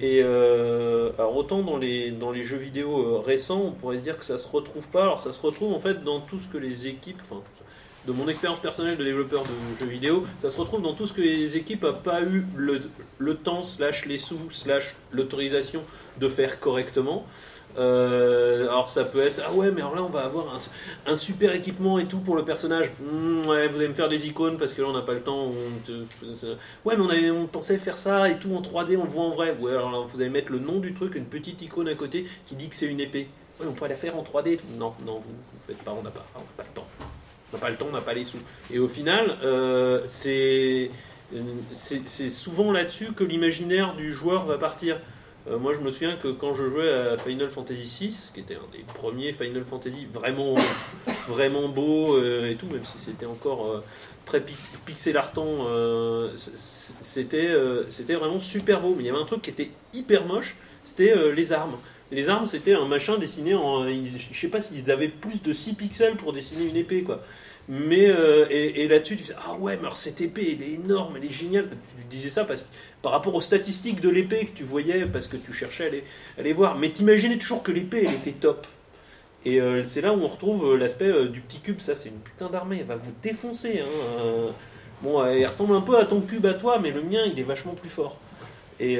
Et 0.00 0.22
alors 0.22 1.36
autant 1.36 1.62
dans 1.62 1.76
les, 1.76 2.44
jeux 2.44 2.56
vidéo 2.56 3.20
récents, 3.20 3.60
on 3.60 3.72
pourrait 3.72 3.98
se 3.98 4.02
dire 4.02 4.18
que 4.18 4.24
ça 4.24 4.38
se 4.38 4.48
retrouve 4.48 4.88
pas. 4.88 5.02
Alors 5.02 5.20
ça 5.20 5.32
se 5.32 5.40
retrouve 5.40 5.72
en 5.72 5.80
fait 5.80 6.02
dans 6.04 6.20
tout 6.20 6.38
ce 6.38 6.48
que 6.48 6.58
les 6.58 6.86
équipes, 6.86 7.22
de 8.06 8.12
mon 8.12 8.28
expérience 8.28 8.60
personnelle 8.60 8.96
de 8.96 9.04
développeur 9.04 9.42
de 9.42 9.78
jeux 9.80 9.90
vidéo, 9.90 10.24
ça 10.40 10.48
se 10.48 10.58
retrouve 10.58 10.80
dans 10.80 10.94
tout 10.94 11.06
ce 11.06 11.12
que 11.12 11.20
les 11.20 11.56
équipes 11.56 11.82
n'ont 11.82 11.94
pas 11.94 12.22
eu 12.22 12.46
le, 12.54 13.34
temps, 13.34 13.64
slash 13.64 14.06
les 14.06 14.18
sous, 14.18 14.38
l'autorisation 15.12 15.82
de 16.18 16.28
faire 16.28 16.60
correctement. 16.60 17.26
Euh, 17.78 18.68
alors 18.68 18.88
ça 18.88 19.04
peut 19.04 19.20
être 19.20 19.42
ah 19.46 19.52
ouais 19.52 19.70
mais 19.70 19.82
alors 19.82 19.94
là 19.94 20.02
on 20.02 20.08
va 20.08 20.20
avoir 20.20 20.58
un, 21.06 21.14
super 21.14 21.54
équipement 21.54 21.98
et 21.98 22.06
tout 22.06 22.18
pour 22.20 22.36
le 22.36 22.44
personnage. 22.44 22.90
Hmm, 23.00 23.46
ouais 23.46 23.68
vous 23.68 23.76
allez 23.76 23.88
me 23.88 23.94
faire 23.94 24.08
des 24.08 24.26
icônes 24.26 24.56
parce 24.56 24.72
que 24.72 24.80
là 24.80 24.88
on 24.88 24.94
n'a 24.94 25.02
pas 25.02 25.12
le 25.12 25.20
temps. 25.20 25.50
ouais 26.84 26.96
mais 26.96 27.30
on, 27.30 27.42
on 27.42 27.46
pensait 27.46 27.76
faire 27.76 27.98
ça 27.98 28.30
et 28.30 28.38
tout 28.38 28.54
en 28.54 28.62
3D 28.62 28.96
on 28.96 29.04
le 29.04 29.10
voit 29.10 29.24
en 29.24 29.30
vrai. 29.30 29.54
Ouais 29.60 29.72
alors 29.72 29.90
là, 29.90 29.98
vous 30.06 30.20
allez 30.20 30.30
mettre 30.30 30.52
le 30.52 30.58
nom 30.58 30.78
du 30.78 30.94
truc, 30.94 31.16
une 31.16 31.26
petite 31.26 31.60
icône 31.60 31.88
à 31.88 31.94
côté 31.94 32.26
qui 32.46 32.54
dit 32.54 32.68
que 32.68 32.74
c'est 32.74 32.86
une 32.86 33.00
épée. 33.00 33.28
Ouais 33.60 33.66
on 33.68 33.72
pourrait 33.72 33.90
la 33.90 33.96
faire 33.96 34.16
en 34.16 34.22
3D. 34.22 34.58
Non 34.78 34.94
non 35.04 35.16
vous, 35.16 35.34
vous 35.52 35.60
faites 35.60 35.78
pas 35.78 35.92
on 35.92 36.02
n'a 36.02 36.10
pas, 36.10 36.26
pas 36.56 36.62
le 36.62 36.74
temps. 36.74 36.86
On 37.52 37.56
n'a 37.56 37.60
pas 37.60 37.70
le 37.70 37.76
temps 37.76 37.86
on 37.90 37.94
n'a 37.94 38.00
pas 38.00 38.14
les 38.14 38.24
sous. 38.24 38.38
Et 38.70 38.78
au 38.78 38.88
final 38.88 39.36
euh, 39.44 40.02
c'est 40.06 40.90
c'est 41.72 42.30
souvent 42.30 42.72
là-dessus 42.72 43.12
que 43.12 43.24
l'imaginaire 43.24 43.96
du 43.96 44.12
joueur 44.12 44.46
va 44.46 44.58
partir. 44.58 44.98
Euh, 45.48 45.58
moi, 45.58 45.72
je 45.72 45.80
me 45.80 45.90
souviens 45.90 46.16
que 46.16 46.28
quand 46.28 46.54
je 46.54 46.68
jouais 46.68 46.90
à 46.90 47.16
Final 47.16 47.48
Fantasy 47.48 48.08
VI, 48.08 48.30
qui 48.34 48.40
était 48.40 48.56
un 48.56 48.72
des 48.72 48.84
premiers 48.94 49.32
Final 49.32 49.64
Fantasy 49.64 50.06
vraiment, 50.12 50.54
vraiment 51.28 51.68
beau 51.68 52.16
euh, 52.16 52.50
et 52.50 52.56
tout, 52.56 52.66
même 52.66 52.84
si 52.84 52.98
c'était 52.98 53.26
encore 53.26 53.70
euh, 53.70 53.84
très 54.24 54.42
pixelartant, 54.86 55.66
c'était, 56.34 57.54
c'était 57.88 58.14
vraiment 58.14 58.40
super 58.40 58.80
beau. 58.80 58.94
Mais 58.96 59.04
il 59.04 59.06
y 59.06 59.10
avait 59.10 59.20
un 59.20 59.24
truc 59.24 59.42
qui 59.42 59.50
était 59.50 59.70
hyper 59.92 60.26
moche, 60.26 60.56
c'était 60.82 61.14
les 61.32 61.52
armes. 61.52 61.76
Les 62.12 62.28
armes, 62.28 62.46
c'était 62.46 62.74
un 62.74 62.86
machin 62.86 63.18
dessiné 63.18 63.54
en. 63.54 63.88
Je 63.88 64.38
sais 64.38 64.48
pas 64.48 64.60
s'ils 64.60 64.90
avaient 64.90 65.08
plus 65.08 65.42
de 65.42 65.52
6 65.52 65.74
pixels 65.74 66.16
pour 66.16 66.32
dessiner 66.32 66.66
une 66.66 66.76
épée, 66.76 67.02
quoi. 67.02 67.20
Mais 67.68 68.06
euh, 68.08 68.46
et, 68.48 68.86
là-dessus, 68.86 69.16
tu 69.16 69.22
disais 69.22 69.34
ah 69.44 69.54
ouais, 69.54 69.76
mais 69.80 69.88
cette 69.94 70.20
épée, 70.20 70.56
elle 70.56 70.62
est 70.62 70.74
énorme, 70.74 71.14
elle 71.16 71.24
est 71.24 71.32
géniale. 71.32 71.68
Tu 71.98 72.16
disais 72.16 72.28
ça 72.28 72.44
parce, 72.44 72.64
par 73.02 73.10
rapport 73.10 73.34
aux 73.34 73.40
statistiques 73.40 74.00
de 74.00 74.08
l'épée 74.08 74.46
que 74.46 74.56
tu 74.56 74.62
voyais, 74.62 75.04
parce 75.04 75.26
que 75.26 75.36
tu 75.36 75.52
cherchais 75.52 75.86
à 75.86 75.90
les, 75.90 76.04
à 76.38 76.42
les 76.42 76.52
voir. 76.52 76.78
Mais 76.78 76.90
t'imaginais 76.90 77.38
toujours 77.38 77.64
que 77.64 77.72
l'épée, 77.72 78.04
elle 78.06 78.14
était 78.14 78.32
top. 78.32 78.66
Et 79.44 79.60
euh, 79.60 79.82
c'est 79.82 80.00
là 80.00 80.12
où 80.12 80.22
on 80.22 80.28
retrouve 80.28 80.72
euh, 80.72 80.76
l'aspect 80.76 81.26
du 81.26 81.40
petit 81.40 81.58
cube. 81.58 81.80
Ça, 81.80 81.96
c'est 81.96 82.08
une 82.08 82.20
putain 82.20 82.48
d'armée. 82.48 82.78
Elle 82.80 82.86
va 82.86 82.96
vous 82.96 83.12
défoncer. 83.20 83.80
Hein. 83.80 84.52
Bon, 85.02 85.24
elle 85.24 85.44
ressemble 85.44 85.74
un 85.74 85.80
peu 85.80 85.98
à 85.98 86.04
ton 86.04 86.20
cube 86.20 86.46
à 86.46 86.54
toi, 86.54 86.78
mais 86.80 86.90
le 86.90 87.02
mien, 87.02 87.22
il 87.26 87.38
est 87.38 87.44
vachement 87.44 87.74
plus 87.74 87.90
fort. 87.90 88.18
Et 88.78 88.98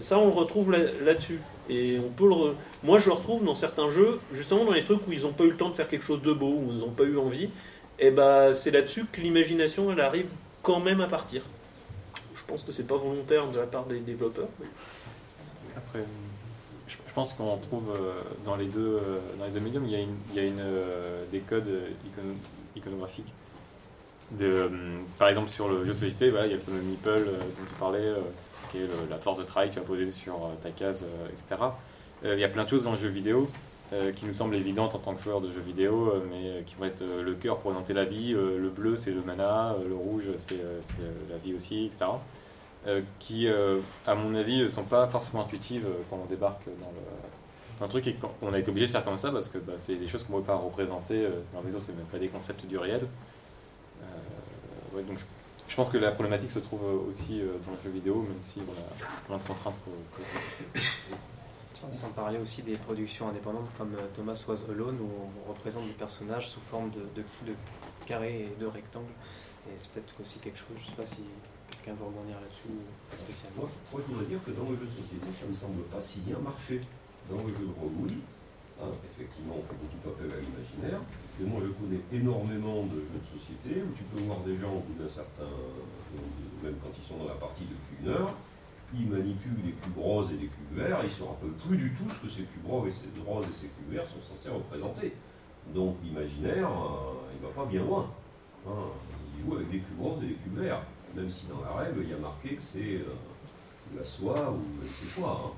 ça, 0.00 0.18
on 0.18 0.26
le 0.26 0.32
retrouve 0.32 0.72
là-dessus. 0.72 1.40
et 1.70 1.98
on 1.98 2.10
peut 2.10 2.28
le 2.28 2.54
Moi, 2.82 2.98
je 2.98 3.06
le 3.06 3.12
retrouve 3.12 3.42
dans 3.42 3.54
certains 3.54 3.88
jeux, 3.88 4.20
justement 4.34 4.66
dans 4.66 4.72
les 4.72 4.84
trucs 4.84 5.06
où 5.08 5.12
ils 5.12 5.22
n'ont 5.22 5.32
pas 5.32 5.44
eu 5.44 5.50
le 5.50 5.56
temps 5.56 5.70
de 5.70 5.74
faire 5.74 5.88
quelque 5.88 6.04
chose 6.04 6.20
de 6.20 6.34
beau, 6.34 6.50
où 6.50 6.72
ils 6.72 6.80
n'ont 6.80 6.90
pas 6.90 7.04
eu 7.04 7.16
envie 7.16 7.48
et 8.02 8.10
bah, 8.10 8.52
c'est 8.52 8.72
là-dessus 8.72 9.06
que 9.10 9.20
l'imagination 9.20 9.90
elle 9.92 10.00
arrive 10.00 10.28
quand 10.60 10.80
même 10.80 11.00
à 11.00 11.06
partir. 11.06 11.42
Je 12.34 12.42
pense 12.48 12.64
que 12.64 12.72
c'est 12.72 12.86
pas 12.86 12.96
volontaire 12.96 13.48
de 13.48 13.58
la 13.60 13.66
part 13.66 13.86
des 13.86 14.00
développeurs. 14.00 14.48
Après, 15.76 16.04
je, 16.88 16.96
pense 17.14 17.32
qu'on 17.32 17.56
trouve 17.58 17.90
euh, 17.90 18.20
dans 18.44 18.56
les 18.56 18.66
deux 18.66 18.98
euh, 19.00 19.20
dans 19.38 19.44
les 19.44 19.52
deux 19.52 19.60
médiums, 19.60 19.84
il 19.86 19.92
y 19.92 19.94
a, 19.94 20.00
une, 20.00 20.16
il 20.30 20.36
y 20.36 20.40
a 20.40 20.42
une, 20.42 20.60
euh, 20.60 21.24
des 21.30 21.38
codes 21.38 21.70
iconographiques. 22.74 23.32
De, 24.32 24.68
par 25.18 25.28
exemple, 25.28 25.48
sur 25.48 25.68
le 25.68 25.84
jeu 25.84 25.94
société, 25.94 26.30
voilà, 26.30 26.46
il 26.46 26.50
y 26.50 26.54
a 26.54 26.56
le 26.56 26.62
fameux 26.62 26.80
meeple 26.80 27.26
dont 27.26 27.64
tu 27.68 27.74
parlais, 27.78 28.12
qui 28.72 28.78
est 28.78 28.88
la 29.10 29.18
force 29.18 29.38
de 29.38 29.44
travail 29.44 29.68
que 29.68 29.74
tu 29.74 29.78
as 29.78 29.82
posée 29.82 30.10
sur 30.10 30.50
ta 30.62 30.70
case, 30.70 31.04
etc. 31.30 31.60
il 32.24 32.38
y 32.38 32.44
a 32.44 32.48
plein 32.48 32.64
de 32.64 32.68
choses 32.70 32.84
dans 32.84 32.92
le 32.92 32.96
jeu 32.96 33.08
vidéo 33.08 33.50
qui 34.16 34.24
nous 34.24 34.32
semblent 34.32 34.54
évidentes 34.54 34.94
en 34.94 34.98
tant 34.98 35.14
que 35.14 35.20
joueur 35.20 35.40
de 35.40 35.50
jeux 35.50 35.60
vidéo, 35.60 36.08
euh, 36.08 36.20
mais 36.30 36.48
euh, 36.48 36.62
qui 36.62 36.74
être 36.82 37.04
le 37.04 37.34
cœur 37.34 37.58
pour 37.58 37.70
orienter 37.70 37.92
la 37.92 38.04
vie, 38.04 38.32
le 38.32 38.70
bleu 38.70 38.96
c'est 38.96 39.12
le 39.12 39.22
mana, 39.22 39.76
le 39.86 39.94
rouge 39.94 40.30
c'est 40.38 40.58
la 41.30 41.36
vie 41.36 41.54
aussi, 41.54 41.86
etc. 41.86 42.06
qui, 43.18 43.46
à 44.06 44.14
mon 44.14 44.34
avis, 44.34 44.62
ne 44.62 44.68
sont 44.68 44.82
pas 44.84 45.06
forcément 45.06 45.42
intuitives 45.42 45.86
quand 46.10 46.18
on 46.22 46.26
débarque 46.26 46.64
dans 46.64 46.90
le, 46.90 47.86
le 47.86 47.88
truc 47.88 48.06
et 48.06 48.14
qu'on 48.14 48.52
a 48.52 48.58
été 48.58 48.70
obligé 48.70 48.86
de 48.86 48.92
faire 48.92 49.04
comme 49.04 49.18
ça 49.18 49.30
parce 49.30 49.48
que 49.48 49.58
bah, 49.58 49.74
c'est 49.76 49.96
des 49.96 50.06
choses 50.06 50.24
qu'on 50.24 50.34
ne 50.34 50.40
peut 50.40 50.46
pas 50.46 50.56
représenter 50.56 51.28
dans 51.52 51.60
le 51.60 51.66
réseau, 51.66 51.78
c'est 51.80 51.96
même 51.96 52.06
pas 52.06 52.18
des 52.18 52.28
concepts 52.28 52.66
du 52.66 52.78
réel. 52.78 53.02
donc 54.94 55.18
je, 55.68 55.76
pense 55.76 55.90
que 55.90 55.98
la 55.98 56.10
problématique 56.10 56.50
se 56.50 56.58
trouve 56.58 56.82
aussi 57.08 57.40
dans 57.66 57.72
le 57.72 57.78
jeu 57.84 57.90
vidéo, 57.90 58.22
même 58.22 58.42
si 58.42 58.60
on 58.60 58.72
a 58.72 59.06
plein 59.26 59.36
de 59.36 59.42
contraintes 59.46 59.76
pour, 59.84 59.94
sans 61.90 62.10
parler 62.10 62.38
aussi 62.38 62.62
des 62.62 62.76
productions 62.76 63.28
indépendantes 63.28 63.68
comme 63.76 63.94
euh, 63.94 64.06
Thomas 64.14 64.42
Was 64.46 64.62
Alone, 64.70 64.98
où 65.00 65.08
on 65.44 65.50
représente 65.50 65.86
des 65.86 65.94
personnages 65.94 66.48
sous 66.48 66.60
forme 66.60 66.90
de, 66.90 67.22
carrés 68.06 68.48
et 68.52 68.60
de 68.60 68.66
rectangles. 68.66 69.14
Et 69.66 69.74
c'est 69.76 69.90
peut-être 69.90 70.14
aussi 70.20 70.38
quelque 70.38 70.58
chose, 70.58 70.76
je 70.78 70.84
ne 70.84 70.90
sais 70.90 70.96
pas 70.96 71.06
si 71.06 71.22
quelqu'un 71.70 71.94
veut 71.98 72.06
rebondir 72.06 72.36
là-dessus 72.38 72.70
spécialement. 73.18 73.70
Moi, 73.92 74.00
je 74.02 74.12
voudrais 74.12 74.26
dire 74.26 74.42
que 74.44 74.50
dans 74.50 74.70
le 74.70 74.76
jeu 74.76 74.86
de 74.86 74.96
société, 75.02 75.26
ça 75.30 75.46
ne 75.46 75.50
me 75.50 75.54
semble 75.54 75.82
pas 75.90 76.00
si 76.00 76.20
bien 76.20 76.38
marché. 76.38 76.82
Dans 77.30 77.38
le 77.38 77.54
jeu 77.54 77.66
de 77.66 77.74
rôle, 77.78 77.94
oui. 78.02 78.18
Hein, 78.82 78.90
effectivement, 79.14 79.54
on 79.58 79.62
fait 79.62 79.78
beaucoup 79.78 80.10
appel 80.10 80.26
à 80.26 80.42
l'imaginaire. 80.42 81.00
Mais 81.38 81.46
moi, 81.46 81.62
je 81.62 81.70
connais 81.78 82.02
énormément 82.10 82.82
de 82.90 82.98
jeux 82.98 83.22
de 83.22 83.26
société 83.38 83.82
où 83.82 83.94
tu 83.94 84.02
peux 84.10 84.22
voir 84.26 84.42
des 84.42 84.58
gens 84.58 84.74
au 84.74 84.82
bout 84.82 84.98
d'un 84.98 85.08
certain. 85.08 85.46
même 86.62 86.74
quand 86.82 86.90
ils 86.90 87.02
sont 87.02 87.18
dans 87.18 87.30
la 87.30 87.38
partie 87.38 87.62
depuis 87.62 88.02
une 88.02 88.10
heure, 88.10 88.34
ils 88.94 89.08
manipulent 89.08 89.62
des 89.62 89.72
cubes 89.72 89.98
roses 89.98 90.30
et 90.32 90.36
des 90.36 90.46
cubes 90.46 90.76
verts, 90.76 90.98
ils 91.02 91.06
ne 91.06 91.10
se 91.10 91.22
rappellent 91.22 91.58
plus 91.66 91.76
du 91.76 91.92
tout 91.92 92.08
ce 92.08 92.26
que 92.26 92.28
ces 92.28 92.42
cubes 92.42 92.66
roses 92.66 92.88
et 92.88 93.52
ces, 93.52 93.66
cubes 93.66 93.92
verts 93.92 94.08
sont 94.08 94.22
censés 94.22 94.50
représenter. 94.50 95.14
Donc 95.74 95.96
l'imaginaire, 96.02 96.68
euh, 96.68 97.32
il 97.34 97.42
ne 97.42 97.48
va 97.48 97.62
pas 97.62 97.68
bien 97.68 97.82
loin. 97.82 98.10
Hein. 98.66 98.70
Il 99.36 99.44
joue 99.44 99.56
avec 99.56 99.70
des 99.70 99.78
cubes 99.78 100.00
roses 100.00 100.22
et 100.22 100.26
des 100.26 100.34
cubes 100.34 100.58
verts, 100.58 100.82
même 101.14 101.30
si 101.30 101.46
dans 101.46 101.60
la 101.62 101.82
règle, 101.82 102.00
il 102.02 102.10
y 102.10 102.14
a 102.14 102.18
marqué 102.18 102.56
que 102.56 102.62
c'est 102.62 102.96
euh, 102.96 103.96
la 103.96 104.04
soie 104.04 104.52
ou 104.52 105.20
quoi. 105.20 105.42
Hein. 105.46 105.50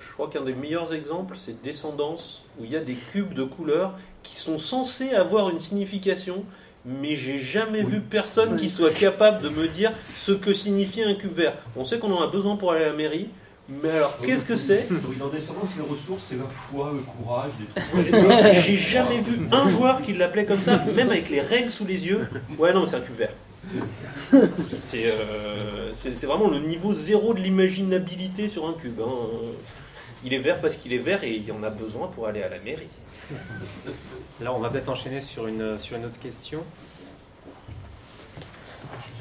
Je 0.00 0.12
crois 0.12 0.28
qu'un 0.28 0.42
des 0.42 0.54
meilleurs 0.54 0.92
exemples, 0.92 1.36
c'est 1.36 1.62
Descendance, 1.62 2.44
où 2.58 2.64
il 2.64 2.70
y 2.70 2.76
a 2.76 2.80
des 2.80 2.94
cubes 2.94 3.32
de 3.32 3.44
couleurs 3.44 3.96
qui 4.22 4.36
sont 4.36 4.58
censés 4.58 5.14
avoir 5.14 5.50
une 5.50 5.58
signification, 5.58 6.44
mais 6.88 7.16
j'ai 7.16 7.38
jamais 7.38 7.82
vu 7.82 8.00
personne 8.00 8.56
qui 8.56 8.68
soit 8.70 8.90
capable 8.92 9.42
de 9.42 9.50
me 9.50 9.68
dire 9.68 9.92
ce 10.16 10.32
que 10.32 10.52
signifie 10.54 11.02
un 11.02 11.14
cube 11.14 11.34
vert. 11.34 11.54
On 11.76 11.84
sait 11.84 11.98
qu'on 11.98 12.10
en 12.12 12.22
a 12.22 12.26
besoin 12.28 12.56
pour 12.56 12.72
aller 12.72 12.84
à 12.84 12.88
la 12.88 12.94
mairie, 12.94 13.28
mais 13.68 13.90
alors 13.90 14.18
qu'est-ce 14.24 14.46
que 14.46 14.56
c'est 14.56 14.88
Dans 15.18 15.28
Descendance, 15.28 15.76
les 15.76 15.82
ressources, 15.82 16.24
c'est 16.30 16.36
la 16.38 16.44
foi, 16.44 16.92
le 16.94 17.00
courage, 17.02 17.50
des 17.58 18.10
trucs. 18.10 18.62
J'ai 18.64 18.76
jamais 18.76 19.20
vu 19.20 19.40
un 19.52 19.68
joueur 19.68 20.00
qui 20.00 20.14
l'appelait 20.14 20.46
comme 20.46 20.62
ça, 20.62 20.82
même 20.96 21.10
avec 21.10 21.28
les 21.28 21.42
règles 21.42 21.70
sous 21.70 21.84
les 21.84 22.06
yeux. 22.06 22.26
Ouais, 22.58 22.72
non, 22.72 22.80
mais 22.80 22.86
c'est 22.86 22.96
un 22.96 23.00
cube 23.00 23.16
vert. 23.16 23.32
C'est 24.78 25.06
euh, 25.06 25.92
c'est 25.92 26.24
vraiment 26.26 26.48
le 26.48 26.60
niveau 26.60 26.94
zéro 26.94 27.34
de 27.34 27.40
l'imaginabilité 27.40 28.48
sur 28.48 28.66
un 28.66 28.72
cube. 28.72 29.00
hein. 29.00 29.28
Il 30.24 30.32
est 30.34 30.38
vert 30.38 30.60
parce 30.60 30.76
qu'il 30.76 30.92
est 30.92 30.98
vert 30.98 31.22
et 31.22 31.32
il 31.34 31.52
en 31.52 31.62
a 31.62 31.70
besoin 31.70 32.08
pour 32.08 32.26
aller 32.26 32.42
à 32.42 32.48
la 32.48 32.58
mairie. 32.58 32.88
Là, 34.40 34.52
on 34.52 34.60
va 34.60 34.70
peut-être 34.70 34.88
enchaîner 34.88 35.20
sur 35.20 35.46
une, 35.46 35.78
sur 35.78 35.96
une 35.96 36.04
autre 36.06 36.18
question. 36.18 36.64
Je 38.96 39.02
suis 39.02 39.12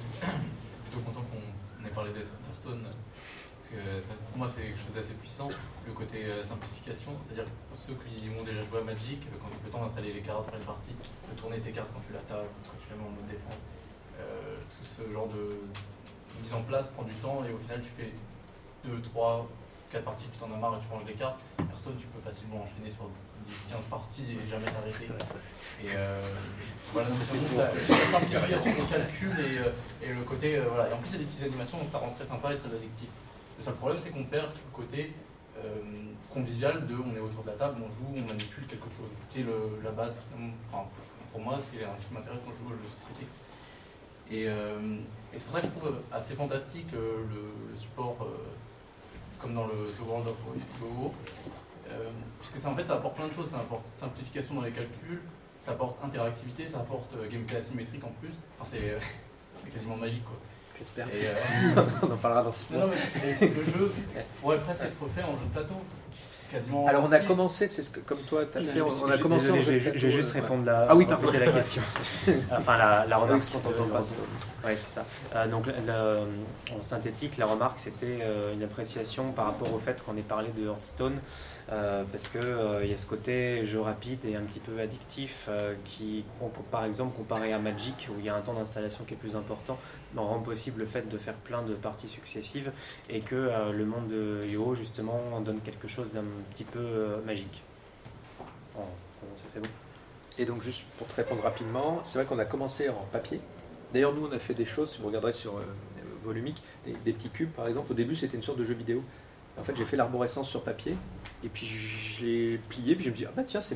plutôt 0.83 0.99
content 1.05 1.25
qu'on 1.27 1.85
ait 1.85 1.91
parlé 1.91 2.11
d'Hearthstone. 2.13 2.83
Parce 2.83 3.69
que 3.69 3.99
pour 4.29 4.37
moi, 4.37 4.47
c'est 4.47 4.61
quelque 4.61 4.79
chose 4.79 4.93
d'assez 4.95 5.13
puissant. 5.13 5.49
Le 5.85 5.91
côté 5.91 6.25
euh, 6.25 6.41
simplification, 6.41 7.11
c'est-à-dire 7.23 7.45
pour 7.69 7.77
ceux 7.77 7.95
qui 7.95 8.29
ont 8.29 8.43
déjà 8.43 8.61
joué 8.61 8.79
à 8.79 8.83
Magic, 8.83 9.19
euh, 9.27 9.35
quand 9.41 9.49
tu 9.49 9.55
as 9.55 9.65
le 9.65 9.71
temps 9.71 9.81
d'installer 9.81 10.13
les 10.13 10.21
cartes 10.21 10.49
dans 10.49 10.57
les 10.57 10.63
parties, 10.63 10.95
de 10.95 11.39
tourner 11.39 11.59
tes 11.59 11.71
cartes 11.71 11.89
quand 11.93 12.01
tu 12.07 12.13
l'attaques, 12.13 12.47
quand 12.63 12.79
tu 12.79 12.87
la 12.91 12.95
mets 12.95 13.07
en 13.07 13.11
mode 13.11 13.27
défense, 13.27 13.59
euh, 14.19 14.55
tout 14.71 14.85
ce 14.87 15.11
genre 15.11 15.27
de 15.27 15.59
mise 16.41 16.53
en 16.53 16.61
place 16.61 16.87
prend 16.95 17.03
du 17.03 17.13
temps 17.15 17.43
et 17.43 17.51
au 17.51 17.57
final, 17.57 17.81
tu 17.81 17.91
fais 17.97 18.13
2, 18.87 19.01
3, 19.01 19.49
4 19.91 20.03
parties, 20.03 20.27
tu 20.31 20.39
t'en 20.39 20.51
as 20.53 20.57
marre 20.57 20.75
et 20.75 20.79
tu 20.79 20.87
ranges 20.87 21.07
les 21.07 21.19
cartes. 21.19 21.39
Hearthstone, 21.59 21.97
tu 21.99 22.07
peux 22.07 22.21
facilement 22.21 22.63
enchaîner 22.63 22.89
sur 22.89 23.09
10, 23.47 23.65
15 23.71 23.83
parties 23.85 24.25
et 24.33 24.49
jamais 24.49 24.65
t'arrêter. 24.65 25.05
Et 25.83 25.87
euh, 25.95 26.19
voilà, 26.93 27.07
c'est 27.09 27.57
la, 27.57 28.19
simplification 28.19 28.71
des 28.83 28.89
calculs 28.89 29.39
et, 29.39 29.57
euh, 29.59 29.71
et 30.03 30.13
le 30.13 30.21
côté. 30.23 30.57
euh, 30.57 30.65
voilà. 30.69 30.89
Et 30.89 30.93
en 30.93 30.97
plus, 30.97 31.09
il 31.09 31.13
y 31.13 31.15
a 31.15 31.19
des 31.19 31.25
petites 31.25 31.43
animations, 31.43 31.77
donc 31.79 31.89
ça 31.89 31.97
rend 31.99 32.09
très 32.11 32.25
sympa 32.25 32.53
et 32.53 32.57
très 32.57 32.69
addictif. 32.75 33.07
Le 33.57 33.63
seul 33.63 33.73
problème, 33.75 33.99
c'est 33.99 34.09
qu'on 34.11 34.23
perd 34.25 34.53
tout 34.53 34.59
le 34.71 34.75
côté 34.83 35.13
euh, 35.57 35.79
convivial 36.33 36.85
de 36.87 36.95
on 36.95 37.15
est 37.15 37.19
autour 37.19 37.43
de 37.43 37.49
la 37.49 37.55
table, 37.55 37.81
on 37.81 37.89
joue, 37.89 38.13
on 38.15 38.27
manipule 38.27 38.67
quelque 38.67 38.85
chose, 38.89 39.09
qui 39.29 39.39
est 39.41 39.43
le- 39.43 39.79
la 39.83 39.91
base, 39.91 40.21
enfin, 40.71 40.83
pour 41.31 41.41
moi, 41.41 41.57
ce 41.59 41.65
qui, 41.75 41.81
est- 41.81 41.87
ce 41.99 42.05
qui 42.05 42.13
m'intéresse 42.13 42.41
quand 42.45 42.51
je 42.53 42.59
joue 42.59 42.67
aux 42.73 42.77
jeux 42.77 42.83
de 42.83 43.01
société. 43.01 43.25
Et, 44.29 44.43
et 44.43 45.37
c'est 45.37 45.43
pour 45.45 45.53
ça 45.53 45.61
que 45.61 45.67
je 45.67 45.71
trouve 45.71 45.95
assez 46.11 46.35
fantastique 46.35 46.91
le, 46.91 46.99
le 46.99 47.75
support, 47.77 48.17
comme 49.39 49.53
dans 49.55 49.65
le 49.67 49.89
The 49.97 50.01
World 50.05 50.27
of 50.27 50.35
Go, 50.81 51.13
euh, 51.91 52.09
puisque 52.39 52.57
ça, 52.57 52.69
en 52.69 52.75
fait, 52.75 52.85
ça 52.85 52.93
apporte 52.95 53.15
plein 53.15 53.27
de 53.27 53.33
choses, 53.33 53.49
ça 53.49 53.57
apporte 53.57 53.85
simplification 53.91 54.55
dans 54.55 54.61
les 54.61 54.71
calculs, 54.71 55.21
ça 55.59 55.71
apporte 55.71 56.03
interactivité, 56.03 56.67
ça 56.67 56.79
apporte 56.79 57.13
euh, 57.15 57.27
gameplay 57.29 57.57
asymétrique 57.57 58.03
en 58.03 58.11
plus, 58.19 58.33
enfin, 58.59 58.69
c'est 58.71 58.91
euh, 58.91 58.99
quasiment 59.73 59.95
magique 59.97 60.23
quoi. 60.25 60.37
J'espère. 60.77 61.07
Euh, 61.11 61.81
On 62.03 62.11
en 62.13 62.17
parlera 62.17 62.43
dans 62.43 62.51
six 62.51 62.69
Non, 62.71 62.79
mois. 62.79 62.87
non, 62.87 62.93
mais 63.41 63.47
le 63.47 63.63
jeu 63.63 63.91
pourrait 64.41 64.59
presque 64.59 64.83
être 64.83 65.07
fait 65.09 65.23
en 65.23 65.31
jeu 65.31 65.45
de 65.45 65.51
plateau. 65.53 65.73
Quasiment. 66.51 66.87
Alors 66.87 67.03
on 67.05 67.11
a 67.11 67.19
commencé, 67.19 67.67
c'est 67.67 67.83
ce 67.83 67.89
que 67.89 67.99
comme 67.99 68.19
toi 68.19 68.43
tu 68.49 68.57
as 68.57 68.61
fait, 68.61 68.79
on, 68.81 68.87
on 68.87 69.09
a 69.09 69.17
Je- 69.17 69.21
commencé 69.21 69.51
désolé, 69.51 69.59
en 69.59 69.61
je 69.83 69.89
vais, 69.91 69.97
je 69.97 70.09
juste 70.09 70.29
euh, 70.35 70.39
répondre 70.41 70.65
la, 70.65 70.87
Ah 70.89 70.95
oui, 70.95 71.05
pardon. 71.05 71.29
la 71.31 71.51
question. 71.51 71.81
enfin, 72.51 72.77
la, 72.77 73.05
la 73.05 73.17
remarque. 73.17 73.41
Oui, 73.43 73.49
qu'on 73.51 73.59
t'entend 73.69 73.87
pas. 73.89 73.99
Oui, 74.65 74.71
c'est 74.75 74.91
ça. 74.99 75.05
Euh, 75.35 75.47
donc, 75.47 75.65
le- 75.67 76.73
en 76.77 76.81
synthétique, 76.81 77.37
la 77.37 77.45
remarque, 77.47 77.79
c'était 77.79 78.19
euh, 78.21 78.53
une 78.53 78.63
appréciation 78.63 79.31
par 79.33 79.45
rapport 79.47 79.73
au 79.73 79.79
fait 79.79 80.01
qu'on 80.03 80.15
ait 80.17 80.21
parlé 80.21 80.49
de 80.57 80.67
Hearthstone, 80.67 81.19
euh, 81.71 82.03
parce 82.11 82.29
qu'il 82.29 82.41
il 82.83 82.89
y 82.89 82.93
a 82.93 82.97
ce 82.97 83.05
côté 83.05 83.65
jeu 83.65 83.81
rapide 83.81 84.19
et 84.25 84.35
un 84.37 84.41
petit 84.41 84.59
peu 84.59 84.79
addictif 84.79 85.47
euh, 85.49 85.73
qui, 85.83 86.23
on- 86.41 86.47
par 86.71 86.85
exemple, 86.85 87.15
comparé 87.17 87.51
à 87.51 87.59
Magic, 87.59 88.07
où 88.09 88.19
il 88.19 88.25
y 88.25 88.29
a 88.29 88.35
un 88.35 88.41
temps 88.41 88.53
d'installation 88.53 89.03
qui 89.05 89.15
est 89.15 89.17
plus 89.17 89.35
important, 89.35 89.77
rend 90.25 90.39
possible 90.39 90.79
le 90.79 90.85
fait 90.85 91.07
de 91.07 91.17
faire 91.17 91.35
plein 91.35 91.61
de 91.61 91.73
parties 91.73 92.07
successives 92.07 92.71
et 93.09 93.21
que 93.21 93.35
euh, 93.35 93.71
le 93.71 93.85
monde 93.85 94.07
de 94.07 94.41
Yo, 94.47 94.73
justement, 94.75 95.21
en 95.33 95.41
donne 95.41 95.59
quelque 95.61 95.87
chose 95.87 96.11
d'un 96.11 96.25
petit 96.51 96.63
peu 96.63 96.79
euh, 96.79 97.21
magique. 97.25 97.61
C'est 99.49 99.59
bon? 99.59 99.69
Et 100.37 100.45
donc 100.45 100.61
juste 100.61 100.85
pour 100.97 101.07
te 101.07 101.15
répondre 101.15 101.41
rapidement, 101.41 101.99
c'est 102.03 102.19
vrai 102.19 102.25
qu'on 102.25 102.39
a 102.39 102.45
commencé 102.45 102.89
en 102.89 103.05
papier. 103.11 103.39
D'ailleurs 103.93 104.13
nous 104.13 104.27
on 104.27 104.31
a 104.31 104.39
fait 104.39 104.53
des 104.53 104.65
choses, 104.65 104.91
si 104.91 105.01
vous 105.01 105.07
regarderez 105.07 105.33
sur 105.33 105.57
euh, 105.57 105.63
Volumique, 106.21 106.61
des, 106.85 106.93
des 107.05 107.13
petits 107.13 107.29
cubes 107.29 107.51
par 107.51 107.67
exemple. 107.67 107.91
Au 107.91 107.95
début 107.95 108.15
c'était 108.15 108.37
une 108.37 108.43
sorte 108.43 108.59
de 108.59 108.63
jeu 108.63 108.75
vidéo. 108.75 109.03
En 109.57 109.63
fait 109.63 109.75
j'ai 109.75 109.85
fait 109.85 109.97
l'arborescence 109.97 110.47
sur 110.47 110.63
papier 110.63 110.95
et 111.43 111.49
puis 111.49 111.65
je 111.65 112.25
l'ai 112.25 112.57
plié 112.69 112.95
puis 112.95 113.05
je 113.05 113.09
me 113.09 113.15
dis 113.15 113.25
ah 113.25 113.31
bah 113.35 113.43
tiens 113.43 113.61
c'est 113.61 113.75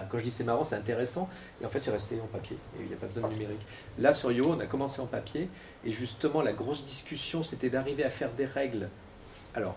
quand 0.00 0.18
je 0.18 0.24
dis 0.24 0.30
c'est 0.30 0.44
marrant 0.44 0.64
c'est 0.64 0.76
intéressant 0.76 1.28
et 1.60 1.66
en 1.66 1.68
fait 1.68 1.80
c'est 1.80 1.90
resté 1.90 2.20
en 2.22 2.26
papier 2.26 2.56
il 2.78 2.86
n'y 2.86 2.94
a 2.94 2.96
pas 2.96 3.06
besoin 3.06 3.28
de 3.28 3.34
numérique. 3.34 3.66
Là 3.98 4.14
sur 4.14 4.32
Yo 4.32 4.52
on 4.52 4.60
a 4.60 4.66
commencé 4.66 5.00
en 5.00 5.06
papier 5.06 5.48
et 5.84 5.92
justement 5.92 6.42
la 6.42 6.52
grosse 6.52 6.84
discussion 6.84 7.42
c'était 7.42 7.70
d'arriver 7.70 8.04
à 8.04 8.10
faire 8.10 8.32
des 8.32 8.46
règles. 8.46 8.88
Alors 9.54 9.76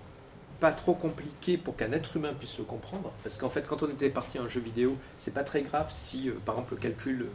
pas 0.59 0.71
trop 0.71 0.93
compliqué 0.93 1.57
pour 1.57 1.75
qu'un 1.75 1.91
être 1.91 2.17
humain 2.17 2.33
puisse 2.33 2.57
le 2.57 2.63
comprendre. 2.63 3.11
Parce 3.23 3.37
qu'en 3.37 3.49
fait, 3.49 3.67
quand 3.67 3.83
on 3.83 3.89
était 3.89 4.09
parti 4.09 4.37
un 4.37 4.47
jeu 4.47 4.59
vidéo, 4.59 4.97
c'est 5.15 5.33
pas 5.33 5.43
très 5.43 5.61
grave 5.61 5.87
si, 5.89 6.29
euh, 6.29 6.33
par 6.45 6.55
exemple, 6.55 6.73
le 6.75 6.79
calcul 6.79 7.21
euh, 7.23 7.29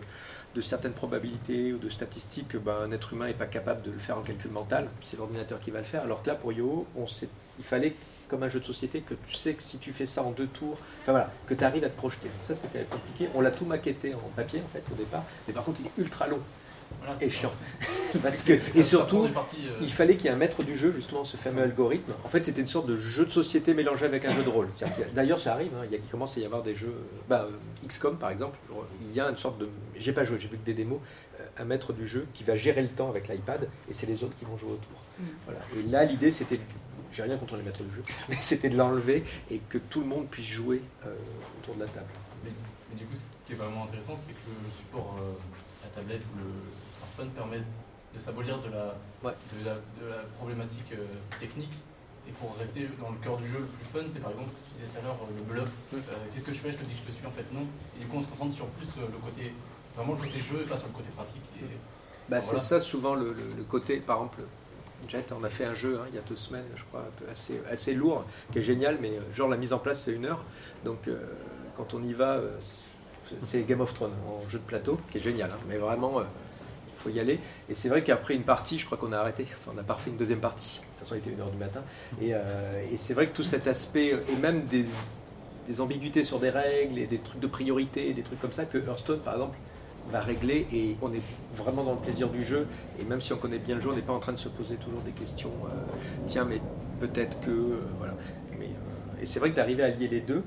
de 0.54 0.60
certaines 0.60 0.92
probabilités 0.92 1.72
ou 1.72 1.78
de 1.78 1.88
statistiques, 1.88 2.56
ben, 2.56 2.76
un 2.82 2.90
être 2.90 3.12
humain 3.12 3.26
n'est 3.26 3.34
pas 3.34 3.46
capable 3.46 3.82
de 3.82 3.92
le 3.92 3.98
faire 3.98 4.18
en 4.18 4.22
calcul 4.22 4.50
mental. 4.50 4.88
C'est 5.00 5.16
l'ordinateur 5.16 5.60
qui 5.60 5.70
va 5.70 5.78
le 5.78 5.84
faire. 5.84 6.02
Alors 6.02 6.22
que 6.22 6.28
là, 6.28 6.34
pour 6.34 6.52
Yo, 6.52 6.86
il 7.58 7.64
fallait, 7.64 7.94
comme 8.32 8.42
un 8.44 8.48
jeu 8.48 8.60
de 8.60 8.64
société, 8.64 9.02
que 9.02 9.12
tu 9.28 9.34
sais 9.34 9.52
que 9.52 9.62
si 9.62 9.76
tu 9.76 9.92
fais 9.92 10.06
ça 10.06 10.22
en 10.22 10.30
deux 10.30 10.46
tours, 10.46 10.78
enfin 11.02 11.12
voilà, 11.12 11.30
que 11.46 11.52
tu 11.52 11.62
arrives 11.62 11.84
à 11.84 11.90
te 11.90 11.96
projeter. 11.98 12.28
Donc 12.28 12.40
ça, 12.40 12.54
c'était 12.54 12.84
compliqué. 12.84 13.28
On 13.34 13.42
l'a 13.42 13.50
tout 13.50 13.66
maquetté 13.66 14.14
en 14.14 14.30
papier, 14.34 14.62
en 14.64 14.68
fait, 14.72 14.82
au 14.90 14.94
départ. 14.96 15.22
Mais 15.46 15.52
par 15.52 15.64
contre, 15.64 15.80
il 15.82 15.86
est 15.86 16.02
ultra 16.02 16.26
long 16.28 16.38
Voilà, 16.98 17.14
et 17.20 17.28
chiant. 17.28 17.52
Parce 18.22 18.42
que, 18.42 18.54
et 18.54 18.82
surtout, 18.82 19.28
parties, 19.28 19.66
euh, 19.68 19.76
il 19.82 19.92
fallait 19.92 20.16
qu'il 20.16 20.26
y 20.26 20.28
ait 20.28 20.32
un 20.32 20.38
maître 20.38 20.62
du 20.62 20.74
jeu, 20.76 20.92
justement, 20.92 21.24
ce 21.24 21.36
fameux 21.36 21.62
algorithme. 21.62 22.12
En 22.24 22.28
fait, 22.28 22.42
c'était 22.42 22.62
une 22.62 22.66
sorte 22.66 22.86
de 22.86 22.96
jeu 22.96 23.26
de 23.26 23.30
société 23.30 23.74
mélangé 23.74 24.06
avec 24.06 24.24
un 24.24 24.32
jeu 24.32 24.42
de 24.42 24.48
rôle. 24.48 24.68
D'ailleurs, 25.14 25.38
ça 25.38 25.52
arrive, 25.52 25.72
hein, 25.76 25.84
il, 25.84 25.92
y 25.92 25.94
a, 25.94 25.98
il 25.98 26.10
commence 26.10 26.34
à 26.38 26.40
y 26.40 26.46
avoir 26.46 26.62
des 26.62 26.74
jeux. 26.74 26.94
Bah, 27.28 27.46
euh, 27.50 27.86
XCOM, 27.86 28.16
par 28.16 28.30
exemple, 28.30 28.56
il 29.02 29.14
y 29.14 29.20
a 29.20 29.28
une 29.28 29.36
sorte 29.36 29.58
de. 29.58 29.68
J'ai 29.98 30.12
pas 30.12 30.24
joué, 30.24 30.38
j'ai 30.40 30.48
vu 30.48 30.56
que 30.56 30.64
des 30.64 30.74
démos. 30.74 31.00
euh, 31.40 31.44
un 31.58 31.64
maître 31.64 31.92
du 31.92 32.06
jeu 32.06 32.26
qui 32.32 32.44
va 32.44 32.56
gérer 32.56 32.80
le 32.80 32.88
temps 32.88 33.10
avec 33.10 33.28
l'iPad 33.28 33.68
et 33.88 33.92
c'est 33.92 34.06
les 34.06 34.24
autres 34.24 34.34
qui 34.38 34.46
vont 34.46 34.56
jouer 34.56 34.72
autour. 34.72 35.02
Mm. 35.18 35.24
Voilà. 35.44 35.60
Et 35.76 35.90
là, 35.90 36.04
l'idée, 36.04 36.30
c'était. 36.30 36.58
J'ai 37.12 37.22
rien 37.22 37.36
contre 37.36 37.56
les 37.56 37.62
maîtres 37.62 37.82
du 37.84 37.94
jeu, 37.94 38.02
mais 38.28 38.36
c'était 38.40 38.70
de 38.70 38.76
l'enlever 38.76 39.22
et 39.50 39.58
que 39.68 39.78
tout 39.78 40.00
le 40.00 40.06
monde 40.06 40.26
puisse 40.28 40.46
jouer 40.46 40.80
euh, 41.06 41.14
autour 41.60 41.74
de 41.76 41.80
la 41.80 41.86
table. 41.88 42.06
Mais, 42.44 42.50
mais 42.90 42.96
du 42.98 43.04
coup, 43.04 43.14
ce 43.16 43.22
qui 43.46 43.52
est 43.52 43.56
vraiment 43.56 43.84
intéressant, 43.84 44.16
c'est 44.16 44.32
que 44.32 44.48
le 44.48 44.70
support, 44.76 45.16
euh, 45.20 45.32
la 45.84 45.88
tablette 45.90 46.22
ou 46.34 46.38
le 46.38 46.50
smartphone 46.96 47.30
permet 47.30 47.62
de 48.14 48.18
s'abolir 48.20 48.58
de 48.60 48.68
la, 48.70 48.94
de 49.24 49.64
la, 49.64 49.74
de 49.74 50.08
la 50.10 50.22
problématique 50.38 50.92
euh, 50.92 51.04
technique. 51.40 51.72
Et 52.28 52.30
pour 52.32 52.56
rester 52.56 52.86
dans 53.00 53.10
le 53.10 53.16
cœur 53.18 53.36
du 53.36 53.48
jeu, 53.48 53.58
le 53.58 53.66
plus 53.66 53.84
fun, 53.92 54.06
c'est 54.08 54.20
par 54.20 54.30
exemple 54.30 54.50
ce 54.50 54.54
que 54.54 54.68
tu 54.68 54.74
disais 54.74 54.86
tout 54.92 54.98
à 55.00 55.02
l'heure, 55.02 55.18
euh, 55.22 55.34
le 55.36 55.42
bluff. 55.42 55.70
Qu'est-ce 56.32 56.44
que 56.44 56.52
je 56.52 56.58
fais? 56.60 56.70
Je 56.72 56.76
te 56.78 56.84
dis 56.84 56.92
que 56.94 56.98
je 57.00 57.06
te 57.06 57.12
suis, 57.12 57.26
en 57.26 57.30
fait 57.32 57.44
non. 57.52 57.66
Et 57.96 58.00
du 58.00 58.06
coup, 58.06 58.18
on 58.18 58.22
se 58.22 58.26
concentre 58.28 58.54
sur 58.54 58.66
plus 58.78 58.88
le 58.96 59.18
côté, 59.18 59.52
vraiment 59.96 60.12
le 60.14 60.18
côté 60.20 60.38
jeu 60.38 60.62
et 60.64 60.68
pas 60.68 60.76
sur 60.76 60.86
le 60.88 60.92
côté 60.94 61.08
pratique. 61.16 61.42
Et, 61.60 61.64
Bah, 62.28 62.38
voilà. 62.38 62.60
C'est 62.60 62.66
ça 62.68 62.80
souvent 62.80 63.14
le, 63.16 63.32
le- 63.32 63.54
le 63.56 63.64
côté, 63.64 63.98
par 63.98 64.16
exemple, 64.18 64.42
Jet, 65.08 65.32
on 65.38 65.44
a 65.44 65.48
fait 65.48 65.64
un 65.64 65.74
jeu 65.74 65.98
hein, 66.00 66.06
il 66.10 66.14
y 66.14 66.18
a 66.18 66.22
deux 66.22 66.36
semaines, 66.36 66.64
je 66.76 66.84
crois, 66.84 67.04
assez, 67.30 67.60
assez 67.70 67.92
lourd, 67.92 68.24
qui 68.52 68.58
est 68.58 68.62
génial, 68.62 68.98
mais 69.00 69.10
euh, 69.10 69.20
genre 69.34 69.48
la 69.48 69.56
mise 69.56 69.72
en 69.72 69.78
place 69.78 70.02
c'est 70.04 70.12
une 70.12 70.24
heure. 70.26 70.44
Donc 70.84 71.08
euh, 71.08 71.18
quand 71.76 71.94
on 71.94 72.02
y 72.02 72.12
va, 72.12 72.34
euh, 72.36 72.50
c'est- 72.60 73.62
Game 73.66 73.80
of 73.80 73.92
Thrones 73.94 74.12
en 74.28 74.48
jeu 74.48 74.58
de 74.58 74.64
plateau, 74.64 74.98
qui 75.10 75.18
est 75.18 75.20
génial, 75.20 75.50
hein, 75.50 75.58
mais 75.68 75.76
vraiment 75.78 76.20
il 76.20 76.94
faut 76.94 77.08
y 77.10 77.18
aller. 77.20 77.40
Et 77.68 77.74
c'est 77.74 77.88
vrai 77.88 78.02
qu'après 78.04 78.34
une 78.34 78.42
partie, 78.44 78.78
je 78.78 78.86
crois 78.86 78.98
qu'on 78.98 79.12
a 79.12 79.18
arrêté, 79.18 79.46
enfin 79.58 79.70
on 79.72 79.76
n'a 79.76 79.82
pas 79.82 79.94
refait 79.94 80.10
une 80.10 80.16
deuxième 80.16 80.40
partie. 80.40 80.78
De 80.80 80.84
toute 80.84 80.98
façon, 81.00 81.14
il 81.14 81.18
était 81.18 81.30
une 81.30 81.40
heure 81.40 81.50
du 81.50 81.56
matin. 81.58 81.82
Et, 82.20 82.30
et 82.30 82.96
c'est 82.96 83.14
vrai 83.14 83.26
que 83.26 83.32
tout 83.32 83.42
cet 83.42 83.66
aspect, 83.66 84.08
et 84.30 84.36
même 84.40 84.66
des, 84.66 84.84
des 85.66 85.80
ambiguïtés 85.80 86.24
sur 86.24 86.38
des 86.38 86.50
règles 86.50 86.98
et 86.98 87.06
des 87.06 87.18
trucs 87.18 87.40
de 87.40 87.46
priorité, 87.46 88.12
des 88.12 88.22
trucs 88.22 88.40
comme 88.40 88.52
ça, 88.52 88.66
que 88.66 88.78
Hearthstone 88.78 89.20
par 89.20 89.34
exemple 89.34 89.56
va 90.10 90.20
régler 90.20 90.66
et 90.72 90.96
on 91.02 91.12
est 91.12 91.22
vraiment 91.54 91.84
dans 91.84 91.92
le 91.92 91.98
plaisir 92.00 92.28
du 92.28 92.44
jeu. 92.44 92.66
Et 93.00 93.04
même 93.04 93.20
si 93.20 93.32
on 93.32 93.36
connaît 93.36 93.58
bien 93.58 93.76
le 93.76 93.80
jeu 93.80 93.90
on 93.90 93.96
n'est 93.96 94.02
pas 94.02 94.12
en 94.12 94.18
train 94.20 94.32
de 94.32 94.38
se 94.38 94.48
poser 94.48 94.76
toujours 94.76 95.00
des 95.02 95.12
questions 95.12 95.50
euh, 95.66 95.68
tiens 96.26 96.44
mais 96.44 96.60
peut-être 97.00 97.40
que 97.40 97.50
euh, 97.50 97.76
voilà. 97.98 98.14
Mais, 98.58 98.66
euh, 98.66 99.22
et 99.22 99.26
c'est 99.26 99.38
vrai 99.38 99.50
que 99.50 99.56
d'arriver 99.56 99.82
à 99.82 99.88
lier 99.88 100.08
les 100.08 100.20
deux 100.20 100.42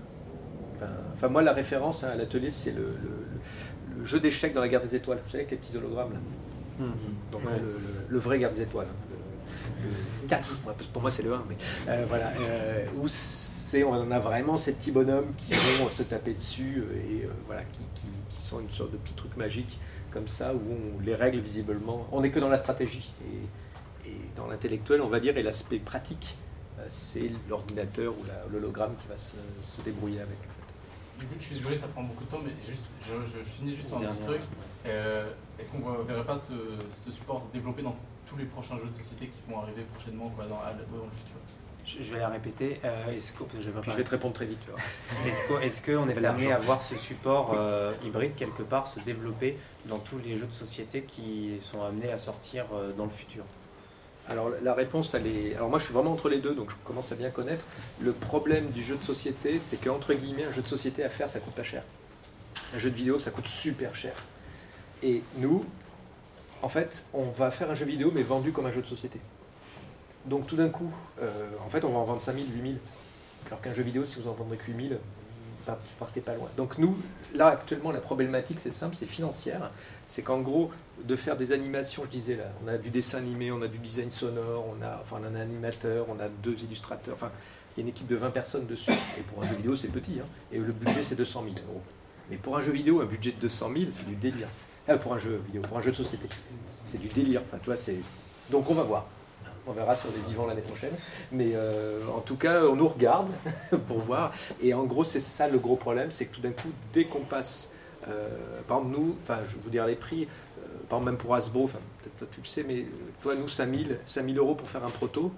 enfin, 1.15 1.27
moi 1.30 1.41
la 1.41 1.53
référence 1.53 2.03
hein, 2.03 2.10
à 2.14 2.15
l'atelier 2.15 2.52
c'est 2.52 2.72
le, 2.72 2.82
le- 2.84 3.99
le 3.99 4.06
jeu 4.06 4.19
d'échecs 4.19 4.53
dans 4.53 4.61
la 4.61 4.68
guerre 4.68 4.82
des 4.82 4.94
étoiles. 4.95 5.19
Vous 5.23 5.32
savez 5.32 5.44
avec 5.45 5.52
les 5.52 5.57
petits 5.57 5.76
hologrammes 5.77 6.14
là. 6.14 6.19
Donc 7.32 7.44
Ouais. 7.45 7.52
le, 8.10 8.18
vrai 8.19 8.38
guerre 8.38 8.52
des 8.52 8.61
étoiles 8.61 8.88
hein, 8.90 9.15
le, 9.84 9.90
le 10.23 10.27
4 10.27 10.60
moi, 10.65 10.73
parce 10.73 10.88
que 10.88 10.91
pour 10.94 11.02
moi 11.02 11.10
c'est 11.11 11.23
le 11.23 11.34
1 11.34 11.44
mais 11.48 11.56
voilà 12.10 12.32
où 12.98 13.03
c'est 13.07 13.84
on 13.86 13.94
en 13.94 14.11
a 14.11 14.19
vraiment 14.19 14.57
ces 14.57 14.73
petits 14.73 14.91
bonhommes 14.91 15.32
qui 15.38 15.53
vont 15.80 15.90
se 15.90 16.03
taper 16.03 16.34
dessus 16.34 16.84
et 16.94 17.27
voilà 17.48 17.61
qui, 17.72 17.80
qui- 17.95 18.07
qui 18.36 18.41
sont 18.41 18.60
une 18.60 18.70
sorte 18.72 18.91
de 18.91 18.98
petit 18.98 19.14
truc 19.14 19.36
magique 19.38 19.80
comme 20.12 20.28
ça 20.28 20.53
où 20.53 20.60
on- 20.60 20.99
les 21.02 21.16
règles 21.16 21.40
visiblement. 21.40 22.07
On 22.12 22.22
n'est 22.22 22.32
que 22.32 22.40
dans 22.40 22.49
la 22.49 22.57
stratégie. 22.57 23.12
Et, 24.06 24.10
et 24.10 24.18
dans 24.36 24.48
l'intellectuel 24.48 25.02
on 25.02 25.07
va 25.07 25.20
dire 25.20 25.36
et 25.38 25.44
l'aspect 25.44 25.80
pratique 25.80 26.38
euh, 26.80 26.86
c'est 26.88 27.32
l'ordinateur 27.49 28.14
ou 28.14 28.24
l'hologramme 28.52 28.95
qui 29.02 29.07
va 29.07 29.18
se, 29.18 29.32
se 29.62 29.82
débrouiller 29.82 30.20
avec 30.22 30.38
Du 31.20 31.26
coup, 31.26 31.36
je 31.40 31.45
suis 31.45 31.56
désolé, 31.56 31.76
ça 31.78 31.88
prend 31.88 32.03
beaucoup 32.03 32.26
de 32.26 32.30
temps, 32.30 32.41
mais 32.44 32.52
juste, 32.70 32.88
je, 33.02 33.14
je 33.38 33.44
finis 33.44 33.76
juste 33.76 33.88
sur 33.88 33.98
un 33.98 34.02
petit 34.02 34.18
truc. 34.26 34.41
Est-ce 34.86 35.72
qu'on 35.72 35.80
ne 35.80 36.03
verrait 36.03 36.26
pas 36.26 36.36
ce, 36.36 36.52
ce, 37.06 37.12
support 37.12 37.41
se 37.44 37.48
développer 37.53 37.82
dans 37.82 37.95
tous 38.28 38.36
les 38.36 38.44
prochains 38.45 38.78
jeux 38.78 38.88
de 38.88 38.91
société 38.94 39.28
qui 39.28 39.40
vont 39.49 39.60
arriver 39.62 39.84
prochainement 39.95 40.30
quoi, 40.36 40.44
dans, 40.45 40.57
dans 40.57 41.06
le 41.06 41.12
futur? 41.16 41.40
Je, 41.86 42.14
vais 42.14 42.20
la 42.20 42.30
répéter. 42.30 42.80
Euh, 42.84 43.16
est-ce 43.16 43.34
que, 43.34 43.44
je, 43.60 43.70
vais 43.70 43.82
je, 43.82 43.91
vais 43.91 44.03
te 44.03 44.10
répondre 44.10 44.34
très 44.34 44.45
vite. 44.45 44.60
Est-ce 45.28 45.82
qu'on 45.82 46.10
est, 46.10 46.18
est 46.18 46.26
amené 46.26 46.52
à 46.52 46.60
voir 46.60 46.82
ce 46.82 46.95
support 46.95 47.53
euh, 47.56 47.94
hybride 48.03 48.36
quelque 48.36 48.64
part 48.64 48.88
se 48.88 48.99
développer 48.99 49.57
dans 49.86 49.99
tous 49.99 50.18
les 50.20 50.38
jeux 50.38 50.48
de 50.48 50.53
société 50.53 51.02
qui 51.02 51.57
sont 51.62 51.84
amenés 51.84 52.12
à 52.12 52.18
sortir 52.18 52.66
euh, 52.74 52.91
dans 52.94 53.06
le 53.06 53.12
futur? 53.12 53.44
Alors 54.28 54.49
la 54.64 54.74
réponse, 54.74 55.14
elle 55.14 55.28
est. 55.28 55.56
Alors 55.56 55.70
moi, 55.70 55.78
je 55.78 55.86
suis 55.86 55.94
vraiment 55.94 56.12
entre 56.12 56.30
les 56.30 56.40
deux, 56.40 56.56
donc 56.56 56.72
je 56.72 56.76
commence 56.84 57.12
à 57.12 57.16
bien 57.16 57.30
connaître. 57.30 57.64
Le 58.02 58.12
problème 58.12 58.70
du 58.72 58.84
jeu 58.84 58.95
de 58.95 59.03
société, 59.03 59.60
c'est 59.60 59.78
qu'entre 59.78 60.14
guillemets, 60.14 60.45
un 60.45 60.52
jeu 60.52 60.64
de 60.64 60.68
société 60.68 61.03
à 61.03 61.10
faire, 61.10 61.30
ça 61.30 61.40
coûte 61.40 61.53
pas 61.53 61.64
cher. 61.64 61.84
Un 62.74 62.80
jeu 62.80 62.90
de 62.90 62.95
vidéo, 62.95 63.20
ça 63.20 63.30
coûte 63.30 63.48
super 63.48 63.94
cher. 63.94 64.14
Et 65.03 65.22
nous, 65.38 65.64
en 66.64 66.70
fait, 66.70 67.03
on 67.14 67.26
va 67.26 67.52
faire 67.52 67.70
un 67.70 67.76
jeu 67.76 67.86
vidéo, 67.86 68.12
mais 68.14 68.24
vendu 68.24 68.52
comme 68.52 68.66
un 68.66 68.72
jeu 68.72 68.82
de 68.82 68.88
société. 68.88 69.20
Donc 70.26 70.48
tout 70.48 70.56
d'un 70.56 70.70
coup, 70.70 70.92
euh, 71.22 71.50
en 71.66 71.70
fait, 71.70 71.84
on 71.86 71.90
va 71.90 72.00
en 72.00 72.04
vendre 72.04 72.22
5000, 72.22 72.52
8000. 72.54 72.78
Alors 73.48 73.62
qu'un 73.62 73.74
jeu 73.74 73.84
vidéo, 73.84 74.06
si 74.06 74.20
vous 74.20 74.28
en 74.28 74.34
vendez 74.34 74.58
que 74.58 74.66
8000, 74.66 74.98
vous 75.68 75.76
partez 76.00 76.22
pas 76.22 76.34
loin. 76.34 76.48
Donc 76.58 76.78
nous, 76.78 76.98
là, 77.34 77.48
actuellement, 77.48 77.92
la 77.92 78.00
problématique, 78.00 78.60
c'est 78.60 78.72
simple, 78.72 78.96
c'est 78.96 79.06
financière. 79.06 79.72
C'est 80.06 80.22
qu'en 80.22 80.42
gros, 80.42 80.72
de 81.04 81.16
faire 81.16 81.38
des 81.38 81.52
animations, 81.52 82.04
je 82.06 82.10
disais 82.10 82.36
là, 82.36 82.46
on 82.64 82.68
a 82.68 82.78
du 82.78 82.90
dessin 82.90 83.20
animé, 83.20 83.52
on 83.52 83.62
a 83.62 83.68
du 83.68 83.78
design 83.78 84.12
sonore, 84.12 84.66
on 84.68 84.84
a, 84.84 85.00
enfin, 85.02 85.18
un 85.24 85.36
animateur, 85.36 86.08
on 86.10 86.20
a 86.20 86.28
deux 86.44 86.64
illustrateurs, 86.64 87.16
enfin, 87.16 87.32
il 87.76 87.80
y 87.80 87.82
a 87.82 87.84
une 87.84 87.90
équipe 87.90 88.08
de 88.08 88.16
20 88.16 88.32
personnes 88.32 88.66
dessus. 88.68 88.92
Et 88.92 89.22
pour 89.22 89.44
un 89.44 89.48
jeu 89.48 89.56
vidéo, 89.56 89.76
c'est 89.76 89.88
petit. 89.88 90.20
Hein. 90.20 90.28
et 90.52 90.58
le 90.58 90.72
budget, 90.72 91.04
c'est 91.04 91.16
200 91.16 91.44
000 91.44 91.56
euros. 91.68 91.82
Mais 92.30 92.38
pour 92.38 92.58
un 92.58 92.62
jeu 92.62 92.72
vidéo, 92.72 93.02
un 93.02 93.06
budget 93.06 93.32
de 93.32 93.40
200 93.40 93.72
000, 93.76 93.92
c'est 93.92 94.08
du 94.08 94.16
délire. 94.16 94.48
Ah, 94.88 94.98
pour 94.98 95.14
un 95.14 95.18
jeu 95.18 95.42
vidéo, 95.46 95.62
pour 95.64 95.78
un 95.78 95.82
jeu 95.82 95.92
de 95.92 95.96
société. 95.96 96.28
C'est 96.86 97.00
du 97.00 97.08
délire. 97.08 97.42
Enfin, 97.46 97.58
tu 97.58 97.66
vois, 97.66 97.76
c'est... 97.76 97.98
Donc 98.50 98.70
on 98.70 98.76
va 98.76 98.84
voir. 98.84 99.08
On 99.68 99.72
verra 99.72 99.96
si 99.96 100.06
on 100.06 100.10
est 100.10 100.28
vivant 100.30 100.46
l'année 100.46 100.62
prochaine. 100.62 100.94
Mais 101.32 101.52
euh, 101.56 102.00
en 102.16 102.22
tout 102.22 102.36
cas, 102.36 102.64
on 102.66 102.76
nous 102.76 102.88
regarde 102.88 103.30
pour 103.88 104.00
voir. 104.00 104.32
Et 104.62 104.74
en 104.74 104.84
gros, 104.84 105.04
c'est 105.04 105.20
ça 105.20 105.48
le 105.48 105.58
gros 105.58 105.76
problème, 105.76 106.12
c'est 106.12 106.26
que 106.26 106.36
tout 106.36 106.42
d'un 106.42 106.52
coup, 106.52 106.70
dès 106.94 107.06
qu'on 107.06 107.22
passe, 107.22 107.70
euh, 108.08 108.28
par 108.68 108.78
exemple, 108.78 108.98
nous, 108.98 109.18
enfin, 109.24 109.40
je 109.48 109.56
vais 109.56 109.62
vous 109.62 109.70
dire 109.70 109.86
les 109.86 109.96
prix, 109.96 110.24
euh, 110.24 110.62
par 110.88 111.00
exemple, 111.00 111.06
même 111.06 111.18
pour 111.18 111.34
Hasbro, 111.34 111.64
enfin, 111.64 111.80
peut-être 112.04 112.18
toi 112.18 112.28
tu 112.32 112.42
le 112.42 112.46
sais, 112.46 112.64
mais 112.64 112.86
toi, 113.22 113.34
nous, 113.36 113.48
5000, 113.48 114.00
5000 114.06 114.38
euros 114.38 114.56
pour 114.56 114.70
faire 114.70 114.84
un 114.84 114.92
proto, 114.92 115.32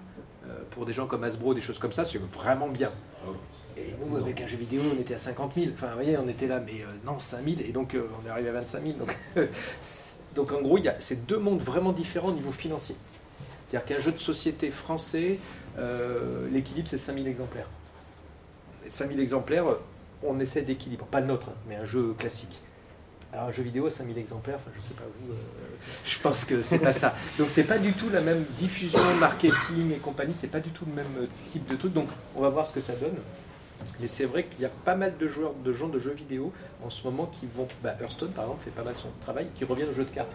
pour 0.70 0.86
des 0.86 0.94
gens 0.94 1.06
comme 1.06 1.24
Hasbro, 1.24 1.52
des 1.52 1.60
choses 1.60 1.78
comme 1.78 1.92
ça, 1.92 2.06
c'est 2.06 2.18
vraiment 2.18 2.68
bien. 2.68 2.90
Et 3.76 3.92
nous, 4.00 4.16
avec 4.16 4.40
un 4.40 4.46
jeu 4.46 4.56
vidéo, 4.56 4.80
on 4.96 4.98
était 4.98 5.12
à 5.12 5.18
50 5.18 5.52
000. 5.54 5.66
Enfin, 5.74 5.88
vous 5.88 5.94
voyez, 5.94 6.16
on 6.16 6.26
était 6.26 6.46
là, 6.46 6.58
mais 6.58 6.84
non, 7.04 7.18
5000. 7.18 7.60
Et 7.60 7.72
donc, 7.72 7.94
on 7.94 8.26
est 8.26 8.30
arrivé 8.30 8.48
à 8.48 8.52
25 8.52 8.82
000. 8.82 8.98
Donc, 8.98 9.14
donc 10.34 10.52
en 10.52 10.62
gros, 10.62 10.78
il 10.78 10.84
y 10.84 10.88
a 10.88 10.98
ces 11.00 11.16
deux 11.16 11.36
mondes 11.36 11.60
vraiment 11.60 11.92
différents 11.92 12.28
au 12.28 12.32
niveau 12.32 12.50
financier. 12.50 12.96
C'est-à-dire 13.68 13.86
qu'un 13.86 14.00
jeu 14.00 14.12
de 14.12 14.18
société 14.18 14.70
français, 14.70 15.38
euh, 15.78 16.48
l'équilibre 16.50 16.88
c'est 16.88 16.98
5000 16.98 17.26
exemplaires. 17.26 17.68
5000 18.88 19.20
exemplaires, 19.20 19.64
on 20.22 20.40
essaie 20.40 20.62
d'équilibre, 20.62 21.04
pas 21.04 21.20
le 21.20 21.26
nôtre, 21.26 21.48
hein, 21.50 21.56
mais 21.68 21.76
un 21.76 21.84
jeu 21.84 22.14
classique. 22.18 22.60
Alors 23.30 23.48
un 23.48 23.52
jeu 23.52 23.62
vidéo 23.62 23.86
à 23.86 23.90
5000 23.90 24.16
exemplaires, 24.16 24.56
enfin 24.56 24.70
je 24.74 24.80
sais 24.80 24.94
pas 24.94 25.04
vous, 25.20 25.32
euh, 25.32 25.36
je 26.06 26.18
pense 26.18 26.46
que 26.46 26.62
c'est 26.62 26.78
pas 26.78 26.92
ça. 26.92 27.14
Donc 27.38 27.50
c'est 27.50 27.64
pas 27.64 27.76
du 27.76 27.92
tout 27.92 28.08
la 28.08 28.22
même 28.22 28.42
diffusion, 28.56 29.00
marketing 29.20 29.92
et 29.92 29.98
compagnie, 29.98 30.32
c'est 30.34 30.46
pas 30.46 30.60
du 30.60 30.70
tout 30.70 30.86
le 30.86 30.94
même 30.94 31.28
type 31.52 31.68
de 31.68 31.76
truc. 31.76 31.92
Donc 31.92 32.08
on 32.34 32.40
va 32.40 32.48
voir 32.48 32.66
ce 32.66 32.72
que 32.72 32.80
ça 32.80 32.94
donne. 32.94 33.16
Mais 34.00 34.08
c'est 34.08 34.24
vrai 34.24 34.44
qu'il 34.44 34.62
y 34.62 34.64
a 34.64 34.70
pas 34.70 34.96
mal 34.96 35.18
de 35.18 35.28
joueurs, 35.28 35.52
de 35.54 35.72
gens 35.72 35.88
de 35.88 35.98
jeux 35.98 36.14
vidéo 36.14 36.52
en 36.82 36.88
ce 36.88 37.04
moment 37.04 37.26
qui 37.26 37.46
vont. 37.46 37.68
Bah, 37.82 37.94
Hearthstone 38.00 38.30
par 38.30 38.44
exemple 38.44 38.62
fait 38.62 38.70
pas 38.70 38.82
mal 38.82 38.96
son 38.96 39.08
travail, 39.20 39.50
qui 39.54 39.64
reviennent 39.64 39.90
au 39.90 39.94
jeu 39.94 40.04
de 40.04 40.10
cartes 40.10 40.32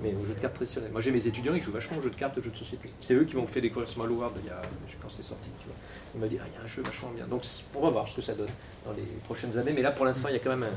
mais 0.00 0.14
aux 0.14 0.24
jeux 0.24 0.34
de 0.34 0.40
cartes 0.40 0.54
traditionnels. 0.54 0.90
Moi 0.92 1.00
j'ai 1.00 1.10
mes 1.10 1.26
étudiants, 1.26 1.54
ils 1.54 1.62
jouent 1.62 1.72
vachement 1.72 1.98
aux 1.98 2.02
jeux 2.02 2.10
de 2.10 2.16
cartes, 2.16 2.36
aux 2.38 2.42
jeux 2.42 2.50
de 2.50 2.56
société. 2.56 2.90
C'est 3.00 3.14
eux 3.14 3.24
qui 3.24 3.36
m'ont 3.36 3.46
fait 3.46 3.60
découvrir 3.60 3.88
Small 3.88 4.10
World 4.10 4.36
il 4.42 4.48
y 4.48 4.50
a, 4.50 4.62
quand 5.00 5.08
c'est 5.08 5.22
sorti. 5.22 5.48
Tu 5.60 5.66
vois. 5.66 5.76
Ils 6.14 6.20
m'ont 6.20 6.26
dit, 6.26 6.38
ah, 6.40 6.46
il 6.52 6.58
y 6.58 6.60
a 6.60 6.64
un 6.64 6.66
jeu 6.66 6.82
vachement 6.82 7.10
bien. 7.10 7.26
Donc 7.26 7.42
on 7.74 7.80
va 7.80 7.90
voir 7.90 8.08
ce 8.08 8.14
que 8.14 8.22
ça 8.22 8.34
donne 8.34 8.50
dans 8.84 8.92
les 8.92 9.06
prochaines 9.24 9.56
années. 9.58 9.72
Mais 9.72 9.82
là 9.82 9.92
pour 9.92 10.04
l'instant, 10.04 10.28
il 10.28 10.34
y 10.34 10.36
a 10.36 10.40
quand 10.40 10.56
même 10.56 10.68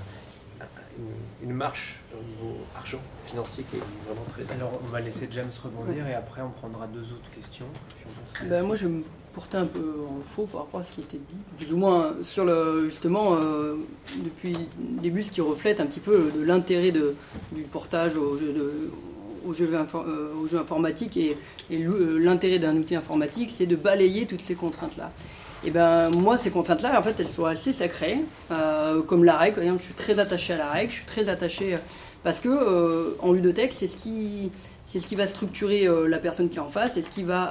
une, 1.44 1.54
marche 1.54 2.00
au 2.14 2.24
niveau 2.24 2.58
argent 2.76 3.00
financier 3.26 3.64
qui 3.70 3.78
est 3.78 3.82
vraiment 4.06 4.26
très 4.30 4.52
Alors 4.54 4.80
on 4.84 4.88
va 4.88 5.02
laisser 5.02 5.28
James 5.32 5.50
rebondir 5.64 6.08
et 6.08 6.14
après 6.14 6.42
on 6.42 6.50
prendra 6.50 6.88
deux 6.88 7.02
autres 7.14 7.30
questions. 7.36 7.66
Ben, 8.46 8.64
moi 8.64 8.76
je 8.76 8.88
vais 8.88 8.94
me 8.94 9.04
porter 9.34 9.58
un 9.58 9.66
peu 9.66 9.96
en 10.10 10.22
faux 10.26 10.46
par 10.46 10.62
rapport 10.62 10.80
à 10.80 10.84
ce 10.84 10.92
qui 10.92 11.02
a 11.02 11.04
été 11.04 11.18
dit. 11.18 11.38
Plus 11.58 11.74
ou 11.74 11.78
moins 11.78 12.16
sur 12.24 12.46
le 12.46 12.86
justement 12.86 13.36
euh, 13.36 13.76
depuis 14.18 14.54
le 14.54 15.02
début 15.02 15.24
ce 15.24 15.32
qui 15.32 15.42
reflète 15.42 15.80
un 15.80 15.86
petit 15.86 16.00
peu 16.00 16.32
de 16.36 16.42
l'intérêt 16.44 16.92
du 16.92 17.62
portage 17.72 18.16
au 18.16 18.38
jeu 18.38 18.52
de, 18.52 18.92
aux 19.48 19.54
jeux, 19.54 19.70
euh, 19.74 20.34
aux 20.42 20.48
jeux 20.48 20.60
informatiques 20.60 21.18
et, 21.18 21.38
euh, 21.72 22.18
l'intérêt 22.20 22.60
d'un 22.60 22.76
outil 22.76 22.96
informatique, 22.96 23.50
c'est 23.54 23.66
de 23.66 23.76
balayer 23.76 24.26
toutes 24.26 24.42
ces 24.42 24.56
contraintes-là. 24.56 25.12
Et 25.66 25.72
ben 25.72 26.10
moi, 26.12 26.38
ces 26.38 26.52
contraintes-là, 26.52 26.98
en 26.98 27.04
fait, 27.04 27.20
elles 27.20 27.28
sont 27.28 27.46
assez 27.46 27.74
sacrées, 27.74 28.20
euh, 28.52 29.02
comme 29.02 29.26
la 29.26 29.36
règle. 29.36 29.62
je 29.78 29.84
suis 29.84 29.94
très 29.94 30.20
attaché 30.20 30.54
à 30.54 30.58
la 30.58 30.68
règle, 30.70 30.92
je 30.92 30.98
suis 30.98 31.06
très 31.06 31.28
attaché 31.28 31.78
parce 32.24 32.40
que 32.40 33.18
en 33.22 33.32
ludothèque, 33.34 33.74
c'est 33.74 33.88
ce 33.88 33.98
qui 33.98 34.52
c'est 34.86 35.00
ce 35.00 35.06
qui 35.06 35.16
va 35.16 35.28
structurer 35.28 35.88
la 36.08 36.18
personne 36.18 36.50
qui 36.50 36.58
est 36.58 36.62
en 36.62 36.70
face, 36.70 36.94
c'est 36.96 37.02
ce 37.02 37.10
qui 37.10 37.24
va, 37.24 37.50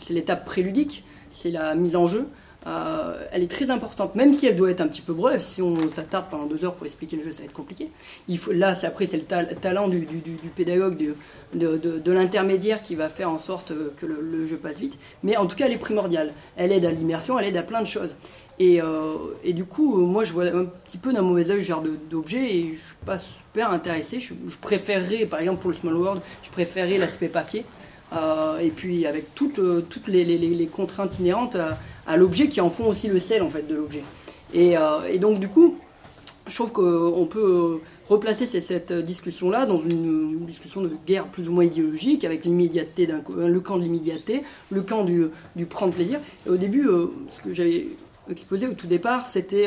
c'est 0.00 0.12
l'étape 0.12 0.44
préludique, 0.44 1.04
c'est 1.30 1.50
la 1.50 1.74
mise 1.74 1.96
en 1.96 2.06
jeu. 2.06 2.26
Euh, 2.66 3.24
elle 3.30 3.44
est 3.44 3.50
très 3.50 3.70
importante, 3.70 4.16
même 4.16 4.34
si 4.34 4.46
elle 4.46 4.56
doit 4.56 4.70
être 4.70 4.80
un 4.80 4.88
petit 4.88 5.02
peu 5.02 5.12
brève. 5.12 5.40
Si 5.40 5.62
on 5.62 5.88
s'attarde 5.88 6.26
pendant 6.30 6.46
deux 6.46 6.64
heures 6.64 6.74
pour 6.74 6.86
expliquer 6.86 7.16
le 7.16 7.22
jeu, 7.22 7.30
ça 7.30 7.38
va 7.38 7.44
être 7.44 7.52
compliqué. 7.52 7.90
Il 8.28 8.38
faut, 8.38 8.52
là, 8.52 8.74
après, 8.82 9.06
c'est 9.06 9.18
le 9.18 9.24
talent 9.24 9.88
du, 9.88 10.06
pédagogue, 10.56 11.14
de, 11.54 12.10
l'intermédiaire 12.10 12.82
qui 12.82 12.96
va 12.96 13.08
faire 13.08 13.30
en 13.30 13.38
sorte 13.38 13.72
que 13.96 14.06
le, 14.06 14.44
jeu 14.46 14.56
passe 14.56 14.78
vite. 14.78 14.98
Mais 15.22 15.36
en 15.36 15.46
tout 15.46 15.54
cas, 15.54 15.66
elle 15.66 15.72
est 15.72 15.78
primordiale. 15.78 16.32
Elle 16.56 16.72
aide 16.72 16.84
à 16.84 16.90
l'immersion, 16.90 17.38
elle 17.38 17.46
aide 17.46 17.56
à 17.56 17.62
plein 17.62 17.82
de 17.82 17.86
choses. 17.86 18.16
Et, 18.58 18.80
euh, 18.82 19.14
du 19.46 19.64
coup, 19.64 19.98
moi, 19.98 20.24
je 20.24 20.32
vois 20.32 20.46
un 20.46 20.64
petit 20.64 20.98
peu 20.98 21.12
d'un 21.12 21.22
mauvais 21.22 21.48
oeil 21.50 21.62
ce 21.62 21.68
genre 21.68 21.84
d'objet 22.10 22.52
et 22.52 22.72
je 22.74 22.78
suis 22.78 22.96
pas 23.04 23.18
super 23.18 23.70
intéressé. 23.70 24.18
Je, 24.18 24.34
je 24.48 24.56
préférerais, 24.56 25.26
par 25.26 25.38
exemple, 25.38 25.60
pour 25.60 25.70
le 25.70 25.76
Small 25.76 25.94
World, 25.94 26.22
je 26.42 26.50
préférerais 26.50 26.98
l'aspect 26.98 27.28
papier. 27.28 27.64
Euh, 28.12 28.58
et 28.58 28.70
puis 28.70 29.06
avec 29.06 29.34
toutes, 29.34 29.58
euh, 29.58 29.84
toutes 29.88 30.06
les, 30.08 30.68
contraintes 30.72 31.18
inhérentes 31.18 31.56
à, 32.06 32.16
l'objet 32.16 32.48
qui 32.48 32.60
en 32.60 32.70
font 32.70 32.86
aussi 32.86 33.08
le 33.08 33.18
sel 33.18 33.42
en 33.42 33.50
fait 33.50 33.66
de 33.66 33.74
l'objet. 33.74 34.02
Et, 34.54 34.76
euh, 34.76 35.18
donc 35.18 35.40
du 35.40 35.48
coup, 35.48 35.76
je 36.46 36.54
trouve 36.54 36.70
qu'on 36.70 37.26
peut 37.26 37.80
replacer 38.08 38.46
cette 38.46 38.92
discussion-là 38.92 39.66
dans 39.66 39.80
une, 39.80 40.46
discussion 40.46 40.80
de 40.80 40.92
guerre 41.04 41.26
plus 41.26 41.48
ou 41.48 41.52
moins 41.52 41.64
idéologique, 41.64 42.24
avec 42.24 42.44
l'immédiateté 42.44 43.08
le 43.28 43.60
camp 43.60 43.78
de 43.78 43.82
l'immédiateté, 43.82 44.44
le 44.70 44.82
camp 44.82 45.04
du, 45.04 45.28
prendre 45.68 45.92
plaisir. 45.92 46.20
Au 46.48 46.56
début, 46.56 46.88
ce 47.32 47.42
que 47.42 47.52
j'avais 47.52 47.88
exposé 48.30 48.68
au 48.68 48.74
tout 48.74 48.86
départ, 48.86 49.26
c'était 49.26 49.66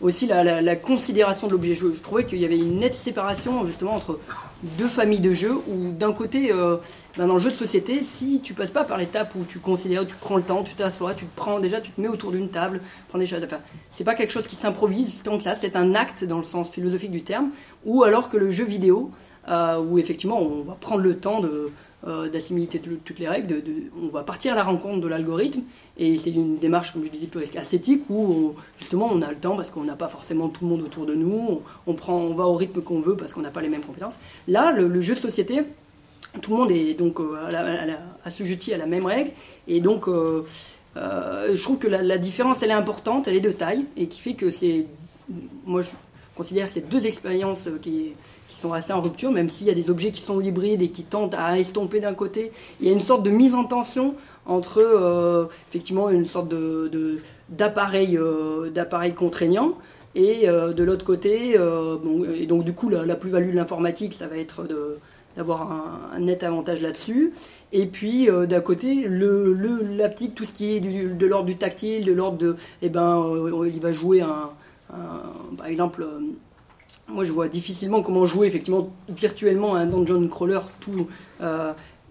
aussi 0.00 0.26
la, 0.26 0.76
considération 0.76 1.46
de 1.46 1.52
l'objet. 1.52 1.74
Je, 1.74 1.92
je, 1.92 2.00
trouvais 2.00 2.24
qu'il 2.24 2.38
y 2.38 2.44
avait 2.44 2.58
une 2.58 2.78
nette 2.78 2.94
séparation 2.94 3.64
justement 3.64 3.94
entre 3.94 4.18
deux 4.62 4.88
familles 4.88 5.20
de 5.20 5.32
jeux 5.32 5.54
où 5.68 5.92
d'un 5.92 6.12
côté, 6.12 6.52
euh, 6.52 6.76
ben, 7.16 7.26
dans 7.26 7.34
le 7.34 7.40
jeu 7.40 7.50
de 7.50 7.56
société, 7.56 8.02
si 8.02 8.40
tu 8.40 8.54
passes 8.54 8.70
pas 8.70 8.84
par 8.84 8.98
l'étape 8.98 9.34
où 9.34 9.44
tu 9.44 9.58
considères, 9.58 10.06
tu 10.06 10.16
prends 10.16 10.36
le 10.36 10.42
temps, 10.42 10.62
tu 10.62 10.74
t'assois, 10.74 11.14
tu 11.14 11.26
te 11.26 11.36
prends 11.36 11.60
déjà, 11.60 11.80
tu 11.80 11.90
te 11.90 12.00
mets 12.00 12.08
autour 12.08 12.32
d'une 12.32 12.48
table, 12.48 12.80
prends 13.08 13.18
des 13.18 13.26
choses 13.26 13.42
à 13.42 13.46
faire. 13.46 13.60
C'est 13.90 14.04
pas 14.04 14.14
quelque 14.14 14.32
chose 14.32 14.46
qui 14.46 14.56
s'improvise, 14.56 15.22
donc 15.22 15.44
là 15.44 15.54
c'est 15.54 15.76
un 15.76 15.94
acte 15.94 16.24
dans 16.24 16.38
le 16.38 16.44
sens 16.44 16.70
philosophique 16.70 17.10
du 17.10 17.22
terme, 17.22 17.50
ou 17.84 18.02
alors 18.02 18.28
que 18.28 18.36
le 18.36 18.50
jeu 18.50 18.64
vidéo, 18.64 19.10
euh, 19.48 19.78
où 19.78 19.98
effectivement 19.98 20.40
on 20.40 20.62
va 20.62 20.76
prendre 20.80 21.02
le 21.02 21.18
temps 21.18 21.40
de 21.40 21.70
euh, 22.06 22.28
d'assimiler 22.28 22.68
toutes 22.68 23.18
les 23.18 23.26
règles, 23.26 23.62
on 24.00 24.06
va 24.08 24.22
partir 24.22 24.52
à 24.52 24.54
la 24.54 24.62
rencontre 24.62 25.00
de 25.00 25.08
l'algorithme, 25.08 25.62
et 25.98 26.16
c'est 26.18 26.30
une 26.30 26.58
démarche, 26.58 26.92
comme 26.92 27.04
je 27.04 27.10
disais, 27.10 27.26
plus 27.26 27.56
ascétique, 27.56 28.02
où 28.10 28.54
justement 28.78 29.08
on 29.10 29.22
a 29.22 29.30
le 29.30 29.36
temps 29.36 29.56
parce 29.56 29.70
qu'on 29.70 29.82
n'a 29.82 29.96
pas 29.96 30.06
forcément 30.06 30.48
tout 30.48 30.64
le 30.64 30.70
monde 30.70 30.82
autour 30.82 31.06
de 31.06 31.14
nous, 31.14 31.62
on, 31.86 31.94
prend, 31.94 32.16
on 32.16 32.34
va 32.34 32.44
au 32.44 32.54
rythme 32.54 32.82
qu'on 32.82 33.00
veut 33.00 33.16
parce 33.16 33.32
qu'on 33.32 33.40
n'a 33.40 33.50
pas 33.50 33.62
les 33.62 33.70
mêmes 33.70 33.82
compétences. 33.82 34.18
Là, 34.46 34.72
le, 34.72 35.00
jeu 35.00 35.14
de 35.14 35.20
société, 35.20 35.62
tout 36.42 36.50
le 36.50 36.56
monde 36.58 36.70
est 36.70 36.94
donc 36.94 37.18
euh, 37.18 37.96
assujetti 38.24 38.74
à 38.74 38.76
la 38.76 38.86
même 38.86 39.06
règle, 39.06 39.30
et 39.66 39.80
donc 39.80 40.06
euh, 40.06 40.44
je 40.94 41.62
trouve 41.62 41.78
que 41.78 41.88
la, 41.88 42.18
différence, 42.18 42.62
elle 42.62 42.70
est 42.70 42.74
importante, 42.74 43.26
elle 43.26 43.36
est 43.36 43.40
de 43.40 43.52
taille, 43.52 43.86
et 43.96 44.06
qui 44.06 44.20
fait 44.20 44.34
que 44.34 44.50
c'est, 44.50 44.86
moi 45.64 45.80
je 45.80 45.90
considère 46.36 46.68
c'est 46.68 46.88
deux 46.88 47.06
expériences 47.06 47.70
qui 47.80 48.12
sont 48.56 48.72
assez 48.72 48.92
en 48.92 49.00
rupture, 49.00 49.30
même 49.30 49.48
s'il 49.48 49.66
y 49.66 49.70
a 49.70 49.74
des 49.74 49.90
objets 49.90 50.10
qui 50.10 50.22
sont 50.22 50.40
hybrides 50.40 50.82
et 50.82 50.88
qui 50.88 51.02
tentent 51.02 51.34
à 51.34 51.58
estomper 51.58 52.00
d'un 52.00 52.14
côté. 52.14 52.52
Il 52.80 52.86
y 52.86 52.90
a 52.90 52.92
une 52.92 53.00
sorte 53.00 53.22
de 53.22 53.30
mise 53.30 53.54
en 53.54 53.64
tension 53.64 54.14
entre 54.46 54.78
euh, 54.78 55.46
effectivement 55.68 56.08
une 56.08 56.26
sorte 56.26 56.48
de, 56.48 57.20
d'appareil, 57.48 58.16
euh, 58.16 58.70
d'appareil 58.70 59.12
contraignant 59.12 59.74
et 60.14 60.48
euh, 60.48 60.72
de 60.72 60.82
l'autre 60.82 61.04
côté, 61.04 61.56
et 62.34 62.46
donc 62.46 62.64
du 62.64 62.72
coup 62.72 62.88
la, 62.88 63.16
plus-value 63.16 63.50
de 63.50 63.56
l'informatique, 63.56 64.14
ça 64.14 64.26
va 64.26 64.38
être 64.38 64.66
d'avoir 65.36 66.10
un, 66.14 66.18
net 66.20 66.42
avantage 66.42 66.80
là-dessus. 66.80 67.34
Et 67.72 67.84
puis 67.84 68.28
d'un 68.48 68.60
côté, 68.60 69.06
le, 69.06 69.52
le, 69.52 69.82
l'aptique, 69.94 70.34
tout 70.34 70.46
ce 70.46 70.52
qui 70.54 70.76
est 70.76 70.80
de 70.80 71.26
l'ordre 71.26 71.46
du 71.46 71.58
tactile, 71.58 72.06
de 72.06 72.12
l'ordre 72.12 72.38
de, 72.38 72.56
eh 72.80 72.88
ben, 72.88 73.26
il 73.66 73.80
va 73.80 73.92
jouer 73.92 74.22
un, 74.22 74.50
par 75.58 75.66
exemple 75.66 76.06
moi 77.08 77.24
je 77.24 77.32
vois 77.32 77.48
difficilement 77.48 78.02
comment 78.02 78.26
jouer 78.26 78.46
effectivement 78.46 78.90
virtuellement 79.08 79.74
à 79.74 79.80
un 79.80 79.86
dungeon 79.86 80.26
crawler 80.28 80.60
tout 80.80 81.08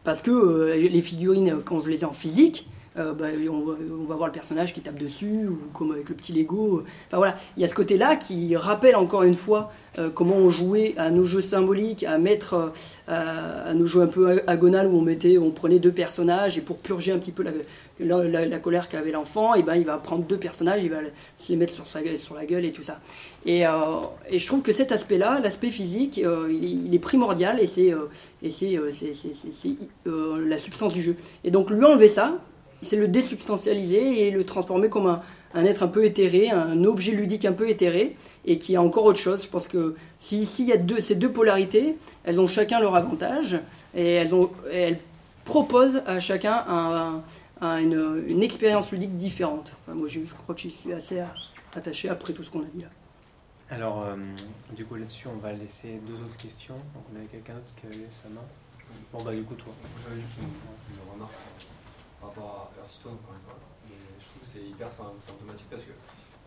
parce 0.04 0.22
que 0.22 0.74
les 0.76 1.02
figurines 1.02 1.62
quand 1.64 1.82
je 1.82 1.90
les 1.90 2.02
ai 2.02 2.06
en 2.06 2.14
physique 2.14 2.68
euh, 2.98 3.14
bah, 3.14 3.26
on, 3.52 4.06
va, 4.06 4.16
voir 4.16 4.28
le 4.28 4.32
personnage 4.32 4.74
qui 4.74 4.80
tape 4.80 4.98
dessus, 4.98 5.48
ou 5.48 5.60
comme 5.74 5.92
avec 5.92 6.08
le 6.08 6.16
petit 6.16 6.32
Lego. 6.32 6.84
Enfin 7.08 7.18
voilà, 7.18 7.36
il 7.58 7.62
y 7.62 7.66
a 7.66 7.68
ce 7.68 7.76
côté-là 7.76 8.16
qui 8.16 8.56
rappelle 8.56 8.96
encore 8.96 9.24
une 9.24 9.36
fois 9.36 9.72
euh, 10.00 10.10
comment 10.10 10.36
on 10.36 10.50
jouait 10.50 10.94
à 10.98 11.12
nos 11.12 11.26
jeux 11.26 11.42
symboliques, 11.42 12.06
à 12.06 12.18
mettre 12.18 12.72
euh, 13.10 13.70
à, 13.70 13.74
nos 13.74 13.86
jeux 13.86 14.02
un 14.02 14.08
peu 14.08 14.42
agonal 14.48 14.88
où 14.88 14.98
on 14.98 15.02
mettait, 15.02 15.38
on 15.38 15.52
prenait 15.52 15.80
deux 15.80 15.92
personnages 15.92 16.58
et 16.58 16.62
pour 16.62 16.78
purger 16.78 17.12
un 17.12 17.18
petit 17.18 17.34
peu 17.34 17.44
la, 17.44 17.52
la, 18.00 18.60
colère 18.60 18.90
qu'avait 18.90 19.12
l'enfant, 19.12 19.54
et 19.54 19.64
ben 19.64 19.76
il 19.76 19.86
va 19.86 19.98
prendre 19.98 20.24
deux 20.24 20.38
personnages, 20.38 20.84
il 20.84 20.90
va 20.90 21.00
se 21.38 21.52
les 21.52 21.58
mettre 21.58 21.74
sur, 21.74 21.88
sa, 21.88 22.00
sur 22.18 22.36
la 22.36 22.46
gueule 22.46 22.66
et 22.66 22.72
tout 22.72 22.84
ça. 22.84 23.00
Et, 23.46 23.62
et 23.62 24.40
je 24.40 24.48
trouve 24.48 24.62
que 24.62 24.72
cet 24.72 24.92
aspect-là, 24.92 25.40
l'aspect 25.40 25.70
physique, 25.70 26.18
il 26.18 26.94
est, 26.94 27.00
primordial 27.00 27.60
et 27.60 27.68
c'est 27.68 27.94
et 28.42 28.50
c'est 28.50 28.78
la 30.06 30.58
substance 30.58 30.94
du 30.94 31.02
jeu. 31.02 31.16
Et 31.44 31.52
donc 31.52 31.70
lui 31.70 31.86
enlever 31.86 32.10
ça, 32.10 32.40
c'est 32.86 32.96
le 32.96 33.08
désubstantialiser 33.08 34.28
et 34.28 34.32
le 34.32 34.44
transformer 34.46 34.90
comme 34.90 35.20
un, 35.54 35.66
être 35.66 35.84
un 35.84 35.88
peu 35.88 36.06
éthéré, 36.06 36.50
un 36.50 36.84
objet 36.84 37.12
ludique 37.12 37.46
un 37.46 37.54
peu 37.54 37.70
éthéré, 37.70 38.16
et 38.46 38.58
qui 38.58 38.76
a 38.76 38.82
encore 38.82 39.06
autre 39.06 39.20
chose. 39.20 39.44
Je 39.44 39.50
pense 39.50 39.68
que 39.68 39.96
si 40.20 40.40
ici 40.40 40.64
il 40.64 40.70
y 40.70 40.74
a 40.74 40.78
deux, 40.78 41.00
ces 41.00 41.16
deux 41.16 41.32
polarités, 41.32 41.96
elles 42.24 42.40
ont 42.40 42.48
chacun 42.48 42.80
leur 42.80 42.96
avantage, 42.96 43.60
et 43.96 44.14
elles, 44.14 44.36
ont, 44.36 44.50
elles 44.72 45.00
proposent 45.44 46.02
à 46.06 46.20
chacun 46.20 47.22
une, 47.62 48.44
expérience 48.44 48.92
ludique 48.92 49.16
différente. 49.18 49.72
moi 49.88 50.08
je, 50.08 50.20
crois 50.44 50.56
que 50.56 50.62
j'y 50.62 50.72
suis 50.72 50.94
assez 50.94 51.24
attaché 51.76 52.10
après 52.10 52.34
tout 52.34 52.44
ce 52.44 52.50
qu'on 52.50 52.62
a 52.62 52.70
dit 52.74 52.82
là. 52.82 52.90
Alors, 53.70 54.04
euh, 54.04 54.16
du 54.76 54.86
coup 54.86 54.96
là-dessus, 54.96 55.28
on 55.28 55.38
va 55.38 55.52
laisser 55.52 56.00
deux 56.06 56.14
autres 56.14 56.38
questions. 56.38 56.76
Donc 56.76 57.04
on 57.12 57.16
avait 57.18 57.26
quelqu'un 57.26 57.56
d'autre 57.56 57.74
qui 57.80 57.88
a 57.88 57.90
levé 57.90 58.08
sa 58.22 58.30
main. 58.30 58.44
Bon 59.12 59.24
bah 59.24 59.34
du 59.34 59.44
coup 59.44 59.56
toi. 59.56 59.74
J'avais 60.04 60.22
juste 60.22 60.38
une 60.38 61.12
remarque 61.12 61.34
par 62.20 62.30
rapport 62.30 62.72
à 62.78 62.82
Hearthstone, 62.82 63.18
je 64.20 64.26
trouve 64.26 64.42
que 64.42 64.48
c'est 64.48 64.64
hyper 64.64 64.92
symptomatique 64.92 65.68
parce 65.70 65.84
que 65.84 65.92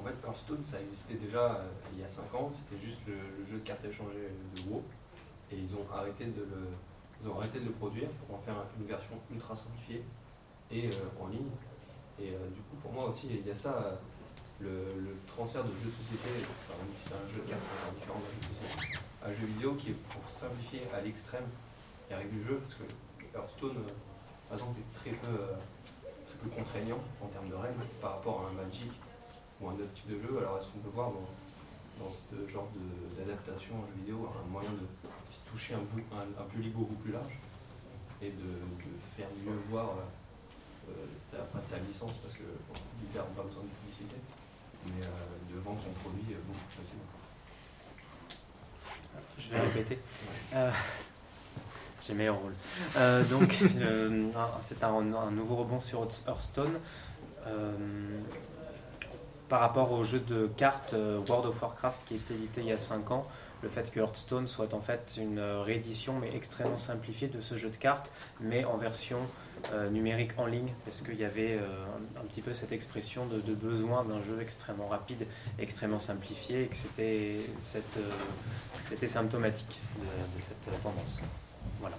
en 0.01 0.05
fait, 0.05 0.15
Hearthstone, 0.25 0.65
ça 0.65 0.81
existait 0.81 1.15
déjà 1.15 1.55
euh, 1.55 1.69
il 1.93 2.01
y 2.01 2.05
a 2.05 2.09
5 2.09 2.33
ans, 2.35 2.51
c'était 2.53 2.81
juste 2.81 3.01
le, 3.07 3.45
jeu 3.45 3.59
de 3.59 3.65
cartes 3.65 3.85
échangées 3.85 4.31
de 4.55 4.61
WoW, 4.71 4.83
et 5.51 5.57
ils 5.57 5.75
ont 5.75 5.87
arrêté 5.93 6.27
de 6.27 6.43
le, 6.43 6.69
ils 7.21 7.29
ont 7.29 7.37
arrêté 7.39 7.59
de 7.59 7.65
le 7.65 7.73
produire 7.73 8.09
pour 8.11 8.37
en 8.37 8.41
faire 8.41 8.55
une 8.79 8.87
version 8.87 9.15
ultra 9.33 9.57
simplifiée 9.57 10.05
et 10.71 10.87
euh, 10.87 11.23
en 11.23 11.29
ligne. 11.29 11.51
Et 12.21 12.31
euh, 12.31 12.49
du 12.49 12.61
coup, 12.63 12.77
pour 12.83 12.93
moi 12.93 13.07
aussi, 13.07 13.29
il 13.31 13.47
y 13.47 13.51
a 13.51 13.55
ça, 13.55 14.01
le, 14.61 14.75
transfert 15.27 15.65
de 15.65 15.71
jeux 15.71 15.87
de 15.87 16.03
société, 16.03 16.29
enfin, 16.43 16.79
même 16.83 16.93
si 16.93 17.09
c'est 17.09 17.15
un 17.15 17.29
jeu 17.33 17.43
de 17.43 17.49
cartes 17.49 17.63
différent 17.95 18.19
d'un 18.19 18.33
jeu 18.35 18.41
de 18.41 18.81
société, 18.81 18.99
un 19.25 19.33
jeu 19.33 19.47
vidéo 19.47 19.75
qui 19.75 19.91
est 19.91 19.99
pour 20.11 20.29
simplifier 20.29 20.83
à 20.95 21.01
l'extrême 21.01 21.47
les 22.11 22.17
règles 22.17 22.31
du 22.31 22.43
jeu, 22.43 22.59
parce 22.59 22.75
que 22.75 22.85
Hearthstone 23.37 23.85
par 24.49 24.57
exemple, 24.57 24.81
est 24.81 24.99
très 24.99 25.11
peu, 25.11 25.29
euh, 25.29 25.55
très 26.27 26.37
peu 26.39 26.49
contraignant 26.49 26.99
en 27.23 27.27
termes 27.27 27.49
de 27.49 27.55
règles 27.55 27.85
par 28.01 28.13
rapport 28.13 28.47
à 28.47 28.51
un 28.51 28.65
Magic 28.65 28.91
ou 29.61 29.69
un 29.69 29.75
autre 29.75 29.93
type 29.95 30.09
de 30.09 30.19
jeu. 30.19 30.39
Alors 30.39 30.57
est-ce 30.57 30.69
qu'on 30.69 30.79
peut 30.79 30.95
voir 30.95 31.11
dans, 31.11 32.05
dans 32.05 32.11
ce 32.11 32.49
genre 32.49 32.69
d'adaptation 33.17 33.75
en 33.81 33.87
jeu 33.87 33.93
vidéo 33.99 34.29
un 34.43 34.49
moyen 34.49 34.71
de 34.71 34.87
s'y 35.27 35.41
toucher 35.43 35.75
un, 35.75 36.41
un, 36.41 36.45
public 36.45 36.73
beaucoup 36.75 36.95
plus 36.95 37.13
large 37.13 37.39
et 38.23 38.31
de, 38.31 38.51
faire 39.17 39.29
mieux 39.45 39.53
voir 39.69 39.91
euh, 39.91 40.03
sa, 41.15 41.39
pas 41.39 41.61
sa 41.61 41.79
licence 41.79 42.15
parce 42.23 42.35
que 42.35 42.45
Blizzard 43.01 43.27
n'a 43.29 43.43
pas 43.43 43.43
besoin 43.43 43.63
de 43.63 43.69
publicité, 43.69 44.17
mais 44.87 45.05
euh, 45.05 45.55
de 45.55 45.61
vendre 45.61 45.81
son 45.81 45.91
produit 45.91 46.35
beaucoup 46.47 46.65
plus 46.69 46.77
facilement. 46.77 47.05
Je 49.39 49.51
vais 49.51 49.61
répéter. 49.61 49.99
J'ai 52.09 52.15
meilleur 52.15 52.39
rôle. 52.39 52.55
Euh, 52.97 53.23
donc, 53.25 53.53
c'est 54.61 54.83
un, 54.83 55.31
nouveau 55.31 55.57
rebond 55.57 55.81
sur 55.81 56.07
Hearthstone. 56.27 56.79
Euh, 57.47 57.73
par 59.49 59.61
rapport 59.61 59.93
au 59.93 60.05
jeu 60.05 60.19
de 60.19 60.47
cartes 60.47 60.93
euh, 60.93 61.21
World 61.27 61.47
of 61.47 61.63
Warcraft 61.63 62.07
qui 62.07 62.17
était 62.17 62.35
édité 62.35 62.61
il 62.61 62.67
y 62.67 62.73
a 62.73 62.79
5 62.79 63.11
ans, 63.11 63.27
le 63.63 63.69
fait 63.71 63.91
que 63.91 64.01
Hearthstone 64.01 64.47
soit 64.47 64.75
en 64.75 64.81
fait 64.81 65.17
une 65.17 65.41
réédition 65.41 66.19
mais 66.19 66.35
extrêmement 66.35 66.77
simplifiée 66.77 67.29
de 67.29 67.41
ce 67.41 67.57
jeu 67.57 67.71
de 67.71 67.77
cartes, 67.77 68.13
mais 68.41 68.65
en 68.67 68.77
version 68.77 69.19
numérique 69.91 70.33
en 70.39 70.47
ligne, 70.47 70.73
parce 70.85 71.03
qu'il 71.03 71.19
y 71.19 71.25
avait 71.25 71.59
un, 72.17 72.25
petit 72.27 72.41
peu 72.41 72.55
cette 72.55 72.73
expression 72.73 73.27
de, 73.27 73.55
besoin 73.55 74.05
d'un 74.05 74.23
jeu 74.23 74.41
extrêmement 74.41 74.89
rapide, 74.89 75.27
extrêmement 75.59 75.99
simplifié, 75.99 76.63
et 76.63 76.67
que 76.67 76.77
c'était 78.81 79.09
symptomatique 79.09 79.79
de 80.01 80.41
cette 80.41 80.83
tendance. 80.83 81.21
Voilà. 81.81 81.97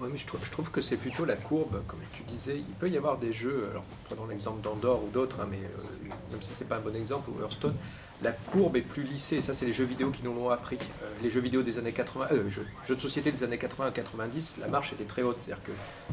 Oui, 0.00 0.08
mais 0.10 0.18
je 0.18 0.26
trouve, 0.26 0.70
que 0.70 0.80
c'est 0.80 0.96
plutôt 0.96 1.24
la 1.24 1.36
courbe, 1.36 1.80
comme 1.86 2.00
tu 2.12 2.24
disais. 2.24 2.56
Il 2.58 2.74
peut 2.74 2.90
y 2.90 2.96
avoir 2.96 3.16
des 3.16 3.32
jeux, 3.32 3.68
alors 3.70 3.84
prenons 4.04 4.26
l'exemple 4.26 4.60
d'Andorre 4.60 5.04
ou 5.04 5.08
d'autres, 5.08 5.40
hein, 5.40 5.46
mais 5.48 5.58
euh, 5.58 6.08
même 6.32 6.42
si 6.42 6.52
c'est 6.52 6.64
pas 6.64 6.76
un 6.76 6.80
bon 6.80 6.96
exemple, 6.96 7.30
ou 7.30 7.40
Hearthstone, 7.40 7.76
la 8.20 8.32
courbe 8.32 8.76
est 8.76 8.82
plus 8.82 9.04
lissée. 9.04 9.40
Ça, 9.40 9.54
c'est 9.54 9.66
les 9.66 9.72
jeux 9.72 9.84
vidéo 9.84 10.10
qui 10.10 10.24
nous 10.24 10.34
l'ont 10.34 10.50
appris. 10.50 10.78
Euh, 11.02 11.10
les 11.22 11.30
jeux 11.30 11.40
vidéo 11.40 11.62
des 11.62 11.78
années 11.78 11.92
80, 11.92 12.26
euh, 12.32 12.50
jeux, 12.50 12.66
de 12.88 12.96
société 12.96 13.30
des 13.30 13.44
années 13.44 13.58
80 13.58 13.86
à 13.86 13.90
90, 13.92 14.56
la 14.60 14.66
marche 14.66 14.92
était 14.92 15.04
très 15.04 15.22
haute. 15.22 15.38
C'est-à-dire 15.38 15.62
que 15.62 15.70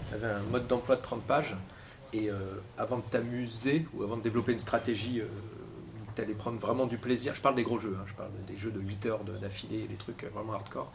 tu 0.09 0.13
avais 0.13 0.31
un 0.31 0.43
mode 0.51 0.67
d'emploi 0.67 0.95
de 0.95 1.01
30 1.01 1.23
pages, 1.23 1.55
et 2.13 2.29
avant 2.77 2.97
de 2.97 3.03
t'amuser 3.09 3.85
ou 3.93 4.03
avant 4.03 4.17
de 4.17 4.21
développer 4.21 4.51
une 4.51 4.59
stratégie 4.59 5.21
tu 6.15 6.21
allais 6.21 6.33
prendre 6.33 6.59
vraiment 6.59 6.85
du 6.85 6.97
plaisir. 6.97 7.35
Je 7.35 7.41
parle 7.41 7.55
des 7.55 7.63
gros 7.63 7.79
jeux, 7.79 7.97
hein, 7.99 8.03
je 8.07 8.13
parle 8.13 8.31
des 8.47 8.57
jeux 8.57 8.71
de 8.71 8.79
8 8.79 9.05
heures 9.05 9.23
d'affilée, 9.23 9.87
des 9.87 9.95
trucs 9.95 10.23
vraiment 10.33 10.53
hardcore 10.53 10.91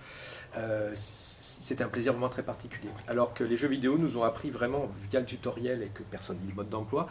c'était 1.67 1.83
un 1.83 1.89
plaisir 1.89 2.13
vraiment 2.13 2.29
très 2.29 2.45
particulier. 2.45 2.91
Alors 3.09 3.35
que 3.35 3.43
les 3.43 3.57
jeux 3.57 3.67
vidéo 3.67 3.99
nous 3.99 4.17
ont 4.17 4.23
appris 4.23 4.51
vraiment, 4.51 4.89
via 5.11 5.19
le 5.19 5.27
tutoriel 5.27 5.83
et 5.83 5.89
que 5.89 6.05
personne 6.05 6.39
dit 6.39 6.49
le 6.49 6.55
mode 6.55 6.69
d'emploi, 6.69 7.09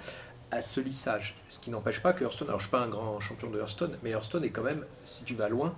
à 0.52 0.62
ce 0.62 0.80
lissage. 0.80 1.36
Ce 1.50 1.60
qui 1.60 1.72
n'empêche 1.72 2.02
pas 2.02 2.14
que 2.14 2.24
Hearthstone, 2.24 2.48
alors 2.48 2.60
je 2.60 2.66
ne 2.66 2.70
suis 2.70 2.78
pas 2.78 2.84
un 2.84 2.88
grand 2.88 3.20
champion 3.20 3.50
de 3.50 3.60
Hearthstone, 3.60 3.98
mais 4.02 4.12
Hearthstone 4.12 4.46
est 4.46 4.52
quand 4.52 4.64
même, 4.64 4.86
si 5.04 5.24
tu 5.26 5.36
vas 5.36 5.50
loin, 5.50 5.76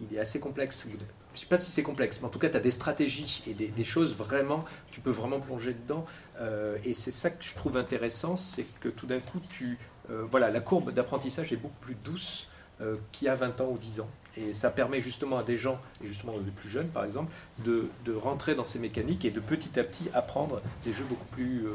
il 0.00 0.14
est 0.14 0.20
assez 0.20 0.40
complexe. 0.40 0.84
Je 0.86 0.92
ne 0.92 0.98
sais 1.34 1.46
pas 1.46 1.56
si 1.56 1.70
c'est 1.70 1.82
complexe, 1.82 2.18
mais 2.20 2.26
en 2.26 2.30
tout 2.30 2.38
cas, 2.38 2.50
tu 2.50 2.56
as 2.58 2.60
des 2.60 2.70
stratégies 2.70 3.42
et 3.46 3.54
des, 3.54 3.84
choses 3.84 4.14
vraiment, 4.14 4.64
tu 4.90 5.00
peux 5.00 5.10
vraiment 5.10 5.40
plonger 5.40 5.72
dedans. 5.72 6.04
Euh, 6.40 6.76
et 6.84 6.92
c'est 6.92 7.10
ça 7.10 7.30
que 7.30 7.42
je 7.42 7.54
trouve 7.54 7.78
intéressant, 7.78 8.36
c'est 8.36 8.66
que 8.80 8.90
tout 8.90 9.06
d'un 9.06 9.20
coup, 9.20 9.40
tu, 9.48 9.78
euh, 9.97 9.97
voilà, 10.08 10.50
la 10.50 10.60
courbe 10.60 10.92
d'apprentissage 10.92 11.52
est 11.52 11.56
beaucoup 11.56 11.80
plus 11.80 11.96
douce 12.04 12.48
euh, 12.80 12.94
qu'il 13.10 13.26
y 13.26 13.28
a 13.28 13.34
20 13.34 13.60
ans 13.60 13.70
ou 13.72 13.76
10 13.76 13.98
ans. 14.00 14.08
Et 14.36 14.52
ça 14.52 14.70
permet 14.70 15.00
justement 15.00 15.36
à 15.36 15.42
des 15.42 15.56
gens, 15.56 15.80
et 16.00 16.06
justement 16.06 16.34
les 16.38 16.52
plus 16.52 16.68
jeunes 16.70 16.86
par 16.86 17.04
exemple, 17.04 17.32
de, 17.64 17.88
rentrer 18.14 18.54
dans 18.54 18.62
ces 18.62 18.78
mécaniques 18.78 19.24
et 19.24 19.32
de 19.32 19.40
petit 19.40 19.80
à 19.80 19.82
petit 19.82 20.08
apprendre 20.14 20.62
des 20.84 20.92
jeux 20.92 21.04
beaucoup 21.08 21.26
plus 21.26 21.66
euh, 21.66 21.72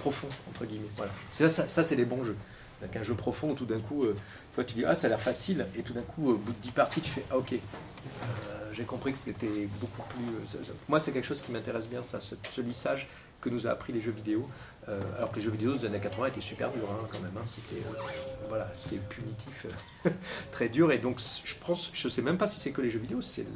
profonds, 0.00 0.28
entre 0.50 0.64
guillemets. 0.64 0.88
Voilà. 0.96 1.12
Ça, 1.30 1.48
ça, 1.48 1.84
c'est 1.84 1.94
des 1.94 2.04
bons 2.04 2.24
jeux. 2.24 2.36
Avec 2.82 2.96
un 2.96 3.04
jeu 3.04 3.14
profond 3.14 3.54
tout 3.54 3.66
d'un 3.66 3.78
coup, 3.78 4.02
euh, 4.02 4.16
toi 4.56 4.64
tu 4.64 4.74
dis 4.74 4.84
ah 4.84 4.96
ça 4.96 5.06
a 5.06 5.10
l'air 5.10 5.20
facile, 5.20 5.64
et 5.76 5.82
tout 5.82 5.92
d'un 5.92 6.02
coup, 6.02 6.30
au 6.30 6.36
bout 6.38 6.50
de 6.50 6.58
10 6.58 6.72
parties, 6.72 7.00
tu 7.02 7.10
fais 7.10 7.24
ah 7.30 7.38
ok. 7.38 7.52
Euh, 7.52 8.62
j'ai 8.72 8.82
compris 8.82 9.12
que 9.12 9.18
c'était 9.18 9.68
beaucoup 9.80 10.02
plus. 10.08 10.58
moi, 10.88 10.98
c'est 10.98 11.12
quelque 11.12 11.26
chose 11.26 11.40
qui 11.40 11.52
m'intéresse 11.52 11.88
bien, 11.88 12.02
ça, 12.02 12.18
ce, 12.18 12.60
lissage 12.60 13.06
que 13.40 13.48
nous 13.48 13.68
a 13.68 13.70
appris 13.70 13.92
les 13.92 14.00
jeux 14.00 14.12
vidéo. 14.12 14.48
Alors 15.16 15.30
que 15.30 15.36
les 15.36 15.42
jeux 15.42 15.50
vidéo 15.50 15.74
des 15.74 15.86
années 15.86 16.00
80 16.00 16.28
étaient 16.28 16.40
super 16.40 16.70
durs 16.72 16.90
hein, 16.90 17.06
quand 17.10 17.20
même. 17.20 17.36
Hein. 17.36 17.44
C'était 17.46 17.82
voilà, 18.48 18.70
c'était 18.76 18.96
punitif, 18.96 19.66
très 20.52 20.68
dur. 20.68 20.92
Et 20.92 20.98
donc, 20.98 21.20
je 21.44 21.54
pense, 21.64 21.90
je 21.94 22.08
sais 22.08 22.20
même 22.20 22.36
pas 22.36 22.46
si 22.46 22.60
c'est 22.60 22.70
que 22.70 22.82
les 22.82 22.90
jeux 22.90 22.98
vidéo, 22.98 23.22
c'est 23.22 23.46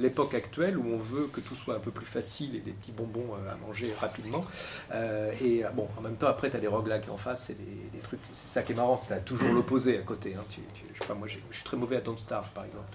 l'époque 0.00 0.34
actuelle 0.34 0.76
où 0.76 0.84
on 0.92 0.96
veut 0.96 1.28
que 1.28 1.40
tout 1.40 1.54
soit 1.54 1.76
un 1.76 1.78
peu 1.78 1.90
plus 1.90 2.06
facile 2.06 2.56
et 2.56 2.58
des 2.58 2.72
petits 2.72 2.90
bonbons 2.90 3.34
euh, 3.34 3.52
à 3.52 3.54
manger 3.56 3.94
rapidement. 4.00 4.44
Euh, 4.92 5.30
et 5.40 5.62
bon, 5.74 5.88
en 5.96 6.00
même 6.00 6.16
temps, 6.16 6.26
après, 6.26 6.50
tu 6.50 6.56
as 6.56 6.60
des 6.60 6.66
roguelikes 6.66 7.08
en 7.10 7.16
face, 7.16 7.44
c'est 7.46 7.56
des, 7.56 7.98
trucs, 8.00 8.20
c'est 8.32 8.48
ça 8.48 8.62
qui 8.62 8.72
est 8.72 8.74
marrant, 8.74 9.00
tu 9.06 9.12
as 9.12 9.18
toujours 9.18 9.52
l'opposé 9.52 9.98
à 9.98 10.02
côté. 10.02 10.34
Hein. 10.34 10.44
Tu, 10.48 10.60
je, 10.94 11.00
sais 11.00 11.06
pas, 11.06 11.14
moi, 11.14 11.28
je 11.28 11.36
suis 11.50 11.64
très 11.64 11.76
mauvais 11.76 11.96
à 11.96 12.00
Don't 12.00 12.18
Starve, 12.18 12.50
par 12.50 12.64
exemple. 12.64 12.88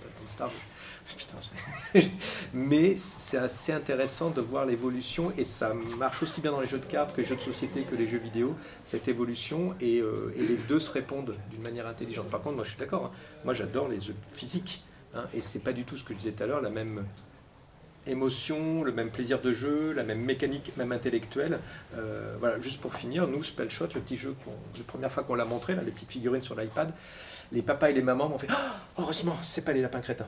mais 2.53 2.95
c'est 2.97 3.37
assez 3.37 3.71
intéressant 3.71 4.29
de 4.29 4.41
voir 4.41 4.65
l'évolution 4.65 5.31
et 5.37 5.43
ça 5.43 5.73
marche 5.97 6.23
aussi 6.23 6.41
bien 6.41 6.51
dans 6.51 6.61
les 6.61 6.67
jeux 6.67 6.79
de 6.79 6.85
cartes 6.85 7.15
que 7.15 7.21
les 7.21 7.27
jeux 7.27 7.35
de 7.35 7.41
société 7.41 7.83
que 7.83 7.95
les 7.95 8.07
jeux 8.07 8.17
vidéo, 8.17 8.55
cette 8.83 9.07
évolution 9.07 9.75
et, 9.81 9.99
euh, 9.99 10.33
les 10.35 10.57
deux 10.57 10.79
se 10.79 10.91
répondent 10.91 11.35
d'une 11.51 11.61
manière 11.61 11.87
intelligente. 11.87 12.29
Par 12.29 12.41
contre, 12.41 12.55
moi 12.55 12.63
je 12.63 12.69
suis 12.69 12.79
d'accord, 12.79 13.05
hein. 13.05 13.11
moi 13.43 13.53
j'adore 13.53 13.87
les 13.87 14.01
jeux 14.01 14.15
physiques 14.31 14.83
hein, 15.13 15.25
et 15.33 15.41
c'est 15.41 15.59
pas 15.59 15.73
du 15.73 15.83
tout 15.83 15.97
ce 15.97 16.03
que 16.03 16.13
je 16.13 16.19
disais 16.19 16.31
tout 16.31 16.43
à 16.43 16.47
l'heure, 16.47 16.61
la 16.61 16.69
même 16.69 17.05
émotion, 18.07 18.83
le 18.83 18.91
même 18.91 19.09
plaisir 19.09 19.41
de 19.41 19.53
jeu, 19.53 19.91
la 19.93 20.03
même 20.03 20.21
mécanique, 20.21 20.71
même 20.77 20.91
intellectuelle. 20.91 21.59
Euh, 21.97 22.35
voilà, 22.39 22.59
juste 22.61 22.81
pour 22.81 22.93
finir, 22.93 23.27
nous, 23.27 23.43
Spellshot, 23.43 23.87
le 23.95 24.01
petit 24.01 24.17
jeu, 24.17 24.35
la 24.77 24.83
première 24.83 25.11
fois 25.11 25.23
qu'on 25.23 25.35
l'a 25.35 25.45
montré, 25.45 25.75
les 25.75 25.91
petites 25.91 26.11
figurines 26.11 26.43
sur 26.43 26.55
l'iPad, 26.59 26.93
les 27.51 27.61
papas 27.61 27.89
et 27.89 27.93
les 27.93 28.03
mamans 28.03 28.29
m'ont 28.29 28.37
fait 28.37 28.47
oh, 28.51 29.01
Heureusement, 29.01 29.35
c'est 29.43 29.63
pas 29.63 29.73
les 29.73 29.81
lapins 29.81 30.01
crétins. 30.01 30.27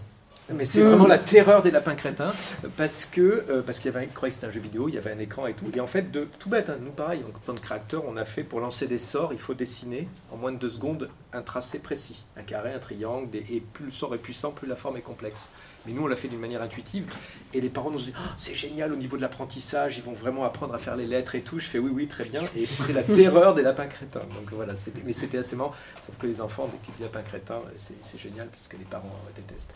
Mais 0.53 0.65
c'est 0.65 0.81
vraiment 0.81 1.07
la 1.07 1.17
terreur 1.17 1.61
des 1.61 1.71
lapins 1.71 1.95
crétins 1.95 2.33
parce 2.77 3.05
que 3.05 3.45
euh, 3.49 3.61
parce 3.61 3.79
qu'il 3.79 3.91
y 3.91 3.95
avait, 3.95 4.05
un, 4.05 4.09
que 4.09 4.29
c'était 4.29 4.47
un 4.47 4.51
jeu 4.51 4.61
vidéo, 4.61 4.87
il 4.87 4.95
y 4.95 4.97
avait 4.97 5.11
un 5.11 5.19
écran 5.19 5.45
et 5.47 5.53
tout. 5.53 5.65
Et 5.73 5.79
en 5.81 5.87
fait, 5.87 6.09
de 6.09 6.27
tout 6.39 6.49
bête, 6.49 6.69
hein, 6.69 6.77
nous 6.81 6.91
pareil, 6.91 7.21
en 7.27 7.39
tant 7.39 7.53
que 7.53 7.59
créateur, 7.59 8.03
on 8.07 8.15
a 8.15 8.23
fait 8.23 8.43
pour 8.43 8.61
lancer 8.61 8.87
des 8.87 8.99
sorts, 8.99 9.33
il 9.33 9.39
faut 9.39 9.53
dessiner 9.53 10.07
en 10.31 10.37
moins 10.37 10.53
de 10.53 10.57
deux 10.57 10.69
secondes 10.69 11.09
un 11.33 11.41
tracé 11.41 11.79
précis, 11.79 12.23
un 12.37 12.43
carré, 12.43 12.73
un 12.73 12.79
triangle, 12.79 13.29
des, 13.29 13.43
et 13.49 13.61
plus 13.61 13.85
le 13.85 13.91
sort 13.91 14.15
est 14.15 14.19
puissant, 14.19 14.51
plus 14.51 14.67
la 14.67 14.77
forme 14.77 14.97
est 14.97 15.01
complexe. 15.01 15.49
Mais 15.85 15.93
nous, 15.93 16.03
on 16.03 16.07
l'a 16.07 16.15
fait 16.15 16.27
d'une 16.27 16.39
manière 16.39 16.61
intuitive. 16.61 17.05
Et 17.53 17.61
les 17.61 17.69
parents 17.69 17.91
nous 17.91 17.97
disent 17.97 18.13
oh, 18.15 18.29
c'est 18.37 18.55
génial 18.55 18.93
au 18.93 18.95
niveau 18.95 19.17
de 19.17 19.21
l'apprentissage, 19.21 19.97
ils 19.97 20.03
vont 20.03 20.13
vraiment 20.13 20.45
apprendre 20.45 20.73
à 20.73 20.77
faire 20.77 20.95
les 20.95 21.05
lettres 21.05 21.35
et 21.35 21.41
tout. 21.41 21.59
Je 21.59 21.67
fais 21.67 21.79
oui, 21.79 21.91
oui, 21.93 22.07
très 22.07 22.25
bien. 22.25 22.41
Et 22.55 22.65
c'était 22.65 22.93
la 22.93 23.03
terreur 23.03 23.53
des 23.53 23.63
lapins 23.63 23.87
crétins. 23.87 24.19
Donc 24.19 24.51
voilà, 24.51 24.73
mais 25.05 25.13
c'était 25.13 25.37
assez 25.37 25.55
marrant. 25.55 25.73
Sauf 26.05 26.17
que 26.17 26.27
les 26.27 26.41
enfants, 26.41 26.69
dès 26.71 26.77
qu'ils 26.79 26.93
disent 26.95 27.03
lapins 27.03 27.21
crétins, 27.21 27.61
c'est 27.77 28.17
génial 28.19 28.47
parce 28.47 28.67
que 28.67 28.77
les 28.77 28.85
parents 28.85 29.15
détestent. 29.35 29.73